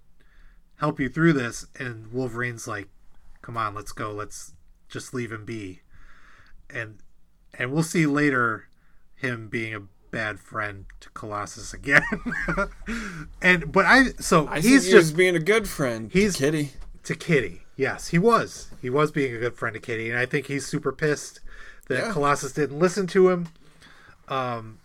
help 0.76 1.00
you 1.00 1.08
through 1.08 1.32
this." 1.32 1.64
And 1.78 2.12
Wolverine's 2.12 2.68
like, 2.68 2.88
"Come 3.40 3.56
on, 3.56 3.74
let's 3.74 3.92
go. 3.92 4.12
Let's 4.12 4.52
just 4.88 5.14
leave 5.14 5.32
him 5.32 5.46
be." 5.46 5.80
And 6.68 6.98
and 7.54 7.72
we'll 7.72 7.82
see 7.82 8.04
later 8.04 8.68
him 9.22 9.48
being 9.48 9.74
a 9.74 9.80
bad 10.10 10.38
friend 10.38 10.84
to 11.00 11.08
Colossus 11.10 11.72
again. 11.72 12.02
and 13.40 13.72
but 13.72 13.86
I 13.86 14.10
so 14.20 14.46
I 14.46 14.60
he's 14.60 14.84
he 14.84 14.90
just 14.92 14.94
was 14.94 15.12
being 15.12 15.34
a 15.34 15.40
good 15.40 15.66
friend. 15.68 16.10
to 16.12 16.18
He's 16.18 16.36
Kitty. 16.36 16.72
to 17.04 17.14
Kitty. 17.14 17.62
Yes, 17.76 18.08
he 18.08 18.18
was. 18.18 18.70
He 18.82 18.90
was 18.90 19.10
being 19.10 19.34
a 19.34 19.38
good 19.38 19.54
friend 19.54 19.72
to 19.74 19.80
Kitty, 19.80 20.10
and 20.10 20.18
I 20.18 20.26
think 20.26 20.46
he's 20.46 20.66
super 20.66 20.92
pissed 20.92 21.40
that 21.88 21.98
Yeah. 21.98 22.12
Colossus 22.12 22.52
didn't 22.52 22.78
listen 22.78 23.06
to 23.08 23.30
him. 23.30 23.48
Um, 24.28 24.78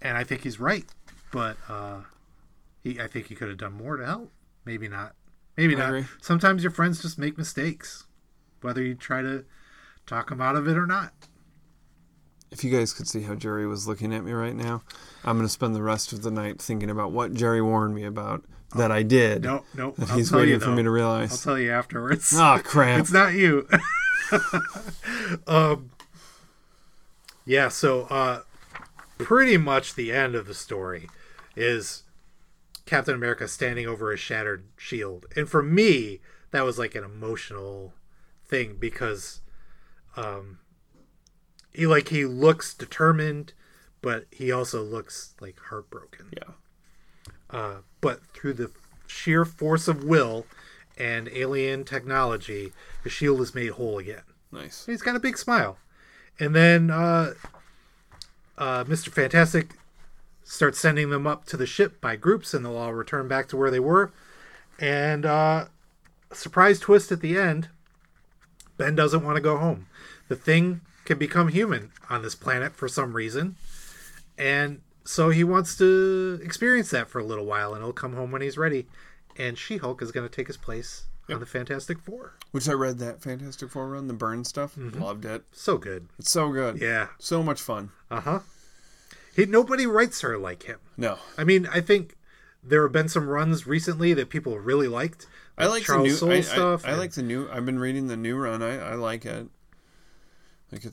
and 0.00 0.16
I 0.16 0.24
think 0.24 0.42
he's 0.42 0.58
right, 0.58 0.84
but 1.32 1.56
uh, 1.68 2.00
he 2.82 2.98
I 3.00 3.06
think 3.06 3.26
he 3.26 3.34
could 3.34 3.48
have 3.48 3.58
done 3.58 3.74
more 3.74 3.96
to 3.96 4.06
help. 4.06 4.32
Maybe 4.64 4.88
not. 4.88 5.14
Maybe 5.56 5.74
I 5.76 5.78
not. 5.78 5.88
agree. 5.88 6.04
Sometimes 6.20 6.62
your 6.62 6.72
friends 6.72 7.00
just 7.02 7.18
make 7.18 7.36
mistakes, 7.38 8.06
whether 8.62 8.82
you 8.82 8.94
try 8.94 9.22
to 9.22 9.44
talk 10.06 10.30
them 10.30 10.40
out 10.40 10.56
of 10.56 10.66
it 10.68 10.76
or 10.76 10.86
not. 10.86 11.12
If 12.50 12.62
you 12.64 12.70
guys 12.70 12.92
could 12.92 13.08
see 13.08 13.22
how 13.22 13.34
Jerry 13.34 13.66
was 13.66 13.88
looking 13.88 14.14
at 14.14 14.24
me 14.24 14.32
right 14.32 14.54
now, 14.54 14.82
I'm 15.24 15.36
going 15.36 15.46
to 15.46 15.52
spend 15.52 15.74
the 15.74 15.82
rest 15.82 16.12
of 16.12 16.22
the 16.22 16.30
night 16.30 16.60
thinking 16.60 16.90
about 16.90 17.12
what 17.12 17.34
Jerry 17.34 17.60
warned 17.60 17.94
me 17.94 18.04
about 18.04 18.44
that 18.76 18.92
I 18.92 19.02
did. 19.02 19.42
No, 19.42 19.64
no. 19.74 19.92
That 19.92 20.10
I'll 20.10 20.16
he's 20.16 20.30
tell 20.30 20.38
waiting 20.38 20.54
you, 20.54 20.60
for 20.60 20.70
me 20.70 20.82
to 20.82 20.90
realize. 20.90 21.32
I'll 21.32 21.54
tell 21.54 21.58
you 21.58 21.72
afterwards. 21.72 22.32
Ah, 22.36 22.60
crap. 22.62 23.00
It's 23.00 23.12
not 23.12 23.34
you. 23.34 23.68
um, 25.46 25.90
yeah, 27.44 27.68
so 27.68 28.02
uh, 28.02 28.42
pretty 29.18 29.56
much 29.56 29.94
the 29.94 30.12
end 30.12 30.34
of 30.34 30.46
the 30.46 30.54
story 30.54 31.08
is 31.54 32.04
Captain 32.84 33.14
America 33.14 33.48
standing 33.48 33.86
over 33.86 34.12
a 34.12 34.16
shattered 34.16 34.64
shield. 34.76 35.26
And 35.36 35.48
for 35.48 35.62
me, 35.62 36.20
that 36.50 36.64
was 36.64 36.78
like 36.78 36.94
an 36.94 37.04
emotional 37.04 37.94
thing 38.44 38.76
because 38.78 39.40
um, 40.16 40.58
he 41.76 41.86
like 41.86 42.08
he 42.08 42.24
looks 42.24 42.72
determined, 42.72 43.52
but 44.00 44.24
he 44.30 44.50
also 44.50 44.82
looks 44.82 45.34
like 45.40 45.58
heartbroken. 45.68 46.30
Yeah. 46.32 46.54
Uh, 47.50 47.76
but 48.00 48.24
through 48.32 48.54
the 48.54 48.70
sheer 49.06 49.44
force 49.44 49.86
of 49.86 50.02
will 50.02 50.46
and 50.96 51.28
alien 51.28 51.84
technology, 51.84 52.72
the 53.04 53.10
shield 53.10 53.42
is 53.42 53.54
made 53.54 53.72
whole 53.72 53.98
again. 53.98 54.22
Nice. 54.50 54.86
He's 54.86 55.02
got 55.02 55.16
a 55.16 55.20
big 55.20 55.36
smile. 55.36 55.76
And 56.40 56.54
then 56.54 56.90
uh, 56.90 57.34
uh, 58.56 58.84
Mr. 58.84 59.10
Fantastic 59.10 59.74
starts 60.44 60.78
sending 60.78 61.10
them 61.10 61.26
up 61.26 61.44
to 61.46 61.56
the 61.58 61.66
ship 61.66 62.00
by 62.00 62.16
groups, 62.16 62.54
and 62.54 62.64
they'll 62.64 62.76
all 62.76 62.94
return 62.94 63.28
back 63.28 63.48
to 63.48 63.56
where 63.56 63.70
they 63.70 63.80
were. 63.80 64.12
And 64.78 65.26
uh, 65.26 65.66
surprise 66.32 66.80
twist 66.80 67.12
at 67.12 67.20
the 67.20 67.36
end 67.36 67.68
Ben 68.78 68.94
doesn't 68.94 69.24
want 69.24 69.36
to 69.36 69.42
go 69.42 69.58
home. 69.58 69.86
The 70.28 70.36
thing 70.36 70.80
can 71.06 71.18
become 71.18 71.48
human 71.48 71.90
on 72.10 72.22
this 72.22 72.34
planet 72.34 72.74
for 72.74 72.88
some 72.88 73.14
reason. 73.14 73.56
And 74.38 74.80
so 75.04 75.30
he 75.30 75.44
wants 75.44 75.76
to 75.78 76.38
experience 76.42 76.90
that 76.90 77.08
for 77.08 77.20
a 77.20 77.24
little 77.24 77.46
while, 77.46 77.72
and 77.74 77.82
he'll 77.82 77.92
come 77.92 78.14
home 78.14 78.30
when 78.32 78.42
he's 78.42 78.58
ready. 78.58 78.86
And 79.38 79.56
She 79.58 79.76
Hulk 79.78 80.02
is 80.02 80.12
going 80.12 80.28
to 80.28 80.34
take 80.34 80.46
his 80.46 80.56
place 80.56 81.04
on 81.28 81.40
the 81.40 81.46
Fantastic 81.46 81.98
Four. 82.00 82.34
Which 82.52 82.68
I 82.68 82.72
read 82.72 82.98
that 82.98 83.22
Fantastic 83.22 83.70
Four 83.70 83.88
run, 83.90 84.06
the 84.08 84.14
Byrne 84.14 84.44
stuff. 84.44 84.76
Mhm. 84.76 85.00
Loved 85.00 85.24
it. 85.24 85.44
So 85.52 85.78
good. 85.78 86.08
It's 86.18 86.30
so 86.30 86.50
good. 86.50 86.80
Yeah. 86.80 87.08
So 87.18 87.42
much 87.42 87.60
fun. 87.60 87.90
Uh 88.10 88.20
huh. 88.20 88.38
He 89.34 89.44
nobody 89.46 89.86
writes 89.86 90.22
her 90.22 90.38
like 90.38 90.62
him. 90.64 90.78
No. 90.96 91.18
I 91.36 91.44
mean, 91.44 91.66
I 91.70 91.80
think 91.82 92.16
there 92.64 92.82
have 92.82 92.92
been 92.92 93.08
some 93.08 93.28
runs 93.28 93.66
recently 93.66 94.14
that 94.14 94.30
people 94.30 94.58
really 94.58 94.88
liked. 94.88 95.26
I 95.58 95.66
like 95.66 95.82
Charles 95.84 96.04
the 96.04 96.08
new 96.08 96.14
Soule 96.16 96.30
I, 96.32 96.36
I- 96.36 96.40
stuff. 96.40 96.84
I, 96.86 96.90
and 96.90 96.98
like 96.98 97.12
the 97.12 97.22
new. 97.22 97.48
I've 97.50 97.66
been 97.66 97.78
reading 97.78 98.06
the 98.06 98.16
new 98.16 98.36
run. 98.36 98.62
I, 98.62 98.78
I 98.78 98.94
like 98.94 99.26
it. 99.26 99.48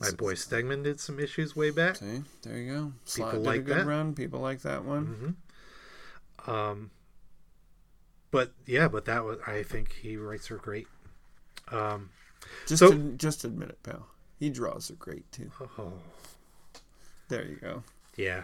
My 0.00 0.10
boy 0.12 0.34
Stegman 0.34 0.82
did 0.84 1.00
some 1.00 1.18
issues 1.20 1.54
way 1.56 1.70
back. 1.70 1.96
See, 1.96 2.22
there 2.42 2.56
you 2.58 2.72
go. 2.72 2.92
Slott 3.04 3.32
People 3.32 3.44
like 3.44 3.64
good 3.64 3.78
that. 3.78 3.86
run. 3.86 4.14
People 4.14 4.40
like 4.40 4.62
that 4.62 4.84
one. 4.84 5.36
hmm 6.46 6.50
Um, 6.50 6.90
but 8.30 8.52
yeah, 8.66 8.88
but 8.88 9.04
that 9.06 9.24
was 9.24 9.38
I 9.46 9.62
think 9.62 9.92
he 9.92 10.16
writes 10.16 10.46
her 10.48 10.56
great. 10.56 10.86
Um, 11.70 12.10
Just 12.66 12.80
so 12.80 12.92
just 13.16 13.44
admit 13.44 13.70
it, 13.70 13.82
pal. 13.82 14.06
He 14.38 14.50
draws 14.50 14.88
her 14.88 14.94
great 14.96 15.30
too. 15.32 15.50
Oh. 15.78 15.92
There 17.28 17.44
you 17.46 17.56
go. 17.56 17.82
yeah. 18.16 18.42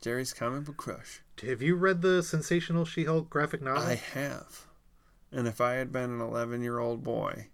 Jerry's 0.00 0.32
comic 0.32 0.64
book 0.64 0.76
crush. 0.76 1.20
Have 1.42 1.62
you 1.62 1.74
read 1.74 2.00
the 2.02 2.22
sensational 2.22 2.84
She-Hulk 2.84 3.28
graphic 3.30 3.60
novel? 3.62 3.82
I 3.82 3.94
have. 3.94 4.66
And 5.32 5.48
if 5.48 5.60
I 5.60 5.74
had 5.74 5.90
been 5.90 6.10
an 6.10 6.20
11 6.20 6.62
year 6.62 6.78
old 6.78 7.02
boy, 7.02 7.48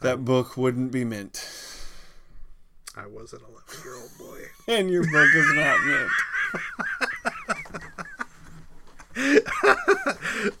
that 0.00 0.24
book 0.24 0.56
wouldn't 0.56 0.92
be 0.92 1.04
mint. 1.04 1.44
I 2.96 3.06
was 3.06 3.32
an 3.32 3.40
11 3.48 3.84
year 3.84 3.94
old 3.94 4.10
boy. 4.18 4.38
And 4.68 4.90
your 4.90 5.02
book 5.02 5.28
is 5.34 5.54
not 5.54 5.78
mint. 5.86 6.10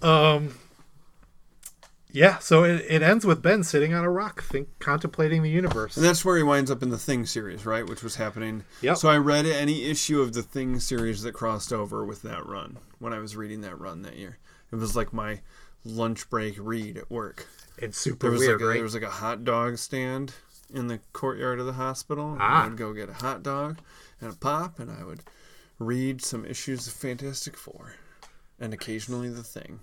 um 0.02 0.54
yeah 2.10 2.38
so 2.38 2.64
it, 2.64 2.84
it 2.88 3.02
ends 3.02 3.24
with 3.24 3.40
ben 3.42 3.62
sitting 3.62 3.94
on 3.94 4.02
a 4.02 4.10
rock 4.10 4.42
think 4.42 4.66
contemplating 4.80 5.42
the 5.42 5.50
universe 5.50 5.96
And 5.96 6.04
that's 6.04 6.24
where 6.24 6.36
he 6.36 6.42
winds 6.42 6.70
up 6.70 6.82
in 6.82 6.88
the 6.88 6.98
Thing 6.98 7.26
series, 7.26 7.64
right? 7.66 7.86
Which 7.86 8.02
was 8.02 8.16
happening. 8.16 8.64
Yep. 8.80 8.96
So 8.96 9.08
I 9.10 9.18
read 9.18 9.46
any 9.46 9.84
issue 9.84 10.20
of 10.20 10.32
the 10.32 10.42
Thing 10.42 10.80
series 10.80 11.22
that 11.22 11.32
crossed 11.32 11.72
over 11.72 12.04
with 12.04 12.22
that 12.22 12.46
run 12.46 12.78
when 12.98 13.12
I 13.12 13.18
was 13.18 13.36
reading 13.36 13.60
that 13.60 13.78
run 13.78 14.02
that 14.02 14.16
year. 14.16 14.38
It 14.72 14.76
was 14.76 14.96
like 14.96 15.12
my 15.12 15.40
lunch 15.84 16.28
break 16.30 16.56
read 16.58 16.96
at 16.96 17.10
work. 17.10 17.46
It's 17.80 17.98
super 17.98 18.26
there 18.26 18.30
was 18.32 18.40
weird, 18.40 18.60
like 18.60 18.62
a, 18.62 18.66
right? 18.66 18.74
There 18.74 18.82
was 18.82 18.94
like 18.94 19.02
a 19.02 19.10
hot 19.10 19.44
dog 19.44 19.78
stand 19.78 20.34
in 20.72 20.88
the 20.88 21.00
courtyard 21.12 21.60
of 21.60 21.66
the 21.66 21.72
hospital. 21.74 22.36
Ah. 22.40 22.64
I 22.64 22.68
would 22.68 22.76
go 22.76 22.92
get 22.92 23.08
a 23.08 23.14
hot 23.14 23.42
dog 23.42 23.78
and 24.20 24.32
a 24.32 24.36
pop, 24.36 24.78
and 24.78 24.90
I 24.90 25.04
would 25.04 25.20
read 25.78 26.22
some 26.22 26.44
issues 26.44 26.86
of 26.86 26.92
Fantastic 26.92 27.56
Four, 27.56 27.94
and 28.58 28.74
occasionally 28.74 29.28
the 29.30 29.44
Thing. 29.44 29.80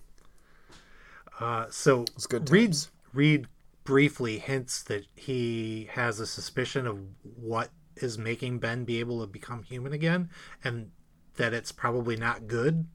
uh 1.39 1.65
so 1.69 2.03
It's 2.15 2.27
good 2.27 2.49
read 2.49 2.75
read 3.13 3.47
briefly 3.83 4.39
hints 4.39 4.81
that 4.83 5.05
he 5.15 5.87
has 5.91 6.19
a 6.19 6.25
suspicion 6.25 6.87
of 6.87 6.99
what 7.23 7.69
is 7.95 8.17
making 8.17 8.59
ben 8.59 8.83
be 8.83 8.99
able 8.99 9.21
to 9.21 9.27
become 9.27 9.63
human 9.63 9.93
again 9.93 10.29
and 10.63 10.91
that 11.37 11.53
it's 11.53 11.71
probably 11.71 12.15
not 12.15 12.47
good 12.47 12.87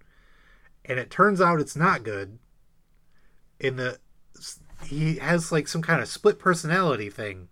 and 0.84 0.98
it 0.98 1.08
turns 1.10 1.40
out 1.40 1.60
it's 1.60 1.76
not 1.76 2.02
good 2.02 2.38
in 3.60 3.76
the 3.76 3.98
he 4.84 5.16
has 5.16 5.50
like 5.52 5.68
some 5.68 5.82
kind 5.82 6.00
of 6.00 6.08
split 6.08 6.38
personality 6.38 7.10
thing 7.10 7.48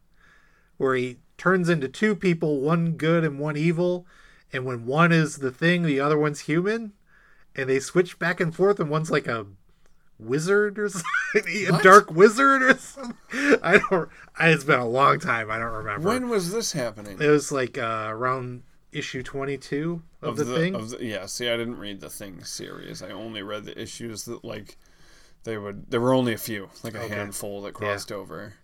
where 0.76 0.94
he 0.94 1.16
turns 1.36 1.68
into 1.68 1.88
two 1.88 2.14
people 2.16 2.60
one 2.60 2.92
good 2.92 3.24
and 3.24 3.38
one 3.38 3.56
evil 3.56 4.06
and 4.52 4.64
when 4.64 4.86
one 4.86 5.12
is 5.12 5.36
the 5.36 5.50
thing 5.50 5.82
the 5.82 6.00
other 6.00 6.18
one's 6.18 6.40
human 6.40 6.92
and 7.54 7.68
they 7.68 7.80
switch 7.80 8.18
back 8.18 8.40
and 8.40 8.54
forth 8.54 8.78
and 8.80 8.90
one's 8.90 9.10
like 9.10 9.26
a 9.26 9.46
wizard 10.18 10.78
or 10.78 10.88
something 10.88 11.66
a 11.72 11.82
dark 11.82 12.10
wizard 12.10 12.62
or 12.62 12.74
something 12.76 13.14
i 13.62 13.78
don't 13.90 14.08
I, 14.36 14.48
it's 14.50 14.64
been 14.64 14.80
a 14.80 14.88
long 14.88 15.20
time 15.20 15.50
i 15.50 15.58
don't 15.58 15.72
remember 15.72 16.08
When 16.08 16.28
was 16.28 16.50
this 16.52 16.72
happening? 16.72 17.20
it 17.20 17.28
was 17.28 17.52
like 17.52 17.78
uh, 17.78 18.06
around 18.08 18.62
issue 18.90 19.22
22 19.22 20.02
of, 20.22 20.36
the, 20.36 20.44
thing 20.44 20.74
of 20.74 20.90
the- 20.90 21.04
yeah, 21.04 21.26
see, 21.26 21.48
I 21.48 21.56
didn't 21.56 21.78
read 21.78 22.00
the 22.00 22.08
Thing 22.08 22.42
series. 22.42 23.02
I 23.02 23.10
only 23.10 23.42
read 23.42 23.64
the 23.66 23.80
issues 23.80 24.24
that 24.24 24.42
like 24.42 24.76
they 25.48 25.56
would. 25.56 25.90
There 25.90 26.00
were 26.00 26.12
only 26.12 26.34
a 26.34 26.38
few, 26.38 26.68
like 26.82 26.94
a 26.94 27.00
Okay. 27.00 27.14
handful 27.14 27.62
that 27.62 27.68
Yeah. 27.68 27.72
crossed 27.72 28.12
over. 28.12 28.54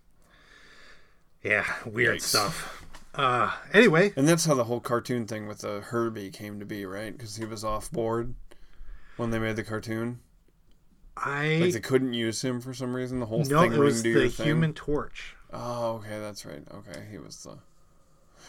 yeah 1.43 1.65
weird 1.85 2.19
Yikes. 2.21 2.23
stuff 2.23 2.85
uh 3.15 3.55
anyway 3.75 4.13
And 4.17 4.27
that's 4.27 4.47
how 4.47 4.55
the 4.55 4.65
whole 4.65 4.81
cartoon 4.81 5.27
thing 5.27 5.47
with 5.47 5.59
the 5.59 5.81
Herbie 5.83 6.31
came 6.31 6.59
to 6.59 6.65
be, 6.67 6.87
right? 6.87 7.13
Because 7.17 7.37
he 7.37 7.45
was 7.45 7.63
off 7.65 7.91
board 7.91 8.35
when 9.19 9.31
they 9.31 9.39
made 9.39 9.57
the 9.57 9.63
cartoon. 9.63 10.21
i 11.17 11.59
Like 11.61 11.73
they 11.75 11.81
couldn't 11.81 12.13
use 12.15 12.43
him 12.43 12.61
for 12.61 12.73
some 12.75 12.95
reason. 12.97 13.21
The 13.21 13.27
whole 13.27 13.45
no 13.45 13.61
thing 13.61 13.73
it 13.75 13.79
was 13.79 14.03
the 14.03 14.29
thing. 14.31 14.47
human 14.47 14.73
torch 14.75 15.37
Oh, 15.53 15.97
okay, 15.97 16.19
that's 16.19 16.45
right. 16.45 16.65
Okay, 16.75 17.07
he 17.11 17.19
was 17.19 17.43
the. 17.45 17.57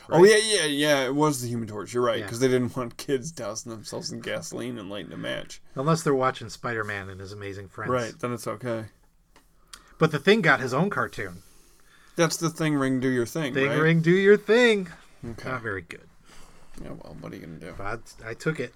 Oh 0.09 0.24
yeah, 0.24 0.38
yeah, 0.38 0.66
yeah. 0.66 1.06
It 1.06 1.16
was 1.16 1.42
the 1.42 1.48
Human 1.48 1.67
Torch. 1.67 1.93
You're 1.93 2.03
right, 2.03 2.19
Yeah. 2.19 2.25
because 2.25 2.40
they 2.40 2.48
didn't 2.48 2.75
want 2.75 2.98
kids 2.98 3.32
dousing 3.32 3.72
themselves 3.72 4.11
in 4.11 4.19
gasoline 4.22 4.77
and 4.77 4.90
lighting 4.90 5.11
a 5.14 5.17
match. 5.17 5.61
unless 5.75 6.03
they're 6.03 6.14
watching 6.14 6.50
spider-man 6.50 7.09
and 7.09 7.19
his 7.19 7.32
amazing 7.32 7.67
friends 7.69 7.90
Right, 7.92 8.14
then 8.19 8.34
it's 8.34 8.48
okay. 8.48 8.85
but 9.98 10.11
the 10.11 10.19
thing 10.19 10.42
got 10.42 10.59
his 10.59 10.74
own 10.74 10.90
cartoon 10.90 11.42
That's 12.16 12.38
the 12.38 12.50
thing. 12.50 12.75
Ring, 12.75 13.00
do 13.00 13.09
your 13.09 13.25
thing. 13.25 13.53
thing 13.53 13.67
right? 13.67 13.80
ring 13.80 14.01
do 14.01 14.11
your 14.11 14.38
thing 14.38 14.90
Okay. 15.27 15.50
not 15.50 15.61
very 15.61 15.82
good 15.82 16.08
Yeah, 16.82 16.92
well, 16.92 17.17
what 17.19 17.32
are 17.32 17.35
you 17.35 17.42
gonna 17.45 17.59
do? 17.59 17.74
I, 17.82 17.98
I 18.30 18.34
took 18.35 18.59
it 18.59 18.74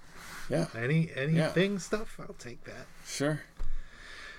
Yeah, 0.49 0.65
any 0.75 1.11
anything 1.15 1.73
Yeah. 1.73 1.77
stuff 1.77 2.17
i'll 2.19 2.33
take 2.39 2.63
that 2.65 2.87
sure. 3.05 3.41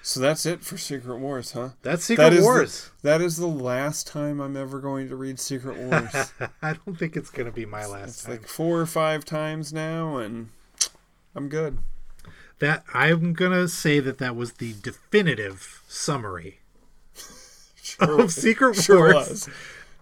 So 0.02 0.18
that's 0.20 0.46
it 0.46 0.64
for 0.64 0.78
Secret 0.78 1.18
Wars, 1.18 1.52
huh? 1.52 1.70
That's 1.82 2.04
Secret 2.04 2.24
That 2.24 2.32
is 2.32 2.38
the- 2.40 2.44
Wars. 2.44 2.90
that 3.02 3.20
is 3.20 3.36
the 3.36 3.46
last 3.46 4.06
time 4.06 4.40
I'm 4.40 4.56
ever 4.56 4.78
going 4.80 5.08
to 5.08 5.16
read 5.16 5.38
Secret 5.38 5.76
Wars. 5.76 6.32
I 6.62 6.72
don't 6.72 6.98
think 6.98 7.16
it's 7.16 7.30
gonna 7.30 7.52
be 7.52 7.66
my 7.66 7.84
last 7.86 8.08
it's 8.08 8.22
time. 8.22 8.32
like 8.32 8.46
four 8.46 8.80
or 8.80 8.86
five 8.86 9.24
times 9.24 9.72
now, 9.72 10.16
and 10.16 10.48
I'm 11.34 11.48
good. 11.48 11.78
That 12.60 12.82
I'm 12.94 13.32
gonna 13.34 13.68
say 13.68 14.00
that 14.00 14.18
that 14.18 14.36
was 14.36 14.54
the 14.54 14.74
definitive 14.82 15.82
summary 15.86 16.60
of 18.00 18.32
Secret 18.32 18.76
Sure 18.76 19.12
Wars. 19.12 19.28
was. 19.28 19.48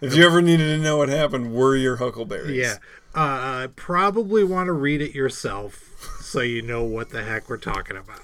If 0.01 0.15
you 0.15 0.25
ever 0.25 0.41
needed 0.41 0.77
to 0.77 0.78
know 0.78 0.97
what 0.97 1.09
happened, 1.09 1.52
were 1.52 1.75
your 1.75 1.97
huckleberries. 1.97 2.57
Yeah, 2.57 2.77
uh, 3.17 3.67
probably 3.75 4.44
want 4.44 4.68
to 4.68 4.73
read 4.73 5.02
it 5.02 5.12
yourself 5.12 6.20
so 6.20 6.41
you 6.41 6.62
know 6.62 6.85
what 6.85 7.10
the 7.10 7.25
heck 7.25 7.49
we're 7.49 7.57
talking 7.57 7.97
about. 7.97 8.20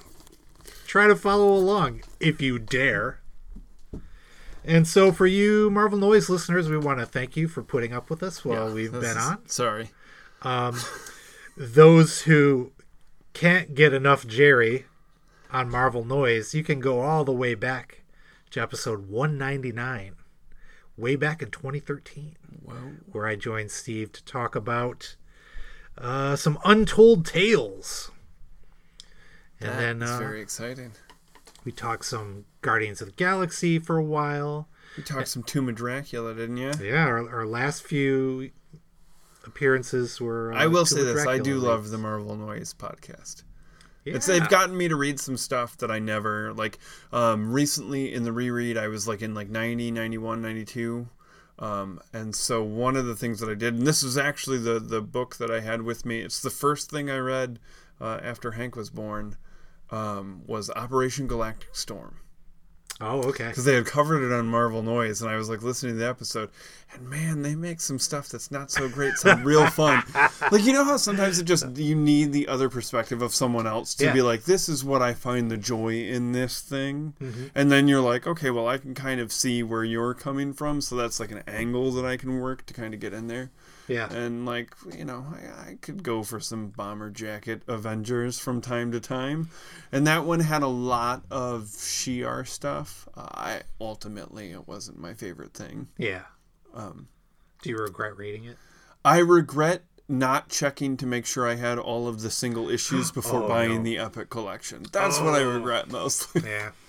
Try 0.95 1.07
to 1.07 1.15
follow 1.17 1.51
along 1.51 2.03
if 2.21 2.41
you 2.41 2.57
dare. 2.57 3.19
And 4.63 4.87
so, 4.87 5.11
for 5.11 5.27
you 5.27 5.69
Marvel 5.69 5.99
Noise 5.99 6.29
listeners, 6.29 6.69
we 6.69 6.77
want 6.77 6.99
to 7.01 7.05
thank 7.05 7.35
you 7.35 7.49
for 7.49 7.61
putting 7.61 7.91
up 7.91 8.09
with 8.09 8.23
us 8.23 8.45
while 8.45 8.69
Yeah, 8.69 8.73
we've 8.73 8.93
been 8.93 9.03
is- 9.03 9.17
on. 9.17 9.45
Sorry. 9.49 9.89
Um, 10.43 10.79
those 11.57 12.21
who 12.21 12.71
can't 13.33 13.75
get 13.75 13.91
enough 13.93 14.25
Jerry 14.25 14.85
on 15.51 15.69
Marvel 15.69 16.05
Noise, 16.05 16.53
you 16.53 16.63
can 16.63 16.79
go 16.79 17.01
all 17.01 17.25
the 17.25 17.33
way 17.33 17.55
back 17.55 18.03
to 18.51 18.61
episode 18.61 19.09
199, 19.09 20.15
way 20.95 21.17
back 21.17 21.41
in 21.41 21.51
2013, 21.51 22.37
where 23.11 23.27
I 23.27 23.35
joined 23.35 23.71
Steve 23.71 24.13
to 24.13 24.23
talk 24.23 24.55
about 24.55 25.17
uh, 25.97 26.37
some 26.37 26.57
untold 26.63 27.25
tales. 27.25 28.11
And 29.61 29.69
That 29.69 29.79
then 29.79 30.03
uh, 30.03 30.17
very 30.19 30.41
exciting. 30.41 30.91
we 31.63 31.71
talked 31.71 32.05
some 32.05 32.45
Guardians 32.61 33.01
of 33.01 33.07
the 33.07 33.13
Galaxy 33.13 33.79
for 33.79 33.97
a 33.97 34.03
while. 34.03 34.67
You 34.97 35.03
talked 35.03 35.27
some 35.27 35.43
Tomb 35.43 35.69
of 35.69 35.75
Dracula, 35.75 36.33
didn't 36.33 36.57
you? 36.57 36.71
Yeah, 36.81 37.05
our, 37.05 37.29
our 37.29 37.45
last 37.45 37.83
few 37.83 38.51
appearances 39.45 40.19
were. 40.21 40.53
Uh, 40.53 40.57
I 40.57 40.67
will 40.67 40.85
Tomb 40.85 40.97
say 40.99 41.03
this: 41.03 41.25
I 41.25 41.37
do 41.37 41.53
Dracula 41.53 41.67
love 41.69 41.89
the 41.89 41.97
Marvel 41.97 42.35
Noise 42.35 42.73
podcast. 42.73 43.43
Yeah. 44.03 44.15
It's 44.15 44.27
they've 44.27 44.47
gotten 44.49 44.77
me 44.77 44.87
to 44.87 44.95
read 44.95 45.19
some 45.19 45.35
stuff 45.35 45.77
that 45.77 45.89
I 45.89 45.99
never 45.99 46.53
like. 46.53 46.77
Um, 47.11 47.51
recently 47.51 48.13
in 48.13 48.23
the 48.23 48.31
reread, 48.31 48.77
I 48.77 48.87
was 48.87 49.07
like 49.07 49.21
in 49.23 49.33
like 49.33 49.49
90, 49.49 49.91
91, 49.91 50.41
92. 50.43 51.09
Um, 51.57 51.99
and 52.13 52.35
so 52.35 52.61
one 52.61 52.95
of 52.97 53.05
the 53.05 53.15
things 53.15 53.39
that 53.39 53.49
I 53.49 53.55
did, 53.55 53.73
and 53.73 53.87
this 53.87 54.03
was 54.03 54.17
actually 54.17 54.59
the 54.59 54.79
the 54.79 55.01
book 55.01 55.37
that 55.37 55.49
I 55.49 55.61
had 55.61 55.81
with 55.81 56.05
me. 56.05 56.19
It's 56.19 56.41
the 56.41 56.49
first 56.49 56.91
thing 56.91 57.09
I 57.09 57.17
read 57.17 57.59
uh, 57.99 58.19
after 58.21 58.51
Hank 58.51 58.75
was 58.75 58.89
born. 58.89 59.37
Um, 59.95 60.41
was 60.45 60.69
Operation 60.69 61.27
Galactic 61.27 61.75
Storm. 61.75 62.17
Oh, 63.01 63.21
okay. 63.23 63.47
Because 63.49 63.65
they 63.65 63.75
had 63.75 63.85
covered 63.85 64.23
it 64.25 64.31
on 64.33 64.47
Marvel 64.47 64.81
Noise, 64.81 65.21
and 65.21 65.29
I 65.29 65.35
was 65.35 65.49
like 65.49 65.61
listening 65.61 65.95
to 65.95 65.99
the 65.99 66.07
episode, 66.07 66.49
and 66.93 67.09
man, 67.09 67.41
they 67.41 67.53
make 67.53 67.81
some 67.81 67.99
stuff 67.99 68.29
that's 68.29 68.51
not 68.51 68.71
so 68.71 68.87
great, 68.87 69.15
some 69.15 69.43
real 69.43 69.67
fun. 69.67 70.01
Like 70.51 70.63
you 70.63 70.71
know 70.71 70.85
how 70.85 70.95
sometimes 70.95 71.37
it 71.39 71.43
just 71.43 71.75
you 71.75 71.93
need 71.95 72.31
the 72.31 72.47
other 72.47 72.69
perspective 72.69 73.21
of 73.21 73.33
someone 73.35 73.67
else 73.67 73.95
to 73.95 74.05
Yeah. 74.05 74.13
be 74.13 74.21
like, 74.21 74.43
this 74.45 74.69
is 74.69 74.83
what 74.85 75.01
I 75.01 75.13
find 75.13 75.51
the 75.51 75.57
joy 75.57 76.03
in 76.03 76.31
this 76.31 76.61
thing, 76.61 77.15
Mhm. 77.21 77.49
and 77.53 77.69
then 77.71 77.89
you're 77.89 77.99
like, 77.99 78.25
okay, 78.27 78.49
well 78.49 78.67
I 78.69 78.77
can 78.77 78.93
kind 78.93 79.19
of 79.19 79.31
see 79.33 79.61
where 79.61 79.83
you're 79.83 80.13
coming 80.13 80.53
from, 80.53 80.79
so 80.79 80.95
that's 80.95 81.19
like 81.19 81.31
an 81.31 81.43
angle 81.47 81.91
that 81.93 82.05
I 82.05 82.15
can 82.15 82.39
work 82.39 82.65
to 82.67 82.73
kind 82.73 82.93
of 82.93 83.01
get 83.01 83.11
in 83.13 83.27
there. 83.27 83.51
Yeah. 83.87 84.11
And 84.11 84.45
like, 84.45 84.73
you 84.97 85.05
know, 85.05 85.25
I, 85.31 85.71
I 85.71 85.77
could 85.81 86.01
go 86.03 86.23
for 86.23 86.39
some 86.39 86.69
bomber 86.69 87.09
jacket 87.11 87.61
Avengers 87.67 88.39
from 88.39 88.59
time 88.61 88.91
to 88.93 88.99
time. 88.99 89.49
And 89.91 90.07
that 90.07 90.25
one 90.25 90.39
had 90.39 90.63
a 90.63 90.67
lot 90.67 91.23
of 91.29 91.63
Shi'ar 91.65 92.47
stuff. 92.47 93.07
Uh, 93.15 93.27
I 93.31 93.61
ultimately 93.79 94.51
it 94.51 94.67
wasn't 94.67 94.99
my 94.99 95.13
favorite 95.13 95.53
thing. 95.53 95.87
Yeah. 95.97 96.23
Um, 96.73 97.07
Do 97.61 97.69
you 97.69 97.77
regret 97.77 98.17
reading 98.17 98.45
it? 98.45 98.57
I 99.03 99.19
regret 99.19 99.83
not 100.09 100.49
checking 100.49 100.97
to 100.97 101.05
make 101.05 101.25
sure 101.25 101.47
I 101.47 101.55
had 101.55 101.77
all 101.79 102.07
of 102.07 102.21
the 102.21 102.29
single 102.31 102.69
issues 102.69 103.11
before 103.19 103.43
Oh, 103.43 103.47
buying 103.47 103.77
no. 103.77 103.83
the 103.83 103.97
Epic 103.99 104.29
collection. 104.31 104.85
That's 104.91 105.19
what 105.19 105.35
I 105.35 105.43
Oh. 105.43 105.53
regret 105.55 105.89
mostly. 105.91 106.41
Yeah. 106.49 106.71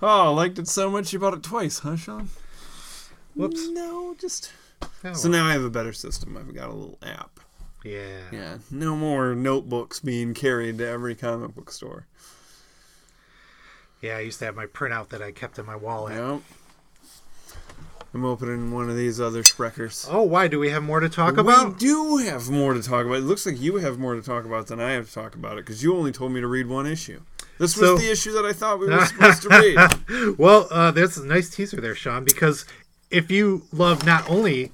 Oh, 0.00 0.26
I 0.26 0.28
liked 0.28 0.60
it 0.60 0.68
so 0.68 0.88
much 0.90 1.12
you 1.12 1.18
bought 1.18 1.34
it 1.34 1.42
twice, 1.42 1.80
huh, 1.80 1.96
Sean? 1.96 2.28
Whoops. 3.34 3.66
No, 3.70 4.14
just 4.16 4.52
Oh, 5.04 5.12
so 5.12 5.28
now 5.28 5.46
I 5.46 5.52
have 5.52 5.62
a 5.64 5.70
better 5.70 5.92
system. 5.92 6.36
I've 6.36 6.54
got 6.54 6.68
a 6.68 6.72
little 6.72 6.98
app. 7.02 7.40
Yeah. 7.84 8.20
Yeah, 8.32 8.58
no 8.70 8.96
more 8.96 9.34
notebooks 9.34 10.00
being 10.00 10.34
carried 10.34 10.78
to 10.78 10.86
every 10.88 11.14
comic 11.14 11.54
book 11.54 11.70
store. 11.70 12.06
Yeah, 14.00 14.16
I 14.16 14.20
used 14.20 14.38
to 14.40 14.44
have 14.46 14.56
my 14.56 14.66
printout 14.66 15.08
that 15.08 15.22
I 15.22 15.32
kept 15.32 15.58
in 15.58 15.66
my 15.66 15.76
wallet. 15.76 16.14
Yep. 16.14 16.42
I'm 18.14 18.24
opening 18.24 18.72
one 18.72 18.88
of 18.88 18.96
these 18.96 19.20
other 19.20 19.42
Spreckers. 19.42 20.08
Oh, 20.10 20.22
why? 20.22 20.48
Do 20.48 20.58
we 20.58 20.70
have 20.70 20.82
more 20.82 20.98
to 21.00 21.08
talk 21.08 21.34
we 21.36 21.40
about? 21.42 21.74
We 21.74 21.78
do 21.78 22.16
have 22.18 22.48
more 22.48 22.72
to 22.72 22.82
talk 22.82 23.04
about. 23.04 23.18
It 23.18 23.22
looks 23.24 23.44
like 23.44 23.60
you 23.60 23.76
have 23.76 23.98
more 23.98 24.14
to 24.14 24.22
talk 24.22 24.44
about 24.44 24.68
than 24.68 24.80
I 24.80 24.92
have 24.92 25.08
to 25.08 25.12
talk 25.14 25.34
about 25.34 25.58
it 25.58 25.66
because 25.66 25.82
you 25.82 25.94
only 25.94 26.10
told 26.12 26.32
me 26.32 26.40
to 26.40 26.46
read 26.46 26.66
one 26.68 26.86
issue. 26.86 27.20
This 27.58 27.76
was 27.76 27.86
So- 27.86 27.98
the 27.98 28.10
issue 28.10 28.32
that 28.32 28.44
I 28.46 28.52
thought 28.52 28.78
we 28.78 28.86
were 28.88 29.04
supposed 29.06 29.42
to 29.42 29.48
read. 29.50 30.36
well, 30.38 30.68
uh, 30.70 30.90
there's 30.90 31.18
a 31.18 31.26
nice 31.26 31.50
teaser 31.50 31.80
there, 31.80 31.94
Sean, 31.94 32.24
because 32.24 32.64
if 33.10 33.30
you 33.30 33.64
love 33.72 34.04
not 34.04 34.28
only 34.28 34.72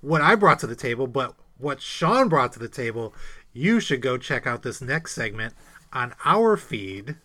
what 0.00 0.22
I 0.22 0.34
brought 0.34 0.58
to 0.60 0.66
the 0.66 0.76
table, 0.76 1.06
but 1.06 1.34
what 1.58 1.80
Sean 1.80 2.28
brought 2.28 2.52
to 2.54 2.58
the 2.58 2.68
table, 2.68 3.14
you 3.52 3.80
should 3.80 4.02
go 4.02 4.18
check 4.18 4.46
out 4.46 4.62
this 4.62 4.80
next 4.80 5.14
segment 5.14 5.54
on 5.92 6.14
our 6.24 6.56
feed, 6.56 7.16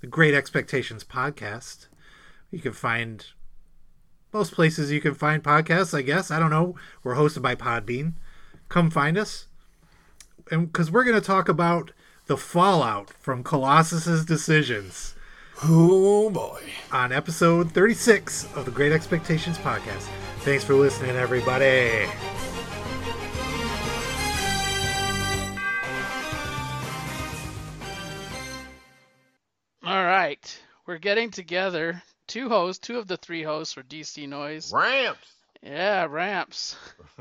the 0.00 0.06
Great 0.06 0.34
Expectations 0.34 1.04
podcast. 1.04 1.88
You 2.50 2.58
can 2.58 2.72
find 2.72 3.26
most 4.32 4.52
places 4.52 4.92
you 4.92 5.00
can 5.00 5.14
find 5.14 5.42
podcasts, 5.42 5.96
I 5.96 6.02
guess. 6.02 6.30
I 6.30 6.38
don't 6.38 6.50
know. 6.50 6.74
We're 7.02 7.14
hosted 7.14 7.42
by 7.42 7.54
Podbean. 7.54 8.14
Come 8.68 8.90
find 8.90 9.16
us. 9.16 9.46
And 10.50 10.70
because 10.70 10.90
we're 10.90 11.04
going 11.04 11.20
to 11.20 11.26
talk 11.26 11.48
about 11.48 11.92
the 12.26 12.36
fallout 12.36 13.10
from 13.18 13.42
Colossus's 13.42 14.24
decisions. 14.24 15.14
Oh 15.64 16.28
boy. 16.28 16.60
On 16.92 17.12
episode 17.12 17.72
36 17.72 18.54
of 18.56 18.66
the 18.66 18.70
Great 18.70 18.92
Expectations 18.92 19.56
podcast. 19.56 20.06
Thanks 20.40 20.62
for 20.62 20.74
listening, 20.74 21.16
everybody. 21.16 22.06
All 29.82 30.04
right, 30.04 30.60
we're 30.86 30.98
getting 30.98 31.30
together. 31.30 32.02
Two 32.26 32.50
hosts, 32.50 32.86
two 32.86 32.98
of 32.98 33.06
the 33.06 33.16
three 33.16 33.42
hosts 33.42 33.72
for 33.72 33.82
DC 33.82 34.28
Noise. 34.28 34.72
Ramps. 34.74 35.32
Yeah, 35.62 36.06
ramps. 36.10 36.76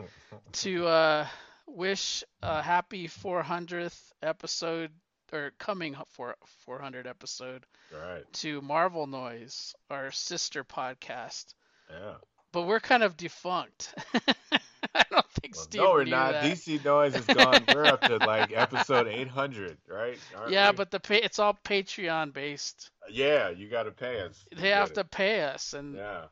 to 0.52 0.88
uh, 0.88 1.28
wish 1.68 2.24
a 2.42 2.62
happy 2.62 3.08
400th 3.08 3.98
episode 4.22 4.92
or 5.36 5.52
coming 5.60 5.96
for 6.10 6.36
400 6.66 7.06
episode 7.08 7.66
Right. 7.94 8.24
to 8.34 8.62
Marvel 8.62 9.06
Noise, 9.08 9.76
our 9.90 10.12
sister 10.12 10.64
podcast. 10.64 11.54
Yeah. 11.90 12.16
But 12.52 12.64
we're 12.64 12.80
kind 12.80 13.04
of 13.04 13.18
defunct. 13.18 13.94
I 14.96 15.04
don't 15.12 15.30
think 15.42 15.56
Steve 15.56 15.82
no, 15.82 15.92
we're 15.92 16.06
not. 16.06 16.32
that. 16.34 16.44
DC 16.46 16.84
Noise 16.86 17.16
is 17.16 17.26
gone. 17.26 17.64
we're 17.74 17.86
up 17.86 18.02
to 18.02 18.16
like 18.18 18.54
episode 18.56 19.08
800, 19.08 19.78
right? 19.90 20.18
Aren't 20.38 20.52
yeah, 20.52 20.72
we? 20.72 20.76
but 20.78 20.90
the 20.90 21.00
pay, 21.02 21.22
it's 21.22 21.38
all 21.38 21.58
Patreon 21.66 22.32
based. 22.34 22.92
yeah, 23.12 23.50
you 23.50 23.68
got 23.68 23.84
to 23.84 23.92
pay 23.92 24.22
us. 24.22 24.46
They 24.56 24.70
have 24.70 24.92
it. 24.92 24.96
to 24.96 25.04
pay 25.04 25.42
us, 25.42 25.74
and 25.74 25.96
Yeah. 25.96 26.26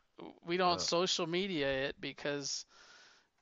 we 0.46 0.56
don't 0.56 0.72
Yeah. 0.78 0.78
social 0.78 1.26
media 1.26 1.88
it 1.88 1.96
because 2.00 2.64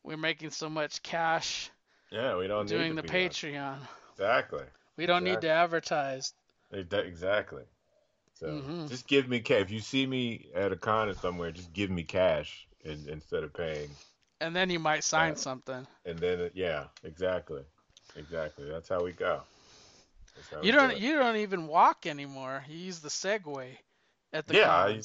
we're 0.02 0.16
making 0.16 0.50
so 0.50 0.68
much 0.68 1.02
cash 1.04 1.70
Yeah, 2.10 2.36
we 2.36 2.48
don't 2.48 2.66
doing 2.66 2.96
need 2.96 2.98
the 2.98 3.02
to 3.02 3.12
be 3.12 3.24
on. 3.24 3.30
Patreon. 3.30 3.78
Exactly. 4.12 4.64
We 4.96 5.06
don't 5.06 5.24
need 5.24 5.40
to 5.42 5.48
advertise. 5.48 6.32
Exactly. 6.72 7.64
So 8.34 8.46
Mhm. 8.48 8.88
just 8.88 9.06
give 9.06 9.28
me 9.28 9.40
cash. 9.40 9.62
If 9.62 9.70
you 9.70 9.80
see 9.80 10.06
me 10.06 10.50
at 10.54 10.72
a 10.72 10.76
con 10.76 11.08
or 11.08 11.14
somewhere, 11.14 11.52
just 11.52 11.72
give 11.72 11.90
me 11.90 12.02
cash 12.02 12.66
in, 12.84 13.08
instead 13.08 13.44
of 13.44 13.52
paying. 13.54 13.90
And 14.40 14.54
then 14.54 14.70
you 14.70 14.78
might 14.78 15.04
sign 15.04 15.36
something. 15.36 15.86
And 16.04 16.18
then, 16.18 16.50
yeah, 16.54 16.84
exactly, 17.04 17.62
exactly. 18.16 18.68
That's 18.68 18.88
how 18.88 19.02
we 19.04 19.12
go. 19.12 19.42
How 20.50 20.62
You 20.62 20.72
we 20.72 20.72
don't 20.72 20.96
do 20.96 21.00
you 21.00 21.16
don't 21.18 21.36
even 21.36 21.66
walk 21.66 22.06
anymore. 22.06 22.64
You 22.68 22.76
use 22.78 23.00
the 23.00 23.08
Segway 23.10 23.76
at 24.32 24.46
the 24.46 24.54
yeah, 24.54 24.70
I, 24.70 25.00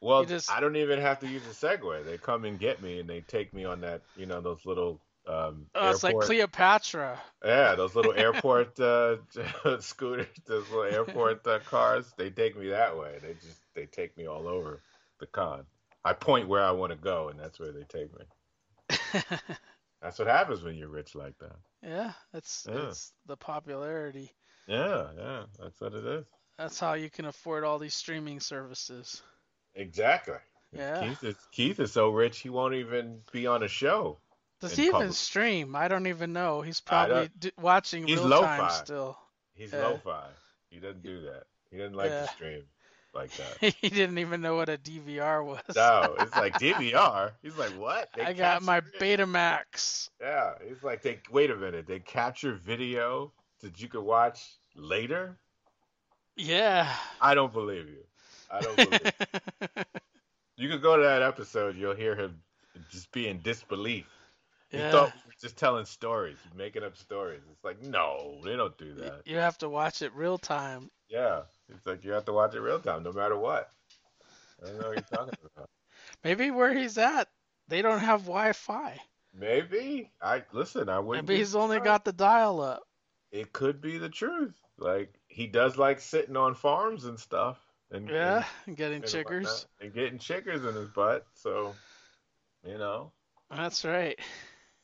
well, 0.00 0.24
just- 0.24 0.48
I 0.48 0.60
don't 0.60 0.76
even 0.76 1.00
have 1.00 1.20
to 1.20 1.26
use 1.26 1.42
a 1.46 1.66
Segway. 1.66 2.04
They 2.04 2.18
come 2.18 2.44
and 2.44 2.58
get 2.58 2.82
me, 2.82 3.00
and 3.00 3.08
they 3.08 3.20
take 3.20 3.52
me 3.52 3.64
on 3.64 3.80
that, 3.82 4.02
you 4.16 4.26
know, 4.26 4.40
those 4.40 4.64
little 4.64 5.00
um, 5.28 5.66
Oh, 5.74 5.90
it's 5.90 6.02
like 6.02 6.18
Cleopatra. 6.18 7.20
Yeah, 7.44 7.74
those 7.74 7.94
little 7.94 8.12
airport 8.16 8.78
uh, 8.80 9.16
scooters, 9.80 10.26
those 10.46 10.68
little 10.70 10.84
airport 10.84 11.46
uh, 11.46 11.58
cars. 11.60 12.12
They 12.16 12.30
take 12.30 12.58
me 12.58 12.68
that 12.70 12.98
way. 12.98 13.18
They 13.22 13.34
just 13.34 13.60
they 13.74 13.86
take 13.86 14.16
me 14.16 14.26
all 14.26 14.48
over 14.48 14.80
the 15.20 15.26
con. 15.26 15.64
I 16.04 16.12
point 16.14 16.48
where 16.48 16.62
I 16.62 16.70
want 16.70 16.92
to 16.92 16.98
go, 16.98 17.28
and 17.28 17.38
that's 17.38 17.60
where 17.60 17.72
they 17.72 17.84
take 17.84 18.10
me. 18.18 18.24
That's 20.00 20.18
what 20.18 20.28
happens 20.28 20.62
when 20.62 20.76
you're 20.76 20.88
rich 20.88 21.16
like 21.16 21.36
that. 21.38 21.56
Yeah, 21.82 22.12
that's 22.32 22.66
Yeah. 22.70 22.88
it's 22.88 23.12
the 23.26 23.36
popularity. 23.36 24.30
Yeah, 24.68 25.08
yeah, 25.16 25.44
that's 25.58 25.80
what 25.80 25.94
it 25.94 26.04
is. 26.04 26.24
That's 26.56 26.78
how 26.78 26.92
you 26.92 27.10
can 27.10 27.24
afford 27.24 27.64
all 27.64 27.78
these 27.80 27.94
streaming 27.94 28.38
services. 28.38 29.22
Exactly. 29.74 30.36
Yeah. 30.72 31.00
Keith 31.00 31.24
is 31.24 31.36
Keith 31.50 31.80
is 31.80 31.92
so 31.92 32.10
rich 32.10 32.38
he 32.38 32.48
won't 32.48 32.74
even 32.74 33.20
be 33.32 33.46
on 33.46 33.62
a 33.62 33.68
show. 33.68 34.20
Does 34.60 34.74
he 34.76 34.82
even 34.84 34.92
public. 34.92 35.12
stream? 35.14 35.76
I 35.76 35.88
don't 35.88 36.06
even 36.06 36.32
know. 36.32 36.62
He's 36.62 36.80
probably 36.80 37.30
d- 37.38 37.52
watching 37.60 38.06
He's 38.06 38.18
real 38.18 38.28
time 38.30 38.60
lo-fi. 38.60 38.68
still. 38.70 39.18
He's 39.54 39.72
Yeah. 39.72 39.86
lo-fi. 39.88 40.26
He 40.70 40.78
doesn't 40.80 41.02
do 41.02 41.22
that. 41.22 41.44
He 41.70 41.78
doesn't 41.78 41.94
like 41.94 42.10
Yeah. 42.10 42.26
to 42.26 42.32
stream 42.32 42.62
like 43.14 43.30
that. 43.36 43.74
he 43.80 43.88
didn't 43.88 44.18
even 44.18 44.40
know 44.40 44.56
what 44.56 44.68
a 44.68 44.76
DVR 44.78 45.44
was. 45.44 45.62
No, 45.76 46.16
it's 46.20 46.34
like 46.34 46.54
DVR. 46.54 47.32
He's 47.42 47.56
like, 47.56 47.70
what? 47.78 48.10
They 48.14 48.22
I 48.22 48.32
got 48.32 48.62
my 48.62 48.80
Betamax. 48.80 50.10
Yeah, 50.20 50.54
it's 50.60 50.82
like 50.82 51.02
they 51.02 51.20
wait 51.30 51.50
a 51.50 51.56
minute. 51.56 51.86
They 51.86 52.00
capture 52.00 52.54
video 52.54 53.32
that 53.60 53.80
you 53.80 53.88
could 53.88 54.02
watch 54.02 54.56
later. 54.74 55.38
Yeah. 56.36 56.92
I 57.20 57.34
don't 57.34 57.52
believe 57.52 57.88
you. 57.88 58.04
I 58.50 58.60
don't 58.60 58.76
believe. 58.76 59.00
you. 59.04 59.82
you 60.56 60.68
could 60.68 60.82
go 60.82 60.96
to 60.96 61.02
that 61.02 61.22
episode. 61.22 61.76
You'll 61.76 61.94
hear 61.96 62.14
him 62.16 62.40
just 62.90 63.10
be 63.12 63.28
in 63.28 63.40
disbelief. 63.42 64.06
He 64.70 64.78
Yeah. 64.78 64.90
thought 64.90 65.14
we 65.14 65.20
were 65.26 65.34
just 65.40 65.56
telling 65.56 65.84
stories, 65.86 66.36
making 66.56 66.84
up 66.84 66.96
stories. 66.96 67.42
It's 67.50 67.64
like 67.64 67.82
no, 67.82 68.40
they 68.44 68.56
don't 68.56 68.76
do 68.76 68.94
that. 68.94 69.22
You 69.24 69.36
have 69.36 69.58
to 69.58 69.68
watch 69.68 70.02
it 70.02 70.12
real 70.14 70.38
time. 70.38 70.90
Yeah, 71.08 71.42
it's 71.70 71.86
like 71.86 72.04
you 72.04 72.12
have 72.12 72.26
to 72.26 72.32
watch 72.32 72.54
it 72.54 72.60
real 72.60 72.78
time, 72.78 73.02
no 73.02 73.12
matter 73.12 73.36
what. 73.36 73.70
I 74.62 74.66
don't 74.66 74.78
know 74.78 74.88
what 74.88 74.92
you're 74.92 75.02
talking 75.02 75.34
about. 75.56 75.68
Maybe 76.22 76.50
where 76.50 76.74
he's 76.74 76.98
at, 76.98 77.28
they 77.68 77.80
don't 77.80 78.00
have 78.00 78.22
Wi-Fi. 78.22 79.00
Maybe 79.34 80.10
I 80.20 80.42
listen. 80.52 80.88
I 80.88 80.98
wouldn't. 80.98 81.26
Maybe 81.28 81.38
he's 81.38 81.54
only 81.54 81.78
got 81.80 82.04
the 82.04 82.12
dial-up. 82.12 82.82
It 83.30 83.52
could 83.52 83.80
be 83.80 83.98
the 83.98 84.08
truth. 84.08 84.54
Like 84.78 85.14
he 85.28 85.46
does 85.46 85.76
like 85.76 86.00
sitting 86.00 86.36
on 86.36 86.54
farms 86.54 87.04
and 87.04 87.18
stuff, 87.18 87.58
and 87.90 88.08
Yeah, 88.10 88.44
and, 88.66 88.76
getting 88.76 89.02
and 89.02 89.10
chiggers. 89.10 89.44
whatnot, 89.44 89.66
and 89.80 89.94
getting 89.94 90.18
chiggers 90.18 90.68
in 90.68 90.74
his 90.74 90.88
butt. 90.88 91.26
So, 91.34 91.74
you 92.66 92.78
know, 92.78 93.12
That's 93.50 93.84
right. 93.84 94.18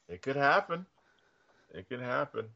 It 0.08 0.23
could 0.23 0.36
happen. 0.36 0.86
It 1.73 1.89
could 1.89 2.00
happen. 2.00 2.47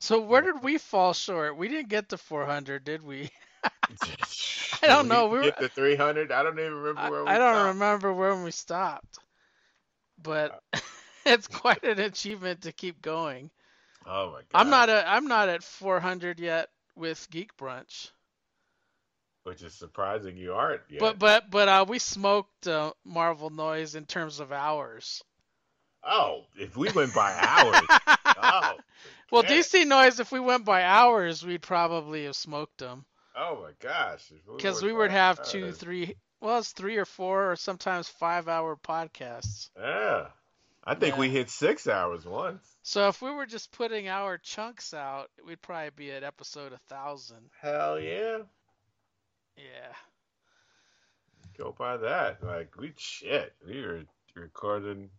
So 0.00 0.20
where 0.20 0.42
did 0.42 0.62
we 0.62 0.78
fall 0.78 1.12
short? 1.12 1.56
We 1.56 1.68
didn't 1.68 1.88
get 1.88 2.10
to 2.10 2.18
400, 2.18 2.84
did 2.84 3.02
we? 3.02 3.30
I 4.82 4.86
don't 4.86 5.08
know. 5.08 5.26
We 5.28 5.38
were, 5.38 5.44
get 5.44 5.58
to 5.58 5.68
300. 5.68 6.30
I 6.30 6.42
don't 6.42 6.58
even 6.58 6.74
remember 6.74 7.10
where 7.10 7.24
we. 7.24 7.30
I 7.30 7.38
don't 7.38 7.54
stopped. 7.54 7.74
remember 7.74 8.12
when 8.12 8.42
we 8.44 8.50
stopped, 8.50 9.18
but 10.22 10.62
it's 11.26 11.48
quite 11.48 11.82
an 11.84 11.98
achievement 11.98 12.62
to 12.62 12.72
keep 12.72 13.02
going. 13.02 13.50
Oh 14.06 14.30
my 14.30 14.40
god. 14.40 14.46
I'm 14.54 14.70
not 14.70 14.88
at 14.88 15.06
I'm 15.08 15.26
not 15.26 15.48
at 15.48 15.62
400 15.62 16.38
yet 16.38 16.68
with 16.94 17.26
Geek 17.30 17.56
Brunch. 17.56 18.10
Which 19.42 19.62
is 19.62 19.74
surprising 19.74 20.36
you 20.36 20.52
aren't 20.52 20.82
yet. 20.88 21.00
But 21.00 21.18
but 21.18 21.50
but 21.50 21.68
uh, 21.68 21.84
we 21.88 21.98
smoked 21.98 22.68
uh, 22.68 22.92
Marvel 23.04 23.50
Noise 23.50 23.94
in 23.94 24.04
terms 24.04 24.40
of 24.40 24.52
hours. 24.52 25.22
Oh, 26.08 26.44
if 26.56 26.76
we 26.76 26.90
went 26.92 27.14
by 27.14 27.32
hours, 27.32 27.86
oh, 28.42 28.74
Well. 29.30 29.42
DC 29.42 29.86
Noise, 29.86 30.20
if 30.20 30.32
we 30.32 30.40
went 30.40 30.64
by 30.64 30.82
hours, 30.82 31.44
we'd 31.44 31.62
probably 31.62 32.24
have 32.24 32.36
smoked 32.36 32.78
them 32.78 33.04
oh 33.38 33.62
my 33.62 33.70
gosh, 33.80 34.32
because 34.56 34.82
went 34.82 34.86
we 34.86 34.92
would 34.92 35.10
have 35.10 35.42
two, 35.42 35.72
three. 35.72 36.16
Well, 36.40 36.58
it's 36.58 36.72
three 36.72 36.96
or 36.96 37.04
four, 37.04 37.52
or 37.52 37.56
sometimes 37.56 38.08
five-hour 38.08 38.76
podcasts. 38.76 39.70
Yeah, 39.78 40.26
I 40.84 40.94
think 40.94 41.16
we 41.16 41.30
hit 41.30 41.50
six 41.50 41.88
hours 41.88 42.24
once. 42.24 42.62
So 42.82 43.08
if 43.08 43.20
we 43.22 43.30
were 43.30 43.46
just 43.46 43.72
putting 43.72 44.08
our 44.08 44.38
chunks 44.38 44.94
out, 44.94 45.30
we'd 45.46 45.62
probably 45.62 45.90
be 45.96 46.10
at 46.12 46.22
episode 46.22 46.72
a 46.72 46.78
thousand. 46.88 47.50
Hell 47.60 47.98
yeah, 48.00 48.38
Yeah. 49.56 49.94
go 51.56 51.74
by 51.76 51.96
that. 51.98 52.42
Like 52.42 52.76
we 52.76 52.92
shit, 52.96 53.52
we 53.66 53.80
were 53.80 54.04
recording. 54.34 55.10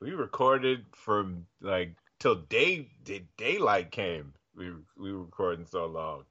We 0.00 0.12
recorded 0.12 0.86
from 0.96 1.46
like 1.60 1.96
till 2.18 2.36
day 2.36 2.88
day- 3.02 3.28
daylight 3.36 3.90
came. 3.90 4.34
We 4.54 4.72
we 4.96 5.12
were 5.12 5.24
recording 5.24 5.66
so 5.66 5.84
long. 5.86 6.24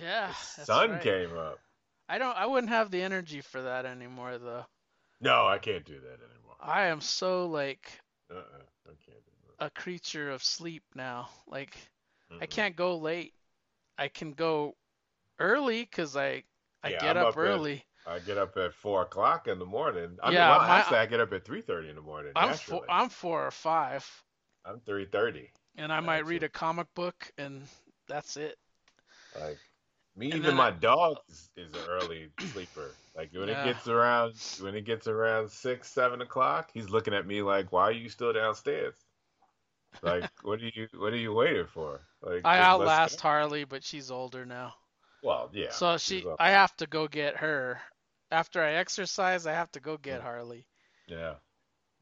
Yeah. 0.00 0.34
that's 0.56 0.66
Sun 0.66 0.90
right. 0.90 1.02
came 1.02 1.36
up. 1.36 1.58
I 2.08 2.18
don't. 2.18 2.36
I 2.36 2.46
wouldn't 2.46 2.70
have 2.70 2.90
the 2.92 3.02
energy 3.02 3.40
for 3.40 3.62
that 3.62 3.86
anymore, 3.86 4.38
though. 4.38 4.66
No, 5.20 5.46
I 5.46 5.58
can't 5.58 5.84
do 5.84 6.00
that 6.00 6.20
anymore. 6.20 6.56
I 6.60 6.84
am 6.86 7.00
so 7.00 7.46
like 7.46 8.00
Uh-uh, 8.30 8.62
I 8.86 8.94
can't 9.04 9.24
do 9.24 9.32
a 9.58 9.70
creature 9.70 10.30
of 10.30 10.42
sleep 10.42 10.82
now. 10.94 11.28
Like 11.46 11.76
I 12.40 12.46
can't 12.46 12.76
go 12.76 12.96
late. 12.98 13.34
I 13.98 14.08
can 14.08 14.32
go 14.32 14.76
early 15.38 15.82
because 15.82 16.16
I 16.16 16.44
I 16.82 16.90
Yeah, 16.90 17.00
get 17.00 17.16
up, 17.16 17.38
at- 17.38 17.38
early. 17.38 17.84
I 18.06 18.18
get 18.18 18.36
up 18.38 18.56
at 18.56 18.74
four 18.74 19.02
o'clock 19.02 19.46
in 19.48 19.58
the 19.58 19.64
morning. 19.66 20.18
I 20.22 20.26
mean, 20.28 20.34
Yeah, 20.34 20.50
well, 20.50 20.66
my- 20.66 20.78
actually, 20.78 20.98
I 20.98 21.06
get 21.06 21.20
up 21.20 21.32
at 21.32 21.44
three 21.44 21.62
thirty 21.62 21.88
in 21.88 21.94
the 21.96 22.02
morning. 22.02 22.32
I'm 22.34 22.48
naturally. 22.50 22.80
four. 22.80 22.90
I'm 22.90 23.08
four 23.08 23.46
or 23.46 23.50
five, 23.50 24.08
I'm 24.64 24.80
three 24.80 25.06
thirty. 25.06 25.50
and 25.76 25.92
I 25.92 26.00
might 26.00 26.26
read 26.26 26.42
a 26.42 26.48
comic 26.48 26.92
book, 26.94 27.30
and 27.38 27.62
that's 28.08 28.36
it. 28.36 28.58
Like 29.40 29.58
me, 30.16 30.30
And 30.30 30.40
even 30.40 30.56
my 30.56 30.68
I- 30.68 30.70
dog 30.72 31.16
is, 31.28 31.48
is 31.56 31.72
an 31.74 31.88
early 31.88 32.28
sleeper. 32.52 32.90
Like 33.16 33.30
when 33.32 33.48
Yeah. 33.48 33.62
it 33.62 33.72
gets 33.74 33.88
around 33.88 34.34
when 34.60 34.74
it 34.74 34.84
gets 34.84 35.06
around 35.06 35.50
six, 35.50 35.88
seven 35.90 36.20
o'clock, 36.22 36.70
he's 36.74 36.90
looking 36.90 37.14
at 37.14 37.26
me 37.26 37.42
like, 37.42 37.72
"Why 37.72 37.82
are 37.84 37.92
you 37.92 38.08
still 38.08 38.32
downstairs? 38.32 38.94
Like, 40.02 40.24
what 40.42 40.60
are 40.60 40.70
you 40.74 40.88
what 40.94 41.12
are 41.12 41.16
you 41.18 41.32
waiting 41.32 41.66
for?" 41.66 42.00
Like 42.20 42.44
I 42.44 42.58
outlast. 42.58 43.20
Harley, 43.20 43.64
but 43.64 43.84
she's 43.84 44.10
older 44.10 44.44
now. 44.44 44.74
Well, 45.22 45.50
yeah. 45.52 45.70
So 45.70 45.98
she. 45.98 46.26
I 46.40 46.50
have 46.50 46.76
to 46.78 46.86
go 46.86 47.06
get 47.06 47.36
her. 47.36 47.80
After 48.32 48.62
I 48.62 48.72
exercise, 48.72 49.46
I 49.46 49.52
have 49.52 49.70
to 49.72 49.80
go 49.80 49.96
get 49.98 50.22
Harley. 50.22 50.66
Yeah. 51.06 51.34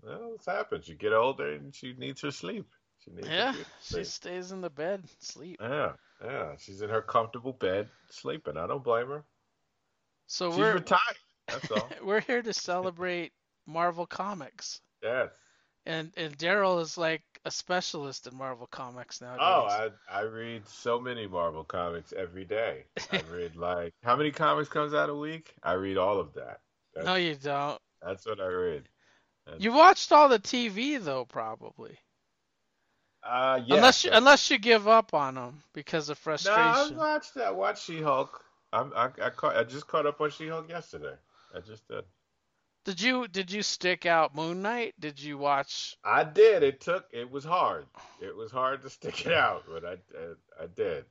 Well, 0.02 0.32
this 0.36 0.46
happens. 0.46 0.88
You 0.88 0.94
get 0.94 1.12
older 1.12 1.52
and 1.52 1.74
she 1.74 1.92
needs 1.98 2.22
her 2.22 2.30
sleep. 2.30 2.66
She 3.04 3.10
needs 3.10 3.28
Yeah, 3.28 3.52
good 3.52 3.66
she 3.82 4.04
stays 4.04 4.52
in 4.52 4.60
the 4.60 4.70
bed, 4.70 5.04
sleep. 5.20 5.58
Yeah, 5.60 5.92
yeah. 6.24 6.56
She's 6.58 6.82
in 6.82 6.90
her 6.90 7.02
comfortable 7.02 7.52
bed 7.52 7.88
sleeping. 8.10 8.56
I 8.56 8.66
don't 8.66 8.84
blame 8.84 9.08
her. 9.08 9.24
So 10.26 10.50
She's 10.50 10.58
we're 10.58 10.74
retired. 10.74 11.18
That's 11.48 11.70
all. 11.70 11.88
we're 12.04 12.20
here 12.20 12.42
to 12.42 12.52
celebrate 12.52 13.32
Marvel 13.66 14.06
Comics, 14.06 14.80
yes. 15.02 15.30
and 15.86 16.12
and 16.16 16.38
Daryl 16.38 16.80
is 16.80 16.96
like 16.96 17.22
a 17.44 17.50
specialist 17.50 18.26
in 18.26 18.36
Marvel 18.36 18.66
Comics 18.66 19.20
nowadays. 19.20 19.40
Oh, 19.40 19.66
I 19.66 19.88
I 20.10 20.22
read 20.22 20.66
so 20.68 21.00
many 21.00 21.26
Marvel 21.26 21.64
comics 21.64 22.12
every 22.16 22.44
day. 22.44 22.84
I 23.12 23.22
read 23.32 23.56
like 23.56 23.94
how 24.02 24.16
many 24.16 24.30
comics 24.30 24.68
comes 24.68 24.92
out 24.94 25.08
a 25.10 25.14
week? 25.14 25.54
I 25.62 25.72
read 25.72 25.96
all 25.96 26.20
of 26.20 26.34
that. 26.34 26.60
That's, 26.94 27.06
no, 27.06 27.14
you 27.14 27.34
don't. 27.36 27.80
that's 28.02 28.26
what 28.26 28.40
I 28.40 28.46
read. 28.46 28.88
That's- 29.46 29.62
You 29.62 29.72
watched 29.72 30.12
all 30.12 30.28
the 30.28 30.38
TV 30.38 31.02
though, 31.02 31.24
probably. 31.24 31.96
Uh, 33.22 33.60
yeah. 33.66 33.76
Unless 33.76 34.04
you 34.04 34.10
unless 34.12 34.50
you 34.50 34.58
give 34.58 34.88
up 34.88 35.12
on 35.14 35.34
them 35.34 35.62
because 35.74 36.08
of 36.08 36.18
frustration. 36.18 36.96
No, 36.96 37.04
I 37.04 37.12
watched 37.14 37.34
that. 37.34 37.54
Watch 37.54 37.84
She-Hulk. 37.84 38.42
I'm, 38.72 38.92
I 38.94 39.10
I 39.22 39.30
caught. 39.30 39.56
I 39.56 39.64
just 39.64 39.86
caught 39.86 40.06
up 40.06 40.20
on 40.20 40.30
She-Hulk 40.30 40.68
yesterday. 40.70 41.14
I 41.54 41.60
just 41.60 41.86
did. 41.88 42.04
Did 42.84 43.00
you 43.00 43.28
did 43.28 43.50
you 43.52 43.62
stick 43.62 44.06
out 44.06 44.34
Moon 44.34 44.62
Knight? 44.62 44.94
Did 44.98 45.20
you 45.20 45.36
watch? 45.38 45.96
I 46.04 46.24
did. 46.24 46.62
It 46.62 46.80
took. 46.80 47.04
It 47.12 47.30
was 47.30 47.44
hard. 47.44 47.86
It 48.20 48.34
was 48.34 48.50
hard 48.50 48.82
to 48.82 48.90
stick 48.90 49.26
it 49.26 49.32
out, 49.32 49.64
but 49.68 49.84
I 49.84 49.92
I, 50.18 50.64
I 50.64 50.66
did. 50.74 51.04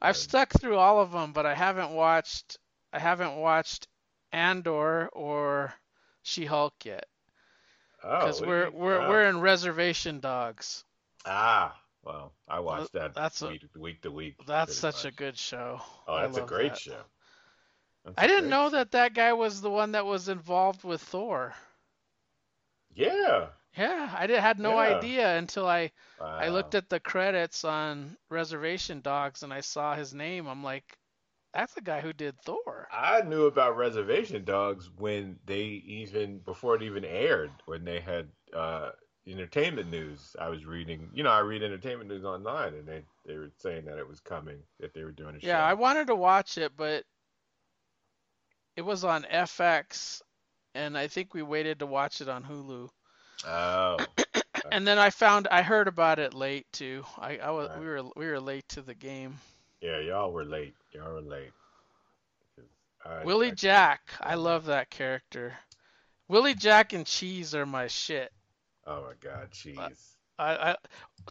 I've 0.00 0.16
stuck 0.16 0.50
through 0.52 0.76
all 0.78 1.00
of 1.00 1.12
them, 1.12 1.32
but 1.32 1.46
I 1.46 1.54
haven't 1.54 1.92
watched 1.92 2.58
I 2.92 2.98
haven't 2.98 3.36
watched 3.36 3.86
Andor 4.32 5.08
or 5.08 5.72
She-Hulk 6.24 6.74
yet 6.84 7.06
Oh, 8.04 8.18
because 8.18 8.40
look 8.40 8.48
we're 8.48 8.70
we're 8.70 8.98
wow. 8.98 9.08
we're 9.10 9.28
in 9.28 9.40
Reservation 9.40 10.18
Dogs. 10.18 10.84
Ah, 11.24 11.80
well, 12.02 12.32
I 12.48 12.58
watched 12.58 12.94
that 12.94 13.14
that's 13.14 13.42
a- 13.42 13.48
week, 13.48 13.62
week 13.78 14.02
to 14.02 14.10
week. 14.10 14.34
That's 14.44 14.74
such 14.76 15.04
a 15.04 15.12
good 15.12 15.38
show. 15.38 15.80
Oh, 16.08 16.20
that's 16.20 16.36
a 16.36 16.42
great 16.42 16.72
that. 16.72 16.80
show. 16.80 17.00
That's 18.04 18.14
I 18.18 18.26
didn't 18.26 18.42
great- 18.44 18.50
know 18.50 18.70
that 18.70 18.90
that 18.92 19.14
guy 19.14 19.32
was 19.32 19.60
the 19.60 19.70
one 19.70 19.92
that 19.92 20.06
was 20.06 20.28
involved 20.28 20.84
with 20.84 21.00
Thor. 21.02 21.54
Yeah. 22.94 23.48
Yeah, 23.76 24.14
I 24.18 24.26
did, 24.26 24.38
had 24.40 24.58
no 24.58 24.72
Yeah. 24.72 24.96
idea 24.96 25.38
until 25.38 25.66
I 25.66 25.92
I 26.20 26.48
looked 26.48 26.74
at 26.74 26.88
the 26.88 27.00
credits 27.00 27.64
on 27.64 28.16
Reservation 28.28 29.00
Dogs 29.00 29.42
and 29.42 29.52
I 29.52 29.60
saw 29.60 29.94
his 29.94 30.12
name. 30.12 30.46
I'm 30.46 30.62
like, 30.62 30.98
that's 31.54 31.72
the 31.74 31.80
guy 31.80 32.00
who 32.00 32.12
did 32.12 32.38
Thor. 32.42 32.88
I 32.92 33.22
knew 33.22 33.46
about 33.46 33.76
Reservation 33.76 34.44
Dogs 34.44 34.90
when 34.98 35.38
they 35.46 35.62
even 35.62 36.38
before 36.40 36.76
it 36.76 36.82
even 36.82 37.04
aired. 37.04 37.50
When 37.66 37.84
they 37.84 38.00
had 38.00 38.28
uh, 38.52 38.90
entertainment 39.26 39.90
news, 39.90 40.36
I 40.38 40.48
was 40.48 40.66
reading. 40.66 41.08
You 41.14 41.22
know, 41.22 41.30
I 41.30 41.40
read 41.40 41.62
entertainment 41.62 42.10
news 42.10 42.24
online, 42.24 42.74
and 42.74 42.86
they 42.86 43.04
they 43.24 43.36
were 43.38 43.50
saying 43.56 43.86
that 43.86 43.98
it 43.98 44.06
was 44.08 44.20
coming, 44.20 44.58
that 44.80 44.92
they 44.92 45.04
were 45.04 45.12
doing 45.12 45.36
a 45.36 45.40
show. 45.40 45.46
Yeah, 45.46 45.64
I 45.64 45.74
wanted 45.74 46.08
to 46.08 46.14
watch 46.14 46.58
it, 46.58 46.72
but 46.76 47.04
it 48.76 48.82
was 48.82 49.04
on 49.04 49.24
FX, 49.24 50.22
and 50.74 50.96
I 50.96 51.08
think 51.08 51.34
we 51.34 51.42
waited 51.42 51.78
to 51.80 51.86
watch 51.86 52.20
it 52.20 52.28
on 52.28 52.44
Hulu. 52.44 52.88
Oh. 53.46 53.96
And 54.70 54.86
then 54.86 54.98
I 54.98 55.10
found 55.10 55.48
I 55.48 55.62
heard 55.62 55.88
about 55.88 56.20
it 56.20 56.34
late 56.34 56.66
too. 56.72 57.04
I, 57.18 57.36
I 57.38 57.50
was 57.50 57.68
we 57.78 57.84
were 57.84 58.02
we 58.14 58.26
were 58.26 58.40
late 58.40 58.66
to 58.70 58.80
the 58.80 58.94
game. 58.94 59.38
Yeah, 59.80 59.98
y'all 59.98 60.30
were 60.30 60.44
late. 60.44 60.74
Y'all 60.92 61.12
were 61.12 61.20
late. 61.20 61.50
I- 63.04 63.24
Willie 63.24 63.50
I- 63.50 63.54
Jack, 63.54 64.00
I 64.20 64.36
love 64.36 64.66
that 64.66 64.88
character. 64.88 65.54
Willie 66.28 66.54
Jack 66.54 66.92
and 66.92 67.04
Cheese 67.04 67.54
are 67.54 67.66
my 67.66 67.88
shit. 67.88 68.32
Oh 68.86 69.02
my 69.02 69.14
God, 69.20 69.50
cheese. 69.50 70.16
I, 70.38 70.70
I 70.70 70.76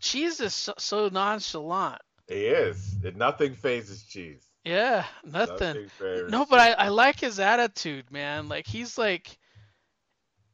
Cheese 0.02 0.42
is 0.42 0.54
so, 0.54 0.74
so 0.78 1.08
nonchalant. 1.08 2.02
He 2.28 2.46
is. 2.46 2.98
Nothing 3.16 3.56
phases 3.56 4.04
cheese. 4.04 4.46
Yeah, 4.64 5.06
nothing. 5.26 5.90
Nothing 6.00 6.30
No, 6.30 6.46
but 6.46 6.60
I, 6.60 6.72
I 6.74 6.88
like 6.90 7.20
his 7.20 7.40
attitude, 7.40 8.12
man. 8.12 8.48
Like 8.48 8.68
he's 8.68 8.98
like 8.98 9.38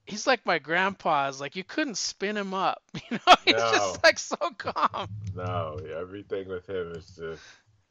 he's 0.05 0.25
like 0.25 0.45
my 0.45 0.59
grandpa's. 0.59 1.39
Like 1.41 1.55
you 1.55 1.63
couldn't 1.63 1.97
spin 1.97 2.37
him 2.37 2.53
up. 2.53 2.81
You 3.09 3.19
know, 3.25 3.35
he's 3.45 3.55
No. 3.55 3.71
just 3.71 4.03
like 4.03 4.19
so 4.19 4.37
calm. 4.57 5.09
No, 5.35 5.79
everything 5.99 6.47
with 6.47 6.67
him 6.67 6.93
is 6.93 7.07
just. 7.15 7.43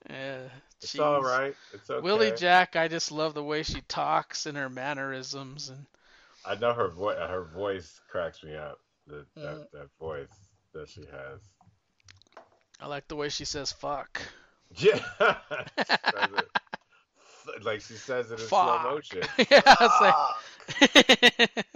Yeah, 0.08 0.40
It's 0.80 0.92
Cheese. 0.92 1.00
all 1.00 1.20
right. 1.22 1.54
It's 1.72 1.90
okay. 1.90 2.00
Willie 2.00 2.32
Jack, 2.32 2.76
I 2.76 2.88
just 2.88 3.10
love 3.10 3.34
the 3.34 3.42
way 3.42 3.62
she 3.62 3.80
talks 3.88 4.46
and 4.46 4.56
her 4.56 4.68
mannerisms 4.68 5.68
and 5.68 5.86
I 6.44 6.54
know 6.54 6.72
her 6.72 6.88
voice. 6.88 7.16
Her 7.18 7.44
voice 7.44 8.00
cracks 8.08 8.42
me 8.42 8.54
up. 8.54 8.78
The, 9.06 9.26
that 9.36 9.42
mm. 9.42 9.70
that 9.72 9.88
voice 9.98 10.28
that 10.72 10.88
she 10.88 11.00
has. 11.00 11.40
I 12.80 12.86
like 12.86 13.08
the 13.08 13.16
way 13.16 13.28
she 13.28 13.44
says 13.44 13.72
fuck. 13.72 14.20
Yeah. 14.76 15.00
It- 15.80 17.64
like 17.64 17.80
she 17.80 17.94
says 17.94 18.30
it 18.30 18.40
in 18.40 18.46
slow 18.46 18.78
motion. 18.82 19.22
yeah, 19.50 19.62
like 20.00 21.48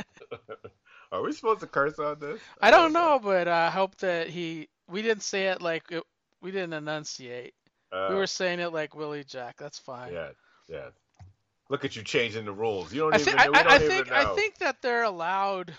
Are 1.13 1.23
we 1.23 1.33
supposed 1.33 1.61
to 1.61 1.67
curse 1.67 1.99
on 1.99 2.19
this? 2.21 2.41
I 2.61 2.71
don't 2.71 2.93
know, 2.93 3.19
but 3.23 3.49
I 3.49 3.71
hope 3.71 3.97
that 3.99 4.29
he 4.29 4.69
we 4.89 5.03
didn't 5.03 5.23
say 5.23 5.47
it 5.49 5.63
like 5.63 5.85
it, 5.91 6.03
we 6.43 6.51
didn't 6.51 6.73
enunciate. 6.75 7.55
we 7.93 7.99
Uh, 7.99 8.15
were 8.15 8.27
saying 8.27 8.61
it 8.61 8.73
like 8.73 8.95
Willie 8.95 9.25
Jack. 9.25 9.57
That's 9.59 9.79
fine. 9.79 10.13
Yeah, 10.13 10.31
yeah. 10.69 10.89
Look 11.69 11.85
at 11.85 11.95
you 11.97 12.03
changing 12.03 12.45
the 12.45 12.53
rules. 12.53 12.93
You 12.93 13.01
don't 13.03 13.15
I 13.15 13.19
even. 13.21 13.25
think 13.27 13.41
I, 13.41 13.49
we 13.49 13.57
I, 13.57 13.75
I 13.75 13.79
think 13.79 14.09
know. 14.09 14.17
I 14.17 14.25
think 14.35 14.59
that 14.59 14.83
they're 14.83 15.05
allowed 15.05 15.73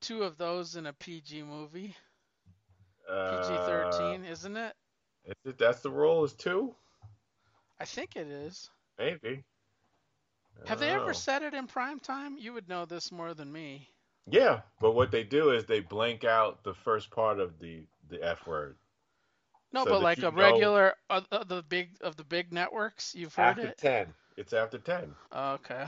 two 0.00 0.24
of 0.24 0.36
those 0.36 0.76
in 0.76 0.86
a 0.86 0.92
PG 0.92 1.42
movie. 1.44 1.94
PG 3.06 3.48
thirteen, 3.66 4.24
isn't 4.24 4.56
it? 4.56 4.74
Uh, 5.28 5.32
Is 5.44 5.50
it, 5.50 5.58
that's 5.58 5.80
the 5.80 5.90
rule. 5.90 6.24
Is 6.24 6.32
two? 6.32 6.74
I 7.80 7.84
think 7.84 8.16
it 8.16 8.26
is. 8.26 8.70
Maybe. 8.98 9.44
Have 10.66 10.80
they 10.80 10.88
don't 10.88 11.02
ever 11.02 11.14
said 11.14 11.42
it 11.42 11.54
in 11.54 11.66
prime 11.66 12.00
time? 12.00 12.36
You 12.38 12.52
would 12.54 12.68
know 12.68 12.84
this 12.84 13.12
more 13.12 13.34
than 13.34 13.52
me. 13.52 13.88
Yeah, 14.30 14.60
but 14.80 14.92
what 14.92 15.10
they 15.10 15.22
do 15.22 15.50
is 15.50 15.64
they 15.64 15.80
blank 15.80 16.24
out 16.24 16.64
the 16.64 16.74
first 16.74 17.10
part 17.10 17.40
of 17.40 17.58
the 17.60 17.86
the 18.08 18.22
F 18.22 18.46
word. 18.46 18.76
No, 19.72 19.84
so 19.84 19.90
but 19.90 20.02
like 20.02 20.18
a 20.18 20.22
know 20.22 20.30
regular 20.30 20.94
of 21.08 21.26
of 21.30 21.48
the 21.48 21.62
big 21.62 21.90
of 22.00 22.16
the 22.16 22.24
big 22.24 22.52
networks, 22.52 23.14
you've 23.14 23.34
heard 23.34 23.58
it. 23.58 23.68
after 23.68 23.80
ten. 23.80 24.14
It's 24.36 24.52
after 24.52 24.78
ten. 24.78 25.14
Oh, 25.32 25.52
okay. 25.54 25.86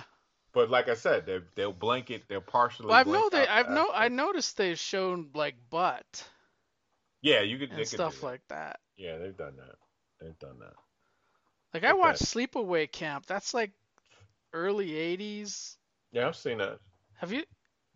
But 0.52 0.70
like 0.70 0.89
I 0.89 0.94
said, 0.94 1.27
they 1.27 1.41
they'll 1.55 1.73
blanket. 1.73 2.25
They'll 2.28 2.41
partially. 2.41 2.89
Well, 2.89 2.97
I've 2.97 3.07
know 3.07 3.28
they 3.31 3.47
I've 3.47 3.70
no. 3.70 3.91
I 3.93 4.09
noticed 4.09 4.57
they've 4.57 4.78
shown 4.78 5.31
like 5.35 5.57
butt 5.70 6.25
Yeah, 7.23 7.41
you 7.41 7.59
could. 7.59 7.70
they 7.70 7.78
and 7.78 7.86
stuff 7.86 8.23
like 8.23 8.43
that. 8.49 8.81
Yeah, 9.00 9.16
they've 9.16 9.36
done 9.36 9.56
that. 9.56 9.76
They've 10.20 10.38
done 10.38 10.58
that. 10.60 10.74
Like 11.72 11.84
I 11.84 11.92
Like 11.92 11.98
watched 12.00 12.18
that. 12.20 12.26
Sleepaway 12.26 12.90
Camp. 12.92 13.24
That's 13.26 13.54
like 13.54 13.72
early 14.52 14.90
'80s. 14.90 15.76
Yeah, 16.12 16.28
I've 16.28 16.36
seen 16.36 16.58
that. 16.58 16.78
Have 17.14 17.32
you? 17.32 17.44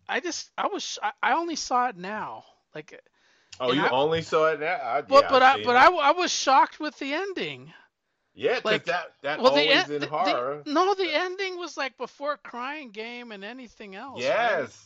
I 0.09 0.19
just 0.19 0.49
I 0.57 0.67
was 0.67 0.97
I, 1.21 1.33
only 1.33 1.55
saw 1.55 1.89
it 1.89 1.97
now. 1.97 2.43
Like 2.73 2.99
Oh, 3.59 3.71
you 3.71 3.83
I- 3.85 3.89
only 3.89 4.21
saw 4.21 4.47
it 4.51 4.59
now? 4.59 4.79
I, 4.83 5.01
But 5.01 5.25
yeah, 5.25 5.29
but 5.29 5.43
I 5.43 5.63
but. 5.63 5.75
I, 5.75 5.87
I 5.93 6.11
was 6.11 6.31
shocked 6.31 6.79
with 6.79 6.97
the 6.99 7.13
ending. 7.13 7.71
Yeah, 8.37 8.59
like, 8.65 8.85
that 8.85 9.13
that 9.21 9.39
well, 9.39 9.53
the 9.53 9.61
always 9.61 9.85
en- 9.85 9.91
in 9.93 9.99
the- 10.01 10.07
the- 10.07 10.07
horror. 10.07 10.63
no, 10.65 10.93
the 10.95 11.09
ending 11.13 11.57
was 11.57 11.77
like 11.77 11.97
before 11.97 12.35
Crying 12.37 12.89
Game 12.91 13.31
and 13.31 13.43
anything 13.45 13.95
else. 13.95 14.15
right? 14.21 14.27
yes. 14.27 14.83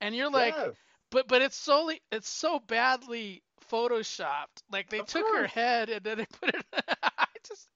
And 0.00 0.14
you're 0.14 0.30
like, 0.30 0.54
yes. 0.56 0.74
but 1.10 1.26
but 1.28 1.40
it's 1.42 1.56
solely 1.56 2.02
it's 2.10 2.28
so 2.28 2.58
badly 2.58 3.42
photoshopped. 3.72 4.62
Like 4.70 4.90
they 4.90 5.02
took 5.02 5.26
her 5.28 5.46
head 5.46 5.88
and 5.88 6.04
then 6.04 6.18
they 6.18 6.26
put 6.26 6.54
it. 6.54 6.66
I 7.02 7.26
just 7.46 7.68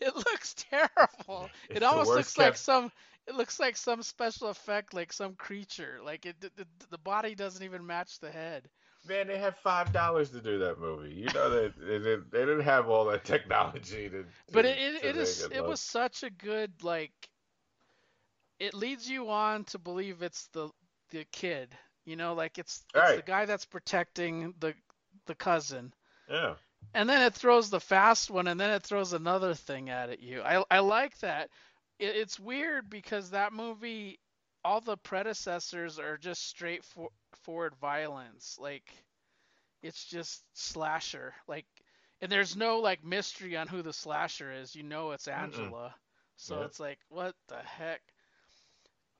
it 0.00 0.14
looks 0.14 0.54
terrible. 0.54 1.50
It's 1.68 1.78
it 1.78 1.82
almost 1.82 2.08
worst 2.08 2.16
looks 2.16 2.38
like 2.38 2.56
some. 2.56 2.92
It 3.26 3.34
looks 3.34 3.60
like 3.60 3.76
some 3.76 4.02
special 4.02 4.48
effect, 4.48 4.94
like 4.94 5.12
some 5.12 5.34
creature. 5.34 5.98
Like 6.04 6.26
it, 6.26 6.40
the, 6.40 6.50
the, 6.56 6.66
the 6.90 6.98
body 6.98 7.34
doesn't 7.34 7.62
even 7.62 7.86
match 7.86 8.18
the 8.20 8.30
head. 8.30 8.68
Man, 9.08 9.28
they 9.28 9.38
had 9.38 9.56
five 9.56 9.92
dollars 9.92 10.30
to 10.30 10.40
do 10.40 10.58
that 10.58 10.78
movie. 10.78 11.14
You 11.14 11.30
know 11.34 11.50
that 11.50 11.74
they, 11.78 11.98
they, 11.98 12.16
they 12.30 12.40
didn't 12.40 12.60
have 12.60 12.88
all 12.88 13.04
that 13.06 13.24
technology 13.24 14.08
to. 14.08 14.24
to 14.24 14.28
but 14.52 14.64
it 14.64 14.78
it, 14.78 15.00
to 15.00 15.08
it 15.08 15.16
is 15.16 15.48
make 15.48 15.56
it 15.56 15.64
was 15.64 15.80
such 15.80 16.22
a 16.22 16.30
good 16.30 16.72
like 16.82 17.12
it 18.58 18.74
leads 18.74 19.08
you 19.08 19.30
on 19.30 19.64
to 19.64 19.78
believe 19.78 20.22
it's 20.22 20.48
the 20.48 20.68
the 21.10 21.24
kid 21.32 21.76
you 22.04 22.16
know 22.16 22.34
like 22.34 22.58
it's, 22.58 22.84
it's 22.94 23.14
the 23.14 23.22
guy 23.22 23.44
that's 23.46 23.64
protecting 23.64 24.54
the 24.60 24.74
the 25.26 25.34
cousin. 25.34 25.92
Yeah. 26.28 26.54
and 26.94 27.08
then 27.08 27.22
it 27.22 27.34
throws 27.34 27.70
the 27.70 27.80
fast 27.80 28.30
one 28.30 28.46
and 28.46 28.58
then 28.60 28.70
it 28.70 28.82
throws 28.84 29.12
another 29.12 29.54
thing 29.54 29.90
at 29.90 30.10
it 30.10 30.20
you. 30.20 30.42
I 30.42 30.62
i 30.70 30.78
like 30.80 31.18
that. 31.20 31.50
It, 31.98 32.16
it's 32.16 32.38
weird 32.40 32.88
because 32.88 33.30
that 33.30 33.52
movie 33.52 34.18
all 34.64 34.80
the 34.80 34.96
predecessors 34.96 35.98
are 35.98 36.16
just 36.18 36.46
straightforward 36.48 37.74
violence. 37.80 38.56
Like 38.60 38.90
it's 39.82 40.04
just 40.04 40.42
slasher. 40.54 41.34
Like 41.48 41.66
and 42.20 42.30
there's 42.30 42.54
no 42.56 42.78
like 42.80 43.04
mystery 43.04 43.56
on 43.56 43.66
who 43.66 43.82
the 43.82 43.92
slasher 43.92 44.52
is. 44.52 44.74
You 44.76 44.82
know 44.82 45.10
it's 45.12 45.28
angela. 45.28 45.94
So 46.36 46.56
Yep. 46.60 46.66
it's 46.66 46.80
like 46.80 46.98
what 47.08 47.34
the 47.48 47.56
heck? 47.58 48.00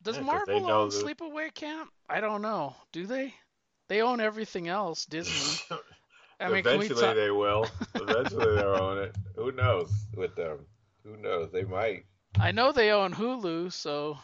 Does 0.03 0.17
Yeah, 0.17 0.23
marvel 0.23 0.71
own 0.71 0.89
the- 0.91 0.95
sleepaway 0.97 1.53
camp? 1.55 1.91
I 2.09 2.21
don't 2.21 2.41
know. 2.43 2.75
Do 2.93 3.07
they? 3.07 3.35
They 3.89 4.01
own 4.03 4.21
everything 4.21 4.69
else 4.69 5.05
disney 5.07 5.77
i 6.41 6.49
mean 6.49 6.59
Eventually 6.59 6.89
talk 6.89 7.17
they 7.17 7.31
will. 7.31 7.67
Eventually 7.95 8.55
they'll 8.57 8.75
own 8.75 8.99
it. 8.99 9.17
Who 9.37 9.53
knows 9.53 9.91
with 10.17 10.35
them? 10.37 10.67
Who 11.05 11.17
knows? 11.17 11.51
They 11.53 11.65
might. 11.65 12.05
i 12.39 12.51
know 12.53 12.73
they 12.73 12.91
own 12.91 13.13
hulu 13.13 13.73
so 13.73 14.19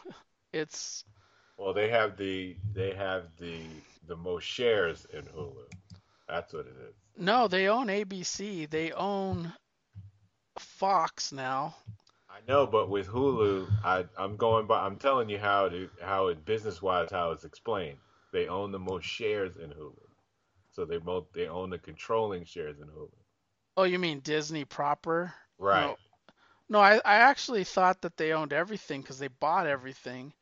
it's 0.53 1.05
Well, 1.59 1.73
they 1.75 1.89
have 1.91 2.17
the 2.17 2.57
they 2.75 2.95
have 2.95 3.25
the 3.39 3.61
the 4.07 4.17
most 4.17 4.45
shares 4.45 5.07
in 5.13 5.23
Hulu. 5.23 5.67
That's 6.29 6.53
what 6.53 6.67
it 6.67 6.77
is. 6.89 6.95
no 7.17 7.49
they 7.49 7.69
own 7.69 7.89
abc 7.89 8.69
they 8.71 8.93
own 8.93 9.53
fox 10.59 11.33
now 11.33 11.75
I 12.29 12.41
know, 12.47 12.67
but 12.67 12.91
with 12.91 13.09
Hulu, 13.09 13.67
I 13.83 14.05
I'm 14.19 14.37
going 14.37 14.67
by. 14.67 14.85
I'm 14.85 14.97
telling 14.97 15.29
you 15.31 15.39
how 15.39 15.69
to 15.71 15.89
how 16.03 16.27
it 16.29 16.45
business 16.45 16.83
wise 16.83 17.11
how 17.11 17.31
it's 17.33 17.45
explained. 17.45 17.99
They 18.33 18.47
own 18.47 18.73
the 18.73 18.79
most 18.79 19.05
shares 19.07 19.57
in 19.57 19.71
Hulu, 19.71 20.06
so 20.77 20.85
they 20.85 20.99
both 20.99 21.33
they 21.33 21.49
own 21.49 21.71
the 21.71 21.79
controlling 21.79 22.45
shares 22.45 22.79
in 22.81 22.87
Hulu. 22.87 23.11
oh 23.79 23.85
you 23.85 23.99
mean 23.99 24.21
disney 24.21 24.65
proper 24.65 25.35
Right. 25.59 25.87
No. 25.89 25.97
No, 26.69 26.81
I, 26.81 26.97
I 27.05 27.17
actually 27.17 27.65
thought 27.65 28.03
that 28.03 28.17
they 28.17 28.33
owned 28.33 28.53
everything 28.53 29.01
because 29.01 29.19
they 29.19 29.29
bought 29.29 29.67
everything. 29.67 30.33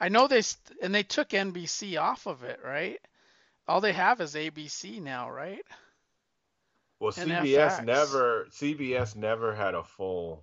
I 0.00 0.08
know 0.08 0.26
they 0.26 0.42
st- 0.42 0.78
and 0.82 0.94
they 0.94 1.02
took 1.02 1.28
NBC 1.28 2.00
off 2.00 2.26
of 2.26 2.42
it, 2.42 2.60
right? 2.64 2.98
All 3.68 3.80
they 3.80 3.92
have 3.92 4.20
is 4.20 4.34
ABC 4.34 5.00
now, 5.00 5.30
right? 5.30 5.64
Well, 7.00 7.12
And 7.16 7.30
CBS 7.30 7.80
FX. 7.80 7.84
never 7.84 8.46
CBS 8.50 9.14
never 9.16 9.54
had 9.54 9.74
a 9.74 9.84
full 9.84 10.42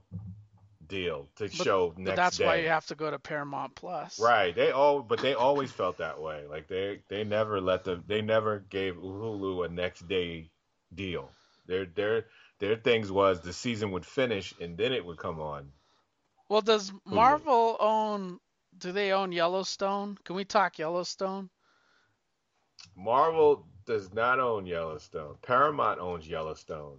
deal 0.91 1.29
to 1.37 1.45
But, 1.45 1.53
show 1.53 1.93
next 1.95 1.97
day. 1.97 2.03
but 2.03 2.15
that's 2.15 2.37
day. 2.37 2.45
why 2.45 2.55
you 2.57 2.67
have 2.67 2.85
to 2.87 2.95
go 2.95 3.09
to 3.09 3.17
Paramount 3.17 3.73
Plus. 3.75 4.19
Right. 4.19 4.53
They 4.53 4.71
all, 4.71 5.01
but 5.01 5.19
they 5.19 5.33
always 5.33 5.71
felt 5.71 5.97
that 5.97 6.21
way. 6.21 6.43
Like 6.47 6.67
they, 6.67 6.99
they 7.07 7.23
never 7.23 7.61
let 7.61 7.85
them. 7.85 8.03
They 8.05 8.21
never 8.21 8.59
gave 8.59 8.95
Hulu 8.95 9.65
a 9.65 9.69
next 9.69 10.07
day 10.07 10.51
deal. 10.93 11.31
Their, 11.65 11.85
their, 11.85 12.25
their 12.59 12.75
things 12.75 13.09
was 13.11 13.39
the 13.41 13.53
season 13.53 13.91
would 13.91 14.05
finish 14.05 14.53
and 14.59 14.77
then 14.77 14.91
it 14.91 15.05
would 15.05 15.17
come 15.17 15.39
on. 15.39 15.71
Well, 16.49 16.61
does 16.61 16.91
Marvel 17.05 17.77
own? 17.79 18.39
Do 18.77 18.91
they 18.91 19.13
own 19.13 19.31
Yellowstone? 19.31 20.17
Can 20.25 20.35
we 20.35 20.43
talk 20.43 20.77
Yellowstone? 20.77 21.49
Marvel 22.95 23.65
does 23.85 24.13
not 24.13 24.39
own 24.39 24.65
Yellowstone. 24.65 25.35
Paramount 25.41 25.99
owns 25.99 26.27
Yellowstone, 26.27 26.97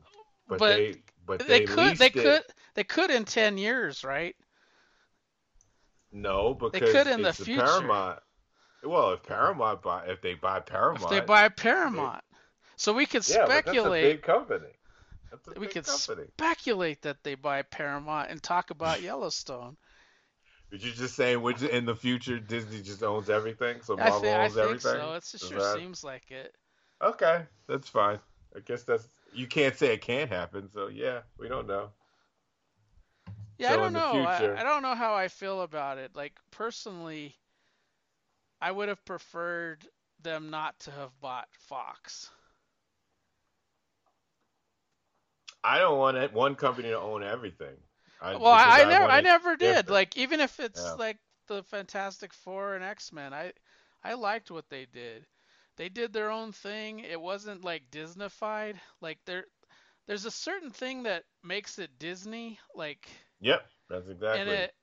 but, 0.48 0.58
But 0.58 0.76
they, 0.76 1.02
but 1.26 1.40
they, 1.40 1.60
they, 1.60 1.64
could. 1.64 1.96
They 1.96 2.06
it. 2.06 2.12
could. 2.12 2.42
They 2.74 2.84
could 2.84 3.10
in 3.10 3.24
ten 3.24 3.58
years, 3.58 4.04
right? 4.04 4.34
No, 6.12 6.54
because 6.54 6.72
they 6.80 6.92
could 6.92 7.06
in 7.06 7.22
the 7.22 7.32
future. 7.32 7.62
Paramount. 7.62 8.18
Well, 8.84 9.12
if 9.12 9.22
Paramount 9.22 9.82
buy, 9.82 10.06
if 10.06 10.20
they 10.20 10.34
buy 10.34 10.60
Paramount, 10.60 11.04
If 11.04 11.10
they 11.10 11.20
buy 11.20 11.48
Paramount, 11.48 12.22
so 12.76 12.92
we 12.92 13.06
could 13.06 13.26
yeah, 13.28 13.42
but 13.42 13.48
that's 13.48 13.68
a 13.68 13.70
speculate. 13.70 14.02
big 14.04 14.22
company. 14.22 14.66
That's 15.30 15.48
a 15.48 15.52
we 15.52 15.66
big 15.66 15.70
could 15.74 15.86
company. 15.86 16.26
speculate 16.36 17.02
that 17.02 17.22
they 17.22 17.34
buy 17.36 17.62
Paramount 17.62 18.30
and 18.30 18.42
talk 18.42 18.70
about 18.70 19.00
Yellowstone. 19.02 19.76
But 20.70 20.82
you're 20.82 20.94
just 20.94 21.14
saying, 21.14 21.40
which 21.42 21.62
in 21.62 21.84
the 21.84 21.94
future 21.94 22.38
Disney 22.40 22.82
just 22.82 23.02
owns 23.02 23.30
everything, 23.30 23.82
so 23.82 23.94
I, 23.98 24.08
Marvel 24.08 24.30
I 24.30 24.44
owns 24.44 24.54
think 24.54 24.64
everything. 24.64 25.00
so. 25.00 25.12
It 25.14 25.40
sure 25.40 25.58
that- 25.60 25.76
seems 25.78 26.02
like 26.02 26.30
it. 26.30 26.54
Okay, 27.00 27.42
that's 27.68 27.88
fine. 27.88 28.18
I 28.56 28.60
guess 28.60 28.82
that's 28.82 29.06
you 29.34 29.46
can't 29.46 29.76
say 29.76 29.94
it 29.94 30.00
can't 30.02 30.30
happen. 30.30 30.70
So 30.72 30.88
yeah, 30.88 31.20
we 31.38 31.48
don't 31.48 31.66
know. 31.66 31.88
Yeah, 33.58 33.72
I 33.72 33.76
don't 33.76 33.92
know. 33.92 34.24
I, 34.26 34.38
future- 34.38 34.56
I 34.56 34.62
don't 34.62 34.82
know 34.82 34.94
how 34.94 35.14
I 35.14 35.28
feel 35.28 35.62
about 35.62 35.98
it. 35.98 36.16
Like 36.16 36.32
personally, 36.50 37.36
I 38.60 38.70
would 38.70 38.88
have 38.88 39.04
preferred 39.04 39.86
them 40.22 40.50
not 40.50 40.78
to 40.80 40.90
have 40.90 41.10
bought 41.20 41.48
Fox. 41.52 42.30
I 45.64 45.78
don't 45.78 45.98
want 45.98 46.16
it, 46.16 46.32
one 46.32 46.56
company 46.56 46.88
to 46.88 46.98
own 46.98 47.22
everything. 47.22 47.76
I, 48.20 48.36
well, 48.36 48.46
I, 48.46 48.82
I 48.82 48.84
never, 48.84 49.04
I 49.04 49.20
never 49.20 49.50
did. 49.56 49.66
different. 49.66 49.90
Like 49.90 50.16
even 50.16 50.40
if 50.40 50.58
it's 50.60 50.82
Yeah. 50.84 50.94
like 50.94 51.18
the 51.46 51.62
Fantastic 51.64 52.32
Four 52.32 52.74
and 52.74 52.84
X 52.84 53.12
Men, 53.12 53.32
I, 53.32 53.52
I 54.02 54.14
liked 54.14 54.50
what 54.50 54.68
they 54.70 54.86
did. 54.86 55.24
They 55.82 55.88
did 55.88 56.12
their 56.12 56.30
own 56.30 56.52
thing. 56.52 57.00
It 57.00 57.20
wasn't 57.20 57.64
like 57.64 57.90
Disneyfied. 57.90 58.76
Like 59.00 59.18
there, 59.26 59.46
there's 60.06 60.26
a 60.26 60.30
certain 60.30 60.70
thing 60.70 61.02
that 61.02 61.24
makes 61.42 61.76
it 61.80 61.98
Disney. 61.98 62.60
Like 62.72 63.08
Yep, 63.40 63.66
that's 63.90 64.06
exactly. 64.08 64.52
it- 64.52 64.74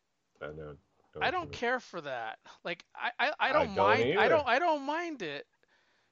I 0.42 0.48
know. 0.48 0.52
know 0.54 0.76
I 1.22 1.32
don't 1.32 1.50
care 1.54 1.80
for 1.80 2.02
that. 2.02 2.38
Like 2.66 2.84
I, 2.94 3.12
I, 3.18 3.32
I 3.40 3.50
I 3.50 3.54
don't 3.54 3.68
don't 3.68 3.78
mind. 3.78 4.20
I 4.20 4.28
don't. 4.28 4.46
I 4.46 4.60
don't 4.60 4.82
mind 4.82 5.22
it. 5.22 5.48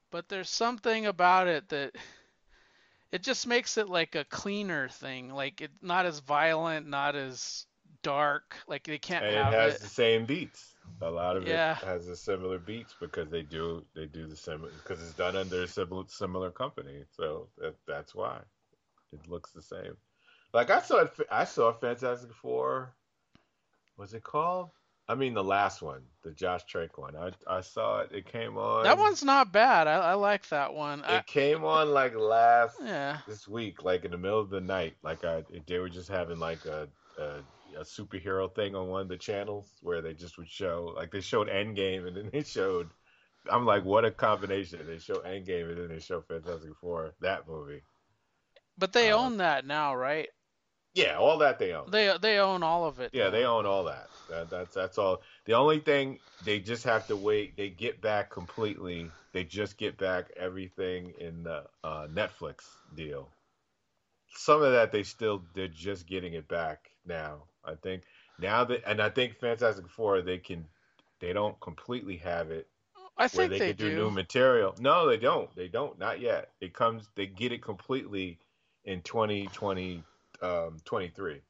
But 0.10 0.30
there's 0.30 0.50
something 0.50 1.06
about 1.06 1.48
it 1.50 1.68
that 1.68 1.94
it 3.12 3.24
just 3.24 3.46
makes 3.46 3.78
it 3.78 3.90
like 3.90 4.16
a 4.16 4.24
cleaner 4.24 4.88
thing. 4.88 5.34
Like 5.34 5.60
it's 5.60 5.74
not 5.82 6.06
as 6.06 6.20
violent, 6.20 6.88
not 6.88 7.18
as 7.18 7.66
dark. 8.04 8.56
Like 8.70 8.84
they 8.86 9.00
can't 9.00 9.26
and 9.26 9.36
it 9.36 9.46
has 9.54 9.76
it. 9.76 9.82
the 9.82 9.88
same 9.88 10.26
beats. 10.26 10.77
A 11.02 11.10
lot 11.10 11.38
of 11.38 11.48
Yeah. 11.48 11.78
it 11.82 11.86
has 11.86 12.08
a 12.08 12.16
similar 12.16 12.58
beats 12.58 12.96
because 13.00 13.30
they 13.30 13.44
do 13.44 13.86
they 13.96 14.06
do 14.08 14.28
the 14.28 14.36
similar 14.36 14.72
because 14.72 15.02
it's 15.02 15.14
done 15.14 15.36
under 15.36 15.64
a 15.64 15.68
similar 15.68 16.06
similar 16.08 16.52
company. 16.52 17.04
So 17.12 17.50
that 17.58 17.76
that's 17.88 18.16
why 18.16 18.42
it 19.14 19.28
looks 19.28 19.52
the 19.52 19.62
same. 19.62 19.96
Like 20.54 20.70
I 20.72 20.82
saw 20.82 21.00
it, 21.04 21.14
I 21.32 21.44
saw 21.46 21.72
Fantastic 21.74 22.34
Four. 22.34 22.94
Was 23.98 24.14
it 24.14 24.24
called? 24.24 24.70
I 25.10 25.16
mean 25.16 25.34
the 25.34 25.44
last 25.44 25.82
one, 25.82 26.02
the 26.24 26.32
Josh 26.32 26.66
Trank 26.66 26.98
one. 26.98 27.16
I 27.16 27.32
I 27.48 27.62
saw 27.62 28.00
it. 28.00 28.12
It 28.12 28.26
came 28.26 28.58
on. 28.58 28.84
That 28.84 28.98
one's 28.98 29.24
not 29.24 29.52
bad. 29.52 29.88
I, 29.88 29.94
I 30.00 30.14
like 30.16 30.48
that 30.50 30.74
one. 30.74 31.04
I, 31.06 31.18
It 31.18 31.28
came 31.28 31.64
on 31.64 31.92
like 31.92 32.16
last 32.16 32.78
Yeah. 32.84 33.20
this 33.28 33.48
week, 33.48 33.84
like 33.84 34.04
in 34.04 34.12
the 34.12 34.18
middle 34.18 34.40
of 34.40 34.50
the 34.50 34.62
night. 34.62 34.96
Like 35.04 35.24
I, 35.24 35.44
they 35.68 35.78
were 35.80 35.90
just 35.90 36.10
having 36.10 36.40
like 36.40 36.66
a, 36.66 36.90
a 37.18 37.42
a 37.76 37.82
superhero 37.82 38.54
thing 38.54 38.76
on 38.76 38.88
one 38.88 39.02
of 39.02 39.10
the 39.10 39.18
channels 39.18 39.72
where 39.82 40.02
they 40.02 40.14
just 40.14 40.38
would 40.38 40.50
show 40.50 40.94
like 40.96 41.12
they 41.12 41.22
showed 41.22 41.48
Endgame 41.48 42.08
and 42.08 42.16
then 42.16 42.30
they 42.32 42.44
showed. 42.44 42.90
I'm 43.50 43.66
like, 43.66 43.86
what 43.86 44.04
a 44.04 44.12
combination! 44.12 44.86
They 44.86 44.98
show 44.98 45.20
Endgame 45.20 45.70
and 45.70 45.78
then 45.78 45.88
they 45.88 46.00
show 46.00 46.22
Fantastic 46.22 46.76
Four, 46.82 47.14
that 47.22 47.48
movie. 47.48 47.82
But 48.78 48.94
they 48.94 49.12
own 49.12 49.38
that 49.38 49.66
now, 49.66 49.96
right? 49.96 50.28
Yeah, 50.94 51.18
all 51.18 51.38
that 51.38 51.60
they 51.60 51.74
own. 51.74 51.92
They 51.92 52.16
they 52.20 52.40
own 52.40 52.64
all 52.64 52.86
of 52.86 53.00
it. 53.00 53.12
Yeah, 53.14 53.30
they 53.30 53.46
own 53.46 53.66
all 53.66 53.84
that. 53.84 54.08
that. 54.30 54.50
That's 54.50 54.74
that's 54.74 54.98
all. 54.98 55.22
The 55.46 55.54
only 55.54 55.80
thing 55.80 56.20
they 56.44 56.60
just 56.60 56.84
have 56.86 57.08
to 57.08 57.16
wait. 57.16 57.56
They 57.56 57.70
get 57.70 58.02
back 58.02 58.32
completely. 58.32 59.12
They 59.32 59.44
just 59.44 59.78
get 59.78 59.98
back 59.98 60.32
everything 60.36 61.14
in 61.20 61.44
the 61.44 61.66
uh, 61.84 62.08
Netflix 62.08 62.64
deal. 62.96 63.30
Some 64.36 64.64
of 64.64 64.72
that 64.72 64.92
they 64.92 65.04
still 65.04 65.44
they're 65.54 65.68
just 65.68 66.08
getting 66.08 66.34
it 66.34 66.48
back 66.48 66.90
now. 67.06 67.44
I 67.68 67.76
think 67.76 68.04
now 68.40 68.64
that 68.64 68.84
and 68.88 69.02
I 69.02 69.10
think 69.10 69.36
Fantastic 69.40 69.90
Four 69.90 70.22
they 70.22 70.38
can 70.38 70.66
they 71.20 71.34
don't 71.34 71.60
completely 71.60 72.18
have 72.18 72.50
it. 72.52 72.68
I 73.20 73.24
where 73.24 73.30
think 73.30 73.52
they, 73.52 73.58
they 73.60 73.74
do 73.74 73.90
do. 73.90 73.96
new 73.96 74.12
material. 74.12 74.76
No, 74.80 75.08
they 75.08 75.18
don't. 75.18 75.54
They 75.56 75.68
don't. 75.68 75.98
Not 75.98 76.20
yet. 76.20 76.52
It 76.62 76.74
comes. 76.74 77.10
They 77.16 77.26
get 77.26 77.52
it 77.52 77.64
completely 77.64 78.38
in 78.86 79.02
2020, 79.02 80.04
um, 80.44 80.78
23. 80.86 81.42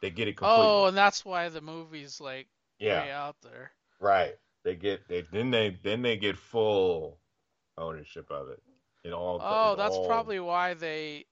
They 0.00 0.10
get 0.10 0.26
it 0.26 0.36
completely. 0.36 0.66
Oh, 0.66 0.86
and 0.86 0.96
that's 0.96 1.24
why 1.24 1.48
the 1.48 1.60
movie's 1.60 2.20
like 2.20 2.48
Yeah. 2.80 3.02
way 3.02 3.12
out 3.12 3.36
there. 3.40 3.70
Right. 4.00 4.34
They 4.64 4.74
get 4.74 5.06
they 5.08 5.22
then 5.32 5.50
they 5.52 5.78
then 5.84 6.02
they 6.02 6.16
get 6.16 6.36
full 6.36 7.18
ownership 7.78 8.28
of 8.30 8.48
it. 8.48 8.60
In 9.04 9.12
all. 9.12 9.40
Oh, 9.40 9.72
in 9.72 9.78
that's 9.78 9.94
all- 9.96 10.06
probably 10.08 10.40
why 10.40 10.74
they 10.74 11.26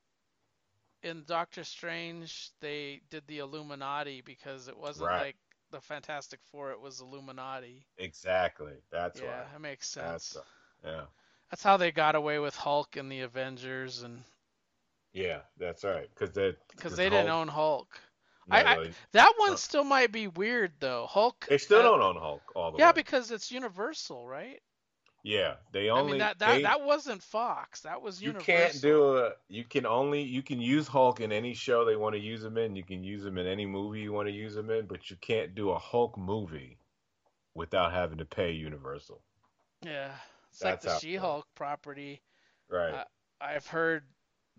in 1.03 1.25
Doctor 1.25 1.65
Strange 1.65 2.51
they 2.61 3.01
did 3.11 3.27
the 3.27 3.39
Illuminati 3.39 4.21
because 4.23 4.69
it 4.69 4.77
wasn't 4.77 5.13
Right. 5.13 5.17
like 5.17 5.37
the 5.71 5.81
Fantastic 5.81 6.41
Four, 6.45 6.73
it 6.73 6.81
was 6.81 7.01
Illuminati. 7.01 7.87
exactly. 7.99 8.75
That's 8.91 9.23
why 9.23 9.29
yeah, 9.29 9.43
why. 9.43 9.47
that 9.53 9.61
makes 9.61 9.89
That's 9.99 10.37
sense. 10.37 10.43
yeah. 10.85 11.05
That's 11.51 11.63
how 11.63 11.77
they 11.77 11.93
got 11.93 12.15
away 12.17 12.39
with 12.39 12.57
Hulk 12.57 12.97
and 12.97 13.11
the 13.11 13.21
Avengers, 13.21 14.03
and 14.03 14.25
Yeah, 15.13 15.41
that's 15.59 15.85
right. 15.85 16.09
Because 16.15 16.33
they 16.35 16.55
because 16.71 16.97
they 16.97 17.09
didn't 17.11 17.29
own 17.29 17.49
Hulk. 17.49 18.01
No, 18.47 18.59
I, 18.59 18.73
I 18.75 18.79
that 19.13 19.33
one 19.37 19.57
still 19.57 19.85
might 19.85 20.13
be 20.13 20.27
weird 20.29 20.73
though. 20.81 21.07
Hulk. 21.07 21.49
They 21.49 21.59
still 21.59 21.83
uh, 21.83 21.83
don't 21.83 22.01
own 22.03 22.17
Hulk 22.17 22.53
all 22.55 22.73
the 22.73 22.79
Yeah, 22.79 22.93
way. 22.93 22.93
because 22.93 23.31
it's 23.31 23.51
Universal, 23.51 24.27
right? 24.27 24.63
Yeah, 25.23 25.57
they 25.73 25.91
only 25.91 26.03
I 26.03 26.11
mean 26.13 26.19
that 26.21 26.39
that, 26.39 26.55
they- 26.57 26.63
that 26.63 26.83
wasn't 26.83 27.23
Fox. 27.23 27.83
That 27.83 28.01
was 28.01 28.23
Universal. 28.23 28.53
you 28.55 28.59
can't 28.59 28.81
do 28.81 29.19
a 29.19 29.33
you 29.49 29.65
can 29.65 29.85
only 29.85 30.23
you 30.23 30.43
can 30.43 30.61
use 30.61 30.89
Hulk 30.89 31.21
in 31.21 31.31
any 31.31 31.53
show 31.53 31.85
they 31.85 31.97
want 31.97 32.15
to 32.15 32.21
use 32.21 32.43
him 32.43 32.57
in. 32.57 32.75
You 32.75 32.85
can 32.85 33.05
use 33.05 33.25
him 33.25 33.37
in 33.37 33.47
any 33.47 33.67
movie 33.67 34.01
you 34.01 34.13
want 34.13 34.29
to 34.29 34.35
use 34.35 34.57
him 34.57 34.71
in, 34.71 34.87
but 34.87 35.11
you 35.11 35.17
can't 35.21 35.55
do 35.55 35.71
a 35.71 35.79
Hulk 35.79 36.17
movie 36.17 36.79
without 37.55 37.93
having 37.93 38.19
to 38.19 38.25
pay 38.25 38.53
Universal. 38.53 39.21
Yeah, 39.83 40.13
it's 40.51 40.61
That's 40.61 40.85
like 40.85 40.95
the 40.95 41.01
She-Hulk 41.01 41.47
property. 41.55 42.23
Right. 42.69 42.95
Uh, 42.95 43.05
I've 43.41 43.67
heard 43.67 44.05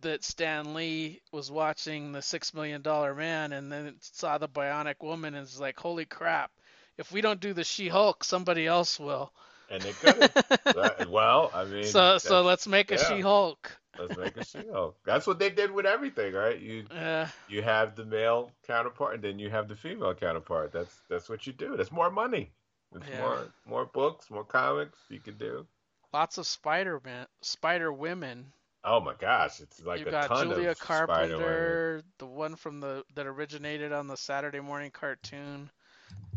that 0.02 0.24
Stan 0.24 0.74
Lee 0.74 1.22
was 1.32 1.52
watching 1.52 2.12
the 2.12 2.22
Six 2.22 2.54
Million 2.54 2.82
Dollar 2.82 3.14
Man 3.16 3.54
and 3.54 3.72
then 3.72 3.96
saw 4.00 4.38
the 4.38 4.50
Bionic 4.50 4.96
Woman 5.02 5.36
and 5.36 5.44
is 5.44 5.60
like, 5.60 5.80
"Holy 5.80 6.06
crap! 6.06 6.52
If 6.98 7.12
we 7.12 7.22
don't 7.22 7.40
do 7.40 7.54
the 7.54 7.64
She-Hulk, 7.64 8.24
somebody 8.24 8.68
else 8.68 9.00
will." 9.00 9.34
And 9.72 9.82
they 9.82 9.94
could. 9.94 10.20
That- 10.76 11.08
well, 11.10 11.50
I 11.54 11.66
mean, 11.66 11.84
So 11.86 12.18
so 12.18 12.42
let's 12.44 12.68
make 12.68 12.92
a 12.92 12.96
yeah. 12.96 13.08
She-Hulk. 13.08 13.72
Let's 14.00 14.18
make 14.18 14.38
a 14.38 14.46
She-Hulk. 14.46 14.98
That's 15.06 15.28
what 15.28 15.38
they 15.40 15.50
did 15.50 15.72
with 15.72 15.86
everything, 15.86 16.34
right? 16.34 16.60
You 16.60 16.86
Yeah. 16.92 17.28
you 17.50 17.62
have 17.62 17.96
the 17.96 18.06
male 18.06 18.52
counterpart, 18.68 19.16
and 19.16 19.24
then 19.24 19.40
you 19.40 19.50
have 19.50 19.68
the 19.68 19.76
female 19.76 20.14
counterpart. 20.14 20.72
That's 20.72 21.02
that's 21.10 21.30
what 21.30 21.46
you 21.48 21.54
do. 21.54 21.76
That's 21.78 21.92
more 21.92 22.10
money. 22.12 22.52
It's 22.96 23.08
Yeah. 23.10 23.20
more 23.22 23.48
more 23.66 23.86
books, 23.86 24.30
more 24.30 24.44
comics 24.46 24.98
you 25.10 25.20
can 25.20 25.38
do. 25.38 25.66
Lots 26.14 26.38
of 26.38 26.46
Spider-Man, 26.46 27.26
Spider 27.42 27.92
Women. 27.94 28.52
Oh 28.84 29.00
my 29.00 29.14
gosh, 29.14 29.60
it's 29.62 29.82
like 29.84 30.00
You've 30.00 30.08
a 30.10 30.12
got 30.12 30.28
ton 30.28 30.50
Julia 30.50 30.72
of 30.72 30.78
Spider-Man. 30.78 31.08
Carpenter, 31.30 32.04
the 32.18 32.26
one 32.26 32.56
from 32.56 32.80
the 32.80 33.04
that 33.16 33.28
originated 33.28 33.92
on 33.94 34.08
the 34.08 34.18
Saturday 34.18 34.60
morning 34.60 34.92
cartoon, 34.92 35.70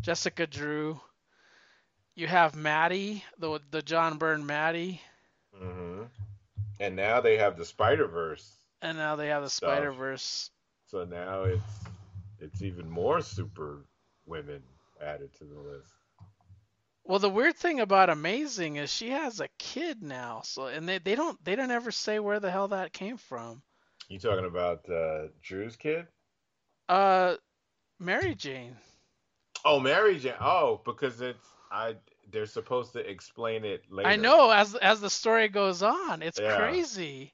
Jessica 0.01 0.45
Drew. 0.47 0.99
You 2.15 2.27
have 2.27 2.55
Mattie, 2.55 3.23
the 3.37 3.59
the 3.71 3.81
John 3.81 4.17
Byrne 4.17 4.45
Mattie, 4.45 5.01
hmm 5.55 6.03
And 6.79 6.95
now 6.95 7.21
they 7.21 7.37
have 7.37 7.57
the 7.57 7.65
Spider 7.65 8.07
Verse. 8.07 8.49
and 8.81 8.97
now 8.97 9.15
they 9.15 9.27
have 9.27 9.43
the 9.43 9.49
Spider 9.49 9.91
Verse. 9.91 10.49
So 10.85 11.03
now 11.03 11.43
it's 11.43 11.85
it's 12.39 12.61
even 12.61 12.89
more 12.89 13.21
super 13.21 13.85
women 14.25 14.63
added 15.01 15.33
to 15.35 15.43
the 15.45 15.59
list. 15.59 15.91
Well, 17.03 17.19
the 17.19 17.29
weird 17.29 17.55
thing 17.55 17.79
about 17.81 18.09
Amazing 18.09 18.77
is 18.77 18.91
she 18.91 19.09
has 19.11 19.39
a 19.39 19.47
kid 19.59 20.01
now, 20.01 20.41
so 20.43 20.67
and 20.67 20.87
they, 20.89 20.97
they 20.99 21.15
don't 21.15 21.43
they 21.43 21.55
don't 21.55 21.71
ever 21.71 21.91
say 21.91 22.19
where 22.19 22.39
the 22.39 22.51
hell 22.51 22.69
that 22.69 22.93
came 22.93 23.17
from. 23.17 23.61
You 24.09 24.19
talking 24.19 24.45
about 24.45 24.89
uh, 24.89 25.27
Drew's 25.41 25.75
kid? 25.75 26.07
Uh, 26.87 27.35
Mary 27.99 28.35
Jane. 28.35 28.77
Oh, 29.65 29.79
Mary 29.79 30.17
Jane. 30.19 30.33
Oh, 30.39 30.81
because 30.85 31.21
it's 31.21 31.47
I. 31.71 31.95
They're 32.31 32.45
supposed 32.45 32.93
to 32.93 32.99
explain 33.09 33.65
it 33.65 33.83
later. 33.91 34.05
I 34.05 34.15
know 34.17 34.51
as 34.51 34.75
as 34.75 35.01
the 35.01 35.09
story 35.09 35.49
goes 35.49 35.83
on, 35.83 36.21
it's 36.21 36.39
Yeah. 36.39 36.39
crazy. 36.39 37.33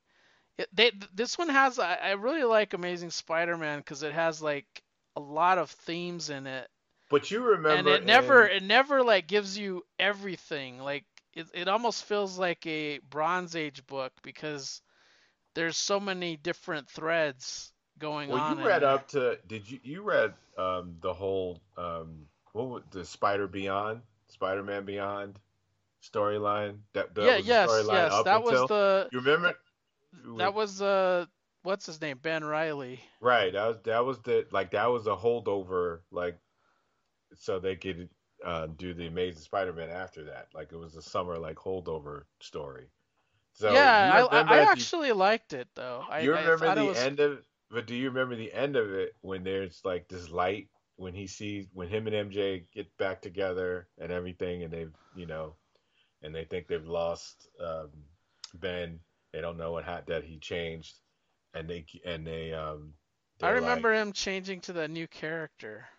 It, 0.58 0.70
they 0.76 0.92
this 1.14 1.38
one 1.38 1.50
has 1.50 1.80
I, 1.80 1.96
I 1.96 2.12
really 2.12 2.44
like 2.44 2.74
Amazing 2.74 3.12
Spider-Man 3.12 3.80
because 3.80 4.04
it 4.04 4.14
has 4.14 4.42
like 4.42 4.84
a 5.16 5.20
lot 5.22 5.58
of 5.60 5.70
themes 5.72 6.30
in 6.30 6.48
it, 6.48 6.70
But 7.10 7.30
you 7.30 7.42
remember, 7.44 7.88
and 7.88 7.88
it 7.88 8.04
never 8.04 8.46
in- 8.46 8.48
it 8.48 8.64
never 8.64 9.04
like 9.04 9.28
gives 9.28 9.58
you 9.58 9.86
everything. 10.00 10.80
Like 10.80 11.06
it 11.34 11.48
it 11.54 11.68
almost 11.68 12.06
feels 12.06 12.38
like 12.38 12.66
a 12.68 13.00
Bronze 13.00 13.56
Age 13.56 13.86
book 13.88 14.14
because 14.24 14.82
there's 15.56 15.78
so 15.78 16.00
many 16.00 16.38
different 16.38 16.90
threads 16.90 17.72
going 18.00 18.34
Well, 18.34 18.38
on. 18.38 18.40
Well, 18.40 18.40
you 18.40 18.58
read 18.58 18.84
up 18.84 19.08
to. 19.10 19.40
Did 19.48 19.70
you 19.70 19.80
you 19.84 20.02
read 20.02 20.34
um 20.58 20.98
the 21.02 21.14
whole 21.14 21.62
um 21.78 22.28
what 22.54 22.68
was 22.70 22.84
the 22.92 23.06
Spider 23.06 23.48
Beyond, 23.48 24.02
Spider 24.32 24.64
Man 24.64 24.86
Beyond 24.86 25.40
storyline? 26.02 26.80
That, 26.94 27.14
that 27.16 27.24
yeah, 27.24 27.36
was 27.38 27.46
the 27.46 27.50
yes, 27.50 27.70
storyline 27.70 27.94
yes, 27.94 28.12
up 28.14 28.26
that 28.26 28.44
was 28.44 28.52
until- 28.52 28.68
the 28.68 29.10
You 29.12 29.20
remember? 29.20 29.54
that 30.38 30.54
was 30.54 30.82
uh 30.82 31.26
what's 31.64 31.86
his 31.86 32.02
name 32.02 32.20
Ben 32.22 32.44
Reilly. 32.44 33.00
Right. 33.20 33.54
That 33.54 33.68
was 33.68 33.78
that 33.84 34.06
was 34.06 34.20
the 34.20 34.46
like 34.52 34.72
that 34.72 34.88
was 34.88 35.08
a 35.08 35.16
holdover 35.16 36.00
like 36.12 36.38
so 37.36 37.60
they 37.60 37.76
could 37.76 38.10
uh, 38.46 38.68
do 38.76 38.94
the 38.94 39.08
Amazing 39.08 39.42
Spider-Man 39.42 39.90
after 39.90 40.26
that. 40.26 40.48
Like 40.54 40.72
it 40.72 40.78
was 40.78 40.96
a 40.96 41.02
summer 41.02 41.38
like 41.38 41.58
holdover 41.58 42.24
story. 42.40 42.88
So 43.54 43.72
yeah, 43.72 44.28
I, 44.32 44.42
I, 44.42 44.42
I 44.42 44.60
actually 44.72 45.12
liked 45.12 45.54
it 45.54 45.68
though. 45.76 46.04
I, 46.10 46.22
you 46.22 46.34
I 46.34 46.42
remember 46.42 46.66
thought 46.66 46.78
the 46.78 46.86
was... 46.86 46.98
end 46.98 47.20
of 47.20 47.46
but 47.70 47.88
do 47.88 47.96
you 47.96 48.10
remember 48.10 48.36
the 48.36 48.52
end 48.52 48.76
of 48.76 48.92
it 48.92 49.16
when 49.22 49.44
there's 49.44 49.82
like 49.86 50.08
this 50.08 50.30
light 50.30 50.68
when 50.98 51.14
he 51.14 51.28
sees 51.28 51.68
when 51.74 51.88
him 51.88 52.08
and 52.08 52.16
MJ 52.16 52.66
get 52.74 52.96
back 52.98 53.22
together 53.22 53.88
and 53.98 54.12
everything 54.12 54.64
and 54.64 54.72
they've 54.74 54.94
you 55.14 55.26
know 55.26 55.56
and 56.22 56.34
they 56.36 56.46
think 56.46 56.68
they've 56.68 56.86
lost 56.86 57.48
um, 57.64 57.90
Ben 58.54 59.00
they 59.34 59.42
don't 59.42 59.58
know 59.58 59.72
what 59.72 59.86
ha- 59.86 60.02
that 60.08 60.24
he 60.24 60.40
changed 60.40 60.96
and 61.54 61.70
they 61.70 61.86
and 62.06 62.26
they 62.28 62.54
um 62.54 62.94
I 63.42 63.50
they're 63.50 63.62
like- 63.62 63.62
remember 63.62 63.94
him 63.94 64.14
changing 64.14 64.62
to 64.62 64.74
the 64.74 64.88
new 64.88 65.08
character. 65.08 65.90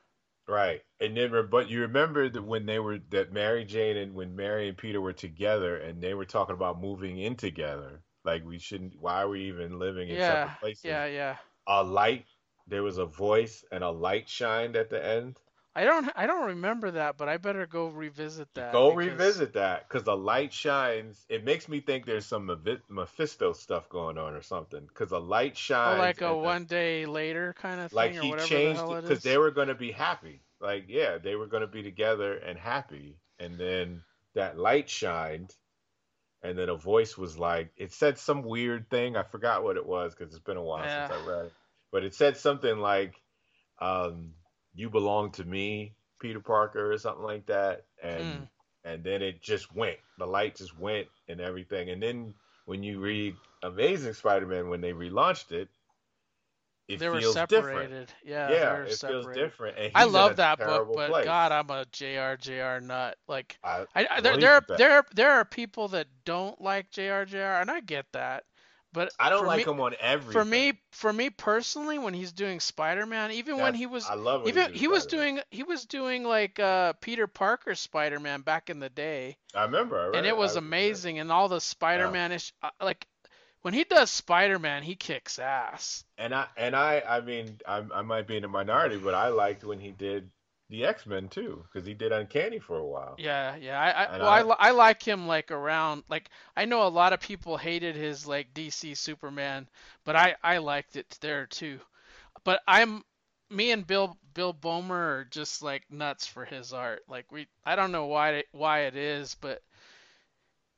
Right. 0.49 0.83
And 1.01 1.17
then, 1.17 1.31
but 1.51 1.71
you 1.71 1.83
remember 1.83 2.29
that 2.29 2.43
when 2.43 2.67
they 2.67 2.79
were, 2.79 2.99
that 3.11 3.33
Mary 3.33 3.65
Jane 3.65 3.97
and 3.97 4.15
when 4.15 4.35
Mary 4.37 4.69
and 4.69 4.77
Peter 4.77 5.01
were 5.01 5.13
together 5.13 5.77
and 5.77 6.03
they 6.03 6.15
were 6.15 6.25
talking 6.25 6.55
about 6.55 6.81
moving 6.81 7.19
in 7.19 7.37
together. 7.37 8.03
Like, 8.25 8.45
we 8.45 8.59
shouldn't, 8.59 8.95
why 9.01 9.23
are 9.23 9.29
we 9.29 9.43
even 9.49 9.79
living 9.79 10.11
in 10.11 10.19
Yeah, 10.19 10.21
separate 10.21 10.59
places? 10.61 10.85
yeah, 10.85 11.07
yeah. 11.07 11.37
A 11.67 11.83
light, 11.83 12.27
there 12.67 12.83
was 12.83 12.99
a 12.99 13.07
voice 13.07 13.65
and 13.71 13.83
a 13.85 13.91
light 13.91 14.29
shined 14.29 14.77
at 14.77 14.91
the 14.91 15.05
end. 15.05 15.39
I 15.75 15.85
don't 15.85 16.11
I 16.15 16.27
don't 16.27 16.49
remember 16.49 16.91
that, 16.91 17.17
but 17.17 17.31
I 17.31 17.39
better 17.39 17.67
go 17.67 17.89
revisit 17.89 18.53
that. 18.55 18.73
Go 18.73 18.95
because- 18.95 19.11
revisit 19.13 19.53
that 19.55 19.89
because 19.89 20.03
the 20.03 20.17
light 20.17 20.53
shines. 20.53 21.25
It 21.31 21.45
makes 21.45 21.67
me 21.67 21.81
think 21.81 22.05
there's 22.05 22.27
some 22.27 22.51
Mephisto 22.91 23.55
stuff 23.55 23.89
going 23.89 24.19
on 24.19 24.35
or 24.35 24.43
something 24.43 24.85
because 24.87 25.09
the 25.09 25.21
light 25.21 25.53
Oh, 25.53 25.57
shines. 25.57 25.99
like 25.99 26.21
a 26.21 26.27
the- 26.27 26.35
one 26.35 26.67
day 26.67 27.07
later 27.07 27.55
kind 27.55 27.81
of 27.81 27.91
thing, 27.91 27.97
like 27.97 28.11
or 28.17 28.21
he 28.21 28.31
whatever 28.31 28.49
changed 28.49 28.81
the 28.81 28.85
hell 28.87 28.97
it 28.97 29.03
because 29.03 29.23
they 29.23 29.39
were 29.39 29.51
going 29.51 29.69
to 29.69 29.75
be 29.75 29.93
happy 29.93 30.43
like 30.61 30.85
yeah 30.89 31.17
they 31.19 31.35
were 31.37 31.47
going 31.47 31.63
to 31.63 31.67
be 31.67 31.83
together 31.83 32.35
and 32.37 32.59
happy 32.59 33.17
and 33.41 33.59
then 33.59 34.03
that 34.35 34.59
light 34.59 34.89
shined 34.89 35.53
and 36.43 36.57
then 36.59 36.69
a 36.69 36.77
voice 36.77 37.17
was 37.19 37.39
like 37.39 37.73
it 37.77 37.93
said 37.93 38.17
some 38.19 38.43
weird 38.43 38.89
thing 38.89 39.17
i 39.17 39.23
forgot 39.25 39.65
what 39.65 39.77
it 39.77 39.85
was 39.85 40.15
because 40.15 40.33
it's 40.33 40.45
been 40.45 40.57
a 40.57 40.63
while 40.63 40.85
since 40.85 41.11
i 41.21 41.27
read 41.29 41.47
it 41.47 41.53
but 41.93 42.05
it 42.05 42.15
said 42.15 42.37
something 42.37 42.79
like 42.79 43.23
um 43.81 44.33
you 44.75 44.91
belong 44.91 45.31
to 45.33 45.45
me 45.45 45.95
peter 46.21 46.41
parker 46.41 46.93
or 46.93 46.99
something 46.99 47.25
like 47.25 47.47
that 47.47 47.85
and 48.03 48.27
Hmm. 48.29 48.45
and 48.85 49.05
then 49.05 49.23
it 49.23 49.43
just 49.43 49.75
went 49.75 49.99
the 50.19 50.27
light 50.27 50.57
just 50.57 50.79
went 50.79 51.09
and 51.29 51.41
everything 51.41 51.91
and 51.91 52.03
then 52.03 52.35
when 52.67 52.83
you 52.83 53.01
read 53.01 53.37
amazing 53.63 54.15
spider-man 54.15 54.69
when 54.69 54.81
they 54.81 54.93
relaunched 54.93 55.53
it 55.53 55.69
it 56.89 57.01
they 57.01 57.09
were 57.09 57.21
feels 57.21 57.23
separated. 57.23 57.49
different 57.49 58.15
Yeah, 58.25 58.59
yeah, 58.59 58.67
they 58.67 58.73
were 58.73 58.87
it 58.87 59.01
feels 59.07 59.27
different. 59.29 59.77
I 59.95 60.05
love 60.05 60.37
that 60.37 60.63
book, 60.63 60.93
but 60.93 61.09
place. 61.09 61.23
God, 61.23 61.53
I'm 61.53 61.71
a 61.71 61.85
JRJR 61.87 62.81
nut. 62.83 63.19
Like 63.29 63.59
I, 63.65 63.87
I, 63.95 64.07
I, 64.11 64.21
there, 64.21 64.37
there, 64.39 64.55
are, 64.55 64.65
there, 64.77 65.05
there 65.15 65.33
are 65.33 65.45
people 65.45 65.89
that 65.89 66.09
don't 66.25 66.61
like 66.61 66.91
JRJR, 66.91 67.61
and 67.61 67.71
I 67.71 67.81
get 67.81 68.13
that. 68.13 68.45
But 68.93 69.11
I 69.19 69.31
don't 69.31 69.47
like 69.47 69.67
me, 69.67 69.73
him 69.73 69.81
on 69.81 69.95
everything. 70.01 70.33
For 70.33 70.45
me, 70.45 70.81
for 70.91 71.13
me 71.13 71.31
personally, 71.31 71.99
when 71.99 72.13
he's 72.13 72.33
doing 72.33 72.61
Spider-Man, 72.61 73.33
even 73.33 73.59
when 73.59 73.75
he 73.75 73.87
was, 73.87 74.05
I 74.05 74.15
love 74.15 74.47
even 74.47 74.73
he 74.73 74.81
doing 74.81 74.91
was 74.91 75.07
doing, 75.07 75.41
he 75.51 75.63
was 75.63 75.87
doing 75.87 76.25
like 76.25 76.61
uh, 76.61 76.93
Peter 77.01 77.27
Parker 77.27 77.75
Spider-Man 77.75 78.43
back 78.43 78.69
in 78.69 78.81
the 78.81 78.91
day, 78.91 79.39
I 79.55 79.65
remember. 79.65 79.99
I 79.99 80.07
read 80.07 80.17
and 80.17 80.27
it 80.27 80.37
was 80.37 80.57
I- 80.57 80.59
amazing. 80.59 81.19
And 81.19 81.33
all 81.33 81.49
the 81.49 81.61
Spider-Man 81.61 82.33
ish, 82.33 82.53
uh, 82.63 82.69
like 82.83 83.07
when 83.63 83.73
he 83.73 83.85
does 83.85 84.11
Spider-Man, 84.11 84.83
he 84.83 84.95
kicks 84.95 85.39
ass. 85.39 86.05
And 86.19 86.35
I 86.35 86.47
and 86.57 86.77
I 86.77 87.03
I 87.09 87.21
mean 87.21 87.59
I 87.67 87.83
I 87.95 88.03
might 88.03 88.27
be 88.27 88.37
in 88.37 88.45
a 88.45 88.49
minority, 88.49 88.99
but 88.99 89.15
I 89.15 89.29
liked 89.29 89.65
when 89.65 89.79
he 89.81 89.91
did 89.91 90.31
the 90.73 90.85
X 90.87 91.07
Men 91.07 91.29
too, 91.29 91.65
because 91.73 91.87
he 91.87 91.95
did 91.95 92.13
Uncanny 92.13 92.59
for 92.59 92.79
a 92.79 92.87
while. 92.87 93.15
Yeah, 93.19 93.57
yeah. 93.57 93.81
I, 93.81 93.91
I 94.05 94.19
well, 94.19 94.29
I, 94.29 94.39
I- 94.41 94.43
li- 94.43 94.57
I 94.59 94.71
like 94.73 95.03
him 95.07 95.29
like 95.29 95.53
around 95.53 96.03
like 96.09 96.31
I 96.57 96.65
know 96.65 96.87
a 96.87 96.89
lot 96.89 97.13
of 97.13 97.21
people 97.21 97.57
hated 97.59 97.95
his 97.95 98.27
like 98.27 98.55
DC 98.55 98.95
Superman, 98.97 99.69
but 100.05 100.17
I 100.17 100.35
I 100.43 100.59
liked 100.59 100.97
it 100.97 101.19
there 101.21 101.47
too. 101.47 101.79
But 102.45 102.61
I'm 102.67 103.05
me 103.51 103.71
and 103.71 103.87
Bill 103.87 104.19
Bill 104.35 104.55
Bomer 104.55 104.91
are 105.21 105.29
just 105.31 105.63
like 105.63 105.85
nuts 105.91 106.27
for 106.27 106.45
his 106.45 106.73
art. 106.73 107.03
Like 107.09 107.31
we 107.31 107.47
I 107.65 107.77
don't 107.77 107.93
know 107.93 108.07
why 108.07 108.45
why 108.53 108.81
it 108.81 108.97
is, 108.97 109.37
but 109.41 109.63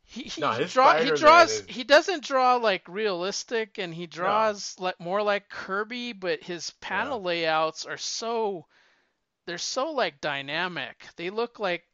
he 0.05 0.23
he, 0.24 0.40
No, 0.40 0.64
draw, 0.66 0.97
he 1.00 1.10
draws 1.12 1.50
is- 1.52 1.66
he 1.68 1.84
doesn't 1.84 2.24
draw 2.24 2.56
like 2.56 2.86
realistic 2.89 3.78
and 3.78 3.94
he 3.94 4.06
draws 4.06 4.76
like 4.78 4.98
more 5.00 5.23
like 5.23 5.48
Kirby, 5.48 6.12
but 6.12 6.42
his 6.42 6.70
panel 6.81 7.23
layouts 7.23 7.86
are 7.86 7.97
so 7.98 8.66
they're 9.47 9.58
so 9.58 9.90
like 9.92 10.20
dynamic. 10.20 11.06
They 11.16 11.31
look 11.31 11.58
like 11.58 11.84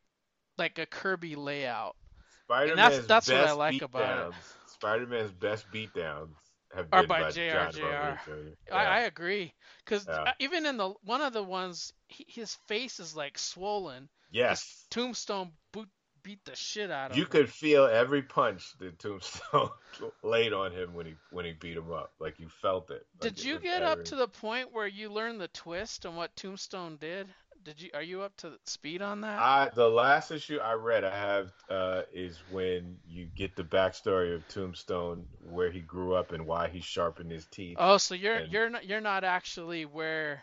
like 0.59 0.79
a 0.79 0.87
Kirby 0.87 1.37
layout. 1.37 1.97
Spider 2.45 2.71
And 2.71 2.79
that's 2.79 2.99
that's 3.07 3.31
what 3.31 3.45
I 3.45 3.45
best 3.45 3.57
like 3.57 3.83
about 3.83 4.19
it. 4.19 4.35
Spider 4.67 5.07
Man's 5.07 5.33
best 5.33 5.71
beatdowns 5.71 6.35
have 6.75 6.91
been 6.91 7.07
by 7.07 7.23
by 7.23 7.31
J.R. 7.31 7.69
John 7.69 7.73
Jr.. 7.73 8.21
Jr. 8.25 8.33
I, 8.71 8.77
Yeah. 8.83 8.89
I 8.89 9.01
agree, 9.01 9.55
because 9.85 10.07
Yeah. 10.07 10.27
Uh, 10.27 10.33
even 10.39 10.67
in 10.67 10.77
the 10.77 10.91
one 11.03 11.23
of 11.23 11.33
the 11.33 11.43
ones, 11.43 11.93
he, 12.09 12.25
his 12.29 12.55
face 12.69 13.01
is 13.01 13.15
like 13.17 13.39
swollen. 13.39 14.09
Yes. 14.31 14.87
Tombstone 14.91 15.53
boot, 15.73 15.89
beat 16.23 16.45
the 16.45 16.55
shit 16.57 16.91
out 16.91 17.11
of 17.13 17.17
You 17.17 17.25
him. 17.25 17.31
could 17.31 17.51
feel 17.51 17.85
every 17.87 18.23
punch 18.23 18.77
that 18.79 18.99
Tombstone 18.99 19.71
laid 20.23 20.53
on 20.53 20.73
him 20.73 20.95
when 20.95 21.07
he 21.07 21.15
when 21.31 21.45
he 21.45 21.53
beat 21.53 21.77
him 21.77 21.93
up. 21.93 22.13
Like 22.19 22.39
you 22.39 22.49
felt 22.49 22.91
it. 22.91 23.07
Like 23.21 23.35
Did 23.35 23.39
it 23.39 23.45
you 23.45 23.59
get 23.59 23.83
every- 23.83 24.03
up 24.03 24.05
to 24.07 24.17
the 24.17 24.29
point 24.29 24.73
where 24.73 24.87
you 24.87 25.11
learned 25.11 25.41
the 25.41 25.49
twist 25.49 26.05
and 26.05 26.17
what 26.17 26.35
Tombstone 26.37 26.97
did? 27.01 27.29
Did 27.63 27.83
you 27.83 27.91
are 27.93 28.03
you 28.03 28.23
up 28.23 28.35
to 28.39 28.53
speed 28.65 29.03
on 29.03 29.21
that? 29.21 29.39
I 29.39 29.71
the 29.75 29.89
last 29.91 30.31
issue 30.31 30.57
I 30.59 30.73
read 30.73 31.05
I 31.05 31.15
have 31.15 31.53
uh, 31.69 32.03
is 32.11 32.39
when 32.51 32.97
you 33.07 33.27
get 33.37 33.55
the 33.55 33.65
backstory 33.65 34.35
of 34.35 34.49
Tombstone, 34.49 35.27
where 35.51 35.71
he 35.71 35.81
grew 35.81 36.15
up 36.15 36.33
and 36.33 36.47
why 36.47 36.69
he 36.69 36.81
sharpened 36.81 37.31
his 37.31 37.45
teeth. 37.47 37.77
oh, 37.79 37.99
so 37.99 38.15
you're 38.15 38.37
and- 38.37 38.51
you're 38.53 38.71
not 38.71 38.87
you're 38.87 39.03
not 39.03 39.25
actually 39.25 39.85
where. 39.85 40.43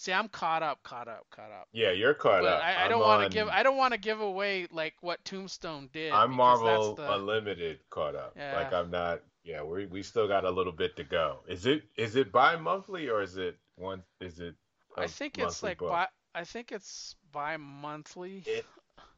See, 0.00 0.14
I'm 0.14 0.28
caught 0.28 0.62
up, 0.62 0.82
caught 0.82 1.08
up, 1.08 1.26
caught 1.30 1.52
up. 1.52 1.68
Yeah, 1.74 1.90
you're 1.90 2.14
caught 2.14 2.40
But 2.40 2.54
up. 2.54 2.62
I, 2.64 2.86
I 2.86 2.88
don't 2.88 3.02
want 3.02 3.30
to 3.30 3.36
give 3.38 3.48
I 3.48 3.62
don't 3.62 3.76
want 3.76 3.92
to 3.92 4.00
give 4.00 4.18
away 4.18 4.66
like 4.72 4.94
what 5.02 5.22
Tombstone 5.26 5.90
did. 5.92 6.10
I'm 6.10 6.32
Marvel 6.32 6.94
that's 6.94 7.06
the- 7.06 7.14
Unlimited 7.16 7.80
caught 7.90 8.14
up. 8.14 8.32
Yeah. 8.34 8.56
Like 8.56 8.72
I'm 8.72 8.90
not. 8.90 9.20
Yeah, 9.44 9.62
we 9.62 9.84
we 9.84 10.02
still 10.02 10.26
got 10.26 10.46
a 10.46 10.50
little 10.50 10.72
bit 10.72 10.96
to 10.96 11.04
go. 11.04 11.40
Is 11.46 11.66
it 11.66 11.82
is 11.96 12.16
it 12.16 12.32
bi-monthly 12.32 13.10
or 13.10 13.20
is 13.20 13.36
it 13.36 13.58
one? 13.76 14.02
Is 14.22 14.40
it? 14.40 14.54
I 14.96 15.06
think 15.06 15.36
it's 15.36 15.62
like 15.62 15.80
bi- 15.80 16.08
I 16.34 16.44
think 16.44 16.72
it's 16.72 17.14
bi-monthly. 17.30 18.42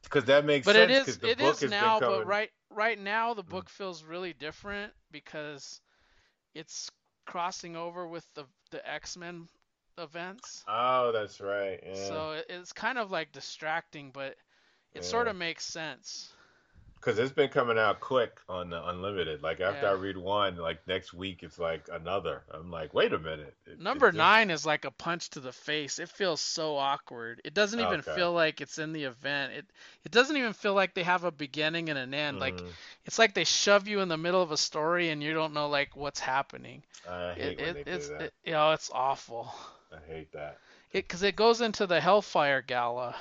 because 0.03 0.25
that 0.25 0.45
makes 0.45 0.65
but 0.67 0.75
sense. 0.75 0.91
it 0.91 0.99
'cause 0.99 1.09
is 1.11 1.19
the 1.19 1.31
it 1.31 1.39
book 1.39 1.63
is 1.63 1.71
now, 1.71 2.01
been 2.01 2.09
but 2.09 2.27
right 2.27 2.51
right 2.71 2.99
now 2.99 3.35
the 3.35 3.45
mm. 3.45 3.51
book 3.51 3.69
feels 3.69 4.03
really 4.03 4.33
different 4.33 4.93
because 5.13 5.81
it's 6.55 6.91
crossing 7.25 7.77
over 7.77 8.05
with 8.09 8.27
the 8.35 8.47
the 8.73 8.85
X-Men 8.91 9.47
events. 9.99 10.65
Oh, 10.69 11.13
that's 11.13 11.41
right. 11.41 11.81
Yeah. 11.85 11.95
So 11.95 12.31
it, 12.33 12.47
it's 12.49 12.73
kind 12.73 12.99
of 12.99 13.11
like 13.11 13.33
distracting, 13.33 14.11
but 14.13 14.37
it 14.95 15.05
sort 15.05 15.29
of 15.29 15.37
makes 15.37 15.65
sense. 15.65 16.33
Because 16.97 17.19
it's 17.19 17.33
been 17.33 17.49
coming 17.49 17.79
out 17.79 17.99
quick 17.99 18.39
on 18.49 18.71
the 18.71 18.89
Unlimited. 18.91 19.43
Like 19.43 19.59
after 19.61 19.87
Yeah. 19.87 19.91
I 19.91 19.95
read 19.95 20.17
one, 20.17 20.55
like 20.55 20.87
next 20.87 21.13
week 21.13 21.43
it's 21.43 21.59
like 21.59 21.89
another. 21.91 22.45
I'm 22.55 22.71
like, 22.71 22.95
wait 22.95 23.13
a 23.13 23.19
minute. 23.19 23.57
It- 23.67 23.81
Number 23.81 24.11
just- 24.11 24.19
nine 24.19 24.51
is 24.51 24.65
like 24.65 24.85
a 24.85 24.93
punch 24.93 25.31
to 25.31 25.41
the 25.41 25.51
face. 25.51 25.99
It 25.99 26.09
feels 26.11 26.41
so 26.41 26.77
awkward. 26.77 27.41
It 27.45 27.55
doesn't 27.55 27.81
even 27.81 28.01
Okay. 28.01 28.15
feel 28.15 28.33
like 28.33 28.61
it's 28.61 28.79
in 28.79 28.93
the 28.93 29.03
event. 29.05 29.53
It 29.55 29.67
it 30.05 30.13
doesn't 30.13 30.37
even 30.37 30.53
feel 30.53 30.75
like 30.75 30.95
they 30.95 31.03
have 31.03 31.25
a 31.25 31.33
beginning 31.33 31.89
and 31.89 31.99
an 31.99 32.15
end. 32.15 32.39
Like 32.39 32.55
Mhm. 32.59 32.71
it's 33.05 33.19
like 33.19 33.35
they 33.35 33.45
shove 33.45 33.89
you 33.89 33.99
in 33.99 34.07
the 34.09 34.17
middle 34.17 34.43
of 34.43 34.53
a 34.53 34.57
story 34.57 35.09
and 35.11 35.21
you 35.21 35.35
don't 35.35 35.55
know 35.55 35.69
like 35.69 35.97
what's 35.97 36.21
happening. 36.21 36.85
I 37.11 37.35
hate 37.35 37.43
It, 37.43 37.59
when 37.59 37.69
it, 37.69 37.73
they 37.75 37.83
do 37.83 37.91
it's 37.97 38.09
that. 38.11 38.21
it, 38.23 38.35
you 38.45 38.53
know 38.53 38.71
it's 38.75 38.91
awful. 38.95 39.53
I 39.93 39.99
hate 40.13 40.33
that. 40.33 40.59
It 40.93 41.05
because 41.09 41.23
it 41.23 41.37
goes 41.37 41.61
into 41.61 41.87
the 41.87 42.01
Hellfire 42.01 42.63
Gala. 42.63 43.15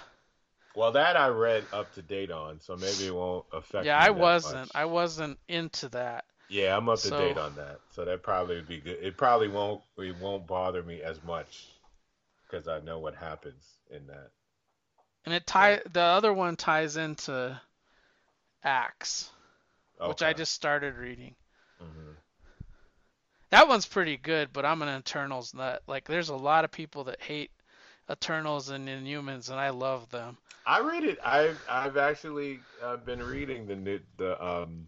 Well, 0.75 0.93
that 0.93 1.17
I 1.17 1.27
read 1.27 1.66
up 1.74 1.93
to 1.95 2.01
date 2.01 2.32
on, 2.32 2.61
so 2.61 2.75
maybe 2.75 3.08
it 3.08 3.14
won't 3.16 3.45
affect. 3.51 3.85
Yeah, 3.85 4.00
me 4.00 4.06
I 4.06 4.09
wasn't. 4.11 4.56
much. 4.56 4.72
I 4.75 4.85
wasn't 4.85 5.38
into 5.48 5.90
that. 5.90 6.25
Yeah, 6.48 6.75
I'm 6.75 6.88
up 6.90 7.00
to 7.00 7.08
So- 7.08 7.17
date 7.17 7.38
on 7.38 7.56
that, 7.56 7.80
so 7.91 8.03
that 8.06 8.24
probably 8.24 8.56
would 8.58 8.67
be 8.67 8.80
good. 8.80 8.98
It 9.03 9.17
probably 9.17 9.48
won't. 9.48 9.82
It 9.98 10.16
won't 10.17 10.48
bother 10.48 10.82
me 10.83 11.01
as 11.01 11.22
much 11.24 11.67
because 12.43 12.67
I 12.67 12.80
know 12.80 13.00
what 13.00 13.16
happens 13.16 13.66
in 13.90 14.08
that. 14.08 14.32
And 15.25 15.33
it 15.33 15.45
tie 15.45 15.82
the 15.91 16.01
other 16.01 16.33
one 16.33 16.56
ties 16.56 16.98
into 16.98 17.59
Axe, 18.64 19.30
which 20.00 20.22
I 20.22 20.33
just 20.33 20.53
started 20.53 20.95
reading. 20.95 21.35
Mhm. 21.82 22.16
That 23.51 23.67
one's 23.67 23.85
pretty 23.85 24.17
good, 24.17 24.49
but 24.53 24.65
I'm 24.65 24.81
an 24.81 24.97
Eternals 24.99 25.53
nut. 25.53 25.83
Like, 25.85 26.05
there's 26.05 26.30
a 26.30 26.35
lot 26.35 26.65
of 26.65 26.71
people 26.71 27.03
that 27.05 27.21
hate 27.21 27.51
Eternals 28.09 28.69
and 28.69 28.88
Inhumans, 28.88 29.49
and 29.49 29.59
I 29.59 29.69
love 29.69 30.09
them. 30.09 30.38
I 30.65 30.80
read 30.80 31.03
it. 31.03 31.19
I've 31.23 31.59
I've 31.69 31.97
actually 31.97 32.59
uh, 32.83 32.97
been 32.97 33.21
reading 33.21 33.65
the 33.65 33.75
new, 33.75 33.99
the 34.17 34.43
um 34.43 34.85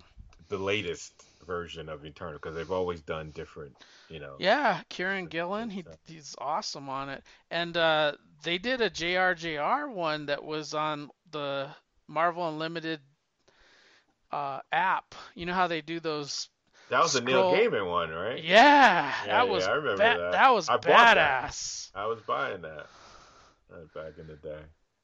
the 0.49 0.57
latest 0.57 1.13
version 1.45 1.89
of 1.89 2.05
Eternal 2.05 2.33
because 2.33 2.55
they've 2.55 2.71
always 2.71 3.01
done 3.01 3.31
different, 3.31 3.75
you 4.09 4.19
know. 4.19 4.35
Yeah, 4.39 4.81
Kieron 4.89 5.29
Gillen, 5.29 5.69
he 5.69 5.83
he's 6.05 6.35
awesome 6.37 6.89
on 6.89 7.09
it. 7.09 7.23
And 7.49 7.75
uh, 7.75 8.13
they 8.43 8.57
did 8.57 8.81
a 8.81 8.89
JRJR 8.89 9.91
one 9.91 10.27
that 10.27 10.43
was 10.43 10.73
on 10.73 11.09
the 11.31 11.69
Marvel 12.07 12.47
Unlimited 12.47 12.99
uh, 14.31 14.59
app. 14.71 15.15
You 15.35 15.45
know 15.45 15.53
how 15.53 15.67
they 15.67 15.81
do 15.81 15.99
those 15.99 16.49
That 16.89 17.01
was 17.01 17.15
a 17.15 17.21
Neil 17.21 17.51
scroll- 17.51 17.55
Gaiman 17.55 17.89
one, 17.89 18.09
right? 18.11 18.43
Yeah, 18.43 19.11
Yeah, 19.25 19.31
that 19.37 19.49
was 19.49 19.65
I 19.65 19.71
remember 19.73 19.97
ba- 19.97 20.19
that. 20.21 20.31
that 20.33 20.49
was 20.53 20.69
I 20.69 20.73
bought 20.73 20.83
that. 20.83 21.17
badass. 21.51 21.91
I 21.95 22.05
was 22.05 22.19
buying 22.27 22.61
that 22.61 22.85
back 23.95 24.17
in 24.19 24.27
the 24.27 24.35
day. 24.35 24.59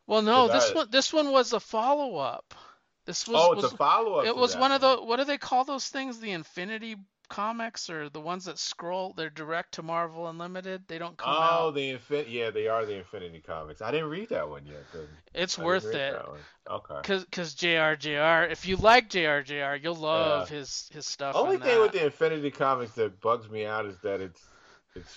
Well, 0.06 0.22
no, 0.22 0.48
this 0.48 0.72
I- 0.72 0.74
one 0.74 0.88
this 0.91 1.14
one 1.14 1.32
was 1.32 1.53
a 1.53 1.59
follow 1.59 2.17
up. 2.17 2.53
This 3.06 3.27
was 3.27 3.38
Oh, 3.43 3.53
it's 3.53 3.64
was, 3.64 3.74
a 3.74 3.77
follow-up 3.77 4.25
It 4.25 4.35
was 4.35 4.53
that 4.53 4.59
one 4.61 4.72
of 4.72 4.82
the 4.82 4.98
what 4.98 5.17
do 5.17 5.24
they 5.24 5.38
call 5.40 5.64
those 5.64 5.88
things? 5.88 6.19
The 6.19 6.32
Infinity 6.32 6.98
comics 7.30 7.90
or 7.90 8.09
the 8.09 8.19
ones 8.19 8.45
that 8.45 8.59
scroll? 8.59 9.14
They're 9.16 9.30
direct 9.30 9.74
to 9.75 9.83
Marvel 9.83 10.27
Unlimited. 10.27 10.83
They 10.88 10.98
don't 10.98 11.17
come 11.17 11.33
Oh, 11.35 11.41
out. 11.41 11.61
Oh, 11.61 11.72
the 11.72 11.93
Infin. 11.93 12.25
Yeah, 12.27 12.49
they 12.49 12.67
are 12.67 12.85
the 12.85 12.95
Infinity 12.95 13.41
Comics. 13.45 13.82
I 13.82 13.91
didn't 13.91 14.09
read 14.09 14.30
that 14.30 14.49
one 14.49 14.66
yet. 14.66 14.83
It's 15.33 15.58
I 15.59 15.64
worth 15.64 15.85
it. 15.85 16.16
Okay. 16.69 16.99
Cause, 17.03 17.25
cause 17.32 17.56
JRJR, 17.56 18.51
if 18.51 18.67
you 18.67 18.75
like 18.75 19.09
JRJR, 19.09 19.82
you'll 19.82 19.95
love 19.95 20.51
Yeah. 20.51 20.58
his 20.58 20.90
his 20.93 21.06
stuff. 21.06 21.35
Only 21.35 21.58
thing 21.58 21.77
that. 21.77 21.82
with 21.82 21.91
the 21.93 22.06
Infinity 22.06 22.51
Comics 22.51 22.91
that 22.93 23.22
bugs 23.22 23.49
me 23.49 23.66
out 23.66 23.85
is 23.85 23.98
that 23.99 24.22
it's 24.22 24.43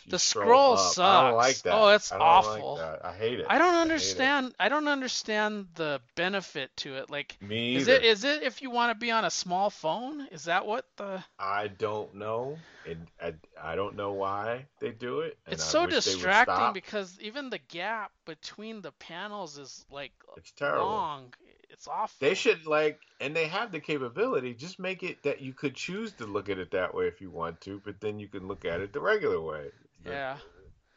The 0.08 0.18
scroll 0.18 0.76
scroll 0.76 1.06
up. 1.06 1.24
I 1.24 1.30
don't 1.30 1.42
sucks. 1.42 1.46
like 1.46 1.62
that. 1.62 1.72
Oh, 1.74 1.88
it's 1.88 2.12
I 2.12 2.18
awful. 2.18 2.74
Like 2.74 3.00
that. 3.00 3.04
I 3.06 3.12
hate 3.12 3.40
it. 3.40 3.46
I 3.48 3.58
don't 3.58 3.74
understand. 3.74 4.54
I 4.58 4.68
don't 4.68 4.88
understand 4.88 5.68
the 5.74 6.00
benefit 6.14 6.70
to 6.78 6.96
it. 6.96 7.10
Like, 7.10 7.36
Me 7.40 7.76
is 7.76 7.88
it 7.88 8.04
is 8.04 8.24
it 8.24 8.42
if 8.42 8.62
you 8.62 8.70
want 8.70 8.90
to 8.90 8.98
be 8.98 9.10
on 9.10 9.24
a 9.24 9.30
small 9.30 9.70
phone? 9.70 10.26
Is 10.30 10.44
that 10.44 10.66
what 10.66 10.84
the? 10.96 11.24
I 11.38 11.68
don't 11.68 12.14
know, 12.14 12.58
and 12.88 13.06
I, 13.20 13.34
I 13.62 13.74
don't 13.76 13.96
know 13.96 14.12
why 14.12 14.66
they 14.80 14.90
do 14.90 15.20
it. 15.20 15.38
It's 15.46 15.62
I 15.62 15.66
so 15.66 15.80
wish 15.86 15.90
they 15.90 15.94
would 15.96 16.02
distracting 16.14 16.72
because 16.72 17.18
even 17.20 17.50
the 17.50 17.60
gap 17.68 18.12
between 18.26 18.80
the 18.82 18.92
panels 18.92 19.58
is 19.58 19.84
like 19.90 20.12
It's 20.36 20.52
terrible. 20.52 20.86
long. 20.86 21.34
It's 21.72 21.88
awful. 21.88 22.14
They 22.20 22.34
should 22.34 22.66
like, 22.66 23.00
and 23.20 23.34
they 23.34 23.46
have 23.48 23.72
the 23.72 23.80
capability. 23.80 24.54
Just 24.54 24.78
make 24.78 25.02
it 25.02 25.22
that 25.24 25.40
you 25.40 25.52
could 25.54 25.74
choose 25.74 26.12
to 26.14 26.26
look 26.26 26.48
at 26.50 26.58
it 26.58 26.70
that 26.72 26.94
way 26.94 27.06
if 27.06 27.20
you 27.20 27.30
want 27.30 27.60
to, 27.62 27.80
but 27.84 28.00
then 28.00 28.18
you 28.18 28.28
can 28.28 28.46
look 28.46 28.64
at 28.64 28.80
it 28.80 28.92
the 28.92 29.00
regular 29.00 29.40
way. 29.40 29.70
Yeah. 30.04 30.36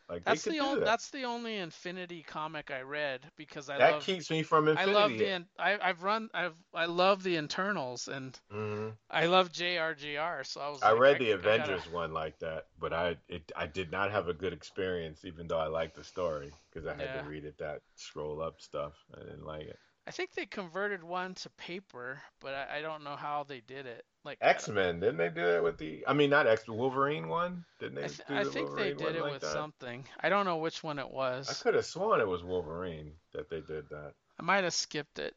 Like 0.08 0.24
That's 0.24 0.44
the 0.44 0.60
only 0.60 0.80
that. 0.82 0.86
that's 0.86 1.10
the 1.10 1.24
only 1.24 1.58
Infinity 1.58 2.22
comic 2.22 2.70
I 2.70 2.82
read 2.82 3.22
because 3.38 3.72
I 3.72 3.80
That 3.80 3.92
love 3.94 4.04
keeps 4.04 4.30
me 4.30 4.44
from 4.44 4.68
Infinity. 4.68 4.92
I 4.92 4.94
love 5.02 5.18
the 5.18 5.46
I 5.58 5.90
I've 5.90 6.04
run 6.04 6.30
I've 6.32 6.54
I 6.76 6.86
love 6.86 7.24
the 7.24 7.38
Eternals 7.38 8.08
and 8.08 8.40
Mhm. 8.54 8.94
I 9.10 9.26
love 9.26 9.52
JRJR 9.52 10.46
so 10.46 10.62
I 10.62 10.70
was 10.70 10.84
I 10.84 10.92
like, 10.92 11.00
read 11.00 11.20
the 11.20 11.34
I 11.34 11.38
gotta- 11.38 11.50
Avengers 11.64 11.92
one 11.92 12.14
like 12.14 12.38
that, 12.40 12.68
but 12.78 12.94
I 12.94 13.18
it 13.28 13.52
I 13.56 13.66
did 13.66 13.92
not 13.92 14.12
have 14.12 14.28
a 14.28 14.34
good 14.36 14.54
experience, 14.54 15.26
even 15.26 15.48
though 15.48 15.58
I 15.58 15.68
liked 15.68 15.96
the 15.96 16.04
story 16.04 16.52
because 16.70 16.86
I 16.86 16.92
had 16.92 17.00
Yeah. 17.16 17.22
to 17.24 17.28
read 17.28 17.46
it 17.46 17.58
that 17.58 17.82
scroll 17.96 18.42
up 18.44 18.62
stuff. 18.62 18.94
I 19.16 19.22
didn't 19.22 19.46
like 19.46 19.66
it. 19.66 19.80
I 20.08 20.12
think 20.12 20.34
they 20.34 20.46
converted 20.46 21.04
one 21.04 21.34
to 21.36 21.50
paper, 21.52 22.22
but 22.40 22.54
I, 22.54 22.78
I 22.78 22.82
don't 22.82 23.04
know 23.04 23.16
how 23.16 23.44
they 23.44 23.62
did 23.62 23.88
it. 23.88 24.06
Like 24.24 24.38
X 24.42 24.68
Men, 24.70 25.00
didn't 25.00 25.18
they 25.18 25.30
do 25.30 25.46
it 25.46 25.64
with 25.64 25.78
the? 25.78 26.04
I 26.08 26.14
mean, 26.14 26.30
not 26.30 26.48
X 26.48 26.68
Wolverine 26.68 27.28
one. 27.28 27.66
Didn't 27.80 27.96
they 27.96 28.04
I, 28.04 28.08
th- 28.08 28.22
I 28.30 28.44
think 28.44 28.76
they 28.76 28.92
did 28.94 29.16
it 29.16 29.22
like 29.22 29.34
with 29.34 29.42
that? 29.42 29.52
something. 29.54 30.06
I 30.20 30.30
don't 30.30 30.46
know 30.46 30.58
which 30.58 30.84
one 30.84 31.00
it 31.00 31.10
was. 31.10 31.50
I 31.50 31.54
could 31.64 31.76
have 31.76 31.86
sworn 31.86 32.22
it 32.22 32.28
was 32.28 32.44
Wolverine 32.44 33.12
that 33.34 33.50
they 33.50 33.62
did 33.62 33.90
that. 33.90 34.14
I 34.40 34.44
might 34.44 34.64
have 34.64 34.74
skipped 34.74 35.20
it, 35.20 35.36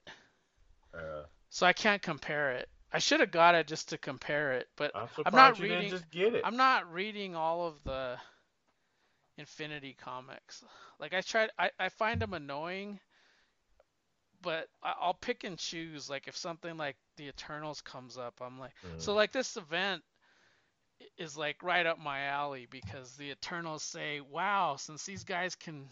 Uh, 0.94 1.22
so 1.50 1.66
I 1.66 1.72
can't 1.72 2.02
compare 2.02 2.52
it. 2.52 2.68
I 2.92 2.98
should 2.98 3.20
have 3.20 3.30
got 3.30 3.54
it 3.54 3.66
just 3.66 3.90
to 3.90 3.98
compare 3.98 4.52
it, 4.54 4.68
but 4.76 4.92
I'm 4.94 5.08
I'm 5.24 5.34
not 5.34 5.60
reading. 5.60 5.90
just 5.90 6.10
get 6.10 6.34
it. 6.34 6.42
I'm 6.44 6.56
not 6.56 6.92
reading 6.92 7.34
all 7.36 7.66
of 7.66 7.82
the 7.84 8.18
Infinity 9.38 9.94
comics. 9.94 10.64
Like 10.98 11.14
I 11.14 11.20
tried, 11.20 11.50
I, 11.58 11.70
I 11.78 11.88
find 11.90 12.20
them 12.20 12.34
annoying, 12.34 12.98
but 14.42 14.68
I- 14.82 14.94
I'll 15.00 15.14
pick 15.14 15.44
and 15.44 15.58
choose. 15.58 16.08
Like 16.10 16.28
if 16.28 16.36
something 16.36 16.76
like 16.76 16.96
the 17.16 17.28
Eternals 17.28 17.80
comes 17.82 18.18
up, 18.18 18.40
I'm 18.40 18.58
like, 18.58 18.72
so 18.98 19.12
Mm. 19.12 19.16
like 19.16 19.32
this 19.32 19.56
event 19.56 20.02
is 21.16 21.36
like 21.36 21.62
right 21.62 21.86
up 21.86 21.98
my 21.98 22.24
alley 22.26 22.66
because 22.70 23.16
the 23.16 23.30
Eternals 23.30 23.82
say, 23.82 24.20
wow, 24.20 24.76
since 24.76 25.04
these 25.04 25.24
guys 25.24 25.54
can, 25.54 25.88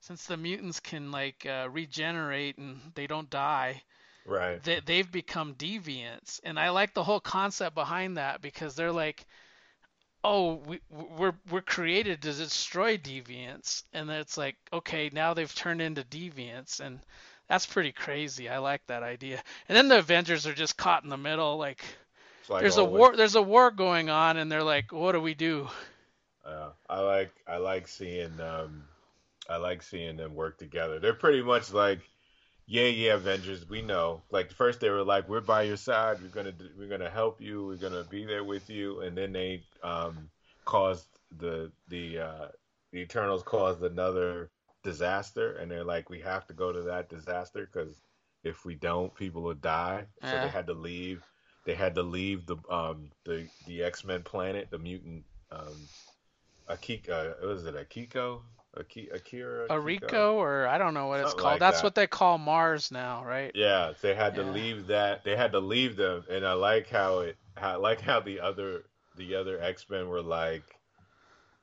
since 0.00 0.26
the 0.26 0.36
mutants 0.36 0.80
can 0.80 1.10
like 1.10 1.46
uh, 1.46 1.68
regenerate 1.70 2.58
and 2.58 2.80
they 2.94 3.06
don't 3.06 3.30
die, 3.30 3.82
Right. 4.24 4.62
they, 4.62 4.80
they've 4.80 5.10
become 5.10 5.54
deviants 5.54 6.40
and 6.44 6.58
i 6.58 6.70
like 6.70 6.94
the 6.94 7.04
whole 7.04 7.20
concept 7.20 7.74
behind 7.74 8.16
that 8.18 8.40
because 8.42 8.74
they're 8.74 8.92
like 8.92 9.26
oh 10.24 10.54
we, 10.66 10.80
we're 10.90 11.34
we're 11.50 11.60
created 11.62 12.22
to 12.22 12.32
destroy 12.32 12.96
deviants 12.98 13.82
and 13.92 14.10
it's 14.10 14.36
like 14.36 14.56
okay 14.72 15.10
now 15.12 15.34
they've 15.34 15.54
turned 15.54 15.80
into 15.80 16.02
deviants 16.04 16.80
and 16.80 17.00
that's 17.50 17.66
pretty 17.66 17.92
crazy 17.92 18.48
i 18.48 18.56
like 18.58 18.80
that 18.86 19.02
idea 19.02 19.42
and 19.68 19.76
then 19.76 19.88
the 19.88 19.98
avengers 19.98 20.46
are 20.46 20.54
just 20.54 20.76
caught 20.78 21.04
in 21.04 21.10
the 21.10 21.16
middle 21.18 21.58
like, 21.58 21.82
like 22.48 22.62
there's 22.62 22.78
a 22.78 22.84
war 22.84 23.14
there's 23.16 23.34
a 23.34 23.42
war 23.42 23.70
going 23.70 24.08
on 24.08 24.38
and 24.38 24.50
they're 24.50 24.62
like 24.64 24.92
what 24.92 25.12
do 25.12 25.20
we 25.20 25.34
do 25.34 25.68
Uh, 26.44 26.70
I 26.88 27.00
like 27.00 27.32
I 27.46 27.58
like 27.58 27.86
seeing 27.88 28.40
um 28.40 28.84
I 29.48 29.56
like 29.56 29.82
seeing 29.82 30.16
them 30.16 30.34
work 30.34 30.58
together. 30.58 30.98
They're 30.98 31.12
pretty 31.14 31.42
much 31.42 31.72
like 31.72 32.00
yeah 32.66 32.86
yeah 32.86 33.14
Avengers. 33.14 33.68
We 33.68 33.82
know. 33.82 34.22
Like 34.30 34.52
first 34.52 34.80
they 34.80 34.90
were 34.90 35.04
like 35.04 35.28
we're 35.28 35.40
by 35.40 35.62
your 35.64 35.76
side. 35.76 36.22
We're 36.22 36.28
gonna 36.28 36.54
we're 36.78 36.88
gonna 36.88 37.10
help 37.10 37.40
you. 37.40 37.66
We're 37.66 37.76
gonna 37.76 38.04
be 38.04 38.24
there 38.24 38.44
with 38.44 38.70
you. 38.70 39.00
And 39.00 39.16
then 39.16 39.32
they 39.32 39.64
um 39.82 40.30
caused 40.64 41.06
the 41.36 41.70
the 41.88 42.18
uh 42.20 42.48
the 42.92 43.00
Eternals 43.00 43.42
caused 43.42 43.82
another 43.82 44.50
disaster. 44.82 45.52
And 45.54 45.70
they're 45.70 45.84
like 45.84 46.10
we 46.10 46.20
have 46.20 46.46
to 46.48 46.54
go 46.54 46.72
to 46.72 46.82
that 46.82 47.08
disaster 47.08 47.68
because 47.70 48.02
if 48.44 48.64
we 48.64 48.74
don't, 48.74 49.14
people 49.14 49.42
will 49.42 49.54
die. 49.54 50.06
So 50.24 50.38
they 50.38 50.48
had 50.48 50.66
to 50.66 50.74
leave. 50.74 51.22
They 51.64 51.74
had 51.74 51.94
to 51.96 52.02
leave 52.02 52.46
the 52.46 52.56
um 52.70 53.10
the 53.24 53.48
the 53.66 53.82
X 53.82 54.04
Men 54.04 54.22
planet, 54.22 54.70
the 54.70 54.78
mutant 54.78 55.24
um 55.50 55.88
Akiko, 56.68 57.34
what 57.42 57.56
is 57.56 57.66
it? 57.66 57.74
Akiko? 57.74 58.42
Aki, 58.78 59.08
Akira? 59.12 59.66
a 59.68 59.78
rico 59.80 60.34
or 60.36 60.66
i 60.66 60.78
don't 60.78 60.94
know 60.94 61.06
what 61.06 61.20
it's 61.20 61.34
called 61.34 61.44
like 61.44 61.60
that's 61.60 61.82
that. 61.82 61.82
what 61.82 61.94
they 61.94 62.06
call 62.06 62.38
mars 62.38 62.90
now 62.90 63.24
right 63.24 63.52
Yeah, 63.54 63.92
they 64.00 64.14
had 64.14 64.34
to 64.36 64.42
Yeah. 64.42 64.52
leave 64.52 64.86
that. 64.88 65.24
They 65.24 65.36
had 65.36 65.52
to 65.52 65.60
leave 65.60 65.96
them, 65.96 66.24
and 66.30 66.46
I 66.46 66.52
like 66.54 66.88
how 66.88 67.20
it. 67.20 67.36
How, 67.56 67.72
I 67.72 67.76
like 67.76 68.00
how 68.00 68.20
the 68.20 68.40
other 68.40 68.84
the 69.16 69.34
other 69.34 69.60
X 69.60 69.88
Men 69.90 70.08
were 70.08 70.22
like. 70.22 70.79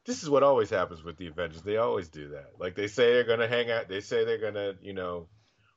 This 0.08 0.24
is 0.24 0.30
what 0.30 0.42
always 0.42 0.70
happens 0.70 1.04
with 1.04 1.18
the 1.18 1.28
Avengers. 1.28 1.62
They 1.62 1.78
always 1.78 2.08
do 2.08 2.30
that. 2.30 2.54
Like 2.58 2.76
they 2.76 2.88
say 2.88 3.12
they're 3.14 3.24
gonna 3.26 3.48
hang 3.48 3.70
out. 3.70 3.90
They 3.90 4.00
say 4.02 4.24
they're 4.26 4.38
gonna, 4.40 4.74
you 4.82 4.94
know, 4.94 5.28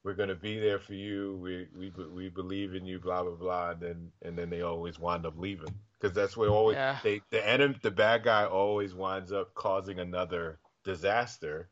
we're 0.04 0.14
gonna 0.14 0.36
be 0.36 0.58
there 0.60 0.78
for 0.78 0.94
you. 0.94 1.36
We 1.42 1.66
we 1.76 1.92
we 2.14 2.28
believe 2.30 2.74
in 2.74 2.86
you. 2.86 3.00
Blah 3.00 3.24
blah 3.24 3.34
blah. 3.34 3.70
And 3.70 3.80
then 3.80 4.12
and 4.22 4.38
then 4.38 4.48
they 4.48 4.62
always 4.62 4.98
wind 4.98 5.26
up 5.26 5.34
leaving 5.36 5.74
because 5.98 6.14
that's 6.14 6.36
what 6.36 6.48
always 6.48 6.76
Yeah. 6.76 6.98
they 7.02 7.20
the 7.30 7.46
enemy 7.46 7.76
the 7.82 7.90
bad 7.90 8.22
guy 8.22 8.44
always 8.46 8.94
winds 8.94 9.32
up 9.32 9.52
causing 9.54 9.98
another 9.98 10.58
disaster, 10.84 11.68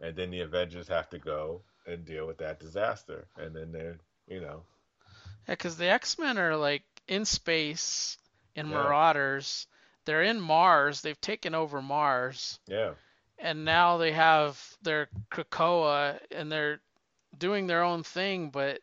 and 0.00 0.16
then 0.16 0.30
the 0.30 0.40
Avengers 0.40 0.88
have 0.88 1.08
to 1.10 1.18
go 1.18 1.62
and 1.86 2.04
deal 2.04 2.26
with 2.26 2.38
that 2.38 2.58
disaster. 2.60 3.28
And 3.36 3.54
then 3.54 3.70
they're 3.72 3.98
you 4.26 4.40
know 4.40 4.64
Yeah, 5.48 5.54
because 5.54 5.76
the 5.76 5.86
X 5.88 6.18
Men 6.18 6.38
are 6.38 6.56
like 6.56 6.82
in 7.06 7.24
space 7.24 8.18
in 8.56 8.68
Yeah. 8.68 8.82
Marauders. 8.82 9.66
They're 10.04 10.22
in 10.22 10.40
Mars. 10.40 11.00
They've 11.00 11.20
taken 11.20 11.54
over 11.54 11.80
Mars, 11.82 12.58
yeah 12.66 12.92
and 13.38 13.64
now 13.64 13.98
they 13.98 14.12
have 14.12 14.60
their 14.82 15.08
Krakoa, 15.30 16.18
and 16.30 16.50
they're 16.50 16.80
doing 17.36 17.66
their 17.66 17.82
own 17.82 18.02
thing. 18.02 18.50
But 18.50 18.80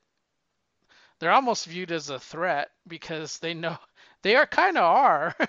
they're 1.19 1.32
almost 1.32 1.66
viewed 1.67 1.91
as 1.91 2.09
a 2.09 2.19
threat 2.19 2.72
because 2.88 3.40
they 3.40 3.53
know 3.53 3.77
they 4.24 4.35
are 4.35 4.48
kind 4.48 4.77
of 4.77 4.83
are. 4.83 5.35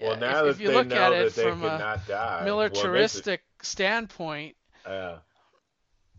Well, 0.00 0.16
now 0.16 0.44
if, 0.46 0.46
that 0.46 0.56
if 0.56 0.60
you 0.60 0.68
they 0.68 0.74
look 0.74 0.88
know 0.88 0.96
at 0.96 1.12
that 1.12 1.26
it 1.26 1.34
they 1.34 1.42
from 1.42 1.60
could 1.60 1.74
a 1.74 1.78
not 1.78 2.06
die, 2.06 2.50
well, 2.50 2.70
it 2.70 2.74
militaristic 2.74 3.42
standpoint, 3.62 4.56
Uh, 4.84 5.18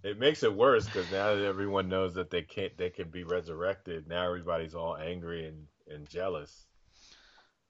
it 0.04 0.18
makes 0.20 0.44
it 0.44 0.54
worse 0.54 0.86
because 0.86 1.12
now 1.12 1.36
that 1.36 1.44
everyone 1.44 1.90
knows 1.90 2.14
that 2.16 2.30
they 2.30 2.42
can't, 2.42 2.78
they 2.78 2.90
can 2.90 3.10
be 3.10 3.24
resurrected. 3.24 4.08
Now 4.08 4.26
everybody's 4.26 4.76
all 4.76 4.96
angry 4.98 5.46
and, 5.48 5.68
and 5.88 6.08
jealous. 6.08 6.66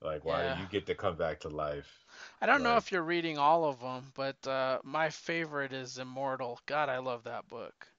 Like, 0.06 0.25
why 0.25 0.43
Yeah. 0.43 0.51
do 0.51 0.59
you 0.59 0.67
get 0.67 0.88
to 0.88 0.95
come 0.95 1.17
back 1.17 1.42
to 1.42 1.50
life? 1.50 2.06
I 2.42 2.45
don't 2.48 2.64
know 2.64 2.77
if 2.77 2.92
you're 2.92 3.03
reading 3.03 3.38
all 3.38 3.66
of 3.66 3.80
them, 3.82 4.11
but 4.16 4.48
uh, 4.48 4.80
my 4.84 5.09
favorite 5.09 5.74
is 5.74 5.98
Immortal. 5.98 6.59
God, 6.66 6.90
I 6.90 7.00
love 7.00 7.24
that 7.24 7.48
book. 7.50 7.90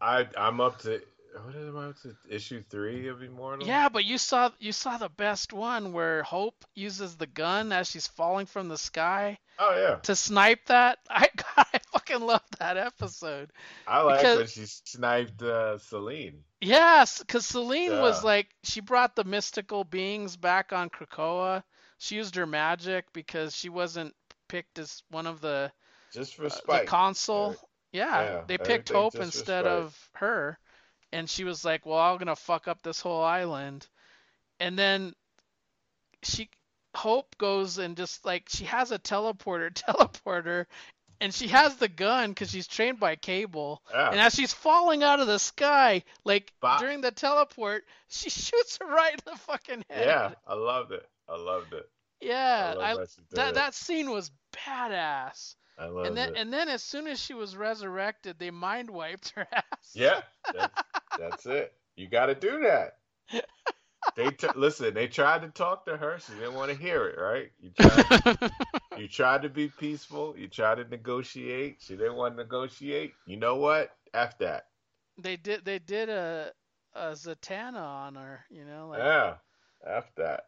I 0.00 0.26
I'm 0.36 0.60
up 0.60 0.78
to 0.82 1.00
what 1.44 1.54
is 1.54 2.04
it? 2.04 2.16
Issue 2.28 2.62
three 2.68 3.08
of 3.08 3.22
Immortal. 3.22 3.66
Yeah, 3.66 3.88
but 3.88 4.04
you 4.04 4.18
saw 4.18 4.50
you 4.58 4.72
saw 4.72 4.98
the 4.98 5.08
best 5.08 5.52
one 5.52 5.92
where 5.92 6.22
Hope 6.22 6.64
uses 6.74 7.16
the 7.16 7.26
gun 7.26 7.72
as 7.72 7.88
she's 7.88 8.06
falling 8.06 8.46
from 8.46 8.68
the 8.68 8.78
sky 8.78 9.38
Oh 9.62 9.76
yeah, 9.78 9.96
to 9.96 10.16
snipe 10.16 10.66
that. 10.66 10.98
I 11.10 11.28
God, 11.36 11.66
I 11.74 11.78
fucking 11.92 12.20
love 12.22 12.42
that 12.58 12.78
episode. 12.78 13.52
I 13.86 14.00
like 14.02 14.20
because- 14.20 14.38
when 14.38 14.46
she 14.46 14.64
sniped 14.66 15.42
uh, 15.42 15.78
Selene. 15.78 16.44
Yes, 16.62 17.18
because 17.18 17.46
Selene 17.46 17.92
was 18.00 18.24
like 18.24 18.48
she 18.64 18.80
brought 18.80 19.16
the 19.16 19.24
mystical 19.24 19.84
beings 19.84 20.36
back 20.36 20.72
on 20.72 20.88
Krakoa. 20.90 21.62
She 21.98 22.16
used 22.16 22.34
her 22.36 22.46
magic 22.46 23.04
because 23.12 23.54
she 23.54 23.68
wasn't 23.68 24.14
picked 24.48 24.78
as 24.78 25.02
one 25.10 25.26
of 25.26 25.40
the 25.42 25.70
Just 26.12 26.36
for 26.36 26.46
uh, 26.46 26.50
the 26.66 26.84
consul. 26.86 27.56
Yeah, 27.92 28.22
yeah, 28.22 28.40
they 28.46 28.56
picked 28.56 28.90
Hope 28.90 29.16
instead 29.16 29.66
of 29.66 29.98
her, 30.14 30.58
and 31.12 31.28
she 31.28 31.44
was 31.44 31.64
like, 31.64 31.86
"Well, 31.86 31.98
I'm 31.98 32.18
gonna 32.18 32.36
fuck 32.36 32.68
up 32.68 32.82
this 32.82 33.00
whole 33.00 33.22
island," 33.22 33.86
and 34.58 34.78
then 34.78 35.14
she 36.22 36.48
Hope 36.94 37.38
goes 37.38 37.78
and 37.78 37.96
just 37.96 38.24
like 38.26 38.48
she 38.48 38.64
has 38.64 38.90
a 38.90 38.98
teleporter, 38.98 39.72
teleporter, 39.74 40.66
and 41.20 41.32
she 41.32 41.46
has 41.48 41.76
the 41.76 41.86
gun 41.88 42.30
because 42.30 42.50
she's 42.50 42.66
trained 42.66 42.98
by 42.98 43.14
Cable, 43.14 43.80
Yeah. 43.92 44.10
and 44.10 44.20
as 44.20 44.34
she's 44.34 44.52
falling 44.52 45.04
out 45.04 45.20
of 45.20 45.28
the 45.28 45.38
sky, 45.38 46.02
like 46.24 46.52
Bop. 46.60 46.80
during 46.80 47.00
the 47.00 47.12
teleport, 47.12 47.84
she 48.08 48.28
shoots 48.30 48.78
her 48.78 48.86
right 48.86 49.12
in 49.14 49.20
the 49.32 49.38
fucking 49.38 49.84
head. 49.88 50.06
Yeah, 50.06 50.30
I 50.48 50.54
loved 50.54 50.90
it. 50.90 51.08
I 51.28 51.36
loved 51.36 51.72
it. 51.74 51.88
Yeah, 52.20 52.74
love 52.76 52.82
I, 52.82 52.94
that 52.96 53.08
that 53.30 53.54
that 53.54 53.74
scene 53.74 54.10
was 54.10 54.32
badass. 54.66 55.54
I 55.78 55.86
loved 55.86 56.08
And 56.08 56.16
then 56.16 56.30
it. 56.30 56.38
and 56.40 56.52
then 56.52 56.68
as 56.68 56.82
soon 56.82 57.06
as 57.06 57.20
she 57.20 57.34
was 57.34 57.56
resurrected, 57.56 58.38
they 58.40 58.50
mind 58.50 58.90
wiped 58.90 59.30
her 59.36 59.46
ass. 59.52 59.64
Yeah, 59.94 60.20
that's, 60.52 60.82
that's 61.18 61.46
it. 61.46 61.72
You 61.96 62.08
got 62.08 62.26
to 62.26 62.34
do 62.34 62.60
that. 62.60 62.96
They 64.16 64.30
t- 64.30 64.48
listen. 64.56 64.94
They 64.94 65.06
tried 65.08 65.42
to 65.42 65.48
talk 65.48 65.84
to 65.86 65.96
her. 65.96 66.18
She 66.18 66.32
didn't 66.32 66.54
want 66.54 66.70
to 66.70 66.76
hear 66.76 67.06
it. 67.08 67.18
Right? 67.20 67.50
You 67.60 67.70
tried. 67.78 68.50
you 68.98 69.08
tried 69.08 69.42
to 69.42 69.48
be 69.48 69.68
peaceful. 69.68 70.34
You 70.36 70.48
tried 70.48 70.76
to 70.76 70.84
negotiate. 70.84 71.76
She 71.80 71.96
didn't 71.96 72.16
want 72.16 72.36
to 72.36 72.42
negotiate. 72.42 73.12
You 73.26 73.36
know 73.36 73.56
what? 73.56 73.90
F 74.14 74.38
that. 74.38 74.64
They 75.18 75.36
did 75.36 75.64
they 75.64 75.78
did 75.78 76.08
a 76.08 76.52
a 76.94 77.10
Zatanna 77.12 77.76
on 77.76 78.14
her, 78.16 78.44
you 78.50 78.64
know, 78.64 78.88
like 78.88 79.00
Yeah. 79.00 79.34
F 79.86 80.10
that. 80.16 80.44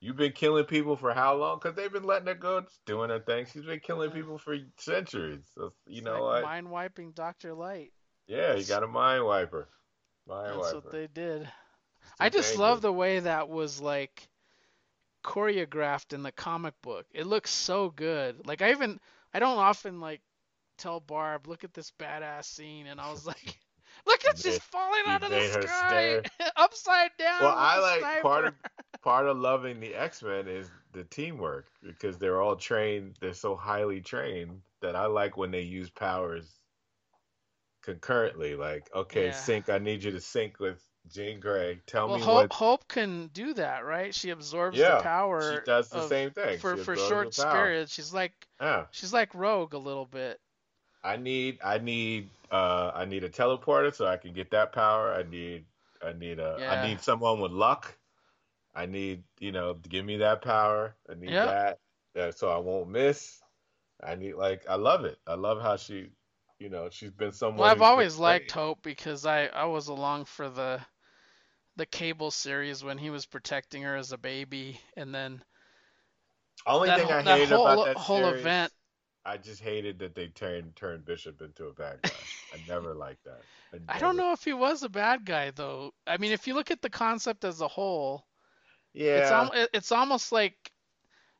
You've 0.00 0.16
been 0.16 0.32
killing 0.32 0.64
people 0.66 0.96
for 0.96 1.14
how 1.14 1.34
long? 1.34 1.58
Because 1.58 1.74
they've 1.76 1.92
been 1.92 2.04
letting 2.04 2.28
her 2.28 2.34
go 2.34 2.62
doing 2.84 3.08
her 3.08 3.20
thing. 3.20 3.46
She's 3.50 3.64
been 3.64 3.80
killing 3.80 4.10
people 4.10 4.36
for 4.36 4.56
centuries. 4.76 5.44
So, 5.54 5.72
you 5.86 5.98
it's 5.98 6.04
know 6.04 6.22
like 6.24 6.42
what? 6.42 6.42
mind 6.42 6.70
wiping 6.70 7.12
Doctor 7.12 7.54
Light. 7.54 7.93
Yeah, 8.26 8.56
he 8.56 8.64
got 8.64 8.82
a 8.82 8.86
mind 8.86 9.24
wiper. 9.24 9.68
Mind 10.26 10.46
That's 10.46 10.58
wiper. 10.58 10.74
what 10.76 10.90
they 10.90 11.06
did. 11.06 11.48
I 12.18 12.28
just 12.28 12.56
love 12.56 12.80
the 12.80 12.92
way 12.92 13.20
that 13.20 13.48
was 13.48 13.80
like 13.80 14.28
choreographed 15.24 16.12
in 16.12 16.22
the 16.22 16.32
comic 16.32 16.74
book. 16.82 17.06
It 17.12 17.26
looks 17.26 17.50
so 17.50 17.90
good. 17.90 18.46
Like 18.46 18.62
I 18.62 18.70
even 18.70 19.00
I 19.32 19.38
don't 19.40 19.58
often 19.58 20.00
like 20.00 20.20
tell 20.78 21.00
Barb, 21.00 21.46
look 21.46 21.64
at 21.64 21.74
this 21.74 21.92
badass 21.98 22.44
scene, 22.44 22.86
and 22.86 23.00
I 23.00 23.10
was 23.10 23.26
like, 23.26 23.58
look 24.06 24.20
it's 24.24 24.42
just 24.42 24.62
falling 24.62 25.02
out 25.06 25.22
of 25.22 25.30
the 25.30 25.62
sky 25.62 26.22
upside 26.56 27.10
down. 27.18 27.40
Well, 27.40 27.54
I 27.56 27.78
like 28.00 28.22
part 28.22 28.46
of 28.46 28.54
part 29.02 29.26
of 29.26 29.38
loving 29.38 29.80
the 29.80 29.94
X 29.94 30.22
Men 30.22 30.48
is 30.48 30.70
the 30.92 31.04
teamwork 31.04 31.66
because 31.82 32.18
they're 32.18 32.40
all 32.40 32.56
trained. 32.56 33.16
They're 33.20 33.34
so 33.34 33.56
highly 33.56 34.00
trained 34.00 34.60
that 34.80 34.96
I 34.96 35.06
like 35.06 35.36
when 35.36 35.50
they 35.50 35.62
use 35.62 35.90
powers 35.90 36.63
concurrently. 37.84 38.54
Like, 38.56 38.88
okay, 38.94 39.26
Yeah. 39.26 39.32
sync. 39.32 39.68
I 39.68 39.78
need 39.78 40.02
you 40.02 40.10
to 40.10 40.20
sync 40.20 40.58
with 40.58 40.82
Jean 41.08 41.38
Grey. 41.38 41.80
Tell 41.86 42.08
well, 42.08 42.16
me 42.18 42.22
Hope 42.24 42.34
what. 42.34 42.52
Hope 42.52 42.88
can 42.88 43.28
do 43.28 43.54
that, 43.54 43.84
right? 43.84 44.14
She 44.14 44.30
absorbs 44.30 44.78
Yeah, 44.78 44.96
the 44.96 45.02
power. 45.02 45.58
she 45.60 45.64
does 45.66 45.88
the 45.90 45.98
of- 45.98 46.08
same 46.08 46.30
thing. 46.30 46.58
for 46.58 46.76
for 46.78 46.96
short 46.96 47.36
periods. 47.36 47.92
She's 47.92 48.12
like 48.14 48.32
Yeah. 48.60 48.86
she's 48.90 49.12
like 49.12 49.34
Rogue 49.34 49.74
a 49.74 49.78
little 49.78 50.06
bit. 50.06 50.40
I 51.02 51.16
need 51.16 51.58
I 51.62 51.78
need 51.78 52.30
uh 52.50 52.90
I 52.94 53.04
need 53.04 53.24
a 53.24 53.28
teleporter 53.28 53.94
so 53.94 54.06
I 54.06 54.16
can 54.16 54.32
get 54.32 54.50
that 54.52 54.72
power. 54.72 55.12
I 55.12 55.22
need 55.22 55.66
I 56.02 56.12
need 56.14 56.38
a 56.38 56.56
Yeah. 56.58 56.72
I 56.72 56.88
need 56.88 57.00
someone 57.02 57.40
with 57.40 57.52
luck. 57.52 57.94
I 58.74 58.86
need 58.86 59.22
you 59.38 59.52
know 59.52 59.74
give 59.74 60.04
me 60.06 60.16
that 60.18 60.40
power. 60.40 60.96
I 61.08 61.14
need 61.14 61.30
Yep. 61.30 61.46
that 61.46 61.78
uh, 62.16 62.32
so 62.32 62.48
I 62.50 62.56
won't 62.58 62.88
miss. 62.88 63.42
I 64.02 64.14
need 64.14 64.34
like 64.34 64.64
I 64.68 64.76
love 64.76 65.04
it. 65.04 65.18
I 65.26 65.34
love 65.34 65.60
how 65.60 65.76
she 65.76 66.08
you 66.58 66.68
know 66.70 66.88
she's 66.90 67.10
been 67.12 67.32
someone. 67.32 67.58
Well, 67.58 67.70
I've 67.70 67.82
always 67.82 68.16
liked 68.16 68.50
Hope 68.52 68.82
because 68.82 69.26
I 69.26 69.46
I 69.46 69.64
was 69.64 69.88
along 69.88 70.26
for 70.26 70.48
the 70.48 70.80
the 71.76 71.86
cable 71.86 72.30
series 72.30 72.84
when 72.84 72.98
he 72.98 73.10
was 73.10 73.26
protecting 73.26 73.82
her 73.82 73.96
as 73.96 74.12
a 74.12 74.18
baby, 74.18 74.80
and 74.96 75.14
then 75.14 75.42
Only 76.66 76.88
thing 76.88 77.00
whole- 77.06 77.12
I 77.16 77.22
hated 77.22 77.48
whole- 77.48 77.66
about 77.66 77.84
that 77.86 77.96
whole 77.96 78.20
series, 78.22 78.40
event- 78.40 78.72
I 79.24 79.36
just 79.38 79.60
hated 79.62 79.98
that 80.00 80.14
they 80.14 80.28
turned 80.28 80.76
turned 80.76 81.04
Bishop 81.04 81.40
into 81.40 81.66
a 81.66 81.72
bad 81.72 82.00
guy. 82.02 82.10
I 82.52 82.58
never 82.68 82.94
liked 82.94 83.24
that. 83.24 83.42
I 83.88 83.98
don't 83.98 84.16
know 84.16 84.32
if 84.32 84.44
he 84.44 84.52
was 84.52 84.82
a 84.84 84.88
bad 84.88 85.24
guy 85.24 85.50
though. 85.50 85.92
I 86.06 86.18
mean, 86.18 86.30
if 86.32 86.46
you 86.46 86.54
look 86.54 86.70
at 86.70 86.80
the 86.82 86.90
concept 86.90 87.44
as 87.44 87.60
a 87.60 87.68
whole, 87.68 88.26
it's 88.94 89.30
Yeah. 89.30 89.48
al- 89.50 89.68
it's 89.72 89.90
almost 89.92 90.30
like 90.30 90.70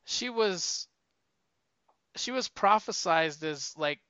she 0.03 0.29
was 0.29 0.87
she 2.17 2.31
was 2.31 2.49
prophesized 2.49 3.43
as 3.43 3.77
like 3.77 4.01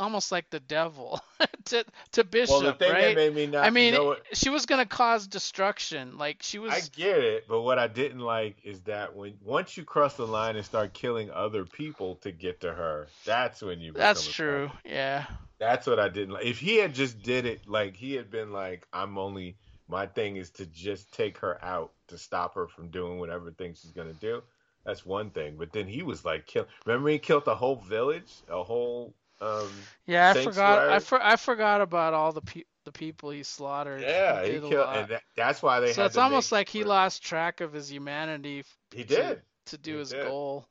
almost 0.00 0.32
like 0.32 0.48
the 0.50 0.60
devil 0.60 1.20
to 1.66 1.84
to 2.12 2.24
Bishop, 2.24 2.50
Well, 2.50 2.60
the 2.60 2.72
thing 2.74 2.92
right? 2.92 3.02
that 3.02 3.16
made 3.16 3.34
me 3.34 3.46
not 3.46 3.64
I 3.64 3.70
mean, 3.70 3.94
what- 3.94 4.24
she 4.32 4.50
was 4.50 4.66
gonna 4.66 4.86
cause 4.86 5.26
destruction. 5.26 6.18
Like 6.18 6.38
she 6.42 6.58
was. 6.58 6.72
I 6.72 6.80
get 6.96 7.18
it, 7.18 7.46
but 7.48 7.62
what 7.62 7.78
I 7.78 7.86
didn't 7.86 8.20
like 8.20 8.56
is 8.64 8.80
that 8.82 9.14
when 9.14 9.34
once 9.44 9.76
you 9.76 9.84
cross 9.84 10.14
the 10.14 10.26
line 10.26 10.56
and 10.56 10.64
start 10.64 10.94
killing 10.94 11.30
other 11.30 11.64
people 11.64 12.16
to 12.16 12.32
get 12.32 12.60
to 12.60 12.72
her, 12.72 13.08
that's 13.24 13.62
when 13.62 13.80
you. 13.80 13.92
That's 13.92 14.26
true. 14.26 14.70
Yeah. 14.84 15.26
That's 15.58 15.86
what 15.86 15.98
I 15.98 16.08
didn't 16.08 16.34
like. 16.34 16.44
If 16.44 16.58
he 16.58 16.76
had 16.76 16.94
just 16.94 17.20
did 17.22 17.44
it 17.44 17.66
like 17.66 17.96
he 17.96 18.14
had 18.14 18.30
been 18.30 18.52
like, 18.52 18.86
I'm 18.92 19.18
only 19.18 19.56
my 19.88 20.06
thing 20.06 20.36
is 20.36 20.50
to 20.50 20.66
just 20.66 21.12
take 21.12 21.38
her 21.38 21.62
out 21.64 21.92
to 22.08 22.18
stop 22.18 22.54
her 22.54 22.68
from 22.68 22.88
doing 22.90 23.18
whatever 23.18 23.50
thing 23.50 23.74
she's 23.74 23.90
gonna 23.92 24.12
do. 24.12 24.42
That's 24.84 25.04
one 25.04 25.30
thing. 25.30 25.56
But 25.58 25.72
then 25.72 25.86
he 25.86 26.02
was 26.02 26.24
like, 26.24 26.46
kill. 26.46 26.66
Remember 26.86 27.08
he 27.10 27.18
killed 27.18 27.44
the 27.44 27.54
whole 27.56 27.76
village, 27.76 28.32
a 28.48 28.62
whole. 28.62 29.14
Um 29.40 29.88
Yeah, 30.06 30.30
I 30.30 30.34
forgot. 30.34 30.88
I, 30.88 30.98
for, 31.00 31.22
I 31.22 31.36
forgot 31.36 31.80
about 31.80 32.14
all 32.14 32.32
the 32.32 32.40
pe- 32.42 32.64
the 32.84 32.92
people 32.92 33.30
he 33.30 33.42
slaughtered. 33.42 34.00
Yeah, 34.00 34.44
he 34.44 34.58
a 34.58 34.60
killed, 34.60 34.88
and 34.94 35.08
that, 35.08 35.22
that's 35.36 35.62
why 35.62 35.80
they 35.80 35.92
so 35.92 36.04
it's 36.04 36.16
almost 36.16 36.52
like 36.52 36.68
he 36.68 36.84
lost 36.84 37.22
track 37.22 37.60
of 37.60 37.72
his 37.72 37.90
humanity. 37.90 38.64
He 38.92 39.04
to- 39.04 39.04
did. 39.04 39.42
to 39.66 39.78
do 39.78 39.96
He 39.96 39.98
his 39.98 40.12
did. 40.12 40.24
goal. 40.24 40.66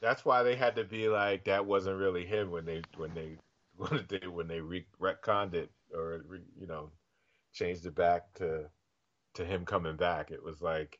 That's 0.00 0.24
why 0.24 0.42
they 0.42 0.56
had 0.56 0.76
to 0.76 0.84
be 0.84 1.08
like 1.08 1.44
that 1.44 1.66
wasn't 1.66 1.98
really 1.98 2.24
him 2.26 2.50
when 2.50 2.64
they 2.64 2.82
when 2.96 3.14
they 3.14 3.38
when 3.76 4.06
they 4.08 4.26
when 4.26 4.48
they 4.48 4.60
re- 4.60 4.86
retconned 5.00 5.54
it 5.54 5.70
or 5.94 6.22
re, 6.26 6.40
you 6.58 6.66
know 6.66 6.90
changed 7.52 7.86
it 7.86 7.94
back 7.94 8.32
to 8.34 8.70
to 9.34 9.44
him 9.44 9.64
coming 9.64 9.96
back. 9.96 10.30
It 10.30 10.42
was 10.42 10.60
like 10.62 10.98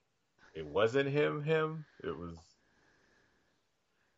it 0.55 0.67
wasn't 0.67 1.09
him 1.11 1.43
him. 1.43 1.85
It 2.03 2.17
was 2.17 2.37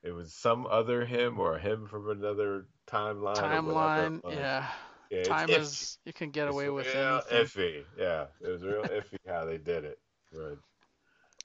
it 0.02 0.12
was 0.12 0.32
some 0.32 0.66
other 0.66 1.04
him 1.04 1.38
or 1.40 1.58
him 1.58 1.86
from 1.86 2.08
another 2.08 2.66
timeline. 2.86 3.38
or 3.38 3.42
whatever 3.64 3.70
it 3.70 3.74
Timeline, 4.22 4.32
yeah. 4.32 4.68
Yeah, 5.10 5.18
it's 5.18 5.28
Time 5.28 5.48
iffy. 5.48 5.58
is 5.58 5.98
you 6.04 6.12
can 6.12 6.30
get 6.30 6.46
It's 6.48 6.54
away 6.54 6.68
with 6.70 6.86
real 6.92 7.22
anything. 7.30 7.62
iffy. 7.62 7.84
Yeah, 7.98 8.26
it 8.40 8.48
was 8.48 8.62
real 8.64 8.82
iffy 8.82 9.18
how 9.26 9.44
they 9.44 9.58
did 9.58 9.84
it. 9.84 9.98
But 10.32 10.58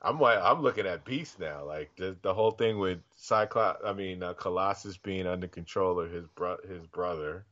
I'm 0.02 0.20
like, 0.20 0.40
I'm 0.42 0.62
looking 0.64 0.88
at 0.88 1.06
Beast 1.06 1.40
now. 1.40 1.64
Like 1.66 1.96
the 1.96 2.16
the 2.24 2.34
whole 2.34 2.52
thing 2.52 2.80
with 2.80 3.00
Cyclops. 3.18 3.82
I 3.86 3.94
mean, 3.94 4.24
uh, 4.24 4.34
Colossus 4.34 4.98
being 4.98 5.28
under 5.28 5.48
control 5.48 6.00
of 6.00 6.10
his 6.12 6.26
bro- 6.36 6.58
his 6.68 6.86
brother, 6.88 7.46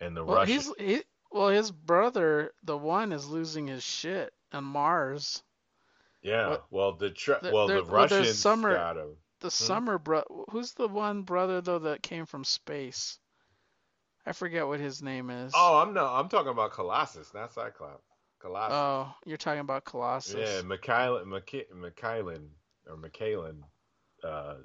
and 0.00 0.16
the 0.16 0.24
Well, 0.24 0.36
Russian. 0.38 0.72
he, 0.78 1.02
well, 1.32 1.48
his 1.48 1.72
brother, 1.72 2.52
the 2.62 2.76
one, 2.76 3.12
is 3.12 3.26
losing 3.28 3.66
his 3.66 3.82
shit 3.82 4.32
on 4.52 4.62
Mars. 4.64 5.42
Yeah. 6.22 6.50
what- 6.50 6.64
well, 6.70 6.92
the 6.92 7.10
tr- 7.10 7.32
There- 7.42 7.52
well 7.52 7.66
the 7.66 7.82
well, 7.82 7.84
Russians 7.86 8.38
Summer- 8.38 8.74
got 8.74 8.96
him. 8.96 9.16
The 9.42 9.50
Hmm? 9.50 9.66
summer 9.66 9.98
bro, 9.98 10.46
who's 10.50 10.72
the 10.72 10.88
one 10.88 11.22
brother 11.22 11.60
though 11.60 11.80
that 11.80 12.02
came 12.02 12.26
from 12.26 12.44
space? 12.44 13.18
I 14.24 14.32
forget 14.32 14.66
what 14.66 14.80
his 14.80 15.02
name 15.02 15.30
is. 15.30 15.52
Oh, 15.54 15.78
I'm 15.78 15.92
no, 15.94 16.06
I'm 16.06 16.28
talking 16.28 16.50
about 16.52 16.72
Colossus, 16.72 17.34
not 17.34 17.52
Cyclops. 17.52 18.02
Colossus. 18.40 18.76
Oh, 18.76 19.14
you're 19.26 19.36
talking 19.36 19.60
about 19.60 19.84
Colossus. 19.84 20.34
Yeah, 20.34 20.62
Mikhail, 20.62 21.24
Mikha- 21.24 21.70
Mikhailin 21.74 22.48
or 22.86 22.96
Mikhailin 22.96 23.62
uh, 24.24 24.56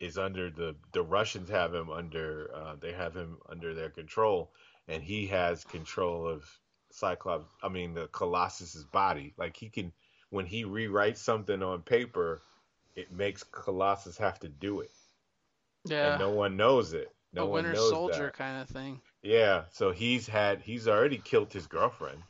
is 0.00 0.18
under 0.18 0.50
the 0.50 0.76
the 0.92 1.02
Russians 1.02 1.48
have 1.50 1.74
him 1.74 1.90
under 1.90 2.50
uh, 2.54 2.76
they 2.76 2.92
have 2.92 3.14
him 3.14 3.38
under 3.48 3.74
their 3.74 3.90
control, 3.90 4.52
and 4.88 5.02
he 5.02 5.26
has 5.28 5.64
control 5.64 6.26
of 6.28 6.44
Cyclops. 6.90 7.46
I 7.62 7.68
mean, 7.68 7.94
the 7.94 8.08
Colossus's 8.08 8.84
body. 8.84 9.34
Like 9.38 9.56
he 9.56 9.70
can 9.70 9.92
when 10.30 10.46
he 10.46 10.64
rewrites 10.64 11.18
something 11.18 11.62
on 11.62 11.82
paper, 11.82 12.42
it 12.96 13.12
makes 13.12 13.42
Colossus 13.44 14.18
have 14.18 14.38
to 14.40 14.48
do 14.48 14.80
it, 14.80 14.90
Yeah. 15.84 16.12
and 16.12 16.20
no 16.20 16.30
one 16.30 16.56
knows 16.56 16.92
it. 16.92 17.14
No 17.32 17.44
a 17.44 17.46
Winter 17.46 17.74
Soldier 17.74 18.24
that. 18.24 18.34
kind 18.34 18.60
of 18.60 18.68
thing. 18.68 19.00
Yeah, 19.22 19.64
so 19.70 19.90
he's 19.92 20.26
had 20.26 20.60
he's 20.60 20.86
already 20.88 21.18
killed 21.18 21.52
his 21.52 21.66
girlfriend. 21.66 22.22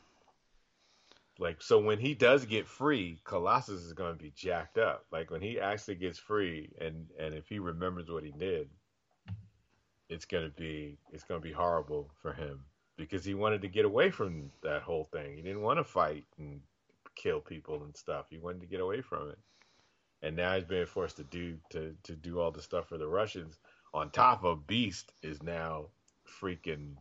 Like 1.38 1.60
so 1.60 1.80
when 1.80 1.98
he 1.98 2.14
does 2.14 2.44
get 2.44 2.68
free, 2.68 3.18
Colossus 3.24 3.82
is 3.82 3.92
going 3.94 4.16
to 4.16 4.22
be 4.22 4.32
jacked 4.36 4.78
up. 4.78 5.06
Like 5.10 5.30
when 5.30 5.40
he 5.40 5.58
actually 5.58 5.96
gets 5.96 6.18
free 6.18 6.70
and 6.80 7.08
and 7.18 7.34
if 7.34 7.48
he 7.48 7.58
remembers 7.58 8.10
what 8.10 8.22
he 8.22 8.30
did, 8.30 8.68
it's 10.08 10.24
going 10.26 10.44
to 10.44 10.56
be 10.56 10.98
it's 11.12 11.24
going 11.24 11.40
to 11.40 11.46
be 11.46 11.52
horrible 11.52 12.10
for 12.20 12.32
him 12.32 12.64
because 12.96 13.24
he 13.24 13.34
wanted 13.34 13.62
to 13.62 13.68
get 13.68 13.84
away 13.84 14.10
from 14.10 14.50
that 14.62 14.82
whole 14.82 15.04
thing. 15.04 15.34
He 15.34 15.42
didn't 15.42 15.62
want 15.62 15.78
to 15.80 15.84
fight 15.84 16.24
and 16.38 16.60
kill 17.16 17.40
people 17.40 17.82
and 17.82 17.96
stuff. 17.96 18.26
He 18.30 18.38
wanted 18.38 18.60
to 18.60 18.66
get 18.66 18.80
away 18.80 19.00
from 19.00 19.30
it. 19.30 19.38
And 20.22 20.36
now 20.36 20.54
he's 20.54 20.64
being 20.64 20.86
forced 20.86 21.16
to 21.16 21.24
do 21.24 21.58
to 21.70 21.96
to 22.04 22.14
do 22.14 22.40
all 22.40 22.50
the 22.52 22.62
stuff 22.62 22.88
for 22.88 22.98
the 22.98 23.06
Russians 23.08 23.58
on 23.92 24.10
top 24.10 24.44
of 24.44 24.66
Beast 24.66 25.12
is 25.22 25.42
now 25.42 25.86
freaking 26.40 26.94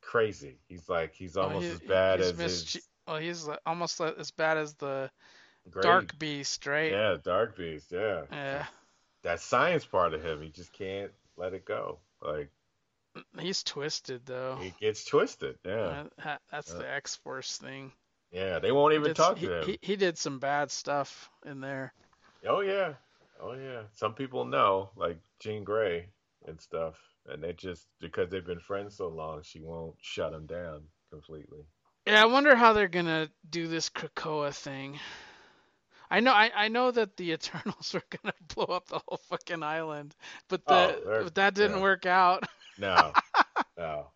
crazy. 0.00 0.58
He's 0.68 0.88
like 0.88 1.14
he's 1.14 1.36
Well, 1.36 1.46
almost 1.48 1.66
he- 1.66 1.72
as 1.72 1.80
bad 1.80 2.20
as 2.20 2.32
mischi- 2.38 2.74
his 2.74 2.88
Well, 3.06 3.18
he's 3.18 3.48
almost 3.66 4.00
as 4.00 4.30
bad 4.30 4.56
as 4.56 4.74
the 4.74 5.10
Great. 5.70 5.84
Dark 5.84 6.18
Beast, 6.18 6.66
right? 6.66 6.90
yeah, 6.92 7.16
Dark 7.22 7.56
Beast, 7.56 7.92
yeah. 7.92 8.22
Yeah. 8.30 8.66
That 9.22 9.40
science 9.40 9.84
part 9.84 10.14
of 10.14 10.24
him, 10.24 10.40
he 10.40 10.50
just 10.50 10.72
can't 10.72 11.12
let 11.36 11.52
it 11.54 11.64
go. 11.64 11.98
Like 12.22 12.50
He's 13.38 13.62
twisted 13.62 14.24
though. 14.26 14.56
he 14.56 14.70
gets 14.80 15.04
twisted. 15.04 15.58
Yeah, 15.64 16.04
Uh, 16.24 16.38
that's 16.50 16.70
Yeah. 16.72 16.78
the 16.78 16.88
X 16.90 17.16
Force 17.16 17.58
thing. 17.58 17.92
Yeah. 18.36 18.58
They 18.58 18.72
won't 18.72 18.94
even 18.94 19.14
talk 19.14 19.38
to 19.40 19.60
him. 19.60 19.64
He, 19.66 19.78
he 19.82 19.96
did 19.96 20.18
some 20.18 20.38
bad 20.38 20.70
stuff 20.70 21.30
in 21.44 21.60
there. 21.60 21.92
Oh 22.46 22.60
yeah, 22.60 22.94
oh 23.40 23.54
yeah. 23.54 23.82
Some 23.94 24.14
people 24.14 24.44
know, 24.44 24.90
like 24.96 25.18
Jean 25.40 25.64
Grey 25.64 26.08
and 26.46 26.60
stuff, 26.60 26.94
and 27.28 27.42
they 27.42 27.52
just 27.52 27.86
because 28.00 28.30
they've 28.30 28.46
been 28.46 28.60
friends 28.60 28.96
so 28.96 29.08
long, 29.08 29.40
she 29.42 29.60
won't 29.60 29.94
shut 30.00 30.32
him 30.32 30.46
down 30.46 30.82
completely. 31.10 31.64
Yeah, 32.06 32.22
I 32.22 32.26
wonder 32.26 32.54
how 32.54 32.72
they're 32.72 32.88
gonna 32.88 33.28
do 33.50 33.66
this 33.66 33.88
Krakoa 33.90 34.54
thing. 34.54 34.98
I 36.08 36.20
know, 36.20 36.32
I, 36.32 36.52
I 36.54 36.68
know 36.68 36.92
that 36.92 37.16
the 37.16 37.32
Eternals 37.32 37.92
were 37.94 38.02
gonna 38.22 38.34
blow 38.54 38.76
up 38.76 38.86
the 38.86 39.00
whole 39.08 39.20
fucking 39.28 39.62
island, 39.62 40.14
but 40.48 40.64
the 40.66 40.74
Oh, 40.74 41.22
but 41.24 41.34
that 41.34 41.54
didn't 41.54 41.78
yeah. 41.78 41.82
work 41.82 42.06
out. 42.06 42.44
No, 42.78 43.12
no. 43.78 44.08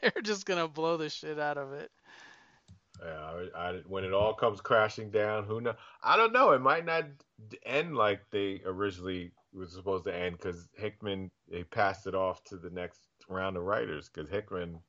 They're 0.00 0.22
just 0.22 0.46
gonna 0.46 0.68
blow 0.68 0.96
the 0.96 1.08
shit 1.08 1.38
out 1.38 1.58
of 1.58 1.72
it. 1.72 1.90
Yeah, 3.04 3.48
I, 3.54 3.68
I, 3.68 3.72
when 3.86 4.04
it 4.04 4.12
all 4.12 4.34
comes 4.34 4.60
crashing 4.60 5.10
down, 5.10 5.44
who 5.44 5.60
know? 5.60 5.74
I 6.02 6.16
don't 6.16 6.32
know. 6.32 6.52
It 6.52 6.60
might 6.60 6.84
not 6.84 7.04
end 7.64 7.96
like 7.96 8.20
they 8.30 8.62
originally 8.64 9.32
was 9.52 9.72
supposed 9.72 10.04
to 10.04 10.14
end 10.14 10.36
because 10.36 10.68
Hickman 10.74 11.30
they 11.50 11.64
passed 11.64 12.06
it 12.06 12.14
off 12.14 12.42
to 12.44 12.56
the 12.56 12.70
next 12.70 13.00
round 13.28 13.56
of 13.56 13.64
writers 13.64 14.08
because 14.08 14.30
Hickman, 14.30 14.80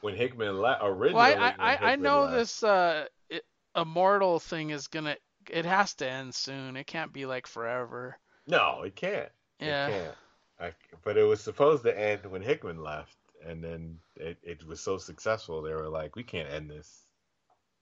when 0.00 0.14
Hickman 0.14 0.60
left 0.60 0.82
originally, 0.84 1.14
Well, 1.14 1.38
I 1.40 1.54
I, 1.58 1.74
I, 1.74 1.92
I 1.92 1.96
know 1.96 2.22
left- 2.22 2.34
this 2.34 2.62
uh 2.62 3.06
it, 3.28 3.44
immortal 3.76 4.38
thing 4.38 4.70
is 4.70 4.86
gonna 4.88 5.16
it 5.50 5.64
has 5.64 5.94
to 5.94 6.08
end 6.08 6.34
soon. 6.34 6.76
It 6.76 6.86
can't 6.86 7.12
be 7.12 7.26
like 7.26 7.46
forever. 7.46 8.18
No, 8.46 8.82
it 8.82 8.96
can't. 8.96 9.30
Yeah. 9.60 9.86
It 9.86 9.90
can't. 9.90 10.14
I, 10.60 10.72
but 11.02 11.16
it 11.16 11.24
was 11.24 11.40
supposed 11.40 11.82
to 11.84 11.98
end 11.98 12.26
when 12.26 12.42
Hickman 12.42 12.82
left, 12.82 13.16
and 13.44 13.62
then 13.62 13.98
it, 14.16 14.38
it 14.42 14.64
was 14.66 14.80
so 14.80 14.98
successful. 14.98 15.62
They 15.62 15.74
were 15.74 15.88
like, 15.88 16.14
we 16.14 16.22
can't 16.22 16.48
end 16.48 16.70
this 16.70 17.03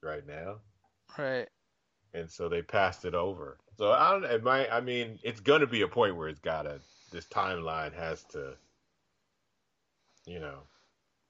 right 0.02 0.26
now. 0.26 0.56
Right. 1.18 1.48
and 2.14 2.30
so 2.30 2.48
they 2.48 2.62
passed 2.62 3.04
it 3.04 3.14
over. 3.14 3.58
So 3.78 3.92
I 3.92 4.12
don't. 4.12 4.24
It 4.24 4.42
might. 4.44 4.70
I 4.72 4.80
mean, 4.80 5.18
it's 5.22 5.40
gonna 5.40 5.66
be 5.66 5.82
a 5.82 5.88
point 5.88 6.16
where 6.16 6.28
it's 6.28 6.40
gotta. 6.40 6.80
This 7.12 7.26
timeline 7.26 7.94
has 7.94 8.24
to. 8.32 8.56
you 10.26 10.40
know, 10.40 10.60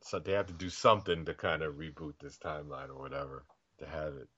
so 0.03 0.19
they 0.19 0.33
have 0.33 0.47
to 0.49 0.53
do 0.53 0.71
something 0.71 1.25
to 1.27 1.35
kind 1.35 1.63
of 1.63 1.75
reboot 1.77 2.15
this 2.21 2.39
timeline 2.39 2.91
or 2.91 2.99
whatever 3.01 3.45
to 3.79 3.87
have 3.87 4.15
it. 4.15 4.29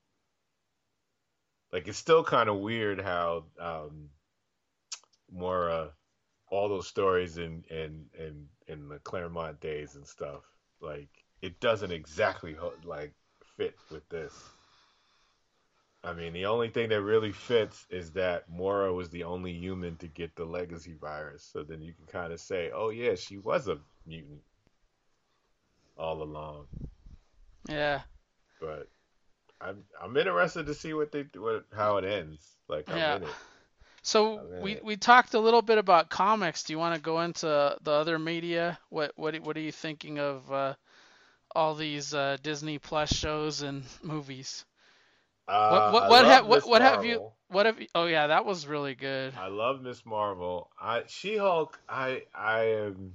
Like 1.73 1.89
it's 1.89 1.99
still 1.99 2.25
kind 2.25 2.49
of 2.49 2.59
weird 2.59 3.01
how 3.01 3.45
um, 3.61 4.11
more 5.33 5.71
uh, 5.71 5.89
all 6.51 6.69
those 6.69 6.87
stories 6.89 7.39
in 7.39 7.65
in 7.71 8.07
in 8.19 8.47
in 8.69 8.89
the 8.89 8.99
Claremont 9.01 9.61
days 9.61 9.97
and 9.97 10.07
stuff. 10.07 10.43
Like 10.81 11.09
it 11.43 11.61
doesn't 11.61 11.93
exactly 11.93 12.57
like 12.85 13.15
fit 13.57 13.77
with 13.91 14.09
this. 14.09 14.33
I 16.03 16.13
mean, 16.13 16.35
the 16.35 16.47
only 16.47 16.69
thing 16.69 16.91
that 16.91 17.01
really 17.01 17.33
fits 17.33 17.87
is 17.89 18.13
that 18.13 18.51
Moira 18.51 18.93
was 18.93 19.09
the 19.09 19.25
only 19.25 19.53
human 19.53 19.97
to 19.97 20.07
get 20.07 20.37
the 20.37 20.45
legacy 20.45 20.95
virus. 21.01 21.49
So 21.51 21.63
then 21.63 21.81
you 21.81 21.95
can 21.95 22.05
kind 22.07 22.33
of 22.33 22.41
say, 22.41 22.71
oh 22.75 22.91
yeah, 22.91 23.15
she 23.15 23.39
was 23.39 23.69
a 23.69 23.79
mutant 24.07 24.43
all 25.97 26.23
along. 26.23 26.67
Yeah. 27.69 28.03
But 28.61 28.89
I'm 29.61 29.85
I'm 30.03 30.17
interested 30.17 30.67
to 30.67 30.75
see 30.75 30.93
what 30.93 31.11
they 31.11 31.25
what 31.37 31.65
how 31.75 31.97
it 31.97 32.05
ends. 32.05 32.57
Like 32.69 32.91
I'm 32.91 32.99
Yeah. 32.99 33.17
in 33.17 33.23
it. 33.23 33.29
So 34.03 34.43
we, 34.61 34.73
it. 34.73 34.85
we 34.85 34.97
talked 34.97 35.33
a 35.33 35.41
little 35.41 35.63
bit 35.63 35.79
about 35.79 36.11
comics. 36.11 36.65
Do 36.65 36.75
you 36.75 36.79
want 36.79 36.95
to 36.95 37.01
go 37.01 37.23
into 37.23 37.47
the 37.81 37.91
other 37.91 38.19
media? 38.19 38.79
What 38.91 39.13
what 39.17 39.35
what 39.41 39.57
are 39.57 39.61
you 39.61 39.73
thinking 39.73 40.19
of 40.19 40.53
uh, 40.53 40.75
all 41.55 41.75
these 41.75 42.15
uh, 42.15 42.37
Disney 42.43 42.79
Plus 42.79 43.13
shows 43.13 43.63
and 43.63 43.85
movies? 44.03 44.65
Uh, 45.47 45.91
what 45.91 45.93
what 45.93 46.11
what, 46.11 46.25
ha- 46.25 46.43
what, 46.43 46.69
what 46.69 46.83
have 46.83 47.05
you 47.05 47.31
what 47.49 47.67
have 47.67 47.81
you, 47.81 47.87
oh 47.95 48.07
yeah 48.07 48.29
that 48.29 48.47
was 48.47 48.67
really 48.67 48.95
good. 48.95 49.35
I 49.39 49.49
love 49.49 49.83
Miss 49.83 50.05
Marvel. 50.07 50.71
I 50.81 51.03
She 51.07 51.37
Hulk. 51.37 51.79
I 51.89 52.23
I 52.35 52.63
am. 52.65 53.15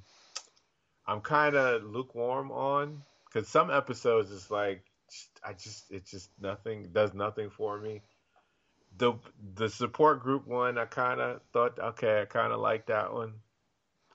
I'm 1.07 1.21
kind 1.21 1.55
of 1.55 1.83
lukewarm 1.83 2.51
on 2.51 3.01
because 3.25 3.47
some 3.47 3.71
episodes 3.71 4.29
is 4.29 4.51
like 4.51 4.83
I 5.43 5.53
just 5.53 5.91
it 5.91 6.05
just 6.05 6.29
nothing 6.39 6.89
does 6.93 7.15
nothing 7.15 7.49
for 7.49 7.79
me. 7.79 8.01
The 8.97 9.13
the 9.55 9.69
support 9.69 10.21
group 10.21 10.45
one 10.45 10.77
I 10.77 10.85
kind 10.85 11.19
of 11.19 11.41
thought 11.51 11.79
okay 11.79 12.21
I 12.21 12.25
kind 12.25 12.53
of 12.53 12.59
like 12.59 12.87
that 12.87 13.11
one. 13.11 13.33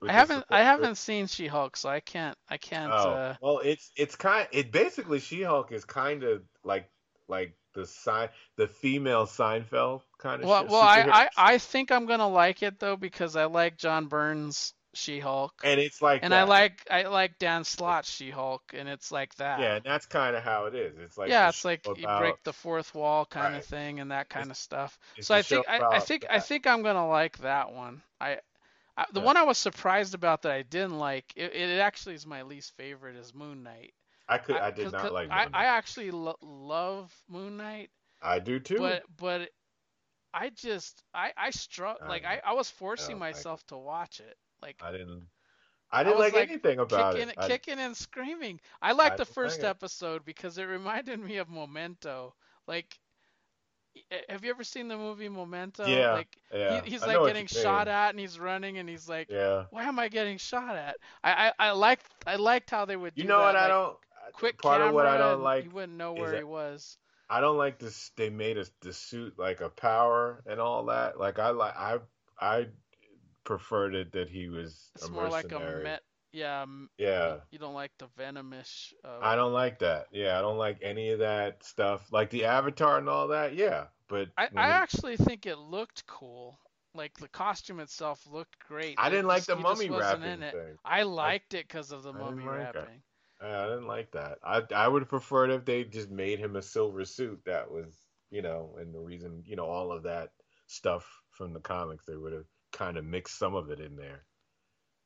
I 0.02 0.12
haven't 0.12 0.44
I 0.50 0.62
haven't 0.62 0.96
seen 0.96 1.26
She-Hulk, 1.26 1.76
so 1.76 1.88
I 1.88 2.00
can't 2.00 2.36
I 2.48 2.56
can't. 2.58 2.92
Oh 2.92 3.10
Uh, 3.10 3.34
well, 3.40 3.58
it's 3.60 3.90
it's 3.96 4.16
kind. 4.16 4.46
It 4.52 4.70
basically 4.72 5.20
She-Hulk 5.20 5.72
is 5.72 5.84
kind 5.84 6.22
of 6.24 6.42
like 6.62 6.90
like 7.28 7.54
the 7.74 7.86
sign 7.86 8.28
the 8.56 8.68
female 8.68 9.26
Seinfeld 9.26 10.02
kind 10.18 10.42
of. 10.42 10.48
well 10.48 10.62
shit, 10.62 10.70
well 10.70 10.80
I, 10.82 11.28
I 11.36 11.54
I 11.54 11.58
think 11.58 11.90
I'm 11.90 12.06
gonna 12.06 12.28
like 12.28 12.62
it 12.62 12.78
though 12.78 12.96
because 12.96 13.34
I 13.34 13.46
like 13.46 13.78
John 13.78 14.06
Byrne's 14.06 14.74
She-Hulk. 14.92 15.52
and 15.64 15.80
it's 15.80 16.00
like 16.02 16.20
and 16.22 16.32
I 16.34 16.42
like 16.44 16.86
I 16.90 17.02
like 17.04 17.38
Dan 17.38 17.64
Slott 17.64 18.04
She-Hulk, 18.04 18.62
and 18.74 18.88
it's 18.88 19.10
like 19.10 19.34
that. 19.36 19.58
Yeah, 19.58 19.76
and 19.76 19.84
that's 19.84 20.06
kind 20.06 20.36
of 20.36 20.42
how 20.44 20.66
it 20.66 20.74
is. 20.74 20.98
It's 20.98 21.16
like 21.18 21.30
yeah, 21.30 21.48
it's 21.48 21.64
like 21.64 21.84
you 21.86 21.94
about- 22.04 22.20
break 22.20 22.42
the 22.44 22.52
fourth 22.52 22.94
wall 22.94 23.24
kind 23.26 23.54
Right. 23.54 23.58
of 23.62 23.64
thing 23.64 23.98
and 24.00 24.10
that 24.12 24.28
kind 24.28 24.50
of 24.50 24.56
stuff. 24.56 24.98
So 25.20 25.34
I 25.34 25.42
think 25.42 25.66
I, 25.68 25.80
I 25.80 25.98
think 26.00 26.26
I 26.30 26.38
think 26.40 26.66
I'm 26.66 26.82
gonna 26.82 27.08
like 27.08 27.38
that 27.38 27.72
one. 27.72 28.02
I, 28.20 28.38
I 28.96 29.04
the 29.12 29.20
Yeah. 29.20 29.24
one 29.24 29.36
I 29.36 29.42
was 29.42 29.58
surprised 29.58 30.14
about 30.14 30.42
that 30.42 30.52
I 30.52 30.62
didn't 30.62 30.98
like. 30.98 31.32
It, 31.36 31.52
it 31.54 31.78
actually 31.80 32.14
is 32.14 32.26
my 32.26 32.42
least 32.42 32.76
favorite 32.76 33.16
is 33.16 33.34
Moon 33.34 33.62
Knight. 33.62 33.94
I 34.28 34.38
could 34.38 34.56
I, 34.56 34.70
did 34.70 34.90
not 34.92 35.10
like. 35.12 35.30
I, 35.30 35.46
I 35.52 35.64
actually 35.66 36.10
lo- 36.10 36.38
love 36.42 37.12
Moon 37.28 37.56
Knight, 37.56 37.90
I 38.22 38.38
do 38.40 38.58
too. 38.60 38.76
but 38.76 39.04
but 39.16 39.50
I 40.32 40.50
just 40.50 41.02
I 41.14 41.32
I 41.36 41.50
struck 41.50 41.98
like 42.06 42.24
I, 42.24 42.40
I 42.44 42.52
was 42.54 42.70
forcing 42.70 43.18
like 43.18 43.18
myself 43.18 43.64
to 43.66 43.76
watch 43.76 44.20
it. 44.20 44.36
Like 44.62 44.82
I 44.82 44.92
didn't. 44.92 45.28
I 45.90 46.02
didn't 46.04 46.18
was, 46.18 46.32
like, 46.32 46.34
anything 46.34 46.78
about 46.78 47.14
kicking, 47.14 47.28
it. 47.28 47.30
I- 47.36 47.48
Kicking 47.48 47.78
and 47.78 47.96
screaming. 47.96 48.60
I 48.80 48.92
liked 48.92 49.16
the 49.16 49.24
first 49.26 49.62
like 49.62 49.64
episode 49.64 50.24
because 50.24 50.58
it 50.58 50.64
reminded 50.64 51.18
me 51.20 51.36
of 51.38 51.48
Memento. 51.48 52.34
Like, 52.66 52.98
have 54.28 54.44
you 54.44 54.50
ever 54.50 54.64
seen 54.64 54.88
the 54.88 54.96
movie 54.96 55.28
Memento? 55.28 55.86
Yeah, 55.86 56.12
Like, 56.14 56.36
yeah. 56.52 56.80
He, 56.82 56.90
he's 56.92 57.02
I 57.02 57.14
like 57.14 57.26
getting 57.26 57.46
shot 57.46 57.88
at 57.88 58.10
and 58.10 58.18
he's 58.18 58.38
running 58.38 58.78
and 58.78 58.88
he's 58.88 59.08
like, 59.08 59.28
Yeah. 59.30 59.64
why 59.70 59.84
am 59.84 59.98
I 59.98 60.08
getting 60.08 60.38
shot 60.38 60.76
at? 60.76 60.96
I, 61.22 61.48
I, 61.58 61.68
I 61.68 61.70
liked 61.72 62.06
I 62.26 62.36
liked 62.36 62.70
how 62.70 62.84
they 62.84 62.96
would 62.96 63.14
do 63.14 63.22
You 63.22 63.28
know 63.28 63.38
that, 63.38 63.44
what 63.54 63.56
I 63.56 63.68
don't. 63.68 63.90
Uh, 63.92 64.30
quick 64.32 64.60
part 64.60 64.76
camera 64.76 64.88
of 64.88 64.94
what 64.94 65.06
I 65.06 65.16
don't 65.18 65.42
like 65.42 65.64
You 65.64 65.70
wouldn't 65.70 65.98
know 65.98 66.12
where 66.12 66.30
that- 66.30 66.38
he 66.38 66.44
was. 66.44 66.96
I 67.30 67.40
don't 67.40 67.56
like 67.56 67.78
this. 67.78 68.10
They 68.16 68.28
made 68.30 68.58
us 68.58 68.70
the 68.82 68.92
suit 68.92 69.38
like 69.38 69.60
a 69.62 69.70
power 69.70 70.42
and 70.46 70.60
all 70.60 70.84
that. 70.86 71.18
Like 71.18 71.38
I 71.38 71.50
like 71.50 71.74
I 71.76 71.98
I 72.38 72.66
preferred 73.44 73.94
it 73.94 74.12
that 74.12 74.28
he 74.28 74.48
was 74.48 74.90
It's 74.94 75.08
a 75.08 75.10
more 75.10 75.28
like 75.28 75.46
a 75.52 75.58
mercenary. 75.58 75.84
met. 75.84 76.02
Yeah. 76.34 76.62
m- 76.62 76.90
Yeah. 76.98 77.36
You 77.50 77.58
don't 77.58 77.74
like 77.74 77.92
the 77.98 78.06
venomish. 78.18 78.92
Uh, 79.04 79.18
I 79.22 79.36
don't 79.36 79.52
like 79.52 79.78
that. 79.78 80.08
Yeah, 80.12 80.38
I 80.38 80.42
don't 80.42 80.58
like 80.58 80.78
any 80.82 81.10
of 81.10 81.20
that 81.20 81.62
stuff. 81.64 82.12
Like 82.12 82.30
the 82.30 82.44
Avatar 82.44 82.98
and 82.98 83.08
all 83.08 83.28
that. 83.28 83.54
Yeah, 83.54 83.86
but 84.08 84.28
I, 84.36 84.48
I 84.56 84.68
actually 84.82 85.16
think 85.16 85.46
it 85.46 85.58
looked 85.58 86.06
cool. 86.06 86.58
Like 86.94 87.16
the 87.18 87.28
costume 87.28 87.80
itself 87.80 88.26
looked 88.30 88.58
great. 88.68 88.96
I 88.98 89.10
didn't 89.10 89.26
like 89.26 89.44
the 89.44 89.56
mummy 89.56 89.90
wrapping 89.90 90.40
thing. 90.40 90.78
I 90.84 91.02
liked 91.02 91.54
it 91.54 91.66
because 91.68 91.92
of 91.92 92.02
the 92.02 92.12
I 92.12 92.18
mummy 92.18 92.44
like 92.44 92.74
wrapping. 92.74 93.02
I 93.40 93.64
didn't 93.66 93.86
like 93.86 94.10
that. 94.12 94.38
I 94.42 94.62
I 94.74 94.88
would 94.88 95.02
have 95.02 95.08
preferred 95.08 95.50
if 95.50 95.64
they 95.64 95.84
just 95.84 96.10
made 96.10 96.38
him 96.38 96.56
a 96.56 96.62
silver 96.62 97.04
suit. 97.04 97.40
That 97.46 97.70
was, 97.70 97.92
you 98.30 98.42
know, 98.42 98.76
and 98.78 98.94
the 98.94 99.00
reason, 99.00 99.42
you 99.46 99.56
know, 99.56 99.66
all 99.66 99.92
of 99.92 100.04
that 100.04 100.30
stuff 100.66 101.06
from 101.30 101.52
the 101.52 101.60
comics, 101.60 102.06
they 102.06 102.16
would 102.16 102.32
have 102.32 102.46
kind 102.72 102.96
of 102.96 103.04
mixed 103.04 103.38
some 103.38 103.54
of 103.54 103.70
it 103.70 103.80
in 103.80 103.96
there. 103.96 104.24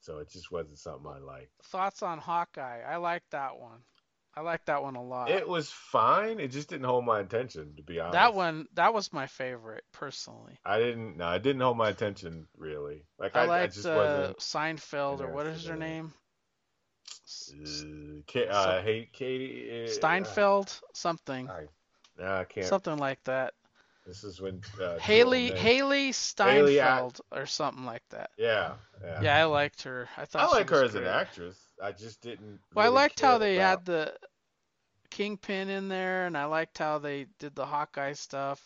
So 0.00 0.18
it 0.18 0.30
just 0.30 0.50
wasn't 0.50 0.78
something 0.78 1.10
I 1.10 1.18
liked. 1.18 1.50
Thoughts 1.64 2.02
on 2.02 2.18
Hawkeye? 2.18 2.82
I 2.82 2.96
like 2.96 3.22
that 3.30 3.58
one. 3.58 3.80
I 4.34 4.40
like 4.40 4.64
that 4.66 4.82
one 4.82 4.94
a 4.94 5.02
lot. 5.02 5.30
It 5.30 5.48
was 5.48 5.68
fine. 5.68 6.38
It 6.38 6.48
just 6.48 6.68
didn't 6.68 6.86
hold 6.86 7.04
my 7.04 7.18
attention, 7.20 7.74
to 7.76 7.82
be 7.82 7.98
honest. 7.98 8.12
that 8.12 8.34
one 8.34 8.66
that 8.74 8.94
was 8.94 9.12
my 9.12 9.26
favorite 9.26 9.82
personally. 9.92 10.56
I 10.64 10.78
didn't. 10.78 11.16
No, 11.16 11.32
it 11.32 11.42
didn't 11.42 11.60
hold 11.60 11.76
my 11.76 11.88
attention 11.88 12.46
really. 12.56 13.04
Like 13.18 13.34
I 13.34 13.40
I, 13.40 13.44
I 13.44 13.46
liked 13.46 13.74
just 13.74 13.86
uh, 13.86 13.96
wasn't. 13.96 14.38
Seinfeld 14.38 15.20
or 15.20 15.34
what 15.34 15.46
is 15.46 15.66
her 15.66 15.76
name? 15.76 16.12
Uh, 17.52 18.40
uh, 18.50 18.82
hey, 18.82 19.08
Katie. 19.12 19.68
uh, 19.70 19.92
Steinfeld 19.92 20.72
something. 20.94 21.48
I, 21.48 21.62
nah, 22.16 22.40
I 22.40 22.44
can't. 22.44 22.66
Something 22.66 22.98
like 22.98 23.22
that. 23.24 23.54
This 24.08 24.24
is 24.24 24.40
when 24.40 24.62
uh, 24.80 24.96
Hailee 24.98 25.54
Hailee 25.54 26.08
Hailee 26.08 26.14
Steinfeld 26.14 27.20
or 27.30 27.44
something 27.44 27.84
like 27.84 28.02
that. 28.08 28.30
Yeah, 28.38 28.72
yeah. 29.04 29.20
Yeah, 29.20 29.36
I 29.36 29.44
liked 29.44 29.82
her. 29.82 30.08
I 30.16 30.24
thought 30.24 30.48
I 30.48 30.56
like 30.56 30.70
her 30.70 30.82
as 30.82 30.94
an 30.94 31.04
actress. 31.04 31.58
I 31.80 31.92
just 31.92 32.22
didn't. 32.22 32.58
Well, 32.74 32.86
I 32.86 32.88
liked 32.88 33.20
how 33.20 33.36
they 33.36 33.56
about- 33.56 33.68
had 33.80 33.84
the 33.84 34.14
Kingpin 35.10 35.68
in 35.68 35.88
there, 35.88 36.24
and 36.24 36.38
I 36.38 36.46
liked 36.46 36.78
how 36.78 36.98
they 36.98 37.26
did 37.38 37.54
the 37.54 37.66
Hawkeye 37.66 38.14
stuff. 38.14 38.62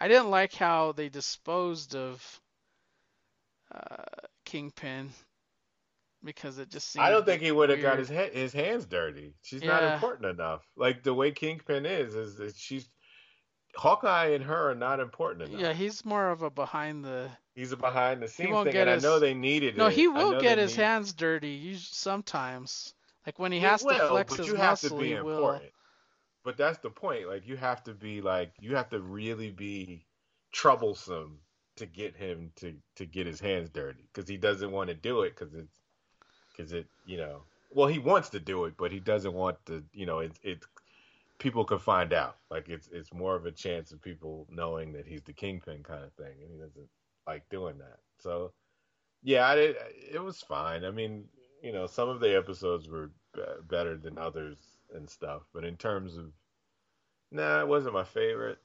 I 0.00 0.08
didn't 0.08 0.30
like 0.30 0.54
how 0.54 0.92
they 0.92 1.10
disposed 1.10 1.94
of 1.94 2.40
uh, 3.74 4.02
Kingpin 4.46 5.10
because 6.24 6.56
it 6.58 6.70
just 6.70 6.90
seemed. 6.90 7.04
I 7.04 7.10
don't 7.10 7.26
think 7.26 7.42
he 7.42 7.52
would 7.52 7.68
have 7.68 7.82
got 7.82 7.98
his 7.98 8.08
ha- 8.08 8.30
his 8.32 8.54
hands 8.54 8.86
dirty. 8.86 9.34
She's 9.42 9.62
not 9.62 9.82
important 9.82 10.30
enough. 10.30 10.66
Like 10.74 11.02
the 11.02 11.12
way 11.12 11.32
Kingpin 11.32 11.84
is, 11.84 12.14
is 12.14 12.36
that 12.36 12.56
she's 12.56 12.88
Hawkeye 13.76 14.26
and 14.28 14.44
her 14.44 14.70
are 14.70 14.74
not 14.74 15.00
important 15.00 15.48
enough. 15.48 15.60
Yeah, 15.60 15.72
he's 15.72 16.04
more 16.04 16.30
of 16.30 16.42
a 16.42 16.50
behind 16.50 17.04
the. 17.04 17.28
He's 17.54 17.72
a 17.72 17.76
behind 17.76 18.20
the 18.22 18.26
He 18.26 18.32
scenes 18.32 18.64
thing, 18.64 18.76
and 18.76 18.88
his. 18.90 19.04
I 19.04 19.08
know 19.08 19.18
they 19.18 19.34
needed 19.34 19.76
No, 19.76 19.86
it. 19.86 19.94
he 19.94 20.08
will 20.08 20.40
get 20.40 20.58
his 20.58 20.76
need- 20.76 20.82
hands 20.84 21.12
dirty 21.12 21.76
sometimes. 21.78 22.94
Like 23.26 23.38
when 23.38 23.52
he 23.52 23.58
He 23.58 23.64
has 23.64 23.80
to 23.80 23.86
will, 23.86 24.08
flex 24.08 24.30
but 24.30 24.38
his 24.38 24.46
you 24.48 24.54
have 24.56 24.78
to 24.80 24.86
muscle, 24.86 24.98
be 24.98 25.08
he 25.08 25.14
will. 25.14 25.36
important. 25.38 25.72
But 26.44 26.56
that's 26.56 26.78
the 26.78 26.90
point. 26.90 27.26
Like 27.28 27.46
you 27.46 27.56
have 27.56 27.82
to 27.84 27.92
be 27.94 28.20
like 28.20 28.52
you 28.60 28.76
have 28.76 28.88
to 28.90 29.00
really 29.00 29.50
be 29.50 30.04
troublesome 30.52 31.38
to 31.76 31.86
get 31.86 32.16
him 32.16 32.52
to 32.56 32.74
to 32.96 33.04
get 33.04 33.26
his 33.26 33.40
hands 33.40 33.68
dirty 33.68 34.08
because 34.12 34.28
he 34.28 34.36
doesn't 34.36 34.70
want 34.70 34.88
to 34.88 34.94
do 34.94 35.22
it 35.22 35.36
because 35.36 35.52
it's 35.54 35.78
because 36.56 36.72
it 36.72 36.86
you 37.04 37.18
know 37.18 37.42
well 37.74 37.86
he 37.88 37.98
wants 37.98 38.30
to 38.30 38.40
do 38.40 38.64
it 38.64 38.74
but 38.78 38.90
he 38.90 38.98
doesn't 39.00 39.34
want 39.34 39.56
to 39.66 39.84
you 39.92 40.06
know 40.06 40.20
it 40.20 40.32
it 40.42 40.60
people 41.38 41.64
could 41.64 41.80
find 41.82 42.12
out. 42.12 42.36
Like 42.50 42.68
it's 42.68 42.88
it's 42.92 43.12
more 43.12 43.36
of 43.36 43.46
a 43.46 43.52
chance 43.52 43.92
of 43.92 44.02
people 44.02 44.46
knowing 44.50 44.92
that 44.92 45.06
he's 45.06 45.22
the 45.22 45.32
kingpin 45.32 45.82
kind 45.82 46.04
of 46.04 46.12
thing 46.14 46.34
and 46.42 46.50
he 46.50 46.58
doesn't 46.58 46.88
like 47.26 47.48
doing 47.50 47.78
that. 47.78 47.98
So 48.18 48.52
yeah 49.22 49.46
I 49.48 49.54
did, 49.56 49.76
it 50.12 50.22
was 50.22 50.40
fine. 50.40 50.84
I 50.84 50.90
mean 50.90 51.24
you 51.62 51.72
know 51.72 51.86
some 51.86 52.08
of 52.08 52.20
the 52.20 52.36
episodes 52.36 52.88
were 52.88 53.10
be- 53.34 53.42
better 53.68 53.96
than 53.96 54.18
others 54.18 54.58
and 54.94 55.08
stuff 55.08 55.42
but 55.54 55.64
in 55.64 55.76
terms 55.76 56.16
of 56.16 56.32
nah 57.30 57.60
it 57.60 57.66
wasn't 57.68 57.94
my 57.94 58.04
favorite 58.04 58.58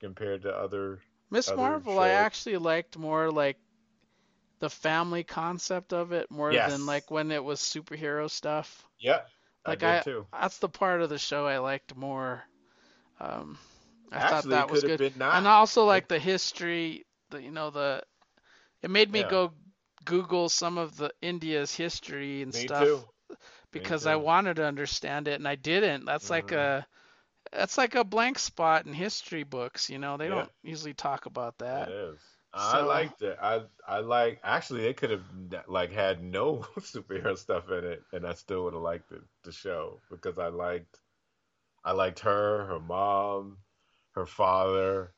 compared 0.00 0.42
to 0.42 0.50
other 0.50 0.98
Miss 1.30 1.54
Marvel, 1.54 1.98
I 1.98 2.10
actually 2.10 2.56
liked 2.58 2.96
more 2.98 3.30
like 3.30 3.56
the 4.60 4.70
family 4.70 5.24
concept 5.24 5.92
of 5.92 6.12
it 6.12 6.30
more 6.30 6.52
Yes. 6.52 6.70
than 6.70 6.86
like 6.86 7.10
when 7.10 7.30
it 7.30 7.42
was 7.42 7.60
superhero 7.60 8.30
stuff. 8.30 8.86
yeah 8.98 9.20
Like 9.66 9.82
I 9.82 9.98
I, 9.98 10.04
that's 10.32 10.58
the 10.58 10.68
part 10.68 11.02
of 11.02 11.08
the 11.10 11.18
show 11.18 11.46
I 11.46 11.58
liked 11.58 11.96
more. 11.96 12.44
Um, 13.20 13.58
I 14.12 14.20
thought 14.20 14.48
that 14.50 14.68
was 14.70 14.82
good, 14.82 15.00
and 15.30 15.46
also 15.46 15.84
like 15.84 16.08
the 16.08 16.18
history, 16.18 17.04
the 17.30 17.42
you 17.42 17.50
know 17.50 17.70
the, 17.70 18.02
it 18.82 18.90
made 18.90 19.10
me 19.10 19.20
Yeah. 19.20 19.28
go 19.30 19.52
Google 20.04 20.48
some 20.48 20.78
of 20.78 20.96
the 20.96 21.12
India's 21.22 21.74
history 21.74 22.42
and 22.42 22.54
Me 22.54 22.62
stuff 22.62 22.88
too. 22.88 23.04
because. 23.72 24.06
I 24.06 24.16
wanted 24.16 24.56
to 24.56 24.64
understand 24.64 25.28
it 25.28 25.34
and 25.34 25.48
I 25.48 25.56
didn't. 25.56 26.04
That's 26.04 26.30
like 26.30 26.52
a 26.52 26.86
that's 27.52 27.78
like 27.78 27.94
a 27.94 28.04
blank 28.04 28.38
spot 28.38 28.86
in 28.86 28.92
history 28.94 29.42
books, 29.44 29.90
you 29.90 29.98
know. 29.98 30.16
They 30.16 30.28
Yeah. 30.28 30.34
don't 30.34 30.50
usually 30.62 30.94
talk 30.94 31.26
about 31.26 31.58
that. 31.58 31.88
It 31.88 31.92
is. 31.92 32.20
I 32.52 32.80
So- 32.80 32.86
liked 32.86 33.22
it. 33.22 33.38
I 33.40 33.62
I 33.86 34.00
like 34.00 34.40
actually 34.42 34.82
they 34.82 34.94
could 34.94 35.10
have 35.10 35.24
like 35.68 35.92
had 35.92 36.22
no 36.22 36.58
superhero 36.78 37.36
stuff 37.38 37.70
in 37.70 37.84
it, 37.84 38.02
and 38.12 38.26
I 38.26 38.34
still 38.34 38.64
would 38.64 38.74
have 38.74 38.82
liked 38.82 39.08
the, 39.10 39.22
the 39.44 39.52
show 39.52 40.00
because 40.10 40.38
I 40.38 40.48
liked 40.48 40.98
I 41.84 41.92
liked 41.92 42.20
her, 42.20 42.66
her 42.66 42.80
mom, 42.80 43.58
her 44.14 44.26
father, 44.26 45.12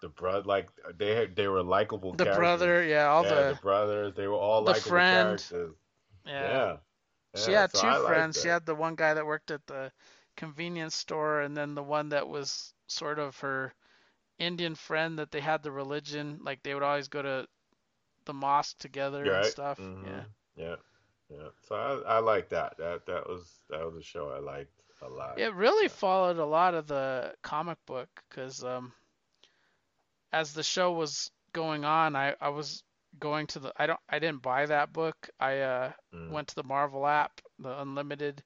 the 0.00 0.08
brother. 0.08 0.42
Like 0.44 0.68
they 0.98 1.26
they 1.26 1.46
were 1.48 1.62
likable. 1.62 2.12
The 2.12 2.24
characters. 2.24 2.38
brother, 2.38 2.84
yeah, 2.84 3.06
all 3.06 3.24
yeah, 3.24 3.34
the 3.34 3.54
the 3.54 3.60
brothers. 3.62 4.14
They 4.14 4.26
were 4.26 4.34
all 4.34 4.62
the 4.64 4.72
likable 4.72 4.88
friend. 4.90 5.38
characters. 5.38 5.74
Yeah. 6.26 6.42
Yeah. 6.42 6.76
She 7.34 7.52
had 7.52 7.72
so 7.74 7.80
two 7.80 7.86
I 7.86 8.06
friends. 8.06 8.42
She 8.42 8.48
had 8.48 8.66
the 8.66 8.74
one 8.74 8.94
guy 8.94 9.14
that 9.14 9.24
worked 9.24 9.50
at 9.50 9.66
the 9.66 9.90
convenience 10.36 10.94
store, 10.94 11.40
and 11.40 11.56
then 11.56 11.74
the 11.74 11.82
one 11.82 12.10
that 12.10 12.28
was 12.28 12.74
sort 12.88 13.18
of 13.18 13.38
her 13.38 13.72
Indian 14.38 14.74
friend 14.74 15.18
that 15.18 15.30
they 15.30 15.40
had 15.40 15.62
the 15.62 15.72
religion. 15.72 16.40
Like 16.42 16.62
they 16.62 16.74
would 16.74 16.82
always 16.82 17.08
go 17.08 17.22
to 17.22 17.48
the 18.24 18.34
mosque 18.34 18.78
together 18.78 19.28
You're 19.28 19.32
and 19.32 19.44
right. 19.44 19.46
stuff. 19.46 19.78
Mhm. 19.78 20.04
Yeah. 20.04 20.24
Yeah. 20.56 20.76
Yeah. 21.28 21.48
So 21.60 21.76
I 21.76 22.16
I 22.16 22.18
like 22.18 22.48
that. 22.50 22.76
That 22.78 23.06
that 23.06 23.28
was 23.28 23.64
that 23.70 23.84
was 23.84 23.96
a 23.96 24.02
show 24.02 24.30
I 24.30 24.38
liked 24.38 24.72
a 25.02 25.08
lot. 25.08 25.36
It 25.36 25.54
really 25.54 25.88
followed 25.88 26.38
a 26.38 26.44
lot 26.44 26.74
of 26.74 26.86
the 26.86 27.36
comic 27.42 27.84
book 27.86 28.08
because 28.28 28.64
um, 28.64 28.94
as 30.32 30.52
the 30.54 30.62
show 30.62 30.92
was 30.92 31.30
going 31.52 31.84
on, 31.84 32.14
I, 32.16 32.34
I 32.40 32.48
was 32.50 32.82
going 33.18 33.46
to 33.48 33.60
the 33.60 33.72
I 33.76 33.86
don't 33.86 34.00
I 34.08 34.18
didn't 34.18 34.42
buy 34.42 34.66
that 34.66 34.92
book. 34.92 35.28
I 35.38 35.60
uh, 35.60 35.92
Mm. 36.12 36.28
went 36.28 36.48
to 36.48 36.54
the 36.54 36.64
Marvel 36.64 37.06
app, 37.06 37.40
the 37.58 37.80
Unlimited, 37.80 38.42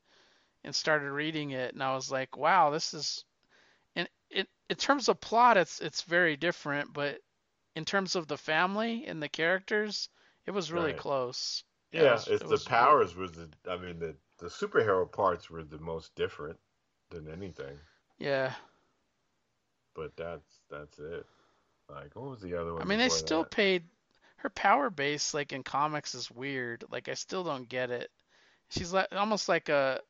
and 0.65 0.75
started 0.75 1.11
reading 1.11 1.51
it, 1.51 1.75
and 1.75 1.83
I 1.83 1.95
was 1.95 2.11
like, 2.11 2.37
wow, 2.37 2.71
this 2.71 2.95
is 2.95 3.25
in 4.37 4.41
in 4.43 4.47
in 4.71 4.77
terms 4.77 5.09
of 5.09 5.21
plot, 5.21 5.57
it's 5.57 5.81
it's 5.81 6.03
very 6.03 6.37
different, 6.37 6.93
but 6.93 7.21
in 7.75 7.85
terms 7.85 8.17
of 8.17 8.27
the 8.27 8.37
family 8.39 9.05
and 9.07 9.23
the 9.23 9.29
characters, 9.29 10.09
it 10.47 10.51
was 10.53 10.73
really 10.73 10.93
Right. 10.93 11.01
close. 11.01 11.65
it 11.93 12.03
Yeah, 12.03 12.13
was- 12.13 12.29
it's 12.29 12.43
it 12.43 12.45
the 12.45 12.51
was 12.51 12.65
good. 12.65 12.71
powers 12.71 13.15
was 13.15 13.33
the 13.33 13.49
I 13.69 13.77
mean 13.77 13.99
the 13.99 14.17
the 14.39 14.49
superhero 14.49 15.11
parts 15.11 15.49
were 15.49 15.65
the 15.65 15.79
most 15.79 16.15
different 16.15 16.59
than 17.11 17.29
anything. 17.31 17.79
Yeah. 18.19 18.55
But 19.95 20.17
that's 20.17 20.61
that's 20.69 20.99
it. 20.99 21.27
Like 21.89 22.15
what 22.17 22.31
was 22.31 22.41
the 22.41 22.55
other 22.55 22.73
one? 22.75 22.83
I 22.83 22.85
mean, 22.85 22.99
they 22.99 23.09
still 23.09 23.45
that? 23.45 23.51
paid 23.51 23.89
her 24.39 24.51
power 24.51 24.91
base 24.91 25.33
like 25.33 25.53
in 25.53 25.63
comics 25.63 26.15
is 26.15 26.31
weird. 26.31 26.85
Like 26.91 27.09
I 27.09 27.15
still 27.15 27.45
don't 27.45 27.69
get 27.69 27.91
it. 27.91 28.11
She's 28.69 28.93
like 28.93 29.09
almost 29.13 29.49
like 29.49 29.69
a 29.69 30.01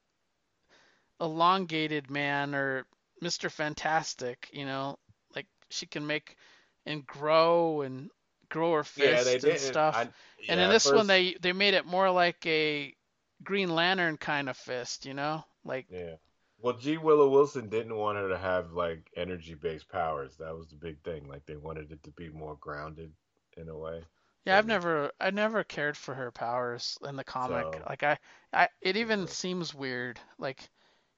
elongated 1.21 2.11
man 2.11 2.55
or 2.55 2.87
Mr. 3.23 3.51
Fantastic, 3.51 4.49
you 4.53 4.65
know, 4.67 4.99
like 5.35 5.47
she 5.71 5.87
can 5.87 6.07
make 6.07 6.37
and 6.85 7.07
grow 7.07 7.83
and 7.83 8.11
grow 8.49 8.73
her 8.75 8.85
Yeah, 8.97 9.23
fist 9.23 9.27
they 9.27 9.33
and 9.35 9.43
did. 9.43 9.59
stuff. 9.61 9.97
I, 9.97 10.09
and 10.49 10.61
in 10.61 10.71
this 10.71 10.91
one, 10.91 11.07
they 11.07 11.35
they 11.41 11.53
made 11.53 11.75
it 11.75 11.87
more 11.87 12.11
like 12.11 12.45
a 12.47 12.95
Green 13.43 13.75
Lantern 13.75 14.17
kind 14.17 14.49
of 14.49 14.57
fist, 14.57 15.07
you 15.07 15.15
know? 15.15 15.45
Like 15.65 15.87
Yeah. 15.91 16.17
Well, 16.59 16.75
G. 16.75 16.97
Willow 16.97 17.29
Wilson 17.29 17.69
didn't 17.69 17.95
want 17.97 18.19
her 18.19 18.29
to 18.29 18.39
have 18.39 18.73
like 18.73 19.11
energy 19.17 19.55
based 19.55 19.89
powers. 19.89 20.37
That 20.37 20.57
was 20.57 20.69
the 20.69 20.77
big 20.77 21.03
thing. 21.03 21.29
Like 21.29 21.45
they 21.47 21.57
wanted 21.57 21.93
it 21.93 22.03
to 22.05 22.11
be 22.13 22.29
more 22.31 22.57
grounded 22.57 23.13
in 23.57 23.69
a 23.69 23.77
way. 23.77 24.03
Yeah, 24.45 24.59
I've 24.59 24.67
never 24.67 25.11
I 25.21 25.31
never 25.31 25.65
cared 25.65 25.97
for 25.97 26.15
her 26.15 26.31
powers 26.31 26.99
in 27.07 27.17
the 27.17 27.25
comic. 27.25 27.67
So- 27.75 27.83
Like 27.89 28.03
I 28.03 28.19
I 28.53 28.69
it 28.81 28.97
even 28.97 29.27
seems 29.27 29.75
weird. 29.75 30.21
Like 30.39 30.69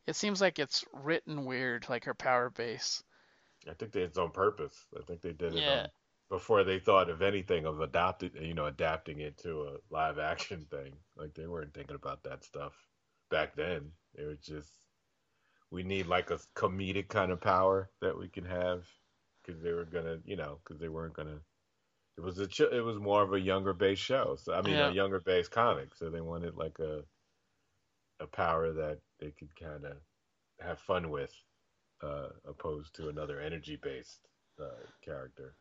it 0.08 0.16
seems 0.16 0.40
like 0.40 0.58
it's 0.58 0.84
written 0.92 1.44
weird, 1.44 1.86
like 1.90 2.04
her 2.04 2.14
power 2.14 2.48
base. 2.48 3.02
I 3.68 3.74
think 3.74 3.92
they, 3.92 4.00
it's 4.00 4.16
on 4.16 4.30
purpose. 4.30 4.74
I 4.98 5.02
think 5.02 5.20
they 5.20 5.32
did 5.32 5.54
it 5.54 5.60
Yeah. 5.62 5.82
um, 5.82 5.88
before 6.30 6.64
they 6.64 6.78
thought 6.78 7.10
of 7.10 7.20
anything 7.20 7.66
of 7.66 7.80
adopted, 7.82 8.34
you 8.40 8.54
know, 8.54 8.66
adapting 8.66 9.20
it 9.20 9.36
to 9.42 9.64
a 9.64 9.76
live 9.90 10.18
action 10.18 10.66
thing. 10.70 10.94
Like 11.14 11.34
they 11.34 11.46
weren't 11.46 11.74
thinking 11.74 11.96
about 11.96 12.22
that 12.24 12.42
stuff 12.42 12.72
back 13.30 13.54
then. 13.54 13.92
It 14.14 14.24
was 14.24 14.38
just 14.40 14.72
we 15.70 15.82
need 15.82 16.06
like 16.06 16.30
a 16.30 16.38
comedic 16.56 17.08
kind 17.08 17.30
of 17.30 17.42
power 17.42 17.90
that 18.00 18.18
we 18.18 18.28
can 18.28 18.46
have 18.46 18.86
because 19.44 19.60
they 19.62 19.72
were 19.72 19.84
gonna, 19.84 20.18
you 20.24 20.36
know, 20.36 20.58
because 20.64 20.80
they 20.80 20.88
weren't 20.88 21.14
gonna. 21.14 21.40
It 22.16 22.22
was 22.22 22.38
a 22.38 22.46
ch- 22.46 22.60
it 22.72 22.82
was 22.82 22.96
more 22.98 23.22
of 23.22 23.34
a 23.34 23.40
younger 23.40 23.74
based 23.74 24.02
show. 24.02 24.36
So 24.40 24.54
I 24.54 24.62
mean, 24.62 24.74
Yeah. 24.74 24.88
a 24.88 24.92
younger 24.92 25.20
based 25.20 25.50
comic. 25.50 25.94
So 25.94 26.08
they 26.08 26.22
wanted 26.22 26.54
like 26.56 26.78
a 26.78 27.02
a 28.20 28.26
power 28.26 28.72
that 28.72 28.98
they 29.20 29.30
could 29.30 29.54
kind 29.56 29.84
of 29.84 29.96
have 30.60 30.78
fun 30.80 31.10
with, 31.10 31.32
uh, 32.02 32.28
opposed 32.46 32.94
to 32.96 33.08
another 33.08 33.40
energy 33.40 33.76
based 33.76 34.20
uh, 34.60 34.64
character. 35.02 35.54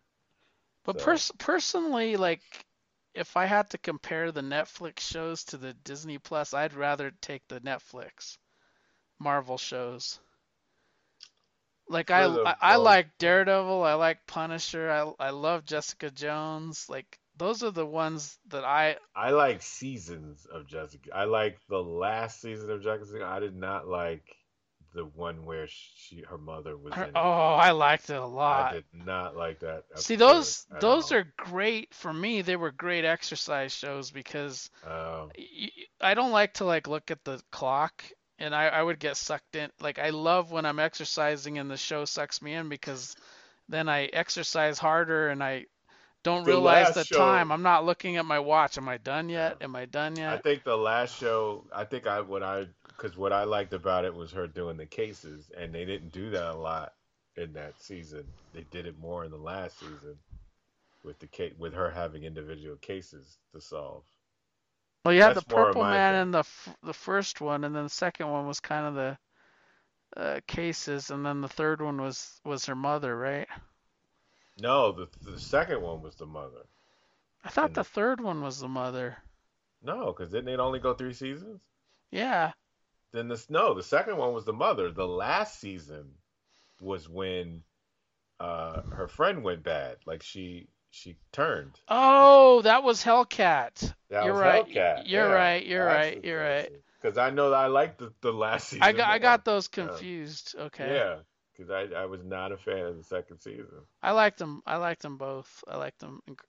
But 0.84 1.00
So- 1.00 1.06
pers- 1.06 1.32
personally, 1.38 2.18
like 2.18 2.42
if 3.14 3.36
I 3.36 3.46
had 3.46 3.70
to 3.72 3.78
compare 3.78 4.32
the 4.32 4.42
Netflix 4.42 5.00
shows 5.00 5.44
to 5.46 5.58
the 5.58 5.74
Disney 5.74 6.18
Plus, 6.20 6.54
I'd 6.54 6.74
rather 6.74 7.12
take 7.22 7.48
the 7.48 7.60
Netflix 7.62 8.38
Marvel 9.20 9.58
shows. 9.58 10.20
Like 11.90 12.12
I, 12.12 12.28
the 12.28 12.44
I, 12.46 12.56
I 12.74 12.76
like 12.76 13.18
Daredevil, 13.18 13.84
I 13.84 13.94
like 13.94 14.28
Punisher, 14.28 14.90
I, 14.92 15.28
I 15.28 15.30
love 15.30 15.66
Jessica 15.66 16.12
Jones. 16.12 16.88
Like 16.90 17.18
those 17.38 17.64
are 17.64 17.72
the 17.72 17.86
ones 17.86 18.38
that 18.48 18.64
I 18.64 18.98
I 19.16 19.32
like 19.32 19.62
seasons 19.62 20.46
of 20.52 20.68
Jessica. 20.68 21.10
I 21.14 21.26
like 21.26 21.60
the 21.70 21.82
last 21.82 22.42
season 22.42 22.70
of 22.72 22.82
Jessica. 22.82 23.26
I 23.26 23.40
did 23.40 23.56
not 23.56 23.88
like 23.88 24.24
the 24.94 25.06
one 25.06 25.46
where 25.46 25.68
she 25.68 26.24
her 26.28 26.38
mother 26.38 26.76
was 26.76 26.94
her- 26.94 27.12
oh, 27.16 27.54
I 27.54 27.72
liked 27.72 28.10
it 28.10 28.16
a 28.16 28.26
lot. 28.26 28.72
I 28.72 28.76
did 28.76 28.86
not 28.94 29.36
like 29.36 29.60
that. 29.60 29.84
See 29.96 30.16
those 30.16 30.66
those 30.80 31.12
all. 31.12 31.20
are 31.20 31.34
great 31.38 31.94
for 31.94 32.12
me. 32.12 32.42
They 32.42 32.56
were 32.56 32.72
great 32.72 33.06
exercise 33.06 33.74
shows 33.74 34.12
because 34.12 34.70
Um, 34.84 35.32
I 36.02 36.14
don't 36.14 36.32
like 36.32 36.56
to 36.56 36.66
like 36.66 36.88
look 36.88 37.12
at 37.12 37.24
the 37.24 37.42
clock 37.52 38.04
and 38.40 38.56
I, 38.56 38.68
I 38.68 38.82
would 38.82 39.00
get 39.00 39.18
sucked 39.18 39.56
in. 39.56 39.70
Like 39.80 40.00
I 40.00 40.10
love 40.10 40.52
when 40.52 40.66
I'm 40.66 40.80
exercising 40.80 41.58
and 41.60 41.70
the 41.70 41.78
show 41.78 42.06
sucks 42.06 42.42
me 42.42 42.54
in 42.54 42.70
because 42.70 43.16
then 43.70 43.90
I 43.90 44.06
exercise 44.06 44.80
harder 44.80 45.30
and 45.30 45.44
I 45.44 45.66
don't 46.28 46.44
The 46.44 46.52
realize 46.52 46.94
the 46.94 47.04
show- 47.06 47.18
time. 47.18 47.52
I'm 47.52 47.64
not 47.64 47.86
looking 47.86 48.18
at 48.18 48.26
my 48.26 48.40
watch. 48.40 48.78
Am 48.78 48.88
I 48.90 48.98
done 48.98 49.30
yet? 49.30 49.58
Am 49.62 49.76
I 49.76 49.86
done 49.86 50.16
yet? 50.16 50.34
I 50.34 50.38
think 50.38 50.64
the 50.64 50.78
last 50.78 51.18
show. 51.18 51.64
I 51.74 51.84
think 51.86 52.06
I 52.08 52.22
what 52.22 52.44
I 52.44 52.68
because 52.88 53.16
what 53.16 53.32
I 53.34 53.44
liked 53.46 53.74
about 53.74 54.06
it 54.06 54.14
was 54.14 54.32
her 54.32 54.48
doing 54.48 54.76
the 54.78 54.86
cases, 54.86 55.50
and 55.58 55.74
they 55.74 55.86
didn't 55.86 56.12
do 56.12 56.30
that 56.32 56.52
a 56.52 56.58
lot 56.58 56.94
in 57.36 57.54
that 57.54 57.80
season. 57.82 58.26
They 58.54 58.66
did 58.72 58.86
it 58.88 59.00
more 59.00 59.24
in 59.24 59.32
the 59.32 59.38
last 59.38 59.80
season 59.80 60.18
with 61.04 61.20
the 61.20 61.28
case 61.28 61.54
with 61.58 61.74
her 61.74 61.90
having 61.90 62.24
individual 62.24 62.76
cases 62.78 63.38
to 63.54 63.62
solve. 63.62 64.04
Well, 65.06 65.14
you 65.14 65.22
had 65.22 65.30
the 65.30 65.34
That's 65.36 65.46
of 65.46 65.50
purple 65.56 65.84
man 65.84 66.14
thing. 66.16 66.22
in 66.24 66.32
the 66.32 66.40
f- 66.40 66.76
the 66.84 66.94
first 66.94 67.40
one, 67.40 67.64
and 67.64 67.74
then 67.76 67.84
the 67.84 67.90
second 67.90 68.30
one 68.30 68.48
was 68.48 68.60
kind 68.60 68.86
of 68.88 68.96
the 68.96 69.18
uh, 70.22 70.40
cases, 70.48 71.10
and 71.12 71.26
then 71.26 71.42
the 71.42 71.48
third 71.48 71.82
one 71.82 72.02
was 72.02 72.42
was 72.44 72.66
her 72.66 72.76
mother, 72.76 73.16
right? 73.16 73.48
No, 74.60 74.92
the 74.92 75.08
the 75.22 75.40
second 75.40 75.82
one 75.82 76.02
was 76.02 76.16
the 76.16 76.26
mother. 76.26 76.66
I 77.44 77.50
thought 77.50 77.74
the 77.74 77.84
third 77.84 78.20
one 78.20 78.42
was 78.42 78.60
the 78.60 78.68
mother. 78.68 79.18
No, 79.84 80.08
because 80.08 80.32
didn't 80.32 80.50
it 80.50 80.60
only 80.60 80.80
go 80.80 80.94
three 80.94 81.14
seasons? 81.14 81.62
Yeah. 82.12 82.52
Then 83.12 83.28
this 83.28 83.50
no, 83.50 83.74
the 83.74 83.84
second 83.84 84.18
one 84.18 84.34
was 84.34 84.46
the 84.46 84.54
mother. 84.54 84.92
The 84.92 85.08
last 85.08 85.60
season 85.60 86.12
was 86.82 87.08
when 87.08 87.64
uh 88.40 88.82
her 88.92 89.08
friend 89.08 89.44
went 89.44 89.64
bad. 89.64 89.98
Like 90.06 90.24
she 90.24 90.68
she 90.90 91.16
turned. 91.32 91.80
Oh, 91.88 92.62
that 92.64 92.84
was 92.84 93.04
Hellcat. 93.04 93.94
That 94.10 94.26
you're 94.26 94.34
was 94.34 94.42
right. 94.42 94.66
Hellcat. 94.68 95.04
You're 95.06 95.28
yeah. 95.28 95.34
right. 95.34 95.66
You're 95.66 95.86
That's 95.86 96.16
right. 96.16 96.26
You're 96.26 96.44
right. 96.44 96.72
Because 97.02 97.18
I 97.18 97.30
know 97.30 97.52
that 97.52 97.58
I 97.58 97.68
liked 97.68 98.00
the, 98.00 98.12
the 98.22 98.34
last 98.34 98.70
season. 98.70 98.84
I 98.84 98.92
got 98.92 99.10
I 99.10 99.20
got 99.20 99.46
those 99.46 99.70
Yeah. 99.76 99.86
confused. 99.86 100.56
Okay. 100.58 100.96
Yeah, 100.96 101.18
because 101.58 101.72
I 101.72 101.94
I 102.02 102.06
was 102.06 102.24
not 102.24 102.52
a 102.52 102.58
fan 102.58 102.86
of 102.86 102.98
the 102.98 103.04
second 103.04 103.40
season. 103.40 103.82
I 104.04 104.12
liked 104.12 104.38
them. 104.40 104.62
I 104.66 104.78
liked 104.78 105.02
them 105.02 105.18
both. 105.18 105.64
I 105.68 105.78
liked 105.78 106.00
them. 106.00 106.22
inc- 106.30 106.40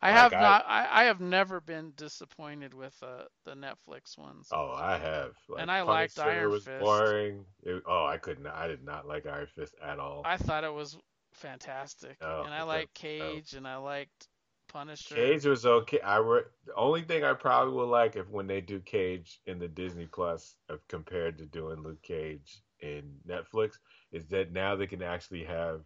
I 0.00 0.10
Like, 0.12 0.16
have 0.20 0.32
I- 0.34 0.40
not. 0.40 0.64
I, 0.68 0.88
I 0.90 1.04
have 1.04 1.20
never 1.20 1.60
been 1.60 1.92
disappointed 1.96 2.72
with 2.74 2.94
uh, 3.02 3.24
the 3.44 3.54
Netflix 3.54 4.16
ones. 4.16 4.48
Oh, 4.52 4.72
I 4.76 4.96
have. 4.98 5.32
Like, 5.48 5.62
And 5.62 5.70
I 5.72 5.82
liked 5.82 6.18
Iron 6.20 6.50
was 6.50 6.64
Fist. 6.64 6.80
boring. 6.80 7.44
It- 7.64 7.82
oh, 7.86 8.06
I 8.06 8.16
couldn't. 8.18 8.46
I 8.46 8.68
did 8.68 8.84
not 8.84 9.08
like 9.08 9.26
Iron 9.26 9.48
Fist 9.56 9.74
at 9.82 9.98
all. 9.98 10.22
I 10.24 10.36
thought 10.36 10.62
it 10.62 10.72
was 10.72 10.96
fantastic, 11.32 12.16
Oh, 12.20 12.42
and 12.44 12.52
I 12.54 12.62
liked 12.62 12.90
Oh. 12.96 13.00
Cage, 13.00 13.54
and 13.54 13.66
I 13.66 13.76
liked 13.76 14.28
Punisher. 14.68 15.14
Cage 15.14 15.46
was 15.46 15.64
okay. 15.66 16.00
I 16.00 16.18
re- 16.18 16.42
the 16.66 16.74
only 16.74 17.02
thing 17.02 17.24
I 17.24 17.32
probably 17.32 17.74
would 17.74 17.84
like 17.88 18.16
if 18.16 18.28
when 18.28 18.46
they 18.46 18.60
do 18.60 18.80
Cage 18.80 19.40
in 19.46 19.58
the 19.58 19.68
Disney 19.68 20.06
Plus, 20.06 20.54
compared 20.88 21.38
to 21.38 21.46
doing 21.46 21.82
Luke 21.82 22.02
Cage 22.02 22.62
in 22.80 23.02
Netflix, 23.26 23.78
is 24.12 24.26
that 24.28 24.52
now 24.52 24.76
they 24.76 24.86
can 24.86 25.02
actually 25.02 25.44
have 25.44 25.80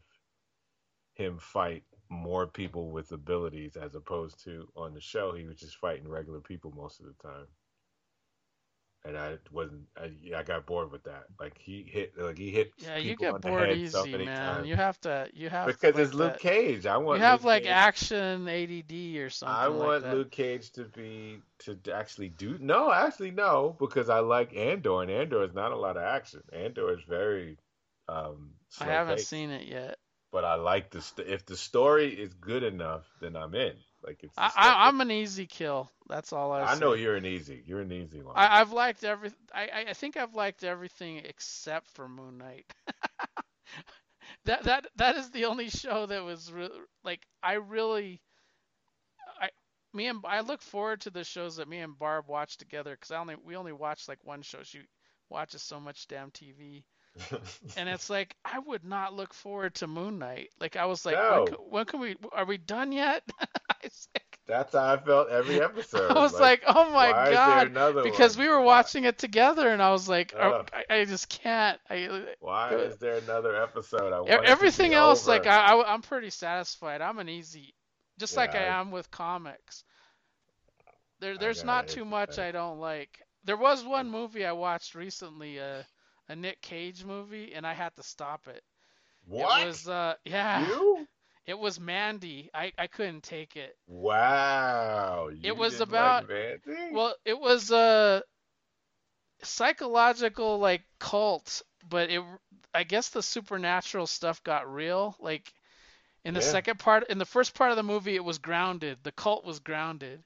him 1.14 1.38
fight 1.38 1.84
more 2.08 2.46
people 2.46 2.90
with 2.90 3.10
abilities 3.12 3.76
as 3.76 3.94
opposed 3.94 4.42
to 4.44 4.68
on 4.76 4.94
the 4.94 5.00
show 5.00 5.32
he 5.34 5.46
was 5.46 5.56
just 5.56 5.76
fighting 5.76 6.08
regular 6.08 6.40
people 6.40 6.72
most 6.76 7.00
of 7.00 7.06
the 7.06 7.28
time. 7.28 7.46
And 9.04 9.18
I 9.18 9.38
wasn't. 9.50 9.82
I, 9.96 10.12
I 10.36 10.44
got 10.44 10.64
bored 10.64 10.92
with 10.92 11.02
that. 11.04 11.24
Like 11.40 11.58
he 11.58 11.82
hit. 11.90 12.12
Like 12.16 12.38
he 12.38 12.52
hit. 12.52 12.70
Yeah, 12.78 12.98
you 12.98 13.16
get 13.16 13.40
bored 13.40 13.68
head 13.68 13.90
so 13.90 14.06
easy, 14.06 14.16
man. 14.18 14.26
times. 14.54 14.68
You 14.68 14.76
have 14.76 15.00
to. 15.00 15.26
You 15.34 15.48
have 15.48 15.66
to 15.66 15.72
because 15.72 15.94
like 15.96 16.04
it's 16.04 16.14
Luke 16.14 16.32
that- 16.34 16.40
Cage. 16.40 16.86
I 16.86 16.98
want. 16.98 17.18
You 17.18 17.24
have 17.24 17.40
Luke 17.40 17.46
like 17.46 17.62
Cage. 17.64 17.72
action 17.72 18.48
ADD 18.48 18.92
or 19.16 19.28
something. 19.28 19.56
I 19.56 19.66
like 19.66 19.86
want 19.86 20.02
that. 20.04 20.14
Luke 20.14 20.30
Cage 20.30 20.70
to 20.72 20.84
be 20.84 21.40
to 21.64 21.76
actually 21.92 22.28
do 22.28 22.58
no, 22.60 22.92
actually 22.92 23.32
no, 23.32 23.74
because 23.80 24.08
I 24.08 24.20
like 24.20 24.54
Andor, 24.56 25.02
and 25.02 25.10
Andor 25.10 25.42
is 25.42 25.52
not 25.52 25.72
a 25.72 25.76
lot 25.76 25.96
of 25.96 26.04
action. 26.04 26.42
Andor 26.52 26.92
is 26.92 27.02
very 27.08 27.58
um 28.08 28.50
I 28.80 28.84
haven't 28.86 29.20
seen 29.20 29.50
it 29.50 29.66
yet. 29.68 29.98
but 30.32 30.44
I 30.44 30.54
like 30.54 30.90
the 30.90 31.00
st- 31.00 31.28
if 31.28 31.44
the 31.46 31.56
story 31.56 32.08
is 32.12 32.32
good 32.34 32.62
enough, 32.62 33.04
then 33.20 33.36
I'm 33.36 33.54
in. 33.54 33.74
Like 34.02 34.24
it's 34.24 34.36
I, 34.36 34.50
I, 34.56 34.88
I'm 34.88 35.00
an 35.00 35.10
easy 35.10 35.46
kill. 35.46 35.90
That's 36.08 36.32
all 36.32 36.52
I. 36.52 36.62
I 36.62 36.74
know 36.78 36.94
you're 36.94 37.16
an 37.16 37.26
easy. 37.26 37.62
You're 37.66 37.80
an 37.82 37.92
easy 37.92 38.20
one. 38.22 38.34
I, 38.36 38.60
I've 38.60 38.72
liked 38.72 39.04
every. 39.04 39.30
I, 39.54 39.62
I- 39.68 39.84
I 39.90 39.92
think 39.92 40.16
I've 40.16 40.34
liked 40.34 40.64
everything 40.64 41.18
except 41.18 41.88
for 41.90 42.08
Moon 42.08 42.38
Knight. 42.38 42.64
that 44.44 44.64
that 44.64 44.86
that 44.96 45.16
is 45.16 45.30
the 45.30 45.44
only 45.46 45.68
show 45.68 46.06
that 46.06 46.24
was 46.24 46.50
re- 46.52 46.70
like 47.04 47.22
I 47.42 47.54
really. 47.54 48.20
I 49.40 49.50
me 49.92 50.06
and 50.06 50.24
I 50.26 50.40
look 50.40 50.62
forward 50.62 51.02
to 51.02 51.10
the 51.10 51.24
shows 51.24 51.56
that 51.56 51.68
me 51.68 51.78
and 51.80 51.98
Barb 51.98 52.26
watch 52.28 52.56
together 52.56 52.92
because 52.92 53.10
I 53.10 53.18
only 53.18 53.36
we 53.44 53.56
only 53.56 53.72
watch 53.72 54.08
like 54.08 54.24
one 54.24 54.42
show. 54.42 54.62
She 54.62 54.80
watches 55.28 55.62
so 55.62 55.80
much 55.80 56.08
damn 56.08 56.30
TV. 56.30 56.84
and 57.76 57.88
it's 57.88 58.08
like 58.08 58.36
I 58.44 58.58
would 58.58 58.84
not 58.84 59.14
look 59.14 59.34
forward 59.34 59.74
to 59.76 59.86
Moon 59.86 60.18
Knight. 60.18 60.50
Like 60.60 60.76
I 60.76 60.86
was 60.86 61.04
like, 61.04 61.16
No. 61.16 61.38
when, 61.38 61.46
can, 61.46 61.56
when 61.68 61.84
can 61.84 62.00
we? 62.00 62.16
Are 62.32 62.46
we 62.46 62.58
done 62.58 62.92
yet? 62.92 63.22
That's 64.46 64.72
how 64.72 64.94
I 64.94 64.96
felt 64.96 65.28
every 65.28 65.62
episode. 65.62 66.10
I 66.10 66.20
was 66.20 66.38
like, 66.38 66.62
oh 66.66 66.90
my 66.90 67.12
why 67.12 67.24
is 67.28 67.36
there 67.36 67.68
god, 67.68 68.02
because 68.02 68.36
one? 68.36 68.46
we 68.46 68.52
were 68.52 68.60
watching 68.60 69.04
it 69.04 69.16
together, 69.16 69.68
and 69.68 69.80
I 69.80 69.92
was 69.92 70.08
like, 70.08 70.34
oh, 70.36 70.64
I, 70.72 70.94
I 70.94 71.04
just 71.04 71.28
can't. 71.28 71.78
I, 71.88 72.04
uh, 72.04 72.20
Why 72.40 72.74
uh, 72.74 72.78
is 72.78 72.96
there 72.98 73.18
another 73.18 73.54
episode? 73.62 74.12
I 74.12 74.20
want 74.20 74.30
it 74.30 74.42
to 74.42 74.48
everything 74.48 74.94
else, 74.94 75.28
over. 75.28 75.38
like 75.38 75.46
I, 75.46 75.74
I, 75.74 75.94
am 75.94 76.02
pretty 76.02 76.30
satisfied. 76.30 77.00
I'm 77.00 77.18
an 77.18 77.28
easy, 77.28 77.74
just 78.18 78.36
like 78.36 78.54
I 78.54 78.64
I- 78.64 78.80
am 78.80 78.90
with 78.90 79.10
comics. 79.10 79.84
There, 81.20 81.38
there's 81.38 81.62
not 81.62 81.86
too 81.86 82.04
much 82.04 82.40
I 82.40 82.50
don't 82.50 82.80
like. 82.80 83.22
There 83.44 83.56
was 83.56 83.84
one 83.84 84.08
mm. 84.08 84.10
movie 84.10 84.44
I 84.44 84.52
watched 84.52 84.96
recently, 84.96 85.60
uh, 85.60 85.82
a 86.28 86.36
Nick 86.36 86.60
Cage 86.62 87.04
movie, 87.04 87.52
and 87.54 87.66
I 87.66 87.74
had 87.74 87.94
to 87.96 88.02
stop 88.02 88.48
it. 88.48 88.62
What? 89.26 89.58
It 89.60 89.66
was, 89.66 89.88
uh, 89.88 90.14
yeah. 90.24 90.68
You? 90.68 91.06
It 91.46 91.58
was 91.58 91.80
Mandy. 91.80 92.50
I, 92.54 92.72
I 92.78 92.86
couldn't 92.88 93.22
take 93.22 93.56
it. 93.56 93.76
Wow. 93.86 95.28
You 95.28 95.54
it 95.54 95.56
was 95.56 95.80
about 95.80 96.24
like 96.28 96.28
Mandy? 96.28 96.90
well 96.90 97.14
it 97.24 97.38
was 97.38 97.70
a 97.70 98.22
psychological 99.42 100.58
like 100.58 100.82
cult 101.00 101.62
but 101.88 102.10
it 102.10 102.22
i 102.74 102.82
guess 102.84 103.08
the 103.10 103.22
supernatural 103.22 104.06
stuff 104.06 104.42
got 104.44 104.72
real 104.72 105.16
like 105.20 105.52
in 106.24 106.34
the 106.34 106.40
Yeah. 106.40 106.42
second 106.42 106.78
part 106.78 107.08
in 107.10 107.18
the 107.18 107.24
first 107.26 107.54
part 107.54 107.70
of 107.70 107.76
the 107.76 107.82
movie 107.82 108.14
it 108.16 108.24
was 108.24 108.38
grounded 108.38 108.98
the 109.02 109.12
cult 109.12 109.44
was 109.44 109.60
grounded 109.60 110.22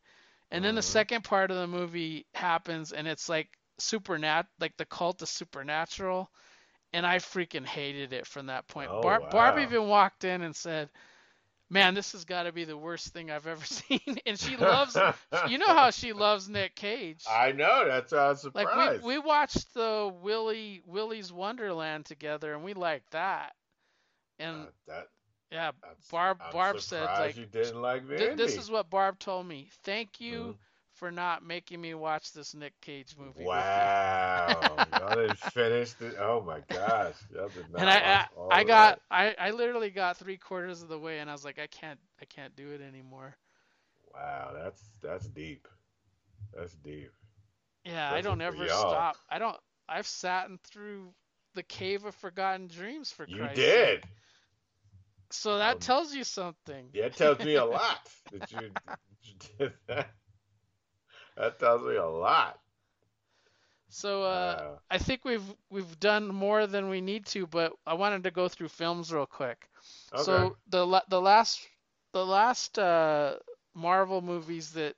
and 0.51 0.65
then 0.65 0.75
the 0.75 0.81
Mm-hmm. 0.81 0.83
second 0.83 1.25
part 1.25 1.51
of 1.51 1.57
the 1.59 1.67
movie 1.67 2.27
happens 2.35 2.93
and 2.93 3.07
it's 3.09 3.29
like 3.29 3.49
supernat 3.79 4.47
like 4.61 4.77
the 4.77 4.85
cult 4.87 5.23
is 5.23 5.31
supernatural 5.31 6.31
and 6.93 7.07
i 7.07 7.19
freaking 7.19 7.65
hated 7.67 8.13
it 8.13 8.27
from 8.27 8.47
that 8.47 8.67
point 8.69 8.91
Oh, 8.91 9.01
Barb, 9.01 9.29
Barb 9.29 9.59
even 9.59 9.89
walked 9.89 10.25
in 10.25 10.43
and 10.43 10.55
said 10.55 10.91
man 11.71 11.95
this 11.95 12.13
has 12.13 12.25
got 12.25 12.45
to 12.45 12.53
be 12.53 12.65
the 12.65 12.77
worst 12.77 13.09
thing 13.09 13.31
i've 13.31 13.47
ever 13.47 13.65
seen 13.67 14.01
and 14.27 14.39
she 14.39 14.57
loves 14.57 15.03
you 15.43 15.59
know 15.59 15.75
how 15.75 15.91
she 15.91 16.13
loves 16.13 16.49
nick 16.49 16.75
cage 16.75 17.25
I 17.27 17.53
know. 17.53 17.85
That's 17.87 18.13
why 18.13 18.19
I 18.19 18.29
was 18.29 18.45
like 18.55 18.75
we, 18.75 18.91
we 19.01 19.19
watched 19.19 19.75
the 19.75 20.13
Willy 20.23 20.83
Willy's 20.87 21.33
Wonderland 21.33 22.07
together 22.07 22.53
and 22.55 22.65
we 22.65 22.75
liked 22.75 23.11
that. 23.13 23.55
And 24.39 24.69
that 24.87 25.09
yeah, 25.51 25.73
Barb 26.11 26.39
I'm 26.41 26.51
Barb 26.51 26.81
said 26.81 27.19
like 27.19 27.37
you 27.37 27.47
didn't 27.47 27.81
like 27.81 28.07
"Th- 28.17 28.33
this 28.35 28.57
is 28.59 28.71
what 28.71 28.91
Barb 28.91 29.19
told 29.19 29.47
me. 29.47 29.71
Thank 29.83 30.21
you 30.21 30.55
Mhm. 30.55 30.59
For 30.97 31.13
not 31.13 31.45
making 31.45 31.81
me 31.81 31.95
watch 31.95 32.33
this 32.33 32.55
Nick 32.55 32.81
Cage 32.81 33.17
movie. 33.19 33.49
Wow. 33.49 34.87
Y'all 34.97 35.17
didn't 35.17 35.39
finish 35.39 35.95
it. 36.01 36.17
Oh 36.19 36.43
my 36.43 36.61
gosh. 36.71 37.17
Y'all 37.35 37.49
did 37.51 37.71
not 37.71 37.83
and 37.83 37.89
I 37.91 37.99
I, 37.99 38.27
I 38.61 38.65
got 38.65 39.01
I, 39.11 39.35
I 39.39 39.51
literally 39.51 39.91
got 39.91 40.17
three 40.19 40.39
quarters 40.39 40.83
of 40.83 40.89
the 40.89 40.99
way 40.99 41.19
and 41.21 41.31
I 41.31 41.33
was 41.33 41.45
like 41.45 41.59
I 41.59 41.67
can't 41.67 42.01
I 42.21 42.27
can't 42.27 42.57
do 42.57 42.73
it 42.73 42.81
anymore. 42.83 43.37
Wow, 44.15 44.53
that's 44.55 44.83
that's 45.03 45.27
deep. 45.29 45.69
That's 46.55 46.75
deep. 46.75 47.13
Yeah, 47.85 48.11
I 48.13 48.21
don't 48.23 48.41
ever 48.41 48.67
y'all. 48.67 48.91
stop. 48.91 49.19
I 49.29 49.39
don't 49.39 49.57
I've 49.89 50.07
sat 50.07 50.49
in 50.49 50.59
through 50.59 51.15
the 51.55 51.63
cave 51.63 52.05
of 52.05 52.15
forgotten 52.15 52.69
dreams 52.69 53.11
for 53.11 53.27
You 53.27 53.39
Christ's 53.39 53.57
did. 53.57 54.03
sake. 54.03 54.09
So 55.31 55.59
that 55.59 55.79
um, 55.79 55.81
tells 55.81 56.15
you 56.15 56.25
something. 56.25 56.93
Yeah, 56.93 57.07
it 57.07 57.17
tells 57.17 57.41
me 57.41 57.55
a 57.55 57.65
lot 57.67 58.09
that 58.33 58.51
you, 58.53 58.71
that 58.87 58.99
you 59.23 59.35
did 59.59 59.73
that. 59.89 60.11
That 61.37 61.59
tells 61.59 61.83
me 61.83 61.97
a 61.97 62.07
lot. 62.07 62.61
So 63.91 64.23
uh, 64.25 64.57
Wow. 64.57 64.81
I 64.91 64.99
think 64.99 65.25
we've 65.25 65.55
we've 65.71 65.99
done 66.01 66.29
more 66.29 66.67
than 66.67 66.89
we 66.89 67.01
need 67.01 67.27
to, 67.27 67.47
but 67.47 67.73
I 67.87 67.95
wanted 67.95 68.25
to 68.25 68.31
go 68.31 68.49
through 68.49 68.69
films 68.69 69.13
real 69.13 69.27
quick. 69.27 69.69
Okay. 70.13 70.23
So 70.23 70.57
the 70.69 71.03
the 71.09 71.21
last 71.21 71.67
the 72.13 72.25
last 72.25 72.79
uh, 72.79 73.39
Marvel 73.75 74.21
movies 74.23 74.73
that 74.73 74.97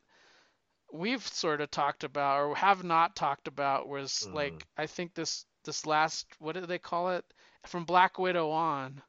we've 0.93 1.27
sort 1.27 1.61
of 1.61 1.71
talked 1.71 2.05
about 2.05 2.41
or 2.41 2.57
have 2.57 2.85
not 2.85 3.17
talked 3.17 3.49
about 3.49 3.89
was 3.89 4.27
Mhm. 4.27 4.33
like 4.33 4.67
I 4.77 4.87
think 4.87 5.15
this 5.15 5.47
this 5.65 5.87
last 5.87 6.27
what 6.39 6.55
do 6.55 6.67
they 6.67 6.79
call 6.79 7.11
it 7.11 7.25
from 7.67 7.85
Black 7.85 8.19
Widow 8.19 8.51
on. 8.51 9.03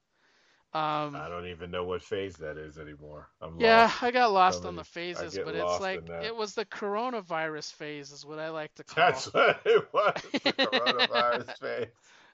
Um, 0.72 1.16
I 1.16 1.28
don't 1.30 1.48
even 1.48 1.72
know 1.72 1.84
what 1.84 2.04
phase 2.04 2.36
that 2.38 2.58
is 2.58 2.78
anymore. 2.78 3.28
I'm 3.42 3.60
yeah, 3.60 3.84
lost. 3.84 4.04
I 4.04 4.12
got 4.12 4.32
lost 4.32 4.66
on 4.66 4.76
the 4.76 4.84
phases, 4.84 5.38
but 5.44 5.56
it's 5.56 5.80
like 5.80 6.08
it 6.24 6.36
was 6.36 6.54
the 6.54 6.66
coronavirus 6.66 7.74
phase, 7.74 8.12
is 8.12 8.24
what 8.26 8.38
I 8.38 8.50
like 8.50 8.74
to 8.76 8.84
call. 8.84 9.04
That's 9.06 9.34
what 9.34 9.60
it 9.66 9.88
was. 9.92 10.14
The 10.32 10.40
coronavirus 10.54 11.58
phase. 11.60 11.88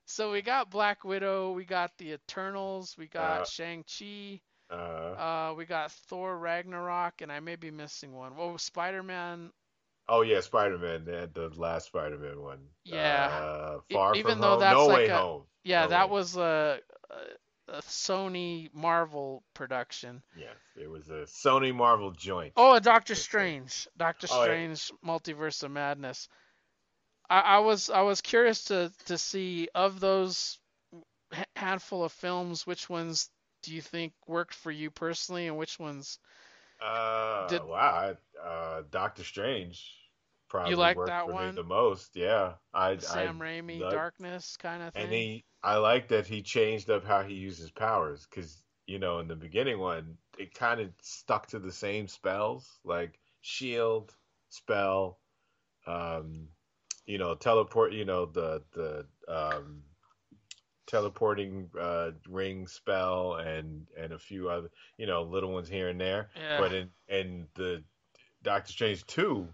So 0.05 0.31
we 0.33 0.41
got 0.41 0.69
Black 0.69 1.03
Widow, 1.05 1.53
we 1.53 1.63
got 1.65 1.91
the 1.97 2.11
Eternals, 2.11 2.95
we 2.97 3.07
got 3.07 3.41
Uh, 3.41 3.45
Shang-Chi, 3.45 4.41
Uh, 4.69 4.73
uh, 4.75 5.53
we 5.57 5.65
got 5.65 5.91
Thor 5.91 6.37
Ragnarok, 6.37 7.21
and 7.21 7.31
I 7.31 7.39
may 7.39 7.55
be 7.55 7.71
missing 7.71 8.13
one. 8.13 8.33
Oh, 8.37 8.57
Spider-Man. 8.57 9.49
oh 10.09 10.21
yeah, 10.23 10.41
Spider-Man, 10.41 11.05
the, 11.05 11.29
the 11.33 11.49
last 11.59 11.87
Spider-Man 11.87 12.41
one. 12.41 12.59
Yeah. 12.83 13.27
Uh, 13.31 13.77
E- 13.89 13.93
Far 13.93 14.13
even 14.15 14.33
from 14.33 14.41
though 14.41 14.49
home. 14.51 14.59
that's 14.59 14.75
no 14.77 14.85
like 14.87 14.97
way 14.97 15.07
a, 15.07 15.17
home. 15.17 15.43
Yeah, 15.63 15.83
No 15.83 15.87
that 15.89 16.09
Way- 16.09 16.13
was 16.13 16.35
a, 16.37 16.79
a, 17.09 17.15
a 17.77 17.81
Sony 17.81 18.69
Marvel 18.73 19.43
production. 19.53 20.21
Yes, 20.37 20.55
it 20.81 20.89
was 20.89 21.09
a 21.09 21.23
Sony 21.25 21.73
Marvel 21.73 22.11
joint. 22.11 22.53
Oh, 22.55 22.73
a 22.75 22.79
Doctor 22.81 23.15
Strange. 23.15 23.87
Doctor 23.97 24.27
Oh, 24.31 24.37
yeah. 24.39 24.43
Strange 24.45 24.91
Multiverse 25.05 25.63
of 25.63 25.71
Madness. 25.71 26.27
I, 27.29 27.39
I 27.39 27.59
was 27.59 27.89
I 27.89 28.01
was 28.01 28.21
curious 28.21 28.65
to 28.65 28.91
to 29.05 29.17
see 29.17 29.67
of 29.75 29.99
those 29.99 30.59
handful 31.55 32.03
of 32.03 32.11
films, 32.11 32.65
which 32.67 32.89
ones 32.89 33.29
do 33.63 33.73
you 33.73 33.81
think 33.81 34.13
worked 34.27 34.53
for 34.53 34.71
you 34.71 34.91
personally, 34.91 35.47
and 35.47 35.57
which 35.57 35.79
ones 35.79 36.19
Uh, 36.81 37.47
Did- 37.47 37.63
wow, 37.63 38.15
uh, 38.43 38.83
Doctor 38.91 39.23
Strange 39.23 39.81
probably 40.55 40.75
like 40.75 40.97
worked 40.97 41.09
that 41.09 41.25
for 41.25 41.33
one? 41.33 41.47
me 41.47 41.55
the 41.55 41.63
most. 41.63 42.15
Yeah, 42.15 42.53
I 42.73 42.97
Sam 42.97 43.41
I 43.41 43.45
Raimi 43.45 43.79
Darkness 43.79 44.57
kind 44.57 44.83
of 44.83 44.93
thing. 44.93 45.03
And 45.03 45.13
he, 45.13 45.45
I 45.63 45.77
like 45.77 46.09
that 46.09 46.27
he 46.27 46.41
changed 46.41 46.89
up 46.89 47.05
how 47.05 47.23
he 47.23 47.33
uses 47.33 47.71
powers 47.71 48.27
because 48.29 48.61
you 48.87 48.99
know 48.99 49.19
in 49.19 49.27
the 49.27 49.35
beginning 49.35 49.79
one 49.79 50.17
it 50.37 50.53
kind 50.53 50.79
of 50.79 50.89
stuck 51.01 51.47
to 51.47 51.59
the 51.59 51.71
same 51.71 52.07
spells 52.07 52.79
like 52.83 53.19
shield 53.41 54.13
spell, 54.49 55.19
um, 55.85 56.47
you 57.05 57.17
know 57.17 57.35
teleport, 57.35 57.93
you 57.93 58.05
know 58.05 58.25
the 58.25 58.63
the 58.73 59.05
um, 59.27 59.83
teleporting 60.87 61.69
uh, 61.79 62.11
ring 62.27 62.67
spell 62.67 63.35
and 63.35 63.87
and 63.97 64.13
a 64.13 64.19
few 64.19 64.49
other 64.49 64.69
you 64.97 65.05
know 65.05 65.23
little 65.23 65.51
ones 65.53 65.69
here 65.69 65.89
and 65.89 65.99
there. 65.99 66.29
Yeah. 66.35 66.59
But 66.59 66.73
in 66.73 66.89
in 67.07 67.47
the 67.55 67.83
Doctor 68.43 68.71
Strange 68.71 69.05
two, 69.05 69.47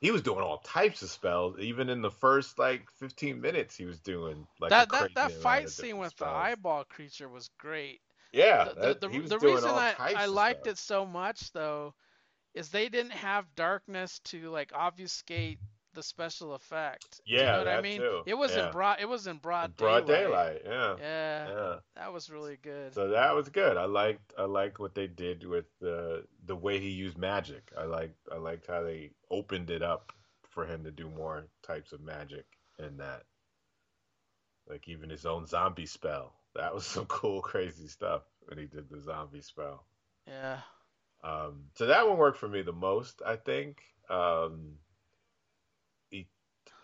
he 0.00 0.10
was 0.10 0.22
doing 0.22 0.40
all 0.40 0.58
types 0.58 1.02
of 1.02 1.10
spells. 1.10 1.58
Even 1.58 1.88
in 1.88 2.02
the 2.02 2.10
first 2.10 2.58
like 2.58 2.90
15 2.92 3.40
minutes, 3.40 3.76
he 3.76 3.86
was 3.86 4.00
doing 4.00 4.46
like 4.60 4.72
that 4.72 4.90
that 4.90 5.14
that 5.14 5.32
fight 5.32 5.68
scene 5.68 5.98
with 5.98 6.16
the 6.16 6.26
eyeball 6.26 6.84
creature 6.84 7.28
was 7.28 7.48
great. 7.58 8.00
Yeah, 8.32 8.68
The, 8.68 8.74
that- 8.76 9.00
the, 9.00 9.08
he 9.08 9.18
the, 9.18 9.20
the 9.20 9.38
reason 9.38 9.76
I, 9.76 9.96
I 10.12 10.26
liked 10.26 10.66
it 10.66 10.78
so 10.78 11.06
much 11.06 11.52
though 11.52 11.94
is 12.54 12.70
they 12.70 12.88
didn't 12.88 13.12
have 13.12 13.54
darkness 13.54 14.18
to 14.26 14.50
like 14.50 14.72
obfuscate 14.74 15.60
the 15.94 16.02
special 16.02 16.54
effect. 16.54 17.20
Yeah, 17.26 17.38
you 17.40 17.44
know 17.46 17.58
what 17.58 17.68
I 17.68 17.80
mean? 17.80 18.00
too. 18.00 18.22
It 18.26 18.34
was 18.34 18.54
Yeah. 18.54 18.66
in 18.66 18.72
broad. 18.72 19.00
It 19.00 19.08
was 19.08 19.26
in 19.26 19.38
broad 19.38 19.76
Broad 19.76 20.06
daylight. 20.06 20.62
daylight, 20.62 20.62
yeah. 20.64 20.96
Yeah. 20.98 21.48
Yeah. 21.48 21.76
That 21.96 22.12
was 22.12 22.30
really 22.30 22.56
good. 22.56 22.94
So 22.94 23.08
that 23.08 23.34
was 23.34 23.48
good. 23.48 23.76
I 23.76 23.86
liked 23.86 24.32
I 24.38 24.44
liked 24.44 24.78
what 24.78 24.94
they 24.94 25.06
did 25.06 25.44
with 25.46 25.66
the 25.80 26.24
the 26.44 26.56
way 26.56 26.78
he 26.78 26.90
used 26.90 27.18
magic. 27.18 27.70
I 27.76 27.84
liked 27.84 28.16
I 28.32 28.36
liked 28.36 28.66
how 28.66 28.82
they 28.82 29.10
opened 29.30 29.70
it 29.70 29.82
up 29.82 30.12
for 30.50 30.64
him 30.66 30.84
to 30.84 30.90
do 30.90 31.08
more 31.08 31.46
types 31.62 31.92
of 31.92 32.00
magic 32.00 32.44
in 32.78 32.96
that. 32.98 33.22
Like 34.68 34.88
even 34.88 35.10
his 35.10 35.26
own 35.26 35.46
zombie 35.46 35.86
spell. 35.86 36.34
That 36.54 36.74
was 36.74 36.84
some 36.86 37.06
cool, 37.06 37.40
crazy 37.42 37.88
stuff 37.88 38.22
when 38.46 38.58
he 38.58 38.66
did 38.66 38.88
the 38.88 39.00
zombie 39.00 39.40
spell. 39.42 39.84
Yeah. 40.26 40.60
Um, 41.22 41.64
so 41.74 41.86
that 41.86 42.08
one 42.08 42.16
worked 42.18 42.38
for 42.38 42.48
me 42.48 42.62
the 42.62 42.72
most, 42.72 43.20
I 43.24 43.36
think. 43.36 43.82
Um, 44.08 44.76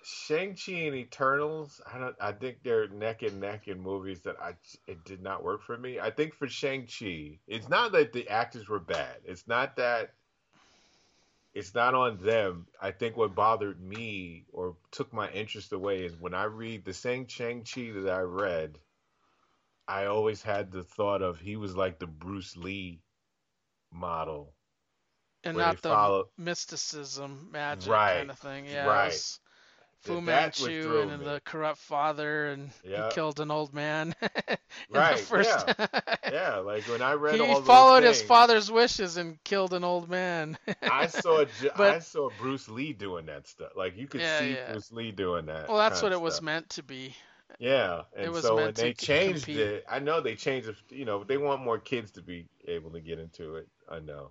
Shang-Chi 0.08 0.72
and 0.72 0.94
Eternals, 0.94 1.80
I 1.92 1.98
don't. 1.98 2.14
I 2.20 2.30
think 2.30 2.58
they're 2.62 2.86
neck 2.86 3.22
and 3.22 3.40
neck 3.40 3.66
in 3.66 3.80
movies 3.80 4.20
that 4.20 4.36
I 4.40 4.54
it 4.86 5.04
did 5.04 5.20
not 5.20 5.42
work 5.42 5.62
for 5.64 5.76
me. 5.76 5.98
I 5.98 6.10
think 6.10 6.34
for 6.34 6.46
Shang-Chi, 6.46 7.40
it's 7.48 7.68
not 7.68 7.90
that 7.90 8.12
the 8.12 8.28
actors 8.28 8.68
were 8.68 8.78
bad. 8.78 9.16
It's 9.24 9.48
not 9.48 9.76
that. 9.76 10.12
It's 11.54 11.74
not 11.74 11.94
on 11.94 12.18
them. 12.18 12.68
I 12.80 12.92
think 12.92 13.16
what 13.16 13.34
bothered 13.34 13.80
me 13.80 14.44
or 14.52 14.76
took 14.92 15.12
my 15.12 15.28
interest 15.30 15.72
away 15.72 16.04
is 16.04 16.14
when 16.14 16.34
I 16.34 16.44
read 16.44 16.84
the 16.84 16.94
same 16.94 17.26
Shang-Chi 17.26 17.90
that 18.02 18.12
I 18.12 18.20
read. 18.20 18.78
I 19.88 20.06
always 20.06 20.40
had 20.42 20.70
the 20.70 20.82
thought 20.84 21.22
of 21.22 21.40
he 21.40 21.56
was 21.56 21.74
like 21.74 21.98
the 21.98 22.06
Bruce 22.06 22.56
Lee 22.56 23.00
model. 23.92 24.52
and 25.42 25.56
not 25.56 25.80
the 25.82 25.88
follow- 25.88 26.28
mysticism, 26.36 27.48
magic 27.52 27.90
Right, 27.90 28.18
kind 28.18 28.30
of 28.30 28.38
thing. 28.38 28.66
Yeah, 28.66 28.86
right. 28.86 29.06
was 29.06 29.40
Fu 30.06 30.14
That- 30.14 30.26
that's 30.26 30.60
what 30.60 30.70
Manchu 30.70 31.00
and 31.00 31.18
me. 31.20 31.24
the 31.24 31.40
corrupt 31.44 31.78
father, 31.78 32.46
and 32.48 32.70
Yeah. 32.84 33.08
he 33.08 33.14
killed 33.14 33.40
an 33.40 33.50
old 33.50 33.72
man. 33.74 34.14
Right, 34.90 35.18
first... 35.18 35.50
Yeah, 36.30 36.56
like 36.56 36.84
when 36.84 37.00
I 37.02 37.12
read 37.14 37.36
he 37.36 37.40
all 37.40 37.60
those 37.60 37.66
followed 37.66 38.02
his 38.02 38.20
father's 38.22 38.70
wishes 38.70 39.16
and 39.16 39.42
killed 39.44 39.72
an 39.72 39.84
old 39.84 40.08
man. 40.08 40.58
I 40.82 41.06
saw 41.06 41.44
But- 41.76 41.94
I 41.94 41.98
saw 42.00 42.30
Bruce 42.38 42.68
Lee 42.68 42.92
doing 42.92 43.26
that 43.26 43.46
stuff. 43.48 43.70
Like 43.76 43.96
you 43.96 44.06
could 44.06 44.20
Yeah, 44.20 44.38
see 44.40 44.52
yeah. 44.54 44.72
Bruce 44.72 44.92
Lee 44.92 45.12
doing 45.12 45.46
that. 45.46 45.68
well, 45.68 45.78
that's 45.78 46.02
what 46.02 46.12
it 46.12 46.20
was 46.20 46.34
stuff. 46.34 46.44
meant 46.44 46.70
to 46.70 46.82
be. 46.82 47.14
Yeah, 47.58 48.02
It 48.16 48.24
and 48.24 48.32
was 48.32 48.42
so 48.44 48.54
when 48.56 48.64
meant 48.64 48.76
to 48.76 48.82
they 48.82 48.92
changed 48.92 49.44
compete. 49.46 49.60
it, 49.66 49.84
I 49.88 49.98
know 50.00 50.20
they 50.20 50.34
changed 50.34 50.68
it. 50.68 50.76
You 50.90 51.04
know, 51.06 51.24
they 51.24 51.38
want 51.38 51.62
more 51.62 51.78
kids 51.78 52.10
to 52.12 52.22
be 52.22 52.46
able 52.66 52.90
to 52.90 53.00
get 53.00 53.18
into 53.18 53.56
it. 53.56 53.68
I 53.88 54.00
know. 54.00 54.30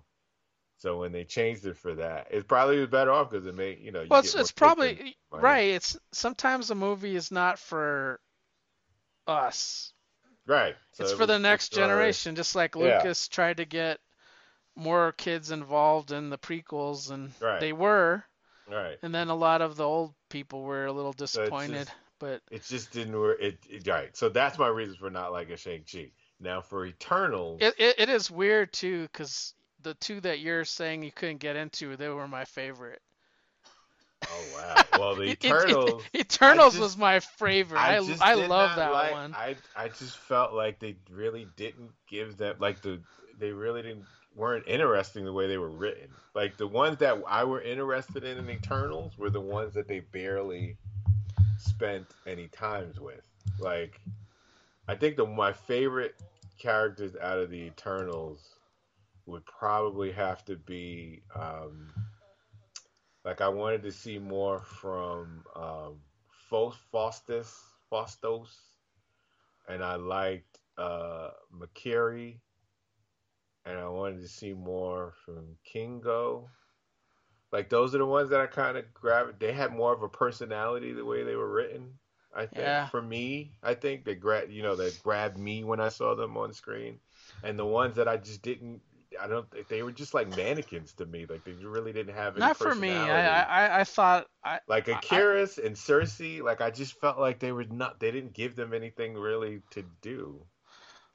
So 0.78 0.98
when 0.98 1.10
they 1.12 1.24
changed 1.24 1.64
it 1.66 1.76
for 1.78 1.94
that, 1.94 2.28
it 2.30 2.46
probably 2.46 2.78
was 2.78 2.88
better 2.88 3.10
off 3.10 3.30
because 3.30 3.46
it 3.46 3.54
made 3.54 3.78
you 3.80 3.92
know. 3.92 4.02
You 4.02 4.08
Well, 4.10 4.20
it's, 4.20 4.34
it's 4.34 4.52
probably 4.52 5.16
right. 5.30 5.70
It's 5.70 5.96
sometimes 6.12 6.70
a 6.70 6.74
movie 6.74 7.16
is 7.16 7.30
not 7.30 7.58
for 7.58 8.20
us. 9.26 9.92
Right. 10.46 10.76
So 10.92 11.04
it's 11.04 11.12
it 11.12 11.16
for 11.16 11.26
the 11.26 11.38
next 11.38 11.76
already- 11.76 11.88
generation, 11.90 12.36
just 12.36 12.54
like 12.54 12.74
Yeah. 12.76 12.98
Lucas 12.98 13.26
tried 13.28 13.56
to 13.58 13.64
get 13.64 14.00
more 14.76 15.12
kids 15.12 15.50
involved 15.50 16.12
in 16.12 16.30
the 16.30 16.38
prequels, 16.38 17.10
and 17.10 17.32
Right. 17.40 17.58
they 17.60 17.72
were. 17.72 18.24
Right. 18.68 18.98
And 19.02 19.14
then 19.14 19.28
a 19.28 19.34
lot 19.34 19.62
of 19.62 19.76
the 19.76 19.84
old 19.84 20.14
people 20.28 20.62
were 20.62 20.86
a 20.86 20.92
little 20.92 21.12
So 21.12 21.18
disappointed. 21.18 21.86
just- 21.86 21.92
but 22.18 22.42
it 22.50 22.62
just 22.64 22.92
didn't 22.92 23.18
work. 23.18 23.38
It, 23.40 23.58
it 23.68 23.86
right. 23.86 24.16
So 24.16 24.28
that's 24.30 24.58
my 24.58 24.68
reason 24.68 24.96
for 24.96 25.10
not 25.10 25.32
liking 25.32 25.56
Shang 25.56 25.84
Chi. 25.90 26.12
Now 26.40 26.60
for 26.62 26.84
Eternals, 26.86 27.58
it, 27.62 27.74
it, 27.78 27.94
it 27.98 28.08
is 28.08 28.30
weird 28.30 28.72
too, 28.72 29.02
because 29.02 29.54
the 29.86 29.94
two 29.94 30.20
that 30.22 30.40
you're 30.40 30.64
saying 30.64 31.04
you 31.04 31.12
couldn't 31.12 31.38
get 31.38 31.54
into, 31.54 31.96
they 31.96 32.08
were 32.08 32.26
my 32.26 32.44
favorite. 32.44 33.00
oh 34.28 34.44
wow. 34.54 34.82
Well, 34.98 35.14
the 35.14 35.22
It- 35.24 35.28
it- 35.30 35.44
Eternals. 35.44 36.02
Eternals 36.14 36.72
just- 36.72 36.80
was 36.82 36.96
my 36.96 37.20
favorite. 37.20 37.78
I, 37.80 37.98
just 38.04 38.20
I, 38.22 38.34
love 38.34 38.74
that 38.76 38.92
like- 38.92 39.12
one. 39.12 39.34
I 39.34 39.54
I 39.76 39.88
just 39.88 40.16
felt 40.18 40.52
like 40.54 40.80
they 40.80 40.96
really 41.10 41.46
didn't 41.56 41.90
give 42.08 42.36
them 42.36 42.56
like 42.58 42.80
the 42.82 43.00
they 43.38 43.52
really 43.52 43.82
didn't 43.82 44.06
weren't 44.34 44.66
interesting 44.66 45.24
the 45.24 45.32
way 45.32 45.46
they 45.46 45.58
were 45.58 45.70
written. 45.70 46.08
Like 46.34 46.56
the 46.56 46.66
ones 46.66 46.98
that 46.98 47.22
I 47.28 47.44
were 47.44 47.60
interested 47.62 48.24
in 48.24 48.38
in 48.38 48.50
Eternals 48.50 49.16
were 49.16 49.30
the 49.30 49.40
ones 49.40 49.74
that 49.74 49.86
they 49.86 50.00
barely 50.00 50.76
spent 51.58 52.06
any 52.26 52.48
times 52.48 52.98
with. 52.98 53.22
Like 53.60 54.00
I 54.88 54.94
think 54.96 55.16
the 55.16 55.26
my 55.26 55.52
favorite 55.52 56.16
characters 56.58 57.14
out 57.22 57.38
of 57.38 57.50
the 57.50 57.58
Eternals 57.60 58.55
would 59.26 59.44
probably 59.44 60.12
have 60.12 60.44
to 60.44 60.56
be 60.56 61.22
um 61.34 61.92
like 63.24 63.40
I 63.40 63.48
wanted 63.48 63.82
to 63.82 63.92
see 63.92 64.18
more 64.18 64.60
from 64.60 65.44
um 65.54 66.00
Phastos 66.50 67.52
Phastos 67.90 68.48
and 69.68 69.82
I 69.82 69.96
liked 69.96 70.60
uh 70.78 71.30
and 73.64 73.78
I 73.78 73.88
wanted 73.88 74.22
to 74.22 74.28
see 74.28 74.52
more 74.54 75.12
from 75.24 75.56
Kingo. 75.64 76.48
Like 77.52 77.68
those 77.68 77.94
are 77.94 77.98
the 77.98 78.06
ones 78.06 78.30
that 78.30 78.40
I 78.40 78.46
kind 78.46 78.76
of 78.76 78.92
grabbed. 78.94 79.40
They 79.40 79.52
had 79.52 79.72
more 79.72 79.92
of 79.92 80.02
a 80.02 80.08
personality 80.08 80.92
the 80.92 81.04
way 81.04 81.24
they 81.24 81.36
were 81.36 81.50
written. 81.50 81.98
I 82.34 82.46
think 82.46 82.60
Yeah. 82.60 82.88
for 82.88 83.02
me, 83.02 83.52
I 83.62 83.74
think 83.74 84.04
they 84.04 84.14
grab 84.14 84.50
you 84.50 84.62
know 84.62 84.76
they 84.76 84.90
grabbed 85.02 85.38
me 85.38 85.64
when 85.64 85.80
I 85.80 85.88
saw 85.88 86.14
them 86.14 86.36
on 86.36 86.52
screen, 86.52 87.00
and 87.42 87.58
the 87.58 87.64
ones 87.64 87.96
that 87.96 88.08
I 88.08 88.18
just 88.18 88.42
didn't. 88.42 88.82
I 89.20 89.26
don't. 89.26 89.50
think 89.50 89.68
They 89.68 89.82
were 89.82 89.92
just 89.92 90.14
like 90.14 90.36
mannequins 90.36 90.92
to 90.94 91.06
me. 91.06 91.26
Like 91.28 91.44
they 91.44 91.52
really 91.52 91.92
didn't 91.92 92.14
have 92.14 92.36
any 92.36 92.40
Not 92.40 92.56
for 92.56 92.74
me. 92.74 92.90
I, 92.90 93.42
I 93.42 93.80
I 93.80 93.84
thought 93.84 94.26
I 94.44 94.60
like 94.68 94.86
Ikaris 94.86 95.64
and 95.64 95.76
Sersi. 95.76 96.42
Like 96.42 96.60
I 96.60 96.70
just 96.70 97.00
felt 97.00 97.18
like 97.18 97.38
they 97.38 97.52
were 97.52 97.64
not. 97.64 98.00
They 98.00 98.10
didn't 98.10 98.32
give 98.32 98.56
them 98.56 98.74
anything 98.74 99.14
really 99.14 99.62
to 99.70 99.84
do. 100.02 100.42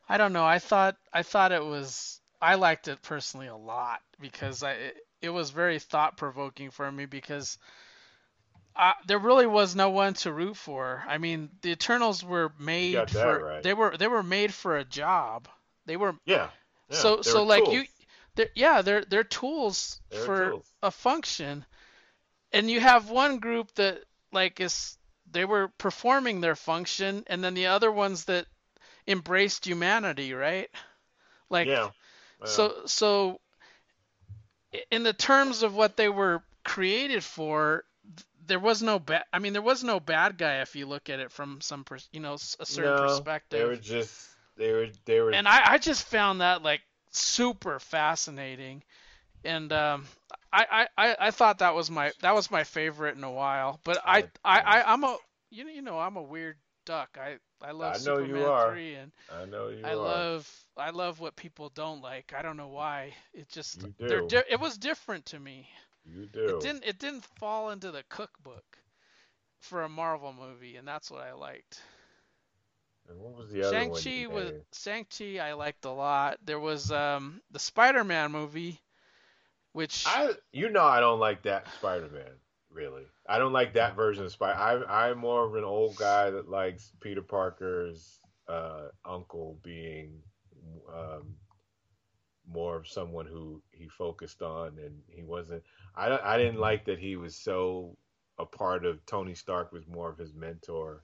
I 0.07 0.17
don't 0.17 0.33
know. 0.33 0.45
I 0.45 0.59
thought 0.59 0.97
I 1.13 1.23
thought 1.23 1.51
it 1.51 1.63
was 1.63 2.19
I 2.41 2.55
liked 2.55 2.87
it 2.87 3.01
personally 3.01 3.47
a 3.47 3.55
lot 3.55 3.99
because 4.19 4.63
I 4.63 4.73
it, 4.73 4.97
it 5.21 5.29
was 5.29 5.51
very 5.51 5.79
thought 5.79 6.17
provoking 6.17 6.71
for 6.71 6.91
me 6.91 7.05
because 7.05 7.57
I, 8.75 8.93
there 9.05 9.19
really 9.19 9.47
was 9.47 9.75
no 9.75 9.89
one 9.89 10.13
to 10.15 10.31
root 10.31 10.57
for. 10.57 11.03
I 11.07 11.17
mean, 11.17 11.49
the 11.61 11.71
Eternals 11.71 12.23
were 12.23 12.51
made 12.57 13.09
for 13.09 13.43
right. 13.43 13.63
they 13.63 13.73
were 13.73 13.95
they 13.97 14.07
were 14.07 14.23
made 14.23 14.53
for 14.53 14.77
a 14.77 14.85
job. 14.85 15.47
They 15.85 15.97
were 15.97 16.15
Yeah. 16.25 16.49
Yeah, 16.91 16.97
so 16.99 17.21
so 17.21 17.43
like 17.43 17.65
tools. 17.65 17.75
you 17.75 17.85
they're, 18.35 18.49
yeah, 18.55 18.81
they're 18.81 19.05
they're 19.05 19.23
tools 19.23 20.01
They 20.09 20.19
were 20.19 20.25
for 20.25 20.45
tools. 20.51 20.73
a 20.83 20.91
function. 20.91 21.65
And 22.53 22.69
you 22.69 22.79
have 22.81 23.09
one 23.09 23.39
group 23.39 23.73
that 23.75 24.03
like 24.31 24.59
is 24.59 24.97
they 25.31 25.45
were 25.45 25.69
performing 25.69 26.41
their 26.41 26.55
function 26.55 27.23
and 27.27 27.43
then 27.43 27.53
the 27.55 27.67
other 27.67 27.91
ones 27.91 28.25
that 28.25 28.47
embraced 29.07 29.65
humanity, 29.65 30.33
right? 30.33 30.69
Like 31.49 31.67
Yeah. 31.67 31.91
yeah. 32.39 32.47
so 32.47 32.85
so 32.85 33.41
in 34.89 35.03
the 35.03 35.13
terms 35.13 35.63
of 35.63 35.75
what 35.75 35.97
they 35.97 36.09
were 36.09 36.43
created 36.63 37.23
for 37.23 37.83
there 38.47 38.59
was 38.59 38.81
no 38.81 38.99
bad 38.99 39.23
I 39.33 39.39
mean 39.39 39.53
there 39.53 39.61
was 39.61 39.83
no 39.83 39.99
bad 39.99 40.37
guy 40.37 40.61
if 40.61 40.75
you 40.75 40.85
look 40.85 41.09
at 41.09 41.19
it 41.19 41.31
from 41.31 41.61
some 41.61 41.83
pers- 41.83 42.09
you 42.11 42.19
know 42.19 42.35
a 42.59 42.65
certain 42.65 42.95
no, 42.95 43.01
perspective 43.07 43.59
They 43.59 43.65
were 43.65 43.75
just. 43.75 44.27
They 44.57 44.71
were. 44.71 44.87
They 45.05 45.19
were. 45.21 45.33
and 45.33 45.47
I, 45.47 45.73
I 45.73 45.77
just 45.77 46.03
found 46.07 46.41
that 46.41 46.63
like 46.63 46.81
super 47.11 47.79
fascinating 47.79 48.83
and 49.43 49.71
um 49.73 50.05
I, 50.53 50.87
I, 50.97 51.15
I- 51.27 51.31
thought 51.31 51.59
that 51.59 51.75
was 51.75 51.89
my 51.91 52.11
that 52.21 52.35
was 52.35 52.51
my 52.51 52.63
favorite 52.63 53.17
in 53.17 53.23
a 53.23 53.31
while 53.31 53.79
but 53.83 53.97
I 54.05 54.25
I, 54.43 54.59
I 54.61 54.83
I'm 54.93 55.03
a 55.03 55.17
you 55.49 55.63
know 55.65 55.71
you 55.71 55.81
know 55.81 55.99
I'm 55.99 56.17
a 56.17 56.21
weird 56.23 56.57
duck 56.85 57.17
I 57.21 57.37
I 57.65 57.71
love 57.71 57.95
I 57.95 57.99
know 57.99 58.17
Superman 58.17 58.27
you 58.27 58.45
are. 58.45 58.73
3 58.73 58.95
and 58.95 59.11
I 59.29 59.45
know 59.45 59.69
you 59.69 59.85
I 59.85 59.93
are. 59.95 59.95
love 59.95 60.49
I 60.77 60.91
love 60.91 61.19
what 61.19 61.35
people 61.35 61.69
don't 61.69 62.01
like 62.01 62.33
I 62.37 62.41
don't 62.41 62.57
know 62.57 62.69
why 62.69 63.13
it 63.33 63.49
just 63.49 63.87
they're 64.07 64.21
di- 64.21 64.43
it 64.49 64.59
was 64.59 64.77
different 64.77 65.25
to 65.27 65.39
me 65.39 65.69
You 66.05 66.25
do. 66.27 66.47
it 66.47 66.59
didn't 66.59 66.83
it 66.85 66.99
didn't 66.99 67.25
fall 67.39 67.69
into 67.71 67.91
the 67.91 68.03
cookbook 68.09 68.77
for 69.59 69.83
a 69.83 69.89
Marvel 69.89 70.33
movie 70.33 70.75
and 70.77 70.87
that's 70.87 71.09
what 71.11 71.21
I 71.21 71.33
liked 71.33 71.81
And 73.11 73.19
what 73.19 73.37
was 73.37 73.51
the 73.51 73.67
other? 73.67 73.77
Shang-Chi 73.77 74.27
was? 74.27 74.51
Shang-Chi 74.73 75.39
I 75.39 75.53
liked 75.53 75.85
a 75.85 75.91
lot. 75.91 76.39
There 76.43 76.59
was 76.59 76.91
um 76.91 77.41
the 77.51 77.59
Spider-Man 77.59 78.31
movie 78.31 78.79
which 79.73 80.03
I. 80.07 80.31
You 80.51 80.69
know, 80.69 80.83
I 80.83 80.99
don't 80.99 81.19
like 81.19 81.43
that 81.43 81.67
Spider-Man. 81.77 82.31
Really, 82.69 83.03
I 83.27 83.37
don't 83.37 83.51
like 83.51 83.73
that 83.73 83.95
version 83.95 84.23
of 84.23 84.31
Spider. 84.31 84.87
I, 84.89 85.09
I'm 85.09 85.17
more 85.17 85.45
of 85.45 85.55
an 85.55 85.65
old 85.65 85.97
guy 85.97 86.29
that 86.29 86.49
likes 86.49 86.91
Peter 87.01 87.21
Parker's 87.21 88.19
uh, 88.47 88.87
uncle 89.05 89.59
being 89.61 90.19
um, 90.93 91.35
more 92.47 92.77
of 92.77 92.87
someone 92.87 93.25
who 93.25 93.61
he 93.71 93.89
focused 93.89 94.41
on, 94.41 94.77
and 94.77 94.95
he 95.09 95.23
wasn't. 95.23 95.63
I 95.95 96.17
I 96.17 96.37
didn't 96.37 96.59
like 96.59 96.85
that 96.85 96.99
he 96.99 97.17
was 97.17 97.35
so 97.35 97.97
a 98.39 98.45
part 98.45 98.85
of 98.85 99.05
Tony 99.05 99.35
Stark 99.35 99.73
was 99.73 99.85
more 99.85 100.09
of 100.09 100.17
his 100.17 100.33
mentor 100.33 101.03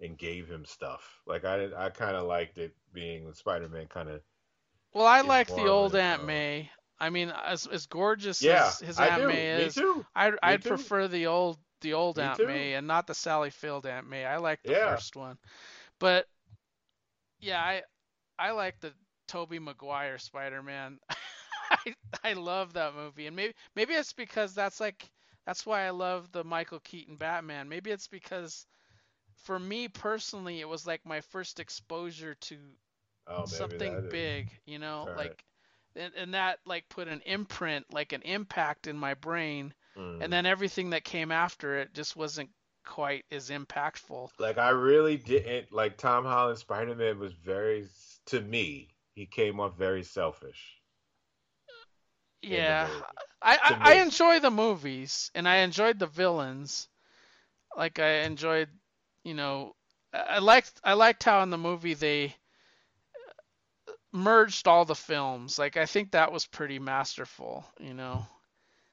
and 0.00 0.18
gave 0.18 0.48
him 0.48 0.64
stuff. 0.64 1.20
Like 1.26 1.44
I. 1.44 1.68
I 1.76 1.90
kind 1.90 2.16
of 2.16 2.26
liked 2.26 2.58
it 2.58 2.74
being 2.92 3.26
the 3.26 3.34
Spider-Man 3.34 3.86
kind 3.88 4.08
of. 4.10 4.22
well 4.92 5.06
I 5.06 5.20
like 5.20 5.52
the 5.54 5.68
old 5.68 5.94
Aunt 5.94 6.22
uh, 6.22 6.24
May. 6.24 6.72
I 6.98 7.10
mean 7.10 7.30
as 7.30 7.66
as 7.68 7.86
gorgeous 7.86 8.44
Yeah, 8.44 8.74
as 8.74 8.80
his 8.80 8.98
I 8.98 9.10
Aunt 9.10 9.22
do. 9.22 9.24
May 9.24 9.48
Me 9.52 9.66
is, 9.66 9.80
too. 9.80 10.06
I'd 10.14 10.34
Me 10.42 10.56
I'd 10.56 10.64
too. 10.64 10.90
prefer 10.90 11.06
the 11.06 11.26
old 11.26 11.58
the 11.82 11.92
old 11.92 12.18
Me 12.18 12.28
Aunt 12.28 12.40
too. 12.40 12.42
May 12.42 12.74
and 12.74 12.86
not 12.88 13.06
the 13.06 13.14
Sally 13.14 13.50
Field 13.50 13.86
Aunt 13.86 14.08
May. 14.08 14.24
I 14.24 14.38
like 14.38 14.64
the 14.64 14.72
Yeah. 14.72 14.74
first 14.74 15.14
one, 15.14 15.38
but 16.00 16.28
yeah, 17.40 17.60
I 17.60 17.82
I 18.38 18.52
like 18.52 18.80
the 18.80 18.92
Tobey 19.28 19.58
Maguire 19.58 20.18
Spider-Man. 20.18 20.98
I 21.70 21.94
I 22.24 22.32
love 22.34 22.74
that 22.74 22.94
movie, 22.94 23.26
and 23.26 23.36
maybe 23.36 23.54
maybe 23.76 23.94
it's 23.94 24.12
because 24.12 24.54
that's 24.54 24.80
like 24.80 25.10
that's 25.46 25.66
why 25.66 25.82
I 25.86 25.90
love 25.90 26.30
the 26.32 26.44
Michael 26.44 26.80
Keaton 26.80 27.16
Batman. 27.16 27.68
Maybe 27.68 27.90
it's 27.90 28.08
because 28.08 28.66
for 29.36 29.58
me 29.58 29.88
personally, 29.88 30.60
it 30.60 30.68
was 30.68 30.86
like 30.86 31.04
my 31.06 31.20
first 31.20 31.60
exposure 31.60 32.34
to 32.34 32.58
Oh, 33.28 33.46
something 33.46 34.02
big, 34.08 34.50
you 34.66 34.78
know, 34.78 35.10
Right. 35.10 35.14
like 35.14 35.44
and, 35.96 36.14
and 36.14 36.34
that 36.34 36.60
like 36.66 36.88
put 36.88 37.08
an 37.08 37.22
imprint, 37.26 37.86
like 37.92 38.12
an 38.12 38.22
impact 38.22 38.86
in 38.88 38.96
my 38.98 39.14
brain, 39.14 39.74
Mm. 39.96 40.20
and 40.20 40.32
then 40.32 40.46
everything 40.46 40.90
that 40.90 41.04
came 41.04 41.32
after 41.32 41.78
it 41.78 41.94
just 41.94 42.16
wasn't 42.16 42.50
quite 42.84 43.24
as 43.30 43.50
impactful. 43.50 44.30
Like 44.38 44.56
I 44.56 44.70
really 44.70 45.18
didn't 45.18 45.72
like 45.72 45.98
Tom 45.98 46.24
Holland 46.24 46.58
Spider 46.58 46.94
Man 46.94 47.18
was 47.18 47.34
very 47.34 47.86
to 48.24 48.40
me 48.40 48.96
he 49.14 49.26
came 49.26 49.60
off 49.60 49.76
very 49.76 50.02
selfish. 50.02 50.80
Yeah. 52.42 52.88
I, 53.42 53.58
I, 53.80 53.92
I 53.92 53.94
enjoy 54.02 54.40
the 54.40 54.50
movies 54.50 55.30
and 55.34 55.48
I 55.48 55.56
enjoyed 55.56 55.98
the 55.98 56.06
villains. 56.06 56.88
Like 57.76 57.98
I 57.98 58.24
enjoyed, 58.24 58.70
you 59.26 59.34
know, 59.34 59.76
I 60.12 60.18
I 60.18 60.38
liked 60.38 60.80
I 60.84 60.94
liked 60.94 61.24
how 61.24 61.42
in 61.42 61.50
the 61.50 61.58
movie 61.58 61.94
they 61.94 62.36
merged 64.12 64.66
all 64.66 64.84
the 64.84 64.94
films. 64.96 65.58
Like 65.58 65.76
I 65.76 65.86
think 65.86 66.10
that 66.12 66.32
was 66.32 66.46
pretty 66.46 66.78
masterful, 66.78 67.64
you 67.78 67.94
know. 67.94 68.26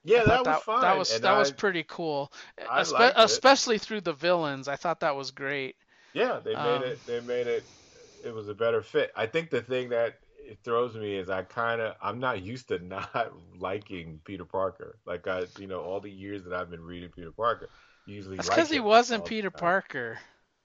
Yeah, 0.04 0.26
I 0.28 0.38
that 0.46 0.46
was 0.46 0.60
fine. 0.60 0.82
That 0.82 0.98
was 0.98 1.10
and 1.10 1.24
that 1.24 1.34
was 1.38 1.52
pretty 1.52 1.84
cool, 1.84 2.32
I 2.66 2.82
Espe- 2.82 2.84
liked 2.84 3.26
it. 3.26 3.44
especially 3.44 3.78
through 3.80 4.02
the 4.02 4.14
villains. 4.14 4.68
I 4.68 4.76
thought 4.76 5.02
that 5.02 5.16
was 5.16 5.32
great. 5.32 5.76
Yeah, 6.14 6.40
they 6.40 6.56
made 6.56 6.82
Um, 6.82 6.84
it. 6.84 7.06
They 7.06 7.22
made 7.22 7.48
it. 7.48 7.70
It 8.24 8.32
was 8.32 8.48
a 8.48 8.54
better 8.54 8.82
fit. 8.82 9.12
I 9.16 9.26
think 9.28 9.50
the 9.50 9.62
thing 9.62 9.90
that 9.90 10.20
it 10.38 10.60
throws 10.64 10.96
me 10.96 11.16
is 11.16 11.30
I 11.30 11.44
kind 11.44 11.82
of 11.82 11.96
I'm 12.02 12.20
not 12.20 12.42
used 12.44 12.68
to 12.70 12.80
not 12.86 13.34
liking 13.58 14.22
Peter 14.26 14.46
Parker. 14.46 15.00
Like 15.06 15.28
I, 15.28 15.48
you 15.58 15.68
know, 15.68 15.82
all 15.82 16.00
the 16.02 16.12
years 16.12 16.44
that 16.46 16.54
I've 16.54 16.70
been 16.70 16.84
reading 16.84 17.10
Peter 17.10 17.32
Parker, 17.32 17.70
usually 18.06 18.38
That's 18.38 18.50
like 18.50 18.58
because 18.58 18.70
he 18.70 18.80
wasn't 18.80 19.26
Peter. 19.26 19.50
Parker. 19.52 20.20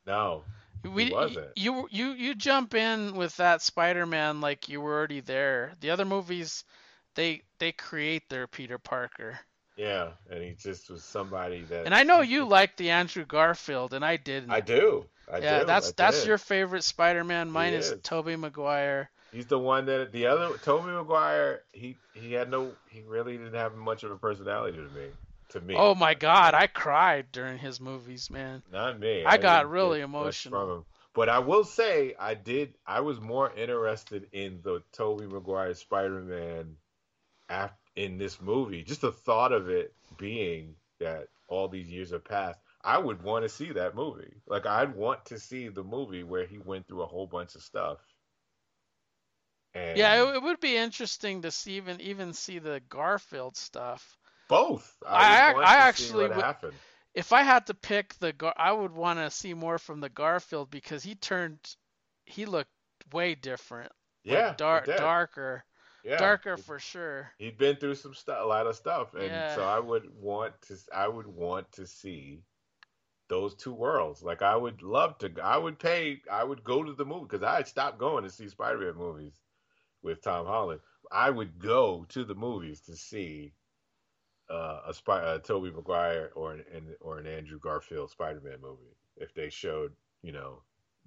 No, 0.07 0.45
We, 0.85 1.11
wasn't. 1.11 1.49
You 1.57 1.89
you 1.91 2.13
you 2.13 2.35
jump 2.35 2.75
in 2.75 3.15
with 3.15 3.37
that 3.37 3.63
Spider-Man 3.63 4.41
like 4.41 4.69
you 4.69 4.81
were 4.81 4.97
already 4.97 5.21
there. 5.21 5.75
The 5.81 5.91
other 5.91 6.05
movies, 6.05 6.65
they 7.15 7.43
they 7.59 7.73
create 7.73 8.29
their 8.29 8.47
Peter 8.47 8.79
Parker. 8.79 9.39
Yeah, 9.77 10.11
and 10.31 10.43
he 10.43 10.55
just 10.55 10.91
was 10.91 11.05
somebody 11.05 11.63
that. 11.65 11.87
And 11.87 11.95
I 11.95 12.03
know 12.03 12.21
you 12.21 12.45
like 12.49 12.77
the 12.77 12.91
Andrew 12.91 13.25
Garfield, 13.25 13.95
and 13.95 14.05
I 14.05 14.17
didn't. 14.17 14.51
I 14.51 14.61
do. 14.61 15.07
I 15.31 15.39
yeah, 15.39 15.61
do. 15.61 15.67
that's 15.67 15.91
I 15.91 15.93
that's 15.97 16.21
did. 16.21 16.29
your 16.29 16.39
favorite 16.39 16.85
Spider-Man. 16.85 17.51
Mine 17.51 17.75
is 17.75 17.91
is. 17.93 18.01
Tobey 18.03 18.37
Maguire. 18.37 19.11
He's 19.31 19.47
the 19.47 19.59
one 19.59 19.87
that 19.87 20.11
the 20.13 20.27
other 20.27 20.57
Tobey 20.59 20.91
Maguire. 20.91 21.63
He 21.73 21.97
he 22.15 22.33
had 22.33 22.51
no. 22.51 22.73
He 22.89 23.03
really 23.03 23.37
didn't 23.37 23.55
have 23.55 23.75
much 23.75 24.05
of 24.05 24.11
a 24.11 24.17
personality 24.17 24.79
to 24.79 24.85
me. 24.85 25.09
To 25.51 25.61
me. 25.61 25.75
Oh 25.77 25.95
my 25.95 26.15
God, 26.15 26.53
I 26.55 26.67
cried 26.67 27.33
during 27.33 27.59
his 27.59 27.81
movies, 27.81 28.29
man. 28.31 28.63
Not 28.71 29.01
me. 29.01 29.25
I 29.25 29.39
got 29.39 29.71
really 29.71 30.01
emotional. 30.01 30.61
From 30.61 30.71
him. 30.79 30.85
But 31.15 31.29
I 31.29 31.39
will 31.39 31.65
say, 31.65 32.15
I 32.19 32.35
did. 32.35 32.75
I 32.87 33.01
was 33.01 33.21
more 33.21 33.51
interested 33.55 34.29
in 34.33 34.61
the 34.63 34.83
Tobey 34.93 35.27
Maguire 35.27 35.75
Spider-Man 35.75 36.77
af 37.49 37.73
in 37.97 38.19
this 38.19 38.41
movie. 38.41 38.83
Just 38.83 39.01
the 39.01 39.13
thought 39.13 39.53
of 39.53 39.69
it 39.69 39.95
being 40.19 40.77
that 41.01 41.29
all 41.49 41.69
these 41.69 41.89
years 41.89 42.11
have 42.11 42.25
passed. 42.25 42.61
I 42.85 42.99
would 42.99 43.23
want 43.23 43.45
to 43.45 43.49
see 43.49 43.73
that 43.73 43.95
movie. 43.95 44.35
Like 44.47 44.67
I'd 44.67 44.95
want 44.95 45.25
to 45.27 45.39
see 45.39 45.69
the 45.69 45.83
movie 45.83 46.23
where 46.23 46.47
he 46.47 46.59
went 46.59 46.87
through 46.87 47.03
a 47.03 47.07
whole 47.07 47.27
bunch 47.27 47.55
of 47.55 47.63
stuff. 47.63 47.99
And 49.75 49.99
Yeah, 49.99 50.23
it, 50.23 50.37
it 50.37 50.43
would 50.43 50.61
be 50.61 50.77
interesting 50.77 51.43
to 51.43 51.51
see 51.51 51.77
even 51.77 52.01
even 52.01 52.33
see 52.33 52.59
the 52.59 52.81
Garfield 52.89 53.57
stuff. 53.57 54.18
Both. 54.49 54.97
I 55.07 55.53
I, 55.53 55.63
I 55.63 55.75
actually 55.89 56.25
what 56.29 56.37
would- 56.37 56.45
happened. 56.45 56.75
if 57.15 57.33
I 57.33 57.43
had 57.43 57.67
to 57.67 57.75
pick 57.75 58.15
the 58.19 58.33
Gar, 58.33 58.55
I 58.57 58.73
would 58.73 58.93
want 58.93 59.19
to 59.19 59.31
see 59.31 59.55
more 59.55 59.79
from 59.79 60.01
the 60.01 60.09
Garfield 60.09 60.71
because 60.71 61.03
he 61.03 61.15
turned, 61.15 61.59
he 62.25 62.47
looked 62.47 62.71
way 63.13 63.35
different. 63.35 63.93
Yeah, 64.25 64.51
he 64.51 64.57
dark, 64.57 64.87
darker, 64.87 65.65
Yeah, 66.05 66.17
darker 66.19 66.57
for 66.57 66.79
sure. 66.79 67.31
He'd 67.39 67.57
been 67.59 67.77
through 67.77 67.95
some 67.95 68.15
stuff, 68.15 68.39
a 68.43 68.47
lot 68.47 68.67
of 68.67 68.77
stuff, 68.77 69.15
and 69.15 69.25
Yeah. 69.27 69.55
so 69.55 69.63
I 69.65 69.79
would 69.79 70.09
want 70.21 70.61
to. 70.63 70.77
I 70.95 71.09
would 71.09 71.27
want 71.27 71.71
to 71.73 71.87
see 71.87 72.43
those 73.29 73.55
two 73.55 73.73
worlds. 73.75 74.23
Like 74.23 74.43
I 74.43 74.57
would 74.57 74.83
love 74.83 75.19
to. 75.19 75.31
I 75.43 75.57
would 75.57 75.79
pay. 75.79 76.21
I 76.31 76.45
would 76.45 76.65
go 76.65 76.83
to 76.83 76.93
the 76.93 77.05
movie 77.05 77.25
because 77.31 77.43
I 77.43 77.57
had 77.57 77.69
stopped 77.69 77.99
going 77.99 78.25
to 78.25 78.31
see 78.31 78.49
Spider-Man 78.49 78.95
movies 78.97 79.39
with 80.03 80.23
Tom 80.23 80.47
Holland. 80.47 80.81
I 81.11 81.31
would 81.31 81.59
go 81.59 82.05
to 82.11 82.25
the 82.25 82.35
movies 82.35 82.81
to 82.83 82.97
see 82.97 83.55
uh, 84.51 84.81
a 84.87 84.95
Spy, 84.95 85.23
a 85.23 85.39
Tobey 85.39 85.71
Maguire 85.71 86.31
or 86.35 86.55
an, 86.55 86.95
or 87.01 87.19
an 87.19 87.27
Andrew 87.27 87.59
Garfield 87.59 88.11
Spider-Man 88.11 88.61
movie 88.61 88.97
if 89.17 89.35
they 89.35 89.49
showed 89.51 89.93
you 90.23 90.33
know 90.33 90.63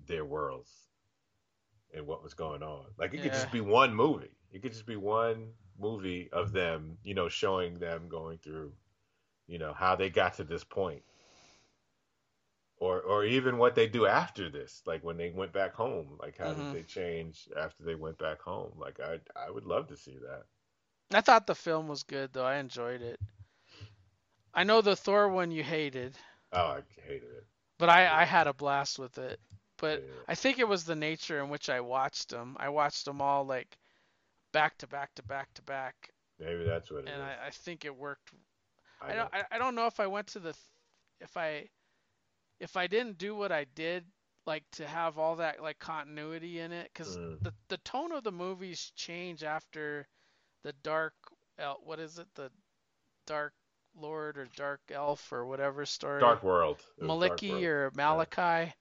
their 0.06 0.26
worlds 0.26 0.90
and 1.94 2.06
what 2.08 2.24
was 2.24 2.34
going 2.34 2.64
on. 2.64 2.86
Like 2.98 3.14
it 3.14 3.22
could 3.22 3.34
just 3.34 3.52
be 3.52 3.62
one 3.62 3.94
movie. 3.96 4.38
It 4.52 4.62
could 4.62 4.72
just 4.74 4.86
be 4.86 4.96
one 4.96 5.54
movie 5.80 6.30
of 6.32 6.52
them, 6.52 6.98
you 7.04 7.14
know, 7.14 7.30
showing 7.30 7.80
them 7.80 8.08
going 8.10 8.38
through, 8.40 8.74
you 9.48 9.58
know, 9.60 9.74
how 9.74 9.96
they 9.96 10.10
got 10.10 10.36
to 10.36 10.44
this 10.44 10.64
point. 10.64 11.04
Or 12.78 13.02
or 13.02 13.24
even 13.24 13.58
what 13.58 13.76
they 13.76 13.88
do 13.88 14.06
after 14.06 14.50
this, 14.50 14.82
like 14.86 15.04
when 15.04 15.18
they 15.18 15.30
went 15.32 15.54
back 15.54 15.74
home, 15.76 16.18
like 16.20 16.38
how 16.38 16.54
Mhm. 16.54 16.70
did 16.70 16.70
they 16.72 16.84
change 16.84 17.48
after 17.56 17.84
they 17.84 17.96
went 17.96 18.18
back 18.18 18.42
home? 18.42 18.74
Like 18.78 19.00
I 19.00 19.22
I 19.36 19.50
would 19.50 19.66
love 19.66 19.88
to 19.88 19.96
see 19.98 20.18
that. 20.20 20.46
I 21.14 21.22
thought 21.22 21.46
the 21.48 21.56
film 21.56 21.88
was 21.88 22.04
good 22.04 22.34
though. 22.34 22.46
I 22.46 22.58
enjoyed 22.58 23.02
it. 23.02 23.20
I 24.54 24.64
know 24.64 24.82
the 24.82 24.96
Thor 24.96 25.28
one 25.30 25.52
you 25.52 25.64
hated, 25.64 26.18
Oh, 26.54 26.78
I 26.78 26.82
hated 27.06 27.30
it. 27.32 27.46
but 27.78 27.90
I 27.90 28.22
I 28.22 28.26
had 28.26 28.48
a 28.48 28.54
blast 28.54 29.00
with 29.00 29.18
it. 29.18 29.40
But 29.78 30.04
I 30.28 30.36
think 30.36 30.60
it 30.60 30.68
was 30.68 30.86
the 30.86 30.96
nature 30.96 31.40
in 31.44 31.50
which 31.50 31.70
I 31.70 31.82
watched 31.82 32.30
them. 32.30 32.56
I 32.60 32.70
watched 32.70 33.06
them 33.06 33.22
all 33.22 33.46
like 33.46 33.78
back 34.54 34.78
to 34.80 34.88
back 34.88 35.14
to 35.16 35.24
back 35.24 35.54
to 35.56 35.62
back, 35.64 36.12
Maybe 36.40 36.64
that's 36.64 36.92
what 36.92 37.06
it 37.06 37.08
is. 37.08 37.14
and 37.14 37.22
I, 37.22 37.48
I 37.48 37.50
think 37.52 37.86
it 37.86 37.96
worked 37.96 38.34
I 39.02 39.12
I 39.12 39.16
don't. 39.16 39.30
I, 39.34 39.44
I 39.52 39.58
don't 39.58 39.76
know 39.76 39.88
if 39.88 40.00
I 40.00 40.08
went 40.08 40.28
to 40.30 40.40
the, 40.40 40.56
if 41.22 41.38
I, 41.38 41.70
if 42.60 42.78
I 42.78 42.88
didn't 42.88 43.18
do 43.18 43.36
what 43.36 43.52
I 43.52 43.66
did, 43.76 44.06
like 44.46 44.64
to 44.74 44.88
have 44.88 45.18
all 45.18 45.36
that 45.38 45.62
like 45.62 45.80
continuity 45.80 46.60
in 46.60 46.72
it, 46.72 46.90
because 46.94 47.18
Mm. 47.18 47.38
the 47.44 47.54
the 47.70 47.78
tone 47.80 48.12
of 48.12 48.24
the 48.24 48.32
movies 48.32 48.92
change 48.96 49.44
after 49.44 50.08
the 50.64 50.74
dark, 50.84 51.14
el- 51.60 51.82
what 51.84 52.00
is 52.00 52.20
it, 52.20 52.28
the 52.36 52.52
dark 53.26 53.54
lord 53.96 54.38
or 54.38 54.48
dark 54.56 54.82
elf 54.90 55.32
or 55.32 55.46
whatever 55.46 55.86
story. 55.86 56.20
Dark 56.22 56.44
World. 56.44 56.78
Was 56.98 57.08
Dark 57.28 57.40
Maliki 57.42 57.50
World. 57.50 57.64
or 57.64 57.92
Malachi, 57.96 58.74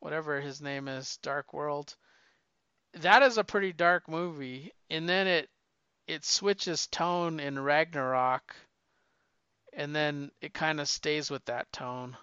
whatever 0.00 0.40
his 0.40 0.60
name 0.60 0.88
is, 0.88 1.16
Dark 1.18 1.52
World. 1.52 1.94
That 2.94 3.22
is 3.22 3.38
a 3.38 3.44
pretty 3.44 3.72
dark 3.72 4.08
movie, 4.08 4.72
and 4.90 5.08
then 5.08 5.26
it 5.26 5.50
it 6.06 6.24
switches 6.24 6.86
tone 6.86 7.38
in 7.38 7.58
Ragnarok, 7.58 8.56
and 9.74 9.94
then 9.94 10.30
it 10.40 10.54
kind 10.54 10.80
of 10.80 10.88
stays 10.88 11.30
with 11.30 11.44
that 11.44 11.70
tone. 11.72 12.16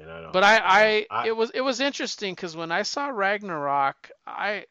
And 0.00 0.10
I 0.10 0.20
don't, 0.22 0.32
But 0.32 0.44
I, 0.44 0.56
I, 0.58 1.06
I- 1.10 1.26
it 1.28 1.36
was 1.36 1.50
it 1.50 1.60
was 1.60 1.80
interesting 1.80 2.34
because 2.34 2.56
when 2.56 2.72
I 2.72 2.82
saw 2.82 3.08
Ragnarok, 3.08 4.10
I 4.26 4.66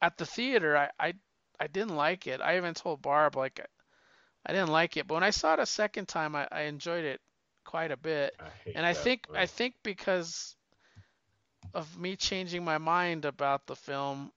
at 0.00 0.18
the 0.18 0.26
theater, 0.26 0.76
I, 0.76 0.90
I 0.98 1.14
I 1.62 1.68
didn't 1.68 1.96
like 1.96 2.26
it. 2.26 2.40
I 2.40 2.56
even 2.58 2.74
told 2.74 3.02
Barb 3.02 3.36
like 3.36 3.60
I 4.46 4.52
didn't 4.52 4.70
like 4.70 4.96
it, 4.96 5.06
but 5.06 5.14
when 5.14 5.24
I 5.24 5.30
saw 5.30 5.54
it 5.54 5.60
a 5.60 5.66
second 5.66 6.08
time, 6.08 6.34
I, 6.34 6.48
I 6.50 6.62
enjoyed 6.62 7.04
it 7.04 7.20
quite 7.64 7.92
a 7.92 7.96
bit. 7.96 8.34
hate 8.64 8.76
and 8.76 8.86
I 8.86 8.92
think 8.94 9.26
I 9.34 9.46
think 9.46 9.74
because 9.82 10.56
of 11.74 11.98
me 11.98 12.16
changing 12.16 12.64
my 12.64 12.78
mind 12.78 13.24
about 13.24 13.66
the 13.66 13.76
film, 13.76 14.32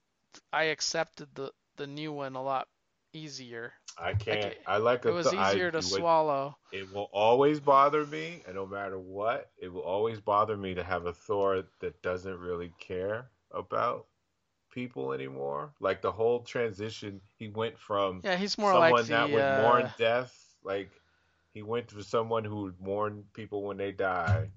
I 0.54 0.66
accepted 0.66 1.30
the 1.36 1.52
the 1.78 1.88
new 1.88 2.12
one 2.14 2.36
a 2.36 2.44
lot 2.44 2.68
easier. 3.14 3.74
I 3.98 4.14
can't. 4.14 4.46
it- 4.46 4.62
I 4.68 4.78
like 4.78 5.06
it 5.06 5.10
a 5.10 5.14
was 5.14 5.30
th- 5.30 5.40
I- 5.42 5.52
easier 5.52 5.72
to 5.72 5.78
would- 5.78 5.84
swallow. 5.84 6.58
It 6.72 6.92
will 6.94 7.10
always 7.14 7.60
bother 7.60 8.06
me, 8.06 8.44
and 8.46 8.56
no 8.56 8.66
matter 8.66 9.00
what, 9.00 9.52
it 9.58 9.70
will 9.70 9.82
always 9.84 10.20
bother 10.20 10.58
me 10.58 10.76
to 10.76 10.84
have 10.84 11.06
a 11.06 11.14
Thor 11.14 11.64
that 11.80 12.02
doesn't 12.02 12.40
really 12.40 12.72
care 12.80 13.32
about 13.52 14.08
people 14.76 15.14
anymore. 15.14 15.72
Like 15.80 16.02
the 16.04 16.12
whole 16.12 16.42
transition, 16.42 17.22
he 17.38 17.48
went 17.48 17.80
from 17.80 18.22
Yeah, 18.24 18.36
he's 18.36 18.58
more 18.58 18.74
someone 18.74 18.92
like 18.92 19.06
that 19.08 19.28
the, 19.30 19.34
would 19.34 19.64
mourn 19.64 19.84
uh, 19.86 19.92
death, 19.98 20.38
like 20.64 20.92
he 21.54 21.64
went 21.64 21.88
to 21.88 22.04
someone 22.04 22.44
who 22.44 22.64
would 22.64 22.80
mourn 22.80 23.24
people 23.34 23.64
when 23.64 23.78
they 23.78 23.92
die. 23.92 24.50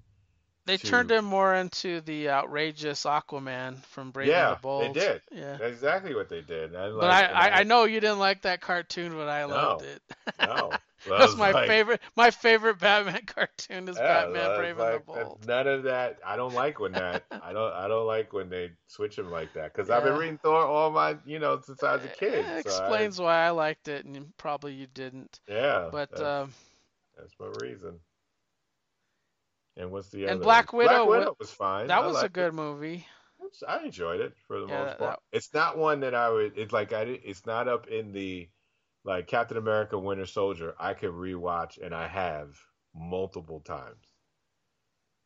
They 0.65 0.77
to- 0.77 0.85
turned 0.87 1.09
him 1.09 1.25
more 1.25 1.55
into 1.55 2.01
the 2.01 2.29
outrageous 2.29 3.05
Aquaman 3.05 3.77
from 3.85 4.11
Brave 4.11 4.27
yeah, 4.27 4.49
and 4.49 4.57
the 4.57 4.61
Bold. 4.61 4.93
they 4.93 4.99
did. 4.99 5.21
Yeah. 5.31 5.57
That's 5.57 5.73
exactly 5.73 6.13
what 6.13 6.29
they 6.29 6.41
did. 6.41 6.75
I 6.75 6.89
But 6.91 7.09
I, 7.09 7.23
I, 7.25 7.49
I 7.59 7.63
know 7.63 7.85
you 7.85 7.99
didn't 7.99 8.19
like 8.19 8.43
that 8.43 8.61
cartoon, 8.61 9.13
but 9.13 9.27
I 9.29 9.41
No. 9.47 9.47
loved 9.47 9.85
it. 9.85 10.01
no, 10.39 10.69
I 11.05 11.17
That's 11.19 11.35
my 11.35 11.51
like- 11.51 11.67
favorite. 11.67 12.01
My 12.15 12.31
favorite 12.31 12.79
Batman 12.79 13.21
cartoon 13.25 13.87
is 13.87 13.97
Yeah, 13.97 14.25
Batman 14.25 14.51
I 14.51 14.57
Brave 14.57 14.77
like, 14.77 14.91
and 14.93 15.01
the 15.01 15.23
Bold. 15.23 15.47
None 15.47 15.67
of 15.67 15.83
that. 15.83 16.19
I 16.25 16.35
don't 16.35 16.53
like 16.53 16.79
when 16.79 16.91
that. 16.93 17.23
I 17.31 17.53
don't. 17.53 17.73
I 17.73 17.87
don't 17.87 18.05
like 18.07 18.33
when 18.33 18.49
they 18.49 18.71
switch 18.87 19.17
him 19.17 19.31
like 19.31 19.53
that. 19.53 19.73
Because 19.73 19.89
I've 19.89 20.03
been 20.03 20.17
reading 20.17 20.37
Thor 20.37 20.57
all 20.65 20.91
my, 20.91 21.15
you 21.25 21.39
know, 21.39 21.59
since 21.61 21.81
I 21.83 21.95
was 21.95 22.05
a 22.05 22.09
kid. 22.09 22.33
It 22.33 22.45
so 22.45 22.51
I- 22.53 22.57
explains 22.59 23.19
why 23.19 23.45
I 23.45 23.49
liked 23.51 23.87
it, 23.87 24.05
and 24.05 24.35
probably 24.37 24.73
you 24.73 24.87
didn't. 24.93 25.39
yeah. 25.47 25.89
But 25.91 26.09
that's, 26.11 26.21
um, 26.21 26.53
that's 27.17 27.33
my 27.39 27.47
reason. 27.65 27.99
And 29.77 29.91
what's 29.91 30.09
the 30.09 30.23
and 30.23 30.31
other? 30.31 30.43
Black 30.43 30.73
one? 30.73 30.85
Widow, 30.85 31.05
Black 31.05 31.19
Widow 31.19 31.35
was 31.39 31.51
fine. 31.51 31.87
That 31.87 31.99
I 32.03 32.07
was 32.07 32.21
a 32.21 32.27
good 32.29 32.49
it. 32.49 32.53
movie. 32.55 33.07
I 33.67 33.83
enjoyed 33.85 34.19
it 34.19 34.33
for 34.47 34.59
the 34.59 34.67
Yeah, 34.67 34.79
most 34.79 34.89
that- 34.89 34.99
part. 34.99 35.19
It's 35.31 35.53
not 35.53 35.77
one 35.77 36.01
that 36.01 36.13
I 36.13 36.29
would. 36.29 36.57
It's 36.57 36.73
like 36.73 36.91
I. 36.93 37.03
It's 37.03 37.45
not 37.45 37.67
up 37.67 37.87
in 37.87 38.11
the 38.11 38.49
like 39.09 39.27
Captain 39.27 39.57
America: 39.57 39.97
Winter 39.97 40.27
Soldier. 40.27 40.75
I 40.79 40.93
could 40.93 41.09
rewatch, 41.11 41.83
and 41.83 41.93
I 41.93 42.07
have 42.07 42.55
multiple 42.95 43.59
times. 43.59 44.05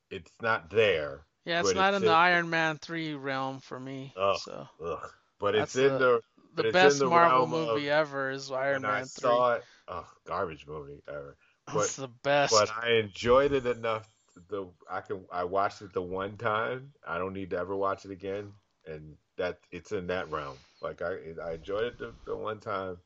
It's 0.09 0.31
not 0.41 0.69
there. 0.69 1.25
Yeah, 1.45 1.59
it's 1.59 1.73
not 1.75 1.93
in 1.93 2.01
the 2.01 2.07
in- 2.07 2.13
Iron 2.13 2.49
Man 2.49 2.77
three 2.77 3.13
realm 3.13 3.59
for 3.59 3.79
me. 3.79 4.13
Ugh, 4.17 4.37
so 4.41 4.67
ugh. 4.83 5.11
But 5.39 5.55
it's 5.55 5.75
in 5.75 5.97
the 5.99 6.21
the 6.55 6.71
best 6.71 6.99
the 6.99 7.07
Marvel 7.07 7.39
realm 7.47 7.53
of- 7.53 7.75
movie 7.75 7.89
ever 7.89 8.31
is 8.31 8.49
Iron 8.51 8.83
when 8.83 8.91
I 8.91 8.93
Man 8.99 9.05
three. 9.05 9.29
saw 9.29 9.53
it, 9.55 9.63
oh, 9.89 10.07
garbage 10.25 10.65
movie 10.65 11.01
ever. 11.07 11.35
But, 11.67 11.73
That's 11.75 11.95
the 11.97 12.09
best. 12.23 12.53
But 12.53 12.69
I 12.71 12.91
enjoyed 12.93 13.51
it 13.51 13.65
enough. 13.65 14.07
The 14.49 14.67
I 14.89 15.01
can 15.01 15.25
I 15.31 15.43
watched 15.43 15.81
it 15.81 15.93
the 15.93 16.01
one 16.01 16.37
time. 16.37 16.93
I 17.05 17.17
don't 17.17 17.33
need 17.33 17.49
to 17.51 17.57
ever 17.57 17.75
watch 17.75 18.05
it 18.05 18.11
again, 18.11 18.53
and 18.87 19.15
that 19.37 19.59
it's 19.71 19.91
in 19.91 20.07
that 20.07 20.31
realm. 20.31 20.57
Like 20.81 21.01
I 21.01 21.17
I 21.43 21.53
enjoyed 21.53 21.83
it 21.85 21.97
the, 21.99 22.13
the 22.25 22.35
one 22.35 22.59
time, 22.59 22.97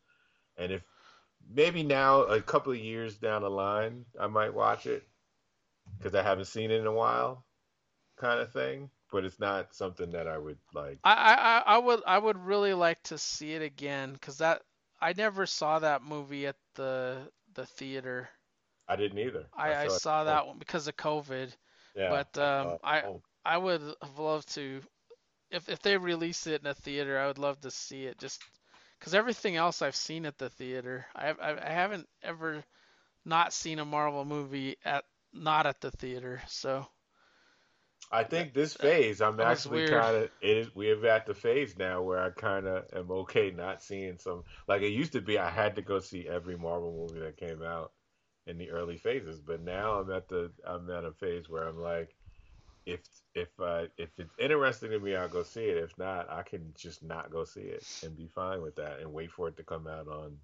and 0.57 0.71
if 0.71 0.83
maybe 1.49 1.83
now 1.83 2.21
a 2.23 2.41
couple 2.41 2.71
of 2.71 2.79
years 2.79 3.17
down 3.17 3.41
the 3.41 3.49
line 3.49 4.05
I 4.19 4.27
might 4.27 4.53
watch 4.53 4.85
it 4.85 5.07
because 5.97 6.15
I 6.15 6.23
haven't 6.23 6.45
seen 6.45 6.71
it 6.71 6.79
in 6.79 6.87
a 6.87 6.91
while, 6.91 7.45
kind 8.17 8.39
of 8.39 8.51
thing. 8.51 8.89
But 9.11 9.25
it's 9.25 9.39
not 9.39 9.73
something 9.75 10.11
that 10.11 10.27
I 10.27 10.37
would 10.37 10.57
like. 10.73 10.99
I, 11.03 11.13
I 11.13 11.33
I- 11.59 11.75
I 11.75 11.77
would 11.77 12.03
I 12.05 12.17
would 12.19 12.37
really 12.37 12.73
like 12.73 13.01
to 13.03 13.17
see 13.17 13.53
it 13.53 13.61
again 13.61 14.13
because 14.13 14.37
that 14.39 14.63
I 15.01 15.13
never 15.13 15.45
saw 15.45 15.79
that 15.79 16.01
movie 16.03 16.47
at 16.47 16.57
the 16.75 17.31
the 17.53 17.65
theater. 17.65 18.29
I 18.87 18.95
didn't 18.95 19.19
either. 19.19 19.45
I, 19.57 19.75
I 19.75 19.83
it- 19.85 19.91
saw 19.91 20.23
that 20.23 20.47
one 20.47 20.57
because 20.59 20.87
of 20.87 20.95
COVID. 20.97 21.51
Yeah, 21.95 22.09
But 22.09 22.37
um, 22.37 22.67
uh, 22.67 22.77
I 22.83 23.03
oh. 23.07 23.21
I 23.45 23.57
would 23.57 23.81
have 24.01 24.19
loved 24.19 24.53
to 24.55 24.81
if 25.51 25.69
if 25.69 25.81
they 25.81 25.97
release 25.97 26.47
it 26.47 26.61
in 26.61 26.67
a 26.67 26.73
theater, 26.75 27.19
I 27.19 27.27
would 27.27 27.39
love 27.39 27.61
to 27.61 27.71
see 27.71 28.05
it 28.05 28.17
just 28.19 28.41
because 28.99 29.13
everything 29.13 29.55
else 29.55 29.81
I've 29.81 29.95
seen 29.95 30.25
at 30.25 30.37
the 30.37 30.49
theater, 30.49 31.05
I 31.15 31.29
I, 31.29 31.67
I 31.67 31.71
haven't 31.71 32.07
ever 32.23 32.63
not 33.25 33.53
seen 33.53 33.79
a 33.79 33.85
Marvel 33.85 34.25
movie 34.25 34.77
at 34.85 35.03
not 35.33 35.65
at 35.65 35.81
the 35.81 35.91
theater. 35.91 36.41
So 36.47 36.87
I 38.11 38.23
think 38.23 38.53
this 38.53 38.73
phase, 38.73 39.21
I'm 39.21 39.37
that 39.37 39.47
actually 39.47 39.87
kind 39.87 40.15
of 40.15 40.23
it 40.23 40.31
is. 40.41 40.75
We're 40.75 41.05
at 41.07 41.25
the 41.25 41.33
phase 41.33 41.77
now 41.77 42.01
where 42.01 42.19
I 42.19 42.29
kind 42.29 42.65
of 42.65 42.85
am 42.95 43.11
okay 43.11 43.51
not 43.51 43.83
seeing 43.83 44.17
some. 44.17 44.43
Like 44.67 44.81
it 44.81 44.91
used 44.91 45.13
to 45.13 45.21
be, 45.21 45.37
I 45.37 45.49
had 45.49 45.75
to 45.75 45.81
go 45.81 45.99
see 45.99 46.27
every 46.27 46.57
Marvel 46.57 46.93
movie 46.93 47.19
that 47.25 47.37
came 47.37 47.61
out 47.61 47.91
in 48.45 48.57
the 48.57 48.69
early 48.69 48.97
phases, 48.97 49.41
but 49.41 49.61
now 49.61 49.99
I'm 49.99 50.11
at 50.11 50.29
the 50.29 50.51
I'm 50.65 50.89
at 50.89 51.03
a 51.03 51.11
phase 51.11 51.49
where 51.49 51.67
I'm 51.67 51.79
like, 51.79 52.15
if 52.87 53.01
if 53.35 53.49
uh, 53.61 53.87
if 53.97 54.09
it's 54.19 54.35
interesting 54.39 54.91
to 54.91 54.99
me, 54.99 55.15
I'll 55.15 55.29
go 55.29 55.43
see 55.43 55.65
it. 55.65 55.77
If 55.77 55.97
not, 55.99 56.29
I 56.31 56.43
can 56.43 56.73
just 56.75 57.03
not 57.03 57.31
go 57.31 57.45
see 57.45 57.61
it 57.61 57.85
and 58.03 58.17
be 58.17 58.27
fine 58.27 58.61
with 58.63 58.75
that 58.77 58.99
and 59.01 59.13
wait 59.13 59.31
for 59.31 59.49
it 59.49 59.57
to 59.57 59.63
come 59.63 59.87
out 59.87 60.07
on 60.09 60.37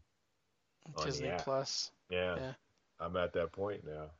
on 0.95 1.11
Disney 1.11 1.21
the. 1.21 1.33
Plus. 1.33 1.91
Yeah, 2.09 2.39
Yeah. 2.39 2.55
I'm 2.99 3.17
at 3.17 3.33
that 3.33 3.51
point 3.53 3.85
now. 3.85 4.11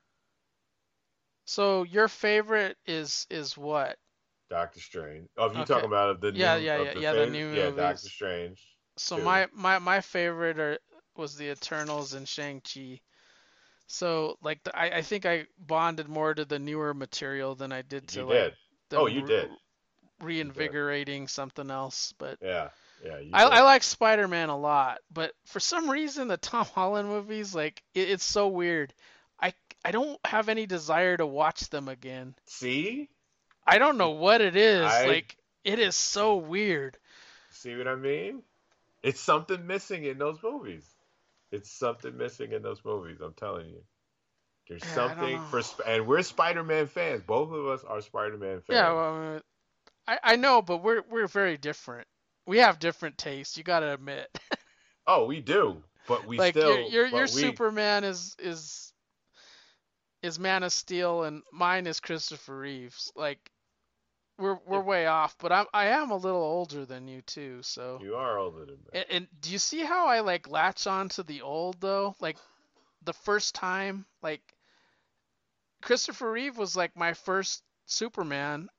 So 1.45 1.83
your 1.83 2.09
favorite 2.09 2.77
is 2.85 3.27
is 3.29 3.57
what? 3.57 3.97
Doctor 4.49 4.79
Strange. 4.81 5.29
Oh, 5.37 5.47
if 5.47 5.55
you're 5.55 5.65
Okay. 5.65 5.65
talking 5.65 5.87
about 5.87 6.21
the 6.21 6.31
Yeah, 6.31 6.55
new, 6.55 6.57
yeah, 6.57 6.77
yeah, 6.77 6.93
the 6.93 7.03
yeah, 7.03 7.13
the 7.13 7.27
phase- 7.27 7.37
new 7.37 7.47
yeah, 7.51 7.71
movies. 7.71 7.71
Doctor 7.71 8.09
Strange. 8.09 8.77
So 8.97 9.17
two. 9.17 9.19
my 9.19 9.47
my 9.53 9.79
my 9.79 10.01
favorite 10.01 10.59
are 10.59 10.79
was 11.15 11.35
the 11.37 11.49
Eternals 11.51 12.13
and 12.13 12.27
Shang 12.27 12.61
Chi. 12.61 13.01
So 13.87 14.37
like 14.41 14.63
the, 14.63 14.77
I 14.77 14.97
I 14.97 15.01
think 15.01 15.25
I 15.25 15.45
bonded 15.57 16.07
more 16.07 16.33
to 16.33 16.45
the 16.45 16.59
newer 16.59 16.93
material 16.93 17.55
than 17.55 17.71
I 17.71 17.81
did 17.81 18.07
to 18.09 18.19
You 18.19 18.25
like 18.25 18.35
did. 18.35 18.53
the 18.89 18.97
Oh, 18.99 19.05
you 19.07 19.21
re- 19.21 19.27
did. 19.27 19.49
reinvigorating 20.21 21.27
something 21.27 21.69
else. 21.69 22.13
But 22.17 22.39
Yeah, 22.41 22.69
yeah. 23.03 23.19
You 23.19 23.31
I, 23.33 23.43
did. 23.43 23.53
I 23.53 23.61
like 23.63 23.83
Spider-Man 23.83 24.49
a 24.49 24.57
lot, 24.57 24.99
but 25.11 25.33
for 25.45 25.59
some 25.59 25.89
reason 25.89 26.27
the 26.27 26.37
Tom 26.37 26.65
Holland 26.75 27.09
movies, 27.09 27.53
like 27.53 27.83
it, 27.93 28.09
it's 28.09 28.23
so 28.25 28.47
weird. 28.47 28.93
I 29.39 29.53
I 29.85 29.91
don't 29.91 30.19
have 30.25 30.49
any 30.49 30.65
desire 30.65 31.17
to 31.17 31.25
watch 31.25 31.69
them 31.69 31.87
again. 31.89 32.35
See, 32.45 33.09
I 33.65 33.77
don't 33.77 33.97
know 33.97 34.11
what 34.11 34.41
it 34.41 34.55
is. 34.55 34.83
I- 34.85 35.05
Like 35.07 35.37
it 35.63 35.79
is 35.79 35.95
so 35.95 36.37
weird. 36.37 36.97
see 37.49 37.75
what 37.75 37.87
I 37.87 37.95
mean? 37.95 38.43
It's 39.03 39.19
something 39.19 39.67
missing 39.67 40.03
in 40.05 40.17
those 40.17 40.41
movies. 40.43 40.92
It's 41.53 41.71
something 41.71 42.17
missing 42.17 42.53
in 42.53 42.63
those 42.63 42.85
movies. 42.85 43.21
I'm 43.21 43.33
telling 43.35 43.69
you. 43.69 43.83
There's 44.69 44.85
Yeah, 44.85 44.87
something 44.87 45.39
for, 45.39 45.61
and 45.85 46.07
we're 46.07 46.21
Spider-Man 46.23 46.87
fans. 46.87 47.23
Both 47.23 47.51
of 47.51 47.67
us 47.67 47.83
are 47.85 48.01
Spider-Man 48.01 48.61
fans. 48.61 48.67
Yeah, 48.69 48.91
well, 48.93 49.35
uh, 49.37 49.39
I 50.07 50.19
I 50.23 50.35
know, 50.37 50.61
but 50.61 50.77
we're 50.83 51.03
we're 51.09 51.27
very 51.27 51.57
different. 51.57 52.07
We 52.45 52.59
have 52.59 52.79
different 52.79 53.17
tastes. 53.17 53.57
You 53.57 53.63
gotta 53.63 53.93
admit. 53.93 54.29
oh, 55.07 55.25
we 55.25 55.41
do, 55.41 55.83
but 56.07 56.27
we 56.27 56.39
like 56.39 56.55
still. 56.55 56.77
your 56.79 56.79
your, 56.81 57.07
your 57.07 57.27
we- 57.33 57.59
Superman 57.59 58.03
is 58.03 58.35
is 58.39 58.93
is 60.23 60.39
Man 60.39 60.63
of 60.63 60.73
Steel, 60.73 61.23
and 61.23 61.43
mine 61.51 61.87
is 61.87 61.99
Christopher 61.99 62.57
Reeves. 62.57 63.11
Like 63.15 63.39
we're 64.37 64.57
we're 64.65 64.81
way 64.81 65.05
off, 65.07 65.35
but 65.39 65.51
I'm 65.51 65.65
I 65.73 65.87
am 65.87 66.11
a 66.11 66.17
little 66.17 66.41
older 66.41 66.85
than 66.85 67.07
you 67.07 67.21
too. 67.21 67.59
So 67.61 67.99
You 68.01 68.15
are 68.15 68.37
older 68.37 68.65
than 68.65 68.77
me. 68.77 68.89
and, 68.93 69.05
and 69.09 69.27
do 69.41 69.51
you 69.51 69.59
see 69.59 69.81
how 69.81 70.07
I 70.07 70.21
like 70.21 70.49
latch 70.49 70.87
on 70.87 71.09
to 71.09 71.23
the 71.23 71.41
old 71.41 71.79
though? 71.79 72.15
Like 72.19 72.37
the 73.03 73.13
first 73.13 73.55
time, 73.55 74.05
like 74.21 74.41
Christopher 75.81 76.31
Reeve 76.31 76.57
was 76.57 76.75
like 76.75 76.95
my 76.95 77.13
first 77.13 77.63
Superman. 77.85 78.69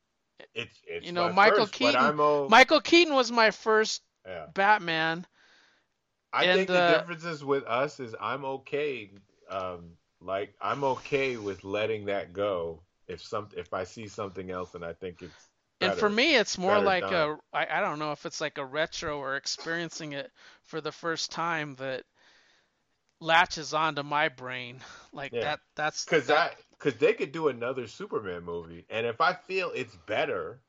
It's, 0.53 0.75
it's 0.87 1.05
you 1.05 1.13
know, 1.13 1.27
my 1.29 1.49
Michael 1.49 1.65
first, 1.65 1.73
Keaton. 1.73 2.17
Michael 2.49 2.81
Keaton 2.81 3.13
was 3.13 3.31
my 3.31 3.51
first 3.51 4.01
Yeah. 4.25 4.47
Batman. 4.53 5.25
I 6.33 6.45
and, 6.45 6.57
think 6.57 6.67
the 6.67 6.79
uh, 6.79 6.99
differences 6.99 7.43
with 7.43 7.63
us 7.65 7.99
is 7.99 8.13
I'm 8.19 8.43
okay. 8.45 9.11
Um, 9.49 9.91
like 10.19 10.53
I'm 10.61 10.83
okay 10.83 11.37
with 11.37 11.63
letting 11.63 12.05
that 12.05 12.33
go 12.33 12.81
if 13.07 13.21
some 13.23 13.49
if 13.55 13.73
I 13.73 13.83
see 13.83 14.07
something 14.07 14.51
else 14.51 14.75
and 14.75 14.85
I 14.85 14.93
think 14.93 15.21
it's. 15.21 15.49
And 15.81 15.93
better- 15.93 15.95
for 15.95 16.09
me, 16.09 16.35
it's 16.35 16.57
more 16.57 16.79
like 16.79 17.11
done. 17.11 17.11
a 17.11 17.37
I, 17.53 17.77
I 17.77 17.81
don't 17.81 17.99
know 17.99 18.11
if 18.11 18.25
it's 18.25 18.41
like 18.41 18.57
a 18.57 18.65
retro 18.65 19.19
or 19.19 19.35
experiencing 19.35 20.13
it 20.13 20.31
for 20.63 20.81
the 20.81 20.91
first 20.91 21.31
time 21.31 21.75
that 21.75 22.05
latches 23.19 23.73
onto 23.73 24.03
my 24.03 24.29
brain. 24.29 24.81
Like 25.13 25.33
Yeah. 25.33 25.39
that 25.39 25.59
that's 25.75 26.05
Because 26.05 26.27
that, 26.27 26.27
that 26.27 26.57
because 26.71 26.97
they 26.97 27.13
could 27.13 27.31
do 27.31 27.47
another 27.47 27.87
Superman 27.87 28.43
movie, 28.43 28.85
and 28.89 29.05
if 29.05 29.21
I 29.21 29.33
feel 29.33 29.71
it's 29.75 29.95
better, 29.95 30.61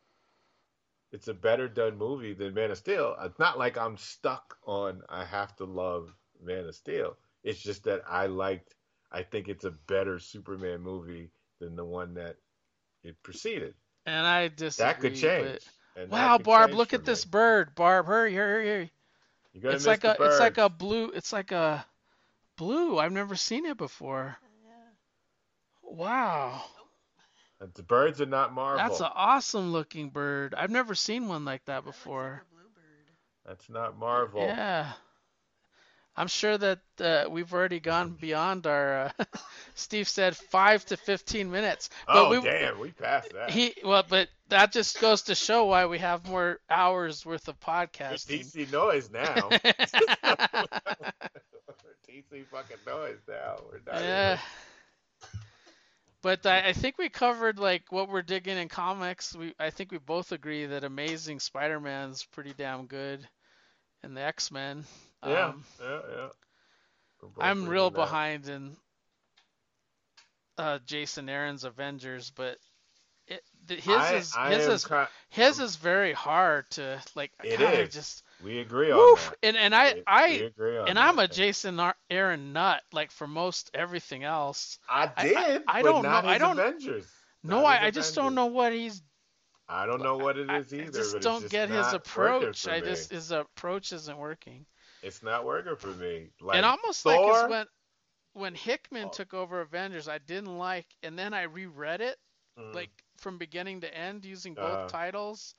it's 1.13 1.29
a 1.29 1.35
better 1.35 1.69
done 1.69 1.97
movie 1.97 2.33
than 2.35 2.55
Man 2.55 2.71
of 2.71 2.79
Steel. 2.79 3.17
It's 3.21 3.39
not 3.39 3.59
like 3.59 3.77
I'm 3.77 3.97
stuck 3.97 4.59
on 4.65 5.03
I 5.09 5.25
have 5.25 5.57
to 5.57 5.65
love 5.65 6.15
Man 6.41 6.67
of 6.67 6.75
Steel. 6.75 7.17
It's 7.43 7.61
just 7.61 7.85
that 7.85 8.03
I 8.07 8.27
liked. 8.27 8.75
I 9.11 9.23
think 9.23 9.49
it's 9.49 9.65
a 9.65 9.71
better 9.71 10.19
Superman 10.19 10.81
movie 10.83 11.31
than 11.61 11.77
the 11.77 11.85
one 11.85 12.15
that 12.15 12.37
it 13.03 13.23
preceded. 13.23 13.75
and 14.05 14.27
I 14.27 14.49
disagree. 14.49 14.87
That 14.93 15.01
could 15.01 15.17
change. 15.17 15.49
but- 15.53 15.69
and 16.03 16.11
Wow, 16.11 16.37
could 16.37 16.45
Barb, 16.45 16.69
change 16.69 16.77
look 16.77 16.91
for 16.91 16.97
at 16.97 17.05
this 17.07 17.25
bird. 17.25 17.75
Barb, 17.75 18.07
hurry, 18.07 18.35
hurry, 18.35 18.67
hurry. 18.67 18.93
You're 19.55 19.63
gonna 19.63 19.75
It's 19.77 19.85
miss 19.85 19.87
like 19.87 20.01
the 20.03 20.23
a 20.23 20.27
it's 20.29 20.39
like 20.41 20.59
a 20.59 20.69
blue 20.69 21.11
it's 21.11 21.33
like 21.33 21.53
a 21.53 21.87
blue. 22.59 22.99
I've 22.99 23.13
never 23.13 23.35
seen 23.35 23.65
it 23.65 23.79
before. 23.79 24.37
Yeah. 24.63 24.71
Wow. 25.83 26.63
The 27.75 27.83
birds 27.83 28.21
are 28.21 28.27
not 28.27 28.53
Marvel. 28.53 28.87
That's 28.87 29.01
an 29.01 29.09
awesome 29.15 29.73
looking 29.73 30.11
bird. 30.11 30.55
I've 30.55 30.71
never 30.71 30.95
seen 30.95 31.29
one 31.29 31.47
like 31.47 31.65
that 31.65 31.85
before. 31.85 32.43
That's 33.47 33.71
not 33.71 33.97
Marvel. 33.99 34.43
Yeah. 34.43 34.93
I'm 36.17 36.29
sure 36.29 36.57
that 36.57 36.79
uh, 36.99 37.25
we've 37.29 37.53
already 37.53 37.79
gone 37.81 38.17
beyond 38.19 38.67
our. 38.67 39.13
Uh, 39.19 39.25
Steve 39.75 40.09
said 40.09 40.35
five 40.37 40.85
to 40.87 40.97
fifteen 40.97 41.51
minutes. 41.51 41.91
But 42.07 42.27
Oh 42.27 42.31
we, 42.31 42.41
damn, 42.41 42.79
we 42.79 42.91
passed 42.93 43.33
that. 43.35 43.51
He 43.51 43.75
well, 43.85 44.05
but 44.09 44.29
that 44.49 44.73
just 44.73 45.01
goes 45.01 45.23
to 45.23 45.35
show 45.35 45.67
why 45.67 45.87
we 45.87 45.99
have 45.99 46.27
more 46.27 46.61
hours 46.71 47.27
worth 47.27 47.49
of 47.49 47.61
podcasting. 47.61 48.41
DC 48.41 48.73
noise 48.73 49.11
now. 49.11 49.35
DC 52.09 52.47
fucking 52.51 52.77
noise 52.87 53.19
now. 53.29 53.57
We're 53.71 53.81
not 53.93 54.03
Yeah. 54.03 54.39
But 56.23 56.47
I, 56.47 56.69
I 56.69 56.73
think 56.73 56.99
we 56.99 57.09
covered 57.09 57.59
like 57.59 57.85
what 57.91 58.09
we're 58.09 58.23
digging 58.23 58.57
in 58.57 58.69
comics. 58.69 59.35
We 59.37 59.55
I 59.61 59.71
think 59.71 59.93
we 59.93 59.99
both 59.99 60.33
agree 60.33 60.67
that 60.67 60.83
Amazing 60.83 61.41
Spider-Man's 61.41 62.25
pretty 62.25 62.53
damn 62.57 62.87
good, 62.87 63.29
and 64.03 64.17
the 64.17 64.23
X-Men. 64.23 64.85
Yeah, 65.27 65.47
Um, 65.47 65.65
yeah, 65.83 66.01
yeah. 66.17 66.29
I'm 67.41 67.67
real 67.67 67.91
that. 67.91 67.97
behind 67.97 68.49
in 68.49 68.77
uh, 70.59 70.79
Jason 70.87 71.29
Aaron's 71.29 71.65
Avengers, 71.65 72.31
but 72.31 72.59
it, 73.27 73.43
his 73.69 73.89
I- 73.89 74.15
is 74.15 74.35
I 74.37 74.51
his 74.55 74.67
is 74.69 74.87
his 75.31 75.59
is 75.61 75.77
very 75.77 76.13
hard 76.13 76.71
to 76.73 77.01
like. 77.15 77.33
It 77.43 77.59
God, 77.59 77.75
I 77.75 77.85
just 77.87 78.23
We 78.45 78.61
agree 78.61 78.91
on 78.93 78.99
Woof! 78.99 79.31
that. 79.31 79.49
And 79.49 79.57
and 79.57 79.75
I 79.75 79.95
We- 79.95 80.03
I 80.07 80.51
we 80.59 80.79
and 80.87 80.99
I'm 80.99 81.19
a 81.19 81.27
Jason 81.27 81.81
Aaron 82.09 82.53
nut 82.53 82.83
like 82.93 83.11
for 83.11 83.27
most 83.27 83.71
everything 83.75 84.23
else. 84.25 84.79
I 84.89 85.07
did, 85.07 85.37
I, 85.37 85.61
I, 85.67 85.83
don't 85.83 86.03
know. 86.03 86.09
I 86.11 86.39
don't. 86.39 86.59
Avengers. 86.59 87.07
No, 87.43 87.65
I, 87.65 87.87
I 87.87 87.91
just 87.91 88.15
don't 88.15 88.35
know 88.35 88.47
what 88.47 88.73
he's. 88.73 89.03
I 89.69 89.87
don't 89.87 90.03
know 90.03 90.19
what 90.19 90.37
it 90.39 90.51
is 90.51 90.73
either. 90.75 91.17
I 91.17 91.19
just 91.19 91.21
don't 91.21 91.41
just 91.41 91.49
get 91.49 91.69
his 91.69 91.93
approach. 91.93 92.67
I 92.69 92.81
just 92.81 93.11
his 93.11 93.31
approach 93.31 93.93
isn't 93.93 94.17
working. 94.19 94.67
It's 95.03 95.23
not 95.23 95.45
working 95.45 95.77
for 95.77 95.95
me. 95.95 96.31
Like 96.41 96.65
and 96.65 96.65
almost 96.67 97.05
Thor, 97.05 97.17
like 97.21 97.27
it's 97.27 97.45
when 97.45 97.67
when 98.35 98.55
Hickman 98.55 99.11
took 99.11 99.33
over 99.35 99.61
Avengers, 99.61 100.09
I 100.09 100.19
didn't 100.19 100.59
like, 100.59 100.87
and 101.03 101.19
then 101.19 101.35
I 101.35 101.43
reread 101.43 102.01
it 102.01 102.19
Mm. 102.59 102.73
like 102.73 102.91
from 103.19 103.39
beginning 103.39 103.81
to 103.83 103.95
end 103.95 104.25
using 104.25 104.55
both 104.57 104.79
Uh-huh. 104.79 104.87
titles, 104.87 105.55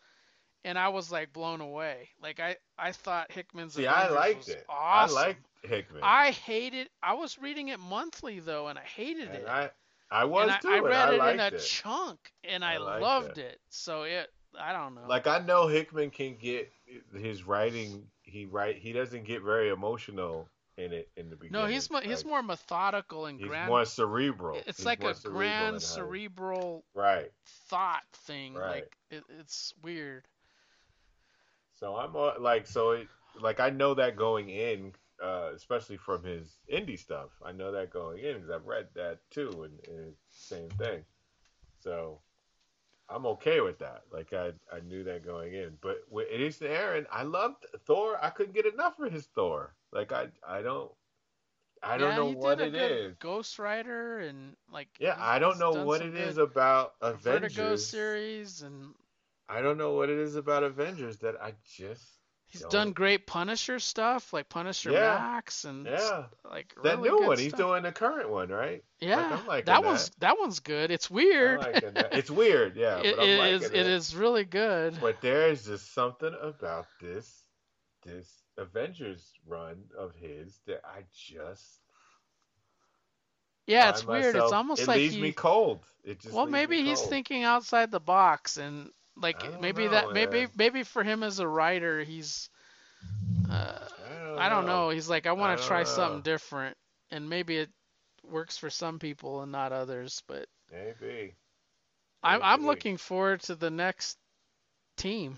and 0.63 0.77
I 0.77 0.89
was 0.89 1.11
like 1.11 1.33
blown 1.33 1.61
away. 1.61 2.09
Like 2.21 2.39
I 2.39 2.57
I 2.77 2.91
thought 2.93 3.31
Hickman's 3.31 3.77
See, 3.77 3.87
I 3.87 4.07
Avengers 4.07 4.09
liked 4.09 4.47
was 4.47 4.55
it. 4.55 4.67
awesome. 4.69 4.91
I 4.91 5.05
liked 5.07 5.45
Hickman. 5.63 6.03
I 6.03 6.31
hated. 6.31 6.89
I 7.01 7.13
was 7.13 7.37
reading 7.39 7.69
it 7.69 7.79
monthly 7.79 8.39
though, 8.39 8.67
and 8.67 8.77
I 8.79 8.83
hated 8.83 9.33
and 9.33 9.35
it. 9.35 9.47
I, 9.47 9.69
I 10.09 10.25
was 10.25 10.43
and 10.43 10.51
I, 10.51 10.57
too. 10.59 10.67
I 10.69 10.77
and 10.77 10.85
read 10.85 11.13
it 11.13 11.17
liked 11.17 11.33
in 11.33 11.39
a 11.39 11.57
it. 11.57 11.59
chunk, 11.59 12.31
and 12.43 12.63
I 12.63 12.75
I, 12.75 12.77
loved 12.77 13.37
it. 13.37 13.45
it. 13.45 13.59
So 13.69 14.03
it, 14.03 14.29
I 14.59 14.71
don't 14.73 14.95
know. 14.95 15.01
Like 15.07 15.27
I 15.27 15.39
know 15.39 15.67
Hickman 15.67 16.09
can 16.11 16.35
get 16.35 16.71
his 17.13 17.43
writing. 17.45 18.03
He 18.23 18.45
write. 18.45 18.77
He 18.77 18.93
doesn't 18.93 19.25
get 19.25 19.41
very 19.41 19.69
emotional 19.69 20.47
in 20.77 20.93
it 20.93 21.09
in 21.17 21.29
the 21.29 21.35
beginning. 21.35 21.61
no, 21.61 21.67
he's 21.67 21.89
mo- 21.89 22.01
he's 22.01 22.23
more 22.23 22.43
methodical 22.43 23.25
and 23.25 23.39
he's 23.39 23.47
grand. 23.47 23.67
more 23.67 23.83
cerebral. 23.83 24.61
It's 24.67 24.77
He's 24.77 24.85
like 24.85 25.03
a 25.03 25.13
cerebral 25.15 25.37
grand 25.39 25.81
cerebral 25.81 26.83
Right. 26.93 27.31
thought 27.67 28.03
thing. 28.13 28.53
Right. 28.53 28.69
Like 28.83 28.97
it, 29.09 29.23
it's 29.39 29.73
weird. 29.81 30.25
So 31.79 31.95
I'm 31.95 32.15
uh, 32.15 32.39
like, 32.39 32.67
so 32.67 32.91
it, 32.91 33.07
like 33.39 33.59
I 33.59 33.69
know 33.69 33.93
that 33.95 34.15
going 34.15 34.49
in, 34.49 34.93
uh, 35.23 35.49
especially 35.55 35.97
from 35.97 36.23
his 36.23 36.59
indie 36.71 36.99
stuff. 36.99 37.29
I 37.45 37.51
know 37.51 37.71
that 37.71 37.91
going 37.91 38.19
in 38.19 38.35
because 38.35 38.49
I've 38.49 38.65
read 38.65 38.87
that 38.95 39.19
too, 39.31 39.49
and, 39.63 39.79
and 39.87 40.07
it's 40.09 40.49
the 40.49 40.55
same 40.55 40.69
thing. 40.69 41.03
So 41.79 42.19
I'm 43.09 43.25
okay 43.25 43.61
with 43.61 43.79
that. 43.79 44.03
Like 44.11 44.33
I, 44.33 44.51
I 44.71 44.79
knew 44.85 45.03
that 45.05 45.25
going 45.25 45.53
in. 45.53 45.77
But 45.81 45.97
with 46.09 46.29
Jason 46.29 46.67
Aaron, 46.67 47.05
I 47.11 47.23
loved 47.23 47.65
Thor. 47.85 48.17
I 48.21 48.29
couldn't 48.29 48.55
get 48.55 48.65
enough 48.65 48.99
of 48.99 49.11
his 49.11 49.27
Thor. 49.27 49.73
Like 49.91 50.11
I, 50.11 50.27
I 50.47 50.61
don't, 50.61 50.91
I 51.81 51.97
don't 51.97 52.09
yeah, 52.09 52.15
know 52.17 52.31
what 52.31 52.59
it 52.59 52.73
good. 52.73 53.19
Ghost 53.19 53.59
Rider 53.59 54.19
and 54.19 54.55
like. 54.71 54.89
Yeah, 54.99 55.15
I 55.17 55.39
don't 55.39 55.59
know 55.59 55.85
what 55.85 56.01
it 56.01 56.15
is 56.15 56.37
about 56.37 56.93
Vertigo 57.01 57.37
Avengers. 57.37 57.85
series, 57.85 58.61
and 58.63 58.93
I 59.47 59.61
don't 59.61 59.77
know 59.77 59.93
what 59.93 60.09
it 60.09 60.17
is 60.17 60.35
about 60.35 60.63
Avengers 60.63 61.17
that 61.19 61.35
I 61.41 61.53
just. 61.63 62.16
He's 62.47 62.63
done 62.63 62.91
great 62.93 63.27
Punisher 63.27 63.79
stuff, 63.79 64.31
like 64.33 64.49
Punisher 64.49 64.91
Yeah. 64.91 65.15
Max, 65.15 65.65
and 65.65 65.85
Yeah. 65.85 66.25
like 66.49 66.73
That 66.83 66.97
really 66.97 67.09
new 67.09 67.17
good 67.19 67.27
one. 67.27 67.37
He's 67.39 67.53
doing 67.53 67.83
the 67.83 67.91
current 67.91 68.29
one, 68.29 68.49
right? 68.49 68.83
Yeah, 68.99 69.41
Like, 69.47 69.61
I'm 69.61 69.65
that 69.65 69.83
one's 69.83 70.09
that 70.19 70.39
one's 70.39 70.59
good. 70.59 70.89
It's 70.91 71.09
weird. 71.09 71.61
That. 71.61 72.13
It's 72.13 72.31
weird, 72.31 72.75
yeah. 72.75 72.97
It- 73.03 73.17
it 73.19 73.53
is- 73.53 73.63
it. 73.65 73.73
it 73.75 73.85
is 73.87 74.15
really 74.15 74.45
good. 74.45 74.97
But 74.99 75.21
there 75.21 75.49
is 75.49 75.65
just 75.65 75.93
something 75.93 76.33
about 76.41 76.87
this 77.01 77.43
this 78.03 78.31
Avengers 78.57 79.33
run 79.45 79.83
of 79.97 80.15
his 80.15 80.59
that 80.65 80.81
I 80.85 81.03
just 81.13 81.79
Yeah, 83.65 83.89
it's 83.89 84.05
weird. 84.05 84.35
It's 84.35 84.51
almost 84.53 84.83
it 84.83 84.87
like 84.87 84.97
leaves 84.97 85.15
he, 85.15 85.21
me 85.21 85.31
cold. 85.33 85.79
It 86.03 86.21
just 86.21 86.33
well, 86.33 86.45
maybe 86.45 86.81
he's 86.83 87.01
thinking 87.01 87.43
outside 87.43 87.91
the 87.91 87.99
box, 87.99 88.55
and 88.57 88.89
like 89.21 89.57
maybe 89.59 89.87
know, 89.87 89.89
that 89.89 90.11
maybe 90.11 90.47
maybe 90.55 90.83
for 90.83 91.03
him 91.03 91.23
as 91.23 91.39
a 91.39 91.47
writer, 91.47 92.03
he's 92.03 92.49
uh, 93.49 93.87
don't 94.23 94.35
I 94.35 94.49
don't 94.49 94.65
know. 94.65 94.83
know. 94.83 94.89
He's 94.89 95.09
like 95.09 95.25
I 95.27 95.33
I 95.33 95.33
want 95.33 95.57
to 95.59 95.63
try 95.65 95.83
know. 95.83 95.83
something 95.83 96.21
different, 96.21 96.77
and 97.11 97.29
maybe 97.29 97.57
it 97.57 97.71
works 98.23 98.57
for 98.57 98.69
some 98.69 98.99
people 98.99 99.41
and 99.41 99.51
not 99.51 99.71
others. 99.73 100.23
But 100.27 100.47
Maybe. 100.71 101.35
I'm 102.23 102.41
I'm 102.43 102.65
looking 102.65 102.97
forward 102.97 103.41
to 103.43 103.55
the 103.55 103.69
next 103.71 104.17
team. 104.97 105.37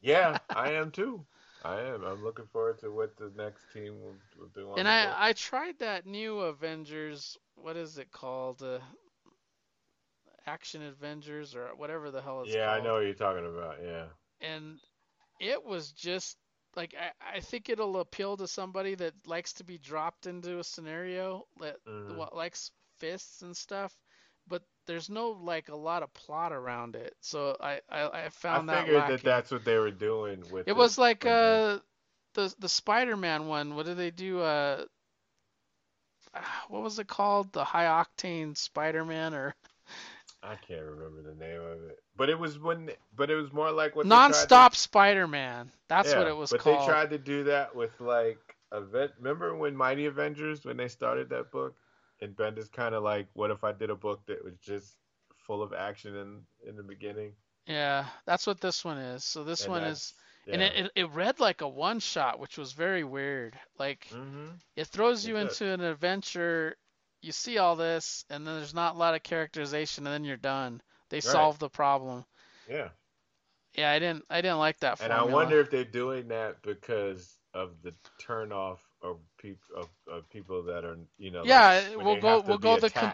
Yeah, 0.00 0.38
I 0.52 0.72
am 0.72 0.90
too. 0.90 1.26
I 1.62 1.80
am. 1.80 2.04
I'm 2.04 2.22
looking 2.22 2.46
forward 2.46 2.78
to 2.80 2.90
what 2.90 3.16
the 3.16 3.30
next 3.36 3.70
team 3.72 4.00
will, 4.00 4.20
will 4.36 4.48
do 4.48 4.70
on 4.70 4.76
And 4.76 4.86
the 4.86 4.92
I. 4.92 5.28
I 5.28 5.32
tried 5.32 5.78
that 5.78 6.06
new 6.06 6.40
Avengers. 6.40 7.36
What 7.54 7.76
is 7.76 7.98
it 7.98 8.10
called? 8.10 8.62
Uh, 8.62 8.80
Action 10.52 10.82
Avengers 10.82 11.54
or 11.54 11.68
whatever 11.76 12.10
the 12.10 12.20
hell 12.22 12.42
it's 12.42 12.48
called. 12.52 12.56
Yeah, 12.60 12.66
called. 12.72 12.80
I 12.80 12.84
know 12.84 12.94
what 12.94 13.04
you're 13.04 13.14
talking 13.14 13.46
about. 13.46 13.76
Yeah. 13.82 14.06
and 14.40 14.78
it 15.40 15.64
was 15.64 15.92
just 15.92 16.36
like 16.76 16.94
I, 16.98 17.36
I 17.36 17.40
think 17.40 17.68
it'll 17.68 17.98
appeal 18.00 18.36
to 18.36 18.46
somebody 18.46 18.94
that 18.96 19.14
likes 19.26 19.52
to 19.54 19.64
be 19.64 19.78
dropped 19.78 20.26
into 20.26 20.58
a 20.58 20.64
scenario 20.64 21.46
that 21.60 21.76
Mhm. 21.88 22.16
what 22.16 22.34
likes 22.36 22.70
fists 22.98 23.42
and 23.42 23.56
stuff 23.56 23.92
but 24.46 24.62
there's 24.86 25.08
no 25.08 25.30
like 25.30 25.68
a 25.70 25.76
lot 25.76 26.02
of 26.02 26.12
plot 26.12 26.52
around 26.52 26.94
it 26.96 27.14
so 27.20 27.56
i 27.60 27.80
i, 27.88 28.24
I 28.24 28.28
found 28.28 28.70
I 28.70 28.74
that 28.74 28.80
figured 28.84 28.98
lacking. 29.00 29.16
that 29.16 29.24
that's 29.24 29.50
what 29.50 29.64
they 29.64 29.78
were 29.78 29.90
doing 29.90 30.44
with 30.52 30.68
it 30.68 30.76
was 30.76 30.98
like 30.98 31.24
uh 31.24 31.78
the 32.34 32.54
the 32.58 32.68
spider-man 32.68 33.46
one 33.46 33.74
what 33.74 33.86
did 33.86 33.96
they 33.96 34.10
do 34.10 34.40
uh 34.40 34.84
what 36.68 36.82
was 36.82 36.98
it 36.98 37.08
called 37.08 37.52
the 37.52 37.64
high 37.64 37.86
octane 38.04 38.56
spider-man 38.56 39.34
or 39.34 39.54
I 40.42 40.56
can't 40.56 40.82
remember 40.82 41.22
the 41.22 41.34
name 41.34 41.60
of 41.60 41.84
it, 41.84 41.98
but 42.16 42.28
it 42.30 42.38
was 42.38 42.58
when, 42.58 42.90
but 43.14 43.30
it 43.30 43.36
was 43.36 43.52
more 43.52 43.70
like 43.70 43.94
what 43.96 44.10
they 44.10 44.20
tried 44.20 44.48
to- 44.48 44.48
non-stop 44.48 44.74
spider-man 44.76 45.70
that's 45.88 46.14
what 46.14 46.26
it 46.26 46.36
was 46.36 46.50
but 46.50 46.60
called 46.60 46.80
they 46.80 46.86
tried 46.86 47.10
to 47.10 47.18
do 47.18 47.44
that 47.44 47.74
with 47.74 48.00
like 48.00 48.56
event. 48.72 49.12
Remember 49.18 49.54
when 49.56 49.76
Mighty 49.76 50.06
Avengers 50.06 50.64
when 50.64 50.76
they 50.76 50.88
started 50.88 51.28
that 51.30 51.50
book, 51.50 51.74
and 52.20 52.36
Bendis 52.36 52.70
kind 52.70 52.94
of 52.94 53.02
like, 53.02 53.28
what 53.34 53.50
if 53.50 53.64
I 53.64 53.72
did 53.72 53.90
a 53.90 53.96
book 53.96 54.26
that 54.26 54.44
was 54.44 54.54
just 54.58 54.96
full 55.36 55.62
of 55.62 55.72
action 55.72 56.16
in 56.16 56.42
in 56.68 56.76
the 56.76 56.82
beginning? 56.82 57.34
Yeah, 57.66 58.06
that's 58.26 58.46
what 58.46 58.60
this 58.60 58.84
one 58.84 58.98
is. 58.98 59.24
So 59.24 59.44
this 59.44 59.64
And 59.64 59.70
one 59.70 59.84
is, 59.84 60.14
and 60.50 60.62
it, 60.62 60.74
it, 60.74 60.92
it 60.96 61.10
read 61.10 61.40
like 61.40 61.60
a 61.60 61.68
one 61.68 62.00
shot, 62.00 62.38
which 62.40 62.58
was 62.58 62.72
very 62.72 63.04
weird. 63.04 63.58
Like 63.78 64.08
mm-hmm. 64.12 64.48
it 64.76 64.86
throws 64.88 65.26
you 65.26 65.36
It 65.36 65.42
into 65.42 65.66
an 65.66 65.80
adventure. 65.80 66.76
You 67.22 67.32
see 67.32 67.58
all 67.58 67.76
this, 67.76 68.24
and 68.30 68.46
then 68.46 68.56
there's 68.56 68.74
not 68.74 68.94
a 68.94 68.98
lot 68.98 69.14
of 69.14 69.22
characterization, 69.22 70.06
and 70.06 70.14
then 70.14 70.24
you're 70.24 70.36
done. 70.36 70.80
They 71.10 71.16
Right. 71.18 71.22
solve 71.24 71.58
the 71.58 71.68
problem. 71.68 72.24
Yeah. 72.68 72.88
Yeah, 73.74 73.90
I 73.92 73.98
didn't, 73.98 74.24
I 74.30 74.40
didn't 74.40 74.58
like 74.58 74.78
that 74.80 75.00
And. 75.00 75.12
I 75.12 75.22
wonder 75.24 75.60
if 75.60 75.70
they're 75.70 75.84
doing 75.84 76.28
that 76.28 76.62
because 76.62 77.36
of 77.54 77.70
the 77.82 77.94
turn 78.20 78.52
off 78.52 78.80
of 79.02 79.18
people 79.38 79.76
of, 79.76 79.88
of 80.10 80.28
people 80.30 80.64
that 80.64 80.84
are 80.84 80.96
you 81.18 81.30
know. 81.30 81.42
yeah, 81.44 81.90
when 81.96 82.04
we'll 82.06 82.20
go, 82.20 82.40
we'll 82.40 82.58
go 82.58 82.78
the, 82.78 82.90
com- 82.90 83.12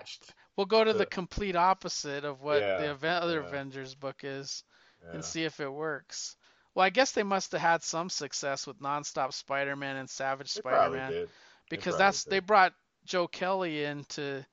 we'll 0.57 0.67
go 0.67 0.83
to 0.85 0.93
the 0.93 1.07
complete 1.07 1.57
opposite 1.57 2.25
of 2.25 2.41
what 2.43 2.60
Yeah, 2.60 2.78
the 2.78 2.91
Aven- 2.91 3.23
other 3.23 3.41
yeah. 3.41 3.47
Avengers 3.47 3.94
book 3.94 4.17
is, 4.25 4.62
Yeah. 5.05 5.12
and 5.15 5.25
see 5.25 5.44
if 5.44 5.60
it 5.60 5.68
works. 5.73 6.36
Well, 6.75 6.85
I 6.85 6.91
guess 6.91 7.12
they 7.12 7.23
must 7.23 7.52
have 7.52 7.60
had 7.62 7.83
some 7.83 8.10
success 8.10 8.67
with 8.67 8.78
nonstop 8.81 9.33
Spider-Man 9.33 9.97
and 9.97 10.10
Savage 10.10 10.52
They 10.52 10.60
Spider-Man. 10.60 11.26
because 11.70 11.97
that's 11.97 12.25
did. 12.25 12.31
they 12.33 12.41
brought 12.41 12.73
Joe 13.07 13.26
Kelly 13.28 13.85
in 13.85 14.05
to 14.10 14.44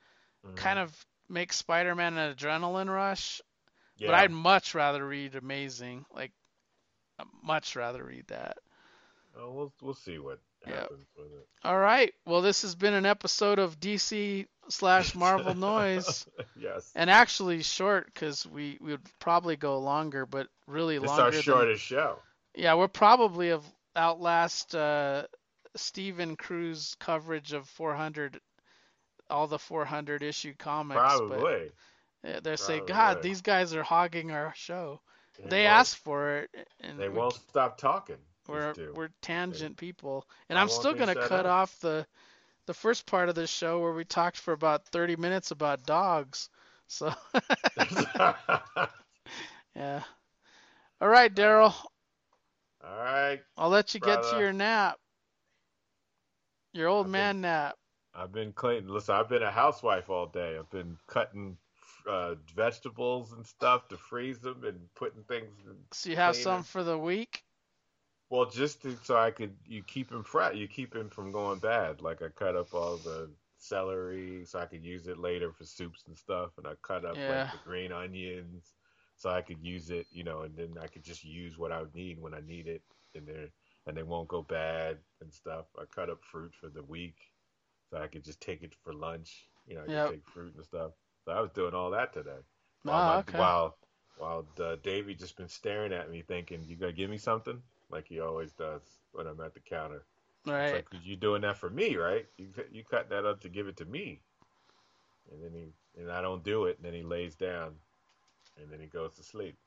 Mhm. 0.46 0.56
kind 0.56 0.80
of 0.80 1.06
make 1.30 1.52
Spider-Man 1.54 2.18
an 2.18 2.36
adrenaline 2.36 2.94
rush. 2.94 3.42
But 4.00 4.16
I'd 4.16 4.32
much 4.32 4.76
rather 4.76 5.06
read 5.08 5.36
Amazing. 5.36 6.06
Like, 6.14 6.32
I'd 7.20 7.28
much 7.42 7.76
rather 7.76 8.04
read 8.04 8.28
that. 8.28 8.58
Oh, 9.38 9.52
we'll 9.52 9.74
we'll 9.82 9.94
see 9.94 10.20
what 10.20 10.40
Yeah. 10.68 10.82
happens 10.82 11.08
with 11.16 11.32
it. 11.32 11.48
All 11.64 11.78
right. 11.80 12.14
Well, 12.26 12.42
this 12.42 12.62
has 12.64 12.76
been 12.76 12.94
an 12.94 13.06
episode 13.06 13.60
of 13.60 13.80
DC 13.80 14.48
slash 14.70 15.16
Marvel 15.16 15.54
Noise, 15.56 16.28
yes. 16.56 16.92
and 16.96 17.10
actually 17.10 17.64
short 17.64 18.08
because 18.08 18.46
we 18.46 18.78
we 18.82 18.92
would 18.92 19.20
probably 19.20 19.56
go 19.56 19.80
longer, 19.80 20.26
but 20.26 20.48
really 20.68 20.96
is 20.98 21.04
longer. 21.04 21.24
our 21.24 21.32
than- 21.32 21.42
shortest 21.42 21.84
show. 21.84 22.20
Yeah, 22.56 22.74
we're 22.76 22.88
probably 22.90 23.50
have 23.50 23.66
outlast 23.96 24.76
uh, 24.76 25.26
Stephen 25.76 26.35
Cruz 26.35 26.95
coverage 27.00 27.53
of 27.53 27.68
400, 27.69 28.40
all 29.30 29.48
the 29.48 29.60
400 29.60 30.22
issue 30.24 30.53
comics. 30.58 31.00
but- 31.02 31.18
Probably. 31.40 31.72
Yeah, 32.24 32.40
they 32.42 32.56
say. 32.56 32.80
God, 32.80 33.18
these 33.22 33.42
guys 33.42 33.74
are 33.74 33.84
hogging 33.84 34.32
our 34.32 34.53
show. 34.56 35.02
They 35.40 35.50
They 35.50 35.66
asked 35.66 35.98
for 35.98 36.38
it, 36.40 36.68
and 36.80 37.00
They 37.00 37.10
we- 37.10 37.18
won't 37.18 37.34
stop 37.34 37.77
talking. 37.77 38.18
we're 38.48 38.74
we're 38.93 39.10
tangent 39.22 39.77
people. 39.77 40.27
And 40.50 40.58
I'm 40.60 40.69
still 40.69 40.93
gonna 40.93 41.16
cut 41.16 41.45
up? 41.45 41.52
off 41.52 41.80
the 41.80 42.06
the 42.66 42.74
first 42.74 43.06
part 43.06 43.27
of 43.30 43.35
this 43.35 43.50
show 43.50 43.80
where 43.80 43.92
we 43.92 44.06
talked 44.06 44.38
for 44.38 44.53
about 44.53 44.85
30 44.88 45.16
minutes 45.18 45.52
about 45.52 45.85
dogs. 45.85 46.50
So 46.88 47.14
yeah. 49.76 50.03
All 51.02 51.08
right, 51.10 51.34
Daryl. 51.34 51.74
All 52.84 52.98
right. 52.98 53.42
I'll 53.58 53.69
let 53.69 53.93
you 53.93 54.00
get 54.00 54.24
to 54.24 54.40
your 54.40 54.53
nap. 54.53 54.98
Your 56.74 56.88
old 56.90 57.08
man 57.08 57.42
nap. 57.42 57.77
I've 58.16 58.32
been 58.32 58.53
cleaning. 58.53 58.88
Listen, 58.90 59.16
I've 59.16 59.30
been 59.30 59.43
a 59.43 59.52
housewife 59.52 60.10
all 60.10 60.27
day. 60.27 60.58
I've 60.58 60.69
been 60.69 60.98
cutting 61.08 61.58
uh, 62.08 62.35
vegetables 62.56 63.34
and 63.34 63.45
stuff 63.45 63.88
to 63.90 63.98
freeze 63.98 64.40
them 64.40 64.64
and 64.64 64.93
putting 64.95 65.24
things. 65.24 65.66
in 65.66 65.77
So 65.92 66.10
you 66.10 66.16
have 66.18 66.35
some 66.35 66.64
for 66.64 66.84
the 66.84 66.98
week? 66.98 67.43
Well, 68.30 68.50
just 68.50 68.82
to, 68.84 68.95
so 69.03 69.18
I 69.18 69.32
could 69.32 69.56
you 69.66 69.84
keep 69.84 70.11
him 70.11 70.24
fresh. 70.24 70.56
You 70.56 70.68
keep 70.68 70.95
him 70.95 71.10
from 71.10 71.32
going 71.32 71.60
bad. 71.60 72.02
Like 72.02 72.22
I 72.22 72.30
cut 72.30 72.56
up 72.56 72.74
all 72.74 72.98
the 72.98 73.30
celery 73.58 74.45
so 74.45 74.60
I 74.60 74.66
could 74.66 74.84
use 74.84 75.08
it 75.08 75.18
later 75.18 75.52
for 75.52 75.64
soups 75.66 76.03
and 76.08 76.18
stuff, 76.18 76.52
and 76.58 76.68
I 76.68 76.74
cut 76.82 77.06
up 77.06 77.18
Yeah. 77.18 77.27
like 77.27 77.52
the 77.52 77.58
green 77.58 77.92
onions 77.92 78.74
so 79.16 79.30
I 79.30 79.42
could 79.42 79.61
use 79.64 79.90
it, 79.92 80.08
you 80.11 80.24
know, 80.24 80.42
and 80.42 80.56
then 80.58 80.77
I 80.82 80.88
could 80.88 81.03
just 81.03 81.24
use 81.24 81.58
what 81.58 81.72
I 81.72 81.82
would 81.82 81.95
need 81.95 82.19
when 82.19 82.34
I 82.34 82.42
need 82.42 82.68
it, 82.68 82.82
and 83.16 83.27
they 83.27 83.52
and 83.88 83.95
they 83.98 84.03
won't 84.03 84.28
go 84.28 84.42
bad 84.42 84.98
and 85.22 85.34
stuff. 85.34 85.66
I 85.78 85.86
cut 85.86 86.10
up 86.10 86.24
fruit 86.24 86.53
for 86.56 86.70
the 86.70 86.84
week 86.84 87.18
so 87.90 87.98
I 87.98 88.08
could 88.08 88.24
just 88.24 88.42
take 88.42 88.64
it 88.64 88.76
for 88.84 88.94
lunch. 88.94 89.50
You 89.68 89.76
know, 89.76 89.82
I 89.82 89.86
could 89.86 89.94
Yep. 89.94 90.10
take 90.12 90.28
fruit 90.28 90.56
and 90.56 90.66
stuff. 90.66 90.92
So 91.26 91.32
I 91.32 91.42
was 91.42 91.52
doing 91.52 91.74
all 91.74 91.92
that 91.92 92.14
today. 92.14 92.40
Ah, 92.88 92.92
While, 92.92 93.03
my- 93.06 93.20
okay. 93.20 93.38
while 93.40 93.78
while 94.18 94.45
uh, 94.60 94.76
Davey 94.84 95.16
just 95.16 95.38
been 95.38 95.48
staring 95.50 95.92
at 95.94 96.10
me, 96.10 96.22
thinking, 96.22 96.64
"You 96.64 96.76
gonna 96.76 96.92
give 96.94 97.10
me 97.10 97.18
something?" 97.18 97.62
Like 97.90 98.08
he 98.08 98.20
always 98.20 98.53
does 98.53 98.82
when 99.12 99.28
I'm 99.28 99.42
at 99.42 99.53
the 99.53 99.60
counter. 99.60 100.06
Right. 100.45 100.64
It's 100.66 100.74
like 100.74 101.03
you 101.03 101.16
doing 101.16 101.42
that 101.42 101.58
for 101.58 101.70
me, 101.70 101.95
right? 101.95 102.26
You 102.38 102.50
you 102.72 102.84
cut 102.84 103.10
that 103.10 103.26
up 103.26 103.42
to 103.42 103.50
give 103.50 103.68
it 103.68 103.78
to 103.78 103.86
me, 103.86 104.22
and 105.32 105.44
then 105.44 105.53
he 105.53 105.74
and 106.00 106.12
I 106.12 106.22
don't 106.22 106.44
do 106.44 106.66
it, 106.66 106.78
and 106.78 106.86
then 106.86 106.94
he 106.94 107.03
lays 107.03 107.36
down, 107.36 107.76
and 108.62 108.72
then 108.72 108.80
he 108.80 108.88
goes 108.88 109.16
to 109.16 109.24
sleep. 109.24 109.58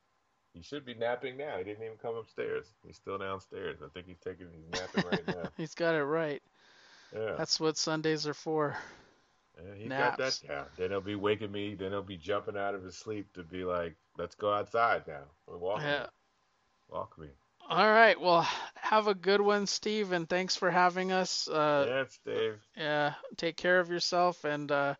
He 0.57 0.63
should 0.63 0.87
be 0.87 0.95
napping 0.95 1.37
now. 1.37 1.59
He 1.59 1.65
didn't 1.65 1.85
even 1.85 1.99
come 1.99 2.17
upstairs. 2.17 2.65
He's 2.83 2.97
still 2.97 3.19
downstairs. 3.19 3.81
I 3.85 3.89
think 3.93 4.07
he's 4.07 4.19
taking 4.19 4.47
he's 4.51 4.81
napping 4.81 5.05
right 5.05 5.27
now. 5.27 5.51
He's 5.59 5.75
got 5.75 5.95
it 5.95 6.03
right. 6.03 6.43
Yeah. 7.15 7.35
That's 7.37 7.61
what 7.61 7.77
Sundays 7.77 8.27
are 8.27 8.35
for. 8.35 8.75
Yeah, 9.59 9.75
he 9.75 9.89
got 9.89 10.17
that 10.17 10.41
down. 10.49 10.65
Then 10.79 10.91
he'll 10.91 11.03
be 11.03 11.15
waking 11.15 11.53
me. 11.53 11.75
Then 11.75 11.91
he'll 11.91 12.03
be 12.03 12.17
jumping 12.17 12.57
out 12.57 12.75
of 12.75 12.83
his 12.83 12.97
sleep 12.97 13.31
to 13.35 13.43
be 13.43 13.65
like, 13.65 13.97
"Let's 14.17 14.35
go 14.35 14.51
outside 14.53 15.07
now. 15.07 15.25
Walk 15.47 15.83
Yeah. 15.83 16.01
me, 16.05 16.07
walk 16.89 17.19
me." 17.19 17.29
All 17.69 17.91
right. 17.91 18.19
Well, 18.19 18.49
have 18.77 19.09
a 19.09 19.15
good 19.15 19.43
one, 19.43 19.67
Steve, 19.67 20.13
and 20.13 20.27
thanks 20.27 20.57
for 20.57 20.71
having 20.71 21.13
us. 21.13 21.49
Uh, 21.49 21.85
yes, 21.87 22.19
Dave. 22.25 22.61
yeah. 22.77 23.15
Take 23.37 23.59
care 23.59 23.79
of 23.79 23.91
yourself, 23.91 24.45
and 24.45 24.73
uh, 24.73 24.95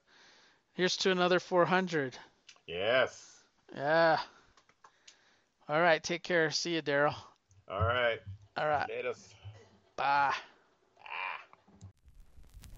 here's 0.75 0.99
to 0.99 1.11
another 1.11 1.41
400. 1.41 2.19
Yes. 2.67 3.43
Yeah. 3.75 4.19
All 5.69 5.81
right. 5.81 6.03
Take 6.03 6.23
care. 6.23 6.51
See 6.51 6.75
you, 6.75 6.83
Daryl. 6.83 7.15
All 7.69 7.81
right. 7.81 8.21
All 8.57 8.69
right. 8.69 8.89
Later. 8.89 9.15
Bye. 9.97 10.35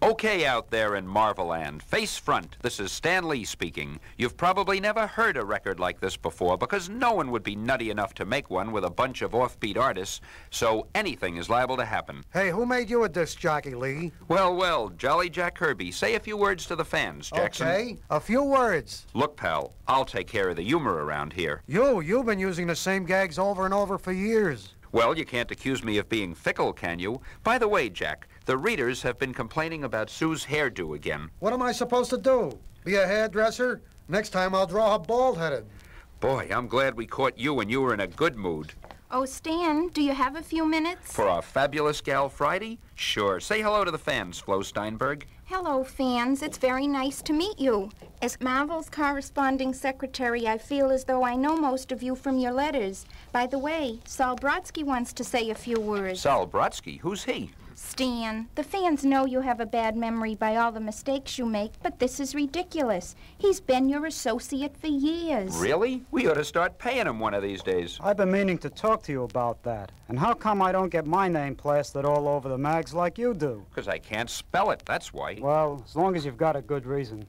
Okay, 0.00 0.46
out 0.46 0.70
there 0.70 0.94
in 0.94 1.08
Marveland, 1.08 1.82
face 1.82 2.16
front, 2.16 2.56
this 2.62 2.78
is 2.78 2.92
Stan 2.92 3.26
Lee 3.26 3.44
speaking. 3.44 3.98
You've 4.16 4.36
probably 4.36 4.78
never 4.78 5.08
heard 5.08 5.36
a 5.36 5.44
record 5.44 5.80
like 5.80 5.98
this 5.98 6.16
before 6.16 6.56
because 6.56 6.88
no 6.88 7.14
one 7.14 7.32
would 7.32 7.42
be 7.42 7.56
nutty 7.56 7.90
enough 7.90 8.14
to 8.14 8.24
make 8.24 8.48
one 8.48 8.70
with 8.70 8.84
a 8.84 8.90
bunch 8.90 9.22
of 9.22 9.32
offbeat 9.32 9.76
artists, 9.76 10.20
so 10.50 10.86
anything 10.94 11.36
is 11.36 11.50
liable 11.50 11.76
to 11.76 11.84
happen. 11.84 12.22
Hey, 12.32 12.50
who 12.50 12.64
made 12.64 12.88
you 12.88 13.02
a 13.02 13.08
disc 13.08 13.40
jockey, 13.40 13.74
Lee? 13.74 14.12
Well, 14.28 14.54
well, 14.54 14.90
Jolly 14.90 15.28
Jack 15.28 15.56
Kirby, 15.56 15.90
say 15.90 16.14
a 16.14 16.20
few 16.20 16.36
words 16.36 16.64
to 16.66 16.76
the 16.76 16.84
fans, 16.84 17.28
Jackson. 17.30 17.66
Okay, 17.66 17.96
a 18.08 18.20
few 18.20 18.44
words. 18.44 19.04
Look, 19.14 19.36
pal, 19.36 19.72
I'll 19.88 20.04
take 20.04 20.28
care 20.28 20.48
of 20.48 20.56
the 20.56 20.62
humor 20.62 21.04
around 21.04 21.32
here. 21.32 21.62
You, 21.66 22.02
you've 22.02 22.26
been 22.26 22.38
using 22.38 22.68
the 22.68 22.76
same 22.76 23.04
gags 23.04 23.36
over 23.36 23.64
and 23.64 23.74
over 23.74 23.98
for 23.98 24.12
years. 24.12 24.74
Well, 24.90 25.18
you 25.18 25.26
can't 25.26 25.50
accuse 25.50 25.84
me 25.84 25.98
of 25.98 26.08
being 26.08 26.34
fickle, 26.34 26.72
can 26.72 26.98
you? 26.98 27.20
By 27.42 27.58
the 27.58 27.68
way, 27.68 27.90
Jack, 27.90 28.26
the 28.48 28.56
readers 28.56 29.02
have 29.02 29.18
been 29.18 29.34
complaining 29.34 29.84
about 29.84 30.08
Sue's 30.08 30.46
hairdo 30.46 30.96
again. 30.96 31.28
What 31.40 31.52
am 31.52 31.60
I 31.60 31.70
supposed 31.70 32.08
to 32.08 32.16
do? 32.16 32.58
Be 32.82 32.94
a 32.94 33.06
hairdresser? 33.06 33.82
Next 34.08 34.30
time 34.30 34.54
I'll 34.54 34.66
draw 34.66 34.92
her 34.92 34.98
bald-headed. 34.98 35.66
Boy, 36.20 36.48
I'm 36.50 36.66
glad 36.66 36.96
we 36.96 37.04
caught 37.04 37.36
you 37.36 37.52
when 37.52 37.68
you 37.68 37.82
were 37.82 37.92
in 37.92 38.00
a 38.00 38.06
good 38.06 38.36
mood. 38.36 38.72
Oh, 39.10 39.26
Stan, 39.26 39.88
do 39.88 40.00
you 40.02 40.14
have 40.14 40.34
a 40.34 40.42
few 40.42 40.66
minutes? 40.66 41.12
For 41.12 41.28
our 41.28 41.42
fabulous 41.42 42.00
Gal 42.00 42.30
Friday? 42.30 42.78
Sure. 42.94 43.38
Say 43.38 43.60
hello 43.60 43.84
to 43.84 43.90
the 43.90 43.98
fans, 43.98 44.38
Flo 44.38 44.62
Steinberg. 44.62 45.26
Hello, 45.44 45.84
fans. 45.84 46.42
It's 46.42 46.56
very 46.56 46.86
nice 46.86 47.20
to 47.22 47.34
meet 47.34 47.58
you. 47.58 47.90
As 48.22 48.40
Marvel's 48.40 48.88
corresponding 48.88 49.74
secretary, 49.74 50.48
I 50.48 50.56
feel 50.56 50.90
as 50.90 51.04
though 51.04 51.22
I 51.22 51.36
know 51.36 51.54
most 51.54 51.92
of 51.92 52.02
you 52.02 52.14
from 52.14 52.38
your 52.38 52.52
letters. 52.52 53.04
By 53.30 53.46
the 53.46 53.58
way, 53.58 54.00
Sol 54.06 54.36
Brodsky 54.36 54.84
wants 54.84 55.12
to 55.12 55.24
say 55.24 55.50
a 55.50 55.54
few 55.54 55.78
words. 55.78 56.22
Sal 56.22 56.46
Brodsky, 56.46 56.98
who's 57.00 57.24
he? 57.24 57.50
Stan, 57.80 58.48
the 58.56 58.64
fans 58.64 59.04
know 59.04 59.24
you 59.24 59.40
have 59.40 59.60
a 59.60 59.66
bad 59.66 59.96
memory 59.96 60.34
by 60.34 60.56
all 60.56 60.72
the 60.72 60.80
mistakes 60.80 61.38
you 61.38 61.46
make, 61.46 61.70
but 61.80 62.00
this 62.00 62.18
is 62.18 62.34
ridiculous. 62.34 63.14
He's 63.38 63.60
been 63.60 63.88
your 63.88 64.04
associate 64.06 64.76
for 64.76 64.88
years. 64.88 65.56
Really? 65.58 66.02
We 66.10 66.26
ought 66.26 66.34
to 66.34 66.44
start 66.44 66.76
paying 66.80 67.06
him 67.06 67.20
one 67.20 67.34
of 67.34 67.42
these 67.44 67.62
days. 67.62 67.96
I've 68.02 68.16
been 68.16 68.32
meaning 68.32 68.58
to 68.58 68.68
talk 68.68 69.04
to 69.04 69.12
you 69.12 69.22
about 69.22 69.62
that. 69.62 69.92
And 70.08 70.18
how 70.18 70.34
come 70.34 70.60
I 70.60 70.72
don't 70.72 70.88
get 70.88 71.06
my 71.06 71.28
name 71.28 71.54
plastered 71.54 72.04
all 72.04 72.26
over 72.26 72.48
the 72.48 72.58
mags 72.58 72.94
like 72.94 73.16
you 73.16 73.32
do? 73.32 73.64
Because 73.70 73.86
I 73.86 73.98
can't 73.98 74.28
spell 74.28 74.72
it, 74.72 74.82
that's 74.84 75.14
why. 75.14 75.38
Well, 75.40 75.80
as 75.86 75.94
long 75.94 76.16
as 76.16 76.24
you've 76.24 76.36
got 76.36 76.56
a 76.56 76.62
good 76.62 76.84
reason. 76.84 77.28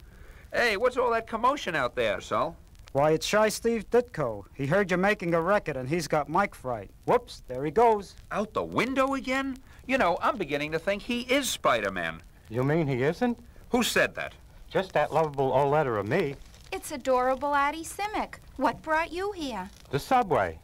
Hey, 0.51 0.77
what's 0.77 0.97
all 0.97 1.11
that 1.11 1.27
commotion 1.27 1.75
out 1.75 1.95
there, 1.95 2.19
Sal? 2.21 2.57
Why, 2.91 3.11
it's 3.11 3.27
Shy 3.27 3.49
Steve 3.49 3.87
Ditko. 3.91 4.45
He 4.55 4.65
heard 4.65 4.89
you're 4.89 4.97
making 4.97 5.35
a 5.35 5.41
record 5.41 5.77
and 5.77 5.87
he's 5.87 6.07
got 6.07 6.27
mic 6.27 6.55
fright. 6.55 6.89
Whoops, 7.05 7.43
there 7.47 7.63
he 7.63 7.69
goes. 7.69 8.15
Out 8.31 8.51
the 8.53 8.63
window 8.63 9.13
again? 9.13 9.57
You 9.89 9.97
know, 9.97 10.19
I'm 10.21 10.37
beginning 10.37 10.71
to 10.73 10.77
think 10.77 11.01
he 11.01 11.21
is 11.21 11.49
Spider-Man. 11.49 12.21
You 12.47 12.61
mean 12.61 12.85
he 12.85 13.01
isn't? 13.01 13.39
Who 13.71 13.81
said 13.81 14.13
that? 14.13 14.35
Just 14.69 14.93
that 14.93 15.11
lovable 15.11 15.51
old 15.51 15.71
letter 15.71 15.97
of 15.97 16.07
me. 16.07 16.35
It's 16.71 16.91
adorable 16.91 17.55
Artie 17.55 17.83
Simek. 17.83 18.35
What 18.57 18.83
brought 18.83 19.11
you 19.11 19.31
here? 19.31 19.67
The 19.89 19.97
subway. 19.97 20.59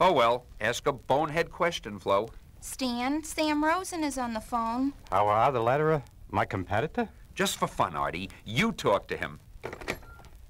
Oh, 0.00 0.10
well, 0.10 0.46
ask 0.60 0.84
a 0.88 0.92
bonehead 0.92 1.52
question, 1.52 2.00
Flo. 2.00 2.28
Stan, 2.60 3.22
Sam 3.22 3.62
Rosen 3.62 4.02
is 4.02 4.18
on 4.18 4.34
the 4.34 4.40
phone. 4.40 4.94
How 5.12 5.28
are 5.28 5.52
the 5.52 5.60
letterer? 5.60 6.02
My 6.32 6.44
competitor? 6.44 7.08
Just 7.36 7.58
for 7.58 7.68
fun, 7.68 7.94
Artie, 7.94 8.30
you 8.44 8.72
talk 8.72 9.06
to 9.06 9.16
him. 9.16 9.38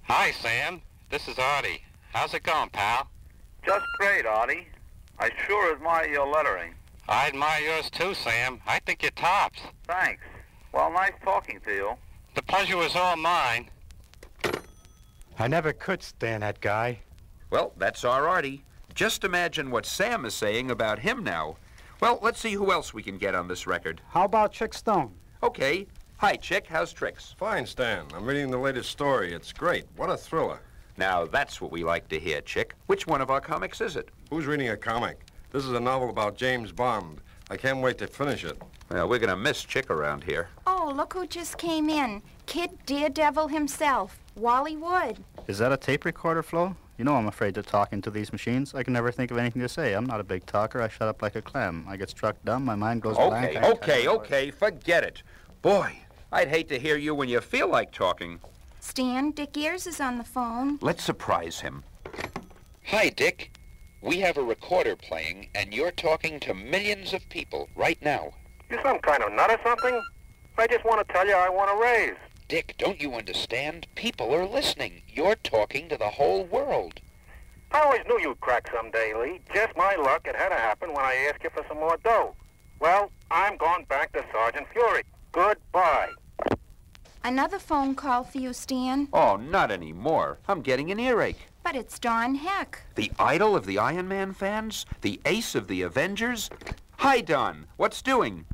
Hi, 0.04 0.30
Sam. 0.30 0.80
This 1.10 1.28
is 1.28 1.38
Artie. 1.38 1.82
How's 2.14 2.32
it 2.32 2.44
going, 2.44 2.70
pal? 2.70 3.10
Just 3.62 3.84
great, 3.98 4.24
Artie. 4.24 4.68
I 5.18 5.28
sure 5.46 5.74
admire 5.74 6.08
your 6.08 6.26
lettering. 6.26 6.72
I 7.09 7.28
admire 7.28 7.60
yours 7.60 7.91
too, 7.91 8.15
Sam. 8.15 8.60
I 8.67 8.81
think 8.81 9.02
you're 9.02 9.12
tops. 9.12 9.60
Thanks. 9.86 10.23
Well, 10.73 10.93
nice 10.93 11.12
talking 11.23 11.60
to 11.60 11.73
you. 11.73 11.93
The 12.35 12.43
pleasure 12.43 12.76
was 12.76 12.97
all 12.97 13.17
mine. 13.17 13.70
I 15.39 15.49
never 15.49 15.73
could 15.73 16.02
stand 16.02 16.43
that 16.43 16.60
guy. 16.60 17.01
Well, 17.51 17.73
that's 17.76 18.05
our 18.05 18.26
Artie. 18.26 18.65
Just 18.94 19.25
imagine 19.25 19.70
what 19.70 19.86
Sam 19.86 20.25
is 20.25 20.35
saying 20.35 20.70
about 20.70 20.99
him 20.99 21.23
now. 21.23 21.59
Well, 22.01 22.18
let's 22.23 22.41
see 22.41 22.52
who 22.52 22.73
else 22.73 22.93
we 22.93 23.02
can 23.02 23.18
get 23.18 23.35
on 23.35 23.47
this 23.47 23.67
record. 23.67 24.01
How 24.09 24.25
about 24.25 24.52
Chick 24.52 24.75
Stone? 24.75 25.12
Okay. 25.43 25.86
Hi, 26.18 26.35
Chick. 26.36 26.67
How's 26.67 26.93
Tricks? 26.93 27.35
Fine, 27.39 27.67
Stan. 27.67 28.07
I'm 28.15 28.25
reading 28.25 28.51
the 28.51 28.59
latest 28.59 28.91
story. 28.91 29.33
It's 29.33 29.52
great. 29.52 29.85
What 29.97 30.10
a 30.10 30.17
thriller. 30.17 30.60
Now, 30.97 31.26
that's 31.26 31.60
what 31.60 31.70
we 31.70 31.85
like 31.85 32.09
to 32.09 32.18
hear, 32.18 32.41
Chick. 32.41 32.75
Which 32.86 33.07
one 33.07 33.20
of 33.20 33.31
our 33.31 33.41
comics 33.41 33.81
is 33.81 33.97
it? 33.97 34.09
Who's 34.31 34.47
reading 34.47 34.70
a 34.70 34.76
comic? 34.76 35.20
This 35.57 35.65
is 35.65 35.73
a 35.73 35.81
novel 35.81 36.10
about 36.10 36.36
James 36.36 36.70
Bond. 36.70 37.23
I 37.49 37.57
can't 37.57 37.81
wait 37.81 37.97
to 37.97 38.07
finish 38.07 38.44
it. 38.44 38.60
Well, 38.91 39.09
we're 39.09 39.18
going 39.18 39.31
to 39.31 39.39
miss 39.39 39.65
Chick 39.65 39.89
around 39.89 40.23
here. 40.23 40.51
Oh, 40.67 40.93
look 40.94 41.15
who 41.15 41.26
just 41.26 41.57
came 41.57 41.89
in. 41.89 42.20
Kid 42.44 42.73
Daredevil 42.85 43.49
himself, 43.49 44.18
Wally 44.35 44.76
Wood. 44.76 45.17
Is 45.47 45.57
that 45.57 45.73
a 45.73 45.78
tape 45.78 46.05
recorder, 46.05 46.43
Flo? 46.43 46.76
You 46.99 47.07
know 47.07 47.15
I'm 47.15 47.26
afraid 47.26 47.55
to 47.55 47.62
talk 47.62 47.94
into 47.94 48.10
these 48.10 48.33
machines. 48.33 48.75
I 48.75 48.83
can 48.83 48.93
never 48.93 49.10
think 49.10 49.31
of 49.31 49.39
anything 49.39 49.62
to 49.62 49.68
say. 49.70 49.94
I'm 49.94 50.05
not 50.05 50.20
a 50.20 50.25
big 50.25 50.44
talker. 50.44 50.83
I 50.83 50.89
shut 50.89 51.09
up 51.09 51.23
like 51.23 51.36
a 51.36 51.41
clam. 51.41 51.86
I 51.89 51.97
get 51.97 52.10
struck 52.10 52.36
dumb. 52.44 52.62
My 52.62 52.75
mind 52.75 53.01
goes 53.01 53.17
blank. 53.17 53.57
Okay, 53.57 53.67
okay, 53.67 54.09
okay. 54.09 54.51
Forget 54.51 55.05
it. 55.05 55.23
Boy, 55.62 56.01
I'd 56.33 56.49
hate 56.49 56.68
to 56.68 56.78
hear 56.78 56.99
you 56.99 57.15
when 57.15 57.31
you 57.31 57.41
feel 57.41 57.68
like 57.68 57.93
talking. 57.93 58.41
Stan, 58.81 59.31
Dick 59.31 59.57
Ayers 59.57 59.86
is 59.86 60.02
on 60.02 60.18
the 60.18 60.25
phone. 60.25 60.78
Let's 60.83 61.02
surprise 61.02 61.60
him. 61.60 61.83
Hi, 62.89 63.09
Dick. 63.09 63.56
We 64.02 64.20
have 64.20 64.36
a 64.36 64.42
recorder 64.42 64.94
playing, 64.97 65.49
and 65.55 65.75
you're 65.75 65.91
talking 65.91 66.39
to 66.41 66.55
millions 66.55 67.12
of 67.12 67.28
people 67.28 67.68
right 67.75 68.00
now. 68.02 68.34
You 68.70 68.78
some 68.83 68.99
kind 68.99 69.23
of 69.23 69.33
nut 69.33 69.50
or 69.50 69.58
something? 69.65 70.02
I 70.58 70.66
just 70.66 70.84
want 70.84 71.07
to 71.07 71.12
tell 71.12 71.26
you 71.26 71.34
I 71.34 71.49
want 71.49 71.70
a 71.70 71.83
raise. 71.83 72.16
Dick, 72.49 72.75
don't 72.78 73.00
you 73.00 73.15
understand? 73.15 73.86
People 73.94 74.33
are 74.34 74.47
listening. 74.47 75.02
You're 75.08 75.34
talking 75.34 75.89
to 75.89 75.97
the 75.97 76.10
whole 76.10 76.44
world. 76.44 77.00
I 77.73 77.81
always 77.81 78.02
knew 78.07 78.20
you'd 78.20 78.41
crack 78.41 78.70
someday, 78.73 79.12
Lee. 79.15 79.41
Just 79.52 79.76
my 79.76 79.97
luck, 79.97 80.26
it 80.26 80.36
had 80.36 80.50
to 80.50 80.55
happen 80.55 80.92
when 80.92 81.05
I 81.05 81.28
asked 81.28 81.42
you 81.42 81.50
for 81.50 81.65
some 81.68 81.78
more 81.78 81.99
dough. 82.05 82.34
Well, 82.78 83.10
I'm 83.31 83.57
going 83.57 83.84
back 83.86 84.12
to 84.12 84.25
Sergeant 84.33 84.66
Fury. 84.73 85.02
Goodbye. 85.33 86.10
Another 87.25 87.58
phone 87.58 87.97
call 87.97 88.23
for 88.23 88.39
you, 88.39 88.52
Stan. 88.52 89.08
Oh, 89.12 89.36
not 89.36 89.73
anymore. 89.73 90.39
I'm 90.47 90.62
getting 90.62 90.92
an 90.92 91.00
earache. 91.00 91.49
But 91.66 91.74
it's 91.74 91.98
Don 91.98 92.36
Heck. 92.36 92.82
The 92.94 93.10
idol 93.18 93.56
of 93.56 93.66
the 93.66 93.76
Iron 93.76 94.06
Man 94.06 94.32
fans? 94.32 94.86
The 95.00 95.20
ace 95.26 95.56
of 95.56 95.66
the 95.66 95.82
Avengers? 95.82 96.48
Hi, 96.98 97.20
Don. 97.20 97.66
What's 97.76 98.02
doing? 98.02 98.46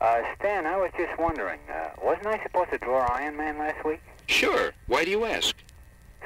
Uh, 0.00 0.22
Stan, 0.38 0.64
I 0.64 0.78
was 0.78 0.90
just 0.96 1.12
wondering, 1.18 1.60
uh, 1.70 1.90
wasn't 2.02 2.28
I 2.28 2.42
supposed 2.42 2.70
to 2.70 2.78
draw 2.78 3.06
Iron 3.12 3.36
Man 3.36 3.58
last 3.58 3.84
week? 3.84 4.00
Sure. 4.28 4.72
Why 4.86 5.04
do 5.04 5.10
you 5.10 5.26
ask? 5.26 5.54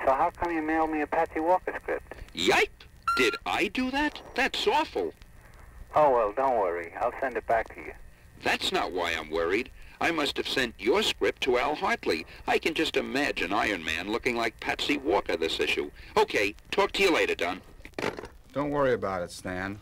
So 0.04 0.12
how 0.12 0.30
come 0.30 0.52
you 0.52 0.62
mailed 0.62 0.92
me 0.92 1.00
a 1.00 1.08
Patsy 1.08 1.40
Walker 1.40 1.76
script? 1.82 2.14
Yipe! 2.36 2.86
Did 3.16 3.34
I 3.44 3.66
do 3.66 3.90
that? 3.90 4.22
That's 4.36 4.64
awful. 4.68 5.14
Oh, 5.96 6.12
well, 6.12 6.32
don't 6.36 6.60
worry. 6.60 6.92
I'll 7.00 7.14
send 7.20 7.36
it 7.36 7.48
back 7.48 7.74
to 7.74 7.80
you. 7.80 7.92
That's 8.44 8.70
not 8.70 8.92
why 8.92 9.10
I'm 9.10 9.30
worried. 9.30 9.70
I 10.00 10.10
must 10.12 10.36
have 10.36 10.48
sent 10.48 10.74
your 10.78 11.02
script 11.02 11.42
to 11.42 11.58
Al 11.58 11.74
Hartley. 11.74 12.24
I 12.46 12.58
can 12.58 12.74
just 12.74 12.96
imagine 12.96 13.52
Iron 13.52 13.84
Man 13.84 14.10
looking 14.10 14.36
like 14.36 14.60
Patsy 14.60 14.96
Walker 14.96 15.36
this 15.36 15.58
issue. 15.58 15.90
Okay, 16.16 16.54
talk 16.70 16.92
to 16.92 17.02
you 17.02 17.12
later, 17.12 17.34
Don. 17.34 17.60
Don't 18.52 18.70
worry 18.70 18.92
about 18.92 19.22
it, 19.22 19.30
Stan. 19.32 19.78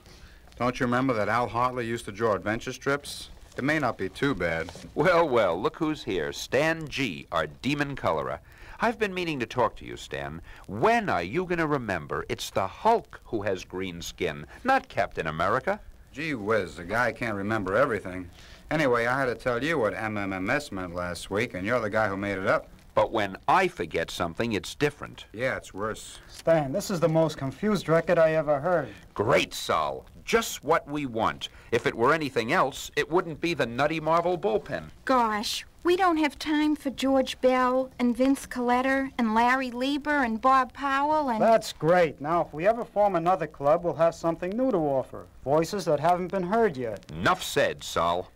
Don't 0.58 0.80
you 0.80 0.86
remember 0.86 1.12
that 1.12 1.28
Al 1.28 1.48
Hartley 1.48 1.86
used 1.86 2.06
to 2.06 2.12
draw 2.12 2.32
adventure 2.32 2.72
strips? 2.72 3.28
It 3.58 3.64
may 3.64 3.78
not 3.78 3.98
be 3.98 4.08
too 4.08 4.34
bad. 4.34 4.70
Well, 4.94 5.28
well, 5.28 5.60
look 5.60 5.76
who's 5.76 6.04
here. 6.04 6.32
Stan 6.32 6.88
G., 6.88 7.26
our 7.30 7.46
demon 7.46 7.94
colorer. 7.96 8.40
I've 8.80 8.98
been 8.98 9.14
meaning 9.14 9.40
to 9.40 9.46
talk 9.46 9.76
to 9.76 9.86
you, 9.86 9.96
Stan. 9.96 10.42
When 10.66 11.08
are 11.08 11.22
you 11.22 11.44
going 11.44 11.58
to 11.58 11.66
remember 11.66 12.26
it's 12.28 12.50
the 12.50 12.66
Hulk 12.66 13.20
who 13.24 13.42
has 13.42 13.64
green 13.64 14.02
skin, 14.02 14.46
not 14.64 14.88
Captain 14.88 15.26
America? 15.26 15.80
Gee 16.12 16.34
whiz, 16.34 16.76
the 16.76 16.84
guy 16.84 17.12
can't 17.12 17.36
remember 17.36 17.74
everything. 17.74 18.30
Anyway, 18.70 19.06
I 19.06 19.18
had 19.18 19.26
to 19.26 19.36
tell 19.36 19.62
you 19.62 19.78
what 19.78 19.94
MMMS 19.94 20.72
meant 20.72 20.94
last 20.94 21.30
week, 21.30 21.54
and 21.54 21.64
you're 21.64 21.80
the 21.80 21.88
guy 21.88 22.08
who 22.08 22.16
made 22.16 22.36
it 22.36 22.48
up. 22.48 22.68
But 22.96 23.12
when 23.12 23.36
I 23.46 23.68
forget 23.68 24.10
something, 24.10 24.54
it's 24.54 24.74
different. 24.74 25.26
Yeah, 25.32 25.56
it's 25.56 25.72
worse. 25.72 26.18
Stan, 26.28 26.72
this 26.72 26.90
is 26.90 26.98
the 26.98 27.08
most 27.08 27.36
confused 27.36 27.88
record 27.88 28.18
I 28.18 28.32
ever 28.32 28.58
heard. 28.58 28.88
Great, 29.14 29.54
Sol. 29.54 30.06
Just 30.24 30.64
what 30.64 30.88
we 30.88 31.06
want. 31.06 31.48
If 31.70 31.86
it 31.86 31.94
were 31.94 32.12
anything 32.12 32.52
else, 32.52 32.90
it 32.96 33.08
wouldn't 33.08 33.40
be 33.40 33.54
the 33.54 33.66
Nutty 33.66 34.00
Marvel 34.00 34.36
bullpen. 34.36 34.84
Gosh, 35.04 35.64
we 35.84 35.94
don't 35.96 36.16
have 36.16 36.36
time 36.36 36.74
for 36.74 36.90
George 36.90 37.40
Bell 37.40 37.90
and 38.00 38.16
Vince 38.16 38.46
Colletta 38.46 39.12
and 39.18 39.34
Larry 39.34 39.70
Lieber 39.70 40.24
and 40.24 40.40
Bob 40.40 40.72
Powell 40.72 41.28
and... 41.28 41.40
That's 41.40 41.72
great. 41.72 42.20
Now, 42.20 42.40
if 42.40 42.52
we 42.52 42.66
ever 42.66 42.84
form 42.84 43.14
another 43.14 43.46
club, 43.46 43.84
we'll 43.84 43.94
have 43.94 44.16
something 44.16 44.50
new 44.50 44.72
to 44.72 44.78
offer. 44.78 45.26
Voices 45.44 45.84
that 45.84 46.00
haven't 46.00 46.32
been 46.32 46.42
heard 46.42 46.76
yet. 46.76 47.04
Enough 47.12 47.42
said, 47.42 47.84
Sol. 47.84 48.28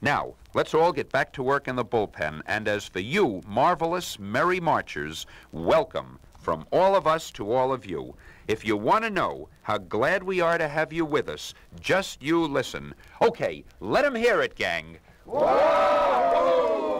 Now, 0.00 0.34
let's 0.52 0.74
all 0.74 0.92
get 0.92 1.10
back 1.10 1.32
to 1.32 1.42
work 1.42 1.68
in 1.68 1.76
the 1.76 1.84
bullpen. 1.84 2.42
And 2.46 2.68
as 2.68 2.86
for 2.86 3.00
you, 3.00 3.40
marvelous, 3.46 4.18
merry 4.18 4.60
marchers, 4.60 5.26
welcome 5.52 6.18
from 6.38 6.66
all 6.70 6.94
of 6.94 7.06
us 7.06 7.30
to 7.32 7.50
all 7.50 7.72
of 7.72 7.86
you. 7.86 8.14
If 8.46 8.64
you 8.64 8.76
want 8.76 9.04
to 9.04 9.10
know 9.10 9.48
how 9.62 9.78
glad 9.78 10.22
we 10.22 10.40
are 10.40 10.58
to 10.58 10.68
have 10.68 10.92
you 10.92 11.04
with 11.04 11.28
us, 11.28 11.54
just 11.80 12.22
you 12.22 12.46
listen. 12.46 12.94
Okay, 13.20 13.64
let 13.80 14.04
'em 14.04 14.14
hear 14.14 14.40
it, 14.42 14.54
gang. 14.54 14.98
Whoa! 15.24 16.95